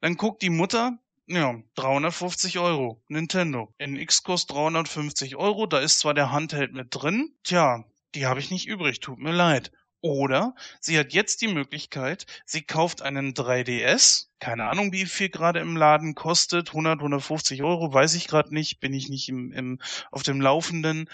dann 0.00 0.16
guckt 0.16 0.42
die 0.42 0.50
Mutter, 0.50 0.98
ja, 1.26 1.62
350 1.74 2.58
Euro. 2.58 3.02
Nintendo. 3.08 3.74
NX 3.78 4.22
kostet 4.22 4.56
350 4.56 5.36
Euro. 5.36 5.66
Da 5.66 5.78
ist 5.78 5.98
zwar 5.98 6.14
der 6.14 6.32
Handheld 6.32 6.72
mit 6.72 6.88
drin. 6.90 7.34
Tja, 7.42 7.84
die 8.14 8.26
habe 8.26 8.40
ich 8.40 8.50
nicht 8.50 8.66
übrig. 8.66 9.00
Tut 9.00 9.18
mir 9.18 9.32
leid. 9.32 9.72
Oder 10.04 10.54
sie 10.80 10.98
hat 10.98 11.14
jetzt 11.14 11.40
die 11.40 11.48
Möglichkeit, 11.48 12.26
sie 12.44 12.60
kauft 12.60 13.00
einen 13.00 13.32
3DS, 13.32 14.26
keine 14.38 14.68
Ahnung, 14.68 14.92
wie 14.92 15.06
viel 15.06 15.30
gerade 15.30 15.60
im 15.60 15.78
Laden 15.78 16.14
kostet, 16.14 16.68
100, 16.68 16.98
150 16.98 17.62
Euro, 17.62 17.90
weiß 17.90 18.14
ich 18.14 18.28
gerade 18.28 18.52
nicht, 18.52 18.80
bin 18.80 18.92
ich 18.92 19.08
nicht 19.08 19.30
im, 19.30 19.50
im, 19.50 19.80
auf 20.10 20.22
dem 20.22 20.42
Laufenden 20.42 21.08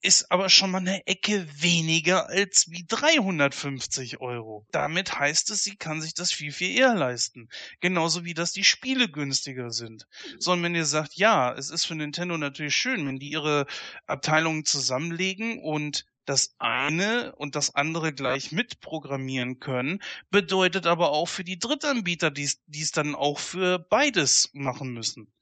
ist 0.00 0.30
aber 0.30 0.48
schon 0.48 0.70
mal 0.70 0.78
eine 0.78 1.06
Ecke 1.06 1.46
weniger 1.60 2.28
als 2.28 2.70
wie 2.70 2.84
350 2.86 4.20
Euro. 4.20 4.66
Damit 4.70 5.18
heißt 5.18 5.50
es, 5.50 5.64
sie 5.64 5.76
kann 5.76 6.00
sich 6.00 6.14
das 6.14 6.32
viel, 6.32 6.52
viel 6.52 6.76
eher 6.76 6.94
leisten. 6.94 7.48
Genauso 7.80 8.24
wie, 8.24 8.34
dass 8.34 8.52
die 8.52 8.64
Spiele 8.64 9.08
günstiger 9.08 9.70
sind. 9.70 10.06
So, 10.38 10.52
und 10.52 10.62
wenn 10.62 10.74
ihr 10.74 10.86
sagt, 10.86 11.14
ja, 11.14 11.52
es 11.52 11.70
ist 11.70 11.86
für 11.86 11.96
Nintendo 11.96 12.38
natürlich 12.38 12.76
schön, 12.76 13.06
wenn 13.06 13.18
die 13.18 13.30
ihre 13.30 13.66
Abteilungen 14.06 14.64
zusammenlegen 14.64 15.60
und 15.60 16.06
das 16.28 16.54
eine 16.58 17.34
und 17.36 17.56
das 17.56 17.74
andere 17.74 18.12
gleich 18.12 18.52
mitprogrammieren 18.52 19.60
können, 19.60 20.02
bedeutet 20.30 20.86
aber 20.86 21.10
auch 21.10 21.26
für 21.26 21.42
die 21.42 21.58
Drittanbieter, 21.58 22.30
die 22.30 22.44
es 22.44 22.90
dann 22.92 23.14
auch 23.14 23.38
für 23.38 23.78
beides 23.78 24.50
machen 24.52 24.92
müssen. 24.92 25.32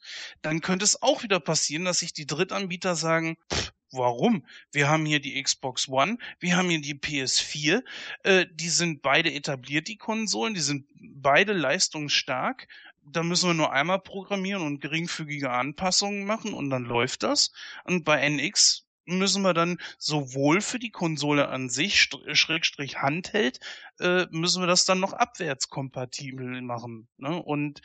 Dann 0.43 0.61
könnte 0.61 0.85
es 0.85 1.03
auch 1.03 1.25
wieder 1.25 1.41
passieren, 1.41 1.85
dass 1.85 1.99
sich 1.99 2.13
die 2.13 2.27
Drittanbieter 2.27 2.95
sagen, 2.95 3.37
pff, 3.53 3.73
Warum? 3.97 4.47
Wir 4.73 4.89
haben 4.89 5.07
hier 5.07 5.21
die 5.21 5.43
Xbox 5.43 5.89
One, 5.89 6.19
wir 6.39 6.57
haben 6.57 6.69
hier 6.69 6.81
die 6.81 6.95
PS4, 6.95 7.83
äh, 8.23 8.47
die 8.53 8.69
sind 8.69 9.03
beide 9.03 9.33
etabliert, 9.33 9.89
die 9.89 9.97
Konsolen, 9.97 10.55
die 10.55 10.61
sind 10.61 10.87
beide 11.01 11.53
leistungsstark. 11.53 12.69
Da 13.09 13.23
müssen 13.23 13.51
wir 13.51 13.55
nur 13.55 13.73
einmal 13.73 14.01
programmieren 14.01 14.63
und 14.63 14.81
geringfügige 14.81 15.51
Anpassungen 15.51 16.25
machen 16.25 16.53
und 16.53 16.71
dann 16.71 16.85
läuft 16.85 17.23
das. 17.23 17.53
Und 17.85 18.05
bei 18.05 18.21
NX 18.21 18.87
müssen 19.07 19.43
wir 19.43 19.55
dann 19.55 19.79
sowohl 19.99 20.61
für 20.61 20.79
die 20.79 20.91
Konsole 20.91 21.49
an 21.49 21.71
sich, 21.71 22.11
Schrägstrich 22.33 22.99
Handheld, 22.99 23.61
äh, 24.01 24.27
müssen 24.31 24.63
wir 24.63 24.67
das 24.67 24.85
dann 24.85 25.01
noch 25.01 25.13
abwärtskompatibel 25.13 26.61
machen. 26.63 27.09
Ne? 27.17 27.41
Und 27.41 27.81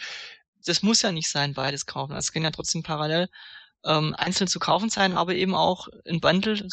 das 0.66 0.84
muss 0.84 1.02
ja 1.02 1.12
nicht 1.12 1.30
sein, 1.30 1.54
beides 1.54 1.86
kaufen. 1.86 2.16
Es 2.16 2.32
kann 2.32 2.44
ja 2.44 2.52
trotzdem 2.52 2.84
parallel 2.84 3.30
ähm, 3.86 4.14
einzeln 4.18 4.48
zu 4.48 4.60
kaufen 4.60 4.90
sein, 4.90 5.14
aber 5.14 5.36
eben 5.36 5.56
auch 5.56 5.88
ein 6.08 6.20
Bundle, 6.20 6.68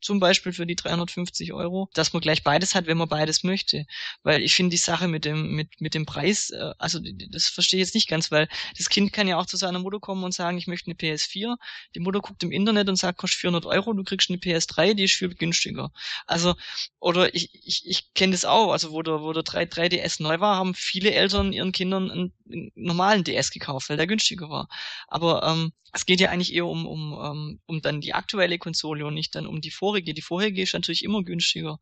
zum 0.00 0.20
Beispiel 0.20 0.52
für 0.52 0.66
die 0.66 0.76
350 0.76 1.52
Euro, 1.52 1.88
dass 1.94 2.12
man 2.12 2.20
gleich 2.22 2.44
beides 2.44 2.74
hat, 2.74 2.86
wenn 2.86 2.98
man 2.98 3.08
beides 3.08 3.42
möchte. 3.42 3.86
Weil 4.22 4.42
ich 4.42 4.54
finde 4.54 4.70
die 4.70 4.76
Sache 4.76 5.08
mit 5.08 5.24
dem, 5.24 5.54
mit, 5.54 5.80
mit 5.80 5.94
dem 5.94 6.06
Preis, 6.06 6.50
äh, 6.50 6.72
also 6.78 7.00
das 7.30 7.46
verstehe 7.46 7.80
ich 7.80 7.86
jetzt 7.86 7.94
nicht 7.94 8.08
ganz, 8.08 8.30
weil 8.30 8.48
das 8.76 8.88
Kind 8.88 9.12
kann 9.12 9.28
ja 9.28 9.38
auch 9.38 9.46
zu 9.46 9.56
seiner 9.56 9.78
Mutter 9.78 10.00
kommen 10.00 10.24
und 10.24 10.34
sagen, 10.34 10.58
ich 10.58 10.66
möchte 10.66 10.90
eine 10.90 10.94
PS4. 10.96 11.56
Die 11.94 12.00
Mutter 12.00 12.20
guckt 12.20 12.42
im 12.42 12.52
Internet 12.52 12.88
und 12.88 12.96
sagt, 12.96 13.18
kostet 13.18 13.40
400 13.40 13.66
Euro, 13.66 13.92
du 13.92 14.04
kriegst 14.04 14.30
eine 14.30 14.38
PS3, 14.38 14.94
die 14.94 15.04
ist 15.04 15.14
viel 15.14 15.34
günstiger. 15.34 15.90
Also, 16.26 16.54
oder 17.00 17.34
ich, 17.34 17.50
ich, 17.52 17.82
ich 17.86 18.14
kenne 18.14 18.32
das 18.32 18.44
auch, 18.44 18.72
also 18.72 18.92
wo 18.92 19.02
der, 19.02 19.20
wo 19.20 19.32
der 19.32 19.42
3, 19.42 19.64
3DS 19.64 20.22
neu 20.22 20.40
war, 20.40 20.56
haben 20.56 20.74
viele 20.74 21.12
Eltern 21.12 21.52
ihren 21.52 21.72
Kindern 21.72 22.10
einen, 22.10 22.32
einen 22.50 22.72
normalen 22.74 23.24
DS 23.24 23.50
gekauft, 23.50 23.88
weil 23.88 23.96
der 23.96 24.06
günstiger 24.06 24.48
war. 24.48 24.68
Aber 25.08 25.42
ähm, 25.44 25.72
es 25.92 26.06
geht 26.06 26.20
ja 26.20 26.30
eigentlich 26.30 26.51
eher 26.52 26.66
um, 26.66 26.86
um, 26.86 27.12
um, 27.12 27.24
ähm, 27.24 27.60
um 27.66 27.82
dann 27.82 28.00
die 28.00 28.14
aktuelle 28.14 28.58
Konsole 28.58 29.06
und 29.06 29.14
nicht 29.14 29.34
dann 29.34 29.46
um 29.46 29.60
die 29.60 29.70
vorige. 29.70 30.14
Die 30.14 30.22
vorherige 30.22 30.62
ist 30.62 30.74
natürlich 30.74 31.04
immer 31.04 31.22
günstiger 31.22 31.78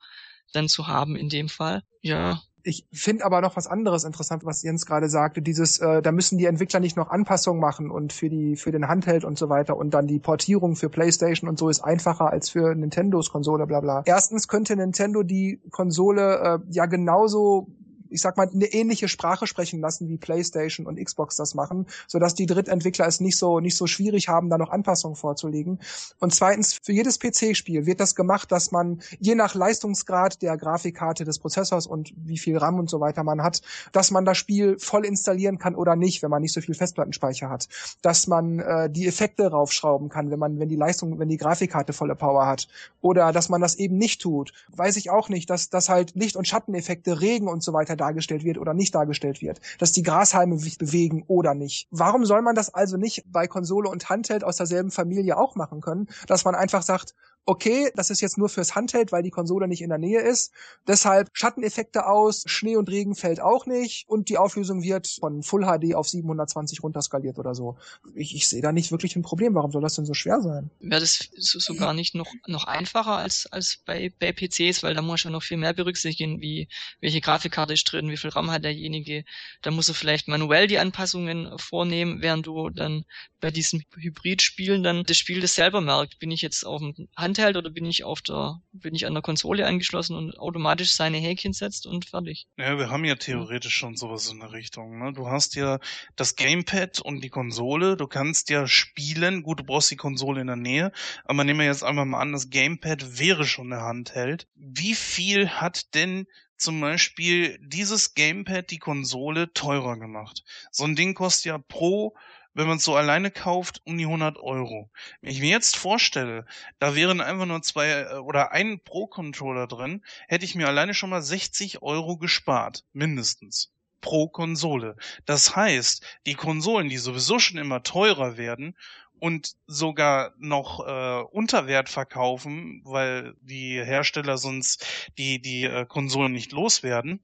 dann 0.53 0.69
zu 0.69 0.87
haben 0.87 1.17
in 1.17 1.29
dem 1.29 1.49
Fall. 1.49 1.83
Ja. 2.03 2.43
Ich 2.63 2.87
finde 2.93 3.25
aber 3.25 3.41
noch 3.41 3.57
was 3.57 3.67
anderes 3.67 4.05
interessant, 4.05 4.45
was 4.45 4.63
Jens 4.63 4.85
gerade 4.85 5.09
sagte. 5.09 5.41
Dieses, 5.41 5.79
äh, 5.79 6.03
da 6.03 6.13
müssen 6.13 6.37
die 6.37 6.45
Entwickler 6.45 6.81
nicht 6.81 6.97
noch 6.97 7.09
Anpassungen 7.09 7.61
machen 7.61 7.91
und 7.91 8.13
für 8.13 8.29
die 8.29 8.57
für 8.57 8.71
den 8.71 8.87
Handheld 8.87 9.25
und 9.25 9.39
so 9.39 9.49
weiter 9.49 9.77
und 9.77 9.95
dann 9.95 10.07
die 10.07 10.19
Portierung 10.19 10.77
für 10.77 10.91
PlayStation 10.91 11.49
und 11.49 11.59
so 11.59 11.71
ist 11.71 11.81
einfacher 11.81 12.31
als 12.31 12.51
für 12.51 12.75
Nintendos 12.75 13.31
Konsole, 13.31 13.67
bla 13.67 13.81
bla. 13.81 14.03
Erstens 14.05 14.47
könnte 14.47 14.77
Nintendo 14.77 15.23
die 15.23 15.61
Konsole 15.71 16.61
äh, 16.69 16.73
ja 16.73 16.85
genauso 16.85 17.69
ich 18.11 18.21
sag 18.21 18.37
mal, 18.37 18.49
eine 18.49 18.67
ähnliche 18.67 19.09
Sprache 19.09 19.47
sprechen 19.47 19.81
lassen, 19.81 20.09
wie 20.09 20.17
PlayStation 20.17 20.87
und 20.87 21.03
Xbox 21.03 21.37
das 21.37 21.55
machen, 21.55 21.87
sodass 22.07 22.35
die 22.35 22.47
Drittentwickler 22.47 23.07
es 23.07 23.21
nicht 23.21 23.39
so, 23.39 23.61
nicht 23.61 23.77
so 23.77 23.87
schwierig 23.87 24.29
haben, 24.29 24.51
da 24.51 24.59
noch 24.59 24.71
Anpassungen 24.71 25.17
vorzulegen. 25.17 25.79
Und 26.19 26.35
zweitens, 26.35 26.79
für 26.83 26.93
jedes 26.93 27.19
PC-Spiel 27.19 27.87
wird 27.87 28.01
das 28.01 28.15
gemacht, 28.15 28.53
dass 28.53 28.73
man 28.73 29.01
je 29.19 29.35
nach 29.35 29.55
Leistungsgrad 29.55 30.43
der 30.43 30.57
Grafikkarte 30.57 31.25
des 31.25 31.39
Prozessors 31.39 31.87
und 31.87 32.13
wie 32.17 32.39
viel 32.39 32.57
RAM 32.57 32.79
und 32.79 32.91
so 32.91 33.01
weiter 33.01 33.25
man 33.25 33.43
hat, 33.43 33.63
dass 33.93 34.11
man 34.11 34.25
das 34.25 34.39
Spiel 34.39 34.79
voll 34.79 35.05
installieren 35.05 35.59
kann 35.59 35.75
oder 35.75 35.97
nicht, 35.97 36.23
wenn 36.23 36.31
man 36.31 36.43
nicht 36.43 36.53
so 36.53 36.61
viel 36.61 36.75
Festplattenspeicher 36.75 37.49
hat. 37.49 37.69
Dass 38.03 38.27
man 38.27 38.59
äh, 38.59 38.91
die 38.91 39.07
Effekte 39.07 39.51
raufschrauben 39.51 40.09
kann, 40.09 40.31
wenn 40.31 40.39
man, 40.39 40.59
wenn 40.59 40.69
die 40.69 40.77
Leistung, 40.77 41.19
wenn 41.19 41.29
die 41.29 41.37
Grafikkarte 41.37 41.93
volle 41.93 42.17
Power 42.17 42.47
hat. 42.47 42.69
Oder 43.01 43.33
dass 43.33 43.49
man 43.49 43.61
das 43.61 43.77
eben 43.77 43.97
nicht 43.97 44.21
tut. 44.21 44.53
Weiß 44.69 44.97
ich 44.97 45.11
auch 45.11 45.29
nicht, 45.29 45.51
dass, 45.51 45.71
dass 45.71 45.89
halt 45.89 46.15
Licht- 46.15 46.37
und 46.37 46.49
Schatteneffekte, 46.49 47.21
Regen 47.21 47.49
und 47.49 47.63
so 47.63 47.73
weiter 47.73 47.97
dargestellt 48.01 48.45
wird 48.45 48.59
oder 48.59 48.75
nicht 48.75 48.95
dargestellt 48.95 49.43
wird, 49.43 49.61
dass 49.79 49.93
die 49.93 50.03
Grashalme 50.03 50.59
sich 50.59 50.79
bewegen 50.79 51.25
oder 51.27 51.55
nicht. 51.55 51.89
Warum 51.91 52.25
soll 52.25 52.43
man 52.43 52.55
das 52.55 52.73
also 52.73 52.97
nicht 52.97 53.25
bei 53.27 53.47
Konsole 53.47 53.89
und 53.89 54.09
Handheld 54.09 54.45
aus 54.45 54.57
derselben 54.57 54.91
Familie 54.91 55.37
auch 55.37 55.55
machen 55.57 55.81
können, 55.81 56.09
dass 56.27 56.45
man 56.45 56.55
einfach 56.55 56.83
sagt, 56.83 57.15
okay, 57.47 57.91
das 57.95 58.11
ist 58.11 58.21
jetzt 58.21 58.39
nur 58.39 58.49
fürs 58.49 58.75
Handheld, 58.75 59.13
weil 59.13 59.23
die 59.23 59.31
Konsole 59.31 59.67
nicht 59.67 59.83
in 59.83 59.89
der 59.89 59.99
Nähe 59.99 60.21
ist. 60.21 60.53
Deshalb 60.87 61.31
Schatteneffekte 61.33 62.07
aus, 62.07 62.45
Schnee 62.47 62.77
und 62.77 62.89
Regen 62.89 63.15
fällt 63.15 63.41
auch 63.41 63.67
nicht 63.67 64.09
und 64.09 64.29
die 64.29 64.39
Auflösung 64.39 64.83
wird 64.83 65.09
von 65.09 65.43
Full 65.43 65.65
HD 65.65 65.95
auf 65.95 66.09
720 66.09 66.83
runterskaliert 66.83 67.39
oder 67.39 67.55
so. 67.55 67.77
Ich, 68.15 68.35
ich 68.35 68.49
sehe 68.49 68.63
da 68.63 68.73
nicht 68.73 68.93
wirklich 68.93 69.17
ein 69.17 69.23
Problem. 69.23 69.55
Warum 69.55 69.73
soll 69.73 69.83
das 69.83 69.95
denn 69.95 70.07
so 70.07 70.15
schwer 70.15 70.41
sein? 70.41 70.71
Wäre 70.81 71.01
das 71.01 71.29
so, 71.37 71.59
sogar 71.59 71.95
nicht 71.95 72.15
noch, 72.15 72.33
noch 72.47 72.65
einfacher 72.65 73.17
als, 73.17 73.47
als 73.51 73.79
bei, 73.85 74.13
bei 74.19 74.33
PCs, 74.33 74.83
weil 74.83 74.95
da 74.95 75.03
muss 75.03 75.25
man 75.25 75.33
noch 75.33 75.43
viel 75.43 75.57
mehr 75.57 75.73
berücksichtigen, 75.73 76.41
wie 76.41 76.69
welche 77.01 77.21
Grafikkarte 77.21 77.73
ist 77.73 77.85
drin, 77.85 78.11
wie 78.11 78.17
viel 78.17 78.31
RAM 78.31 78.51
hat 78.51 78.65
derjenige. 78.65 79.25
Da 79.63 79.71
muss 79.71 79.89
er 79.89 79.95
vielleicht 79.95 80.29
manuell 80.29 80.67
die 80.67 80.79
Anpassungen 80.79 81.59
vornehmen, 81.59 82.23
während 82.23 82.47
du 82.47 82.71
dann 82.71 83.05
bei 83.41 83.51
diesen 83.51 83.85
Hybrid-Spielen 83.97 84.83
dann 84.83 85.05
das 85.05 85.17
Spiel 85.17 85.41
das 85.41 85.55
selber 85.55 85.81
merkt. 85.81 86.19
Bin 86.19 86.31
ich 86.31 86.43
jetzt 86.43 86.65
auf 86.65 86.81
dem 86.81 87.09
Handheld 87.31 87.57
oder 87.57 87.71
bin 87.71 87.85
ich 87.85 88.03
auf 88.03 88.23
der, 88.23 88.61
bin 88.73 88.95
ich 88.95 89.07
an 89.07 89.15
der 89.15 89.23
Konsole 89.23 89.65
angeschlossen 89.65 90.17
und 90.17 90.37
automatisch 90.37 90.91
seine 90.91 91.19
Häkchen 91.19 91.53
setzt 91.53 91.87
und 91.87 92.05
fertig. 92.05 92.47
Ja, 92.57 92.77
wir 92.77 92.91
haben 92.91 93.05
ja 93.05 93.15
theoretisch 93.15 93.75
schon 93.75 93.97
sowas 93.97 94.31
in 94.31 94.41
der 94.41 94.53
Richtung. 94.53 94.99
Ne? 94.99 95.13
Du 95.13 95.29
hast 95.29 95.55
ja 95.55 95.79
das 96.17 96.35
Gamepad 96.35 97.01
und 97.01 97.23
die 97.23 97.29
Konsole. 97.29 97.97
Du 97.97 98.09
kannst 98.09 98.51
ja 98.51 98.67
spielen. 98.67 99.45
Gut, 99.45 99.61
du 99.61 99.65
brauchst 99.65 99.93
die 99.93 99.97
Konsole 99.97 100.41
in 100.41 100.49
der 100.49 100.57
Nähe. 100.57 100.91
Aber 101.25 101.45
nehmen 101.45 101.61
wir 101.61 101.67
jetzt 101.67 101.85
einmal 101.85 102.05
mal 102.05 102.21
an, 102.21 102.33
das 102.33 102.51
Gamepad 102.51 103.19
wäre 103.21 103.45
schon 103.45 103.73
eine 103.73 103.83
Handheld. 103.83 104.49
Wie 104.57 104.95
viel 104.95 105.51
hat 105.51 105.95
denn 105.95 106.27
zum 106.57 106.81
Beispiel 106.81 107.59
dieses 107.63 108.15
Gamepad 108.15 108.73
die 108.73 108.79
Konsole 108.79 109.53
teurer 109.53 109.99
gemacht? 109.99 110.43
So 110.73 110.85
ein 110.85 110.97
Ding 110.97 111.15
kostet 111.15 111.45
ja 111.45 111.59
pro 111.59 112.17
wenn 112.61 112.69
man 112.69 112.77
es 112.77 112.85
so 112.85 112.95
alleine 112.95 113.31
kauft, 113.31 113.81
um 113.85 113.97
die 113.99 114.05
100 114.05 114.39
Euro. 114.39 114.91
Wenn 115.21 115.33
ich 115.33 115.41
mir 115.41 115.49
jetzt 115.51 115.77
vorstelle, 115.77 116.45
da 116.79 116.95
wären 116.95 117.21
einfach 117.21 117.47
nur 117.47 117.63
zwei 117.63 117.89
äh, 117.89 118.15
oder 118.17 118.53
ein 118.53 118.81
Pro-Controller 118.85 119.67
drin, 119.67 120.05
hätte 120.29 120.45
ich 120.45 120.55
mir 120.55 120.69
alleine 120.69 120.95
schon 120.95 121.11
mal 121.11 121.23
60 121.23 121.83
Euro 121.83 122.19
gespart, 122.19 122.85
mindestens 122.93 123.73
pro 124.01 124.29
Konsole. 124.29 124.97
Das 125.27 125.57
heißt, 125.57 126.05
die 126.27 126.35
Konsolen, 126.35 126.89
die 126.89 126.99
sowieso 126.99 127.39
schon 127.39 127.59
immer 127.59 127.83
teurer 127.83 128.37
werden 128.37 128.77
und 129.19 129.57
sogar 129.67 130.35
noch 130.39 130.81
äh, 130.87 131.23
unter 131.31 131.67
Wert 131.67 131.89
verkaufen, 131.89 132.81
weil 132.85 133.35
die 133.41 133.83
Hersteller 133.83 134.39
sonst 134.39 134.87
die 135.19 135.41
die 135.41 135.65
äh, 135.65 135.85
Konsolen 135.87 136.33
nicht 136.33 136.53
loswerden, 136.53 137.21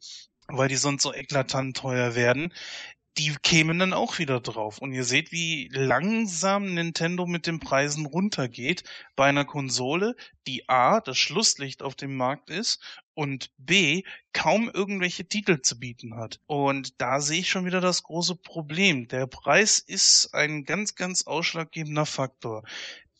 weil 0.49 0.69
die 0.69 0.77
sonst 0.77 1.03
so 1.03 1.13
eklatant 1.13 1.77
teuer 1.77 2.15
werden, 2.15 2.53
die 3.19 3.35
kämen 3.43 3.79
dann 3.79 3.93
auch 3.93 4.19
wieder 4.19 4.41
drauf. 4.41 4.79
Und 4.79 4.93
ihr 4.93 5.05
seht, 5.05 5.33
wie 5.33 5.69
langsam 5.73 6.75
Nintendo 6.75 7.27
mit 7.27 7.47
den 7.47 7.61
Preisen 7.61 8.05
runtergeht 8.05 8.85
bei 9.15 9.27
einer 9.27 9.45
Konsole, 9.45 10.15
die 10.47 10.69
A, 10.69 11.01
das 11.01 11.17
Schlusslicht 11.17 11.83
auf 11.83 11.95
dem 11.95 12.17
Markt 12.17 12.51
ist 12.51 12.83
und 13.15 13.51
B, 13.57 14.03
kaum 14.35 14.71
irgendwelche 14.73 15.27
Titel 15.27 15.63
zu 15.63 15.79
bieten 15.79 16.17
hat. 16.17 16.41
Und 16.47 17.01
da 17.01 17.21
sehe 17.21 17.41
ich 17.41 17.49
schon 17.49 17.65
wieder 17.65 17.81
das 17.81 18.03
große 18.03 18.37
Problem. 18.37 19.09
Der 19.09 19.27
Preis 19.27 19.79
ist 19.79 20.35
ein 20.35 20.65
ganz, 20.65 20.95
ganz 20.95 21.27
ausschlaggebender 21.27 22.07
Faktor 22.07 22.65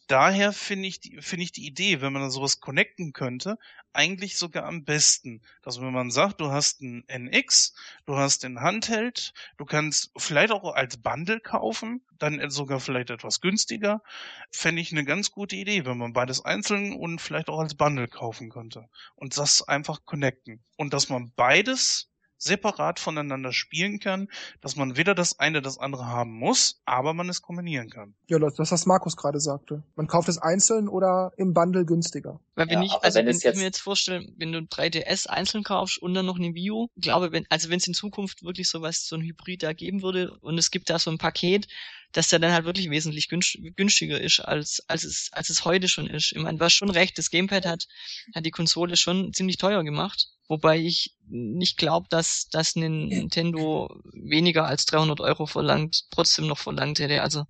daher 0.07 0.53
finde 0.53 0.89
ich, 0.89 1.01
die, 1.01 1.21
finde 1.21 1.45
ich 1.45 1.53
die 1.53 1.67
Idee, 1.67 2.01
wenn 2.01 2.13
man 2.13 2.31
sowas 2.31 2.61
connecten 2.61 3.13
könnte, 3.13 3.59
eigentlich 3.93 4.37
sogar 4.37 4.65
am 4.65 4.85
besten. 4.85 5.43
Dass 5.63 5.81
wenn 5.81 5.93
man 5.93 6.11
sagt, 6.11 6.41
du 6.41 6.51
hast 6.51 6.81
ein 6.83 7.05
NX, 7.09 7.75
du 8.05 8.17
hast 8.17 8.43
den 8.43 8.61
Handheld, 8.61 9.33
du 9.57 9.65
kannst 9.65 10.11
vielleicht 10.17 10.53
auch 10.53 10.75
als 10.75 10.99
Bundle 10.99 11.41
kaufen, 11.41 12.05
dann 12.19 12.51
sogar 12.51 12.81
vielleicht 12.81 13.11
etwas 13.11 13.41
günstiger, 13.41 14.03
fände 14.51 14.83
ich 14.83 14.93
eine 14.93 15.05
ganz 15.05 15.31
gute 15.31 15.57
Idee, 15.57 15.85
wenn 15.87 15.99
man 15.99 16.13
beides 16.13 16.45
einzeln 16.45 16.93
und 16.93 17.21
vielleicht 17.21 17.49
auch 17.49 17.59
als 17.59 17.75
Bundle 17.75 18.09
kaufen 18.09 18.51
könnte. 18.51 18.89
Und 19.15 19.37
das 19.37 19.63
einfach 19.63 20.05
connecten. 20.05 20.65
Und 20.77 20.93
dass 20.93 21.09
man 21.09 21.33
beides 21.35 22.11
separat 22.47 22.99
voneinander 23.01 23.53
spielen 23.53 24.01
kann, 24.01 24.29
dass 24.61 24.77
man 24.77 24.97
weder 24.97 25.15
das 25.15 25.39
eine 25.39 25.61
das 25.61 25.79
andere 25.79 26.07
haben 26.07 26.33
muss, 26.33 26.81
aber 26.85 27.13
man 27.13 27.29
es 27.29 27.43
kombinieren 27.43 27.91
kann. 27.91 28.15
Ja, 28.29 28.39
das, 28.39 28.55
das 28.55 28.73
was 28.73 28.87
Markus 28.87 29.17
gerade 29.17 29.41
sagte. 29.41 29.83
Man 29.97 30.07
kauft 30.07 30.29
es 30.29 30.39
einzeln 30.39 30.89
oder 30.89 31.33
im 31.37 31.53
Bundle 31.53 31.85
günstiger. 31.85 32.41
Weil 32.55 32.69
wenn 32.69 32.83
ja, 32.83 32.87
ich, 32.87 32.93
also 33.03 33.19
wenn, 33.19 33.27
wenn 33.27 33.37
ich 33.37 33.45
mir 33.45 33.63
jetzt 33.63 33.81
vorstelle, 33.81 34.27
wenn 34.37 34.53
du 34.53 34.61
3DS 34.61 35.27
einzeln 35.27 35.65
kaufst 35.65 35.99
und 35.99 36.15
dann 36.15 36.27
noch 36.27 36.39
eine 36.39 36.55
Wii 36.55 36.71
U, 36.71 36.89
glaube 36.97 37.33
wenn, 37.33 37.47
also 37.51 37.69
wenn 37.69 37.79
es 37.79 37.87
in 37.87 37.95
Zukunft 37.95 38.43
wirklich 38.43 38.69
sowas, 38.69 39.07
so 39.07 39.17
ein 39.17 39.23
Hybrid 39.23 39.63
da 39.63 39.73
geben 39.73 40.03
würde 40.03 40.37
und 40.41 40.57
es 40.57 40.71
gibt 40.71 40.89
da 40.89 40.99
so 40.99 41.11
ein 41.11 41.19
Paket, 41.19 41.69
dass 42.17 42.29
der 42.29 42.39
dann 42.39 42.53
halt 42.53 42.65
wirklich 42.65 42.89
wesentlich 42.89 43.29
günstiger 43.29 44.19
ist, 44.19 44.41
als, 44.41 44.83
als, 44.89 45.05
es, 45.05 45.29
als 45.33 45.51
es 45.51 45.67
heute 45.67 45.87
schon 45.87 46.07
ist. 46.07 46.33
Ich 46.33 46.39
meine, 46.39 46.57
du 46.57 46.65
hast 46.65 46.73
schon 46.73 46.89
recht, 46.89 47.19
das 47.19 47.31
Gamepad 47.31 47.67
hat, 47.67 47.87
hat 48.35 48.47
die 48.47 48.51
Konsole 48.51 48.97
schon 48.97 49.35
ziemlich 49.35 49.59
teuer 49.59 49.85
gemacht. 49.85 50.29
Wobei 50.49 50.79
ich 50.79 51.15
nicht 51.29 51.77
glaube, 51.77 52.07
dass, 52.09 52.49
dass 52.49 52.75
Nintendo 52.75 54.01
weniger 54.15 54.65
als 54.65 54.87
300 54.87 55.21
Euro 55.21 55.45
verlangt, 55.47 56.05
trotzdem 56.11 56.47
noch 56.47 56.59
verlangt 56.59 57.01
hätte. 57.01 57.21
Also, 57.21 57.45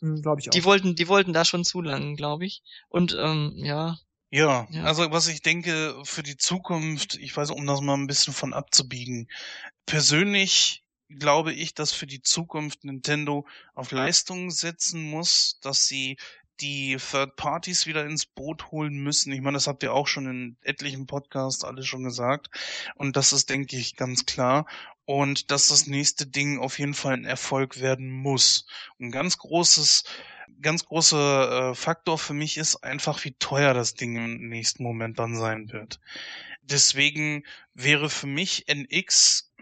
hm, 0.00 0.22
glaube 0.22 0.40
ich 0.40 0.48
auch. 0.48 0.52
Die 0.52 0.64
wollten, 0.64 0.96
die 0.96 1.06
wollten 1.06 1.32
da 1.32 1.44
schon 1.44 1.64
zu 1.64 1.80
lang, 1.80 2.16
glaube 2.16 2.46
ich. 2.46 2.62
Und, 2.88 3.16
ähm. 3.16 3.52
Ja, 3.56 3.98
ja, 4.30 4.66
also 4.82 5.12
was 5.12 5.28
ich 5.28 5.42
denke 5.42 5.94
für 6.02 6.24
die 6.24 6.36
Zukunft, 6.36 7.14
ich 7.14 7.36
weiß, 7.36 7.50
um 7.50 7.64
das 7.66 7.80
mal 7.80 7.94
ein 7.94 8.08
bisschen 8.08 8.34
von 8.34 8.52
abzubiegen. 8.52 9.28
Persönlich 9.86 10.83
glaube 11.08 11.52
ich, 11.52 11.74
dass 11.74 11.92
für 11.92 12.06
die 12.06 12.22
Zukunft 12.22 12.84
Nintendo 12.84 13.46
auf 13.74 13.92
Leistungen 13.92 14.50
setzen 14.50 15.02
muss, 15.10 15.58
dass 15.60 15.86
sie 15.86 16.16
die 16.60 16.96
Third 16.96 17.36
Parties 17.36 17.86
wieder 17.86 18.04
ins 18.06 18.26
Boot 18.26 18.70
holen 18.70 19.02
müssen. 19.02 19.32
Ich 19.32 19.40
meine, 19.40 19.56
das 19.56 19.66
habt 19.66 19.82
ihr 19.82 19.92
auch 19.92 20.06
schon 20.06 20.26
in 20.26 20.56
etlichen 20.62 21.06
Podcasts 21.06 21.64
alles 21.64 21.86
schon 21.86 22.04
gesagt. 22.04 22.48
Und 22.94 23.16
das 23.16 23.32
ist, 23.32 23.50
denke 23.50 23.76
ich, 23.76 23.96
ganz 23.96 24.24
klar. 24.24 24.66
Und 25.04 25.50
dass 25.50 25.68
das 25.68 25.86
nächste 25.86 26.26
Ding 26.26 26.58
auf 26.58 26.78
jeden 26.78 26.94
Fall 26.94 27.14
ein 27.14 27.24
Erfolg 27.24 27.80
werden 27.80 28.10
muss. 28.10 28.66
ein 29.00 29.10
ganz 29.10 29.38
großes, 29.38 30.04
ganz 30.60 30.84
großer 30.86 31.70
äh, 31.70 31.74
Faktor 31.74 32.18
für 32.18 32.34
mich 32.34 32.56
ist 32.56 32.76
einfach, 32.76 33.24
wie 33.24 33.32
teuer 33.32 33.74
das 33.74 33.94
Ding 33.94 34.16
im 34.16 34.48
nächsten 34.48 34.82
Moment 34.82 35.18
dann 35.18 35.36
sein 35.36 35.72
wird. 35.72 36.00
Deswegen 36.62 37.44
wäre 37.74 38.08
für 38.08 38.26
mich 38.26 38.66
NX 38.68 39.52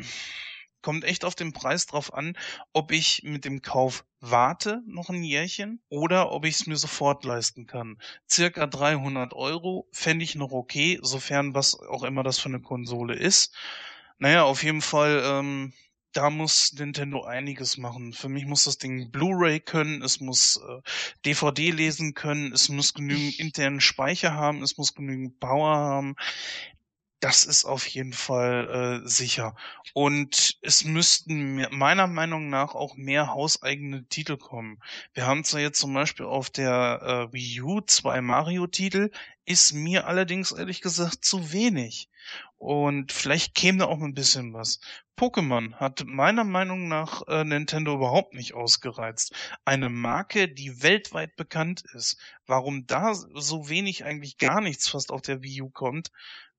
kommt 0.83 1.05
echt 1.05 1.25
auf 1.25 1.35
den 1.35 1.53
Preis 1.53 1.87
drauf 1.87 2.13
an, 2.13 2.37
ob 2.73 2.93
ich 2.93 3.23
mit 3.25 3.45
dem 3.45 3.63
Kauf 3.63 4.05
warte 4.21 4.83
noch 4.87 5.09
ein 5.09 5.25
Jährchen 5.25 5.81
oder 5.89 6.31
ob 6.31 6.45
ich 6.45 6.55
es 6.57 6.67
mir 6.67 6.77
sofort 6.77 7.25
leisten 7.25 7.67
kann. 7.67 7.99
Circa 8.29 8.67
300 8.67 9.35
Euro 9.35 9.89
fände 9.93 10.25
ich 10.25 10.35
noch 10.35 10.53
okay, 10.53 10.99
sofern 11.03 11.55
was 11.55 11.79
auch 11.79 12.03
immer 12.03 12.23
das 12.23 12.39
für 12.39 12.49
eine 12.49 12.61
Konsole 12.61 13.15
ist. 13.15 13.55
Naja, 14.19 14.45
auf 14.45 14.63
jeden 14.63 14.83
Fall, 14.83 15.23
ähm, 15.25 15.73
da 16.13 16.31
muss 16.31 16.73
Nintendo 16.75 17.25
einiges 17.25 17.77
machen. 17.79 18.13
Für 18.13 18.29
mich 18.29 18.47
muss 18.47 18.65
das 18.65 18.79
Ding 18.79 19.11
Blu-ray 19.11 19.61
können, 19.61 20.03
es 20.03 20.21
muss 20.21 20.57
äh, 20.57 20.81
DVD 21.25 21.71
lesen 21.71 22.15
können, 22.15 22.53
es 22.53 22.69
muss 22.69 22.95
genügend 22.95 23.41
internen 23.41 23.81
Speicher 23.81 24.35
haben, 24.35 24.63
es 24.63 24.77
muss 24.77 24.95
genügend 24.95 25.41
Power 25.41 25.75
haben. 25.75 26.15
Das 27.23 27.45
ist 27.45 27.65
auf 27.65 27.87
jeden 27.87 28.15
Fall 28.15 29.03
äh, 29.05 29.09
sicher. 29.09 29.55
Und 29.95 30.59
es 30.61 30.83
müssten 30.83 31.65
meiner 31.71 32.09
Meinung 32.09 32.51
nach 32.51 32.75
auch 32.75 32.97
mehr 32.97 33.29
hauseigene 33.29 34.09
Titel 34.09 34.37
kommen. 34.37 34.81
Wir 35.15 35.25
haben 35.25 35.45
zwar 35.45 35.61
jetzt 35.61 35.79
zum 35.79 35.95
Beispiel 35.95 36.27
auf 36.27 36.51
der 36.51 37.29
äh, 37.31 37.33
Wii 37.33 37.61
U 37.63 37.81
zwei 37.81 38.21
Mario-Titel, 38.21 39.13
ist 39.45 39.73
mir 39.73 40.09
allerdings 40.09 40.51
ehrlich 40.51 40.81
gesagt 40.81 41.25
zu 41.25 41.53
wenig. 41.53 42.09
Und 42.59 43.13
vielleicht 43.13 43.55
käme 43.55 43.79
da 43.79 43.85
auch 43.85 44.01
ein 44.01 44.15
bisschen 44.15 44.53
was. 44.53 44.81
Pokémon 45.17 45.75
hat 45.75 46.03
meiner 46.05 46.43
Meinung 46.43 46.89
nach 46.89 47.23
äh, 47.29 47.45
Nintendo 47.45 47.95
überhaupt 47.95 48.35
nicht 48.35 48.55
ausgereizt. 48.55 49.33
Eine 49.65 49.91
Marke, 49.91 50.49
die 50.49 50.83
weltweit 50.83 51.37
bekannt 51.37 51.85
ist. 51.95 52.19
Warum 52.47 52.89
da 52.89 53.15
so 53.15 53.69
wenig 53.69 54.05
eigentlich 54.05 54.39
gar 54.39 54.61
nichts 54.61 54.89
fast 54.89 55.13
auf 55.13 55.23
der 55.23 55.45
Wii 55.45 55.63
U 55.63 55.71
kommt, 55.71 56.11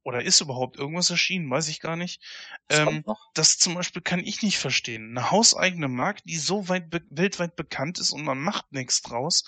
oder 0.04 0.24
ist 0.24 0.42
überhaupt 0.42 0.78
irgendwas 0.78 1.10
erschienen, 1.10 1.50
weiß 1.50 1.70
ich 1.70 1.80
gar 1.80 1.96
nicht. 1.96 2.22
Ähm, 2.70 3.04
das 3.34 3.58
zum 3.58 3.74
Beispiel 3.74 4.02
kann 4.02 4.20
ich 4.20 4.42
nicht 4.42 4.58
verstehen. 4.58 5.18
Eine 5.18 5.32
hauseigene 5.32 5.88
Marke, 5.88 6.22
die 6.26 6.38
so 6.38 6.68
weit 6.70 6.88
weltweit 7.10 7.56
bekannt 7.56 8.00
ist 8.00 8.12
und 8.12 8.24
man 8.24 8.40
macht 8.40 8.72
nichts 8.72 9.02
draus, 9.02 9.46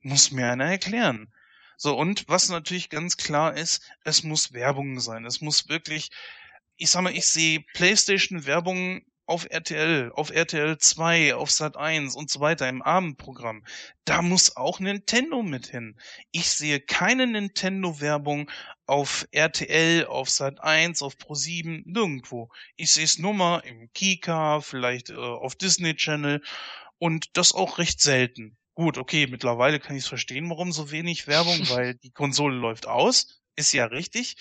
muss 0.00 0.30
mir 0.30 0.50
einer 0.50 0.66
erklären. 0.66 1.32
So, 1.76 1.96
und 1.96 2.24
was 2.28 2.48
natürlich 2.48 2.90
ganz 2.90 3.16
klar 3.16 3.56
ist, 3.56 3.82
es 4.02 4.24
muss 4.24 4.52
Werbung 4.52 4.98
sein. 4.98 5.24
Es 5.24 5.40
muss 5.40 5.68
wirklich, 5.68 6.10
ich 6.76 6.90
sag 6.90 7.02
mal, 7.02 7.14
ich 7.14 7.26
sehe 7.26 7.60
PlayStation-Werbung 7.74 9.02
auf 9.28 9.46
RTL, 9.50 10.10
auf 10.14 10.30
RTL 10.30 10.78
2, 10.78 11.34
auf 11.34 11.50
Sat 11.50 11.76
1 11.76 12.16
und 12.16 12.30
so 12.30 12.40
weiter 12.40 12.66
im 12.66 12.80
Abendprogramm. 12.80 13.62
Da 14.06 14.22
muss 14.22 14.56
auch 14.56 14.80
Nintendo 14.80 15.42
mit 15.42 15.66
hin. 15.66 16.00
Ich 16.32 16.50
sehe 16.50 16.80
keine 16.80 17.26
Nintendo-Werbung 17.26 18.50
auf 18.86 19.28
RTL, 19.30 20.06
auf 20.06 20.30
Sat 20.30 20.62
1, 20.62 21.02
auf 21.02 21.18
Pro 21.18 21.34
7, 21.34 21.82
nirgendwo. 21.84 22.48
Ich 22.76 22.90
sehe 22.92 23.04
es 23.04 23.18
nur 23.18 23.34
mal 23.34 23.58
im 23.58 23.92
Kika, 23.92 24.62
vielleicht 24.62 25.10
äh, 25.10 25.16
auf 25.16 25.56
Disney 25.56 25.94
Channel 25.94 26.42
und 26.96 27.36
das 27.36 27.52
auch 27.52 27.76
recht 27.76 28.00
selten. 28.00 28.56
Gut, 28.72 28.96
okay, 28.96 29.26
mittlerweile 29.26 29.78
kann 29.78 29.94
ich 29.94 30.04
es 30.04 30.08
verstehen, 30.08 30.48
warum 30.48 30.72
so 30.72 30.90
wenig 30.90 31.26
Werbung, 31.26 31.58
weil 31.68 31.96
die 31.96 32.12
Konsole 32.12 32.56
läuft 32.56 32.86
aus. 32.86 33.42
Ist 33.56 33.74
ja 33.74 33.86
richtig. 33.86 34.36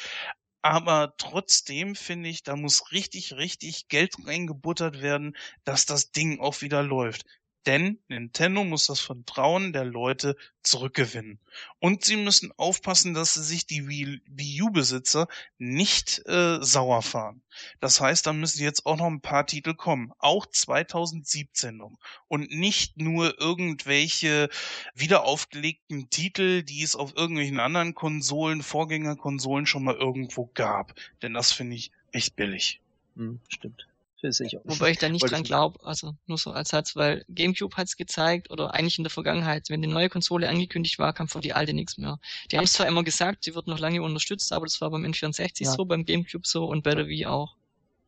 Aber 0.62 1.16
trotzdem 1.18 1.96
finde 1.96 2.30
ich, 2.30 2.44
da 2.44 2.56
muss 2.56 2.92
richtig, 2.92 3.34
richtig 3.34 3.88
Geld 3.88 4.14
reingebuttert 4.24 5.02
werden, 5.02 5.36
dass 5.64 5.88
das 5.88 6.12
Ding 6.12 6.40
auch 6.40 6.62
wieder 6.62 6.84
läuft. 6.84 7.26
Denn 7.68 8.00
Nintendo 8.08 8.64
muss 8.64 8.86
das 8.86 9.02
Vertrauen 9.02 9.74
der 9.74 9.84
Leute 9.84 10.38
zurückgewinnen. 10.64 11.38
Und 11.80 12.06
sie 12.06 12.16
müssen 12.16 12.54
aufpassen, 12.56 13.14
dass 13.14 13.34
sie 13.34 13.44
sich 13.44 13.68
die 13.68 13.90
Wii 13.90 14.62
U-Besitzer 14.62 15.28
nicht 15.58 16.26
äh, 16.28 16.60
sauer 16.62 17.02
fahren. 17.02 17.42
Das 17.82 18.00
heißt, 18.00 18.26
da 18.26 18.32
müssen 18.32 18.64
jetzt 18.64 18.86
auch 18.86 18.96
noch 18.96 19.08
ein 19.08 19.20
paar 19.20 19.46
Titel 19.46 19.74
kommen. 19.74 20.14
Auch 20.18 20.46
2017 20.46 21.76
noch. 21.76 21.92
Und 22.30 22.52
nicht 22.52 22.96
nur 22.98 23.38
irgendwelche 23.38 24.48
wiederaufgelegten 24.96 26.10
Titel, 26.10 26.64
die 26.64 26.84
es 26.84 26.96
auf 26.96 27.18
irgendwelchen 27.18 27.60
anderen 27.60 27.96
Konsolen, 27.96 28.64
Vorgängerkonsolen 28.64 29.66
schon 29.66 29.84
mal 29.84 29.96
irgendwo 29.96 30.50
gab. 30.54 30.94
Denn 31.22 31.34
das 31.34 31.52
finde 31.52 31.76
ich 31.76 31.92
echt 32.14 32.38
billig. 32.38 32.80
Hm, 33.18 33.42
stimmt. 33.50 33.88
Für 34.20 34.30
ich 34.30 34.58
Wobei 34.64 34.92
ich 34.92 34.98
da 34.98 35.10
nicht 35.10 35.30
dran 35.30 35.44
glaube, 35.44 35.86
also 35.86 36.16
nur 36.26 36.40
so 36.40 36.52
als 36.52 36.70
Satz, 36.70 36.96
weil 36.96 37.24
GameCube 37.30 37.78
hat's 37.78 37.98
gezeigt 37.98 38.50
oder 38.50 38.74
eigentlich 38.74 38.98
in 38.98 39.04
der 39.04 39.12
Vergangenheit, 39.12 39.70
wenn 39.70 39.82
die 39.82 39.88
neue 39.88 40.10
Konsole 40.10 40.50
angekündigt 40.50 40.98
war, 40.98 41.14
kam 41.14 41.28
von 41.28 41.42
die 41.42 41.54
alte 41.54 41.74
nichts 41.74 42.00
mehr. 42.00 42.20
Die 42.52 42.58
haben 42.58 42.64
es 42.64 42.74
zwar 42.74 42.88
immer 42.88 43.04
gesagt, 43.04 43.44
sie 43.44 43.54
wird 43.54 43.68
noch 43.68 43.78
lange 43.78 44.02
unterstützt, 44.02 44.52
aber 44.54 44.66
das 44.66 44.82
war 44.82 44.90
beim 44.90 45.06
N64 45.06 45.66
ja. 45.66 45.72
so, 45.72 45.86
beim 45.86 46.04
GameCube 46.04 46.48
so 46.48 46.66
und 46.66 46.84
bei 46.84 46.96
der 46.96 47.08
Wii 47.08 47.28
auch. 47.28 47.56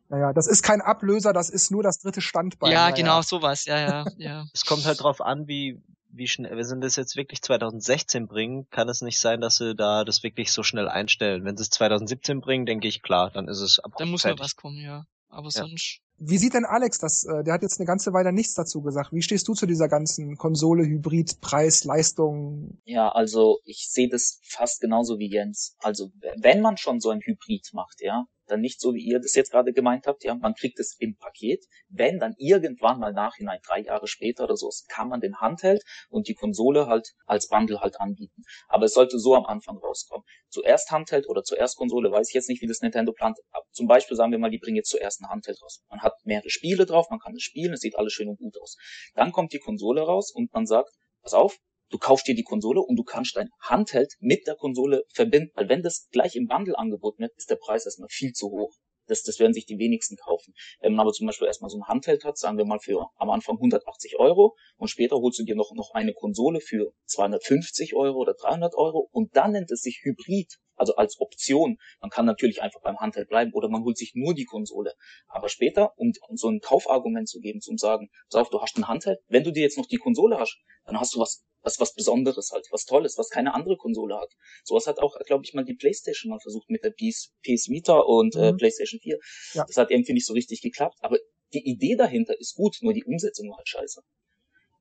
Naja, 0.10 0.34
das 0.34 0.48
ist 0.48 0.64
kein 0.64 0.82
Ablöser, 0.82 1.32
das 1.32 1.52
ist 1.52 1.70
nur 1.70 1.84
das 1.84 2.00
dritte 2.00 2.22
Standbein. 2.22 2.72
Ja, 2.72 2.86
naja. 2.86 2.96
genau, 2.96 3.22
sowas, 3.22 3.66
ja, 3.66 3.80
ja, 3.80 4.06
ja. 4.18 4.46
es 4.52 4.66
kommt 4.66 4.86
halt 4.86 5.04
drauf 5.04 5.22
an, 5.22 5.48
wie, 5.48 5.80
wie 6.10 6.28
schnell, 6.28 6.58
wenn 6.58 6.64
sie 6.64 6.80
das 6.80 6.96
jetzt 6.96 7.18
wirklich 7.18 7.44
2016 7.44 8.28
bringen, 8.28 8.68
kann 8.72 8.90
es 8.90 9.02
nicht 9.02 9.20
sein, 9.20 9.42
dass 9.42 9.58
sie 9.58 9.76
da 9.76 10.04
das 10.06 10.24
wirklich 10.24 10.52
so 10.52 10.64
schnell 10.64 10.90
einstellen. 10.90 11.46
Wenn 11.46 11.56
sie 11.56 11.62
es 11.62 11.70
2017 11.70 12.42
bringen, 12.42 12.66
denke 12.66 12.88
ich, 12.88 13.04
klar, 13.04 13.30
dann 13.30 13.48
ist 13.48 13.62
es 13.62 13.78
ab. 13.78 13.92
Dann 14.00 14.10
muss 14.10 14.24
fertig. 14.24 14.40
noch 14.40 14.46
was 14.46 14.56
kommen, 14.56 14.78
ja. 14.78 15.06
Aber 15.30 15.50
ja. 15.50 15.62
sonst. 15.62 16.02
Wie 16.22 16.38
sieht 16.38 16.54
denn 16.54 16.66
Alex 16.66 17.00
das? 17.00 17.24
Äh, 17.24 17.44
der 17.44 17.54
hat 17.54 17.62
jetzt 17.62 17.80
eine 17.80 17.88
ganze 17.88 18.12
Weile 18.12 18.34
nichts 18.34 18.54
dazu 18.54 18.82
gesagt. 18.82 19.14
Wie 19.14 19.22
stehst 19.22 19.48
du 19.48 19.54
zu 19.54 19.66
dieser 19.66 19.88
ganzen 19.88 20.36
Konsole, 20.36 20.86
Hybrid, 20.86 21.40
Preis, 21.40 21.86
Leistung? 21.86 22.82
Ja, 22.84 23.10
also 23.10 23.60
ich 23.64 23.88
sehe 23.90 24.10
das 24.10 24.40
fast 24.44 24.82
genauso 24.82 25.18
wie 25.18 25.32
Jens. 25.32 25.78
Also 25.80 26.12
wenn 26.42 26.62
man 26.62 26.76
schon 26.76 27.00
so 27.00 27.10
ein 27.10 27.22
Hybrid 27.22 27.70
macht, 27.74 28.02
ja, 28.02 28.26
dann 28.50 28.62
nicht 28.62 28.80
so, 28.80 28.94
wie 28.94 29.04
ihr 29.04 29.20
das 29.20 29.36
jetzt 29.36 29.52
gerade 29.52 29.74
gemeint 29.74 30.08
habt, 30.08 30.24
ja, 30.24 30.36
man 30.36 30.54
kriegt 30.54 30.80
es 30.80 30.96
im 31.00 31.16
Paket. 31.16 31.66
Wenn 31.90 32.20
dann 32.20 32.36
irgendwann 32.38 33.00
mal 33.00 33.14
nachhinein, 33.14 33.60
drei 33.66 33.82
Jahre 33.82 34.08
später 34.08 34.44
oder 34.46 34.56
so, 34.56 34.70
kann 34.88 35.10
man 35.10 35.22
den 35.22 35.40
Handheld 35.40 35.84
und 36.10 36.28
die 36.28 36.34
Konsole 36.34 36.88
halt 36.88 37.14
als 37.26 37.48
Bundle 37.48 37.82
halt 37.82 38.00
anbieten. 38.00 38.44
Aber 38.68 38.86
es 38.86 38.94
sollte 38.94 39.20
so 39.20 39.36
am 39.36 39.46
Anfang 39.46 39.78
rauskommen. 39.78 40.26
Zuerst 40.50 40.92
Handheld 40.92 41.28
oder 41.28 41.44
zuerst 41.44 41.78
Konsole, 41.78 42.12
weiß 42.12 42.30
ich 42.30 42.34
jetzt 42.34 42.50
nicht, 42.50 42.62
wie 42.62 42.68
das 42.68 42.82
Nintendo 42.82 43.12
plant. 43.14 43.38
Aber 43.52 43.66
zum 43.72 43.88
Beispiel 43.88 44.18
sagen 44.18 44.32
wir 44.32 44.40
mal, 44.40 44.52
die 44.52 44.60
bringen 44.60 44.78
jetzt 44.78 44.90
zuerst 44.90 45.22
einen 45.22 45.32
Handheld 45.32 45.62
raus. 45.62 45.84
Man 45.90 46.02
hat 46.02 46.14
mehrere 46.24 46.50
Spiele 46.50 46.86
drauf, 46.86 47.10
man 47.10 47.20
kann 47.20 47.36
es 47.36 47.44
spielen, 47.44 47.74
es 47.74 47.82
sieht 47.82 47.96
alles 47.96 48.14
schön 48.14 48.30
und 48.30 48.40
gut 48.40 48.56
aus. 48.62 48.78
Dann 49.16 49.32
kommt 49.32 49.54
die 49.54 49.60
Konsole 49.60 50.02
raus 50.02 50.32
und 50.34 50.54
man 50.54 50.66
sagt, 50.66 50.92
pass 51.22 51.34
auf, 51.34 51.58
du 51.90 51.98
kaufst 51.98 52.28
dir 52.28 52.36
die 52.36 52.44
Konsole 52.44 52.82
und 52.82 52.96
du 52.96 53.04
kannst 53.04 53.36
dein 53.36 53.50
Handheld 53.62 54.14
mit 54.20 54.48
der 54.48 54.56
Konsole 54.56 55.04
verbinden. 55.14 55.52
Weil 55.56 55.70
wenn 55.70 55.84
das 55.84 56.08
gleich 56.12 56.36
im 56.36 56.48
Bundle 56.48 56.78
angeboten 56.78 57.24
wird, 57.24 57.36
ist 57.36 57.50
der 57.50 57.56
Preis 57.56 57.86
erstmal 57.86 58.10
viel 58.10 58.32
zu 58.34 58.50
hoch. 58.50 58.74
Das, 59.08 59.24
das 59.24 59.40
werden 59.40 59.54
sich 59.54 59.66
die 59.66 59.80
wenigsten 59.80 60.18
kaufen. 60.18 60.54
Wenn 60.82 60.94
man 60.94 61.02
aber 61.02 61.14
zum 61.14 61.26
Beispiel 61.26 61.48
erstmal 61.48 61.72
so 61.72 61.80
ein 61.80 61.88
Handheld 61.88 62.24
hat, 62.24 62.38
sagen 62.38 62.58
wir 62.58 62.66
mal 62.66 62.80
für 62.80 63.08
am 63.16 63.32
Anfang 63.32 63.56
180 63.56 64.20
Euro 64.20 64.56
und 64.78 64.88
später 64.88 65.16
holst 65.18 65.40
du 65.40 65.44
dir 65.44 65.56
noch, 65.56 65.74
noch 65.74 65.92
eine 65.94 66.14
Konsole 66.14 66.62
für 66.62 66.94
250 67.06 67.96
Euro 67.96 68.20
oder 68.20 68.36
300 68.36 68.76
Euro 68.76 69.10
und 69.12 69.36
dann 69.36 69.54
nennt 69.54 69.72
es 69.72 69.82
sich 69.82 70.02
Hybrid 70.04 70.60
also 70.80 70.96
als 70.96 71.20
Option. 71.20 71.78
Man 72.02 72.10
kann 72.10 72.26
natürlich 72.26 72.62
einfach 72.62 72.82
beim 72.82 72.98
Handheld 73.00 73.30
bleiben 73.30 73.52
oder 73.54 73.70
man 73.70 73.84
holt 73.84 73.98
sich 73.98 74.14
nur 74.16 74.34
die 74.34 74.46
Konsole. 74.46 74.94
Aber 75.28 75.50
später, 75.50 75.94
um, 75.98 76.12
um 76.28 76.38
so 76.38 76.50
ein 76.50 76.60
Kaufargument 76.60 77.28
zu 77.28 77.40
geben, 77.40 77.62
zum 77.62 77.78
sagen, 77.78 78.10
pass 78.30 78.42
auf, 78.42 78.50
du 78.50 78.62
hast 78.62 78.78
ein 78.78 78.88
Handheld, 78.88 79.20
wenn 79.28 79.44
du 79.44 79.52
dir 79.52 79.64
jetzt 79.64 79.78
noch 79.78 79.88
die 79.88 79.98
Konsole 79.98 80.40
hast, 80.40 80.58
dann 80.86 81.00
hast 81.00 81.16
du 81.16 81.20
was, 81.20 81.44
was, 81.62 81.80
was 81.80 81.94
Besonderes 81.94 82.52
halt, 82.52 82.66
was 82.72 82.86
Tolles, 82.86 83.18
was 83.18 83.30
keine 83.30 83.54
andere 83.54 83.78
Konsole 83.78 84.18
hat. 84.18 84.32
Sowas 84.64 84.88
hat 84.88 85.00
auch, 85.00 85.18
glaube 85.26 85.44
ich, 85.46 85.54
mal 85.54 85.66
die 85.66 85.76
Playstation 85.76 86.32
mal 86.32 86.40
versucht 86.40 86.70
mit 86.70 86.84
der 86.84 86.92
PS, 86.92 87.34
PS 87.44 87.70
Vita 87.70 88.00
und 88.00 88.36
äh, 88.36 88.40
mhm. 88.40 88.44
äh, 88.44 88.54
Playstation 88.54 89.00
4. 89.00 89.20
Ja. 89.54 89.66
Das 89.66 89.78
hat 89.78 89.92
irgendwie 89.92 90.14
nicht 90.14 90.26
so 90.26 90.34
richtig 90.34 90.62
geklappt, 90.62 90.98
aber 91.02 91.18
die 91.54 91.68
Idee 91.68 91.96
dahinter 91.96 92.40
ist 92.40 92.56
gut, 92.56 92.78
nur 92.82 92.94
die 92.94 93.04
Umsetzung 93.04 93.50
war 93.50 93.58
halt 93.58 93.68
scheiße. 93.68 94.02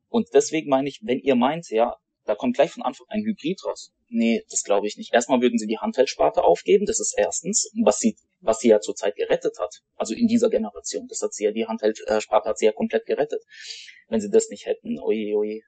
Und 0.08 0.28
deswegen 0.32 0.68
meine 0.68 0.88
ich, 0.88 1.00
wenn 1.02 1.18
ihr 1.18 1.34
meint, 1.34 1.68
ja, 1.70 1.96
da 2.28 2.34
kommt 2.34 2.56
gleich 2.56 2.70
von 2.70 2.82
Anfang 2.82 3.06
ein 3.09 3.22
Hybrid 3.22 3.64
raus. 3.64 3.90
Nee, 4.09 4.44
das 4.50 4.62
glaube 4.62 4.86
ich 4.86 4.98
nicht. 4.98 5.14
Erstmal 5.14 5.40
würden 5.40 5.59
sie 5.59 5.66
die 5.66 5.78
Handheldsparte 5.78 6.44
aufgeben, 6.44 6.84
das 6.84 7.00
ist 7.00 7.14
erstens, 7.16 7.70
was 7.82 8.00
sie, 8.00 8.16
was 8.40 8.59
sie 8.59 8.68
ja 8.68 8.80
zurzeit 8.80 9.16
gerettet 9.16 9.59
hat. 9.59 9.80
Also 9.96 10.14
in 10.14 10.26
dieser 10.26 10.50
Generation. 10.50 11.06
Das 11.09 11.22
hat 11.22 11.32
sie 11.32 11.44
ja, 11.44 11.52
die 11.52 11.66
Handheldsparte 11.66 12.50
hat 12.50 12.59
sie 12.59 12.66
ja 12.66 12.72
komplett 12.72 13.06
gerettet. 13.06 13.42
Wenn 14.09 14.20
sie 14.20 14.28
das 14.28 14.50
nicht 14.50 14.66
hätten, 14.66 14.98
oje, 15.00 15.34
oje. 15.34 15.62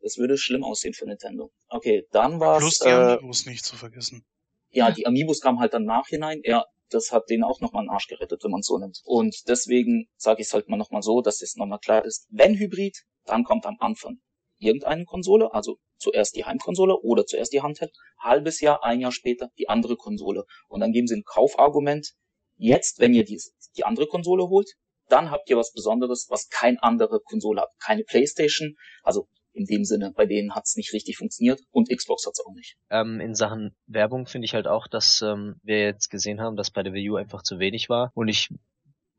Das 0.00 0.16
würde 0.16 0.36
schlimm 0.36 0.64
aussehen 0.64 0.94
für 0.94 1.06
Nintendo. 1.06 1.52
Okay, 1.68 2.04
dann 2.10 2.40
war 2.40 2.58
Plus 2.58 2.80
die 2.80 2.88
äh, 2.88 2.92
Amiibos 2.92 3.46
nicht 3.46 3.64
zu 3.64 3.76
vergessen. 3.76 4.24
Ja, 4.70 4.90
die 4.90 5.06
Amiibos 5.06 5.40
kamen 5.40 5.60
halt 5.60 5.74
dann 5.74 5.84
nachhinein. 5.84 6.40
Ja, 6.42 6.64
das 6.88 7.12
hat 7.12 7.30
denen 7.30 7.44
auch 7.44 7.60
nochmal 7.60 7.82
einen 7.82 7.90
Arsch 7.90 8.08
gerettet, 8.08 8.42
wenn 8.42 8.50
man 8.50 8.62
so 8.62 8.78
nimmt. 8.78 9.00
Und 9.04 9.48
deswegen 9.48 10.08
sage 10.16 10.40
ich 10.40 10.48
es 10.48 10.54
halt 10.54 10.68
mal 10.68 10.76
nochmal 10.76 11.02
so, 11.02 11.20
dass 11.20 11.40
es 11.40 11.54
nochmal 11.54 11.78
klar 11.78 12.04
ist. 12.04 12.26
Wenn 12.30 12.58
Hybrid, 12.58 12.98
dann 13.26 13.44
kommt 13.44 13.64
am 13.64 13.76
Anfang 13.78 14.18
irgendeine 14.60 15.04
Konsole, 15.04 15.52
also 15.52 15.78
zuerst 15.98 16.36
die 16.36 16.44
Heimkonsole 16.44 16.98
oder 17.00 17.26
zuerst 17.26 17.52
die 17.52 17.62
Handheld, 17.62 17.92
halbes 18.18 18.60
Jahr, 18.60 18.84
ein 18.84 19.00
Jahr 19.00 19.12
später 19.12 19.50
die 19.58 19.68
andere 19.68 19.96
Konsole. 19.96 20.44
Und 20.68 20.80
dann 20.80 20.92
geben 20.92 21.06
sie 21.06 21.16
ein 21.16 21.24
Kaufargument. 21.24 22.12
Jetzt, 22.56 23.00
wenn 23.00 23.14
ihr 23.14 23.24
die, 23.24 23.40
die 23.76 23.84
andere 23.84 24.06
Konsole 24.06 24.48
holt, 24.48 24.70
dann 25.08 25.30
habt 25.30 25.50
ihr 25.50 25.56
was 25.56 25.72
Besonderes, 25.72 26.26
was 26.30 26.48
kein 26.48 26.78
andere 26.78 27.20
Konsole 27.20 27.62
hat. 27.62 27.70
Keine 27.82 28.04
Playstation, 28.04 28.76
also 29.02 29.28
in 29.52 29.64
dem 29.64 29.84
Sinne, 29.84 30.12
bei 30.14 30.26
denen 30.26 30.54
hat's 30.54 30.76
nicht 30.76 30.92
richtig 30.92 31.16
funktioniert 31.16 31.60
und 31.72 31.88
Xbox 31.88 32.24
hat's 32.26 32.40
auch 32.40 32.54
nicht. 32.54 32.76
Ähm, 32.90 33.18
in 33.20 33.34
Sachen 33.34 33.74
Werbung 33.86 34.26
finde 34.26 34.44
ich 34.44 34.54
halt 34.54 34.68
auch, 34.68 34.86
dass 34.86 35.22
ähm, 35.22 35.56
wir 35.62 35.80
jetzt 35.80 36.08
gesehen 36.08 36.40
haben, 36.40 36.54
dass 36.54 36.70
bei 36.70 36.84
der 36.84 36.92
Wii 36.92 37.10
U 37.10 37.16
einfach 37.16 37.42
zu 37.42 37.58
wenig 37.58 37.88
war. 37.88 38.12
Und 38.14 38.28
ich 38.28 38.50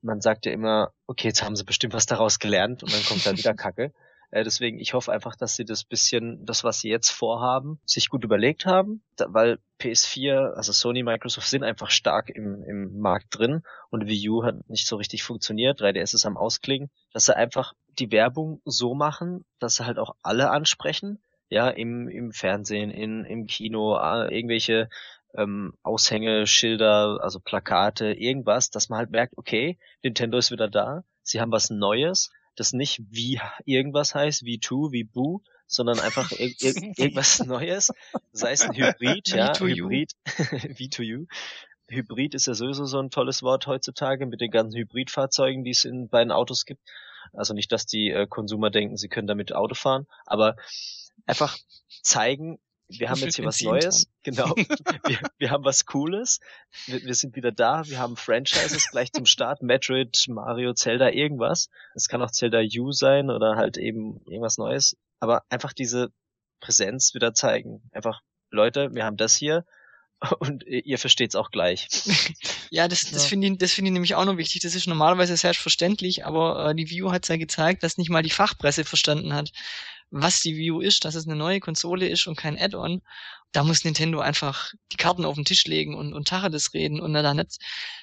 man 0.02 0.22
sagt 0.22 0.46
ja 0.46 0.52
immer, 0.52 0.92
okay, 1.08 1.28
jetzt 1.28 1.44
haben 1.44 1.56
sie 1.56 1.64
bestimmt 1.64 1.94
was 1.94 2.06
daraus 2.06 2.40
gelernt 2.40 2.84
und 2.84 2.94
dann 2.94 3.04
kommt 3.04 3.26
da 3.26 3.38
wieder 3.38 3.54
Kacke. 3.56 3.94
Äh, 4.32 4.44
deswegen, 4.46 4.80
ich 4.80 4.94
hoffe 4.94 5.12
einfach, 5.12 5.36
dass 5.36 5.56
sie 5.56 5.66
das 5.66 5.84
bisschen, 5.84 6.46
das, 6.46 6.64
was 6.64 6.80
sie 6.80 6.90
jetzt 6.90 7.12
vorhaben, 7.12 7.80
sich 7.86 8.10
gut 8.10 8.24
überlegt 8.24 8.66
haben, 8.66 9.04
da, 9.18 9.28
weil 9.30 9.60
PS4, 9.80 10.54
also 10.54 10.72
Sony, 10.72 11.04
Microsoft 11.04 11.48
sind 11.48 11.64
einfach 11.64 11.90
stark 11.92 12.30
im, 12.30 12.64
im 12.64 13.00
Markt 13.00 13.28
drin 13.38 13.64
und 13.90 14.08
Wii 14.08 14.30
U 14.30 14.44
hat 14.44 14.70
nicht 14.70 14.88
so 14.88 14.96
richtig 14.96 15.24
funktioniert, 15.24 15.82
3DS 15.82 16.16
ist 16.16 16.26
am 16.26 16.38
Ausklingen, 16.38 16.90
dass 17.14 17.26
sie 17.26 17.36
einfach 17.36 17.74
die 18.00 18.12
Werbung 18.12 18.62
so 18.64 18.96
machen, 18.96 19.44
dass 19.60 19.76
sie 19.76 19.86
halt 19.86 20.00
auch 20.00 20.16
alle 20.22 20.50
ansprechen, 20.50 21.22
ja, 21.50 21.70
im, 21.70 22.08
im 22.08 22.32
Fernsehen, 22.32 22.90
in, 22.90 23.26
im 23.26 23.46
Kino, 23.46 23.98
irgendwelche 24.30 24.88
ähm, 25.36 25.74
Aushängeschilder, 25.84 27.20
also 27.22 27.42
Plakate, 27.42 28.14
irgendwas, 28.14 28.70
dass 28.70 28.88
man 28.88 29.00
halt 29.00 29.12
merkt, 29.12 29.38
okay, 29.38 29.78
Nintendo 30.04 30.38
ist 30.38 30.52
wieder 30.52 30.70
da, 30.70 31.04
sie 31.24 31.42
haben 31.42 31.52
was 31.52 31.70
Neues, 31.70 32.32
das 32.62 32.74
nicht 32.74 33.02
wie 33.10 33.42
irgendwas 33.66 34.14
heißt, 34.14 34.46
wie 34.46 34.60
to, 34.60 34.92
wie 34.92 35.04
boo, 35.04 35.42
sondern 35.66 36.00
einfach 36.00 36.32
ir 36.32 36.54
ir 36.62 36.76
irgendwas 36.98 37.44
Neues, 37.44 37.92
sei 38.32 38.52
es 38.52 38.62
ein 38.62 38.76
Hybrid, 38.76 39.30
ja, 39.30 39.58
Hybrid, 39.58 40.14
wie 40.78 40.90
to 40.90 41.02
you. 41.02 41.26
Hybrid 41.90 42.36
ist 42.36 42.46
ja 42.46 42.54
sowieso 42.54 42.86
so 42.86 43.00
ein 43.00 43.10
tolles 43.10 43.42
Wort 43.42 43.66
heutzutage 43.66 44.28
mit 44.28 44.42
den 44.42 44.52
ganzen 44.52 44.78
Hybridfahrzeugen, 44.78 45.64
die 45.64 45.72
es 45.72 45.84
in 45.84 46.08
beiden 46.08 46.32
Autos 46.32 46.66
gibt. 46.66 46.82
Also 47.34 47.54
nicht, 47.56 47.72
dass 47.72 47.86
die 47.88 48.12
äh, 48.12 48.28
Konsumer 48.28 48.70
denken, 48.70 48.96
sie 48.96 49.10
können 49.10 49.28
damit 49.28 49.54
Auto 49.54 49.74
fahren, 49.74 50.06
aber 50.26 50.56
einfach 51.26 51.58
zeigen, 52.02 52.60
wir 53.00 53.10
haben 53.10 53.20
jetzt 53.20 53.36
hier 53.36 53.46
was 53.46 53.62
Neues, 53.62 54.08
genau, 54.24 54.56
wir, 55.06 55.20
wir 55.38 55.52
haben 55.52 55.64
was 55.64 55.86
Cooles, 55.86 56.40
wir, 56.86 57.02
wir 57.04 57.16
sind 57.16 57.36
wieder 57.36 57.52
da, 57.52 57.88
wir 57.88 58.00
haben 58.00 58.18
Franchises 58.18 58.90
gleich 58.92 59.12
zum 59.12 59.26
Start, 59.26 59.62
Metroid, 59.62 60.26
Mario, 60.28 60.74
Zelda, 60.74 61.10
irgendwas. 61.10 61.70
Es 61.96 62.08
kann 62.08 62.22
auch 62.22 62.32
Zelda 62.32 62.62
U 62.80 62.92
sein 62.92 63.30
oder 63.30 63.56
halt 63.56 63.78
eben 63.78 64.22
irgendwas 64.26 64.58
Neues, 64.58 64.98
aber 65.20 65.44
einfach 65.50 65.74
diese 65.74 66.12
Präsenz 66.60 67.14
wieder 67.14 67.34
zeigen. 67.34 67.82
Einfach, 67.92 68.22
Leute, 68.50 68.94
wir 68.94 69.06
haben 69.06 69.18
das 69.18 69.36
hier, 69.36 69.66
und 70.40 70.64
ihr 70.66 71.00
versteht's 71.00 71.36
auch 71.36 71.52
gleich. 71.52 71.88
ja, 72.70 72.88
das, 72.88 73.10
das 73.10 73.24
ja. 73.24 73.30
finde 73.30 73.48
ich, 73.48 73.58
das 73.58 73.74
finde 73.74 73.90
ich 73.90 73.94
nämlich 73.94 74.16
auch 74.16 74.26
noch 74.26 74.38
wichtig. 74.38 74.62
Das 74.62 74.76
ist 74.76 74.88
normalerweise 74.88 75.36
selbstverständlich, 75.36 76.26
aber 76.26 76.70
äh, 76.70 76.76
die 76.76 76.90
View 76.90 77.12
hat 77.12 77.28
ja 77.28 77.38
gezeigt, 77.38 77.84
dass 77.84 77.98
nicht 77.98 78.10
mal 78.10 78.24
die 78.24 78.30
Fachpresse 78.30 78.86
verstanden 78.86 79.34
hat, 79.34 79.52
was 80.12 80.42
die 80.42 80.58
Wii 80.58 80.72
U 80.72 80.82
ist, 80.82 81.06
dass 81.06 81.16
es 81.16 81.26
eine 81.26 81.38
neue 81.38 81.62
Konsole 81.62 82.08
ist 82.08 82.28
und 82.28 82.36
kein 82.36 82.60
Add-on. 82.60 83.02
Da 83.54 83.64
muss 83.64 83.84
Nintendo 83.84 84.20
einfach 84.20 84.74
die 84.92 84.98
Karten 84.98 85.26
auf 85.26 85.36
den 85.36 85.46
Tisch 85.46 85.66
legen 85.66 85.96
und, 85.96 86.14
und 86.14 86.28
Tacheles 86.28 86.74
reden 86.74 87.00
und 87.00 87.14
da 87.14 87.34
nicht 87.34 87.58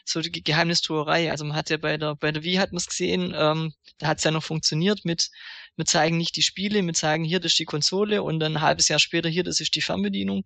so 0.05 0.20
die 0.20 0.43
Geheimnistuerei. 0.43 1.30
Also 1.30 1.44
man 1.44 1.56
hat 1.56 1.70
ja 1.70 1.76
bei 1.76 1.97
der, 1.97 2.16
bei 2.16 2.32
der 2.32 2.43
Wii 2.43 2.56
hat 2.56 2.72
man 2.72 2.78
es 2.78 2.86
gesehen, 2.86 3.35
ähm, 3.36 3.74
da 3.98 4.09
hat 4.09 4.18
es 4.18 4.24
ja 4.24 4.30
noch 4.30 4.43
funktioniert 4.43 5.05
mit, 5.05 5.30
mit 5.76 5.89
zeigen 5.89 6.16
nicht 6.16 6.36
die 6.36 6.43
Spiele, 6.43 6.82
mit 6.82 6.97
zeigen 6.97 7.24
hier, 7.24 7.40
das 7.40 7.52
ist 7.52 7.59
die 7.59 7.64
Konsole 7.66 8.22
und 8.22 8.40
dann 8.40 8.56
ein 8.56 8.62
halbes 8.62 8.89
Jahr 8.89 8.98
später 8.98 9.28
hier, 9.28 9.44
das 9.44 9.60
ist 9.60 9.74
die 9.74 9.82
Fernbedienung. 9.82 10.44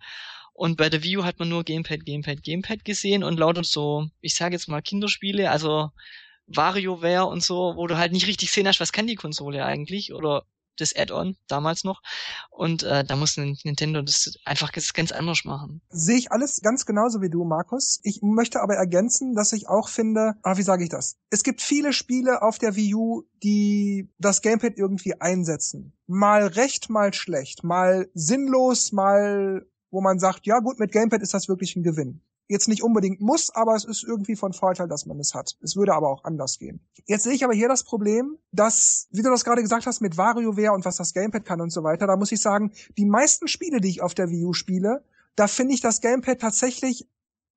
Und 0.55 0.76
bei 0.76 0.89
der 0.90 1.02
Wii 1.02 1.18
U 1.18 1.24
hat 1.24 1.39
man 1.39 1.48
nur 1.48 1.64
Gamepad, 1.64 2.05
Gamepad, 2.05 2.43
Gamepad 2.43 2.84
gesehen 2.84 3.24
und 3.24 3.39
lauter 3.39 3.64
so, 3.64 4.09
ich 4.20 4.34
sage 4.34 4.55
jetzt 4.55 4.68
mal 4.68 4.82
Kinderspiele, 4.82 5.51
also 5.51 5.90
WarioWare 6.47 7.26
und 7.26 7.43
so, 7.43 7.74
wo 7.76 7.86
du 7.86 7.97
halt 7.97 8.12
nicht 8.12 8.26
richtig 8.26 8.51
sehen 8.51 8.68
hast, 8.68 8.80
was 8.80 8.93
kann 8.93 9.06
die 9.06 9.14
Konsole 9.14 9.64
eigentlich 9.64 10.12
oder 10.12 10.44
das 10.77 10.94
Add-on 10.97 11.36
damals 11.49 11.85
noch. 11.85 12.03
Und 12.51 12.82
äh, 12.82 13.05
da 13.05 13.16
muss 13.16 13.36
Nintendo 13.36 14.03
das 14.03 14.39
einfach 14.44 14.73
ganz 14.73 15.12
anders 15.12 15.44
machen. 15.44 15.81
Sehe 15.90 16.16
ich 16.16 16.32
alles 16.32 16.61
ganz 16.62 16.86
genauso 16.86 17.20
wie 17.20 17.31
du, 17.31 17.44
Markus. 17.44 18.01
Ich 18.03 18.20
möchte 18.23 18.61
aber 18.61 18.74
ergänzen, 18.74 19.35
dass 19.35 19.53
ich 19.53 19.69
auch 19.69 19.89
finde, 19.89 20.35
ah, 20.43 20.57
wie 20.57 20.62
sage 20.62 20.85
ich 20.85 20.90
das? 20.90 21.16
Es 21.31 21.43
gibt 21.43 21.61
viele 21.61 21.93
Spiele 21.93 22.43
auf 22.43 22.59
der 22.59 22.77
Wii 22.77 22.94
U, 22.94 23.23
die 23.43 24.11
das 24.19 24.43
Gamepad 24.43 24.77
irgendwie 24.77 25.20
einsetzen. 25.20 25.93
Mal 26.07 26.47
recht, 26.47 26.90
mal 26.90 27.12
schlecht, 27.15 27.65
mal 27.65 28.09
sinnlos, 28.15 28.93
mal 28.93 29.66
wo 29.90 30.01
man 30.01 30.19
sagt, 30.19 30.47
ja 30.47 30.59
gut, 30.61 30.78
mit 30.78 30.90
Gamepad 30.90 31.20
ist 31.20 31.35
das 31.35 31.49
wirklich 31.49 31.77
ein 31.77 31.82
Gewinn 31.82 32.23
jetzt 32.53 32.69
nicht 32.69 32.83
unbedingt 32.83 33.20
muss, 33.20 33.51
aber 33.51 33.74
es 33.74 33.85
ist 33.85 34.05
irgendwie 34.05 34.37
von 34.37 34.53
Vorteil, 34.53 34.87
dass 34.87 35.07
man 35.07 35.19
es 35.19 35.35
hat. 35.35 35.57
Es 35.62 35.74
würde 35.74 35.95
aber 35.95 36.09
auch 36.09 36.24
anders 36.24 36.59
gehen. 36.59 36.81
Jetzt 37.07 37.24
sehe 37.24 37.33
ich 37.33 37.45
aber 37.45 37.55
hier 37.55 37.69
das 37.69 37.83
Problem, 37.83 38.39
dass, 38.53 39.09
wie 39.11 39.23
du 39.23 39.31
das 39.31 39.45
gerade 39.45 39.62
gesagt 39.62 39.87
hast, 39.87 40.01
mit 40.01 40.16
WarioWare 40.16 40.73
und 40.73 40.85
was 40.85 40.97
das 40.97 41.15
Gamepad 41.15 41.45
kann 41.45 41.61
und 41.61 41.70
so 41.70 41.83
weiter, 41.83 42.07
da 42.07 42.16
muss 42.16 42.31
ich 42.31 42.41
sagen, 42.41 42.73
die 42.97 43.07
meisten 43.07 43.49
Spiele, 43.49 43.81
die 43.81 43.89
ich 43.89 44.03
auf 44.03 44.15
der 44.15 44.31
Wii 44.31 44.45
U 44.45 44.53
spiele, 44.53 45.03
da 45.35 45.49
finde 45.49 45.74
ich 45.74 45.81
das 45.81 46.01
Gamepad 46.01 46.41
tatsächlich 46.41 47.09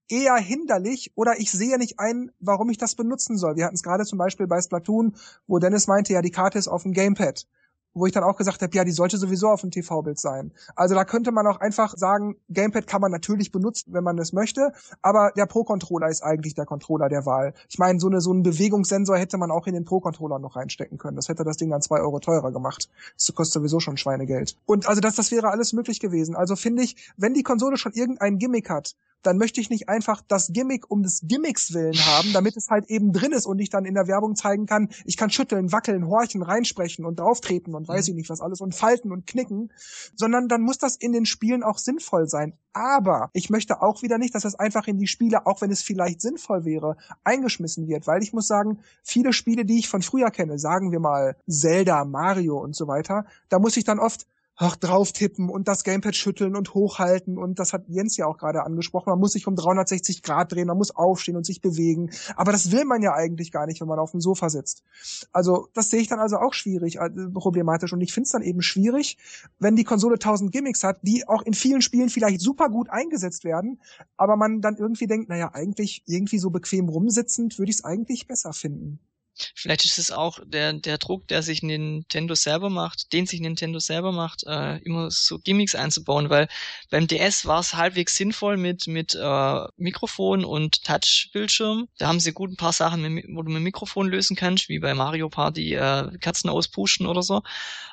eher 0.07 0.35
hinderlich 0.35 1.11
oder 1.15 1.39
ich 1.39 1.51
sehe 1.51 1.77
nicht 1.77 1.99
ein, 1.99 2.31
warum 2.39 2.69
ich 2.69 2.77
das 2.77 2.95
benutzen 2.95 3.37
soll. 3.37 3.55
Wir 3.55 3.65
hatten 3.65 3.75
es 3.75 3.83
gerade 3.83 4.05
zum 4.05 4.17
Beispiel 4.17 4.47
bei 4.47 4.61
Splatoon, 4.61 5.15
wo 5.47 5.59
Dennis 5.59 5.87
meinte, 5.87 6.13
ja, 6.13 6.21
die 6.21 6.31
Karte 6.31 6.57
ist 6.57 6.67
auf 6.67 6.83
dem 6.83 6.93
Gamepad 6.93 7.47
wo 7.95 8.05
ich 8.05 8.11
dann 8.11 8.23
auch 8.23 8.35
gesagt 8.35 8.61
habe, 8.61 8.75
ja, 8.75 8.83
die 8.83 8.91
sollte 8.91 9.17
sowieso 9.17 9.47
auf 9.47 9.61
dem 9.61 9.71
TV-Bild 9.71 10.19
sein. 10.19 10.51
Also 10.75 10.93
da 10.93 11.05
könnte 11.05 11.31
man 11.31 11.47
auch 11.47 11.59
einfach 11.59 11.95
sagen, 11.97 12.35
Gamepad 12.49 12.85
kann 12.85 13.01
man 13.01 13.11
natürlich 13.11 13.51
benutzen, 13.51 13.93
wenn 13.93 14.03
man 14.03 14.19
es 14.19 14.33
möchte, 14.33 14.73
aber 15.01 15.31
der 15.35 15.45
Pro-Controller 15.45 16.09
ist 16.09 16.21
eigentlich 16.21 16.53
der 16.53 16.65
Controller 16.65 17.09
der 17.09 17.25
Wahl. 17.25 17.53
Ich 17.69 17.79
meine, 17.79 17.99
so, 17.99 18.07
eine, 18.07 18.21
so 18.21 18.31
einen 18.31 18.43
Bewegungssensor 18.43 19.17
hätte 19.17 19.37
man 19.37 19.49
auch 19.49 19.65
in 19.65 19.73
den 19.73 19.85
Pro-Controller 19.85 20.39
noch 20.39 20.55
reinstecken 20.55 20.97
können. 20.97 21.15
Das 21.15 21.29
hätte 21.29 21.43
das 21.43 21.57
Ding 21.57 21.69
dann 21.69 21.81
zwei 21.81 21.99
Euro 22.01 22.19
teurer 22.19 22.51
gemacht. 22.51 22.89
Das 23.15 23.33
kostet 23.33 23.53
sowieso 23.53 23.79
schon 23.79 23.97
Schweinegeld. 23.97 24.57
Und 24.65 24.87
also 24.87 24.99
das, 24.99 25.15
das 25.15 25.31
wäre 25.31 25.49
alles 25.49 25.71
möglich 25.73 25.99
gewesen. 25.99 26.35
Also 26.35 26.55
finde 26.55 26.83
ich, 26.83 27.13
wenn 27.15 27.33
die 27.33 27.43
Konsole 27.43 27.77
schon 27.77 27.93
irgendein 27.93 28.37
Gimmick 28.37 28.69
hat, 28.69 28.95
dann 29.25 29.37
möchte 29.37 29.59
ich 29.59 29.69
nicht 29.69 29.89
einfach 29.89 30.21
das 30.27 30.51
Gimmick 30.53 30.89
um 30.89 31.03
des 31.03 31.21
Gimmicks 31.23 31.73
willen 31.73 31.97
haben, 31.97 32.31
damit 32.33 32.55
es 32.57 32.69
halt 32.69 32.89
eben 32.89 33.11
drin 33.11 33.31
ist 33.31 33.45
und 33.45 33.59
ich 33.59 33.69
dann 33.69 33.85
in 33.85 33.95
der 33.95 34.07
Werbung 34.07 34.35
zeigen 34.35 34.65
kann, 34.65 34.89
ich 35.05 35.17
kann 35.17 35.29
schütteln, 35.29 35.71
wackeln, 35.71 36.07
horchen, 36.07 36.43
reinsprechen 36.43 37.05
und 37.05 37.19
drauftreten 37.19 37.73
und 37.75 37.87
weiß 37.87 38.07
mhm. 38.07 38.11
ich 38.11 38.15
nicht 38.15 38.29
was 38.29 38.41
alles 38.41 38.61
und 38.61 38.75
falten 38.75 39.11
und 39.11 39.25
knicken, 39.25 39.71
sondern 40.15 40.47
dann 40.47 40.61
muss 40.61 40.77
das 40.77 40.95
in 40.95 41.11
den 41.11 41.25
Spielen 41.25 41.63
auch 41.63 41.77
sinnvoll 41.77 42.27
sein. 42.27 42.53
Aber 42.73 43.29
ich 43.33 43.49
möchte 43.49 43.81
auch 43.81 44.01
wieder 44.01 44.17
nicht, 44.17 44.35
dass 44.35 44.43
das 44.43 44.55
einfach 44.55 44.87
in 44.87 44.97
die 44.97 45.07
Spiele, 45.07 45.45
auch 45.45 45.61
wenn 45.61 45.71
es 45.71 45.81
vielleicht 45.81 46.21
sinnvoll 46.21 46.65
wäre, 46.65 46.97
eingeschmissen 47.23 47.87
wird, 47.87 48.05
weil 48.05 48.21
ich 48.21 48.33
muss 48.33 48.47
sagen, 48.47 48.79
viele 49.01 49.33
Spiele, 49.33 49.65
die 49.65 49.79
ich 49.79 49.87
von 49.87 50.01
früher 50.01 50.29
kenne, 50.29 50.59
sagen 50.59 50.91
wir 50.91 50.99
mal 50.99 51.37
Zelda, 51.47 52.05
Mario 52.05 52.57
und 52.57 52.75
so 52.75 52.87
weiter, 52.87 53.25
da 53.49 53.59
muss 53.59 53.77
ich 53.77 53.85
dann 53.85 53.99
oft 53.99 54.27
ach, 54.57 54.75
drauf 54.75 55.11
tippen 55.11 55.49
und 55.49 55.67
das 55.67 55.83
Gamepad 55.83 56.15
schütteln 56.15 56.55
und 56.55 56.73
hochhalten 56.73 57.37
und 57.37 57.59
das 57.59 57.73
hat 57.73 57.85
Jens 57.87 58.15
ja 58.17 58.25
auch 58.25 58.37
gerade 58.37 58.63
angesprochen. 58.63 59.09
Man 59.09 59.19
muss 59.19 59.33
sich 59.33 59.47
um 59.47 59.55
360 59.55 60.23
Grad 60.23 60.53
drehen, 60.53 60.67
man 60.67 60.77
muss 60.77 60.95
aufstehen 60.95 61.35
und 61.35 61.45
sich 61.45 61.61
bewegen. 61.61 62.11
Aber 62.35 62.51
das 62.51 62.71
will 62.71 62.85
man 62.85 63.01
ja 63.01 63.13
eigentlich 63.13 63.51
gar 63.51 63.65
nicht, 63.65 63.81
wenn 63.81 63.87
man 63.87 63.99
auf 63.99 64.11
dem 64.11 64.21
Sofa 64.21 64.49
sitzt. 64.49 64.83
Also 65.31 65.67
das 65.73 65.89
sehe 65.89 65.99
ich 65.99 66.07
dann 66.07 66.19
also 66.19 66.37
auch 66.37 66.53
schwierig, 66.53 66.97
äh, 66.97 67.09
problematisch 67.33 67.91
und 67.91 68.01
ich 68.01 68.13
finde 68.13 68.25
es 68.25 68.31
dann 68.31 68.43
eben 68.43 68.61
schwierig, 68.61 69.17
wenn 69.59 69.75
die 69.75 69.83
Konsole 69.83 70.15
1000 70.15 70.51
Gimmicks 70.51 70.83
hat, 70.83 70.99
die 71.01 71.27
auch 71.27 71.41
in 71.41 71.53
vielen 71.53 71.81
Spielen 71.81 72.09
vielleicht 72.09 72.39
super 72.39 72.69
gut 72.69 72.89
eingesetzt 72.89 73.43
werden, 73.43 73.81
aber 74.15 74.37
man 74.37 74.61
dann 74.61 74.77
irgendwie 74.77 75.07
denkt, 75.07 75.29
naja, 75.29 75.51
eigentlich 75.53 76.03
irgendwie 76.05 76.39
so 76.39 76.49
bequem 76.49 76.87
rumsitzend 76.87 77.59
würde 77.59 77.71
ich 77.71 77.77
es 77.77 77.83
eigentlich 77.83 78.27
besser 78.27 78.53
finden. 78.53 78.99
Vielleicht 79.53 79.85
ist 79.85 79.97
es 79.97 80.11
auch 80.11 80.39
der, 80.45 80.73
der 80.73 80.97
Druck, 80.97 81.27
der 81.27 81.43
sich 81.43 81.63
Nintendo 81.63 82.35
selber 82.35 82.69
macht, 82.69 83.11
den 83.13 83.25
sich 83.25 83.39
Nintendo 83.39 83.79
selber 83.79 84.11
macht, 84.11 84.43
äh, 84.45 84.77
immer 84.79 85.11
so 85.11 85.39
Gimmicks 85.39 85.75
einzubauen, 85.75 86.29
weil 86.29 86.47
beim 86.89 87.07
DS 87.07 87.45
war 87.45 87.59
es 87.59 87.75
halbwegs 87.75 88.15
sinnvoll 88.15 88.57
mit, 88.57 88.87
mit 88.87 89.15
äh, 89.15 89.59
Mikrofon 89.77 90.45
und 90.45 90.83
Touchbildschirm. 90.83 91.87
Da 91.97 92.07
haben 92.07 92.19
sie 92.19 92.31
gut 92.33 92.51
ein 92.51 92.57
paar 92.57 92.73
Sachen, 92.73 93.01
mit, 93.01 93.25
wo 93.29 93.41
du 93.41 93.51
mit 93.51 93.61
Mikrofon 93.61 94.07
lösen 94.07 94.35
kannst, 94.35 94.69
wie 94.69 94.79
bei 94.79 94.93
Mario 94.93 95.29
Party 95.29 95.75
äh, 95.75 96.17
Kerzen 96.19 96.49
auspushen 96.49 97.05
oder 97.05 97.21
so. 97.21 97.41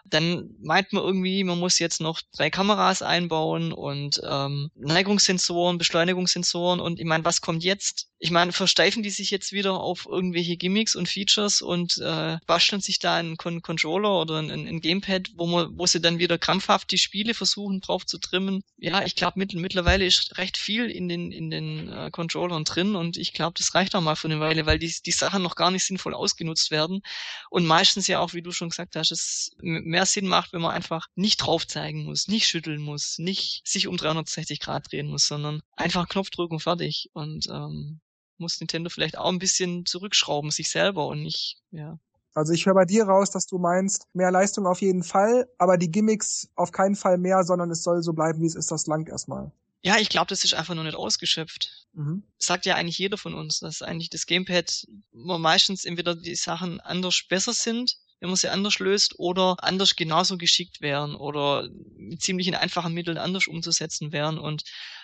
Dann 0.05 0.51
meint 0.61 0.93
man 0.93 1.03
irgendwie, 1.03 1.45
man 1.45 1.59
muss 1.59 1.79
jetzt 1.79 2.01
noch 2.01 2.21
drei 2.37 2.51
Kameras 2.51 3.03
einbauen 3.03 3.73
und 3.73 4.21
ähm, 4.25 4.71
Neigungssensoren, 4.77 5.79
Beschleunigungssensoren 5.79 6.81
und 6.81 7.01
ich 7.01 7.07
meine, 7.07 7.25
was 7.25 7.41
kommt 7.41 7.65
jetzt? 7.65 8.12
Ich 8.25 8.31
meine, 8.31 8.53
versteifen 8.53 9.03
die 9.03 9.11
sich 9.11 9.33
jetzt 9.33 9.51
wieder 9.51 9.81
auf 9.81 10.07
irgendwelche 10.09 10.57
Gimmicks 10.57 10.95
und 10.95 11.09
Features 11.09 11.61
und 11.61 11.99
äh, 11.99 12.39
basteln 12.47 12.81
sich 12.81 13.01
da 13.01 13.17
einen 13.17 13.37
Con 13.37 13.63
Controller 13.63 14.21
oder 14.21 14.39
ein, 14.39 14.49
ein 14.49 14.81
Gamepad, 14.81 15.33
wo 15.35 15.49
man, 15.49 15.77
wo 15.77 15.87
sie 15.87 16.01
dann 16.01 16.21
wieder 16.21 16.39
krampfhaft 16.39 16.93
die 16.93 16.99
Spiele 16.99 17.35
versuchen 17.35 17.81
drauf 17.81 18.07
zu 18.07 18.19
trimmen. 18.19 18.63
Ja, 18.77 19.03
ich 19.03 19.17
glaube 19.17 19.41
mit, 19.41 19.55
mittlerweile 19.55 20.07
ist 20.07 20.39
recht 20.39 20.57
viel 20.57 20.89
in 20.89 21.09
den 21.09 21.33
in 21.33 21.51
den 21.51 21.89
äh, 21.89 22.13
Controllern 22.13 22.63
drin 22.63 22.95
und 22.95 23.17
ich 23.17 23.33
glaube, 23.33 23.55
das 23.59 23.75
reicht 23.75 23.97
auch 23.97 24.01
mal 24.01 24.15
für 24.15 24.29
eine 24.29 24.39
Weile, 24.39 24.67
weil 24.67 24.79
die 24.79 24.95
die 25.05 25.11
Sachen 25.11 25.43
noch 25.43 25.57
gar 25.57 25.73
nicht 25.73 25.85
sinnvoll 25.85 26.15
ausgenutzt 26.15 26.71
werden 26.71 27.03
und 27.51 27.67
meistens 27.67 28.07
ja 28.07 28.21
auch, 28.21 28.35
wie 28.35 28.43
du 28.43 28.53
schon 28.53 28.69
gesagt 28.69 28.95
hast, 28.95 29.11
es 29.11 29.51
mehr 29.59 30.07
Sinn 30.07 30.29
macht, 30.29 30.53
wenn 30.53 30.63
man 30.63 30.71
einfach 30.77 31.09
nicht 31.17 31.39
drauf 31.39 31.67
zeigen 31.67 32.05
muss, 32.05 32.29
nicht 32.29 32.47
schütteln 32.47 32.81
muss, 32.81 33.19
nicht 33.19 33.67
sich 33.67 33.89
um 33.89 33.97
360 33.97 34.61
Grad 34.61 34.93
drehen 34.93 35.09
muss, 35.09 35.27
sondern 35.27 35.61
einfach 35.75 36.09
Knopf 36.09 36.31
drücken 36.31 36.61
fertig 36.61 37.11
und 37.15 37.49
ähm, 37.49 38.01
muss 38.39 38.61
Nintendo 38.61 38.91
vielleicht 38.91 39.19
auch 39.19 39.31
ein 39.31 39.39
bisschen 39.39 39.87
zurückschrauben, 39.87 40.51
sich 40.51 40.71
selber 40.71 41.07
und 41.07 41.23
nicht, 41.23 41.59
ja. 41.71 41.99
Also 42.35 42.55
ich 42.55 42.65
höre 42.65 42.75
bei 42.75 42.87
dir 42.87 43.05
raus, 43.05 43.31
dass 43.31 43.47
du 43.47 43.59
meinst, 43.59 44.07
mehr 44.15 44.31
Leistung 44.31 44.67
auf 44.67 44.81
jeden 44.81 45.03
Fall, 45.03 45.49
aber 45.59 45.77
die 45.77 45.91
Gimmicks 45.91 46.49
auf 46.55 46.73
keinen 46.73 46.97
Fall 46.97 47.19
mehr, 47.19 47.45
sondern 47.45 47.71
es 47.71 47.83
soll 47.83 48.03
so 48.03 48.15
bleiben, 48.15 48.41
wie 48.41 48.47
es 48.47 48.55
ist, 48.55 48.71
das 48.71 48.87
langt 48.87 49.11
erstmal. 49.11 49.53
Ja, 49.83 49.99
ich 49.99 50.09
glaube, 50.09 50.29
das 50.29 50.45
ist 50.45 50.55
einfach 50.55 50.75
nur 50.75 50.85
nicht 50.85 50.97
ausgeschöpft. 50.97 51.87
mhm. 51.93 52.23
sagt 52.39 52.67
ja 52.67 52.77
eigentlich 52.77 52.99
jeder 52.99 53.19
von 53.19 53.35
uns, 53.35 53.61
dass 53.61 53.83
eigentlich 53.83 54.11
das 54.11 54.27
Gamepad 54.27 54.87
meistens 55.13 55.85
entweder 55.85 56.15
die 56.15 56.37
Sachen 56.37 56.81
anders 56.81 57.23
besser 57.29 57.53
sind, 57.53 57.99
wenn 58.23 58.29
man 58.29 58.37
sie 58.37 58.51
anders 58.51 58.79
löst, 58.79 59.19
oder 59.19 59.57
anders 59.59 59.97
genauso 59.97 60.39
geschickt 60.39 60.81
wären 60.81 61.17
oder 61.17 61.69
mit 61.97 62.23
ziemlich 62.23 62.57
einfachen 62.57 62.95
Mitteln 62.95 63.19
anders 63.19 63.49
umzusetzen 63.49 64.13
wären 64.13 64.39
und 64.39 64.63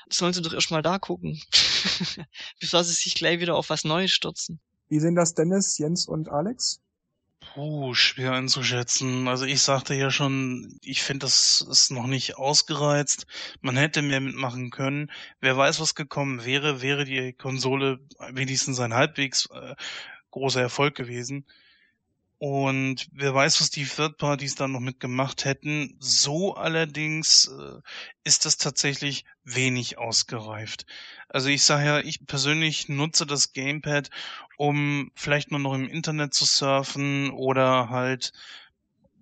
sollen 0.09 0.33
sie 0.33 0.41
doch 0.41 0.55
erstmal 0.55 0.83
da 0.83 1.01
gucken, 1.01 1.43
bevor 2.61 2.85
sie 2.85 2.93
sich 2.93 3.17
gleich 3.17 3.41
wieder 3.41 3.57
auf 3.57 3.71
was 3.71 3.83
Neues 3.83 4.13
stürzen. 4.13 4.61
Wie 4.89 5.01
sehen 5.01 5.17
das 5.17 5.35
Dennis, 5.35 5.79
Jens 5.79 6.07
und 6.07 6.29
Alex? 6.29 6.81
Puh, 7.41 7.93
schwer 7.95 8.35
einzuschätzen. 8.35 9.27
Also 9.27 9.47
ich 9.47 9.63
sagte 9.63 9.95
ja 9.95 10.13
schon, 10.13 10.79
ich 10.81 11.03
finde, 11.03 11.27
das 11.27 11.67
ist 11.69 11.91
noch 11.91 12.07
nicht 12.07 12.37
ausgereizt. 12.37 13.27
Man 13.61 13.77
hätte 13.77 14.01
mehr 14.01 14.21
mitmachen 14.21 14.71
können. 14.71 15.11
Wer 15.41 15.57
weiß, 15.57 15.81
was 15.81 15.97
gekommen 15.97 16.45
wäre, 16.45 16.83
wäre 16.83 17.05
die 17.05 17.33
Konsole 17.33 17.99
wenigstens 18.31 18.79
ein 18.79 18.95
halbwegs 18.95 19.49
äh, 19.53 19.75
großer 20.31 20.61
Erfolg 20.61 20.95
gewesen. 20.95 21.47
Und 22.39 23.09
wer 23.13 23.35
weiß, 23.35 23.61
was 23.61 23.71
die 23.71 23.85
Third 23.85 24.17
Parties 24.17 24.55
dann 24.55 24.71
noch 24.71 24.81
mitgemacht 24.81 25.45
hätten. 25.45 25.97
So 25.99 26.55
allerdings 26.55 27.49
äh, 27.49 27.81
ist 28.23 28.45
das 28.45 28.59
tatsächlich 28.59 29.25
wenig 29.43 29.99
ausgereift. 29.99 30.87
Also 31.29 31.49
ich 31.49 31.65
sage 31.65 31.85
ja, 31.85 31.99
ich 31.99 32.27
persönlich 32.27 32.89
nutze 32.89 33.27
das 33.27 33.53
Gamepad, 33.53 34.11
um 34.57 35.11
vielleicht 35.17 35.51
nur 35.51 35.59
noch 35.59 35.75
im 35.75 35.89
Internet 35.89 36.33
zu 36.33 36.45
surfen 36.45 37.31
oder 37.31 37.91
halt 37.91 38.33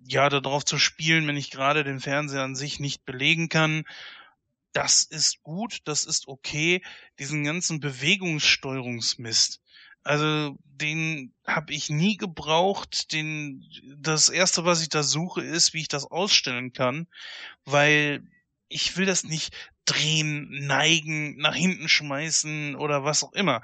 ja 0.05 0.29
darauf 0.29 0.63
zu 0.63 0.77
spielen, 0.77 1.25
wenn 1.27 1.37
ich 1.37 1.49
gerade 1.49 1.83
den 1.83 1.99
Fernseher 1.99 2.43
an 2.43 2.55
sich 2.55 2.79
nicht 2.79 3.03
belegen 3.03 3.49
kann. 3.49 3.83
Das 4.73 5.01
ist 5.03 5.41
gut, 5.41 5.79
das 5.85 6.05
ist 6.05 6.27
okay. 6.27 6.83
Diesen 7.17 7.43
ganzen 7.43 7.79
Bewegungssteuerungsmist 7.79 9.59
also 10.07 10.57
den 10.63 11.33
habe 11.45 11.73
ich 11.73 11.89
nie 11.89 12.17
gebraucht. 12.17 13.11
Den 13.11 13.63
das 13.97 14.29
erste, 14.29 14.63
was 14.63 14.81
ich 14.81 14.89
da 14.89 15.03
suche, 15.03 15.41
ist, 15.41 15.73
wie 15.73 15.81
ich 15.81 15.89
das 15.89 16.05
ausstellen 16.05 16.71
kann, 16.71 17.07
weil 17.65 18.23
ich 18.69 18.95
will 18.97 19.05
das 19.05 19.23
nicht 19.23 19.53
drehen, 19.85 20.65
neigen, 20.65 21.37
nach 21.37 21.55
hinten 21.55 21.89
schmeißen 21.89 22.75
oder 22.75 23.03
was 23.03 23.23
auch 23.23 23.33
immer. 23.33 23.61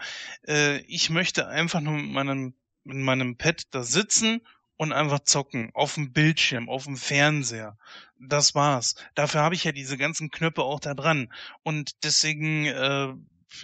Äh, 0.48 0.80
ich 0.82 1.10
möchte 1.10 1.48
einfach 1.48 1.82
nur 1.82 1.94
mit 1.94 2.12
meinem 2.12 2.54
mit 2.86 2.98
meinem 2.98 3.38
Pad 3.38 3.64
da 3.72 3.84
sitzen 3.84 4.42
und 4.76 4.92
einfach 4.92 5.22
zocken 5.22 5.72
auf 5.74 5.96
dem 5.96 6.12
Bildschirm, 6.12 6.68
auf 6.68 6.84
dem 6.84 6.98
Fernseher. 6.98 7.78
Das 8.20 8.54
war's. 8.56 8.96
Dafür 9.16 9.42
habe 9.42 9.56
ich 9.56 9.64
ja 9.64 9.72
diese 9.72 9.98
ganzen 9.98 10.30
Knöpfe 10.30 10.64
auch 10.64 10.82
da 10.82 10.94
dran 10.94 11.32
und 11.64 12.04
deswegen 12.04 12.66
äh, 12.66 13.14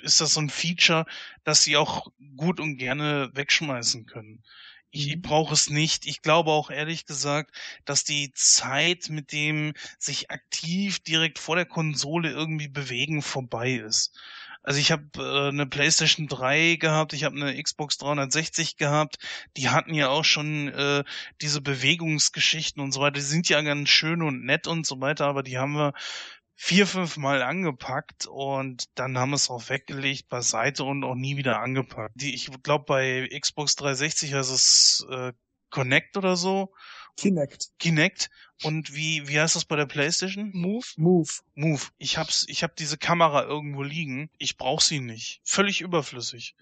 ist 0.04 0.22
das 0.22 0.34
so 0.34 0.42
ein 0.42 0.50
Feature, 0.50 1.06
dass 1.44 1.64
sie 1.64 1.78
auch 1.78 2.08
gut 2.38 2.60
und 2.60 2.78
gerne 2.78 3.30
wegschmeißen 3.34 4.06
können. 4.06 4.44
Ich 4.92 5.16
mhm. 5.16 5.22
brauche 5.22 5.54
es 5.54 5.70
nicht. 5.70 6.06
Ich 6.06 6.22
glaube 6.22 6.52
auch 6.52 6.72
ehrlich 6.72 7.06
gesagt, 7.06 7.56
dass 7.86 8.04
die 8.04 8.32
Zeit 8.34 9.10
mit 9.10 9.32
dem 9.32 9.74
sich 9.98 10.32
aktiv 10.32 11.00
direkt 11.00 11.40
vor 11.40 11.56
der 11.56 11.66
Konsole 11.66 12.32
irgendwie 12.32 12.68
bewegen 12.68 13.22
vorbei 13.22 13.74
ist. 13.74 14.18
Also 14.62 14.80
ich 14.80 14.92
habe 14.92 15.04
äh, 15.18 15.48
eine 15.50 15.66
PlayStation 15.66 16.28
3 16.28 16.76
gehabt, 16.76 17.14
ich 17.14 17.24
habe 17.24 17.36
eine 17.36 17.62
Xbox 17.62 17.98
360 17.98 18.78
gehabt. 18.78 19.18
Die 19.58 19.70
hatten 19.70 19.94
ja 19.94 20.10
auch 20.10 20.26
schon 20.26 20.68
äh, 20.70 21.04
diese 21.42 21.62
Bewegungsgeschichten 21.62 22.82
und 22.84 22.92
so 22.92 23.00
weiter. 23.00 23.14
Die 23.14 23.22
sind 23.22 23.48
ja 23.48 23.62
ganz 23.62 23.90
schön 23.90 24.22
und 24.22 24.44
nett 24.44 24.68
und 24.68 24.86
so 24.86 25.00
weiter, 25.00 25.28
aber 25.28 25.44
die 25.44 25.58
haben 25.58 25.74
wir 25.74 25.94
vier, 26.62 26.86
fünf 26.86 27.16
Mal 27.16 27.42
angepackt 27.42 28.28
und 28.28 28.90
dann 28.96 29.18
haben 29.18 29.30
wir 29.30 29.38
es 29.38 29.50
auch 29.50 29.70
weggelegt 29.70 30.28
beiseite 30.28 30.84
und 30.84 31.06
auch 31.06 31.16
nie 31.16 31.38
wieder 31.38 31.62
angepackt. 31.62 32.12
Die, 32.16 32.36
ich 32.36 32.50
glaube, 32.64 32.84
bei 32.86 33.30
Xbox 33.40 33.78
360 33.78 34.34
heißt 34.34 34.52
es 34.52 35.08
äh, 35.10 35.32
Connect 35.70 36.18
oder 36.18 36.36
so. 36.36 36.74
Kinect. 37.16 37.70
Kinect. 37.80 38.30
Und 38.64 38.94
wie, 38.94 39.26
wie 39.30 39.40
heißt 39.40 39.56
das 39.56 39.64
bei 39.64 39.78
der 39.78 39.86
Playstation? 39.86 40.52
Move? 40.54 40.86
Move. 40.98 41.32
Move. 41.56 41.82
Ich 41.98 42.18
hab's, 42.18 42.46
ich 42.50 42.62
hab 42.62 42.76
diese 42.76 42.98
Kamera 42.98 43.44
irgendwo 43.44 43.82
liegen. 43.82 44.30
Ich 44.38 44.58
brauch 44.58 44.82
sie 44.82 45.00
nicht. 45.00 45.40
Völlig 45.46 45.80
überflüssig. 45.80 46.56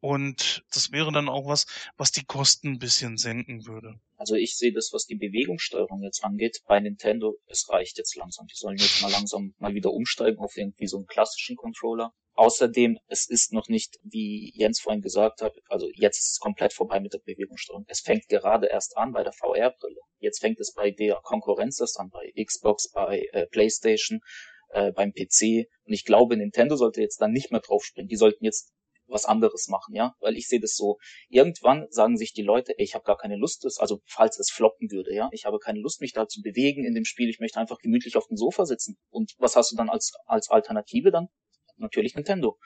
Und 0.00 0.64
das 0.72 0.92
wäre 0.92 1.12
dann 1.12 1.28
auch 1.28 1.46
was, 1.46 1.66
was 1.96 2.12
die 2.12 2.24
Kosten 2.24 2.68
ein 2.68 2.78
bisschen 2.78 3.16
senken 3.16 3.66
würde. 3.66 4.00
Also 4.16 4.34
ich 4.34 4.56
sehe 4.56 4.72
das, 4.72 4.90
was 4.92 5.06
die 5.06 5.16
Bewegungssteuerung 5.16 6.02
jetzt 6.02 6.22
angeht, 6.24 6.62
bei 6.66 6.78
Nintendo, 6.78 7.36
es 7.46 7.68
reicht 7.68 7.98
jetzt 7.98 8.16
langsam. 8.16 8.46
Die 8.46 8.56
sollen 8.56 8.76
jetzt 8.76 9.02
mal 9.02 9.10
langsam 9.10 9.54
mal 9.58 9.74
wieder 9.74 9.92
umsteigen 9.92 10.38
auf 10.38 10.56
irgendwie 10.56 10.86
so 10.86 10.98
einen 10.98 11.06
klassischen 11.06 11.56
Controller. 11.56 12.12
Außerdem, 12.34 12.98
es 13.08 13.28
ist 13.28 13.52
noch 13.52 13.68
nicht, 13.68 13.98
wie 14.04 14.52
Jens 14.54 14.78
vorhin 14.78 15.02
gesagt 15.02 15.42
hat, 15.42 15.56
also 15.68 15.88
jetzt 15.94 16.18
ist 16.18 16.30
es 16.30 16.38
komplett 16.38 16.72
vorbei 16.72 17.00
mit 17.00 17.12
der 17.12 17.18
Bewegungssteuerung. 17.18 17.84
Es 17.88 18.00
fängt 18.00 18.28
gerade 18.28 18.68
erst 18.68 18.96
an 18.96 19.10
bei 19.12 19.24
der 19.24 19.32
VR-Brille. 19.32 20.00
Jetzt 20.20 20.38
fängt 20.38 20.60
es 20.60 20.72
bei 20.72 20.92
der 20.92 21.16
Konkurrenz 21.24 21.80
erst 21.80 21.98
an, 21.98 22.10
bei 22.10 22.32
Xbox, 22.40 22.92
bei 22.92 23.26
äh, 23.32 23.46
PlayStation, 23.46 24.20
äh, 24.70 24.92
beim 24.92 25.12
PC. 25.12 25.66
Und 25.84 25.92
ich 25.92 26.04
glaube, 26.04 26.36
Nintendo 26.36 26.76
sollte 26.76 27.00
jetzt 27.00 27.20
dann 27.20 27.32
nicht 27.32 27.50
mehr 27.50 27.60
draufspringen. 27.60 28.08
Die 28.08 28.16
sollten 28.16 28.44
jetzt 28.44 28.72
was 29.08 29.24
anderes 29.24 29.68
machen, 29.68 29.94
ja, 29.94 30.14
weil 30.20 30.36
ich 30.36 30.48
sehe 30.48 30.60
das 30.60 30.74
so. 30.74 30.98
Irgendwann 31.28 31.86
sagen 31.90 32.16
sich 32.16 32.32
die 32.32 32.42
Leute, 32.42 32.78
ey, 32.78 32.84
ich 32.84 32.94
habe 32.94 33.04
gar 33.04 33.16
keine 33.16 33.36
Lust, 33.36 33.64
das, 33.64 33.78
also 33.78 34.00
falls 34.06 34.38
es 34.38 34.50
floppen 34.50 34.90
würde, 34.90 35.14
ja, 35.14 35.28
ich 35.32 35.44
habe 35.44 35.58
keine 35.58 35.80
Lust, 35.80 36.00
mich 36.00 36.12
da 36.12 36.26
zu 36.28 36.40
bewegen 36.42 36.84
in 36.84 36.94
dem 36.94 37.04
Spiel, 37.04 37.28
ich 37.28 37.40
möchte 37.40 37.58
einfach 37.58 37.78
gemütlich 37.78 38.16
auf 38.16 38.26
dem 38.28 38.36
Sofa 38.36 38.66
sitzen. 38.66 38.96
Und 39.10 39.34
was 39.38 39.56
hast 39.56 39.72
du 39.72 39.76
dann 39.76 39.88
als 39.88 40.12
als 40.26 40.50
Alternative 40.50 41.10
dann? 41.10 41.28
Natürlich 41.76 42.14
Nintendo. 42.14 42.58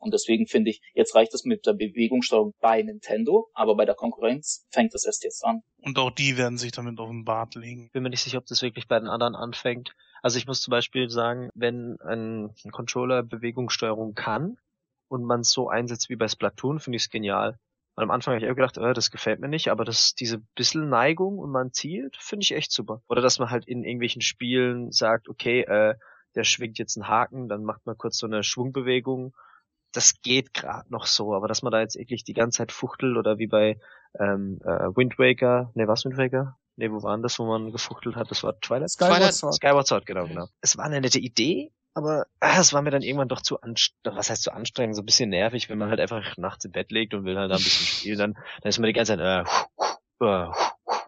Und 0.00 0.14
deswegen 0.14 0.46
finde 0.46 0.70
ich, 0.70 0.80
jetzt 0.94 1.14
reicht 1.14 1.34
es 1.34 1.44
mit 1.44 1.66
der 1.66 1.74
Bewegungssteuerung 1.74 2.54
bei 2.58 2.82
Nintendo, 2.82 3.48
aber 3.52 3.76
bei 3.76 3.84
der 3.84 3.94
Konkurrenz 3.94 4.66
fängt 4.70 4.94
das 4.94 5.04
erst 5.04 5.24
jetzt 5.24 5.44
an. 5.44 5.60
Und 5.82 5.98
auch 5.98 6.10
die 6.10 6.38
werden 6.38 6.56
sich 6.56 6.72
damit 6.72 6.98
auf 6.98 7.10
den 7.10 7.24
Bart 7.24 7.54
legen. 7.54 7.90
Bin 7.92 8.02
mir 8.02 8.08
nicht 8.08 8.22
sicher, 8.22 8.38
ob 8.38 8.46
das 8.46 8.62
wirklich 8.62 8.88
bei 8.88 8.98
den 8.98 9.08
anderen 9.08 9.34
anfängt. 9.34 9.94
Also 10.22 10.38
ich 10.38 10.46
muss 10.46 10.62
zum 10.62 10.72
Beispiel 10.72 11.10
sagen, 11.10 11.50
wenn 11.54 11.98
ein 12.00 12.54
Controller 12.72 13.22
Bewegungssteuerung 13.22 14.14
kann, 14.14 14.56
und 15.10 15.24
man 15.24 15.40
es 15.40 15.50
so 15.50 15.68
einsetzt 15.68 16.08
wie 16.08 16.16
bei 16.16 16.28
Splatoon, 16.28 16.78
finde 16.78 16.96
ich 16.96 17.04
es 17.04 17.10
genial. 17.10 17.58
Und 17.96 18.04
am 18.04 18.10
Anfang 18.12 18.34
habe 18.34 18.44
ich 18.44 18.50
auch 18.50 18.54
gedacht, 18.54 18.78
äh, 18.78 18.94
das 18.94 19.10
gefällt 19.10 19.40
mir 19.40 19.48
nicht, 19.48 19.68
aber 19.68 19.84
das, 19.84 20.14
diese 20.14 20.38
bisschen 20.54 20.88
Neigung 20.88 21.38
und 21.38 21.50
man 21.50 21.72
zielt, 21.72 22.16
finde 22.16 22.44
ich 22.44 22.52
echt 22.52 22.72
super. 22.72 23.02
Oder 23.08 23.20
dass 23.20 23.38
man 23.38 23.50
halt 23.50 23.66
in 23.66 23.82
irgendwelchen 23.82 24.22
Spielen 24.22 24.92
sagt, 24.92 25.28
okay, 25.28 25.62
äh, 25.62 25.96
der 26.36 26.44
schwingt 26.44 26.78
jetzt 26.78 26.96
einen 26.96 27.08
Haken, 27.08 27.48
dann 27.48 27.64
macht 27.64 27.84
man 27.86 27.98
kurz 27.98 28.18
so 28.18 28.26
eine 28.26 28.44
Schwungbewegung. 28.44 29.34
Das 29.92 30.22
geht 30.22 30.54
gerade 30.54 30.88
noch 30.90 31.06
so, 31.06 31.34
aber 31.34 31.48
dass 31.48 31.62
man 31.62 31.72
da 31.72 31.80
jetzt 31.80 31.98
wirklich 31.98 32.22
die 32.22 32.32
ganze 32.32 32.58
Zeit 32.58 32.70
fuchtelt 32.70 33.16
oder 33.16 33.38
wie 33.38 33.48
bei 33.48 33.80
ähm, 34.18 34.60
äh, 34.64 34.96
Wind 34.96 35.18
Waker, 35.18 35.72
ne, 35.74 35.88
was 35.88 36.04
Wind 36.04 36.16
Waker? 36.16 36.56
Ne, 36.76 36.92
wo 36.92 37.02
waren 37.02 37.22
das, 37.22 37.40
wo 37.40 37.44
man 37.44 37.72
gefuchtelt 37.72 38.14
hat? 38.14 38.30
Das 38.30 38.44
war 38.44 38.58
Twilight? 38.60 38.90
Skyward 38.90 39.34
Sword. 39.34 39.54
Skyward 39.56 39.86
Sword, 39.88 40.06
genau, 40.06 40.28
genau. 40.28 40.46
Es 40.60 40.78
war 40.78 40.84
eine 40.84 41.00
nette 41.00 41.18
Idee, 41.18 41.72
aber 41.94 42.26
ah, 42.40 42.60
es 42.60 42.72
war 42.72 42.82
mir 42.82 42.90
dann 42.90 43.02
irgendwann 43.02 43.28
doch 43.28 43.42
zu 43.42 43.60
anstrengend, 43.60 44.18
was 44.18 44.30
heißt 44.30 44.42
zu 44.42 44.52
anstrengend, 44.52 44.96
so 44.96 45.02
ein 45.02 45.06
bisschen 45.06 45.30
nervig, 45.30 45.68
wenn 45.68 45.78
man 45.78 45.90
halt 45.90 46.00
einfach 46.00 46.36
nachts 46.36 46.64
im 46.64 46.72
Bett 46.72 46.90
liegt 46.90 47.14
und 47.14 47.24
will 47.24 47.36
halt 47.36 47.50
da 47.50 47.56
ein 47.56 47.62
bisschen 47.62 47.86
spielen, 47.86 48.18
dann, 48.18 48.34
dann 48.34 48.68
ist 48.68 48.78
man 48.78 48.86
die 48.86 48.92
ganze 48.92 49.16
Zeit 49.16 49.20
äh, 49.20 50.24
äh, 50.24 50.52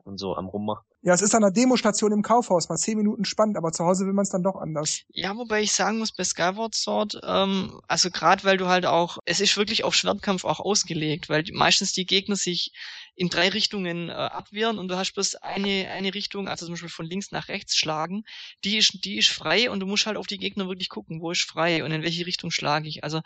und 0.05 0.19
so 0.19 0.37
am 0.37 0.47
rummachen. 0.47 0.85
Ja, 1.05 1.15
es 1.15 1.23
ist 1.23 1.35
an 1.35 1.43
der 1.43 1.51
Demostation 1.51 2.13
im 2.13 2.23
Kaufhaus, 2.23 2.69
mal 2.69 2.77
zehn 2.77 2.97
Minuten 2.97 3.25
spannend, 3.25 3.57
aber 3.57 3.73
zu 3.73 3.85
Hause 3.85 4.07
will 4.07 4.13
man 4.13 4.23
es 4.23 4.31
dann 4.31 4.45
doch 4.45 4.55
anders. 4.55 5.03
Ja, 5.09 5.37
wobei 5.37 5.63
ich 5.63 5.73
sagen 5.73 5.99
muss, 5.99 6.13
bei 6.13 6.23
Skyward 6.23 6.77
Sword, 6.77 7.21
ähm, 7.25 7.81
also 7.89 8.11
gerade 8.11 8.45
weil 8.45 8.57
du 8.57 8.69
halt 8.69 8.87
auch, 8.87 9.19
es 9.25 9.41
ist 9.41 9.57
wirklich 9.57 9.83
auf 9.83 9.95
Schwertkampf 9.95 10.45
auch 10.45 10.61
ausgelegt, 10.61 11.29
weil 11.29 11.43
meistens 11.53 11.93
die 11.93 12.07
Gegner 12.07 12.37
sich 12.37 12.73
in 13.17 13.29
drei 13.29 13.49
Richtungen 13.49 14.09
äh, 14.09 14.13
abwehren 14.13 14.79
und 14.79 14.89
du 14.89 14.97
hast 14.97 15.13
bloß 15.13 15.37
eine, 15.37 15.89
eine 15.91 16.15
Richtung, 16.15 16.49
also 16.49 16.67
zum 16.67 16.75
Beispiel 16.75 16.89
von 16.89 17.07
links 17.07 17.33
nach 17.33 17.49
rechts 17.49 17.77
schlagen, 17.77 18.25
die 18.65 18.79
ist, 18.79 19.05
die 19.05 19.19
ist 19.19 19.29
frei 19.29 19.71
und 19.71 19.81
du 19.81 19.87
musst 19.87 20.07
halt 20.07 20.17
auf 20.17 20.29
die 20.29 20.39
Gegner 20.39 20.69
wirklich 20.69 20.89
gucken, 20.89 21.21
wo 21.21 21.33
ist 21.33 21.43
frei 21.43 21.85
und 21.85 21.91
in 21.91 22.03
welche 22.03 22.27
Richtung 22.27 22.51
schlage 22.51 22.89
ich. 22.89 23.03
Also 23.03 23.21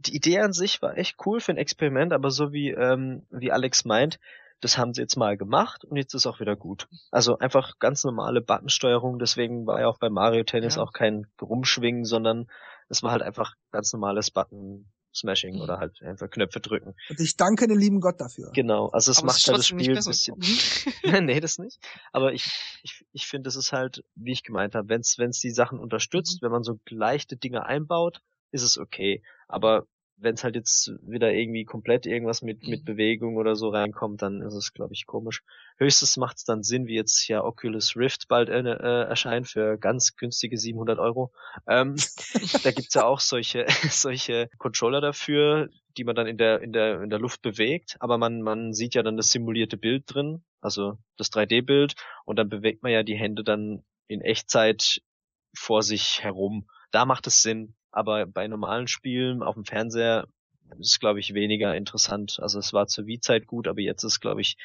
die 0.00 0.16
Idee 0.16 0.40
an 0.40 0.52
sich 0.52 0.82
war 0.82 0.98
echt 0.98 1.16
cool 1.24 1.40
für 1.40 1.52
ein 1.52 1.58
Experiment, 1.58 2.12
aber 2.12 2.30
so 2.30 2.52
wie, 2.52 2.70
ähm, 2.70 3.22
wie 3.30 3.52
Alex 3.52 3.84
meint, 3.84 4.18
das 4.60 4.78
haben 4.78 4.92
sie 4.92 5.02
jetzt 5.02 5.16
mal 5.16 5.36
gemacht 5.36 5.84
und 5.84 5.96
jetzt 5.96 6.14
ist 6.14 6.26
auch 6.26 6.40
wieder 6.40 6.56
gut. 6.56 6.88
Also 7.10 7.38
einfach 7.38 7.78
ganz 7.78 8.04
normale 8.04 8.40
Buttonsteuerung, 8.40 9.18
deswegen 9.18 9.66
war 9.66 9.80
ja 9.80 9.88
auch 9.88 9.98
bei 9.98 10.10
Mario 10.10 10.44
Tennis 10.44 10.76
ja. 10.76 10.82
auch 10.82 10.92
kein 10.92 11.26
Rumschwingen, 11.40 12.04
sondern 12.04 12.46
es 12.88 13.02
war 13.02 13.12
halt 13.12 13.22
einfach 13.22 13.54
ganz 13.70 13.92
normales 13.92 14.30
Button 14.30 14.90
Smashing 15.14 15.56
mhm. 15.56 15.62
oder 15.62 15.78
halt 15.78 16.00
einfach 16.02 16.30
Knöpfe 16.30 16.60
drücken. 16.60 16.94
Und 17.08 17.20
ich 17.20 17.36
danke 17.36 17.66
den 17.66 17.78
lieben 17.78 18.00
Gott 18.00 18.20
dafür. 18.20 18.50
Genau, 18.54 18.88
also 18.88 19.10
es 19.10 19.18
Aber 19.18 19.28
macht 19.28 19.46
halt 19.46 19.58
das 19.58 19.66
Spiel 19.66 19.96
ein 19.96 20.04
bisschen. 20.04 20.36
nee, 21.24 21.40
das 21.40 21.58
nicht. 21.58 21.78
Aber 22.12 22.32
ich, 22.32 22.44
ich, 22.82 23.04
ich 23.12 23.26
finde, 23.26 23.48
es 23.48 23.56
ist 23.56 23.72
halt, 23.72 24.04
wie 24.14 24.32
ich 24.32 24.44
gemeint 24.44 24.74
habe, 24.74 24.88
wenn 24.88 25.00
es 25.00 25.40
die 25.40 25.50
Sachen 25.50 25.78
unterstützt, 25.78 26.40
mhm. 26.40 26.46
wenn 26.46 26.52
man 26.52 26.62
so 26.62 26.78
leichte 26.88 27.36
Dinge 27.36 27.66
einbaut, 27.66 28.20
ist 28.52 28.62
es 28.62 28.78
okay. 28.78 29.22
Aber 29.48 29.86
wenn 30.20 30.34
es 30.34 30.44
halt 30.44 30.54
jetzt 30.54 30.92
wieder 31.02 31.32
irgendwie 31.32 31.64
komplett 31.64 32.06
irgendwas 32.06 32.42
mit, 32.42 32.66
mit 32.66 32.84
Bewegung 32.84 33.36
oder 33.36 33.56
so 33.56 33.70
reinkommt, 33.70 34.22
dann 34.22 34.42
ist 34.42 34.54
es, 34.54 34.72
glaube 34.72 34.92
ich, 34.92 35.06
komisch. 35.06 35.42
Höchstens 35.78 36.16
macht 36.16 36.36
es 36.36 36.44
dann 36.44 36.62
Sinn, 36.62 36.86
wie 36.86 36.94
jetzt 36.94 37.26
ja 37.28 37.42
Oculus 37.42 37.96
Rift 37.96 38.28
bald 38.28 38.48
äh, 38.48 38.60
äh, 38.60 39.08
erscheint 39.08 39.48
für 39.48 39.78
ganz 39.78 40.16
günstige 40.16 40.58
700 40.58 40.98
Euro. 40.98 41.32
Ähm, 41.66 41.96
da 42.62 42.70
gibt's 42.70 42.94
ja 42.94 43.04
auch 43.04 43.20
solche, 43.20 43.66
solche 43.90 44.50
Controller 44.58 45.00
dafür, 45.00 45.68
die 45.96 46.04
man 46.04 46.14
dann 46.14 46.26
in 46.26 46.36
der, 46.36 46.60
in 46.60 46.72
der, 46.72 47.02
in 47.02 47.10
der 47.10 47.18
Luft 47.18 47.42
bewegt, 47.42 47.96
aber 48.00 48.18
man, 48.18 48.42
man 48.42 48.72
sieht 48.72 48.94
ja 48.94 49.02
dann 49.02 49.16
das 49.16 49.32
simulierte 49.32 49.76
Bild 49.76 50.04
drin, 50.06 50.44
also 50.60 50.98
das 51.16 51.32
3D-Bild, 51.32 51.94
und 52.24 52.38
dann 52.38 52.48
bewegt 52.48 52.82
man 52.82 52.92
ja 52.92 53.02
die 53.02 53.16
Hände 53.16 53.42
dann 53.42 53.82
in 54.06 54.20
Echtzeit 54.20 55.00
vor 55.54 55.82
sich 55.82 56.22
herum. 56.22 56.68
Da 56.90 57.04
macht 57.06 57.26
es 57.26 57.42
Sinn, 57.42 57.74
aber 57.92 58.26
bei 58.26 58.46
normalen 58.48 58.88
Spielen 58.88 59.42
auf 59.42 59.54
dem 59.54 59.64
Fernseher 59.64 60.26
ist, 60.78 61.00
glaube 61.00 61.20
ich, 61.20 61.34
weniger 61.34 61.74
interessant. 61.74 62.38
Also 62.40 62.58
es 62.58 62.72
war 62.72 62.86
zur 62.86 63.06
Wii-Zeit 63.06 63.46
gut, 63.46 63.66
aber 63.66 63.80
jetzt 63.80 64.04
ist, 64.04 64.20
glaube 64.20 64.40
ich, 64.40 64.56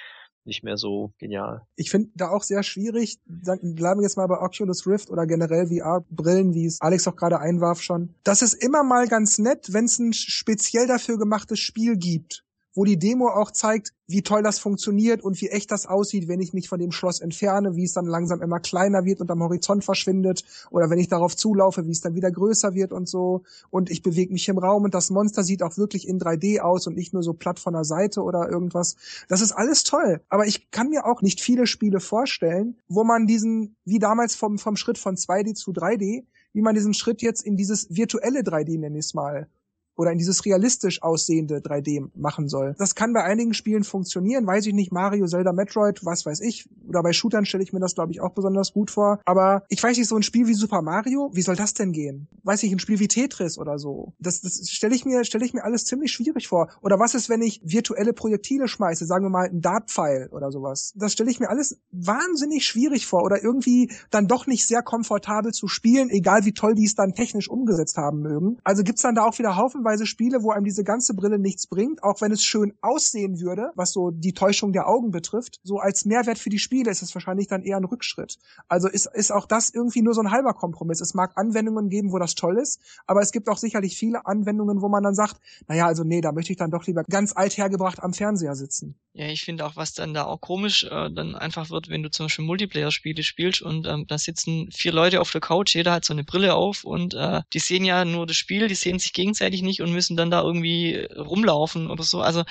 nicht 0.45 0.63
mehr 0.63 0.77
so 0.77 1.11
genial. 1.17 1.61
Ich 1.75 1.89
finde 1.89 2.11
da 2.15 2.29
auch 2.29 2.43
sehr 2.43 2.61
schwierig, 2.61 3.17
sagen, 3.41 3.73
bleiben 3.73 3.99
wir 3.99 4.03
jetzt 4.05 4.17
mal 4.17 4.27
bei 4.27 4.39
Oculus 4.39 4.85
Rift 4.85 5.09
oder 5.09 5.25
generell 5.25 5.67
VR-Brillen, 5.67 6.53
wie 6.53 6.65
es 6.65 6.79
Alex 6.81 7.07
auch 7.07 7.15
gerade 7.15 7.39
einwarf 7.39 7.81
schon. 7.81 8.13
Das 8.23 8.43
ist 8.43 8.53
immer 8.53 8.83
mal 8.83 9.07
ganz 9.07 9.39
nett, 9.39 9.73
wenn 9.73 9.85
es 9.85 9.97
ein 9.97 10.13
speziell 10.13 10.85
dafür 10.85 11.17
gemachtes 11.17 11.59
Spiel 11.59 11.97
gibt 11.97 12.43
wo 12.75 12.83
die 12.83 12.99
Demo 12.99 13.29
auch 13.29 13.51
zeigt, 13.51 13.93
wie 14.07 14.21
toll 14.21 14.43
das 14.43 14.59
funktioniert 14.59 15.23
und 15.23 15.41
wie 15.41 15.47
echt 15.47 15.71
das 15.71 15.87
aussieht, 15.87 16.27
wenn 16.27 16.39
ich 16.39 16.53
mich 16.53 16.69
von 16.69 16.79
dem 16.79 16.91
Schloss 16.91 17.21
entferne, 17.21 17.75
wie 17.75 17.85
es 17.85 17.93
dann 17.93 18.05
langsam 18.05 18.41
immer 18.41 18.59
kleiner 18.59 19.05
wird 19.05 19.21
und 19.21 19.31
am 19.31 19.41
Horizont 19.41 19.83
verschwindet 19.83 20.43
oder 20.69 20.89
wenn 20.89 20.99
ich 20.99 21.07
darauf 21.07 21.35
zulaufe, 21.35 21.87
wie 21.87 21.91
es 21.91 22.01
dann 22.01 22.13
wieder 22.13 22.29
größer 22.29 22.75
wird 22.75 22.91
und 22.91 23.07
so 23.09 23.43
und 23.71 23.89
ich 23.89 24.03
bewege 24.03 24.31
mich 24.31 24.47
im 24.47 24.59
Raum 24.59 24.83
und 24.83 24.93
das 24.93 25.09
Monster 25.09 25.43
sieht 25.43 25.63
auch 25.63 25.77
wirklich 25.77 26.07
in 26.07 26.19
3D 26.19 26.59
aus 26.59 26.85
und 26.85 26.95
nicht 26.95 27.13
nur 27.13 27.23
so 27.23 27.33
platt 27.33 27.59
von 27.59 27.73
der 27.73 27.85
Seite 27.85 28.21
oder 28.21 28.49
irgendwas. 28.49 28.95
Das 29.27 29.41
ist 29.41 29.53
alles 29.53 29.83
toll, 29.83 30.21
aber 30.29 30.45
ich 30.45 30.69
kann 30.69 30.89
mir 30.89 31.05
auch 31.05 31.21
nicht 31.21 31.41
viele 31.41 31.65
Spiele 31.65 31.99
vorstellen, 31.99 32.77
wo 32.87 33.03
man 33.03 33.25
diesen, 33.25 33.75
wie 33.85 33.99
damals 33.99 34.35
vom, 34.35 34.59
vom 34.59 34.75
Schritt 34.75 34.97
von 34.97 35.15
2D 35.15 35.55
zu 35.55 35.71
3D, 35.71 36.25
wie 36.53 36.61
man 36.61 36.75
diesen 36.75 36.93
Schritt 36.93 37.21
jetzt 37.21 37.43
in 37.43 37.57
dieses 37.57 37.95
virtuelle 37.95 38.41
3D, 38.41 38.79
nenne 38.79 38.99
ich 38.99 39.05
es 39.05 39.13
mal, 39.13 39.47
oder 39.95 40.11
in 40.11 40.17
dieses 40.17 40.45
realistisch 40.45 41.01
aussehende 41.01 41.59
3D 41.59 42.09
machen 42.15 42.47
soll. 42.47 42.75
Das 42.77 42.95
kann 42.95 43.13
bei 43.13 43.23
einigen 43.23 43.53
Spielen 43.53 43.83
funktionieren, 43.83 44.45
weiß 44.45 44.65
ich 44.67 44.73
nicht, 44.73 44.91
Mario, 44.91 45.27
Zelda, 45.27 45.53
Metroid, 45.53 46.05
was 46.05 46.25
weiß 46.25 46.41
ich. 46.41 46.67
Oder 46.87 47.01
bei 47.03 47.13
Shootern 47.13 47.45
stelle 47.45 47.63
ich 47.63 47.73
mir 47.73 47.79
das, 47.79 47.95
glaube 47.95 48.11
ich, 48.11 48.21
auch 48.21 48.33
besonders 48.33 48.73
gut 48.73 48.91
vor. 48.91 49.19
Aber 49.25 49.63
ich 49.69 49.81
weiß 49.81 49.97
nicht, 49.97 50.07
so 50.07 50.15
ein 50.15 50.23
Spiel 50.23 50.47
wie 50.47 50.53
Super 50.53 50.81
Mario, 50.81 51.31
wie 51.33 51.41
soll 51.41 51.55
das 51.55 51.73
denn 51.73 51.91
gehen? 51.91 52.27
Weiß 52.43 52.63
ich, 52.63 52.71
ein 52.71 52.79
Spiel 52.79 52.99
wie 52.99 53.07
Tetris 53.07 53.57
oder 53.57 53.79
so. 53.79 54.13
Das, 54.19 54.41
das 54.41 54.69
stelle 54.69 54.95
ich 54.95 55.05
mir, 55.05 55.23
stelle 55.23 55.45
ich 55.45 55.53
mir 55.53 55.63
alles 55.63 55.85
ziemlich 55.85 56.11
schwierig 56.11 56.47
vor. 56.47 56.69
Oder 56.81 56.99
was 56.99 57.15
ist, 57.15 57.29
wenn 57.29 57.41
ich 57.41 57.61
virtuelle 57.63 58.13
Projektile 58.13 58.67
schmeiße, 58.67 59.05
sagen 59.05 59.25
wir 59.25 59.29
mal 59.29 59.47
ein 59.47 59.61
Dartpfeil 59.61 60.29
oder 60.31 60.51
sowas. 60.51 60.93
Das 60.95 61.13
stelle 61.13 61.31
ich 61.31 61.39
mir 61.39 61.49
alles 61.49 61.79
wahnsinnig 61.91 62.65
schwierig 62.65 63.07
vor 63.07 63.23
oder 63.23 63.43
irgendwie 63.43 63.91
dann 64.11 64.27
doch 64.27 64.47
nicht 64.47 64.67
sehr 64.67 64.83
komfortabel 64.83 65.51
zu 65.51 65.67
spielen, 65.67 66.09
egal 66.09 66.45
wie 66.45 66.53
toll 66.53 66.75
die 66.75 66.85
es 66.85 66.95
dann 66.95 67.13
technisch 67.13 67.49
umgesetzt 67.49 67.97
haben 67.97 68.19
mögen. 68.21 68.57
Also 68.63 68.83
gibt's 68.83 69.01
dann 69.01 69.15
da 69.15 69.23
auch 69.23 69.37
wieder 69.39 69.55
Haufen 69.55 69.83
haufenweise 69.85 70.05
Spiele, 70.05 70.43
wo 70.43 70.51
einem 70.51 70.65
diese 70.65 70.83
ganze 70.83 71.13
Brille 71.13 71.39
nichts 71.39 71.67
bringt, 71.67 72.03
auch 72.03 72.21
wenn 72.21 72.31
es 72.31 72.43
schön 72.43 72.73
aussehen 72.81 73.39
würde, 73.39 73.71
was 73.75 73.91
so 73.91 74.11
die 74.11 74.33
Täuschung 74.33 74.73
der 74.73 74.87
Augen 74.87 75.11
betrifft. 75.11 75.59
So 75.63 75.77
als 75.77 76.05
Mehrwert 76.05 76.39
für 76.39 76.49
die 76.49 76.59
Spiele 76.59 76.89
ist 76.91 77.01
es 77.01 77.13
wahrscheinlich 77.13 77.47
dann 77.47 77.63
eher 77.63 77.77
ein 77.77 77.85
Rückschritt. 77.85 78.37
Also 78.67 78.87
ist, 78.87 79.07
ist 79.13 79.31
auch 79.31 79.45
das 79.45 79.69
irgendwie 79.69 80.01
nur 80.01 80.13
so 80.13 80.21
ein 80.21 80.31
halber 80.31 80.53
Kompromiss. 80.53 81.01
Es 81.01 81.13
mag 81.13 81.33
Anwendungen 81.35 81.89
geben, 81.89 82.11
wo 82.11 82.19
das 82.19 82.35
toll 82.35 82.57
ist, 82.57 82.79
aber 83.05 83.21
es 83.21 83.31
gibt 83.31 83.47
auch 83.47 83.57
sicherlich 83.57 83.95
viele 83.97 84.25
Anwendungen, 84.25 84.81
wo 84.81 84.89
man 84.89 85.03
dann 85.03 85.15
sagt, 85.15 85.39
naja, 85.67 85.85
also 85.85 86.03
nee, 86.03 86.21
da 86.21 86.31
möchte 86.31 86.51
ich 86.51 86.57
dann 86.57 86.71
doch 86.71 86.85
lieber 86.87 87.03
ganz 87.03 87.33
althergebracht 87.35 88.01
am 88.01 88.13
Fernseher 88.13 88.55
sitzen. 88.55 88.95
Ja, 89.17 89.27
ich 89.27 89.43
finde 89.43 89.65
auch, 89.65 89.77
was 89.77 89.93
dann 89.93 90.13
da 90.13 90.25
auch 90.25 90.41
komisch 90.41 90.83
äh, 90.83 91.09
dann 91.09 91.35
einfach 91.35 91.69
wird, 91.69 91.87
wenn 91.89 92.03
du 92.03 92.11
zum 92.11 92.25
Beispiel 92.25 92.43
Multiplayer-Spiele 92.43 93.23
spielst 93.23 93.61
und 93.61 93.87
ähm, 93.87 94.05
da 94.07 94.17
sitzen 94.17 94.69
vier 94.73 94.91
Leute 94.91 95.21
auf 95.21 95.31
der 95.31 95.39
Couch, 95.39 95.73
jeder 95.73 95.93
hat 95.93 96.03
so 96.03 96.13
eine 96.13 96.25
Brille 96.25 96.53
auf 96.53 96.83
und 96.83 97.13
äh, 97.13 97.41
die 97.53 97.59
sehen 97.59 97.85
ja 97.85 98.03
nur 98.03 98.27
das 98.27 98.35
Spiel, 98.35 98.67
die 98.67 98.75
sehen 98.75 98.99
sich 98.99 99.13
gegenseitig 99.13 99.61
nicht 99.61 99.74
und 99.81 99.91
müssen 99.91 100.17
dann 100.17 100.31
da 100.31 100.41
irgendwie 100.41 101.07
rumlaufen 101.15 101.89
oder 101.89 102.03
so. 102.03 102.21
Also 102.21 102.43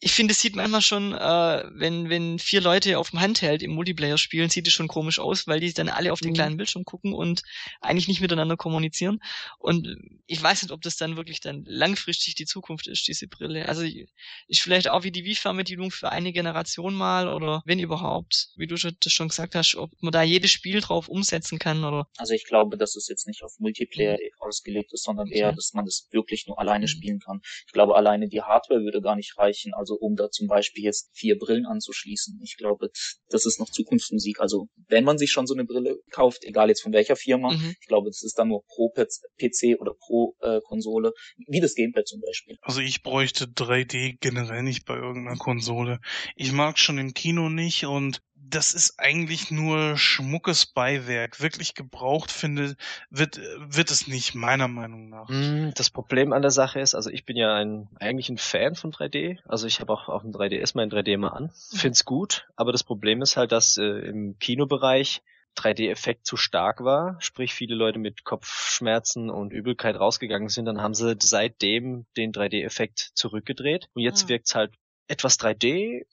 ich 0.00 0.12
finde, 0.12 0.32
es 0.32 0.40
sieht 0.40 0.56
manchmal 0.56 0.82
schon, 0.82 1.12
äh, 1.12 1.64
wenn, 1.72 2.08
wenn 2.08 2.38
vier 2.38 2.60
Leute 2.60 2.98
auf 2.98 3.10
dem 3.10 3.20
Handheld 3.20 3.62
im 3.62 3.72
Multiplayer 3.72 4.18
spielen, 4.18 4.50
sieht 4.50 4.66
es 4.66 4.72
schon 4.72 4.88
komisch 4.88 5.18
aus, 5.18 5.46
weil 5.46 5.60
die 5.60 5.72
dann 5.72 5.88
alle 5.88 6.12
auf 6.12 6.20
den 6.20 6.30
mhm. 6.30 6.34
kleinen 6.34 6.56
Bildschirm 6.56 6.84
gucken 6.84 7.12
und 7.12 7.42
eigentlich 7.80 8.08
nicht 8.08 8.20
miteinander 8.20 8.56
kommunizieren. 8.56 9.20
Und 9.58 9.96
ich 10.26 10.42
weiß 10.42 10.62
nicht, 10.62 10.72
ob 10.72 10.82
das 10.82 10.96
dann 10.96 11.16
wirklich 11.16 11.40
dann 11.40 11.64
langfristig 11.66 12.34
die 12.34 12.46
Zukunft 12.46 12.86
ist, 12.86 13.06
diese 13.06 13.28
Brille. 13.28 13.68
Also 13.68 13.82
ist 13.82 14.60
vielleicht 14.60 14.88
auch 14.88 15.04
wie 15.04 15.12
die 15.12 15.24
Wii-Fernbedienung 15.24 15.90
für 15.90 16.10
eine 16.10 16.32
Generation 16.32 16.94
mal 16.94 17.28
oder 17.28 17.62
wenn 17.64 17.78
überhaupt, 17.78 18.50
wie 18.56 18.66
du 18.66 18.74
das 18.74 19.12
schon 19.12 19.28
gesagt 19.28 19.54
hast, 19.54 19.74
ob 19.76 19.90
man 20.00 20.12
da 20.12 20.22
jedes 20.22 20.50
Spiel 20.50 20.80
drauf 20.80 21.08
umsetzen 21.08 21.58
kann 21.58 21.84
oder. 21.84 22.06
Also 22.16 22.34
ich 22.34 22.44
glaube, 22.44 22.76
dass 22.76 22.96
es 22.96 23.08
jetzt 23.08 23.26
nicht 23.26 23.42
auf 23.42 23.58
Multiplayer 23.58 24.18
ausgelegt 24.38 24.92
ist, 24.92 25.04
sondern 25.04 25.28
eher, 25.28 25.52
dass 25.52 25.72
man 25.74 25.84
das 25.84 26.08
wirklich 26.10 26.46
nur 26.46 26.58
alleine 26.72 26.88
spielen 26.88 27.18
kann. 27.18 27.40
Ich 27.66 27.72
glaube, 27.72 27.94
alleine 27.96 28.28
die 28.28 28.42
Hardware 28.42 28.80
würde 28.80 29.00
gar 29.00 29.16
nicht 29.16 29.36
reichen, 29.36 29.72
also 29.74 29.94
um 29.94 30.16
da 30.16 30.30
zum 30.30 30.48
Beispiel 30.48 30.84
jetzt 30.84 31.10
vier 31.12 31.38
Brillen 31.38 31.66
anzuschließen. 31.66 32.40
Ich 32.42 32.56
glaube, 32.56 32.88
das 33.28 33.46
ist 33.46 33.60
noch 33.60 33.70
Zukunftsmusik. 33.70 34.40
Also 34.40 34.68
wenn 34.88 35.04
man 35.04 35.18
sich 35.18 35.30
schon 35.30 35.46
so 35.46 35.54
eine 35.54 35.64
Brille 35.64 35.98
kauft, 36.10 36.44
egal 36.44 36.68
jetzt 36.68 36.82
von 36.82 36.92
welcher 36.92 37.16
Firma, 37.16 37.52
mhm. 37.52 37.74
ich 37.80 37.86
glaube, 37.86 38.08
das 38.08 38.22
ist 38.22 38.38
dann 38.38 38.48
nur 38.48 38.62
pro 38.66 38.90
PC 38.90 39.80
oder 39.80 39.94
pro 39.98 40.34
äh, 40.40 40.60
Konsole, 40.62 41.12
wie 41.46 41.60
das 41.60 41.74
Gamepad 41.74 42.06
zum 42.06 42.20
Beispiel. 42.20 42.56
Also 42.62 42.80
ich 42.80 43.02
bräuchte 43.02 43.44
3D 43.44 44.16
generell 44.20 44.62
nicht 44.62 44.86
bei 44.86 44.96
irgendeiner 44.96 45.36
Konsole. 45.36 45.98
Ich 46.36 46.52
mag 46.52 46.78
schon 46.78 46.98
im 46.98 47.12
Kino 47.12 47.48
nicht 47.48 47.84
und 47.84 48.20
das 48.54 48.74
ist 48.74 48.98
eigentlich 48.98 49.50
nur 49.50 49.96
schmuckes 49.96 50.66
Beiwerk. 50.66 51.40
Wirklich 51.40 51.74
gebraucht 51.74 52.30
finde, 52.30 52.76
wird, 53.10 53.40
wird 53.58 53.90
es 53.90 54.06
nicht, 54.06 54.34
meiner 54.34 54.68
Meinung 54.68 55.08
nach. 55.08 55.28
Hm, 55.28 55.72
das 55.74 55.90
Problem 55.90 56.32
an 56.32 56.42
der 56.42 56.50
Sache 56.50 56.80
ist, 56.80 56.94
also 56.94 57.10
ich 57.10 57.24
bin 57.24 57.36
ja 57.36 57.54
ein, 57.54 57.88
eigentlich 57.98 58.28
ein 58.28 58.38
Fan 58.38 58.74
von 58.74 58.92
3D. 58.92 59.38
Also 59.46 59.66
ich 59.66 59.80
habe 59.80 59.92
auch 59.92 60.08
auf 60.08 60.22
dem 60.22 60.32
3DS 60.32 60.72
mein 60.74 60.90
3D 60.90 61.16
mal 61.16 61.28
an. 61.28 61.50
Find's 61.74 62.04
gut. 62.04 62.46
Aber 62.54 62.72
das 62.72 62.84
Problem 62.84 63.22
ist 63.22 63.36
halt, 63.36 63.52
dass 63.52 63.78
äh, 63.78 63.82
im 63.84 64.38
Kinobereich 64.38 65.22
3D-Effekt 65.56 66.26
zu 66.26 66.36
stark 66.36 66.82
war, 66.82 67.16
sprich 67.20 67.54
viele 67.54 67.74
Leute 67.74 67.98
mit 67.98 68.24
Kopfschmerzen 68.24 69.30
und 69.30 69.52
Übelkeit 69.52 69.96
rausgegangen 69.96 70.48
sind, 70.48 70.64
dann 70.66 70.80
haben 70.80 70.94
sie 70.94 71.14
seitdem 71.20 72.06
den 72.16 72.32
3D-Effekt 72.32 73.10
zurückgedreht 73.14 73.88
und 73.94 74.02
jetzt 74.02 74.24
mhm. 74.24 74.28
wirkt's 74.30 74.54
halt 74.54 74.72
etwas 75.08 75.38
3D 75.38 76.06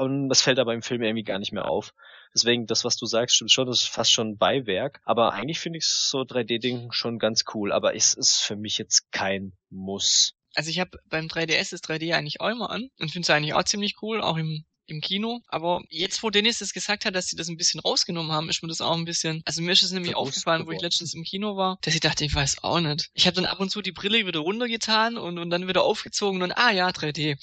und 0.00 0.28
das 0.28 0.42
fällt 0.42 0.58
aber 0.58 0.74
im 0.74 0.82
Film 0.82 1.02
irgendwie 1.02 1.24
gar 1.24 1.38
nicht 1.38 1.52
mehr 1.52 1.66
auf. 1.66 1.94
Deswegen, 2.34 2.66
das, 2.66 2.84
was 2.84 2.96
du 2.96 3.06
sagst, 3.06 3.36
stimmt 3.36 3.52
schon, 3.52 3.66
das 3.66 3.82
ist 3.82 3.88
fast 3.88 4.12
schon 4.12 4.36
Beiwerk. 4.36 5.00
Aber 5.04 5.32
eigentlich 5.32 5.60
finde 5.60 5.78
ich 5.78 5.86
so 5.86 6.22
3D-Ding 6.22 6.90
schon 6.92 7.18
ganz 7.18 7.44
cool. 7.54 7.72
Aber 7.72 7.94
es 7.94 8.14
ist 8.14 8.40
für 8.40 8.56
mich 8.56 8.78
jetzt 8.78 9.12
kein 9.12 9.52
Muss. 9.70 10.34
Also 10.54 10.70
ich 10.70 10.80
habe 10.80 10.98
beim 11.08 11.26
3DS 11.26 11.70
das 11.70 11.82
3D 11.82 12.14
eigentlich 12.14 12.40
auch 12.40 12.48
immer 12.48 12.70
an 12.70 12.88
und 12.98 13.10
finde 13.10 13.24
es 13.26 13.30
eigentlich 13.30 13.54
auch 13.54 13.64
ziemlich 13.64 13.96
cool, 14.02 14.20
auch 14.20 14.36
im 14.36 14.64
im 14.86 15.00
Kino. 15.00 15.40
Aber 15.48 15.82
jetzt, 15.88 16.22
wo 16.22 16.30
Dennis 16.30 16.58
das 16.58 16.72
gesagt 16.72 17.04
hat, 17.04 17.14
dass 17.14 17.26
sie 17.26 17.36
das 17.36 17.48
ein 17.48 17.56
bisschen 17.56 17.80
rausgenommen 17.80 18.32
haben, 18.32 18.48
ist 18.48 18.62
mir 18.62 18.68
das 18.68 18.80
auch 18.80 18.96
ein 18.96 19.04
bisschen. 19.04 19.42
Also 19.44 19.62
mir 19.62 19.72
ist 19.72 19.82
es 19.82 19.92
nämlich 19.92 20.14
aufgefallen, 20.14 20.62
geworden. 20.62 20.74
wo 20.74 20.76
ich 20.76 20.82
letztens 20.82 21.14
im 21.14 21.24
Kino 21.24 21.56
war, 21.56 21.78
dass 21.82 21.94
ich 21.94 22.00
dachte, 22.00 22.24
ich 22.24 22.34
weiß 22.34 22.62
auch 22.62 22.80
nicht. 22.80 23.10
Ich 23.14 23.26
habe 23.26 23.36
dann 23.36 23.46
ab 23.46 23.60
und 23.60 23.70
zu 23.70 23.82
die 23.82 23.92
Brille 23.92 24.26
wieder 24.26 24.40
runtergetan 24.40 25.16
und, 25.16 25.38
und 25.38 25.50
dann 25.50 25.68
wieder 25.68 25.82
aufgezogen 25.82 26.42
und 26.42 26.52
ah 26.52 26.70
ja, 26.70 26.88
3D. 26.88 27.36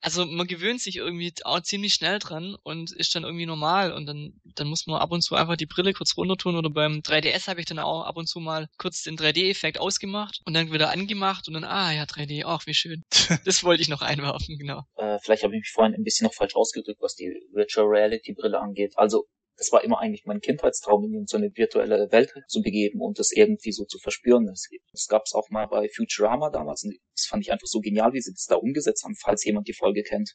Also 0.00 0.26
man 0.26 0.46
gewöhnt 0.46 0.80
sich 0.80 0.96
irgendwie 0.96 1.32
auch 1.44 1.60
ziemlich 1.60 1.94
schnell 1.94 2.18
dran 2.18 2.56
und 2.62 2.92
ist 2.92 3.14
dann 3.14 3.24
irgendwie 3.24 3.46
normal 3.46 3.92
und 3.92 4.06
dann, 4.06 4.34
dann 4.44 4.66
muss 4.66 4.86
man 4.86 5.00
ab 5.00 5.12
und 5.12 5.22
zu 5.22 5.34
einfach 5.34 5.56
die 5.56 5.66
Brille 5.66 5.94
kurz 5.94 6.16
runter 6.16 6.36
tun 6.36 6.56
oder 6.56 6.68
beim 6.68 6.98
3DS 6.98 7.48
habe 7.48 7.60
ich 7.60 7.66
dann 7.66 7.78
auch 7.78 8.02
ab 8.02 8.16
und 8.16 8.28
zu 8.28 8.40
mal 8.40 8.68
kurz 8.76 9.02
den 9.02 9.16
3D-Effekt 9.16 9.80
ausgemacht 9.80 10.42
und 10.44 10.54
dann 10.54 10.72
wieder 10.72 10.90
angemacht 10.90 11.48
und 11.48 11.54
dann, 11.54 11.64
ah 11.64 11.92
ja, 11.92 12.04
3D, 12.04 12.44
ach 12.44 12.66
wie 12.66 12.74
schön. 12.74 13.02
das 13.44 13.64
wollte 13.64 13.82
ich 13.82 13.88
noch 13.88 14.02
einwerfen, 14.02 14.58
genau. 14.58 14.82
Äh, 14.96 15.18
vielleicht 15.22 15.42
habe 15.42 15.54
ich 15.54 15.60
mich 15.60 15.70
vorhin 15.70 15.94
ein 15.94 16.04
bisschen 16.04 16.26
noch 16.26 16.34
falsch 16.34 16.54
ausgedrückt 16.54 16.73
ausgedrückt, 16.74 17.00
was 17.00 17.14
die 17.14 17.32
Virtual 17.52 17.86
Reality 17.86 18.34
Brille 18.34 18.60
angeht. 18.60 18.94
Also 18.96 19.26
das 19.56 19.70
war 19.70 19.84
immer 19.84 20.00
eigentlich 20.00 20.24
mein 20.26 20.40
Kindheitstraum, 20.40 21.04
in 21.14 21.26
so 21.26 21.36
eine 21.36 21.48
virtuelle 21.54 22.10
Welt 22.10 22.32
zu 22.48 22.60
begeben 22.60 23.00
und 23.00 23.20
das 23.20 23.30
irgendwie 23.30 23.70
so 23.70 23.84
zu 23.84 23.98
verspüren. 23.98 24.46
Das, 24.46 25.06
gab 25.06 25.22
es 25.26 25.32
auch 25.32 25.48
mal 25.50 25.66
bei 25.66 25.88
Futurama 25.88 26.50
damals. 26.50 26.82
Das 27.14 27.26
fand 27.26 27.44
ich 27.44 27.52
einfach 27.52 27.68
so 27.68 27.78
genial, 27.78 28.12
wie 28.14 28.20
sie 28.20 28.32
das 28.32 28.46
da 28.46 28.56
umgesetzt 28.56 29.04
haben, 29.04 29.14
falls 29.14 29.44
jemand 29.44 29.68
die 29.68 29.74
Folge 29.74 30.02
kennt. 30.02 30.34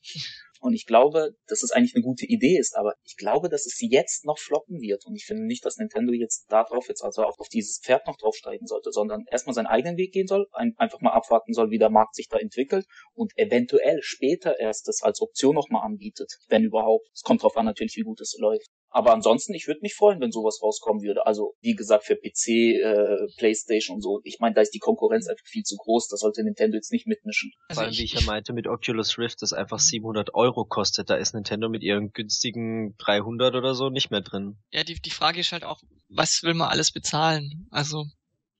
Und 0.60 0.74
ich 0.74 0.86
glaube, 0.86 1.32
dass 1.48 1.64
es 1.64 1.72
eigentlich 1.72 1.96
eine 1.96 2.04
gute 2.04 2.26
Idee 2.26 2.58
ist, 2.58 2.76
aber 2.76 2.94
ich 3.04 3.16
glaube, 3.16 3.50
dass 3.50 3.66
es 3.66 3.78
jetzt 3.80 4.26
noch 4.26 4.38
floppen 4.38 4.82
wird. 4.82 5.06
Und 5.06 5.16
ich 5.16 5.26
finde 5.26 5.46
nicht, 5.46 5.66
dass 5.66 5.78
Nintendo 5.78 6.12
jetzt 6.14 6.46
darauf 6.50 6.88
jetzt 6.90 7.02
also 7.04 7.24
auf, 7.24 7.40
auf 7.40 7.48
dieses 7.48 7.80
Pferd 7.84 8.06
noch 8.08 8.18
draufsteigen 8.18 8.68
sollte, 8.68 8.92
sondern 8.92 9.24
erstmal 9.32 9.54
seinen 9.54 9.68
eigenen 9.68 9.98
Weg 9.98 10.12
gehen 10.12 10.28
soll, 10.28 10.48
ein, 10.52 10.74
einfach 10.78 11.00
mal 11.02 11.12
abwarten 11.12 11.54
soll, 11.54 11.72
wie 11.72 11.78
der 11.78 11.90
Markt 11.90 12.16
sich 12.16 12.28
da 12.30 12.38
entwickelt 12.38 12.86
und 13.14 13.32
eventuell 13.38 14.00
später 14.02 14.60
erst 14.60 14.88
das 14.88 15.02
als 15.02 15.22
Option 15.22 15.56
nochmal 15.56 15.86
anbietet, 15.86 16.32
wenn 16.50 16.64
überhaupt. 16.64 17.08
Es 17.14 17.22
kommt 17.22 17.44
drauf 17.44 17.56
an 17.56 17.66
natürlich, 17.66 17.96
wie 17.96 18.04
gut 18.04 18.20
es 18.20 18.36
läuft. 18.38 18.68
Aber 18.92 19.14
ansonsten, 19.14 19.54
ich 19.54 19.68
würde 19.68 19.82
mich 19.84 19.94
freuen, 19.94 20.20
wenn 20.20 20.32
sowas 20.32 20.60
rauskommen 20.64 21.04
würde. 21.04 21.26
Also, 21.26 21.54
wie 21.62 21.76
gesagt, 21.76 22.06
für 22.06 22.16
PC, 22.16 22.80
äh, 22.82 23.28
Playstation 23.38 23.96
und 23.96 24.02
so. 24.02 24.20
Ich 24.24 24.40
meine, 24.40 24.56
da 24.56 24.62
ist 24.62 24.74
die 24.74 24.80
Konkurrenz 24.80 25.28
einfach 25.28 25.46
viel 25.46 25.64
zu 25.64 25.76
groß. 25.78 26.08
Da 26.08 26.18
sollte 26.18 26.44
Nintendo 26.44 26.76
jetzt 26.76 26.92
nicht 26.92 27.06
mitmischen. 27.06 27.52
Also 27.68 27.82
Vor 27.82 27.88
allem, 27.88 27.98
wie 27.98 28.04
ich 28.04 28.14
ja 28.14 28.22
meinte, 28.26 28.54
mit 28.54 28.68
Oculus 28.68 29.20
Rift, 29.20 29.42
das 29.44 29.54
einfach 29.54 29.80
700 29.80 30.34
Euro 30.34 30.49
kostet. 30.52 31.10
Da 31.10 31.16
ist 31.16 31.34
Nintendo 31.34 31.70
mit 31.70 31.84
ihren 31.84 32.12
günstigen 32.14 32.96
300 32.98 33.56
oder 33.56 33.76
so 33.76 33.90
nicht 33.90 34.12
mehr 34.12 34.22
drin. 34.22 34.58
Ja, 34.72 34.84
die, 34.84 35.02
die 35.02 35.10
Frage 35.10 35.40
ist 35.40 35.52
halt 35.52 35.64
auch, 35.64 35.82
was 36.10 36.44
will 36.44 36.54
man 36.54 36.70
alles 36.70 36.92
bezahlen? 36.92 37.68
Also, 37.72 38.06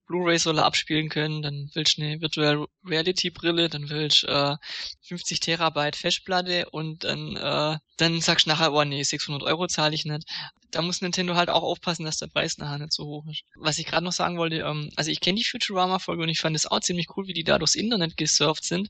Blu-ray 0.10 0.40
soll 0.40 0.58
er 0.58 0.66
abspielen 0.66 1.08
können, 1.08 1.44
dann 1.44 1.70
willst 1.76 1.98
du 1.98 2.02
eine 2.02 2.20
Virtual 2.20 2.66
Reality 2.84 3.30
Brille, 3.30 3.70
dann 3.70 3.90
willst 3.90 4.24
du 4.24 4.28
äh, 4.28 4.58
50 5.04 5.40
Terabyte 5.40 5.96
Festplatte 5.96 6.68
und 6.72 7.04
dann 7.04 7.36
äh, 7.36 7.78
dann 7.98 8.20
sagst 8.20 8.48
du 8.48 8.50
nachher, 8.50 8.74
oh 8.74 8.84
nee, 8.84 9.04
600 9.04 9.44
Euro 9.44 9.68
zahle 9.68 9.94
ich 9.94 10.06
nicht. 10.06 10.24
Da 10.72 10.82
muss 10.82 11.02
Nintendo 11.02 11.36
halt 11.36 11.50
auch 11.50 11.62
aufpassen, 11.62 12.06
dass 12.06 12.18
der 12.18 12.28
Preis 12.28 12.58
nachher 12.58 12.80
nicht 12.80 12.94
so 12.94 13.06
hoch 13.06 13.26
ist. 13.30 13.44
Was 13.56 13.78
ich 13.78 13.86
gerade 13.86 14.04
noch 14.04 14.12
sagen 14.12 14.38
wollte, 14.38 14.58
ähm, 14.58 14.90
also 14.96 15.12
ich 15.12 15.20
kenne 15.20 15.38
die 15.38 15.46
Futurama-Folge 15.46 16.24
und 16.24 16.30
ich 16.30 16.40
fand 16.40 16.56
es 16.56 16.66
auch 16.66 16.80
ziemlich 16.80 17.08
cool, 17.16 17.28
wie 17.28 17.34
die 17.34 17.44
da 17.44 17.60
durchs 17.60 17.76
Internet 17.76 18.18
gesurft 18.18 18.64
sind. 18.64 18.90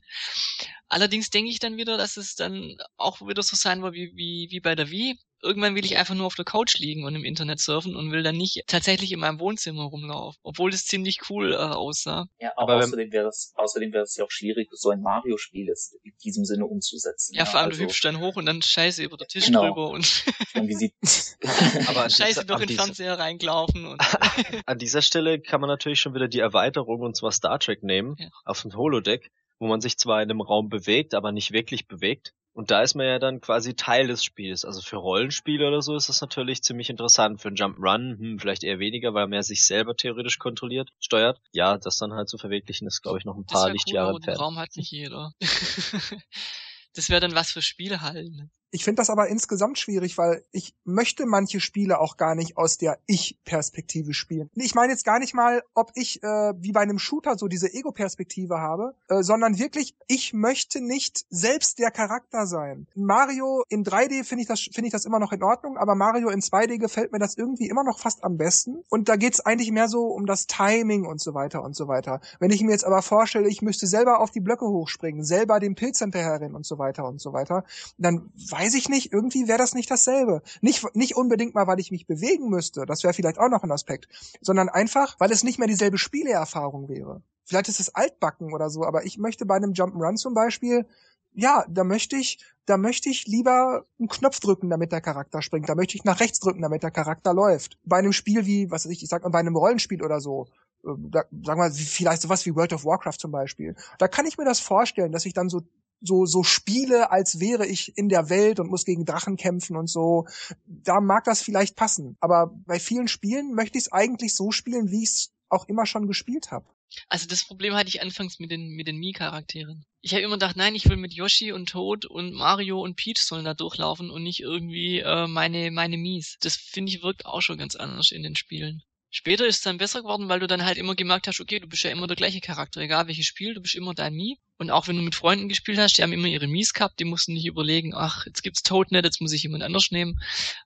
Allerdings 0.88 1.28
denke 1.28 1.50
ich 1.50 1.58
dann 1.58 1.76
wieder, 1.76 1.98
dass 1.98 2.16
es 2.16 2.34
dann 2.34 2.76
auch 2.96 3.20
wieder 3.20 3.42
so 3.42 3.56
sein 3.56 3.82
wird 3.82 3.94
wie, 3.94 4.12
wie, 4.14 4.48
wie 4.50 4.60
bei 4.60 4.74
der 4.74 4.90
Wii 4.90 5.18
irgendwann 5.42 5.74
will 5.74 5.84
ich 5.84 5.96
einfach 5.96 6.14
nur 6.14 6.26
auf 6.26 6.34
der 6.34 6.44
Couch 6.44 6.78
liegen 6.78 7.04
und 7.04 7.14
im 7.14 7.24
Internet 7.24 7.60
surfen 7.60 7.96
und 7.96 8.12
will 8.12 8.22
dann 8.22 8.36
nicht 8.36 8.62
tatsächlich 8.66 9.12
in 9.12 9.20
meinem 9.20 9.40
Wohnzimmer 9.40 9.84
rumlaufen, 9.84 10.38
obwohl 10.42 10.70
das 10.70 10.84
ziemlich 10.84 11.30
cool 11.30 11.52
äh, 11.52 11.56
aussah. 11.56 12.26
Ja, 12.38 12.52
aber, 12.56 12.74
aber 12.74 12.84
außerdem 12.84 13.12
wäre 13.12 13.28
es 13.28 13.52
außerdem 13.56 13.92
wäre 13.92 14.04
es 14.04 14.16
ja 14.16 14.24
auch 14.24 14.30
schwierig, 14.30 14.68
so 14.72 14.90
ein 14.90 15.00
Mario-Spiel 15.00 15.72
in 16.02 16.12
diesem 16.22 16.44
Sinne 16.44 16.66
umzusetzen. 16.66 17.34
Ja, 17.34 17.40
ja 17.40 17.46
vor 17.46 17.60
allem 17.60 17.70
also, 17.70 17.82
du 17.82 17.88
hüpfst 17.88 18.04
dann 18.04 18.20
hoch 18.20 18.36
und 18.36 18.46
dann 18.46 18.62
scheiße 18.62 19.02
über 19.02 19.16
den 19.16 19.28
Tisch 19.28 19.46
genau. 19.46 19.66
drüber 19.66 19.90
und, 19.90 20.24
und 20.54 20.68
wie 20.68 20.74
sieht 20.74 20.94
aber 21.88 22.08
scheiße 22.08 22.44
durch 22.44 22.66
den 22.66 22.76
Fernseher 22.76 23.18
reingelaufen 23.18 23.86
und 23.86 24.00
an 24.66 24.78
dieser 24.78 25.02
Stelle 25.02 25.40
kann 25.40 25.60
man 25.60 25.68
natürlich 25.68 26.00
schon 26.00 26.14
wieder 26.14 26.28
die 26.28 26.40
Erweiterung 26.40 27.00
und 27.00 27.16
zwar 27.16 27.32
Star 27.32 27.58
Trek 27.58 27.82
nehmen 27.82 28.16
ja. 28.18 28.28
auf 28.44 28.62
dem 28.62 28.74
Holodeck, 28.74 29.30
wo 29.58 29.66
man 29.66 29.80
sich 29.80 29.98
zwar 29.98 30.22
in 30.22 30.30
einem 30.30 30.40
Raum 30.40 30.68
bewegt, 30.68 31.14
aber 31.14 31.32
nicht 31.32 31.52
wirklich 31.52 31.86
bewegt 31.86 32.34
und 32.52 32.70
da 32.70 32.82
ist 32.82 32.94
man 32.94 33.06
ja 33.06 33.18
dann 33.18 33.40
quasi 33.40 33.74
Teil 33.74 34.08
des 34.08 34.24
Spiels. 34.24 34.64
Also 34.64 34.80
für 34.80 34.96
Rollenspiele 34.96 35.66
oder 35.66 35.82
so 35.82 35.94
ist 35.96 36.08
das 36.08 36.20
natürlich 36.20 36.62
ziemlich 36.62 36.90
interessant. 36.90 37.40
Für 37.40 37.48
einen 37.48 37.56
Jump-Run 37.56 38.18
hm, 38.18 38.38
vielleicht 38.38 38.64
eher 38.64 38.78
weniger, 38.78 39.14
weil 39.14 39.26
man 39.26 39.34
ja 39.34 39.42
sich 39.42 39.64
selber 39.64 39.96
theoretisch 39.96 40.38
kontrolliert, 40.38 40.90
steuert. 40.98 41.40
Ja, 41.52 41.78
das 41.78 41.98
dann 41.98 42.12
halt 42.12 42.28
zu 42.28 42.38
verwirklichen, 42.38 42.86
ist 42.88 43.02
glaube 43.02 43.18
ich 43.18 43.24
noch 43.24 43.36
ein 43.36 43.44
paar 43.44 43.70
Lichtjahre 43.70 44.16
entfernt. 44.16 44.40
Raum 44.40 44.58
hat 44.58 44.76
nicht 44.76 44.90
jeder. 44.90 45.32
das 46.94 47.08
wäre 47.08 47.20
dann 47.20 47.34
was 47.34 47.52
für 47.52 47.62
Spielhallen. 47.62 48.50
Ich 48.70 48.84
finde 48.84 49.00
das 49.00 49.10
aber 49.10 49.28
insgesamt 49.28 49.78
schwierig, 49.78 50.16
weil 50.16 50.44
ich 50.52 50.74
möchte 50.84 51.26
manche 51.26 51.60
Spiele 51.60 52.00
auch 52.00 52.16
gar 52.16 52.34
nicht 52.34 52.56
aus 52.56 52.78
der 52.78 52.98
Ich-Perspektive 53.06 54.14
spielen. 54.14 54.48
Ich 54.54 54.74
meine 54.74 54.92
jetzt 54.92 55.04
gar 55.04 55.18
nicht 55.18 55.34
mal, 55.34 55.62
ob 55.74 55.90
ich 55.94 56.22
äh, 56.22 56.52
wie 56.56 56.72
bei 56.72 56.80
einem 56.80 56.98
Shooter 56.98 57.36
so 57.36 57.48
diese 57.48 57.72
Ego-Perspektive 57.72 58.58
habe, 58.58 58.94
äh, 59.08 59.22
sondern 59.22 59.58
wirklich, 59.58 59.96
ich 60.06 60.32
möchte 60.32 60.80
nicht 60.80 61.24
selbst 61.30 61.78
der 61.78 61.90
Charakter 61.90 62.46
sein. 62.46 62.86
Mario 62.94 63.64
in 63.68 63.84
3D 63.84 64.24
finde 64.24 64.42
ich 64.42 64.48
das 64.48 64.60
finde 64.60 64.86
ich 64.86 64.92
das 64.92 65.04
immer 65.04 65.18
noch 65.18 65.32
in 65.32 65.42
Ordnung, 65.42 65.76
aber 65.76 65.94
Mario 65.94 66.28
in 66.28 66.40
2D 66.40 66.78
gefällt 66.78 67.12
mir 67.12 67.18
das 67.18 67.36
irgendwie 67.36 67.68
immer 67.68 67.82
noch 67.84 67.98
fast 67.98 68.22
am 68.22 68.36
besten. 68.36 68.84
Und 68.88 69.08
da 69.08 69.16
geht's 69.16 69.40
eigentlich 69.40 69.72
mehr 69.72 69.88
so 69.88 70.06
um 70.06 70.26
das 70.26 70.46
Timing 70.46 71.06
und 71.06 71.20
so 71.20 71.34
weiter 71.34 71.62
und 71.62 71.74
so 71.74 71.88
weiter. 71.88 72.20
Wenn 72.38 72.50
ich 72.50 72.62
mir 72.62 72.72
jetzt 72.72 72.84
aber 72.84 73.02
vorstelle, 73.02 73.48
ich 73.48 73.62
müsste 73.62 73.86
selber 73.86 74.20
auf 74.20 74.30
die 74.30 74.40
Blöcke 74.40 74.66
hochspringen, 74.66 75.24
selber 75.24 75.58
dem 75.58 75.74
Pilz 75.74 75.98
hinterherrennen 75.98 76.54
und 76.54 76.66
so 76.66 76.78
weiter 76.78 77.06
und 77.06 77.20
so 77.20 77.32
weiter, 77.32 77.64
dann 77.98 78.30
ich 78.74 78.88
nicht, 78.88 79.12
irgendwie 79.12 79.48
wäre 79.48 79.58
das 79.58 79.74
nicht 79.74 79.90
dasselbe. 79.90 80.42
Nicht, 80.60 80.94
nicht 80.94 81.16
unbedingt 81.16 81.54
mal, 81.54 81.66
weil 81.66 81.80
ich 81.80 81.90
mich 81.90 82.06
bewegen 82.06 82.48
müsste, 82.48 82.86
das 82.86 83.02
wäre 83.02 83.14
vielleicht 83.14 83.38
auch 83.38 83.48
noch 83.48 83.62
ein 83.62 83.72
Aspekt, 83.72 84.08
sondern 84.40 84.68
einfach, 84.68 85.18
weil 85.18 85.32
es 85.32 85.44
nicht 85.44 85.58
mehr 85.58 85.68
dieselbe 85.68 85.98
Spieleerfahrung 85.98 86.88
wäre. 86.88 87.22
Vielleicht 87.44 87.68
ist 87.68 87.80
es 87.80 87.94
altbacken 87.94 88.52
oder 88.52 88.70
so, 88.70 88.84
aber 88.84 89.04
ich 89.04 89.18
möchte 89.18 89.46
bei 89.46 89.56
einem 89.56 89.72
Jump'n'Run 89.72 90.16
zum 90.16 90.34
Beispiel, 90.34 90.86
ja, 91.32 91.64
da 91.68 91.84
möchte 91.84 92.16
ich, 92.16 92.38
da 92.66 92.76
möchte 92.76 93.08
ich 93.08 93.26
lieber 93.26 93.84
einen 93.98 94.08
Knopf 94.08 94.40
drücken, 94.40 94.68
damit 94.68 94.92
der 94.92 95.00
Charakter 95.00 95.42
springt. 95.42 95.68
Da 95.68 95.74
möchte 95.74 95.96
ich 95.96 96.04
nach 96.04 96.20
rechts 96.20 96.40
drücken, 96.40 96.62
damit 96.62 96.82
der 96.82 96.90
Charakter 96.90 97.32
läuft. 97.32 97.78
Bei 97.84 97.98
einem 97.98 98.12
Spiel 98.12 98.46
wie, 98.46 98.70
was 98.70 98.84
weiß 98.84 98.92
ich, 98.92 99.02
ich 99.02 99.08
sag 99.08 99.22
mal, 99.22 99.30
bei 99.30 99.38
einem 99.38 99.56
Rollenspiel 99.56 100.02
oder 100.02 100.20
so, 100.20 100.48
äh, 100.84 100.90
da, 100.98 101.24
sagen 101.44 101.60
wir, 101.60 101.70
vielleicht 101.70 102.22
sowas 102.22 102.44
wie 102.46 102.54
World 102.54 102.72
of 102.72 102.84
Warcraft 102.84 103.18
zum 103.18 103.30
Beispiel. 103.30 103.76
Da 103.98 104.08
kann 104.08 104.26
ich 104.26 104.38
mir 104.38 104.44
das 104.44 104.60
vorstellen, 104.60 105.12
dass 105.12 105.26
ich 105.26 105.34
dann 105.34 105.48
so 105.48 105.62
so, 106.00 106.26
so 106.26 106.42
spiele, 106.42 107.10
als 107.10 107.40
wäre 107.40 107.66
ich 107.66 107.96
in 107.96 108.08
der 108.08 108.30
Welt 108.30 108.60
und 108.60 108.70
muss 108.70 108.84
gegen 108.84 109.04
Drachen 109.04 109.36
kämpfen 109.36 109.76
und 109.76 109.88
so. 109.88 110.26
Da 110.66 111.00
mag 111.00 111.24
das 111.24 111.42
vielleicht 111.42 111.76
passen. 111.76 112.16
Aber 112.20 112.52
bei 112.66 112.80
vielen 112.80 113.08
Spielen 113.08 113.54
möchte 113.54 113.78
ich 113.78 113.84
es 113.84 113.92
eigentlich 113.92 114.34
so 114.34 114.50
spielen, 114.50 114.90
wie 114.90 115.02
ich 115.02 115.10
es 115.10 115.32
auch 115.48 115.68
immer 115.68 115.86
schon 115.86 116.06
gespielt 116.06 116.50
habe. 116.50 116.66
Also 117.08 117.26
das 117.26 117.44
Problem 117.44 117.74
hatte 117.74 117.88
ich 117.88 118.02
anfangs 118.02 118.40
mit 118.40 118.50
den 118.50 118.70
mit 118.70 118.88
den 118.88 118.98
Mii-Charakteren. 118.98 119.84
Ich 120.00 120.12
habe 120.12 120.22
immer 120.22 120.34
gedacht, 120.34 120.56
nein, 120.56 120.74
ich 120.74 120.88
will 120.88 120.96
mit 120.96 121.12
Yoshi 121.12 121.52
und 121.52 121.68
Toad 121.68 122.04
und 122.04 122.32
Mario 122.32 122.82
und 122.82 122.96
Peach 122.96 123.18
sollen 123.18 123.44
da 123.44 123.54
durchlaufen 123.54 124.10
und 124.10 124.22
nicht 124.22 124.40
irgendwie 124.40 125.00
äh, 125.00 125.26
meine 125.28 125.70
meine 125.70 125.96
Mies. 125.96 126.36
Das 126.40 126.56
finde 126.56 126.90
ich 126.90 127.02
wirkt 127.02 127.26
auch 127.26 127.42
schon 127.42 127.58
ganz 127.58 127.76
anders 127.76 128.10
in 128.10 128.22
den 128.22 128.34
Spielen. 128.34 128.82
Später 129.12 129.44
ist 129.46 129.56
es 129.56 129.62
dann 129.62 129.78
besser 129.78 130.02
geworden, 130.02 130.28
weil 130.28 130.38
du 130.38 130.46
dann 130.46 130.64
halt 130.64 130.78
immer 130.78 130.94
gemerkt 130.94 131.26
hast, 131.26 131.40
okay, 131.40 131.58
du 131.58 131.66
bist 131.66 131.82
ja 131.82 131.90
immer 131.90 132.06
der 132.06 132.16
gleiche 132.16 132.40
Charakter, 132.40 132.80
egal 132.80 133.08
welches 133.08 133.26
Spiel, 133.26 133.54
du 133.54 133.60
bist 133.60 133.74
immer 133.74 133.92
dein 133.92 134.14
Mii. 134.14 134.38
Und 134.56 134.70
auch 134.70 134.86
wenn 134.86 134.96
du 134.96 135.02
mit 135.02 135.16
Freunden 135.16 135.48
gespielt 135.48 135.78
hast, 135.78 135.98
die 135.98 136.02
haben 136.02 136.12
immer 136.12 136.28
ihre 136.28 136.46
Mies 136.46 136.74
gehabt, 136.74 137.00
die 137.00 137.04
mussten 137.04 137.32
nicht 137.32 137.46
überlegen, 137.46 137.92
ach, 137.92 138.26
jetzt 138.26 138.42
gibt's 138.42 138.62
Toadnet, 138.62 139.04
jetzt 139.04 139.20
muss 139.20 139.32
ich 139.32 139.42
jemand 139.42 139.64
anders 139.64 139.90
nehmen. 139.90 140.20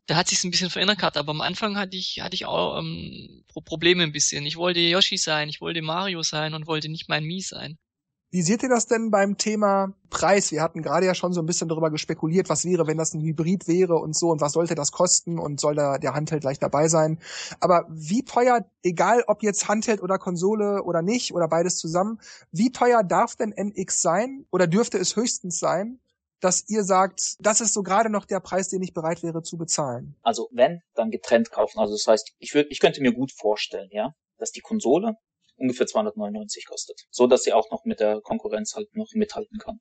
Da 0.06 0.16
hat 0.16 0.28
sich's 0.28 0.44
ein 0.44 0.50
bisschen 0.50 0.68
verändert 0.68 0.98
gehabt, 0.98 1.16
aber 1.16 1.30
am 1.30 1.40
Anfang 1.40 1.78
hatte 1.78 1.96
ich, 1.96 2.20
hatte 2.20 2.34
ich 2.34 2.44
auch 2.44 2.78
ähm, 2.78 3.44
Probleme 3.64 4.02
ein 4.02 4.12
bisschen. 4.12 4.44
Ich 4.44 4.56
wollte 4.56 4.80
Yoshi 4.80 5.16
sein, 5.16 5.48
ich 5.48 5.62
wollte 5.62 5.80
Mario 5.80 6.22
sein 6.22 6.52
und 6.52 6.66
wollte 6.66 6.90
nicht 6.90 7.08
mein 7.08 7.24
Mii 7.24 7.40
sein. 7.40 7.78
Wie 8.34 8.42
seht 8.42 8.64
ihr 8.64 8.68
das 8.68 8.88
denn 8.88 9.12
beim 9.12 9.38
Thema 9.38 9.94
Preis? 10.10 10.50
Wir 10.50 10.60
hatten 10.60 10.82
gerade 10.82 11.06
ja 11.06 11.14
schon 11.14 11.32
so 11.32 11.40
ein 11.40 11.46
bisschen 11.46 11.68
darüber 11.68 11.92
gespekuliert, 11.92 12.48
was 12.48 12.64
wäre, 12.64 12.88
wenn 12.88 12.98
das 12.98 13.14
ein 13.14 13.20
Hybrid 13.20 13.68
wäre 13.68 13.94
und 13.94 14.16
so 14.16 14.30
und 14.30 14.40
was 14.40 14.54
sollte 14.54 14.74
das 14.74 14.90
kosten 14.90 15.38
und 15.38 15.60
soll 15.60 15.76
da 15.76 15.98
der 15.98 16.14
Handheld 16.14 16.40
gleich 16.40 16.58
dabei 16.58 16.88
sein. 16.88 17.20
Aber 17.60 17.86
wie 17.88 18.24
teuer, 18.24 18.66
egal 18.82 19.22
ob 19.28 19.44
jetzt 19.44 19.68
Handheld 19.68 20.02
oder 20.02 20.18
Konsole 20.18 20.82
oder 20.82 21.00
nicht 21.00 21.32
oder 21.32 21.46
beides 21.46 21.76
zusammen, 21.76 22.18
wie 22.50 22.72
teuer 22.72 23.04
darf 23.04 23.36
denn 23.36 23.52
NX 23.52 24.02
sein 24.02 24.46
oder 24.50 24.66
dürfte 24.66 24.98
es 24.98 25.14
höchstens 25.14 25.60
sein, 25.60 26.00
dass 26.40 26.68
ihr 26.68 26.82
sagt, 26.82 27.36
das 27.38 27.60
ist 27.60 27.72
so 27.72 27.84
gerade 27.84 28.10
noch 28.10 28.24
der 28.24 28.40
Preis, 28.40 28.68
den 28.68 28.82
ich 28.82 28.92
bereit 28.92 29.22
wäre 29.22 29.44
zu 29.44 29.56
bezahlen? 29.56 30.16
Also 30.22 30.48
wenn, 30.50 30.82
dann 30.96 31.12
getrennt 31.12 31.52
kaufen. 31.52 31.78
Also 31.78 31.94
das 31.94 32.08
heißt, 32.08 32.34
ich 32.40 32.52
würde, 32.52 32.68
ich 32.70 32.80
könnte 32.80 33.00
mir 33.00 33.12
gut 33.12 33.30
vorstellen, 33.30 33.90
ja, 33.92 34.12
dass 34.38 34.50
die 34.50 34.60
Konsole 34.60 35.18
ungefähr 35.56 35.86
299 35.86 36.66
kostet. 36.66 37.02
So 37.10 37.26
dass 37.26 37.42
sie 37.42 37.52
auch 37.52 37.70
noch 37.70 37.84
mit 37.84 38.00
der 38.00 38.20
Konkurrenz 38.20 38.74
halt 38.74 38.94
noch 38.94 39.12
mithalten 39.14 39.58
kann. 39.58 39.80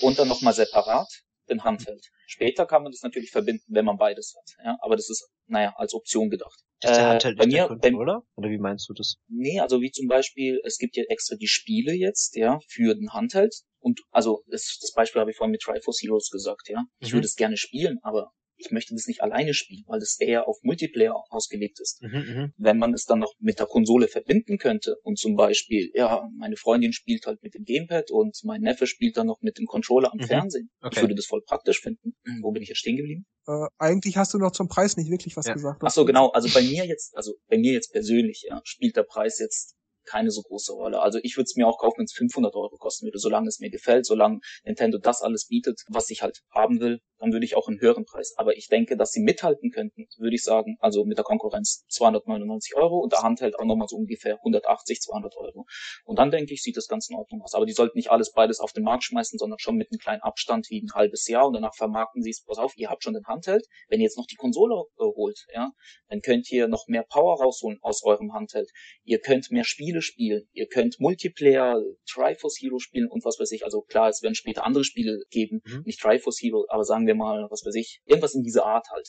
Und 0.00 0.18
dann 0.18 0.28
nochmal 0.28 0.54
separat 0.54 1.08
den 1.48 1.62
Handheld. 1.62 2.06
Später 2.26 2.66
kann 2.66 2.82
man 2.82 2.92
das 2.92 3.02
natürlich 3.02 3.30
verbinden, 3.30 3.64
wenn 3.68 3.84
man 3.84 3.98
beides 3.98 4.34
hat. 4.36 4.64
Ja, 4.64 4.76
aber 4.80 4.96
das 4.96 5.10
ist, 5.10 5.28
naja, 5.46 5.74
als 5.76 5.94
Option 5.94 6.30
gedacht. 6.30 6.58
Ist 6.82 6.96
der 6.96 7.08
Handheld 7.08 7.34
äh, 7.34 7.38
bei 7.38 7.46
mir, 7.46 7.78
bei, 7.80 7.94
oder? 7.94 8.22
Oder 8.36 8.50
wie 8.50 8.58
meinst 8.58 8.88
du 8.88 8.94
das? 8.94 9.16
Nee, 9.28 9.60
also 9.60 9.80
wie 9.80 9.90
zum 9.90 10.08
Beispiel, 10.08 10.60
es 10.64 10.78
gibt 10.78 10.96
ja 10.96 11.04
extra 11.08 11.36
die 11.36 11.48
Spiele 11.48 11.92
jetzt, 11.92 12.36
ja, 12.36 12.58
für 12.68 12.94
den 12.94 13.12
Handheld. 13.12 13.54
Und 13.78 14.00
also 14.10 14.42
das, 14.46 14.78
das 14.80 14.92
Beispiel 14.92 15.20
habe 15.20 15.30
ich 15.30 15.36
vorhin 15.36 15.52
mit 15.52 15.60
Triforce 15.60 16.00
Heroes 16.02 16.30
gesagt, 16.30 16.68
ja. 16.68 16.84
Ich 16.98 17.10
mhm. 17.10 17.16
würde 17.16 17.26
es 17.26 17.36
gerne 17.36 17.56
spielen, 17.56 17.98
aber 18.02 18.32
ich 18.56 18.70
möchte 18.70 18.94
das 18.94 19.06
nicht 19.06 19.22
alleine 19.22 19.54
spielen, 19.54 19.84
weil 19.86 20.00
das 20.00 20.18
eher 20.20 20.48
auf 20.48 20.58
Multiplayer 20.62 21.14
ausgelegt 21.30 21.80
ist. 21.80 22.02
Mhm, 22.02 22.10
mhm, 22.10 22.52
Wenn 22.56 22.78
man 22.78 22.92
es 22.92 23.04
dann 23.04 23.18
noch 23.18 23.34
mit 23.38 23.58
der 23.58 23.66
Konsole 23.66 24.08
verbinden 24.08 24.58
könnte 24.58 24.96
und 25.02 25.18
zum 25.18 25.36
Beispiel, 25.36 25.90
ja, 25.94 26.28
meine 26.36 26.56
Freundin 26.56 26.92
spielt 26.92 27.26
halt 27.26 27.42
mit 27.42 27.54
dem 27.54 27.64
Gamepad 27.64 28.10
und 28.10 28.36
mein 28.44 28.60
Neffe 28.60 28.86
spielt 28.86 29.16
dann 29.16 29.26
noch 29.26 29.40
mit 29.40 29.58
dem 29.58 29.66
Controller 29.66 30.12
am 30.12 30.18
mhm. 30.18 30.26
Fernsehen. 30.26 30.70
Okay. 30.80 30.96
Ich 30.96 31.02
würde 31.02 31.14
das 31.14 31.26
voll 31.26 31.42
praktisch 31.42 31.80
finden. 31.80 32.14
Hm, 32.24 32.40
wo 32.42 32.52
bin 32.52 32.62
ich 32.62 32.68
jetzt 32.68 32.78
stehen 32.78 32.96
geblieben? 32.96 33.26
Äh, 33.46 33.66
eigentlich 33.78 34.16
hast 34.16 34.34
du 34.34 34.38
noch 34.38 34.52
zum 34.52 34.68
Preis 34.68 34.96
nicht 34.96 35.10
wirklich 35.10 35.36
was 35.36 35.46
ja. 35.46 35.54
gesagt. 35.54 35.80
Ach 35.84 35.90
so, 35.90 36.04
genau. 36.04 36.30
Also 36.30 36.48
bei 36.52 36.62
mir 36.62 36.86
jetzt, 36.86 37.16
also 37.16 37.34
bei 37.48 37.58
mir 37.58 37.72
jetzt 37.72 37.92
persönlich, 37.92 38.46
ja, 38.48 38.60
spielt 38.64 38.96
der 38.96 39.02
Preis 39.02 39.38
jetzt 39.38 39.74
keine 40.04 40.30
so 40.30 40.42
große 40.42 40.72
Rolle. 40.72 41.00
Also 41.00 41.18
ich 41.22 41.36
würde 41.36 41.44
es 41.44 41.56
mir 41.56 41.66
auch 41.66 41.78
kaufen, 41.78 41.98
wenn 41.98 42.04
es 42.04 42.12
500 42.12 42.54
Euro 42.54 42.76
kosten 42.76 43.06
würde, 43.06 43.18
solange 43.18 43.48
es 43.48 43.60
mir 43.60 43.70
gefällt, 43.70 44.06
solange 44.06 44.40
Nintendo 44.64 44.98
das 44.98 45.22
alles 45.22 45.46
bietet, 45.46 45.80
was 45.88 46.10
ich 46.10 46.22
halt 46.22 46.40
haben 46.50 46.80
will, 46.80 47.00
dann 47.18 47.32
würde 47.32 47.46
ich 47.46 47.56
auch 47.56 47.68
einen 47.68 47.80
höheren 47.80 48.04
Preis. 48.04 48.34
Aber 48.36 48.56
ich 48.56 48.68
denke, 48.68 48.96
dass 48.96 49.12
sie 49.12 49.22
mithalten 49.22 49.70
könnten, 49.70 50.06
würde 50.18 50.34
ich 50.34 50.42
sagen, 50.42 50.76
also 50.80 51.04
mit 51.04 51.16
der 51.16 51.24
Konkurrenz 51.24 51.84
299 51.88 52.76
Euro 52.76 52.98
und 52.98 53.12
der 53.12 53.22
Handheld 53.22 53.58
auch 53.58 53.64
nochmal 53.64 53.88
so 53.88 53.96
ungefähr 53.96 54.34
180, 54.36 55.00
200 55.00 55.36
Euro. 55.36 55.64
Und 56.04 56.18
dann 56.18 56.30
denke 56.30 56.52
ich, 56.52 56.62
sieht 56.62 56.76
das 56.76 56.88
ganz 56.88 57.08
in 57.08 57.16
Ordnung 57.16 57.42
aus. 57.42 57.54
Aber 57.54 57.66
die 57.66 57.72
sollten 57.72 57.96
nicht 57.96 58.10
alles 58.10 58.32
beides 58.32 58.60
auf 58.60 58.72
den 58.72 58.84
Markt 58.84 59.04
schmeißen, 59.04 59.38
sondern 59.38 59.58
schon 59.58 59.76
mit 59.76 59.90
einem 59.90 59.98
kleinen 59.98 60.22
Abstand 60.22 60.68
wie 60.70 60.82
ein 60.82 60.92
halbes 60.94 61.26
Jahr 61.26 61.46
und 61.46 61.54
danach 61.54 61.74
vermarkten 61.74 62.22
sie 62.22 62.30
es, 62.30 62.44
pass 62.44 62.58
auf, 62.58 62.76
ihr 62.76 62.90
habt 62.90 63.02
schon 63.02 63.14
den 63.14 63.24
Handheld, 63.26 63.66
wenn 63.88 64.00
ihr 64.00 64.04
jetzt 64.04 64.18
noch 64.18 64.26
die 64.26 64.36
Konsole 64.36 64.74
äh, 64.98 65.04
holt, 65.04 65.46
ja, 65.54 65.70
dann 66.08 66.20
könnt 66.20 66.50
ihr 66.50 66.68
noch 66.68 66.86
mehr 66.88 67.04
Power 67.04 67.40
rausholen 67.40 67.78
aus 67.82 68.02
eurem 68.04 68.32
Handheld. 68.32 68.70
Ihr 69.04 69.20
könnt 69.20 69.50
mehr 69.50 69.64
Spiele 69.64 69.93
spielen, 70.02 70.48
ihr 70.52 70.66
könnt 70.66 71.00
Multiplayer, 71.00 71.80
Triforce 72.06 72.58
Hero 72.60 72.78
spielen 72.78 73.08
und 73.08 73.24
was 73.24 73.38
weiß 73.38 73.52
ich. 73.52 73.64
Also 73.64 73.82
klar, 73.82 74.08
es 74.08 74.22
werden 74.22 74.34
später 74.34 74.64
andere 74.64 74.84
Spiele 74.84 75.22
geben, 75.30 75.62
mhm. 75.64 75.82
nicht 75.84 76.00
Triforce 76.00 76.40
Hero, 76.40 76.66
aber 76.68 76.84
sagen 76.84 77.06
wir 77.06 77.14
mal, 77.14 77.46
was 77.50 77.64
weiß 77.64 77.74
ich, 77.74 78.00
irgendwas 78.06 78.34
in 78.34 78.42
dieser 78.42 78.66
Art 78.66 78.86
halt. 78.90 79.08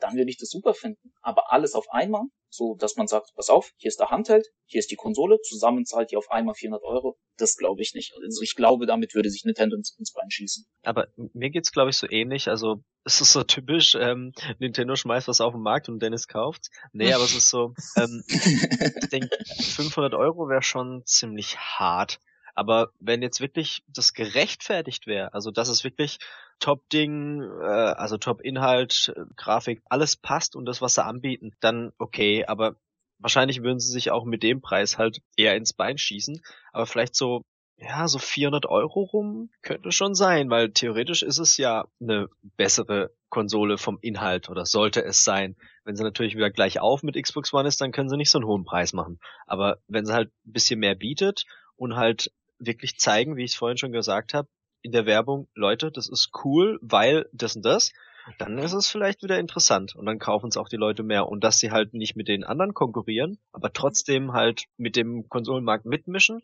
Dann 0.00 0.16
würde 0.16 0.30
ich 0.30 0.38
das 0.38 0.50
super 0.50 0.74
finden. 0.74 1.12
Aber 1.22 1.52
alles 1.52 1.74
auf 1.74 1.86
einmal, 1.90 2.24
so 2.48 2.74
dass 2.76 2.96
man 2.96 3.06
sagt, 3.06 3.32
pass 3.34 3.50
auf, 3.50 3.72
hier 3.76 3.88
ist 3.88 4.00
der 4.00 4.10
Handheld, 4.10 4.46
hier 4.66 4.80
ist 4.80 4.90
die 4.90 4.96
Konsole, 4.96 5.40
zusammen 5.42 5.84
zahlt 5.84 6.12
ihr 6.12 6.18
auf 6.18 6.30
einmal 6.30 6.54
400 6.54 6.82
Euro. 6.84 7.18
Das 7.36 7.56
glaube 7.56 7.82
ich 7.82 7.94
nicht. 7.94 8.12
Also 8.22 8.42
ich 8.42 8.54
glaube, 8.56 8.86
damit 8.86 9.14
würde 9.14 9.30
sich 9.30 9.44
Nintendo 9.44 9.76
ins, 9.76 9.96
ins 9.98 10.12
Bein 10.12 10.30
schießen. 10.30 10.66
Aber 10.82 11.08
mir 11.16 11.50
geht's 11.50 11.72
glaube 11.72 11.90
ich 11.90 11.96
so 11.96 12.08
ähnlich. 12.10 12.48
Also 12.48 12.82
es 13.04 13.20
ist 13.20 13.32
so 13.32 13.42
typisch, 13.44 13.94
ähm, 13.94 14.32
Nintendo 14.58 14.94
schmeißt 14.94 15.28
was 15.28 15.40
auf 15.40 15.52
den 15.52 15.62
Markt 15.62 15.88
und 15.88 16.00
Dennis 16.00 16.26
kauft. 16.28 16.68
Nee, 16.92 17.12
aber 17.12 17.24
es 17.24 17.34
ist 17.34 17.48
so, 17.48 17.74
ähm, 17.96 18.22
ich 18.28 19.08
denke, 19.08 19.28
500 19.62 20.14
Euro 20.14 20.48
wäre 20.48 20.62
schon 20.62 21.02
ziemlich 21.06 21.56
hart. 21.58 22.20
Aber 22.60 22.90
wenn 23.00 23.22
jetzt 23.22 23.40
wirklich 23.40 23.82
das 23.88 24.12
gerechtfertigt 24.12 25.06
wäre, 25.06 25.32
also 25.32 25.50
dass 25.50 25.70
es 25.70 25.82
wirklich 25.82 26.18
Top-Ding, 26.58 27.40
äh, 27.40 27.64
also 27.64 28.18
Top-Inhalt, 28.18 29.14
äh, 29.16 29.22
Grafik, 29.34 29.80
alles 29.88 30.16
passt 30.16 30.54
und 30.54 30.66
das, 30.66 30.82
was 30.82 30.92
sie 30.92 31.02
anbieten, 31.02 31.52
dann 31.60 31.94
okay, 31.96 32.44
aber 32.44 32.76
wahrscheinlich 33.18 33.62
würden 33.62 33.80
sie 33.80 33.90
sich 33.90 34.10
auch 34.10 34.26
mit 34.26 34.42
dem 34.42 34.60
Preis 34.60 34.98
halt 34.98 35.22
eher 35.38 35.56
ins 35.56 35.72
Bein 35.72 35.96
schießen. 35.96 36.42
Aber 36.70 36.84
vielleicht 36.84 37.16
so, 37.16 37.40
ja, 37.78 38.06
so 38.06 38.18
400 38.18 38.66
Euro 38.66 39.04
rum 39.04 39.48
könnte 39.62 39.90
schon 39.90 40.14
sein, 40.14 40.50
weil 40.50 40.70
theoretisch 40.70 41.22
ist 41.22 41.38
es 41.38 41.56
ja 41.56 41.86
eine 41.98 42.28
bessere 42.58 43.10
Konsole 43.30 43.78
vom 43.78 43.96
Inhalt 44.02 44.50
oder 44.50 44.66
sollte 44.66 45.02
es 45.02 45.24
sein. 45.24 45.56
Wenn 45.84 45.96
sie 45.96 46.04
natürlich 46.04 46.36
wieder 46.36 46.50
gleich 46.50 46.78
auf 46.78 47.02
mit 47.02 47.16
Xbox 47.16 47.54
One 47.54 47.66
ist, 47.66 47.80
dann 47.80 47.90
können 47.90 48.10
sie 48.10 48.18
nicht 48.18 48.30
so 48.30 48.36
einen 48.36 48.46
hohen 48.46 48.64
Preis 48.64 48.92
machen. 48.92 49.18
Aber 49.46 49.78
wenn 49.88 50.04
sie 50.04 50.12
halt 50.12 50.28
ein 50.44 50.52
bisschen 50.52 50.78
mehr 50.78 50.94
bietet 50.94 51.46
und 51.76 51.96
halt 51.96 52.30
wirklich 52.60 52.98
zeigen, 52.98 53.36
wie 53.36 53.44
ich 53.44 53.52
es 53.52 53.56
vorhin 53.56 53.78
schon 53.78 53.92
gesagt 53.92 54.34
habe, 54.34 54.48
in 54.82 54.92
der 54.92 55.06
Werbung, 55.06 55.48
Leute, 55.54 55.90
das 55.90 56.08
ist 56.08 56.30
cool, 56.44 56.78
weil 56.80 57.28
das 57.32 57.56
und 57.56 57.64
das, 57.64 57.92
dann 58.38 58.58
ist 58.58 58.72
es 58.72 58.88
vielleicht 58.88 59.22
wieder 59.22 59.38
interessant 59.38 59.96
und 59.96 60.06
dann 60.06 60.18
kaufen 60.18 60.48
es 60.48 60.56
auch 60.56 60.68
die 60.68 60.76
Leute 60.76 61.02
mehr 61.02 61.28
und 61.28 61.42
dass 61.42 61.58
sie 61.58 61.70
halt 61.70 61.94
nicht 61.94 62.16
mit 62.16 62.28
den 62.28 62.44
anderen 62.44 62.74
konkurrieren, 62.74 63.38
aber 63.52 63.72
trotzdem 63.72 64.32
halt 64.32 64.64
mit 64.76 64.96
dem 64.96 65.28
Konsolenmarkt 65.28 65.84
mitmischen, 65.84 66.42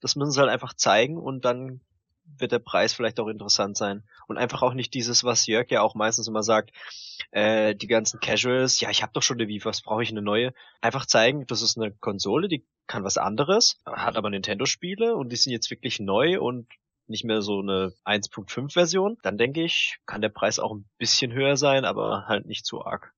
das 0.00 0.16
müssen 0.16 0.32
sie 0.32 0.40
halt 0.40 0.50
einfach 0.50 0.74
zeigen 0.74 1.16
und 1.16 1.44
dann 1.44 1.80
wird 2.40 2.52
der 2.52 2.58
Preis 2.58 2.92
vielleicht 2.92 3.20
auch 3.20 3.28
interessant 3.28 3.76
sein. 3.76 4.04
Und 4.26 4.38
einfach 4.38 4.62
auch 4.62 4.74
nicht 4.74 4.94
dieses, 4.94 5.24
was 5.24 5.46
Jörg 5.46 5.70
ja 5.70 5.82
auch 5.82 5.94
meistens 5.94 6.28
immer 6.28 6.42
sagt, 6.42 6.70
äh, 7.30 7.74
die 7.74 7.86
ganzen 7.86 8.20
Casuals, 8.20 8.80
ja, 8.80 8.90
ich 8.90 9.02
habe 9.02 9.12
doch 9.12 9.22
schon 9.22 9.38
eine 9.38 9.48
Wii, 9.48 9.64
was 9.64 9.82
brauche 9.82 10.02
ich 10.02 10.10
eine 10.10 10.22
neue? 10.22 10.52
Einfach 10.80 11.06
zeigen, 11.06 11.46
das 11.46 11.62
ist 11.62 11.76
eine 11.76 11.92
Konsole, 11.92 12.48
die 12.48 12.66
kann 12.86 13.04
was 13.04 13.18
anderes, 13.18 13.80
hat 13.84 14.16
aber 14.16 14.30
Nintendo-Spiele 14.30 15.14
und 15.14 15.30
die 15.30 15.36
sind 15.36 15.52
jetzt 15.52 15.70
wirklich 15.70 16.00
neu 16.00 16.40
und 16.40 16.66
nicht 17.06 17.24
mehr 17.24 17.42
so 17.42 17.60
eine 17.60 17.92
1.5 18.04 18.72
Version, 18.72 19.18
dann 19.22 19.38
denke 19.38 19.62
ich, 19.62 19.98
kann 20.06 20.20
der 20.20 20.28
Preis 20.28 20.58
auch 20.58 20.74
ein 20.74 20.88
bisschen 20.98 21.32
höher 21.32 21.56
sein, 21.56 21.84
aber 21.84 22.26
halt 22.26 22.46
nicht 22.46 22.66
zu 22.66 22.84
arg. 22.84 23.12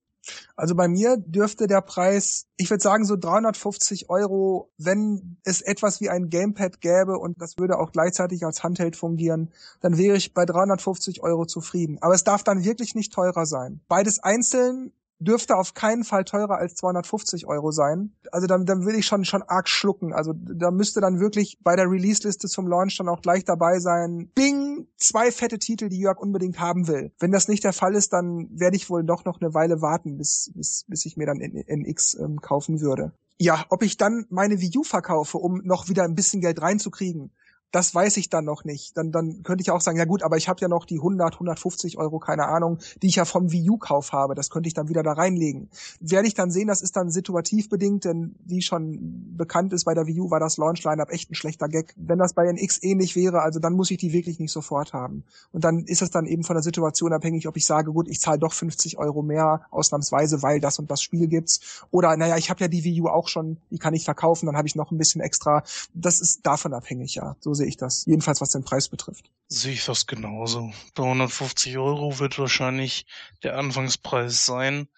Also 0.57 0.75
bei 0.75 0.89
mir 0.89 1.17
dürfte 1.17 1.67
der 1.67 1.81
Preis, 1.81 2.47
ich 2.57 2.71
würde 2.71 2.83
sagen 2.83 3.05
so 3.05 3.17
350 3.17 4.11
Euro, 4.11 4.71
wenn 4.77 5.39
es 5.45 5.63
etwas 5.63 6.01
wie 6.01 6.11
ein 6.11 6.29
Gamepad 6.29 6.81
gäbe 6.81 7.19
und 7.19 7.41
das 7.41 7.57
würde 7.59 7.79
auch 7.79 7.93
gleichzeitig 7.93 8.45
als 8.45 8.63
Handheld 8.63 8.97
fungieren, 8.97 9.53
dann 9.81 9.97
wäre 9.97 10.17
ich 10.17 10.35
bei 10.35 10.45
350 10.45 11.23
Euro 11.23 11.47
zufrieden. 11.47 11.99
Aber 12.01 12.15
es 12.15 12.25
darf 12.25 12.45
dann 12.45 12.65
wirklich 12.65 12.95
nicht 12.95 13.13
teurer 13.13 13.47
sein. 13.47 13.81
Beides 13.89 14.23
einzeln 14.23 14.93
dürfte 15.21 15.57
auf 15.57 15.75
keinen 15.75 16.03
Fall 16.03 16.25
teurer 16.25 16.57
als 16.57 16.75
250 16.77 17.47
Euro 17.47 17.71
sein. 17.71 18.17
Also 18.33 18.47
dann, 18.47 18.65
dann 18.65 18.85
würde 18.85 18.99
ich 18.99 19.07
schon, 19.07 19.25
schon 19.25 19.43
arg 19.43 19.69
schlucken. 19.69 20.13
Also 20.13 20.33
da 20.35 20.71
müsste 20.71 21.01
dann 21.01 21.21
wirklich 21.21 21.59
bei 21.63 21.77
der 21.77 21.91
Release-Liste 21.91 22.49
zum 22.49 22.67
Launch 22.67 22.97
dann 22.97 23.09
auch 23.09 23.21
gleich 23.21 23.45
dabei 23.45 23.79
sein. 23.79 24.31
Bing! 24.35 24.89
Zwei 24.97 25.31
fette 25.31 25.59
Titel, 25.59 25.89
die 25.89 26.01
Jörg 26.01 26.19
unbedingt 26.19 26.59
haben 26.59 26.89
will. 26.89 27.13
Wenn 27.19 27.33
das 27.33 27.49
nicht 27.49 27.65
der 27.65 27.75
Fall 27.75 27.95
ist, 27.95 28.13
dann 28.13 28.49
werde 28.51 28.77
ich 28.77 28.89
wohl 28.89 29.05
doch 29.05 29.25
noch 29.25 29.41
eine 29.41 29.53
Weile 29.53 29.83
warten, 29.83 30.17
bis, 30.17 30.51
bis, 30.55 30.85
bis 30.89 31.05
ich 31.05 31.17
mir 31.17 31.27
dann 31.27 31.39
NX 31.39 32.15
ähm, 32.15 32.41
kaufen 32.41 32.81
würde. 32.81 33.13
Ja, 33.39 33.65
ob 33.71 33.83
ich 33.83 33.97
dann 33.97 34.27
meine 34.29 34.61
Wii 34.61 34.79
U 34.79 34.83
verkaufe, 34.83 35.39
um 35.39 35.63
noch 35.65 35.89
wieder 35.89 36.05
ein 36.05 36.15
bisschen 36.15 36.43
Geld 36.43 36.61
reinzukriegen, 36.61 37.33
das 37.73 37.95
weiß 37.95 38.17
ich 38.17 38.29
dann 38.31 38.45
noch 38.45 38.65
nicht. 38.65 38.97
Dann, 38.97 39.13
dann 39.13 39.43
könnte 39.43 39.63
ich 39.63 39.71
auch 39.71 39.81
sagen, 39.81 39.99
ja 39.99 40.05
gut, 40.05 40.23
aber 40.23 40.37
ich 40.37 40.49
habe 40.49 40.61
ja 40.61 40.69
noch 40.69 40.85
die 40.85 40.97
100, 40.97 41.35
150 41.35 41.99
Euro, 41.99 42.19
keine 42.19 42.47
Ahnung, 42.47 42.79
die 43.03 43.09
ich 43.09 43.17
ja 43.17 43.25
vom 43.25 43.53
Wii 43.53 43.71
U-Kauf 43.71 44.13
habe. 44.13 44.35
Das 44.35 44.51
könnte 44.51 44.67
ich 44.69 44.75
dann 44.75 44.89
wieder 44.89 45.03
da 45.03 45.13
reinlegen. 45.13 45.69
Werde 46.01 46.27
ich 46.27 46.35
dann 46.35 46.51
sehen, 46.51 46.69
das 46.69 46.83
ist 46.83 46.97
dann 46.97 47.11
situativ 47.11 47.69
bedingt, 47.69 48.05
denn 48.05 48.35
wie 48.45 48.63
schon 48.63 49.37
bekannt 49.37 49.73
ist, 49.73 49.85
bei 49.85 49.95
der 49.95 50.07
Wii 50.07 50.21
U 50.21 50.31
war 50.31 50.41
das 50.41 50.57
Launch-Line-Up 50.57 51.11
echt 51.11 51.31
ein 51.31 51.35
schlechter 51.35 51.69
Gag. 51.69 51.95
Wenn 51.97 52.19
das 52.19 52.33
bei 52.33 52.47
NX 52.47 52.83
ähnlich 52.83 53.15
wäre, 53.15 53.43
also 53.43 53.61
dann 53.61 53.75
muss 53.75 53.91
ich 53.91 53.99
die 53.99 54.13
wirklich 54.13 54.39
nicht 54.41 54.53
sofort 54.53 54.93
haben. 54.93 55.25
Und 55.53 55.65
dann 55.65 55.85
ist 55.85 56.03
es 56.03 56.11
dann 56.11 56.27
eben 56.27 56.43
von 56.43 56.57
der 56.57 56.63
Situation 56.63 57.13
abhängig, 57.13 57.47
ob 57.47 57.57
ich 57.57 57.67
sage, 57.67 57.93
gut, 57.93 58.09
ich 58.09 58.21
zahle 58.21 58.39
doch 58.39 58.53
50 58.53 58.99
Euro 58.99 59.23
mehr, 59.23 59.63
ausnahmsweise, 59.71 60.43
weil 60.43 60.61
das 60.61 60.79
und 60.79 60.91
das 60.91 61.03
Spiel 61.03 61.29
gibt's. 61.29 61.85
Oder, 61.91 62.17
naja, 62.17 62.37
ich 62.37 62.51
habe 62.51 62.61
ja 62.61 62.69
die 62.69 62.83
Wii 62.85 63.03
U 63.03 63.09
auch 63.09 63.29
schon, 63.29 63.59
die 63.71 63.79
kann 63.79 63.95
ich 63.95 64.05
verkaufen, 64.05 64.47
dann 64.47 64.57
habe 64.57 64.67
ich 64.67 64.75
noch 64.75 64.91
ein 64.91 64.99
bisschen 64.99 65.21
extra. 65.21 65.63
Das 65.95 66.21
ist 66.21 66.45
davon 66.45 66.75
abhängig, 66.75 67.15
ja. 67.15 67.37
So 67.41 67.55
sehe 67.61 67.69
ich 67.69 67.77
das. 67.77 68.05
Jedenfalls 68.07 68.41
was 68.41 68.51
den 68.51 68.65
Preis 68.65 68.89
betrifft. 68.89 69.31
Sehe 69.49 69.73
ich 69.73 69.85
das 69.85 70.07
genauso. 70.07 70.73
350 70.95 71.79
Euro 71.79 72.19
wird 72.19 72.39
wahrscheinlich 72.39 73.07
der 73.43 73.59
Anfangspreis 73.59 74.47
sein 74.47 74.89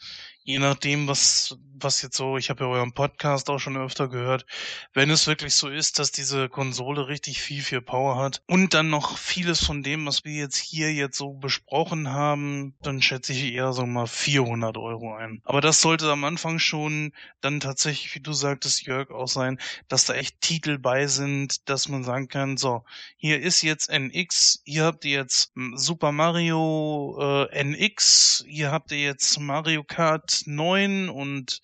je 0.44 0.58
nachdem, 0.58 1.06
was, 1.06 1.56
was 1.84 2.02
jetzt 2.02 2.16
so, 2.16 2.36
ich 2.36 2.50
habe 2.50 2.64
ja 2.64 2.70
euren 2.70 2.92
Podcast 2.92 3.50
auch 3.50 3.58
schon 3.58 3.76
öfter 3.76 4.08
gehört, 4.08 4.46
wenn 4.92 5.10
es 5.10 5.26
wirklich 5.26 5.54
so 5.54 5.68
ist, 5.68 5.98
dass 5.98 6.12
diese 6.12 6.48
Konsole 6.48 7.08
richtig 7.08 7.40
viel, 7.40 7.62
viel 7.62 7.82
Power 7.82 8.16
hat 8.16 8.42
und 8.46 8.74
dann 8.74 8.90
noch 8.90 9.18
vieles 9.18 9.64
von 9.64 9.82
dem, 9.82 10.06
was 10.06 10.24
wir 10.24 10.32
jetzt 10.32 10.56
hier 10.56 10.92
jetzt 10.92 11.18
so 11.18 11.32
besprochen 11.32 12.10
haben, 12.10 12.74
dann 12.82 13.02
schätze 13.02 13.32
ich 13.32 13.52
eher 13.52 13.72
so 13.72 13.86
mal 13.86 14.06
400 14.06 14.76
Euro 14.76 15.14
ein. 15.14 15.40
Aber 15.44 15.60
das 15.60 15.80
sollte 15.80 16.10
am 16.10 16.24
Anfang 16.24 16.58
schon 16.58 17.12
dann 17.40 17.60
tatsächlich, 17.60 18.14
wie 18.14 18.20
du 18.20 18.32
sagtest, 18.32 18.82
Jörg, 18.82 19.10
auch 19.10 19.28
sein, 19.28 19.58
dass 19.88 20.04
da 20.04 20.14
echt 20.14 20.40
Titel 20.40 20.78
bei 20.78 21.06
sind, 21.06 21.68
dass 21.68 21.88
man 21.88 22.04
sagen 22.04 22.28
kann, 22.28 22.56
so, 22.56 22.84
hier 23.16 23.40
ist 23.40 23.62
jetzt 23.62 23.90
NX, 23.90 24.62
hier 24.64 24.84
habt 24.84 25.04
ihr 25.04 25.12
jetzt 25.12 25.52
Super 25.74 26.12
Mario 26.12 27.18
äh, 27.50 27.64
NX, 27.64 28.44
hier 28.46 28.70
habt 28.70 28.92
ihr 28.92 29.00
jetzt 29.00 29.38
Mario 29.40 29.84
Kart 29.84 30.42
9 30.46 31.08
und 31.08 31.60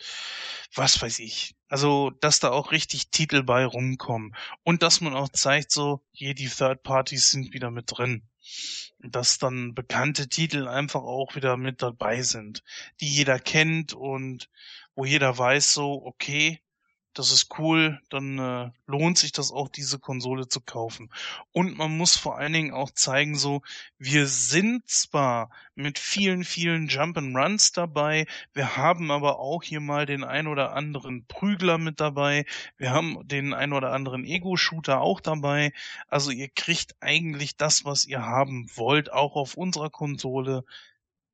was 0.75 1.01
weiß 1.01 1.19
ich. 1.21 1.57
Also, 1.69 2.11
dass 2.21 2.41
da 2.41 2.51
auch 2.51 2.73
richtig 2.73 3.11
Titel 3.11 3.43
bei 3.43 3.65
rumkommen. 3.65 4.35
Und 4.65 4.83
dass 4.83 5.01
man 5.01 5.15
auch 5.15 5.29
zeigt, 5.29 5.71
so, 5.71 6.03
hier 6.13 6.35
die 6.35 6.49
Third 6.49 6.83
Parties 6.83 7.31
sind 7.31 7.53
wieder 7.53 7.71
mit 7.71 7.87
drin. 7.89 8.23
Dass 8.99 9.39
dann 9.39 9.75
bekannte 9.75 10.29
Titel 10.29 10.69
einfach 10.69 11.03
auch 11.03 11.35
wieder 11.35 11.57
mit 11.57 11.83
dabei 11.83 12.23
sind, 12.23 12.63
die 13.01 13.09
jeder 13.09 13.39
kennt 13.39 13.93
und 13.93 14.49
wo 14.95 15.05
jeder 15.05 15.37
weiß, 15.37 15.75
so, 15.75 16.03
okay, 16.05 16.61
das 17.15 17.33
ist 17.33 17.59
cool, 17.59 18.01
dann 18.11 18.39
äh, 18.39 18.71
lohnt 18.87 19.19
sich 19.19 19.33
das 19.33 19.51
auch, 19.51 19.69
diese 19.69 19.99
Konsole 19.99 20.49
zu 20.49 20.61
kaufen. 20.61 21.11
Und 21.53 21.77
man 21.77 21.97
muss 21.97 22.17
vor 22.17 22.39
allen 22.39 22.53
Dingen 22.53 22.73
auch 22.73 22.91
zeigen, 22.91 23.37
so, 23.37 23.63
wir 23.99 24.27
sind 24.27 24.89
zwar 24.89 25.51
mit 25.75 25.99
vielen, 25.99 26.45
vielen 26.45 26.87
Jump-and-Runs 26.89 27.73
dabei, 27.73 28.27
wir 28.53 28.77
haben 28.77 29.11
aber 29.11 29.41
auch 29.41 29.63
hier 29.63 29.81
mal 29.81 30.07
den 30.07 30.23
ein 30.23 30.47
oder 30.47 30.75
anderen 30.75 31.27
Prügler 31.27 31.79
mit 31.79 31.99
dabei, 32.01 32.45
wir 32.77 32.91
haben 32.91 33.27
den 33.27 33.53
ein 33.53 33.73
oder 33.73 33.93
anderen 33.93 34.25
Ego-Shooter 34.25 35.01
auch 35.01 35.21
dabei, 35.21 35.73
also 36.07 36.31
ihr 36.31 36.49
kriegt 36.49 36.95
eigentlich 37.01 37.57
das, 37.57 37.85
was 37.85 38.07
ihr 38.07 38.23
haben 38.23 38.69
wollt, 38.77 39.13
auch 39.13 39.35
auf 39.35 39.57
unserer 39.57 39.91
Konsole. 39.91 40.65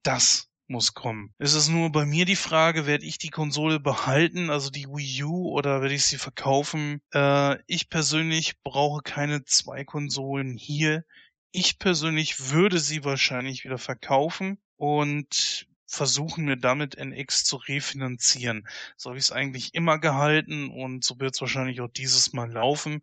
Das 0.03 0.49
muss 0.67 0.95
kommen. 0.95 1.35
Es 1.39 1.55
ist 1.55 1.69
nur 1.69 1.91
bei 1.91 2.05
mir 2.05 2.25
die 2.25 2.37
Frage, 2.37 2.87
werde 2.87 3.05
ich 3.05 3.19
die 3.19 3.31
Konsole 3.31 3.81
behalten, 3.81 4.51
also 4.51 4.71
die 4.71 4.87
Wii 4.87 5.25
U, 5.25 5.51
oder 5.51 5.83
werde 5.83 5.95
ich 5.95 6.05
sie 6.05 6.19
verkaufen? 6.19 7.01
Äh, 7.13 7.59
ich 7.67 7.89
persönlich 7.89 8.61
brauche 8.63 9.03
keine 9.03 9.45
zwei 9.45 9.85
Konsolen 9.85 10.57
hier. 10.57 11.05
Ich 11.53 11.79
persönlich 11.79 12.51
würde 12.51 12.79
sie 12.79 13.05
wahrscheinlich 13.05 13.65
wieder 13.65 13.79
verkaufen 13.79 14.59
und 14.77 15.67
versuchen 15.87 16.45
mir 16.45 16.57
damit 16.57 16.97
NX 16.97 17.45
zu 17.45 17.57
refinanzieren. 17.57 18.67
So 18.97 19.11
habe 19.11 19.19
ich 19.19 19.27
es 19.27 19.33
eigentlich 19.33 19.75
immer 19.75 19.99
gehalten 19.99 20.71
und 20.71 21.05
so 21.05 21.21
wird 21.21 21.35
es 21.35 21.41
wahrscheinlich 21.41 21.81
auch 21.81 21.89
dieses 21.89 22.33
Mal 22.33 22.51
laufen. 22.51 23.01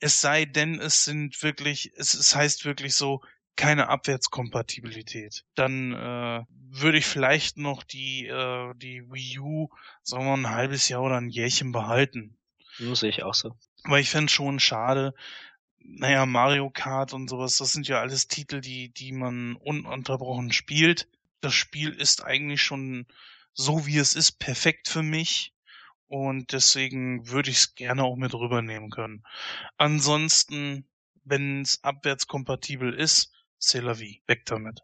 Es 0.00 0.20
sei 0.20 0.44
denn, 0.44 0.78
es 0.78 1.04
sind 1.04 1.42
wirklich, 1.42 1.92
es, 1.96 2.14
es 2.14 2.34
heißt 2.34 2.64
wirklich 2.64 2.94
so, 2.94 3.22
keine 3.56 3.88
Abwärtskompatibilität. 3.88 5.44
Dann 5.54 5.92
äh, 5.92 6.44
würde 6.70 6.98
ich 6.98 7.06
vielleicht 7.06 7.56
noch 7.56 7.82
die, 7.82 8.26
äh, 8.26 8.74
die 8.76 9.10
Wii 9.10 9.38
U, 9.40 9.68
sagen 10.02 10.24
wir 10.24 10.36
mal, 10.36 10.50
ein 10.50 10.54
halbes 10.54 10.88
Jahr 10.88 11.02
oder 11.02 11.16
ein 11.16 11.28
Jährchen 11.28 11.72
behalten. 11.72 12.36
Das 12.78 13.00
sehe 13.00 13.10
ich 13.10 13.22
auch 13.22 13.34
so. 13.34 13.56
Aber 13.84 13.98
ich 13.98 14.10
fände 14.10 14.30
schon 14.30 14.60
schade, 14.60 15.14
naja, 15.78 16.26
Mario 16.26 16.70
Kart 16.70 17.12
und 17.12 17.28
sowas, 17.28 17.56
das 17.56 17.72
sind 17.72 17.88
ja 17.88 18.00
alles 18.00 18.28
Titel, 18.28 18.60
die, 18.60 18.90
die 18.90 19.12
man 19.12 19.56
ununterbrochen 19.56 20.52
spielt. 20.52 21.08
Das 21.40 21.54
Spiel 21.54 21.90
ist 21.90 22.24
eigentlich 22.24 22.62
schon 22.62 23.06
so 23.52 23.86
wie 23.86 23.96
es 23.96 24.14
ist 24.14 24.32
perfekt 24.32 24.88
für 24.88 25.02
mich 25.02 25.54
und 26.08 26.52
deswegen 26.52 27.28
würde 27.28 27.50
ich 27.50 27.56
es 27.56 27.74
gerne 27.74 28.04
auch 28.04 28.16
mit 28.16 28.34
rübernehmen 28.34 28.90
können. 28.90 29.24
Ansonsten, 29.78 30.86
wenn 31.24 31.62
es 31.62 31.82
abwärtskompatibel 31.82 32.92
ist, 32.92 33.32
c'est 33.58 33.82
la 33.82 33.94
vie. 33.94 34.22
Weg 34.26 34.44
damit. 34.46 34.80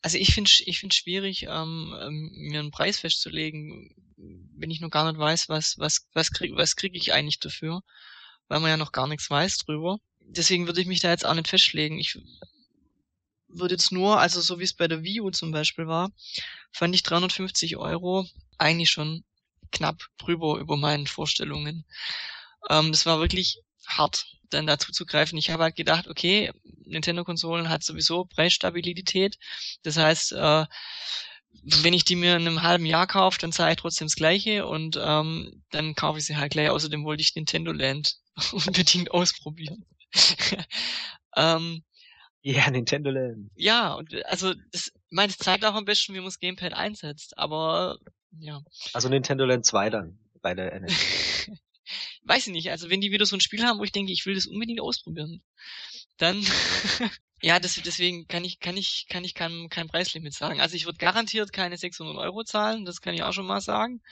Also 0.00 0.16
ich 0.16 0.32
finde 0.32 0.50
ich 0.64 0.78
finde 0.78 0.94
schwierig, 0.94 1.44
ähm, 1.44 1.94
ähm, 2.00 2.30
mir 2.34 2.60
einen 2.60 2.70
Preis 2.70 2.98
festzulegen, 2.98 3.94
wenn 4.16 4.70
ich 4.70 4.80
noch 4.80 4.90
gar 4.90 5.10
nicht 5.10 5.18
weiß, 5.20 5.48
was 5.48 5.78
was 5.78 6.08
was 6.14 6.30
krieg 6.30 6.52
was 6.56 6.76
kriege 6.76 6.96
ich 6.96 7.12
eigentlich 7.12 7.40
dafür, 7.40 7.82
weil 8.48 8.60
man 8.60 8.70
ja 8.70 8.76
noch 8.76 8.92
gar 8.92 9.06
nichts 9.06 9.28
weiß 9.28 9.58
drüber. 9.58 9.98
Deswegen 10.20 10.66
würde 10.66 10.80
ich 10.80 10.86
mich 10.86 11.00
da 11.00 11.10
jetzt 11.10 11.26
auch 11.26 11.34
nicht 11.34 11.48
festlegen. 11.48 11.98
Ich 11.98 12.18
würde 13.48 13.74
jetzt 13.74 13.92
nur, 13.92 14.18
also 14.18 14.40
so 14.40 14.58
wie 14.58 14.64
es 14.64 14.74
bei 14.74 14.88
der 14.88 15.02
Wii 15.02 15.20
U 15.20 15.30
zum 15.30 15.52
Beispiel 15.52 15.86
war, 15.86 16.10
fand 16.72 16.94
ich 16.94 17.02
350 17.02 17.76
Euro 17.76 18.26
eigentlich 18.58 18.90
schon 18.90 19.24
knapp 19.72 20.02
drüber 20.18 20.58
über 20.58 20.76
meinen 20.76 21.06
Vorstellungen. 21.06 21.84
Ähm, 22.70 22.92
das 22.92 23.06
war 23.06 23.20
wirklich 23.20 23.60
hart, 23.86 24.26
dann 24.50 24.66
dazu 24.66 24.92
zu 24.92 25.06
greifen. 25.06 25.36
Ich 25.36 25.50
habe 25.50 25.64
halt 25.64 25.76
gedacht, 25.76 26.08
okay, 26.08 26.50
Nintendo-Konsolen 26.84 27.68
hat 27.68 27.82
sowieso 27.82 28.24
Preisstabilität. 28.24 29.38
Das 29.82 29.96
heißt, 29.96 30.32
äh, 30.32 30.66
wenn 31.62 31.94
ich 31.94 32.04
die 32.04 32.16
mir 32.16 32.36
in 32.36 32.46
einem 32.46 32.62
halben 32.62 32.86
Jahr 32.86 33.06
kaufe, 33.06 33.38
dann 33.40 33.52
zahle 33.52 33.72
ich 33.72 33.78
trotzdem 33.78 34.06
das 34.06 34.14
Gleiche 34.16 34.66
und 34.66 34.98
ähm, 35.02 35.62
dann 35.70 35.94
kaufe 35.94 36.18
ich 36.18 36.26
sie 36.26 36.36
halt 36.36 36.52
gleich. 36.52 36.70
Außerdem 36.70 37.04
wollte 37.04 37.22
ich 37.22 37.34
Nintendo 37.34 37.72
Land 37.72 38.16
unbedingt 38.52 39.10
ausprobieren. 39.10 39.84
ähm, 41.36 41.82
Ja, 42.42 42.70
Nintendo 42.70 43.10
Land. 43.10 43.50
ja, 43.56 43.94
und 43.94 44.14
also 44.26 44.54
das, 44.72 44.88
ich 44.88 44.92
meine, 45.10 45.30
es 45.30 45.38
zeigt 45.38 45.64
auch 45.64 45.74
am 45.74 45.84
besten, 45.84 46.14
wie 46.14 46.18
man 46.18 46.26
das 46.26 46.38
Gamepad 46.38 46.72
einsetzt, 46.74 47.36
aber 47.38 47.98
ja. 48.38 48.60
Also 48.92 49.08
Nintendo 49.08 49.44
Land 49.44 49.64
2 49.64 49.90
dann 49.90 50.18
bei 50.42 50.54
der 50.54 50.72
NS. 50.74 51.50
Weiß 52.26 52.48
ich 52.48 52.52
nicht, 52.52 52.70
also 52.72 52.90
wenn 52.90 53.00
die 53.00 53.12
wieder 53.12 53.24
so 53.24 53.36
ein 53.36 53.40
Spiel 53.40 53.62
haben, 53.64 53.78
wo 53.78 53.84
ich 53.84 53.92
denke, 53.92 54.12
ich 54.12 54.26
will 54.26 54.34
das 54.34 54.46
unbedingt 54.46 54.80
ausprobieren, 54.80 55.42
dann 56.16 56.44
ja, 57.40 57.60
das, 57.60 57.80
deswegen 57.84 58.26
kann 58.26 58.44
ich 58.44 58.58
kann 58.58 58.76
ich 58.76 59.06
kann 59.08 59.22
ich 59.22 59.34
kein, 59.34 59.68
kein 59.68 59.86
Preislimit 59.86 60.34
sagen. 60.34 60.60
Also 60.60 60.74
ich 60.74 60.86
würde 60.86 60.98
garantiert 60.98 61.52
keine 61.52 61.76
600 61.76 62.16
Euro 62.16 62.42
zahlen, 62.42 62.84
das 62.84 63.00
kann 63.00 63.14
ich 63.14 63.22
auch 63.22 63.32
schon 63.32 63.46
mal 63.46 63.60
sagen, 63.60 64.02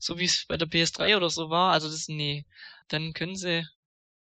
so 0.00 0.18
wie 0.18 0.24
es 0.24 0.46
bei 0.48 0.56
der 0.56 0.68
PS3 0.68 1.16
oder 1.16 1.30
so 1.30 1.48
war. 1.48 1.72
Also 1.72 1.88
das 1.88 2.08
nee, 2.08 2.44
dann 2.88 3.12
können 3.12 3.36
sie 3.36 3.64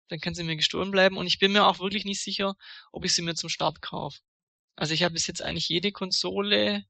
dann 0.10 0.20
können 0.20 0.36
sie 0.36 0.44
mir 0.44 0.58
gestohlen 0.58 0.92
bleiben 0.92 1.18
und 1.18 1.28
ich 1.28 1.40
bin 1.40 1.54
mir 1.54 1.68
auch 1.68 1.80
wirklich 1.80 2.04
nicht 2.04 2.22
sicher, 2.22 2.56
ob 2.92 3.06
ich 3.06 3.14
sie 3.14 3.22
mir 3.22 3.36
zum 3.36 3.50
Start 3.50 3.82
kaufe. 3.82 4.20
Also 4.76 4.94
ich 4.94 5.04
habe 5.04 5.14
bis 5.14 5.28
jetzt 5.28 5.42
eigentlich 5.42 5.70
jede 5.70 5.92
Konsole 5.94 6.86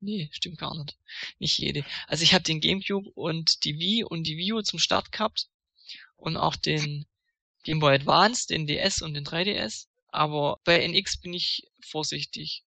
Nee, 0.00 0.28
stimmt 0.30 0.58
gar 0.58 0.76
nicht. 0.76 0.96
Nicht 1.38 1.58
jede. 1.58 1.84
Also 2.06 2.22
ich 2.22 2.34
habe 2.34 2.44
den 2.44 2.60
GameCube 2.60 3.10
und 3.14 3.64
die 3.64 3.78
Wii 3.78 4.04
und 4.04 4.24
die 4.24 4.36
Wii 4.36 4.52
U 4.52 4.62
zum 4.62 4.78
Start 4.78 5.10
gehabt 5.10 5.48
und 6.16 6.36
auch 6.36 6.56
den 6.56 7.06
Game 7.64 7.80
Boy 7.80 7.94
Advance, 7.94 8.46
den 8.46 8.66
DS 8.66 9.02
und 9.02 9.14
den 9.14 9.24
3DS. 9.24 9.86
Aber 10.08 10.58
bei 10.64 10.86
NX 10.86 11.20
bin 11.20 11.34
ich 11.34 11.68
vorsichtig. 11.80 12.64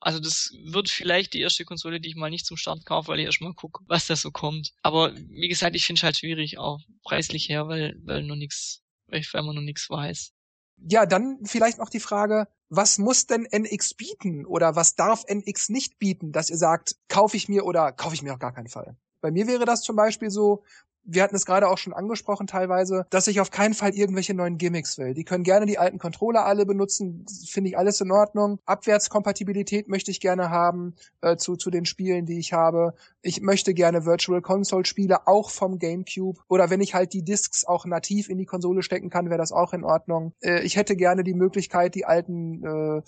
Also 0.00 0.18
das 0.18 0.52
wird 0.64 0.90
vielleicht 0.90 1.32
die 1.32 1.40
erste 1.40 1.64
Konsole, 1.64 2.00
die 2.00 2.08
ich 2.08 2.16
mal 2.16 2.28
nicht 2.28 2.44
zum 2.44 2.56
Start 2.56 2.84
kaufe, 2.84 3.08
weil 3.08 3.20
ich 3.20 3.26
erstmal 3.26 3.54
gucke, 3.54 3.84
was 3.86 4.08
da 4.08 4.16
so 4.16 4.32
kommt. 4.32 4.72
Aber 4.82 5.14
wie 5.16 5.48
gesagt, 5.48 5.76
ich 5.76 5.86
finde 5.86 6.00
es 6.00 6.02
halt 6.02 6.16
schwierig, 6.16 6.58
auch 6.58 6.80
preislich 7.04 7.48
her, 7.48 7.68
weil, 7.68 7.94
weil 8.02 8.24
noch 8.24 8.34
nix, 8.34 8.82
weil 9.06 9.20
ich 9.20 9.32
weil 9.32 9.44
man 9.44 9.54
noch 9.54 9.62
nichts 9.62 9.88
weiß. 9.88 10.32
Ja, 10.78 11.06
dann 11.06 11.38
vielleicht 11.44 11.78
noch 11.78 11.88
die 11.88 12.00
Frage, 12.00 12.48
was 12.68 12.98
muss 12.98 13.26
denn 13.26 13.44
NX 13.44 13.94
bieten 13.94 14.44
oder 14.44 14.74
was 14.74 14.96
darf 14.96 15.24
NX 15.28 15.68
nicht 15.68 16.00
bieten, 16.00 16.32
dass 16.32 16.50
ihr 16.50 16.56
sagt, 16.56 16.96
kaufe 17.08 17.36
ich 17.36 17.48
mir 17.48 17.64
oder 17.64 17.92
kaufe 17.92 18.16
ich 18.16 18.22
mir 18.22 18.32
auf 18.32 18.40
gar 18.40 18.52
keinen 18.52 18.68
Fall? 18.68 18.96
Bei 19.20 19.30
mir 19.30 19.46
wäre 19.46 19.66
das 19.66 19.82
zum 19.82 19.94
Beispiel 19.94 20.30
so, 20.30 20.64
wir 21.04 21.22
hatten 21.22 21.36
es 21.36 21.46
gerade 21.46 21.68
auch 21.68 21.78
schon 21.78 21.92
angesprochen 21.92 22.46
teilweise, 22.46 23.06
dass 23.10 23.26
ich 23.26 23.40
auf 23.40 23.50
keinen 23.50 23.74
Fall 23.74 23.94
irgendwelche 23.94 24.34
neuen 24.34 24.58
Gimmicks 24.58 24.98
will. 24.98 25.14
Die 25.14 25.24
können 25.24 25.44
gerne 25.44 25.66
die 25.66 25.78
alten 25.78 25.98
Controller 25.98 26.44
alle 26.44 26.66
benutzen, 26.66 27.26
finde 27.48 27.70
ich 27.70 27.78
alles 27.78 28.00
in 28.00 28.10
Ordnung. 28.10 28.58
Abwärtskompatibilität 28.66 29.88
möchte 29.88 30.10
ich 30.10 30.20
gerne 30.20 30.50
haben 30.50 30.94
äh, 31.20 31.36
zu, 31.36 31.56
zu 31.56 31.70
den 31.70 31.84
Spielen, 31.84 32.26
die 32.26 32.38
ich 32.38 32.52
habe. 32.52 32.94
Ich 33.20 33.40
möchte 33.40 33.74
gerne 33.74 34.04
Virtual 34.04 34.42
Console 34.42 34.84
Spiele 34.84 35.26
auch 35.26 35.50
vom 35.50 35.78
GameCube 35.78 36.40
oder 36.48 36.70
wenn 36.70 36.80
ich 36.80 36.94
halt 36.94 37.12
die 37.12 37.24
Discs 37.24 37.64
auch 37.64 37.84
nativ 37.84 38.28
in 38.28 38.38
die 38.38 38.46
Konsole 38.46 38.82
stecken 38.82 39.10
kann, 39.10 39.28
wäre 39.28 39.38
das 39.38 39.52
auch 39.52 39.72
in 39.72 39.84
Ordnung. 39.84 40.32
Äh, 40.40 40.62
ich 40.62 40.76
hätte 40.76 40.96
gerne 40.96 41.24
die 41.24 41.34
Möglichkeit, 41.34 41.94
die 41.94 42.04
alten 42.04 42.64
äh, 42.64 43.02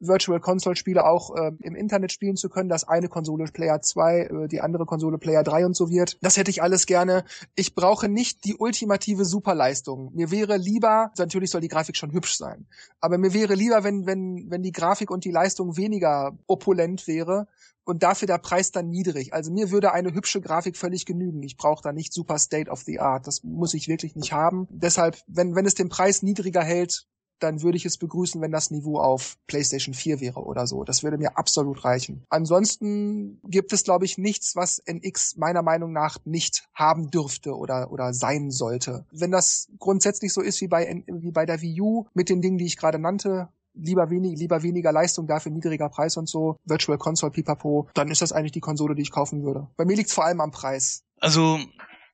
Virtual 0.00 0.40
Console 0.40 0.76
Spiele 0.76 1.04
auch 1.04 1.36
äh, 1.36 1.52
im 1.60 1.74
Internet 1.74 2.10
spielen 2.10 2.36
zu 2.36 2.48
können, 2.48 2.68
dass 2.68 2.88
eine 2.88 3.08
Konsole 3.08 3.44
Player 3.44 3.80
2, 3.80 4.18
äh, 4.20 4.48
die 4.48 4.60
andere 4.60 4.86
Konsole 4.86 5.18
Player 5.18 5.42
3 5.42 5.66
und 5.66 5.76
so 5.76 5.90
wird. 5.90 6.18
Das 6.22 6.36
hätte 6.36 6.50
ich 6.50 6.62
alles 6.62 6.86
gerne. 6.86 7.24
Ich 7.54 7.74
brauche 7.74 8.08
nicht 8.08 8.44
die 8.44 8.56
ultimative 8.56 9.24
Superleistung. 9.24 10.12
Mir 10.14 10.30
wäre 10.30 10.56
lieber, 10.56 11.12
natürlich 11.18 11.50
soll 11.50 11.60
die 11.60 11.68
Grafik 11.68 11.96
schon 11.96 12.12
hübsch 12.12 12.36
sein, 12.36 12.66
aber 13.00 13.18
mir 13.18 13.32
wäre 13.34 13.54
lieber, 13.54 13.84
wenn 13.84 14.06
wenn 14.06 14.46
wenn 14.48 14.62
die 14.62 14.72
Grafik 14.72 15.10
und 15.10 15.24
die 15.24 15.30
Leistung 15.30 15.76
weniger 15.76 16.36
opulent 16.46 17.06
wäre 17.06 17.46
und 17.84 18.02
dafür 18.02 18.26
der 18.26 18.38
Preis 18.38 18.70
dann 18.70 18.88
niedrig. 18.88 19.32
Also 19.34 19.52
mir 19.52 19.70
würde 19.70 19.92
eine 19.92 20.14
hübsche 20.14 20.40
Grafik 20.40 20.76
völlig 20.76 21.06
genügen. 21.06 21.42
Ich 21.42 21.56
brauche 21.56 21.82
da 21.82 21.92
nicht 21.92 22.12
super 22.12 22.38
State 22.38 22.70
of 22.70 22.82
the 22.82 23.00
Art. 23.00 23.26
Das 23.26 23.42
muss 23.42 23.74
ich 23.74 23.88
wirklich 23.88 24.14
nicht 24.14 24.32
haben. 24.32 24.66
Deshalb, 24.70 25.18
wenn 25.26 25.54
wenn 25.54 25.66
es 25.66 25.74
den 25.74 25.88
Preis 25.88 26.22
niedriger 26.22 26.62
hält, 26.62 27.06
dann 27.42 27.62
würde 27.62 27.76
ich 27.76 27.86
es 27.86 27.98
begrüßen, 27.98 28.40
wenn 28.40 28.50
das 28.50 28.70
Niveau 28.70 28.98
auf 28.98 29.36
PlayStation 29.46 29.94
4 29.94 30.20
wäre 30.20 30.40
oder 30.40 30.66
so. 30.66 30.84
Das 30.84 31.02
würde 31.02 31.18
mir 31.18 31.36
absolut 31.36 31.84
reichen. 31.84 32.24
Ansonsten 32.28 33.40
gibt 33.44 33.72
es, 33.72 33.84
glaube 33.84 34.04
ich, 34.04 34.18
nichts, 34.18 34.56
was 34.56 34.78
NX 34.86 35.36
meiner 35.36 35.62
Meinung 35.62 35.92
nach 35.92 36.18
nicht 36.24 36.68
haben 36.74 37.10
dürfte 37.10 37.56
oder, 37.56 37.90
oder 37.92 38.12
sein 38.14 38.50
sollte. 38.50 39.06
Wenn 39.10 39.30
das 39.30 39.68
grundsätzlich 39.78 40.32
so 40.32 40.40
ist 40.40 40.60
wie 40.60 40.68
bei, 40.68 41.02
wie 41.06 41.30
bei 41.30 41.46
der 41.46 41.60
Wii 41.60 41.80
U 41.80 42.06
mit 42.14 42.28
den 42.28 42.40
Dingen, 42.40 42.58
die 42.58 42.66
ich 42.66 42.76
gerade 42.76 42.98
nannte, 42.98 43.48
lieber 43.74 44.10
wenig, 44.10 44.38
lieber 44.38 44.62
weniger 44.62 44.92
Leistung, 44.92 45.26
dafür 45.26 45.52
niedriger 45.52 45.88
Preis 45.88 46.16
und 46.16 46.28
so, 46.28 46.56
Virtual 46.64 46.98
Console, 46.98 47.32
Pipapo, 47.32 47.88
dann 47.94 48.08
ist 48.08 48.22
das 48.22 48.32
eigentlich 48.32 48.52
die 48.52 48.60
Konsole, 48.60 48.94
die 48.94 49.02
ich 49.02 49.10
kaufen 49.10 49.42
würde. 49.42 49.68
Bei 49.76 49.84
mir 49.84 49.96
liegt 49.96 50.08
es 50.08 50.14
vor 50.14 50.24
allem 50.24 50.40
am 50.40 50.50
Preis. 50.50 51.04
Also, 51.20 51.58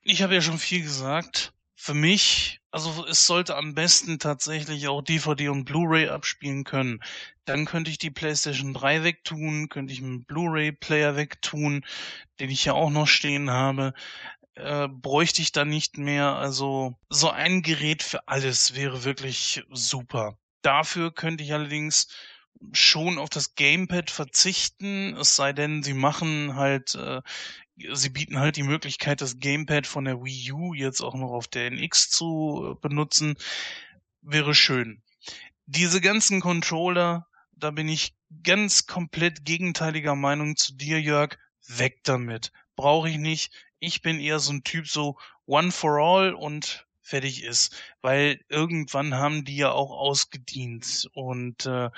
ich 0.02 0.22
habe 0.22 0.34
ja 0.34 0.40
schon 0.40 0.58
viel 0.58 0.82
gesagt. 0.82 1.52
Für 1.74 1.94
mich, 1.94 2.60
also 2.76 3.06
es 3.06 3.26
sollte 3.26 3.56
am 3.56 3.74
besten 3.74 4.18
tatsächlich 4.18 4.86
auch 4.88 5.00
DVD 5.00 5.48
und 5.48 5.64
Blu-ray 5.64 6.10
abspielen 6.10 6.64
können. 6.64 7.02
Dann 7.46 7.64
könnte 7.64 7.90
ich 7.90 7.96
die 7.96 8.10
PlayStation 8.10 8.74
3 8.74 9.02
wegtun, 9.02 9.70
könnte 9.70 9.94
ich 9.94 10.02
einen 10.02 10.24
Blu-ray-Player 10.24 11.16
wegtun, 11.16 11.86
den 12.38 12.50
ich 12.50 12.66
ja 12.66 12.74
auch 12.74 12.90
noch 12.90 13.06
stehen 13.06 13.48
habe. 13.48 13.94
Äh, 14.56 14.88
bräuchte 14.88 15.40
ich 15.40 15.52
dann 15.52 15.68
nicht 15.68 15.96
mehr. 15.96 16.36
Also 16.36 16.98
so 17.08 17.30
ein 17.30 17.62
Gerät 17.62 18.02
für 18.02 18.28
alles 18.28 18.74
wäre 18.74 19.05
wirklich 19.05 19.62
super. 19.72 20.36
Dafür 20.60 21.14
könnte 21.14 21.44
ich 21.44 21.55
allerdings 21.55 22.08
schon 22.72 23.16
auf 23.16 23.30
das 23.30 23.55
Gamepad 23.55 24.10
verzichten, 24.10 25.16
es 25.16 25.34
sei 25.34 25.52
denn, 25.52 25.82
sie 25.82 25.94
machen 25.94 26.56
halt 26.56 26.94
äh, 26.94 27.22
sie 27.92 28.08
bieten 28.08 28.38
halt 28.38 28.56
die 28.56 28.62
Möglichkeit, 28.62 29.20
das 29.20 29.38
Gamepad 29.38 29.86
von 29.86 30.05
der 30.05 30.22
Wii 30.22 30.52
U 30.52 30.74
jetzt 30.74 31.00
auch 31.00 31.14
noch 31.14 31.32
auf 31.32 31.48
der 31.48 31.70
NX 31.70 32.10
zu 32.10 32.72
äh, 32.72 32.80
benutzen. 32.80 33.36
Wäre 34.22 34.55
schön. 34.55 35.02
Diese 35.66 36.00
ganzen 36.00 36.40
Controller, 36.40 37.26
da 37.52 37.70
bin 37.70 37.88
ich 37.88 38.14
ganz 38.42 38.86
komplett 38.86 39.44
gegenteiliger 39.44 40.14
Meinung 40.14 40.56
zu 40.56 40.74
dir, 40.74 41.00
Jörg. 41.00 41.38
Weg 41.68 42.05
damit. 42.05 42.52
Brauche 42.76 43.08
ich 43.08 43.18
nicht. 43.18 43.52
Ich 43.78 44.02
bin 44.02 44.20
eher 44.20 44.38
so 44.38 44.52
ein 44.52 44.62
Typ 44.62 44.86
so 44.86 45.18
One 45.46 45.72
for 45.72 45.98
All 45.98 46.34
und 46.34 46.86
fertig 47.02 47.44
ist, 47.44 47.74
weil 48.02 48.40
irgendwann 48.48 49.14
haben 49.14 49.44
die 49.44 49.56
ja 49.56 49.70
auch 49.70 49.90
ausgedient 49.90 51.08
und 51.14 51.64
äh, 51.66 51.90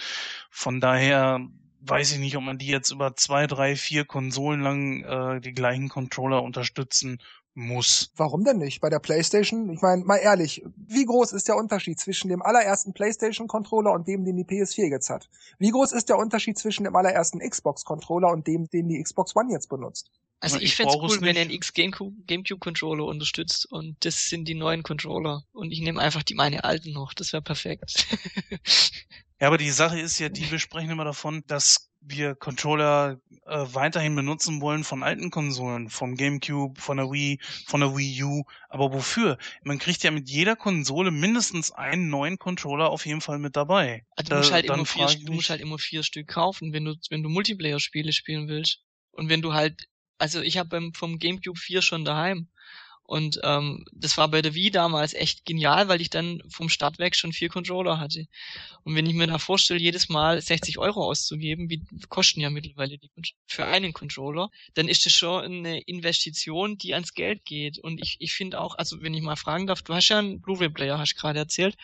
von 0.51 0.81
daher 0.81 1.41
weiß 1.89 2.13
ich 2.13 2.19
nicht, 2.19 2.37
ob 2.37 2.43
man 2.43 2.59
die 2.59 2.67
jetzt 2.67 2.91
über 2.91 3.17
zwei, 3.17 3.47
drei, 3.47 3.77
vier 3.77 4.05
Konsolen 4.05 4.61
lang 4.61 5.03
äh, 5.05 5.41
die 5.41 5.53
gleichen 5.53 5.89
Controller 5.89 6.43
unterstützen 6.43 7.19
muss. 7.59 8.13
Warum 8.17 8.45
denn 8.45 8.59
nicht? 8.59 8.81
Bei 8.81 8.89
der 8.89 9.01
PlayStation, 9.01 9.69
ich 9.71 9.83
meine, 9.83 10.05
mal 10.05 10.17
ehrlich, 10.17 10.63
wie 10.77 11.05
groß 11.05 11.33
ist 11.33 11.49
der 11.49 11.57
Unterschied 11.57 11.99
zwischen 11.99 12.29
dem 12.29 12.41
allerersten 12.41 12.93
PlayStation-Controller 12.93 13.93
und 13.93 14.07
dem, 14.07 14.25
den 14.25 14.37
die 14.37 14.45
PS4 14.45 14.89
jetzt 14.89 15.11
hat? 15.11 15.29
Wie 15.59 15.71
groß 15.71 15.93
ist 15.93 16.09
der 16.09 16.19
Unterschied 16.19 16.57
zwischen 16.57 16.85
dem 16.85 16.95
allerersten 16.95 17.41
Xbox-Controller 17.41 18.29
und 18.29 18.47
dem, 18.47 18.69
den 18.69 18.89
die 18.89 19.03
Xbox 19.03 19.35
One 19.35 19.53
jetzt 19.53 19.69
benutzt? 19.69 20.11
Also 20.41 20.59
ich, 20.59 20.65
ich 20.65 20.77
fände 20.77 20.97
cool, 21.03 21.21
wenn 21.21 21.35
er 21.35 21.43
einen 21.43 21.51
X 21.51 21.73
Gamecube-Controller 21.75 23.05
unterstützt 23.05 23.67
und 23.71 23.97
das 24.05 24.29
sind 24.29 24.47
die 24.47 24.55
neuen 24.55 24.85
Controller 24.85 25.43
und 25.53 25.73
ich 25.73 25.81
nehme 25.81 26.01
einfach 26.01 26.23
die 26.23 26.35
meine 26.35 26.63
alten 26.63 26.93
noch. 26.93 27.13
Das 27.13 27.33
wäre 27.33 27.43
perfekt. 27.43 28.07
ja, 29.41 29.47
aber 29.47 29.59
die 29.59 29.71
Sache 29.71 30.01
ist 30.01 30.19
ja, 30.19 30.29
die 30.29 30.51
wir 30.51 30.59
sprechen 30.59 30.91
immer 30.91 31.05
davon, 31.05 31.45
dass 31.47 31.89
wir 32.01 32.35
Controller 32.35 33.21
äh, 33.47 33.67
weiterhin 33.73 34.15
benutzen 34.15 34.61
wollen 34.61 34.85
von 34.85 35.03
alten 35.03 35.31
Konsolen, 35.31 35.91
vom 35.91 36.17
GameCube, 36.17 36.81
von 36.81 36.97
der 36.97 37.11
Wii, 37.11 37.41
von 37.67 37.81
der 37.81 37.97
Wii 37.97 38.23
U. 38.23 38.45
Aber 38.69 38.93
wofür? 38.93 39.39
Man 39.63 39.79
kriegt 39.79 40.03
ja 40.03 40.11
mit 40.11 40.29
jeder 40.29 40.57
Konsole 40.57 41.11
mindestens 41.11 41.73
einen 41.73 42.09
neuen 42.09 42.39
Controller 42.39 42.91
auf 42.91 43.07
jeden 43.07 43.21
Fall 43.21 43.39
mit 43.39 43.57
dabei. 43.57 44.05
Also 44.17 44.31
du, 44.31 44.37
musst 44.37 44.53
halt 44.53 44.67
immer 44.67 44.87
vier, 44.87 45.07
du 45.07 45.33
musst 45.33 45.51
halt 45.51 45.61
immer 45.61 45.79
vier 45.79 46.03
Stück 46.03 46.29
kaufen, 46.29 46.73
wenn 46.73 46.85
du 46.85 46.95
wenn 47.11 47.23
du 47.23 47.29
Multiplayer-Spiele 47.29 48.13
spielen 48.13 48.49
willst. 48.49 48.81
Und 49.11 49.29
wenn 49.29 49.43
du 49.43 49.53
halt, 49.53 49.89
also 50.19 50.41
ich 50.41 50.59
habe 50.59 50.91
vom 50.95 51.19
GameCube 51.19 51.59
4 51.59 51.83
schon 51.83 52.05
daheim 52.05 52.49
Und 53.09 53.41
ähm, 53.43 53.87
das 53.91 54.19
war 54.19 54.29
bei 54.29 54.43
der 54.43 54.53
Wii 54.55 54.71
damals 54.71 55.15
echt 55.15 55.47
genial, 55.47 55.89
weil 55.89 56.03
ich 56.03 56.11
dann 56.11 56.43
vom 56.47 56.69
Start 56.69 56.99
weg 56.99 57.17
schon 57.17 57.33
vier 57.33 57.49
Controller 57.49 57.99
hatte. 57.99 58.27
Und 58.85 58.97
wenn 58.97 59.07
ich 59.07 59.15
mir 59.15 59.27
da 59.27 59.39
vorstelle, 59.39 59.81
jedes 59.81 60.11
Mal 60.11 60.43
60 60.43 60.77
Euro 60.77 61.03
auszugeben, 61.03 61.71
wie 61.71 61.83
kosten 62.11 62.41
ja 62.41 62.51
mittlerweile 62.51 62.99
die 62.99 63.11
für 63.47 63.65
einen 63.65 63.95
Controller, 63.95 64.51
dann 64.75 64.89
ist 64.89 65.07
das 65.07 65.15
schon 65.15 65.43
eine 65.43 65.81
Investition, 65.81 66.77
die 66.77 66.93
ans 66.93 67.15
Geld 67.15 67.47
geht. 67.47 67.79
Und 67.79 67.99
ich, 67.99 68.17
ich 68.19 68.35
finde 68.35 68.61
auch, 68.61 68.75
also 68.75 69.01
wenn 69.01 69.15
ich 69.15 69.23
mal 69.23 69.37
fragen 69.37 69.67
darf, 69.67 69.81
du 69.81 69.95
hast 69.95 70.11
ja 70.11 70.19
einen 70.19 70.43
Blu-ray-Player, 70.43 70.99
hast 70.99 71.17
gerade 71.17 71.39
erzählt. 71.39 71.79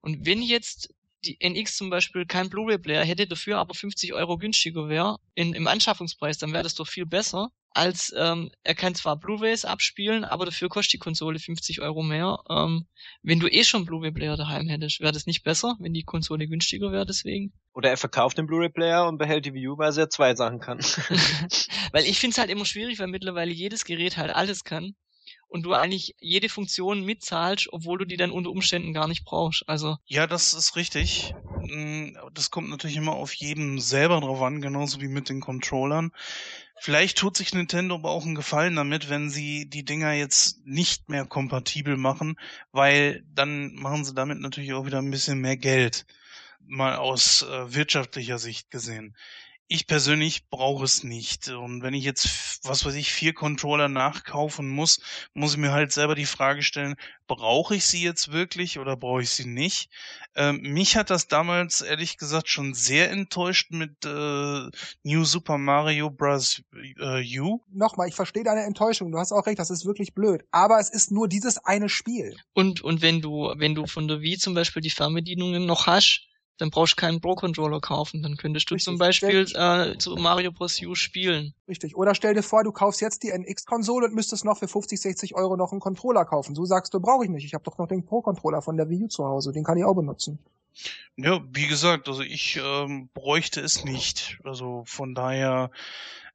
Und 0.00 0.26
wenn 0.26 0.42
jetzt 0.42 0.92
die 1.24 1.38
NX 1.40 1.76
zum 1.76 1.90
Beispiel 1.90 2.26
kein 2.26 2.50
Blu-ray-Player 2.50 3.04
hätte, 3.04 3.28
dafür 3.28 3.58
aber 3.58 3.74
50 3.74 4.14
Euro 4.14 4.36
günstiger 4.36 4.88
wäre 4.88 5.18
im 5.36 5.68
Anschaffungspreis, 5.68 6.38
dann 6.38 6.52
wäre 6.52 6.64
das 6.64 6.74
doch 6.74 6.88
viel 6.88 7.06
besser, 7.06 7.52
als 7.76 8.12
ähm, 8.16 8.50
er 8.62 8.74
kann 8.74 8.94
zwar 8.94 9.18
Blu-rays 9.18 9.64
abspielen, 9.64 10.24
aber 10.24 10.46
dafür 10.46 10.68
kostet 10.68 10.94
die 10.94 10.98
Konsole 10.98 11.38
50 11.38 11.82
Euro 11.82 12.02
mehr. 12.02 12.38
Ähm, 12.48 12.86
wenn 13.22 13.38
du 13.38 13.48
eh 13.48 13.64
schon 13.64 13.84
Blu-ray-Player 13.84 14.36
daheim 14.36 14.68
hättest, 14.68 15.00
wäre 15.00 15.12
das 15.12 15.26
nicht 15.26 15.44
besser, 15.44 15.76
wenn 15.78 15.92
die 15.92 16.02
Konsole 16.02 16.48
günstiger 16.48 16.90
wäre 16.90 17.04
deswegen? 17.04 17.52
Oder 17.74 17.90
er 17.90 17.96
verkauft 17.96 18.38
den 18.38 18.46
Blu-ray-Player 18.46 19.06
und 19.06 19.18
behält 19.18 19.44
die 19.44 19.52
Wii 19.52 19.68
U, 19.68 19.78
weil 19.78 19.96
er 19.98 20.08
zwei 20.08 20.34
Sachen 20.34 20.58
kann. 20.58 20.78
weil 21.92 22.04
ich 22.04 22.18
finde 22.18 22.32
es 22.32 22.38
halt 22.38 22.50
immer 22.50 22.64
schwierig, 22.64 22.98
weil 22.98 23.08
mittlerweile 23.08 23.52
jedes 23.52 23.84
Gerät 23.84 24.16
halt 24.16 24.34
alles 24.34 24.64
kann 24.64 24.94
und 25.48 25.62
du 25.62 25.72
eigentlich 25.72 26.14
jede 26.20 26.48
Funktion 26.48 27.04
mitzahlst, 27.04 27.72
obwohl 27.72 27.98
du 27.98 28.04
die 28.04 28.16
dann 28.16 28.30
unter 28.30 28.50
Umständen 28.50 28.92
gar 28.92 29.08
nicht 29.08 29.24
brauchst. 29.24 29.68
Also 29.68 29.96
ja, 30.06 30.26
das 30.26 30.52
ist 30.54 30.76
richtig. 30.76 31.34
Mm, 31.68 32.16
das 32.34 32.50
kommt 32.50 32.68
natürlich 32.68 32.96
immer 32.96 33.14
auf 33.14 33.32
jeden 33.34 33.80
selber 33.80 34.20
drauf 34.20 34.42
an, 34.42 34.60
genauso 34.60 35.00
wie 35.00 35.08
mit 35.08 35.28
den 35.28 35.40
Controllern. 35.40 36.12
Vielleicht 36.78 37.16
tut 37.18 37.36
sich 37.36 37.54
Nintendo 37.54 37.94
aber 37.94 38.10
auch 38.10 38.26
einen 38.26 38.34
Gefallen 38.34 38.76
damit, 38.76 39.08
wenn 39.08 39.30
sie 39.30 39.68
die 39.68 39.84
Dinger 39.84 40.12
jetzt 40.12 40.66
nicht 40.66 41.08
mehr 41.08 41.24
kompatibel 41.24 41.96
machen, 41.96 42.38
weil 42.72 43.24
dann 43.32 43.74
machen 43.74 44.04
sie 44.04 44.14
damit 44.14 44.40
natürlich 44.40 44.74
auch 44.74 44.84
wieder 44.84 44.98
ein 44.98 45.10
bisschen 45.10 45.40
mehr 45.40 45.56
Geld. 45.56 46.06
Mal 46.68 46.96
aus 46.96 47.42
äh, 47.42 47.74
wirtschaftlicher 47.74 48.38
Sicht 48.38 48.70
gesehen 48.70 49.16
ich 49.68 49.86
persönlich 49.86 50.48
brauche 50.48 50.84
es 50.84 51.02
nicht. 51.02 51.48
Und 51.48 51.82
wenn 51.82 51.94
ich 51.94 52.04
jetzt, 52.04 52.60
was 52.62 52.84
weiß 52.84 52.94
ich, 52.94 53.12
vier 53.12 53.34
Controller 53.34 53.88
nachkaufen 53.88 54.68
muss, 54.68 55.00
muss 55.34 55.52
ich 55.52 55.58
mir 55.58 55.72
halt 55.72 55.92
selber 55.92 56.14
die 56.14 56.26
Frage 56.26 56.62
stellen, 56.62 56.94
brauche 57.26 57.74
ich 57.74 57.84
sie 57.84 58.02
jetzt 58.02 58.30
wirklich 58.30 58.78
oder 58.78 58.96
brauche 58.96 59.22
ich 59.22 59.30
sie 59.30 59.46
nicht? 59.46 59.90
Ähm, 60.36 60.60
mich 60.60 60.96
hat 60.96 61.10
das 61.10 61.26
damals 61.26 61.80
ehrlich 61.80 62.16
gesagt 62.16 62.48
schon 62.48 62.74
sehr 62.74 63.10
enttäuscht 63.10 63.72
mit 63.72 64.04
äh, 64.04 64.68
New 65.02 65.24
Super 65.24 65.58
Mario 65.58 66.10
Bros. 66.10 66.62
Äh, 67.00 67.40
U. 67.40 67.60
Nochmal, 67.72 68.08
ich 68.08 68.14
verstehe 68.14 68.44
deine 68.44 68.62
Enttäuschung. 68.62 69.10
Du 69.10 69.18
hast 69.18 69.32
auch 69.32 69.46
recht, 69.46 69.58
das 69.58 69.70
ist 69.70 69.84
wirklich 69.84 70.14
blöd. 70.14 70.44
Aber 70.52 70.78
es 70.78 70.90
ist 70.90 71.10
nur 71.10 71.28
dieses 71.28 71.58
eine 71.58 71.88
Spiel. 71.88 72.36
Und, 72.52 72.82
und 72.82 73.02
wenn 73.02 73.20
du, 73.20 73.52
wenn 73.56 73.74
du 73.74 73.86
von 73.86 74.06
der 74.06 74.20
Wii 74.20 74.38
zum 74.38 74.54
Beispiel 74.54 74.82
die 74.82 74.90
Fernbedienungen 74.90 75.66
noch 75.66 75.88
hast, 75.88 76.26
dann 76.58 76.70
brauchst 76.70 76.94
du 76.94 76.96
keinen 76.96 77.20
Pro-Controller 77.20 77.80
kaufen. 77.80 78.22
Dann 78.22 78.36
könntest 78.36 78.70
du 78.70 78.74
Richtig. 78.74 78.84
zum 78.84 78.98
Beispiel 78.98 79.46
äh, 79.54 79.98
zu 79.98 80.16
Mario 80.16 80.52
Bros. 80.52 80.80
U 80.82 80.94
spielen. 80.94 81.54
Richtig. 81.68 81.96
Oder 81.96 82.14
stell 82.14 82.34
dir 82.34 82.42
vor, 82.42 82.64
du 82.64 82.72
kaufst 82.72 83.00
jetzt 83.00 83.22
die 83.22 83.30
NX-Konsole 83.30 84.06
und 84.06 84.14
müsstest 84.14 84.44
noch 84.44 84.58
für 84.58 84.68
50, 84.68 85.00
60 85.00 85.34
Euro 85.34 85.56
noch 85.56 85.72
einen 85.72 85.80
Controller 85.80 86.24
kaufen. 86.24 86.54
So 86.54 86.64
sagst 86.64 86.94
du, 86.94 87.00
brauche 87.00 87.24
ich 87.24 87.30
nicht. 87.30 87.44
Ich 87.44 87.54
habe 87.54 87.64
doch 87.64 87.78
noch 87.78 87.88
den 87.88 88.04
Pro-Controller 88.04 88.62
von 88.62 88.76
der 88.76 88.88
Wii 88.88 89.04
U 89.04 89.08
zu 89.08 89.24
Hause. 89.24 89.52
Den 89.52 89.64
kann 89.64 89.76
ich 89.76 89.84
auch 89.84 89.94
benutzen. 89.94 90.38
Ja, 91.16 91.40
wie 91.50 91.66
gesagt, 91.66 92.08
also 92.08 92.22
ich 92.22 92.60
ähm, 92.62 93.08
bräuchte 93.14 93.60
es 93.60 93.84
nicht. 93.84 94.38
Also 94.44 94.84
von 94.86 95.14
daher, 95.14 95.70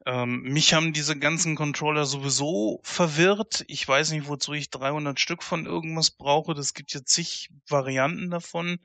ähm, 0.06 0.42
mich 0.42 0.74
haben 0.74 0.94
diese 0.94 1.18
ganzen 1.18 1.56
Controller 1.56 2.06
sowieso 2.06 2.80
verwirrt. 2.84 3.64
Ich 3.68 3.88
weiß 3.88 4.12
nicht, 4.12 4.28
wozu 4.28 4.54
ich 4.54 4.72
300 4.72 5.20
Stück 5.20 5.44
von 5.44 5.66
irgendwas 5.66 6.10
brauche. 6.10 6.56
Das 6.56 6.74
gibt 6.74 6.94
ja 6.94 7.04
zig 7.06 7.50
Varianten 7.68 8.32
davon. 8.32 8.80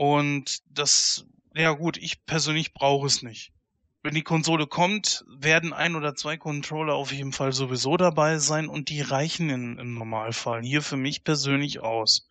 Und 0.00 0.62
das, 0.70 1.26
ja 1.54 1.72
gut, 1.72 1.98
ich 1.98 2.24
persönlich 2.24 2.72
brauche 2.72 3.06
es 3.06 3.20
nicht. 3.20 3.52
Wenn 4.02 4.14
die 4.14 4.22
Konsole 4.22 4.66
kommt, 4.66 5.26
werden 5.28 5.74
ein 5.74 5.94
oder 5.94 6.14
zwei 6.14 6.38
Controller 6.38 6.94
auf 6.94 7.12
jeden 7.12 7.34
Fall 7.34 7.52
sowieso 7.52 7.98
dabei 7.98 8.38
sein 8.38 8.70
und 8.70 8.88
die 8.88 9.02
reichen 9.02 9.50
in, 9.50 9.78
im 9.78 9.92
Normalfall 9.92 10.62
hier 10.62 10.80
für 10.80 10.96
mich 10.96 11.22
persönlich 11.22 11.80
aus. 11.80 12.26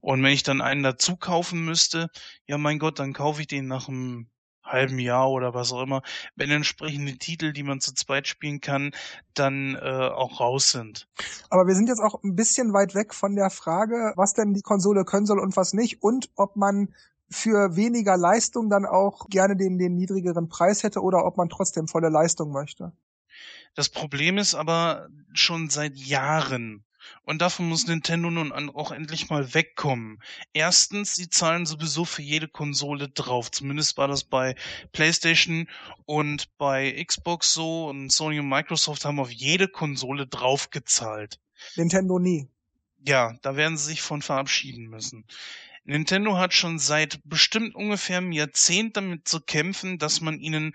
Und 0.00 0.22
wenn 0.22 0.32
ich 0.32 0.44
dann 0.44 0.60
einen 0.60 0.84
dazu 0.84 1.16
kaufen 1.16 1.64
müsste, 1.64 2.10
ja 2.46 2.58
mein 2.58 2.78
Gott, 2.78 3.00
dann 3.00 3.12
kaufe 3.12 3.40
ich 3.40 3.48
den 3.48 3.66
nach 3.66 3.88
einem 3.88 4.30
halben 4.72 4.98
Jahr 4.98 5.30
oder 5.30 5.54
was 5.54 5.72
auch 5.72 5.82
immer, 5.82 6.02
wenn 6.36 6.50
entsprechende 6.50 7.16
Titel, 7.18 7.52
die 7.52 7.62
man 7.62 7.80
zu 7.80 7.94
zweit 7.94 8.26
spielen 8.26 8.60
kann, 8.60 8.92
dann 9.34 9.74
äh, 9.74 9.78
auch 9.80 10.40
raus 10.40 10.70
sind. 10.70 11.08
Aber 11.48 11.66
wir 11.66 11.74
sind 11.74 11.88
jetzt 11.88 12.00
auch 12.00 12.22
ein 12.22 12.36
bisschen 12.36 12.72
weit 12.72 12.94
weg 12.94 13.14
von 13.14 13.34
der 13.34 13.50
Frage, 13.50 14.12
was 14.16 14.34
denn 14.34 14.54
die 14.54 14.62
Konsole 14.62 15.04
können 15.04 15.26
soll 15.26 15.38
und 15.38 15.56
was 15.56 15.72
nicht 15.72 16.02
und 16.02 16.30
ob 16.36 16.56
man 16.56 16.94
für 17.30 17.76
weniger 17.76 18.16
Leistung 18.16 18.68
dann 18.70 18.84
auch 18.84 19.28
gerne 19.28 19.56
den, 19.56 19.78
den 19.78 19.94
niedrigeren 19.94 20.48
Preis 20.48 20.82
hätte 20.82 21.00
oder 21.00 21.24
ob 21.24 21.36
man 21.36 21.48
trotzdem 21.48 21.86
volle 21.86 22.08
Leistung 22.08 22.50
möchte. 22.50 22.92
Das 23.74 23.88
Problem 23.88 24.36
ist 24.36 24.54
aber 24.54 25.08
schon 25.32 25.70
seit 25.70 25.96
Jahren, 25.96 26.84
und 27.22 27.40
davon 27.40 27.68
muss 27.68 27.86
Nintendo 27.86 28.30
nun 28.30 28.52
auch 28.52 28.92
endlich 28.92 29.30
mal 29.30 29.54
wegkommen. 29.54 30.18
Erstens, 30.52 31.14
sie 31.14 31.28
zahlen 31.28 31.66
sowieso 31.66 32.04
für 32.04 32.22
jede 32.22 32.48
Konsole 32.48 33.08
drauf. 33.08 33.50
Zumindest 33.50 33.96
war 33.96 34.08
das 34.08 34.24
bei 34.24 34.54
PlayStation 34.92 35.68
und 36.06 36.56
bei 36.58 37.04
Xbox 37.04 37.52
so 37.52 37.88
und 37.88 38.10
Sony 38.10 38.40
und 38.40 38.48
Microsoft 38.48 39.04
haben 39.04 39.20
auf 39.20 39.30
jede 39.30 39.68
Konsole 39.68 40.26
draufgezahlt. 40.26 41.38
Nintendo 41.76 42.18
nie. 42.18 42.48
Ja, 43.06 43.34
da 43.42 43.56
werden 43.56 43.76
sie 43.76 43.86
sich 43.86 44.02
von 44.02 44.22
verabschieden 44.22 44.86
müssen. 44.88 45.24
Nintendo 45.84 46.36
hat 46.36 46.52
schon 46.52 46.78
seit 46.78 47.20
bestimmt 47.24 47.74
ungefähr 47.74 48.18
einem 48.18 48.32
Jahrzehnt 48.32 48.96
damit 48.96 49.26
zu 49.26 49.40
kämpfen, 49.40 49.98
dass 49.98 50.20
man 50.20 50.38
ihnen 50.38 50.74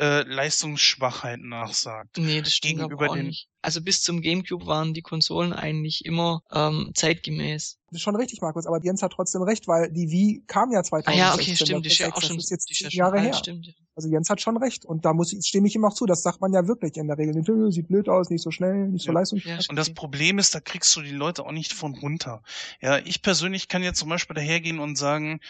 äh, 0.00 0.22
Leistungsschwachheit 0.22 1.40
nachsagt. 1.40 2.18
Nee, 2.18 2.42
das 2.42 2.52
stimmt 2.52 2.78
gegenüber 2.78 3.10
auch 3.10 3.14
den 3.14 3.26
nicht. 3.28 3.48
Also 3.62 3.82
bis 3.82 4.02
zum 4.02 4.22
GameCube 4.22 4.66
waren 4.66 4.94
die 4.94 5.02
Konsolen 5.02 5.52
eigentlich 5.52 6.04
immer 6.04 6.42
ähm, 6.50 6.92
zeitgemäß. 6.94 7.78
Das 7.88 7.96
ist 7.96 8.02
schon 8.02 8.16
richtig, 8.16 8.40
Markus, 8.40 8.66
aber 8.66 8.82
Jens 8.82 9.02
hat 9.02 9.12
trotzdem 9.12 9.42
recht, 9.42 9.68
weil 9.68 9.90
die 9.90 10.10
Wii 10.10 10.44
kam 10.46 10.72
ja 10.72 10.82
2016. 10.82 11.12
Ah 11.12 11.26
ja, 11.26 11.34
okay, 11.34 11.56
stimmt, 11.56 11.84
das 11.84 11.92
ist 11.92 11.98
ja 11.98 12.12
auch 12.12 12.22
schon, 12.22 12.36
das 12.36 12.44
ist 12.44 12.50
jetzt 12.50 12.68
zehn 12.68 12.88
Jahre 12.90 13.20
her. 13.20 13.34
Stimmt. 13.34 13.74
Also 13.96 14.08
Jens 14.08 14.30
hat 14.30 14.40
schon 14.40 14.56
recht 14.56 14.86
und 14.86 15.04
da 15.04 15.12
muss 15.12 15.32
ich, 15.32 15.44
stimme 15.44 15.66
ich 15.66 15.74
ihm 15.74 15.84
auch 15.84 15.92
zu, 15.92 16.06
das 16.06 16.22
sagt 16.22 16.40
man 16.40 16.52
ja 16.52 16.66
wirklich 16.66 16.96
in 16.96 17.08
der 17.08 17.18
Regel. 17.18 17.34
Sieht 17.70 17.88
blöd 17.88 18.08
aus, 18.08 18.30
nicht 18.30 18.42
so 18.42 18.50
schnell, 18.50 18.88
nicht 18.88 19.02
so 19.02 19.12
ja. 19.12 19.18
leistungsfähig. 19.18 19.68
und 19.68 19.76
das 19.76 19.92
Problem 19.92 20.38
ist, 20.38 20.54
da 20.54 20.60
kriegst 20.60 20.94
du 20.96 21.02
die 21.02 21.10
Leute 21.10 21.44
auch 21.44 21.52
nicht 21.52 21.74
von 21.74 21.94
runter. 21.96 22.42
Ja, 22.80 22.98
ich 22.98 23.20
persönlich 23.20 23.68
kann 23.68 23.82
jetzt 23.82 23.98
zum 23.98 24.08
Beispiel 24.08 24.34
dahergehen 24.34 24.78
und 24.78 24.96
sagen, 24.96 25.40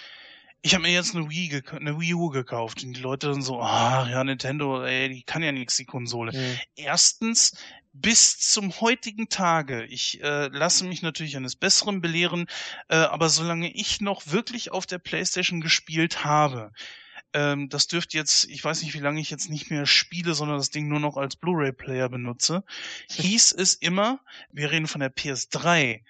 ich 0.62 0.74
habe 0.74 0.82
mir 0.82 0.92
jetzt 0.92 1.14
eine 1.14 1.30
Wii, 1.30 1.62
eine 1.70 2.00
Wii 2.00 2.14
U 2.14 2.28
gekauft 2.28 2.82
und 2.84 2.94
die 2.94 3.00
Leute 3.00 3.28
dann 3.28 3.42
so, 3.42 3.60
ah 3.60 4.06
ja, 4.10 4.22
Nintendo, 4.24 4.84
ey, 4.84 5.08
die 5.08 5.22
kann 5.22 5.42
ja 5.42 5.52
nichts, 5.52 5.76
die 5.76 5.86
Konsole. 5.86 6.32
Mhm. 6.32 6.58
Erstens, 6.76 7.56
bis 7.92 8.38
zum 8.38 8.80
heutigen 8.80 9.28
Tage, 9.28 9.84
ich 9.84 10.22
äh, 10.22 10.46
lasse 10.48 10.84
mich 10.84 11.02
natürlich 11.02 11.36
eines 11.36 11.56
Besseren 11.56 12.00
belehren, 12.00 12.46
äh, 12.88 12.96
aber 12.96 13.28
solange 13.28 13.72
ich 13.72 14.00
noch 14.00 14.28
wirklich 14.28 14.70
auf 14.70 14.86
der 14.86 14.98
PlayStation 14.98 15.60
gespielt 15.60 16.24
habe, 16.24 16.72
ähm, 17.32 17.68
das 17.68 17.86
dürfte 17.86 18.16
jetzt, 18.16 18.48
ich 18.48 18.64
weiß 18.64 18.82
nicht, 18.82 18.94
wie 18.94 19.00
lange 19.00 19.20
ich 19.20 19.30
jetzt 19.30 19.50
nicht 19.50 19.70
mehr 19.70 19.86
spiele, 19.86 20.34
sondern 20.34 20.58
das 20.58 20.70
Ding 20.70 20.88
nur 20.88 21.00
noch 21.00 21.16
als 21.16 21.36
Blu-ray-Player 21.36 22.08
benutze, 22.08 22.64
hieß 23.10 23.52
es 23.52 23.74
immer, 23.74 24.20
wir 24.52 24.70
reden 24.70 24.86
von 24.86 25.00
der 25.00 25.14
PS3, 25.14 26.02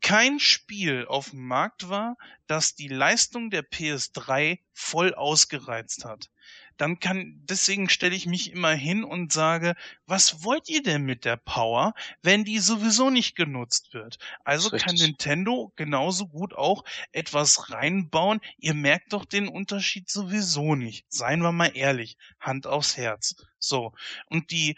kein 0.00 0.38
Spiel 0.38 1.06
auf 1.06 1.30
dem 1.30 1.46
Markt 1.46 1.88
war, 1.88 2.16
das 2.46 2.76
die 2.76 2.88
Leistung 2.88 3.50
der 3.50 3.68
PS3 3.68 4.60
voll 4.72 5.14
ausgereizt 5.14 6.04
hat. 6.04 6.30
Dann 6.78 7.00
kann, 7.00 7.42
deswegen 7.44 7.88
stelle 7.88 8.14
ich 8.14 8.26
mich 8.26 8.52
immer 8.52 8.72
hin 8.72 9.04
und 9.04 9.32
sage, 9.32 9.74
was 10.06 10.44
wollt 10.44 10.68
ihr 10.68 10.82
denn 10.82 11.02
mit 11.02 11.24
der 11.24 11.36
Power, 11.36 11.92
wenn 12.22 12.44
die 12.44 12.60
sowieso 12.60 13.10
nicht 13.10 13.36
genutzt 13.36 13.92
wird? 13.92 14.18
Also 14.44 14.70
kann 14.70 14.94
Nintendo 14.94 15.72
genauso 15.76 16.26
gut 16.28 16.54
auch 16.54 16.84
etwas 17.12 17.70
reinbauen. 17.70 18.40
Ihr 18.58 18.74
merkt 18.74 19.12
doch 19.12 19.24
den 19.24 19.48
Unterschied 19.48 20.08
sowieso 20.08 20.74
nicht. 20.74 21.04
Seien 21.08 21.42
wir 21.42 21.52
mal 21.52 21.76
ehrlich. 21.76 22.16
Hand 22.40 22.66
aufs 22.66 22.96
Herz. 22.96 23.34
So. 23.58 23.92
Und 24.26 24.50
die 24.50 24.76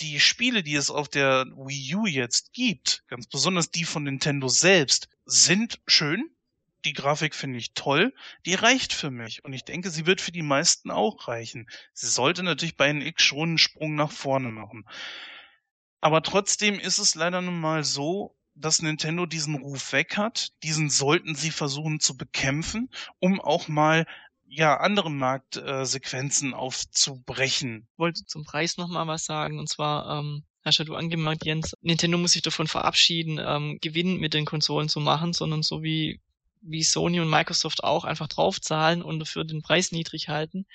die 0.00 0.20
Spiele, 0.20 0.62
die 0.62 0.76
es 0.76 0.90
auf 0.90 1.08
der 1.08 1.46
Wii 1.56 1.94
U 1.96 2.06
jetzt 2.06 2.52
gibt, 2.52 3.04
ganz 3.08 3.26
besonders 3.26 3.70
die 3.70 3.84
von 3.84 4.04
Nintendo 4.04 4.48
selbst, 4.48 5.08
sind 5.24 5.80
schön. 5.86 6.30
Die 6.84 6.92
Grafik 6.92 7.34
finde 7.34 7.58
ich 7.58 7.74
toll. 7.74 8.14
Die 8.46 8.54
reicht 8.54 8.92
für 8.92 9.10
mich. 9.10 9.44
Und 9.44 9.52
ich 9.52 9.64
denke, 9.64 9.90
sie 9.90 10.06
wird 10.06 10.20
für 10.20 10.32
die 10.32 10.42
meisten 10.42 10.90
auch 10.90 11.28
reichen. 11.28 11.68
Sie 11.92 12.06
sollte 12.06 12.42
natürlich 12.42 12.76
bei 12.76 12.88
NX 12.88 13.22
schon 13.22 13.48
einen 13.50 13.58
Sprung 13.58 13.94
nach 13.94 14.12
vorne 14.12 14.50
machen. 14.50 14.84
Aber 16.00 16.22
trotzdem 16.22 16.78
ist 16.78 16.98
es 16.98 17.14
leider 17.14 17.40
nun 17.40 17.60
mal 17.60 17.82
so, 17.82 18.36
dass 18.54 18.82
Nintendo 18.82 19.26
diesen 19.26 19.56
Ruf 19.56 19.92
weg 19.92 20.16
hat. 20.16 20.50
Diesen 20.62 20.90
sollten 20.90 21.34
sie 21.34 21.50
versuchen 21.50 22.00
zu 22.00 22.16
bekämpfen, 22.16 22.90
um 23.18 23.40
auch 23.40 23.68
mal 23.68 24.06
ja, 24.48 24.78
andere 24.78 25.10
Marktsequenzen 25.10 26.52
äh, 26.52 26.54
aufzubrechen. 26.54 27.86
Ich 27.92 27.98
wollte 27.98 28.24
zum 28.24 28.44
Preis 28.44 28.76
nochmal 28.76 29.06
was 29.06 29.24
sagen, 29.24 29.58
und 29.58 29.68
zwar, 29.68 30.18
ähm, 30.18 30.44
hast 30.64 30.78
ja 30.78 30.84
du 30.84 30.94
angemerkt, 30.94 31.44
Jens, 31.44 31.74
Nintendo 31.82 32.18
muss 32.18 32.32
sich 32.32 32.42
davon 32.42 32.66
verabschieden, 32.66 33.38
ähm, 33.44 33.78
Gewinn 33.80 34.16
mit 34.16 34.34
den 34.34 34.46
Konsolen 34.46 34.88
zu 34.88 35.00
machen, 35.00 35.32
sondern 35.32 35.62
so 35.62 35.82
wie 35.82 36.20
wie 36.62 36.82
Sony 36.82 37.20
und 37.20 37.30
Microsoft 37.30 37.84
auch 37.84 38.04
einfach 38.04 38.28
draufzahlen 38.28 39.02
und 39.02 39.18
dafür 39.20 39.44
den 39.44 39.62
Preis 39.62 39.92
niedrig 39.92 40.28
halten. 40.28 40.66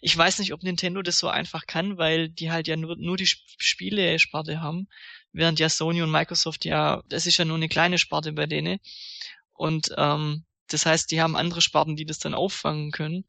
Ich 0.00 0.16
weiß 0.16 0.38
nicht, 0.38 0.52
ob 0.52 0.62
Nintendo 0.62 1.02
das 1.02 1.18
so 1.18 1.28
einfach 1.28 1.66
kann, 1.66 1.98
weil 1.98 2.28
die 2.28 2.50
halt 2.50 2.68
ja 2.68 2.76
nur, 2.76 2.96
nur 2.96 3.16
die 3.16 3.26
Spiele-Sparte 3.26 4.60
haben, 4.60 4.88
während 5.32 5.58
ja 5.58 5.68
Sony 5.68 6.02
und 6.02 6.10
Microsoft 6.10 6.64
ja, 6.64 7.02
das 7.08 7.26
ist 7.26 7.36
ja 7.38 7.44
nur 7.44 7.56
eine 7.56 7.68
kleine 7.68 7.98
Sparte 7.98 8.32
bei 8.32 8.46
denen. 8.46 8.78
Und 9.52 9.92
ähm, 9.96 10.44
das 10.68 10.86
heißt, 10.86 11.10
die 11.10 11.20
haben 11.20 11.36
andere 11.36 11.60
Sparten, 11.60 11.96
die 11.96 12.06
das 12.06 12.18
dann 12.18 12.34
auffangen 12.34 12.90
können. 12.90 13.24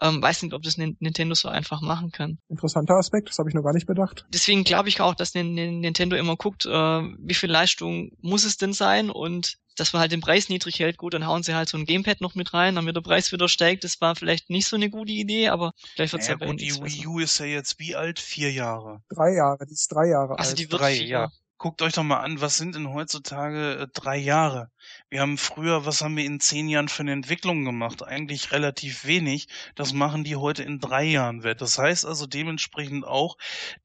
Ähm, 0.00 0.22
weiß 0.22 0.42
nicht, 0.42 0.54
ob 0.54 0.62
das 0.62 0.78
Nintendo 0.78 1.34
so 1.34 1.48
einfach 1.48 1.80
machen 1.80 2.10
kann. 2.10 2.38
Interessanter 2.48 2.94
Aspekt, 2.94 3.28
das 3.28 3.38
habe 3.38 3.48
ich 3.50 3.54
noch 3.54 3.62
gar 3.62 3.74
nicht 3.74 3.86
bedacht. 3.86 4.24
Deswegen 4.32 4.64
glaube 4.64 4.88
ich 4.88 5.00
auch, 5.00 5.14
dass 5.14 5.34
Nintendo 5.34 6.16
immer 6.16 6.36
guckt, 6.36 6.64
äh, 6.66 6.70
wie 6.70 7.34
viel 7.34 7.50
Leistung 7.50 8.10
muss 8.20 8.44
es 8.44 8.56
denn 8.56 8.72
sein 8.72 9.10
und 9.10 9.58
dass 9.76 9.92
man 9.92 10.00
halt 10.00 10.12
den 10.12 10.20
Preis 10.20 10.48
niedrig 10.48 10.78
hält, 10.80 10.98
gut, 10.98 11.14
dann 11.14 11.26
hauen 11.26 11.42
sie 11.42 11.54
halt 11.54 11.68
so 11.68 11.78
ein 11.78 11.86
Gamepad 11.86 12.20
noch 12.20 12.34
mit 12.34 12.52
rein, 12.52 12.74
damit 12.74 12.94
der 12.94 13.00
Preis 13.00 13.32
wieder 13.32 13.48
steigt. 13.48 13.84
Das 13.84 14.00
war 14.00 14.14
vielleicht 14.16 14.50
nicht 14.50 14.66
so 14.66 14.76
eine 14.76 14.90
gute 14.90 15.12
Idee, 15.12 15.48
aber 15.48 15.72
vielleicht 15.94 16.12
wird's 16.12 16.28
naja, 16.28 16.38
ja 16.40 16.46
gut, 16.46 16.60
die 16.60 16.74
Wii 16.74 17.06
U 17.06 17.18
ist 17.20 17.38
ja 17.38 17.46
jetzt 17.46 17.78
wie 17.78 17.96
alt? 17.96 18.18
Vier 18.18 18.52
Jahre. 18.52 19.02
Drei 19.08 19.34
Jahre, 19.34 19.64
die 19.66 19.72
ist 19.72 19.88
drei 19.88 20.08
Jahre 20.08 20.38
Also 20.38 20.50
alt. 20.50 20.58
die 20.58 20.70
wird 20.70 20.80
Drei, 20.82 20.94
vier. 20.96 21.06
ja. 21.06 21.32
Guckt 21.62 21.80
euch 21.80 21.92
doch 21.92 22.02
mal 22.02 22.18
an, 22.18 22.40
was 22.40 22.56
sind 22.56 22.74
denn 22.74 22.88
heutzutage 22.88 23.82
äh, 23.82 23.86
drei 23.94 24.16
Jahre? 24.16 24.72
Wir 25.10 25.20
haben 25.20 25.38
früher, 25.38 25.86
was 25.86 26.02
haben 26.02 26.16
wir 26.16 26.24
in 26.24 26.40
zehn 26.40 26.68
Jahren 26.68 26.88
für 26.88 27.02
eine 27.02 27.12
Entwicklung 27.12 27.64
gemacht? 27.64 28.02
Eigentlich 28.02 28.50
relativ 28.50 29.04
wenig. 29.04 29.46
Das 29.76 29.92
machen 29.92 30.24
die 30.24 30.34
heute 30.34 30.64
in 30.64 30.80
drei 30.80 31.04
Jahren 31.04 31.44
wett. 31.44 31.60
Das 31.60 31.78
heißt 31.78 32.04
also 32.04 32.26
dementsprechend 32.26 33.04
auch, 33.04 33.36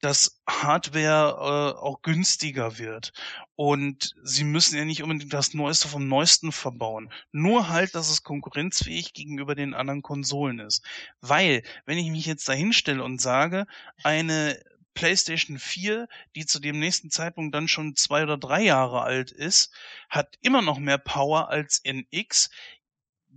dass 0.02 0.42
Hardware 0.50 1.36
äh, 1.38 1.80
auch 1.80 2.02
günstiger 2.02 2.80
wird. 2.80 3.14
Und 3.56 4.16
sie 4.24 4.44
müssen 4.44 4.76
ja 4.76 4.84
nicht 4.84 5.04
unbedingt 5.04 5.32
das 5.32 5.54
Neueste 5.54 5.88
vom 5.88 6.08
Neuesten 6.08 6.52
verbauen. 6.52 7.14
Nur 7.32 7.70
halt, 7.70 7.94
dass 7.94 8.10
es 8.10 8.24
konkurrenzfähig 8.24 9.14
gegenüber 9.14 9.54
den 9.54 9.76
anderen 9.76 10.02
Konsolen 10.02 10.58
ist. 10.58 10.84
Weil, 11.22 11.62
wenn 11.86 12.00
ich 12.00 12.10
mich 12.10 12.26
jetzt 12.26 12.50
da 12.50 12.54
hinstelle 12.54 13.04
und 13.04 13.22
sage, 13.22 13.68
eine 14.02 14.60
PlayStation 14.98 15.60
4, 15.60 16.08
die 16.36 16.48
zu 16.48 16.60
dem 16.60 16.80
nächsten 16.80 17.12
Zeitpunkt 17.12 17.54
dann 17.54 17.68
schon 17.68 17.96
zwei 17.96 18.24
oder 18.24 18.36
drei 18.36 18.64
Jahre 18.64 19.04
alt 19.04 19.30
ist, 19.30 19.72
hat 20.10 20.40
immer 20.42 20.64
noch 20.64 20.80
mehr 20.80 20.98
Power 20.98 21.50
als 21.50 21.84
NX. 21.86 22.50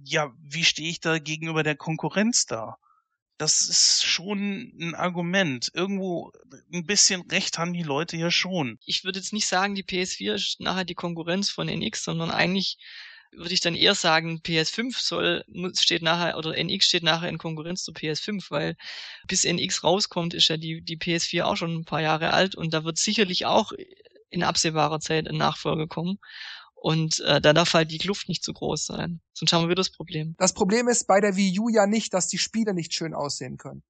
Ja, 0.03 0.33
wie 0.39 0.65
stehe 0.65 0.89
ich 0.89 1.01
da 1.01 1.19
gegenüber 1.19 1.63
der 1.63 1.77
Konkurrenz 1.77 2.47
da? 2.47 2.79
Das 3.37 3.61
ist 3.61 4.03
schon 4.05 4.73
ein 4.81 4.95
Argument. 4.95 5.71
Irgendwo 5.75 6.33
ein 6.73 6.87
bisschen 6.87 7.21
Recht 7.31 7.59
haben 7.59 7.75
die 7.75 7.83
Leute 7.83 8.17
ja 8.17 8.31
schon. 8.31 8.79
Ich 8.87 9.05
würde 9.05 9.19
jetzt 9.19 9.35
nicht 9.35 9.47
sagen, 9.47 9.75
die 9.75 9.85
PS4 9.85 10.33
ist 10.33 10.61
nachher 10.61 10.87
die 10.87 10.95
Konkurrenz 10.95 11.51
von 11.51 11.69
NX, 11.69 12.05
sondern 12.05 12.31
eigentlich 12.31 12.79
würde 13.33 13.55
ich 13.55 13.61
dann 13.61 13.75
eher 13.75 13.95
sagen, 13.95 14.41
PS5 14.45 15.01
soll, 15.01 15.45
steht 15.79 16.03
nachher, 16.03 16.37
oder 16.37 16.57
NX 16.57 16.85
steht 16.85 17.03
nachher 17.03 17.29
in 17.29 17.39
Konkurrenz 17.39 17.85
zu 17.85 17.93
PS5, 17.93 18.51
weil 18.51 18.77
bis 19.27 19.45
NX 19.45 19.85
rauskommt, 19.85 20.35
ist 20.35 20.49
ja 20.49 20.57
die, 20.57 20.83
die 20.83 20.99
PS4 20.99 21.45
auch 21.45 21.57
schon 21.57 21.75
ein 21.75 21.85
paar 21.85 22.03
Jahre 22.03 22.33
alt 22.33 22.55
und 22.55 22.75
da 22.75 22.85
wird 22.85 22.99
sicherlich 22.99 23.47
auch 23.47 23.73
in 24.31 24.43
absehbarer 24.43 25.01
Zeit 25.01 25.29
ein 25.29 25.37
Nachfolger 25.37 25.87
kommen. 25.87 26.19
Und 26.75 27.21
äh, 27.21 27.43
da 27.43 27.53
darf 27.53 27.75
halt 27.75 27.91
die 27.91 27.99
Kluft 27.99 28.29
nicht 28.29 28.43
zu 28.43 28.55
groß 28.55 28.87
sein. 28.87 29.21
Sonst 29.35 29.53
haben 29.53 29.65
wir 29.65 29.69
wieder 29.69 29.81
das 29.83 29.91
Problem. 29.91 30.35
Das 30.39 30.55
Problem 30.55 30.89
ist 30.89 31.07
bei 31.07 31.21
der 31.21 31.37
Wii 31.37 31.59
U 31.61 31.69
ja 31.69 31.87
nicht, 31.87 32.15
dass 32.15 32.29
die 32.29 32.39
Spiele 32.39 32.73
nicht 32.73 32.95
schön 32.95 33.13
aussehen 33.13 33.59
können, 33.59 33.83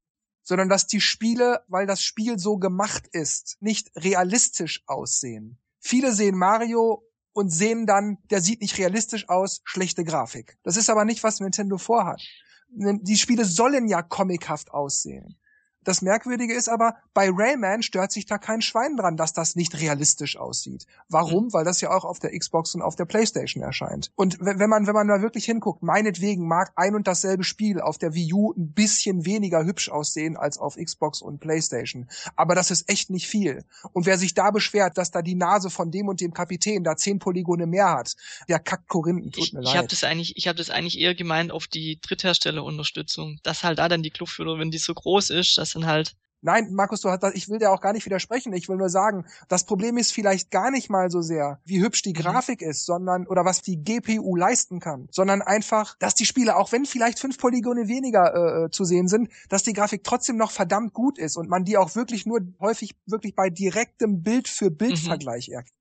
sondern 0.43 0.69
dass 0.69 0.89
die 0.89 1.01
Spiele, 1.01 1.63
weil 1.69 1.87
das 1.87 2.03
Spiel 2.03 2.39
so 2.39 2.59
gemacht 2.59 3.07
ist, 3.13 3.59
nicht 3.61 3.93
realistisch 3.95 4.83
aussehen. 4.87 5.61
Viele 5.79 6.13
sehen 6.13 6.37
Mario 6.37 7.05
und 7.41 7.49
sehen 7.49 7.87
dann, 7.87 8.19
der 8.31 8.43
sieht 8.43 8.61
nicht 8.61 8.77
realistisch 8.77 9.29
aus, 9.31 9.63
schlechte 9.65 10.05
Grafik. 10.05 10.59
Das 10.63 10.77
ist 10.77 10.91
aber 10.91 11.07
nicht, 11.07 11.23
was 11.23 11.41
Nintendo 11.41 11.79
vorhat. 11.79 12.21
Die 12.69 13.17
Spiele 13.17 13.47
sollen 13.47 13.89
ja 13.89 14.03
comichaft 14.03 14.71
aussehen. 14.73 15.40
Das 15.85 16.03
Merkwürdige 16.03 16.55
ist 16.55 16.69
aber, 16.69 16.97
bei 17.15 17.31
Rayman 17.33 17.83
stört 17.83 18.13
sich 18.13 18.27
da 18.27 18.39
kein 18.39 18.61
Schwein 18.61 18.97
dran, 18.97 19.17
dass 19.17 19.33
das 19.33 19.57
nicht 19.57 19.81
realistisch 19.81 20.37
aussieht. 20.37 20.87
Warum? 21.09 21.53
Weil 21.53 21.65
das 21.65 21.81
ja 21.81 21.91
auch 21.91 22.05
auf 22.05 22.19
der 22.19 22.39
Xbox 22.39 22.75
und 22.75 22.83
auf 22.83 22.97
der 22.97 23.07
Playstation 23.07 23.63
erscheint. 23.63 24.11
Und 24.15 24.39
wenn 24.41 24.69
man, 24.69 24.87
wenn 24.87 24.95
man 24.95 25.09
da 25.09 25.23
wirklich 25.23 25.47
hinguckt, 25.47 25.83
meinetwegen 25.83 26.47
mag 26.47 26.73
ein 26.77 26.95
und 26.95 27.07
dasselbe 27.07 27.45
Spiel 27.45 27.81
auf 27.81 27.99
der 27.99 28.15
Wii 28.15 28.33
U 28.35 28.53
ein 28.53 28.73
bisschen 28.73 29.25
weniger 29.25 29.65
hübsch 29.65 29.89
aussehen 29.89 30.37
als 30.37 30.59
auf 30.59 30.77
Xbox 30.77 31.23
und 31.23 31.41
Playstation. 31.41 32.09
Aber 32.37 32.55
das 32.55 32.71
ist 32.71 32.89
echt 32.91 33.11
nicht 33.11 33.27
viel. 33.27 33.65
Und 33.93 34.07
wer 34.07 34.19
sich 34.19 34.35
da 34.35 34.51
beschwert, 34.51 34.99
dass 34.99 35.11
da 35.11 35.23
die 35.23 35.35
Nase 35.35 35.71
von 35.71 35.91
dem 35.91 36.09
und 36.09 36.21
dem 36.21 36.35
Kapitän 36.35 36.85
da 36.85 36.97
zehn 36.97 37.19
Polygone 37.19 37.67
mehr 37.67 37.91
hat, 37.91 38.17
der 38.49 38.59
kackt 38.59 38.89
Korinthen, 38.89 39.33
tut 39.33 39.45
Ich, 39.45 39.53
mir 39.53 39.63
ich 39.63 39.71
habe 39.71 39.83
leid. 39.83 39.93
das 39.93 40.05
eigentlich, 40.05 40.37
ich 40.37 40.47
habe 40.47 40.59
das 40.59 40.71
eigentlich 40.71 40.99
eher 40.99 41.15
gemeint 41.15 41.53
auf 41.53 41.67
die 41.67 42.01
Drittherstellerunterstützung, 42.01 43.39
dass 43.43 43.65
halt 43.65 43.79
da 43.79 43.89
dann 43.89 44.03
die 44.03 44.11
Kluft 44.11 44.39
wenn 44.41 44.71
die 44.71 44.79
so 44.79 44.95
groß 44.95 45.31
ist, 45.31 45.59
dass 45.59 45.70
dann 45.75 45.87
halt 45.87 46.17
Nein, 46.43 46.73
Markus, 46.73 47.03
du 47.03 47.11
hast, 47.11 47.23
ich 47.35 47.49
will 47.51 47.59
dir 47.59 47.71
auch 47.71 47.83
gar 47.83 47.93
nicht 47.93 48.07
widersprechen. 48.07 48.55
Ich 48.55 48.69
will 48.69 48.77
nur 48.77 48.89
sagen, 48.89 49.27
das 49.49 49.65
Problem 49.65 49.99
ist 49.99 50.13
vielleicht 50.13 50.51
gar 50.51 50.71
nicht 50.71 50.89
mal 50.89 51.11
so 51.11 51.21
sehr, 51.21 51.61
wie 51.65 51.83
hübsch 51.83 52.03
die 52.03 52.15
Mhm. 52.15 52.23
Grafik 52.23 52.63
ist, 52.63 52.87
sondern, 52.87 53.27
oder 53.27 53.45
was 53.45 53.61
die 53.61 53.83
GPU 53.83 54.37
leisten 54.37 54.81
kann, 54.81 55.07
sondern 55.11 55.43
einfach, 55.43 55.97
dass 55.99 56.15
die 56.15 56.25
Spiele, 56.25 56.57
auch 56.57 56.73
wenn 56.73 56.87
vielleicht 56.87 57.19
fünf 57.19 57.37
Polygone 57.37 57.89
weniger 57.89 58.65
äh, 58.65 58.71
zu 58.71 58.85
sehen 58.85 59.07
sind, 59.07 59.29
dass 59.51 59.65
die 59.65 59.75
Grafik 59.75 60.03
trotzdem 60.03 60.37
noch 60.37 60.51
verdammt 60.51 60.95
gut 60.95 61.19
ist 61.19 61.37
und 61.37 61.49
man 61.51 61.65
die 61.65 61.77
auch 61.77 61.95
wirklich 61.95 62.25
nur 62.25 62.41
häufig 62.59 62.97
wirklich 63.07 63.35
bei 63.35 63.51
direktem 63.51 64.23
Bild-für-Bild-Vergleich 64.23 65.51
erkennt. 65.51 65.80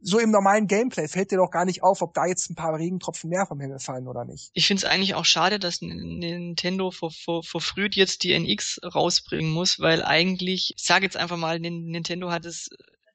So 0.00 0.18
im 0.18 0.30
normalen 0.30 0.66
Gameplay 0.66 1.08
fällt 1.08 1.30
dir 1.30 1.36
doch 1.38 1.50
gar 1.50 1.64
nicht 1.64 1.82
auf, 1.82 2.02
ob 2.02 2.14
da 2.14 2.26
jetzt 2.26 2.50
ein 2.50 2.54
paar 2.54 2.74
Regentropfen 2.74 3.30
mehr 3.30 3.46
vom 3.46 3.60
Himmel 3.60 3.78
fallen 3.78 4.08
oder 4.08 4.24
nicht. 4.24 4.50
Ich 4.54 4.66
finde 4.66 4.80
es 4.80 4.90
eigentlich 4.90 5.14
auch 5.14 5.24
schade, 5.24 5.58
dass 5.58 5.80
Nintendo 5.80 6.90
ver 6.90 7.10
ver 7.10 7.42
verfrüht 7.42 7.96
jetzt 7.96 8.22
die 8.24 8.32
NX 8.32 8.80
rausbringen 8.94 9.50
muss, 9.50 9.80
weil 9.80 10.02
eigentlich, 10.04 10.74
ich 10.76 10.84
sage 10.84 11.04
jetzt 11.04 11.16
einfach 11.16 11.36
mal, 11.36 11.58
Nin- 11.58 11.86
Nintendo 11.90 12.30
hat 12.30 12.44
es 12.44 12.70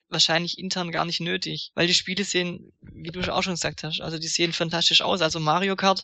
wahrscheinlich 0.09 0.59
intern 0.59 0.91
gar 0.91 1.05
nicht 1.05 1.19
nötig, 1.19 1.71
weil 1.75 1.87
die 1.87 1.93
Spiele 1.93 2.23
sehen, 2.23 2.71
wie 2.81 3.09
du 3.11 3.21
auch 3.33 3.43
schon 3.43 3.53
gesagt 3.53 3.83
hast, 3.83 4.01
also 4.01 4.17
die 4.19 4.27
sehen 4.27 4.53
fantastisch 4.53 5.01
aus. 5.01 5.21
Also 5.21 5.39
Mario 5.39 5.75
Kart 5.75 6.03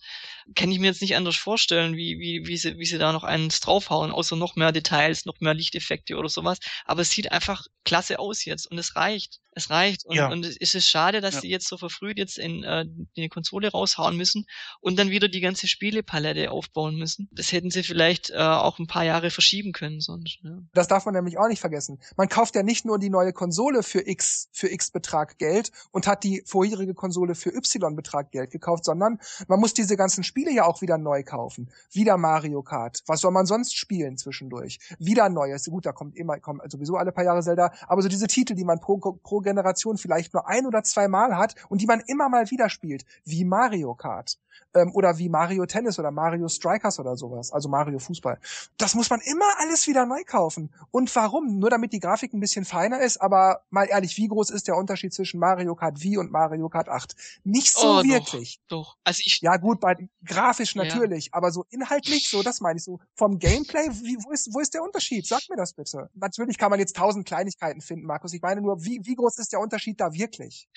kann 0.56 0.72
ich 0.72 0.80
mir 0.80 0.88
jetzt 0.88 1.02
nicht 1.02 1.16
anders 1.16 1.36
vorstellen, 1.36 1.95
wie, 1.95 2.20
wie, 2.20 2.48
wie, 2.48 2.58
sie, 2.58 2.78
wie 2.78 2.86
sie 2.86 2.98
da 2.98 3.11
noch 3.11 3.24
eins 3.24 3.60
draufhauen, 3.60 4.11
außer 4.11 4.36
noch 4.36 4.56
mehr 4.56 4.72
Details, 4.72 5.26
noch 5.26 5.40
mehr 5.40 5.53
Lichteffekte 5.53 6.18
oder 6.18 6.30
sowas. 6.30 6.60
Aber 6.86 7.02
es 7.02 7.11
sieht 7.11 7.32
einfach 7.32 7.66
klasse 7.84 8.20
aus 8.20 8.45
jetzt 8.45 8.70
und 8.70 8.78
es 8.78 8.95
reicht. 8.95 9.40
Es 9.53 9.70
reicht. 9.70 10.06
Und, 10.06 10.16
Ja. 10.16 10.30
und 10.30 10.45
es 10.45 10.56
ist 10.76 10.88
schade, 10.88 11.20
dass 11.20 11.36
Ja. 11.36 11.42
sie 11.42 11.50
jetzt 11.50 11.68
so 11.68 11.78
verfrüht 11.78 12.18
jetzt 12.18 12.38
in 12.38 12.64
äh, 12.64 12.86
die 13.18 13.28
Konsole 13.28 13.70
raushauen 13.70 14.16
müssen 14.16 14.45
und 14.80 14.98
dann 14.98 15.10
wieder 15.10 15.28
die 15.28 15.42
ganze 15.42 15.68
Spielepalette 15.68 16.52
aufbauen 16.52 16.95
müssen. 16.95 17.28
Das 17.34 17.52
hätten 17.52 17.70
sie 17.70 17.84
vielleicht 17.84 18.30
äh, 18.30 18.38
auch 18.38 18.80
ein 18.80 18.88
paar 18.88 19.03
Jahre 19.03 19.30
verschieben 19.30 19.74
können 19.74 20.00
sonst. 20.00 20.40
Ne? 20.44 20.66
Das 20.74 20.88
darf 20.88 21.06
man 21.06 21.16
nämlich 21.16 21.38
auch 21.38 21.50
nicht 21.50 21.60
vergessen. 21.60 22.00
Man 22.16 22.30
kauft 22.30 22.56
ja 22.56 22.64
nicht 22.64 22.86
nur 22.86 22.98
die 22.98 23.10
neue 23.10 23.34
Konsole 23.34 23.84
für 23.84 24.08
X, 24.08 24.48
für 24.53 24.70
X 24.72 24.92
Betrag 24.92 25.38
Geld 25.38 25.72
und 25.92 26.08
hat 26.08 26.24
die 26.24 26.44
vorherige 26.45 26.94
Konsole 26.94 27.36
für 27.36 27.50
Y 27.53 27.95
Betrag 27.95 28.32
Geld 28.32 28.52
gekauft, 28.52 28.86
sondern 28.86 29.20
man 29.50 29.60
muss 29.60 29.74
diese 29.74 29.98
ganzen 29.98 30.24
Spiele 30.32 30.53
ja 30.53 30.64
auch 30.64 30.82
wieder 30.82 30.98
neu 30.98 31.24
kaufen. 31.24 31.69
Wieder 31.92 32.16
Mario 32.16 32.61
Kart. 32.64 33.03
Was 33.06 33.19
soll 33.19 33.32
man 33.32 33.45
sonst 33.45 33.76
spielen 33.76 34.16
zwischendurch? 34.18 34.80
Wieder 34.98 35.27
Neues. 35.27 35.66
Gut, 35.66 35.85
da 35.85 35.92
kommt 35.92 36.16
immer, 36.16 36.40
kommt 36.40 36.61
sowieso 36.72 36.95
alle 36.95 37.11
paar 37.11 37.26
Jahre 37.26 37.43
Zelda. 37.43 37.74
Aber 37.85 38.01
so 38.01 38.08
diese 38.08 38.27
Titel, 38.27 38.56
die 38.56 38.64
man 38.64 38.80
pro, 38.80 38.98
pro 38.98 39.40
Generation 39.42 39.98
vielleicht 39.98 40.34
nur 40.34 40.48
ein 40.48 40.66
oder 40.66 40.84
zwei 40.84 41.10
Mal 41.10 41.38
hat 41.38 41.56
und 41.68 41.82
die 41.82 41.85
man 41.85 42.00
immer 42.08 42.30
mal 42.30 42.50
wieder 42.50 42.69
spielt. 42.69 43.03
Wie 43.26 43.43
Mario 43.43 43.93
Kart. 43.93 44.38
Ähm, 44.74 44.92
oder 44.93 45.18
wie 45.18 45.27
Mario 45.27 45.66
Tennis 45.66 46.00
oder 46.00 46.11
Mario 46.11 46.48
Strikers 46.48 46.98
oder 47.00 47.18
sowas. 47.18 47.51
Also 47.51 47.68
Mario 47.68 48.00
Fußball. 48.00 48.40
Das 48.77 48.95
muss 48.95 49.10
man 49.10 49.19
immer 49.22 49.45
alles 49.60 49.85
wieder 49.88 50.06
neu 50.06 50.24
kaufen. 50.26 50.69
Und 50.92 51.14
warum? 51.14 51.60
Nur 51.60 51.69
damit 51.69 51.92
die 51.92 52.00
Grafik 52.00 52.34
ein 52.34 52.40
bisschen 52.40 52.64
feiner 52.64 53.01
ist, 53.01 53.18
aber 53.22 53.64
mal 53.69 53.84
ehrlich, 53.90 54.16
wie 54.16 54.27
groß 54.30 54.50
ist 54.50 54.69
der 54.69 54.77
Unterschied 54.77 55.14
zwischen 55.14 55.42
Mario 55.42 55.76
Kart 55.76 56.01
Wii 56.01 56.18
und 56.19 56.32
Mario 56.32 56.69
Kart 56.69 56.88
8? 56.88 57.16
Nicht 57.43 57.74
so 57.74 57.82
Oh, 57.82 58.01
doch. 58.01 58.03
wirklich. 58.06 58.61
Doch. 58.69 58.95
Also 59.03 59.22
ich, 59.26 59.42
Ja 59.42 59.58
gut, 59.58 59.80
bei 59.82 60.08
grafisch 60.25 60.75
Ja. 60.75 60.83
natürlich, 60.83 61.30
aber 61.33 61.51
so 61.51 61.66
inhaltlich, 61.69 62.30
so 62.30 62.41
das 62.43 62.61
meine 62.61 62.77
ich 62.77 62.83
so. 62.83 63.00
Vom 63.16 63.40
Gameplay, 63.40 63.88
wie, 64.03 64.17
wo 64.24 64.32
ist 64.32 64.53
wo 64.53 64.59
ist 64.59 64.74
der 64.74 64.83
Unterschied? 64.83 65.25
Sag 65.25 65.41
mir 65.50 65.56
das 65.56 65.74
bitte. 65.74 66.09
Natürlich 66.14 66.58
kann 66.58 66.69
man 66.69 66.80
jetzt 66.80 66.95
tausend 66.95 67.25
Kleinigkeiten 67.27 67.82
finden, 67.82 68.06
Markus. 68.06 68.33
Ich 68.33 68.41
meine 68.41 68.61
nur, 68.61 68.83
wie 68.83 69.00
wie 69.03 69.16
groß 69.16 69.38
ist 69.40 69.51
der 69.53 69.59
Unterschied 69.59 70.00
da 70.00 70.14
wirklich? 70.14 70.67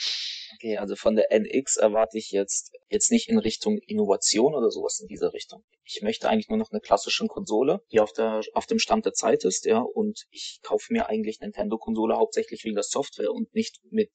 Okay, 0.55 0.77
also 0.79 0.95
von 0.95 1.17
der 1.17 1.33
NX 1.33 1.77
erwarte 1.77 2.17
ich 2.17 2.31
jetzt, 2.31 2.73
jetzt 2.89 3.11
nicht 3.11 3.29
in 3.29 3.39
Richtung 3.39 3.79
Innovation 3.79 4.55
oder 4.55 4.71
sowas 4.71 5.01
in 5.01 5.09
dieser 5.09 5.33
Richtung. 5.33 5.65
Ich 5.85 6.01
möchte 6.03 6.29
eigentlich 6.29 6.49
nur 6.49 6.59
noch 6.59 6.71
eine 6.71 6.81
klassische 6.81 7.27
Konsole, 7.27 7.81
die 7.91 7.99
auf 8.01 8.13
der, 8.13 8.41
auf 8.53 8.67
dem 8.67 8.79
Stand 8.79 9.05
der 9.05 9.15
Zeit 9.15 9.45
ist, 9.45 9.65
ja, 9.65 9.81
und 9.81 10.27
ich 10.31 10.61
kaufe 10.63 10.93
mir 10.93 11.09
eigentlich 11.09 11.41
Nintendo-Konsole 11.41 12.17
hauptsächlich 12.17 12.63
wegen 12.65 12.77
der 12.77 12.85
Software 12.85 13.33
und 13.33 13.53
nicht 13.55 13.81
mit 13.91 14.13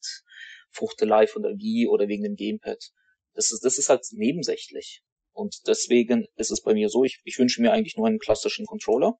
Fuchtelei 0.69 1.27
von 1.27 1.41
der 1.43 1.57
Wii 1.57 1.87
oder 1.87 2.07
wegen 2.07 2.23
dem 2.23 2.35
Gamepad. 2.35 2.91
Das 3.33 3.51
ist, 3.51 3.65
das 3.65 3.77
ist 3.77 3.89
halt 3.89 4.05
nebensächlich. 4.11 5.03
Und 5.39 5.67
deswegen 5.67 6.27
ist 6.35 6.51
es 6.51 6.61
bei 6.61 6.73
mir 6.73 6.89
so, 6.89 7.05
ich, 7.05 7.21
ich 7.23 7.39
wünsche 7.39 7.61
mir 7.61 7.71
eigentlich 7.71 7.95
nur 7.95 8.07
einen 8.07 8.19
klassischen 8.19 8.65
Controller. 8.65 9.13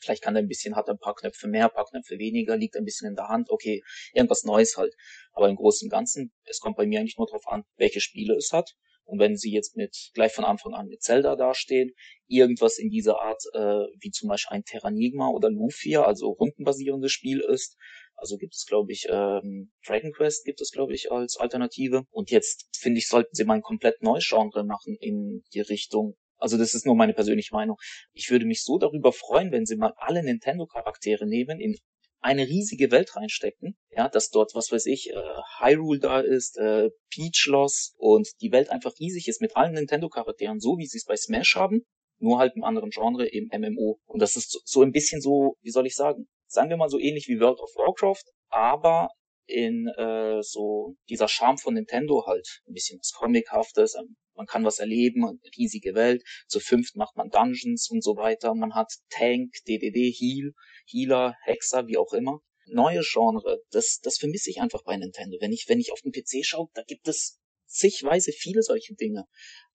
vielleicht 0.00 0.22
kann 0.22 0.36
er 0.36 0.42
ein 0.42 0.46
bisschen, 0.46 0.76
hat 0.76 0.86
er 0.86 0.94
ein 0.94 1.00
paar 1.00 1.16
Knöpfe 1.16 1.48
mehr, 1.48 1.64
ein 1.64 1.74
paar 1.74 1.86
Knöpfe 1.86 2.16
weniger, 2.18 2.56
liegt 2.56 2.76
ein 2.76 2.84
bisschen 2.84 3.08
in 3.08 3.16
der 3.16 3.26
Hand, 3.26 3.50
okay, 3.50 3.82
irgendwas 4.12 4.44
Neues 4.44 4.76
halt. 4.76 4.94
Aber 5.32 5.48
im 5.48 5.56
Großen 5.56 5.86
und 5.86 5.90
Ganzen, 5.90 6.32
es 6.44 6.60
kommt 6.60 6.76
bei 6.76 6.86
mir 6.86 7.00
eigentlich 7.00 7.18
nur 7.18 7.26
darauf 7.26 7.48
an, 7.48 7.64
welche 7.76 8.00
Spiele 8.00 8.36
es 8.36 8.52
hat. 8.52 8.76
Und 9.02 9.18
wenn 9.18 9.36
sie 9.36 9.50
jetzt 9.50 9.76
mit 9.76 10.12
gleich 10.14 10.32
von 10.32 10.44
Anfang 10.44 10.74
an 10.74 10.86
mit 10.86 11.02
Zelda 11.02 11.34
dastehen, 11.34 11.92
irgendwas 12.28 12.78
in 12.78 12.90
dieser 12.90 13.20
Art, 13.20 13.42
äh, 13.54 13.86
wie 13.98 14.12
zum 14.12 14.28
Beispiel 14.28 14.54
ein 14.54 14.64
Terranigma 14.64 15.28
oder 15.30 15.50
Lufia, 15.50 16.04
also 16.04 16.28
rundenbasierendes 16.28 17.10
Spiel 17.10 17.40
ist, 17.40 17.76
also 18.20 18.36
gibt 18.36 18.54
es, 18.54 18.66
glaube 18.66 18.92
ich, 18.92 19.06
ähm, 19.08 19.72
Dragon 19.86 20.12
Quest 20.12 20.44
gibt 20.44 20.60
es, 20.60 20.70
glaube 20.70 20.94
ich, 20.94 21.10
als 21.10 21.38
Alternative. 21.38 22.04
Und 22.10 22.30
jetzt, 22.30 22.68
finde 22.76 22.98
ich, 22.98 23.08
sollten 23.08 23.34
sie 23.34 23.44
mal 23.44 23.54
ein 23.54 23.62
komplett 23.62 24.02
neues 24.02 24.28
Genre 24.28 24.62
machen 24.62 24.96
in 25.00 25.42
die 25.54 25.60
Richtung. 25.60 26.16
Also 26.36 26.58
das 26.58 26.74
ist 26.74 26.84
nur 26.84 26.94
meine 26.96 27.14
persönliche 27.14 27.54
Meinung. 27.54 27.76
Ich 28.12 28.30
würde 28.30 28.44
mich 28.44 28.62
so 28.62 28.78
darüber 28.78 29.12
freuen, 29.12 29.52
wenn 29.52 29.64
sie 29.64 29.76
mal 29.76 29.94
alle 29.96 30.22
Nintendo-Charaktere 30.22 31.26
nehmen, 31.26 31.60
in 31.60 31.76
eine 32.22 32.46
riesige 32.46 32.90
Welt 32.90 33.16
reinstecken, 33.16 33.76
ja, 33.90 34.08
dass 34.10 34.28
dort, 34.28 34.54
was 34.54 34.70
weiß 34.70 34.84
ich, 34.86 35.10
äh, 35.10 35.14
Hyrule 35.58 36.00
da 36.00 36.20
ist, 36.20 36.58
äh, 36.58 36.90
Peach 37.10 37.46
Loss 37.46 37.94
und 37.96 38.28
die 38.42 38.52
Welt 38.52 38.68
einfach 38.68 38.92
riesig 39.00 39.28
ist 39.28 39.40
mit 39.40 39.56
allen 39.56 39.72
Nintendo-Charakteren, 39.72 40.60
so 40.60 40.76
wie 40.76 40.86
sie 40.86 40.98
es 40.98 41.06
bei 41.06 41.16
Smash 41.16 41.56
haben, 41.56 41.86
nur 42.18 42.38
halt 42.38 42.54
im 42.56 42.64
anderen 42.64 42.90
Genre, 42.90 43.26
im 43.26 43.48
MMO. 43.50 43.98
Und 44.04 44.20
das 44.20 44.36
ist 44.36 44.50
so, 44.50 44.58
so 44.64 44.82
ein 44.82 44.92
bisschen 44.92 45.22
so, 45.22 45.56
wie 45.62 45.70
soll 45.70 45.86
ich 45.86 45.94
sagen, 45.94 46.28
sagen 46.50 46.68
wir 46.68 46.76
mal 46.76 46.90
so 46.90 46.98
ähnlich 46.98 47.28
wie 47.28 47.40
World 47.40 47.60
of 47.60 47.70
Warcraft, 47.76 48.24
aber 48.48 49.10
in 49.46 49.88
äh, 49.96 50.42
so 50.42 50.96
dieser 51.08 51.28
Charme 51.28 51.58
von 51.58 51.74
Nintendo 51.74 52.24
halt 52.26 52.60
ein 52.66 52.74
bisschen 52.74 52.98
was 52.98 53.12
Comichaftes, 53.12 53.94
ähm, 53.94 54.16
man 54.34 54.46
kann 54.46 54.64
was 54.64 54.78
erleben, 54.78 55.24
eine 55.24 55.38
riesige 55.56 55.94
Welt, 55.94 56.22
zu 56.46 56.60
fünft 56.60 56.96
macht 56.96 57.16
man 57.16 57.30
Dungeons 57.30 57.88
und 57.90 58.02
so 58.02 58.16
weiter, 58.16 58.54
man 58.54 58.74
hat 58.74 58.92
Tank, 59.10 59.52
DDD, 59.66 60.12
Heal, 60.12 60.52
Healer, 60.86 61.36
Hexer, 61.44 61.86
wie 61.86 61.98
auch 61.98 62.12
immer. 62.12 62.40
Neue 62.66 63.02
Genre, 63.02 63.60
das, 63.70 63.98
das 64.02 64.18
vermisse 64.18 64.50
ich 64.50 64.60
einfach 64.60 64.84
bei 64.84 64.96
Nintendo. 64.96 65.38
Wenn 65.40 65.52
ich, 65.52 65.66
wenn 65.68 65.80
ich 65.80 65.92
auf 65.92 66.00
den 66.00 66.12
PC 66.12 66.44
schaue, 66.44 66.68
da 66.74 66.82
gibt 66.84 67.08
es 67.08 67.40
zigweise 67.66 68.32
viele 68.32 68.62
solche 68.62 68.94
Dinge. 68.94 69.24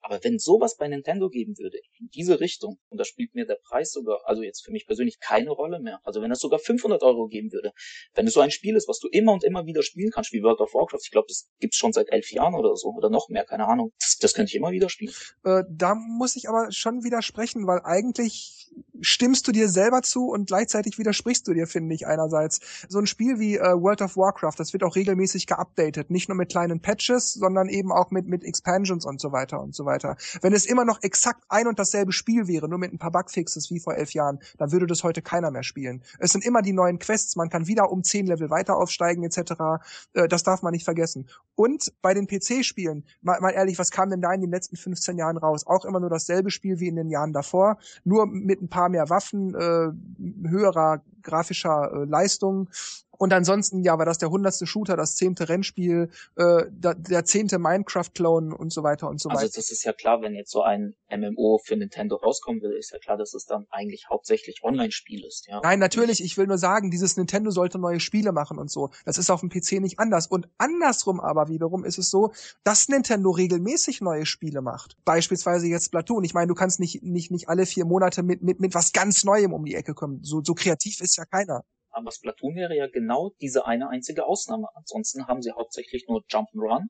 Aber 0.06 0.24
wenn 0.24 0.38
sowas 0.38 0.78
bei 0.78 0.88
Nintendo 0.88 1.30
geben 1.30 1.58
würde, 1.58 1.80
in 2.00 2.10
diese 2.14 2.40
Richtung, 2.40 2.78
und 2.90 3.00
da 3.00 3.06
spielt 3.06 3.34
mir 3.34 3.48
der 3.48 3.58
Preis 3.68 3.92
sogar, 3.92 4.20
also 4.26 4.44
jetzt 4.44 4.64
für 4.64 4.72
mich 4.72 4.86
persönlich 4.86 5.20
keine 5.20 5.50
Rolle 5.50 5.80
mehr. 5.80 6.00
Also 6.04 6.22
wenn 6.22 6.30
es 6.30 6.40
sogar 6.40 6.60
500 6.60 7.02
Euro 7.02 7.28
geben 7.28 7.52
würde, 7.52 7.72
wenn 8.14 8.28
es 8.28 8.34
so 8.34 8.40
ein 8.40 8.52
Spiel 8.52 8.76
ist, 8.76 8.88
was 8.88 9.00
du 9.00 9.08
immer 9.08 9.34
und 9.34 9.44
immer 9.44 9.66
wieder 9.66 9.82
spielen 9.82 10.12
kannst, 10.12 10.32
wie 10.32 10.44
World 10.44 10.60
of 10.60 10.76
Warcraft, 10.76 11.00
ich 11.02 11.10
glaube, 11.10 11.26
das 11.28 11.50
gibt's 11.60 11.78
schon 11.78 11.92
seit 11.92 12.12
elf 12.12 12.32
Jahren 12.32 12.54
oder 12.54 12.76
so, 12.76 12.90
oder 12.90 13.10
noch 13.10 13.30
mehr, 13.30 13.46
keine 13.46 13.68
Ahnung, 13.68 13.94
das, 14.00 14.18
das 14.20 14.36
könnte 14.36 14.52
ich 14.52 14.56
immer 14.56 14.70
wieder 14.70 14.90
spielen. 14.90 15.12
Äh, 15.44 15.64
da 15.72 15.96
muss 15.96 16.36
ich 16.36 16.48
aber 16.48 16.72
schon 16.72 17.04
widersprechen, 17.04 17.66
weil 17.66 17.82
eigentlich 17.84 18.72
stimmst 19.02 19.48
du 19.48 19.52
dir 19.52 19.70
selber 19.70 20.02
zu 20.02 20.28
und 20.28 20.48
gleichzeitig 20.48 20.98
widersprichst 20.98 21.48
du 21.48 21.54
dir, 21.54 21.68
finde 21.68 21.96
ich, 21.96 22.08
einerseits. 22.08 22.60
So 22.90 23.00
ein 23.00 23.08
Spiel 23.08 23.40
wie 23.40 23.56
äh, 23.56 23.74
World 23.74 24.02
of 24.02 24.18
Warcraft, 24.18 24.56
das 24.58 24.74
wird 24.74 24.84
auch 24.84 24.96
regelmäßig 24.96 25.48
geupdatet, 25.48 26.10
nicht 26.10 26.30
nur 26.30 26.38
mit 26.38 26.50
kleinen 26.50 26.80
Patches, 26.80 27.34
sondern 27.34 27.70
eben 27.70 27.92
auch 27.92 28.12
mit, 28.12 28.28
mit 28.28 28.44
Expansions 28.44 29.06
und 29.06 29.20
so 29.20 29.32
weiter 29.32 29.62
und 29.62 29.76
so 29.76 29.86
weiter. 29.86 29.95
Wenn 30.42 30.54
es 30.54 30.66
immer 30.66 30.86
noch 30.86 31.02
exakt 31.04 31.44
ein 31.50 31.68
und 31.68 31.80
dasselbe 31.80 32.12
Spiel 32.12 32.48
wäre, 32.48 32.68
nur 32.68 32.80
mit 32.80 32.94
ein 32.94 32.98
paar 32.98 33.12
Bugfixes 33.12 33.72
wie 33.72 33.80
vor 33.80 33.96
elf 33.96 34.14
Jahren, 34.14 34.40
dann 34.58 34.72
würde 34.72 34.88
das 34.88 35.04
heute 35.04 35.22
keiner 35.22 35.52
mehr 35.52 35.64
spielen. 35.64 36.04
Es 36.20 36.32
sind 36.32 36.46
immer 36.46 36.62
die 36.62 36.74
neuen 36.74 37.00
Quests, 37.00 37.36
man 37.36 37.50
kann 37.50 37.68
wieder 37.68 37.92
um 37.92 38.04
zehn 38.04 38.28
Level 38.28 38.50
weiter 38.50 38.78
aufsteigen 38.78 39.24
etc. 39.24 39.84
Äh, 40.14 40.28
das 40.28 40.44
darf 40.44 40.62
man 40.62 40.72
nicht 40.72 40.86
vergessen. 40.86 41.28
Und 41.56 41.94
bei 42.02 42.14
den 42.14 42.28
PC-Spielen, 42.28 43.06
mal, 43.22 43.40
mal 43.42 43.52
ehrlich, 43.52 43.80
was 43.80 43.92
kam 43.92 44.10
denn 44.10 44.22
da 44.22 44.34
in 44.34 44.42
den 44.42 44.52
letzten 44.52 44.76
15 44.76 45.18
Jahren 45.18 45.38
raus? 45.38 45.66
Auch 45.66 45.86
immer 45.86 46.00
nur 46.00 46.10
dasselbe 46.10 46.52
Spiel 46.52 46.80
wie 46.80 46.88
in 46.88 46.96
den 46.96 47.10
Jahren 47.10 47.34
davor, 47.34 47.78
nur 48.04 48.26
mit 48.26 48.62
ein 48.62 48.70
paar 48.70 48.90
mehr 48.90 49.10
Waffen, 49.10 49.56
äh, 49.56 50.50
höherer 50.50 51.02
grafischer 51.26 51.92
äh, 51.92 52.06
Leistung 52.06 52.70
und 53.18 53.34
ansonsten, 53.34 53.84
ja, 53.84 53.98
war 53.98 54.06
das 54.06 54.18
der 54.18 54.30
hundertste 54.30 54.66
Shooter, 54.66 54.96
das 54.96 55.16
zehnte 55.16 55.50
Rennspiel, 55.50 56.10
äh, 56.36 56.64
der, 56.70 56.96
der 56.96 57.26
zehnte 57.26 57.60
Minecraft-Clone 57.60 58.56
und 58.56 58.72
so 58.72 58.84
weiter 58.84 59.10
und 59.10 59.20
so 59.20 59.30
also 59.30 59.38
weiter. 59.38 59.46
Also 59.46 59.60
das 59.60 59.72
ist 59.72 59.84
ja 59.84 59.94
klar, 59.94 60.22
wenn 60.22 60.34
jetzt 60.34 60.52
so 60.52 60.62
ein 60.62 60.96
MMO 61.10 61.60
für 61.64 61.76
Nintendo 61.76 62.16
rauskommen 62.16 62.62
will, 62.62 62.72
ist 62.72 62.92
ja 62.92 63.00
klar, 63.00 63.18
dass 63.18 63.34
es 63.34 63.46
dann 63.46 63.66
eigentlich 63.70 64.10
hauptsächlich 64.10 64.64
Online-Spiel 64.64 65.26
ist. 65.26 65.48
Ja. 65.48 65.62
Nein, 65.64 65.80
natürlich, 65.80 66.24
ich 66.24 66.38
will 66.38 66.48
nur 66.48 66.58
sagen, 66.58 66.92
dieses 66.92 67.18
Nintendo 67.18 67.52
sollte 67.52 67.80
neue 67.80 68.00
Spiele 68.00 68.32
machen 68.32 68.58
und 68.58 68.72
so. 68.72 68.90
Das 69.06 69.18
ist 69.18 69.30
auf 69.30 69.42
dem 69.42 69.50
PC 69.50 69.82
nicht 69.82 70.00
anders. 70.00 70.28
Und 70.28 70.48
andersrum 70.58 71.20
aber 71.20 71.48
wiederum 71.48 71.86
ist 71.86 71.98
es 71.98 72.10
so, 72.10 72.34
dass 72.64 72.90
Nintendo 72.90 73.30
regelmäßig 73.32 74.02
neue 74.02 74.26
Spiele 74.26 74.62
macht. 74.62 74.98
Beispielsweise 75.06 75.68
jetzt 75.68 75.86
Splatoon. 75.86 76.24
Ich 76.24 76.34
meine, 76.34 76.48
du 76.48 76.56
kannst 76.56 76.80
nicht, 76.80 77.04
nicht, 77.04 77.32
nicht 77.32 77.50
alle 77.50 77.66
vier 77.66 77.86
Monate 77.86 78.24
mit, 78.24 78.42
mit, 78.42 78.60
mit 78.60 78.74
was 78.74 78.94
ganz 78.94 79.24
Neuem 79.24 79.54
um 79.54 79.66
die 79.66 79.76
Ecke 79.76 79.94
kommen. 79.94 80.20
So, 80.24 80.42
so 80.44 80.54
kreativ 80.54 81.02
ist 81.02 81.18
ja 81.18 81.26
keiner. 81.26 81.64
Aber 81.96 82.12
Splatoon 82.12 82.56
wäre 82.56 82.76
ja 82.76 82.88
genau 82.88 83.32
diese 83.42 83.66
eine 83.66 83.90
einzige 83.90 84.26
Ausnahme. 84.26 84.68
Ansonsten 84.76 85.28
haben 85.28 85.42
sie 85.42 85.52
hauptsächlich 85.52 86.06
nur 86.10 86.24
Jump'n'Run 86.26 86.88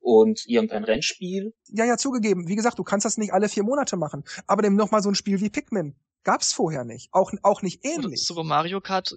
und 0.00 0.44
irgendein 0.46 0.82
Rennspiel. 0.82 1.54
Ja, 1.68 1.84
ja, 1.84 1.96
zugegeben. 1.96 2.48
Wie 2.48 2.56
gesagt, 2.56 2.78
du 2.78 2.84
kannst 2.84 3.04
das 3.04 3.16
nicht 3.16 3.32
alle 3.32 3.48
vier 3.48 3.62
Monate 3.62 3.96
machen. 3.96 4.24
Aber 4.48 4.62
dem 4.62 4.74
nochmal 4.74 5.02
so 5.02 5.08
ein 5.08 5.14
Spiel 5.14 5.40
wie 5.40 5.50
Pikmin. 5.50 5.94
Gab's 6.24 6.52
vorher 6.52 6.84
nicht. 6.84 7.08
Auch, 7.12 7.32
auch 7.42 7.62
nicht 7.62 7.84
ähnlich. 7.84 8.24
Super 8.24 8.42
Mario 8.42 8.80
Kart 8.80 9.16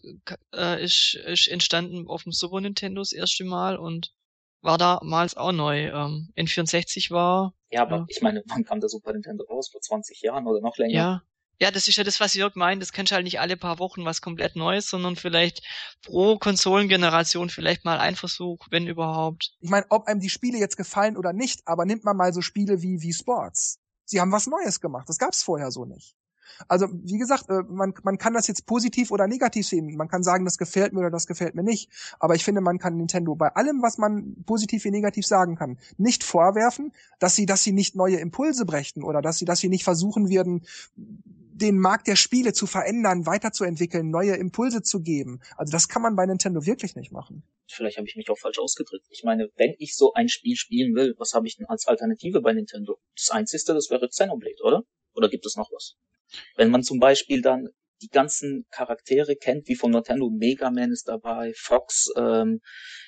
äh, 0.53 0.83
ist, 0.83 1.15
ist 1.25 1.47
entstanden 1.47 2.07
auf 2.07 2.23
dem 2.23 2.31
Super 2.31 2.61
Nintendo 2.61 3.01
das 3.01 3.11
erste 3.11 3.43
Mal 3.43 3.75
und 3.77 4.13
war 4.61 4.77
damals 4.77 5.35
auch 5.35 5.51
neu. 5.51 5.87
Ähm, 5.87 6.31
N64 6.37 7.09
war. 7.11 7.53
Ja, 7.71 7.81
aber 7.81 7.97
ja. 7.97 8.05
ich 8.07 8.21
meine, 8.21 8.43
wann 8.45 8.63
kam 8.63 8.79
der 8.79 8.89
Super 8.89 9.13
Nintendo 9.13 9.45
raus? 9.45 9.69
Vor 9.69 9.81
20 9.81 10.21
Jahren 10.21 10.45
oder 10.45 10.61
noch 10.61 10.77
länger? 10.77 10.93
Ja. 10.93 11.23
Ja, 11.59 11.71
das 11.71 11.87
ist 11.87 11.95
ja 11.95 12.03
das, 12.03 12.19
was 12.19 12.33
Jörg 12.33 12.55
meint. 12.55 12.81
Das 12.81 12.91
kannst 12.91 13.11
du 13.11 13.15
halt 13.15 13.23
nicht 13.23 13.39
alle 13.39 13.55
paar 13.55 13.79
Wochen 13.79 14.05
was 14.05 14.21
komplett 14.21 14.55
Neues, 14.55 14.89
sondern 14.89 15.15
vielleicht 15.15 15.63
pro 16.01 16.37
Konsolengeneration 16.37 17.49
vielleicht 17.49 17.85
mal 17.85 17.99
ein 17.99 18.15
Versuch, 18.15 18.65
wenn 18.69 18.87
überhaupt. 18.87 19.53
Ich 19.61 19.69
meine, 19.69 19.85
ob 19.89 20.07
einem 20.07 20.19
die 20.19 20.29
Spiele 20.29 20.57
jetzt 20.57 20.77
gefallen 20.77 21.15
oder 21.15 21.31
nicht, 21.31 21.61
aber 21.65 21.85
nimmt 21.85 22.03
man 22.03 22.17
mal 22.17 22.33
so 22.33 22.41
Spiele 22.41 22.81
wie, 22.81 23.01
wie 23.01 23.13
Sports. 23.13 23.79
Sie 24.05 24.19
haben 24.19 24.31
was 24.31 24.47
Neues 24.47 24.81
gemacht. 24.81 25.07
Das 25.07 25.17
gab's 25.17 25.43
vorher 25.43 25.71
so 25.71 25.85
nicht. 25.85 26.15
Also, 26.67 26.87
wie 26.91 27.17
gesagt, 27.17 27.49
äh, 27.49 27.63
man, 27.67 27.93
man 28.03 28.17
kann 28.17 28.33
das 28.33 28.47
jetzt 28.47 28.65
positiv 28.65 29.11
oder 29.11 29.27
negativ 29.27 29.67
sehen. 29.67 29.95
Man 29.95 30.07
kann 30.07 30.23
sagen, 30.23 30.45
das 30.45 30.57
gefällt 30.57 30.93
mir 30.93 30.99
oder 30.99 31.09
das 31.09 31.27
gefällt 31.27 31.55
mir 31.55 31.63
nicht. 31.63 31.89
Aber 32.19 32.35
ich 32.35 32.43
finde, 32.43 32.61
man 32.61 32.79
kann 32.79 32.97
Nintendo 32.97 33.35
bei 33.35 33.49
allem, 33.55 33.81
was 33.81 33.97
man 33.97 34.35
positiv 34.45 34.83
wie 34.83 34.91
negativ 34.91 35.25
sagen 35.25 35.55
kann, 35.55 35.77
nicht 35.97 36.23
vorwerfen, 36.23 36.91
dass 37.19 37.35
sie, 37.35 37.45
dass 37.45 37.63
sie 37.63 37.71
nicht 37.71 37.95
neue 37.95 38.17
Impulse 38.17 38.65
brächten 38.65 39.03
oder 39.03 39.21
dass 39.21 39.37
sie, 39.37 39.45
dass 39.45 39.59
sie 39.59 39.69
nicht 39.69 39.83
versuchen 39.83 40.29
werden, 40.29 40.65
den 41.53 41.77
Markt 41.77 42.07
der 42.07 42.15
Spiele 42.15 42.53
zu 42.53 42.65
verändern, 42.65 43.25
weiterzuentwickeln, 43.25 44.09
neue 44.09 44.35
Impulse 44.35 44.81
zu 44.81 45.01
geben. 45.01 45.39
Also 45.55 45.71
das 45.71 45.87
kann 45.87 46.01
man 46.01 46.15
bei 46.15 46.25
Nintendo 46.25 46.65
wirklich 46.65 46.95
nicht 46.95 47.11
machen. 47.11 47.43
Vielleicht 47.67 47.97
habe 47.97 48.07
ich 48.07 48.15
mich 48.15 48.29
auch 48.29 48.37
falsch 48.37 48.59
ausgedrückt. 48.59 49.05
Ich 49.09 49.23
meine, 49.23 49.49
wenn 49.55 49.73
ich 49.77 49.95
so 49.95 50.13
ein 50.13 50.29
Spiel 50.29 50.55
spielen 50.55 50.95
will, 50.95 51.15
was 51.17 51.33
habe 51.33 51.47
ich 51.47 51.57
denn 51.57 51.67
als 51.67 51.87
Alternative 51.87 52.41
bei 52.41 52.53
Nintendo? 52.53 52.99
Das 53.15 53.29
Einzige, 53.29 53.73
das 53.73 53.89
wäre 53.89 54.07
Xenoblade, 54.07 54.61
oder? 54.63 54.83
Oder 55.13 55.29
gibt 55.29 55.45
es 55.45 55.55
noch 55.55 55.69
was? 55.71 55.95
Wenn 56.55 56.71
man 56.71 56.83
zum 56.83 56.99
Beispiel 56.99 57.41
dann 57.41 57.69
die 58.01 58.09
ganzen 58.09 58.65
Charaktere 58.69 59.35
kennt, 59.35 59.67
wie 59.67 59.75
von 59.75 59.91
Nintendo, 59.91 60.29
Mega 60.29 60.69
Man 60.71 60.91
ist 60.91 61.07
dabei, 61.07 61.53
Fox, 61.55 62.09
ähm, 62.17 62.59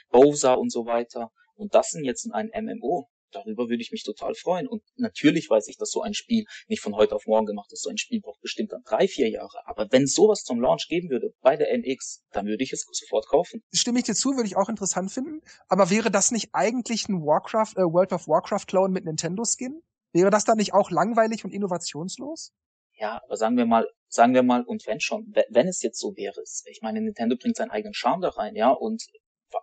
Bowser 0.09 0.57
und 0.57 0.71
so 0.71 0.85
weiter. 0.85 1.31
Und 1.55 1.73
das 1.73 1.89
sind 1.89 2.05
jetzt 2.05 2.25
in 2.25 2.31
einem 2.31 2.51
MMO 2.65 3.07
darüber 3.35 3.69
würde 3.69 3.81
ich 3.81 3.91
mich 3.91 4.03
total 4.03 4.33
freuen. 4.35 4.67
Und 4.67 4.83
natürlich 4.95 5.49
weiß 5.49 5.67
ich, 5.67 5.77
dass 5.77 5.91
so 5.91 6.01
ein 6.01 6.13
Spiel 6.13 6.45
nicht 6.67 6.81
von 6.81 6.95
heute 6.95 7.15
auf 7.15 7.25
morgen 7.25 7.45
gemacht 7.45 7.71
ist. 7.71 7.83
So 7.83 7.89
ein 7.89 7.97
Spiel 7.97 8.21
braucht 8.21 8.41
bestimmt 8.41 8.71
dann 8.71 8.83
drei, 8.83 9.07
vier 9.07 9.29
Jahre. 9.29 9.59
Aber 9.65 9.87
wenn 9.91 10.07
sowas 10.07 10.43
zum 10.43 10.59
Launch 10.59 10.87
geben 10.87 11.09
würde 11.09 11.33
bei 11.41 11.55
der 11.57 11.71
NX, 11.73 12.23
dann 12.31 12.45
würde 12.45 12.63
ich 12.63 12.73
es 12.73 12.85
sofort 12.91 13.27
kaufen. 13.27 13.61
Stimme 13.73 13.99
ich 13.99 14.05
dir 14.05 14.15
zu, 14.15 14.31
würde 14.31 14.47
ich 14.47 14.57
auch 14.57 14.69
interessant 14.69 15.11
finden. 15.11 15.41
Aber 15.67 15.89
wäre 15.89 16.11
das 16.11 16.31
nicht 16.31 16.49
eigentlich 16.53 17.07
ein 17.09 17.21
Warcraft, 17.21 17.73
äh, 17.77 17.83
World 17.83 18.13
of 18.13 18.27
Warcraft 18.27 18.65
Clone 18.67 18.93
mit 18.93 19.05
Nintendo 19.05 19.43
Skin? 19.43 19.81
Wäre 20.13 20.29
das 20.29 20.45
dann 20.45 20.57
nicht 20.57 20.73
auch 20.73 20.91
langweilig 20.91 21.43
und 21.43 21.51
innovationslos? 21.51 22.53
Ja, 22.97 23.21
aber 23.25 23.35
sagen 23.35 23.57
wir 23.57 23.65
mal, 23.65 23.85
sagen 24.07 24.33
wir 24.33 24.43
mal, 24.43 24.63
und 24.63 24.87
wenn 24.87 25.01
schon, 25.01 25.33
wenn 25.49 25.67
es 25.67 25.81
jetzt 25.81 25.99
so 25.99 26.15
wäre, 26.15 26.41
ich 26.41 26.79
meine, 26.81 27.01
Nintendo 27.01 27.35
bringt 27.35 27.57
seinen 27.57 27.71
eigenen 27.71 27.93
Charme 27.93 28.21
da 28.21 28.29
rein, 28.29 28.55
ja, 28.55 28.71
und 28.71 29.03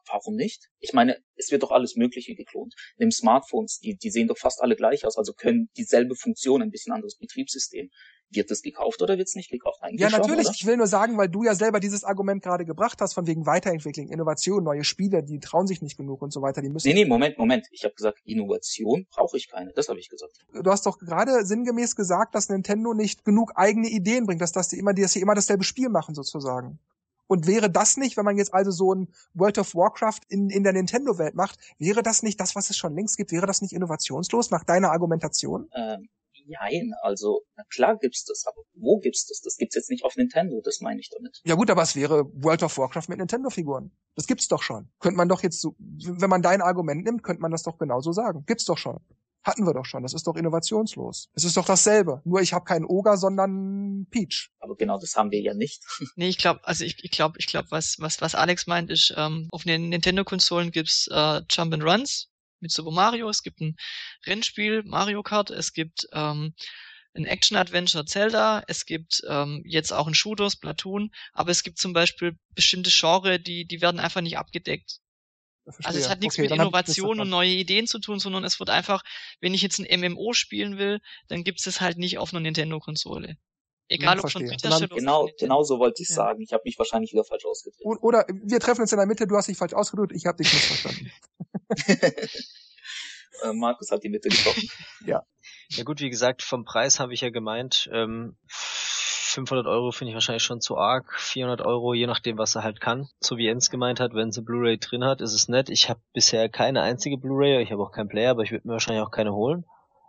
warum 0.07 0.37
nicht? 0.37 0.69
Ich 0.79 0.93
meine, 0.93 1.19
es 1.37 1.51
wird 1.51 1.63
doch 1.63 1.71
alles 1.71 1.97
Mögliche 1.97 2.35
geklont. 2.35 2.75
Nimm 2.97 3.11
Smartphones, 3.11 3.79
die, 3.79 3.97
die 3.97 4.11
sehen 4.11 4.29
doch 4.29 4.39
fast 4.39 4.63
alle 4.63 4.77
gleich 4.77 5.05
aus, 5.05 5.17
also 5.17 5.33
können 5.33 5.69
dieselbe 5.77 6.15
Funktion, 6.15 6.63
ein 6.63 6.71
bisschen 6.71 6.93
anderes 6.93 7.17
Betriebssystem. 7.17 7.91
Wird 8.35 8.51
es 8.51 8.63
gekauft 8.63 9.03
oder 9.03 9.19
wird 9.19 9.29
es 9.29 9.35
nicht 9.35 9.51
gekauft? 9.51 9.83
Eigentlich 9.83 10.01
ja, 10.01 10.09
natürlich. 10.09 10.47
Schon, 10.47 10.55
ich 10.55 10.67
will 10.67 10.79
nur 10.79 10.87
sagen, 10.87 11.19
weil 11.19 11.29
du 11.29 11.45
ja 11.45 11.55
selber 11.55 11.81
dieses 11.81 12.03
Argument 12.03 12.43
gerade 12.43 12.65
gebracht 12.65 12.99
hast, 13.03 13.13
von 13.13 13.27
wegen 13.27 13.45
Weiterentwicklung, 13.45 14.09
Innovation, 14.09 14.65
neue 14.65 14.85
Spiele, 14.85 15.23
die 15.23 15.39
trauen 15.39 15.67
sich 15.67 15.83
nicht 15.83 15.99
genug 15.99 16.23
und 16.23 16.33
so 16.33 16.41
weiter. 16.41 16.63
Die 16.63 16.71
müssen. 16.71 16.89
Nee, 16.89 16.95
nee, 16.95 17.05
Moment, 17.05 17.37
Moment. 17.37 17.67
Ich 17.73 17.85
habe 17.85 17.95
gesagt, 17.95 18.21
Innovation 18.25 19.07
brauche 19.11 19.37
ich 19.37 19.51
keine. 19.51 19.73
Das 19.75 19.89
habe 19.91 20.01
ich 20.01 20.09
gesagt. 20.09 20.33
Du 20.55 20.71
hast 20.71 20.87
doch 20.87 20.99
gerade 20.99 21.45
sinngemäß 21.45 21.95
gesagt, 21.95 22.35
dass 22.35 22.49
Nintendo 22.49 22.95
nicht 22.95 23.25
genug 23.27 23.53
eigene 23.55 23.89
Ideen 23.89 24.25
bringt, 24.25 24.41
dass, 24.41 24.53
dass, 24.53 24.69
die 24.69 24.79
immer, 24.79 24.95
dass 24.95 25.13
sie 25.13 25.21
immer 25.21 25.35
dasselbe 25.35 25.65
Spiel 25.65 25.91
machen, 25.91 26.15
sozusagen. 26.15 26.79
Und 27.33 27.47
wäre 27.47 27.71
das 27.71 27.97
nicht, 27.97 28.19
wenn 28.19 28.27
man 28.27 28.37
jetzt 28.37 28.53
also 28.53 28.71
so 28.71 28.93
ein 28.93 29.09
World 29.33 29.57
of 29.57 29.75
Warcraft 29.75 30.21
in, 30.29 30.51
in 30.51 30.65
der 30.65 30.75
Nintendo-Welt 30.75 31.35
macht, 31.35 31.59
wäre 31.79 32.03
das 32.03 32.23
nicht 32.23 32.39
das, 32.39 32.55
was 32.55 32.69
es 32.69 32.77
schon 32.77 32.95
längst 32.95 33.17
gibt? 33.17 33.33
Wäre 33.33 33.47
das 33.47 33.63
nicht 33.63 33.73
innovationslos 33.73 34.51
nach 34.51 34.65
deiner 34.65 34.91
Argumentation? 34.91 35.71
Ähm, 35.75 36.11
Nein, 36.47 36.93
also, 37.03 37.43
na 37.57 37.63
klar 37.73 37.97
gibt's 37.99 38.25
das, 38.25 38.45
aber 38.47 38.63
wo 38.75 38.99
gibt's 38.99 39.27
das? 39.27 39.41
Das 39.41 39.57
gibt's 39.57 39.77
jetzt 39.77 39.91
nicht 39.91 40.05
auf 40.05 40.17
Nintendo, 40.17 40.61
das 40.61 40.81
meine 40.81 41.01
ich 41.01 41.09
damit. 41.09 41.41
Ja 41.45 41.55
gut, 41.55 41.71
aber 41.71 41.83
es 41.83 41.95
wäre 41.95 42.25
World 42.35 42.65
of 42.65 42.77
Warcraft 42.77 43.09
mit 43.09 43.19
Nintendo-Figuren. 43.19 43.93
Das 44.17 44.27
gibt's 44.27 44.49
doch 44.49 44.61
schon. 44.61 44.91
Könnte 44.99 45.17
man 45.17 45.29
doch 45.29 45.43
jetzt 45.43 45.61
so, 45.61 45.77
wenn 45.79 46.29
man 46.29 46.43
dein 46.43 46.61
Argument 46.61 47.05
nimmt, 47.05 47.23
könnte 47.23 47.41
man 47.41 47.53
das 47.53 47.63
doch 47.63 47.79
genauso 47.79 48.13
sagen. 48.13 48.45
Gibt's 48.47 48.65
doch 48.65 48.77
schon. 48.77 48.99
Hatten 49.45 49.67
wir 49.67 49.75
doch 49.75 49.85
schon. 49.85 50.03
Das 50.03 50.15
ist 50.15 50.27
doch 50.27 50.37
innovationslos. 50.37 51.29
Es 51.35 51.45
ist 51.45 51.57
doch 51.57 51.65
dasselbe. 51.65 52.23
Nur 52.25 52.41
ich 52.41 52.53
habe 52.53 52.65
keinen 52.65 52.85
Ogre, 52.85 53.17
sondern 53.17 54.07
Peach. 54.11 54.51
Aber 54.61 54.77
genau 54.77 54.99
das 54.99 55.17
haben 55.17 55.31
wir 55.31 55.41
ja 55.41 55.55
nicht. 55.55 55.83
Nee, 56.15 56.29
ich 56.29 56.39
glaube, 56.39 56.61
also 56.65 56.85
ich, 56.85 57.03
ich 57.03 57.11
glaube, 57.11 57.39
ich 57.39 57.47
glaube, 57.47 57.69
was, 57.71 57.97
was, 57.99 58.21
was 58.21 58.35
Alex 58.35 58.67
meint, 58.67 58.91
ist, 58.91 59.15
ähm, 59.17 59.49
auf 59.51 59.65
den 59.65 59.89
Nintendo-Konsolen 59.89 60.71
gibt's 60.71 61.09
äh, 61.11 61.41
Jump 61.51 61.75
and 61.75 61.83
Runs 61.83 62.29
mit 62.61 62.71
Super 62.71 62.93
Mario, 62.93 63.29
es 63.29 63.43
gibt 63.43 63.61
ein 63.61 63.77
Rennspiel, 64.27 64.83
Mario 64.85 65.23
Kart, 65.23 65.51
es 65.51 65.73
gibt 65.73 66.07
ähm, 66.13 66.55
ein 67.15 67.25
Action-Adventure 67.25 68.07
Zelda, 68.07 68.63
es 68.69 68.87
gibt 68.87 69.23
ähm, 69.29 69.63
jetzt 69.67 69.93
auch 69.93 70.07
ein 70.07 70.15
Shooter, 70.15 70.51
Splatoon, 70.51 71.11
aber 71.33 71.51
es 71.51 71.63
gibt 71.63 71.79
zum 71.79 71.93
Beispiel 71.93 72.39
bestimmte 72.55 72.91
Genre, 72.91 73.39
die, 73.39 73.67
die 73.67 73.81
werden 73.81 74.01
einfach 74.01 74.21
nicht 74.23 74.39
abgedeckt. 74.39 75.01
Verstehe. 75.65 75.87
Also 75.87 75.99
es 76.01 76.11
hat 76.11 76.21
nichts 76.21 76.35
Okay, 76.37 76.43
mit 76.43 76.53
Innovation 76.53 77.07
und 77.07 77.17
verstanden. 77.17 77.31
neue 77.31 77.51
Ideen 77.51 77.87
zu 77.87 77.99
tun, 78.01 78.19
sondern 78.19 78.45
es 78.45 78.59
wird 78.59 78.71
einfach, 78.71 79.03
wenn 79.41 79.55
ich 79.55 79.63
jetzt 79.63 79.79
ein 79.79 80.01
MMO 80.01 80.33
spielen 80.33 80.77
will, 80.79 81.01
dann 81.29 81.45
gibt's 81.45 81.67
es 81.67 81.81
halt 81.81 81.99
nicht 81.99 82.19
auf 82.19 82.33
einer 82.33 82.41
Nintendo-Konsole. 82.41 83.37
Egal 83.89 84.15
Hm, 84.17 84.25
ob 84.25 84.31
von 84.31 84.43
verstehe. 84.43 84.49
Dritthersteller 84.49 84.87
oder 84.93 85.01
Genau, 85.01 85.27
von 85.27 85.37
genau 85.39 85.63
so 85.63 85.79
wollte 85.79 86.03
ich 86.03 86.09
Ja. 86.09 86.15
sagen. 86.17 86.41
Ich 86.43 86.53
habe 86.53 86.63
mich 86.65 86.79
wahrscheinlich 86.79 87.13
wieder 87.13 87.25
falsch 87.25 87.45
ausgedrückt. 87.45 87.85
Oder 88.03 88.27
wir 88.29 88.59
treffen 88.59 88.81
uns 88.83 88.93
in 88.93 88.99
der 88.99 89.07
Mitte, 89.07 89.27
du 89.27 89.37
hast 89.37 89.49
dich 89.49 89.57
falsch 89.57 89.75
ausgedrückt, 89.75 90.13
ich 90.15 90.27
habe 90.27 90.43
dich 90.43 90.53
missverstanden. 90.53 91.13
Äh, 93.43 93.53
Markus 93.55 93.91
hat 93.91 94.05
die 94.05 94.09
Mitte 94.09 94.29
getroffen. 94.29 94.69
Ja 95.05 95.85
gut, 95.85 96.01
wie 96.01 96.11
gesagt, 96.11 96.43
vom 96.43 96.65
Preis 96.65 97.01
habe 97.01 97.15
ich 97.15 97.23
ja 97.23 97.31
gemeint, 97.31 97.89
ähm, 97.93 98.37
500 99.33 99.67
Euro 99.67 99.93
finde 99.93 100.11
ich 100.11 100.15
wahrscheinlich 100.15 100.43
schon 100.43 100.61
zu 100.61 100.79
arg, 100.79 101.13
400 101.19 101.63
Euro, 101.63 101.95
je 101.95 102.07
nachdem, 102.07 102.39
was 102.39 102.55
er 102.55 102.63
halt 102.63 102.81
kann. 102.81 103.09
So 103.21 103.37
wie 103.37 103.47
Jens 103.47 103.71
gemeint 103.71 104.01
hat, 104.01 104.15
wenn 104.15 104.33
sie 104.33 104.43
Blu-ray 104.43 104.79
drin 104.79 105.05
hat, 105.05 105.21
ist 105.21 105.33
es 105.33 105.49
nett. 105.49 105.69
Ich 105.69 105.89
habe 105.89 106.01
bisher 106.13 106.49
keine 106.49 106.83
einzige 106.83 107.17
Blu-ray, 107.17 107.63
ich 107.63 107.73
habe 107.73 107.83
auch 107.83 107.93
keinen 107.93 108.09
Player, 108.09 108.31
aber 108.31 108.43
ich 108.43 108.53
würde 108.53 108.67
mir 108.69 108.75
wahrscheinlich 108.75 109.03
auch 109.03 109.11
keine 109.11 109.33
holen. 109.33 109.65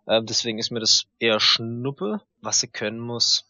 Ähm, 0.07 0.25
deswegen 0.25 0.59
ist 0.59 0.71
mir 0.71 0.79
das 0.79 1.05
eher 1.19 1.39
Schnuppe, 1.39 2.21
was 2.41 2.59
sie 2.59 2.67
können 2.67 2.99
muss. 2.99 3.45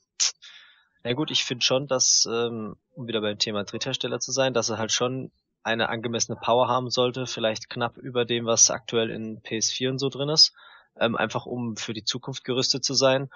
Na 1.04 1.14
gut, 1.14 1.32
ich 1.32 1.44
finde 1.44 1.66
schon, 1.66 1.88
dass, 1.88 2.28
ähm, 2.32 2.78
um 2.96 3.08
wieder 3.08 3.22
beim 3.22 3.38
Thema 3.38 3.64
Dritthersteller 3.64 4.20
zu 4.20 4.32
sein, 4.32 4.54
dass 4.54 4.70
er 4.70 4.78
halt 4.78 4.92
schon 4.92 5.32
eine 5.64 5.90
angemessene 5.90 6.38
Power 6.40 6.68
haben 6.68 6.90
sollte, 6.90 7.26
vielleicht 7.26 7.70
knapp 7.70 7.98
über 7.98 8.26
dem, 8.26 8.46
was 8.46 8.70
aktuell 8.70 9.10
in 9.10 9.42
PS4 9.42 9.90
und 9.90 10.00
so 10.00 10.10
drin 10.10 10.30
ist, 10.30 10.54
ähm, 11.00 11.16
einfach 11.16 11.46
um 11.46 11.78
für 11.78 11.94
die 11.94 12.04
Zukunft 12.04 12.44
gerüstet 12.44 12.86
zu 12.86 12.94
sein 12.94 13.30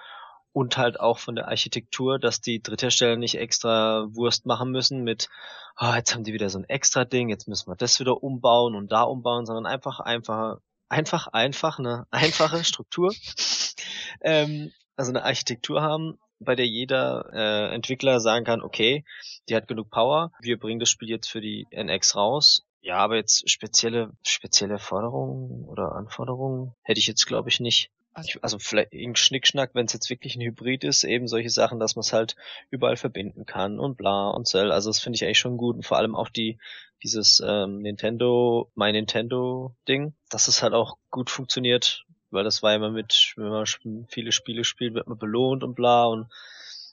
und 0.58 0.76
halt 0.76 0.98
auch 0.98 1.20
von 1.20 1.36
der 1.36 1.46
Architektur, 1.46 2.18
dass 2.18 2.40
die 2.40 2.60
Dritthersteller 2.60 3.14
nicht 3.14 3.36
extra 3.36 4.08
Wurst 4.10 4.44
machen 4.44 4.72
müssen 4.72 5.04
mit, 5.04 5.28
ah, 5.76 5.96
jetzt 5.96 6.12
haben 6.12 6.24
die 6.24 6.32
wieder 6.32 6.50
so 6.50 6.58
ein 6.58 6.68
extra 6.68 7.04
Ding, 7.04 7.28
jetzt 7.28 7.46
müssen 7.46 7.70
wir 7.70 7.76
das 7.76 8.00
wieder 8.00 8.24
umbauen 8.24 8.74
und 8.74 8.90
da 8.90 9.02
umbauen, 9.02 9.46
sondern 9.46 9.66
einfach, 9.66 10.00
einfach, 10.00 10.58
einfach, 10.88 11.28
einfach 11.28 11.78
eine 11.78 12.08
einfache 12.10 12.64
Struktur, 12.64 13.14
ähm, 14.20 14.72
also 14.96 15.12
eine 15.12 15.22
Architektur 15.22 15.80
haben, 15.80 16.18
bei 16.40 16.56
der 16.56 16.66
jeder 16.66 17.30
äh, 17.32 17.72
Entwickler 17.72 18.18
sagen 18.18 18.44
kann, 18.44 18.60
okay, 18.60 19.04
die 19.48 19.54
hat 19.54 19.68
genug 19.68 19.90
Power, 19.90 20.32
wir 20.40 20.58
bringen 20.58 20.80
das 20.80 20.90
Spiel 20.90 21.08
jetzt 21.08 21.30
für 21.30 21.40
die 21.40 21.68
NX 21.70 22.16
raus. 22.16 22.64
Ja, 22.80 22.96
aber 22.96 23.14
jetzt 23.14 23.48
spezielle, 23.48 24.10
spezielle 24.24 24.80
Forderungen 24.80 25.64
oder 25.66 25.92
Anforderungen 25.92 26.74
hätte 26.82 26.98
ich 26.98 27.06
jetzt 27.06 27.26
glaube 27.26 27.48
ich 27.48 27.60
nicht. 27.60 27.92
Ich, 28.24 28.42
also 28.42 28.58
vielleicht 28.58 28.92
irgendein 28.92 29.16
Schnickschnack, 29.16 29.70
wenn 29.74 29.86
es 29.86 29.92
jetzt 29.92 30.10
wirklich 30.10 30.36
ein 30.36 30.42
Hybrid 30.42 30.84
ist, 30.84 31.04
eben 31.04 31.28
solche 31.28 31.50
Sachen, 31.50 31.80
dass 31.80 31.96
man 31.96 32.00
es 32.00 32.12
halt 32.12 32.36
überall 32.70 32.96
verbinden 32.96 33.46
kann 33.46 33.78
und 33.78 33.96
bla 33.96 34.28
und 34.30 34.46
Cell. 34.46 34.72
Also 34.72 34.90
das 34.90 35.00
finde 35.00 35.16
ich 35.16 35.24
eigentlich 35.24 35.38
schon 35.38 35.56
gut 35.56 35.76
und 35.76 35.86
vor 35.86 35.98
allem 35.98 36.14
auch 36.14 36.28
die 36.28 36.58
dieses 37.02 37.42
ähm, 37.46 37.80
Nintendo, 37.80 38.70
My 38.74 38.92
Nintendo 38.92 39.74
Ding, 39.86 40.14
dass 40.30 40.48
es 40.48 40.62
halt 40.62 40.74
auch 40.74 40.98
gut 41.10 41.30
funktioniert, 41.30 42.04
weil 42.30 42.44
das 42.44 42.62
war 42.62 42.74
immer 42.74 42.90
mit, 42.90 43.34
wenn 43.36 43.48
man 43.48 43.66
viele 44.08 44.32
Spiele 44.32 44.64
spielt, 44.64 44.94
wird 44.94 45.06
man 45.06 45.18
belohnt 45.18 45.62
und 45.62 45.74
bla 45.74 46.06
und 46.06 46.28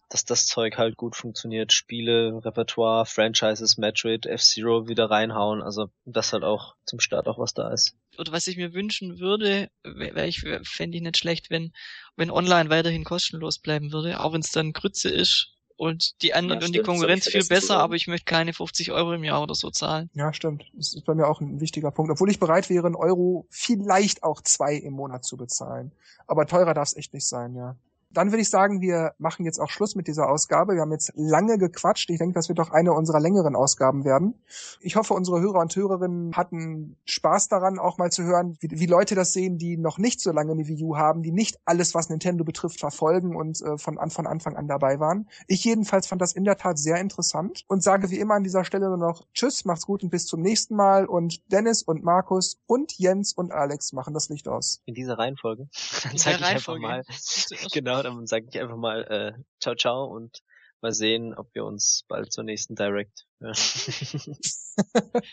dass 0.10 0.26
das 0.26 0.46
Zeug 0.46 0.78
halt 0.78 0.98
gut 0.98 1.16
funktioniert, 1.16 1.74
Spiele, 1.74 2.40
Repertoire, 2.44 3.06
Franchises, 3.06 3.78
Metroid, 3.78 4.26
F-Zero 4.26 4.88
wieder 4.88 5.10
reinhauen, 5.10 5.62
also 5.62 5.88
dass 6.06 6.34
halt 6.34 6.44
auch 6.44 6.76
zum 6.86 7.00
Start 7.00 7.28
auch 7.28 7.40
was 7.40 7.54
da 7.54 7.72
ist. 7.72 7.96
oder 8.18 8.32
was 8.32 8.48
ich 8.48 8.58
mir 8.58 8.74
wünschen 8.74 9.20
würde, 9.20 9.70
wäre 9.84 10.28
ich 10.28 10.46
fände 10.64 10.98
ich 10.98 11.04
nicht 11.04 11.18
schlecht, 11.18 11.50
wenn 11.50 11.72
wenn 12.16 12.32
online 12.32 12.70
weiterhin 12.70 13.04
kostenlos 13.04 13.60
bleiben 13.60 13.92
würde, 13.92 14.20
auch 14.20 14.34
wenn 14.34 14.42
es 14.42 14.52
dann 14.52 14.74
Grütze 14.74 15.10
ist 15.10 15.56
und 15.78 16.22
die 16.22 16.34
anderen 16.34 16.62
Ja, 16.62 16.68
und 16.68 16.74
die 16.74 16.80
das 16.80 16.88
Konkurrenz 16.88 17.28
viel 17.28 17.46
besser, 17.46 17.80
aber 17.80 17.96
ich 17.96 18.08
möchte 18.08 18.26
keine 18.26 18.54
50 18.54 18.92
Euro 18.92 19.14
im 19.14 19.24
Jahr 19.24 19.42
oder 19.42 19.56
so 19.56 19.70
zahlen. 19.72 20.10
Ja, 20.14 20.32
stimmt. 20.32 20.64
Das 20.74 20.94
ist 20.94 21.06
bei 21.06 21.14
mir 21.16 21.28
auch 21.28 21.42
ein 21.42 21.60
wichtiger 21.60 21.92
Punkt. 21.92 22.12
Obwohl 22.12 22.30
ich 22.30 22.40
bereit 22.40 22.70
wäre, 22.70 22.86
einen 22.86 22.96
Euro, 22.96 23.46
vielleicht 23.50 24.24
auch 24.24 24.42
zwei 24.42 24.76
im 24.76 24.94
Monat 24.94 25.26
zu 25.26 25.36
bezahlen. 25.36 25.92
Aber 26.28 26.46
teurer 26.46 26.74
darf 26.74 26.88
es 26.90 26.96
echt 26.96 27.14
nicht 27.14 27.28
sein, 27.28 27.56
ja. 27.56 27.76
Dann 28.12 28.32
würde 28.32 28.42
ich 28.42 28.50
sagen, 28.50 28.82
wir 28.82 29.14
machen 29.18 29.46
jetzt 29.46 29.60
auch 29.60 29.70
Schluss 29.70 29.96
mit 29.96 30.08
dieser 30.08 30.30
Ausgabe. 30.30 30.74
Wir 30.76 30.82
haben 30.82 30.92
jetzt 30.92 31.12
lange 31.16 31.58
gequatscht. 31.58 32.10
Ich 32.10 32.18
denke, 32.18 32.34
das 32.34 32.48
wird 32.48 32.60
doch 32.60 32.72
eine 32.72 32.94
unserer 32.94 33.20
längeren 33.20 33.56
Ausgaben 33.56 34.06
werden. 34.06 34.36
Ich 34.80 34.96
hoffe, 34.96 35.14
unsere 35.14 35.42
Hörer 35.42 35.60
und 35.60 35.76
Hörerinnen 35.76 36.36
hatten 36.36 36.98
Spaß 37.06 37.50
daran, 37.50 37.78
auch 37.80 37.98
mal 37.98 38.12
zu 38.12 38.24
hören, 38.24 38.56
wie, 38.62 38.70
wie 38.72 38.86
Leute 38.86 39.16
das 39.16 39.34
sehen, 39.34 39.58
die 39.58 39.78
noch 39.78 39.98
nicht 39.98 40.22
so 40.22 40.32
lange 40.32 40.54
eine 40.54 40.68
Wii 40.68 40.84
U 40.84 40.96
haben, 40.98 41.24
die 41.24 41.32
nicht 41.32 41.60
alles, 41.66 41.94
was 41.94 42.10
Nintendo 42.10 42.44
betrifft, 42.46 42.80
verfolgen 42.80 43.36
und 43.36 43.62
äh, 43.62 43.78
von, 43.78 43.98
an, 43.98 44.10
von 44.10 44.28
Anfang 44.28 44.56
an 44.56 44.68
dabei 44.68 45.00
waren. 45.00 45.28
Ich 45.48 45.64
jedenfalls 45.64 46.08
fand 46.08 46.22
das 46.22 46.34
in 46.34 46.46
der 46.46 46.58
Tat 46.58 46.78
sehr 46.80 46.98
interessant 46.98 47.64
und 47.68 47.84
sage 47.84 48.10
wie 48.12 48.20
immer 48.20 48.36
an 48.36 48.44
dieser 48.44 48.64
Stelle 48.64 48.88
nur 48.88 48.98
noch 48.98 49.26
Tschüss, 49.34 49.66
macht's 49.66 49.86
gut 49.86 50.04
und 50.04 50.10
bis 50.10 50.26
zum 50.26 50.42
nächsten 50.42 50.76
Mal. 50.76 51.06
Und 51.06 51.52
Dennis 51.52 51.84
und 51.84 52.04
Markus 52.04 52.58
und 52.66 52.98
Jens 52.98 53.34
und 53.34 53.52
Alex 53.52 53.92
machen 53.94 54.14
das 54.14 54.30
Licht 54.30 54.48
aus. 54.48 54.82
In 54.86 54.94
dieser 54.94 55.18
Reihenfolge. 55.18 55.68
Dann 56.04 56.12
der 56.12 56.18
ich 56.18 56.28
einfach 56.28 56.48
Reihenfolge. 56.48 56.82
mal, 56.82 57.04
Zuerst- 57.10 57.72
dann 58.06 58.26
sage 58.28 58.48
ich 58.50 58.60
einfach 58.60 58.78
mal 58.78 59.04
äh, 59.04 59.44
ciao 59.60 59.76
ciao 59.76 60.06
und 60.06 60.42
mal 60.82 60.94
sehen, 60.94 61.34
ob 61.34 61.54
wir 61.54 61.66
uns 61.66 62.06
bald 62.08 62.32
zur 62.32 62.44
nächsten 62.44 62.76
Direct 62.76 63.26
hören. 63.40 63.56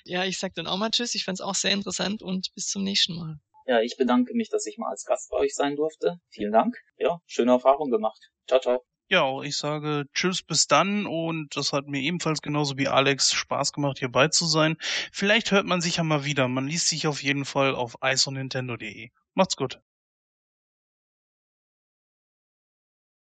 Ja, 0.04 0.24
ich 0.24 0.38
sag 0.38 0.54
dann 0.54 0.68
auch 0.68 0.76
mal 0.76 0.90
Tschüss. 0.90 1.16
Ich 1.16 1.24
fand's 1.24 1.40
auch 1.40 1.56
sehr 1.56 1.72
interessant 1.72 2.22
und 2.22 2.54
bis 2.54 2.68
zum 2.68 2.84
nächsten 2.84 3.16
Mal. 3.16 3.40
Ja, 3.66 3.80
ich 3.80 3.96
bedanke 3.96 4.34
mich, 4.34 4.50
dass 4.50 4.66
ich 4.66 4.78
mal 4.78 4.90
als 4.90 5.04
Gast 5.04 5.30
bei 5.30 5.38
euch 5.38 5.54
sein 5.54 5.74
durfte. 5.74 6.20
Vielen 6.30 6.52
Dank. 6.52 6.76
Ja, 6.96 7.20
schöne 7.26 7.52
Erfahrung 7.52 7.90
gemacht. 7.90 8.30
Ciao, 8.46 8.60
ciao. 8.60 8.84
Ja, 9.08 9.22
auch 9.22 9.42
ich 9.42 9.56
sage 9.56 10.04
Tschüss 10.14 10.42
bis 10.42 10.68
dann 10.68 11.06
und 11.06 11.54
das 11.56 11.72
hat 11.72 11.86
mir 11.86 12.00
ebenfalls 12.00 12.40
genauso 12.40 12.78
wie 12.78 12.88
Alex 12.88 13.32
Spaß 13.32 13.72
gemacht, 13.72 13.98
hierbei 13.98 14.28
zu 14.28 14.46
sein. 14.46 14.76
Vielleicht 15.12 15.50
hört 15.50 15.66
man 15.66 15.80
sich 15.80 15.96
ja 15.96 16.04
mal 16.04 16.24
wieder. 16.24 16.48
Man 16.48 16.66
liest 16.66 16.88
sich 16.88 17.06
auf 17.06 17.22
jeden 17.22 17.44
Fall 17.44 17.74
auf 17.74 17.96
iceonnintendo.de. 18.02 19.10
Macht's 19.34 19.56
gut. 19.56 19.80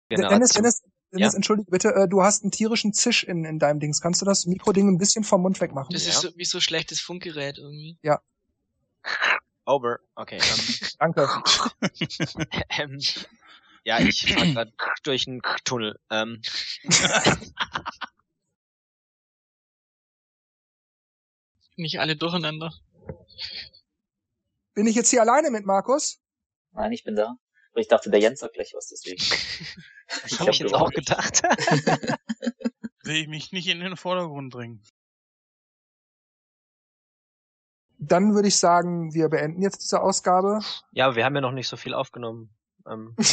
Dennis, 0.10 0.50
Dennis, 0.52 0.82
Dennis, 1.12 1.34
Ja. 1.34 1.36
entschuldige 1.36 1.70
bitte, 1.72 1.90
äh, 1.90 2.08
du 2.08 2.22
hast 2.24 2.44
einen 2.44 2.52
tierischen 2.52 2.94
Zisch 2.94 3.24
in, 3.24 3.46
in 3.46 3.60
deinem 3.60 3.80
Dings. 3.80 4.02
Kannst 4.02 4.22
du 4.22 4.26
das 4.26 4.46
Mikroding 4.46 4.88
ein 4.88 4.98
bisschen 4.98 5.24
vom 5.24 5.42
Mund 5.42 5.62
weg 5.62 5.74
machen? 5.74 5.94
Das 5.94 6.06
Ja. 6.06 6.12
ist 6.12 6.22
so, 6.22 6.30
wie 6.36 6.46
so 6.46 6.60
schlechtes 6.60 7.00
Funkgerät 7.00 7.58
irgendwie. 7.58 7.98
Over. 9.66 10.00
Okay. 10.16 10.38
Ähm, 10.38 10.60
Danke. 11.00 11.30
ähm, 12.78 13.00
ja, 13.86 14.00
ich 14.02 14.34
fahre 14.34 14.52
gerade 14.52 14.74
durch 15.04 15.28
einen 15.28 15.42
Tunnel. 15.64 16.00
Ähm, 16.10 16.42
Nicht 21.76 22.00
alle 22.00 22.18
durcheinander. 22.18 22.74
Bin 24.74 24.86
ich 24.86 24.96
jetzt 24.96 25.10
hier 25.10 25.22
alleine 25.22 25.50
mit 25.50 25.66
Markus? 25.66 26.20
Nein, 26.72 26.92
ich 26.92 27.06
bin 27.06 27.16
da. 27.16 27.38
Aber 27.72 27.81
ich 27.81 27.88
dachte, 27.88 28.09
der 28.09 28.19
Jens 28.19 28.39
sagt 28.39 28.53
gleich 28.53 28.73
was, 28.75 28.88
deswegen. 28.88 29.22
das 30.23 30.39
habe 30.39 30.51
ich 30.51 30.59
jetzt 30.59 30.73
auch 30.73 30.89
gedacht. 30.91 31.43
Will 33.03 33.15
ich 33.15 33.27
mich 33.27 33.51
nicht 33.51 33.67
in 33.67 33.80
den 33.80 33.98
Vordergrund 33.98 34.53
drängen. 34.53 34.83
Dann 37.98 38.33
würde 38.33 38.48
ich 38.48 38.57
sagen, 38.57 39.14
wir 39.14 39.30
beenden 39.30 39.61
jetzt 39.61 39.83
diese 39.83 40.01
Ausgabe. 40.01 40.59
ja, 40.91 41.06
aber 41.06 41.15
wir 41.15 41.25
haben 41.25 41.35
ja 41.35 41.41
noch 41.41 41.51
nicht 41.51 41.67
so 41.67 41.77
viel 41.77 41.93
aufgenommen. 41.93 42.49
Ähm, 42.88 43.15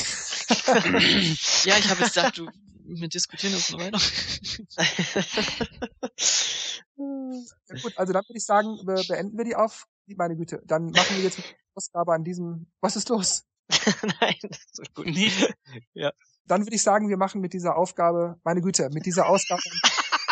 Ja, 1.65 1.77
ich 1.79 1.89
habe 1.89 2.03
jetzt 2.03 2.15
gedacht, 2.15 2.39
du, 2.39 2.49
wir 2.85 3.09
diskutieren 3.09 3.53
das 3.53 3.71
noch 3.71 3.81
weiter. 3.81 3.99
Ja, 7.69 7.77
gut, 7.83 7.99
also 7.99 8.13
dann 8.13 8.23
würde 8.27 8.39
ich 8.39 8.45
sagen, 8.45 8.79
be 8.85 9.03
beenden 9.09 9.37
wir 9.37 9.45
die 9.45 9.57
auf. 9.57 9.87
Meine 10.07 10.37
Güte, 10.37 10.63
dann 10.65 10.87
machen 10.91 11.17
wir 11.17 11.25
jetzt 11.25 11.39
die 11.39 11.43
Ausgabe 11.75 12.13
an 12.15 12.25
diesem. 12.25 12.71
Was 12.81 12.97
ist 12.97 13.09
los? 13.09 13.45
Nein, 14.21 14.37
das 14.43 14.59
ist 14.79 14.95
gut. 14.95 15.07
Nee. 15.07 15.31
Dann 16.47 16.63
würde 16.65 16.77
ich 16.77 16.83
sagen, 16.83 17.09
wir 17.09 17.17
machen 17.17 17.41
mit 17.41 17.53
dieser 17.53 17.77
Aufgabe, 17.77 18.39
meine 18.45 18.61
Güte, 18.61 18.89
mit 18.91 19.07
dieser 19.07 19.27
Ausgabe. 19.29 19.63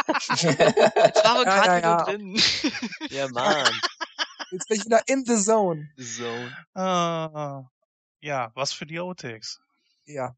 Jetzt 0.06 1.24
waren 1.24 1.38
wir 1.38 1.44
Ja, 1.44 1.62
gerade 1.62 1.68
ja, 1.68 1.76
wieder 1.78 1.80
ja. 1.80 2.04
drin. 2.04 2.40
Ja, 3.10 3.28
Mann. 3.28 3.80
Jetzt 4.50 4.68
bin 4.68 4.78
ich 4.78 4.84
wieder 4.84 5.02
in 5.06 5.24
the 5.24 5.36
zone. 5.36 5.90
So. 5.96 6.30
Ah, 6.74 7.64
ja, 8.20 8.52
was 8.54 8.72
für 8.72 8.86
die 8.86 9.00
Outtakes. 9.00 9.60
Ja. 10.04 10.36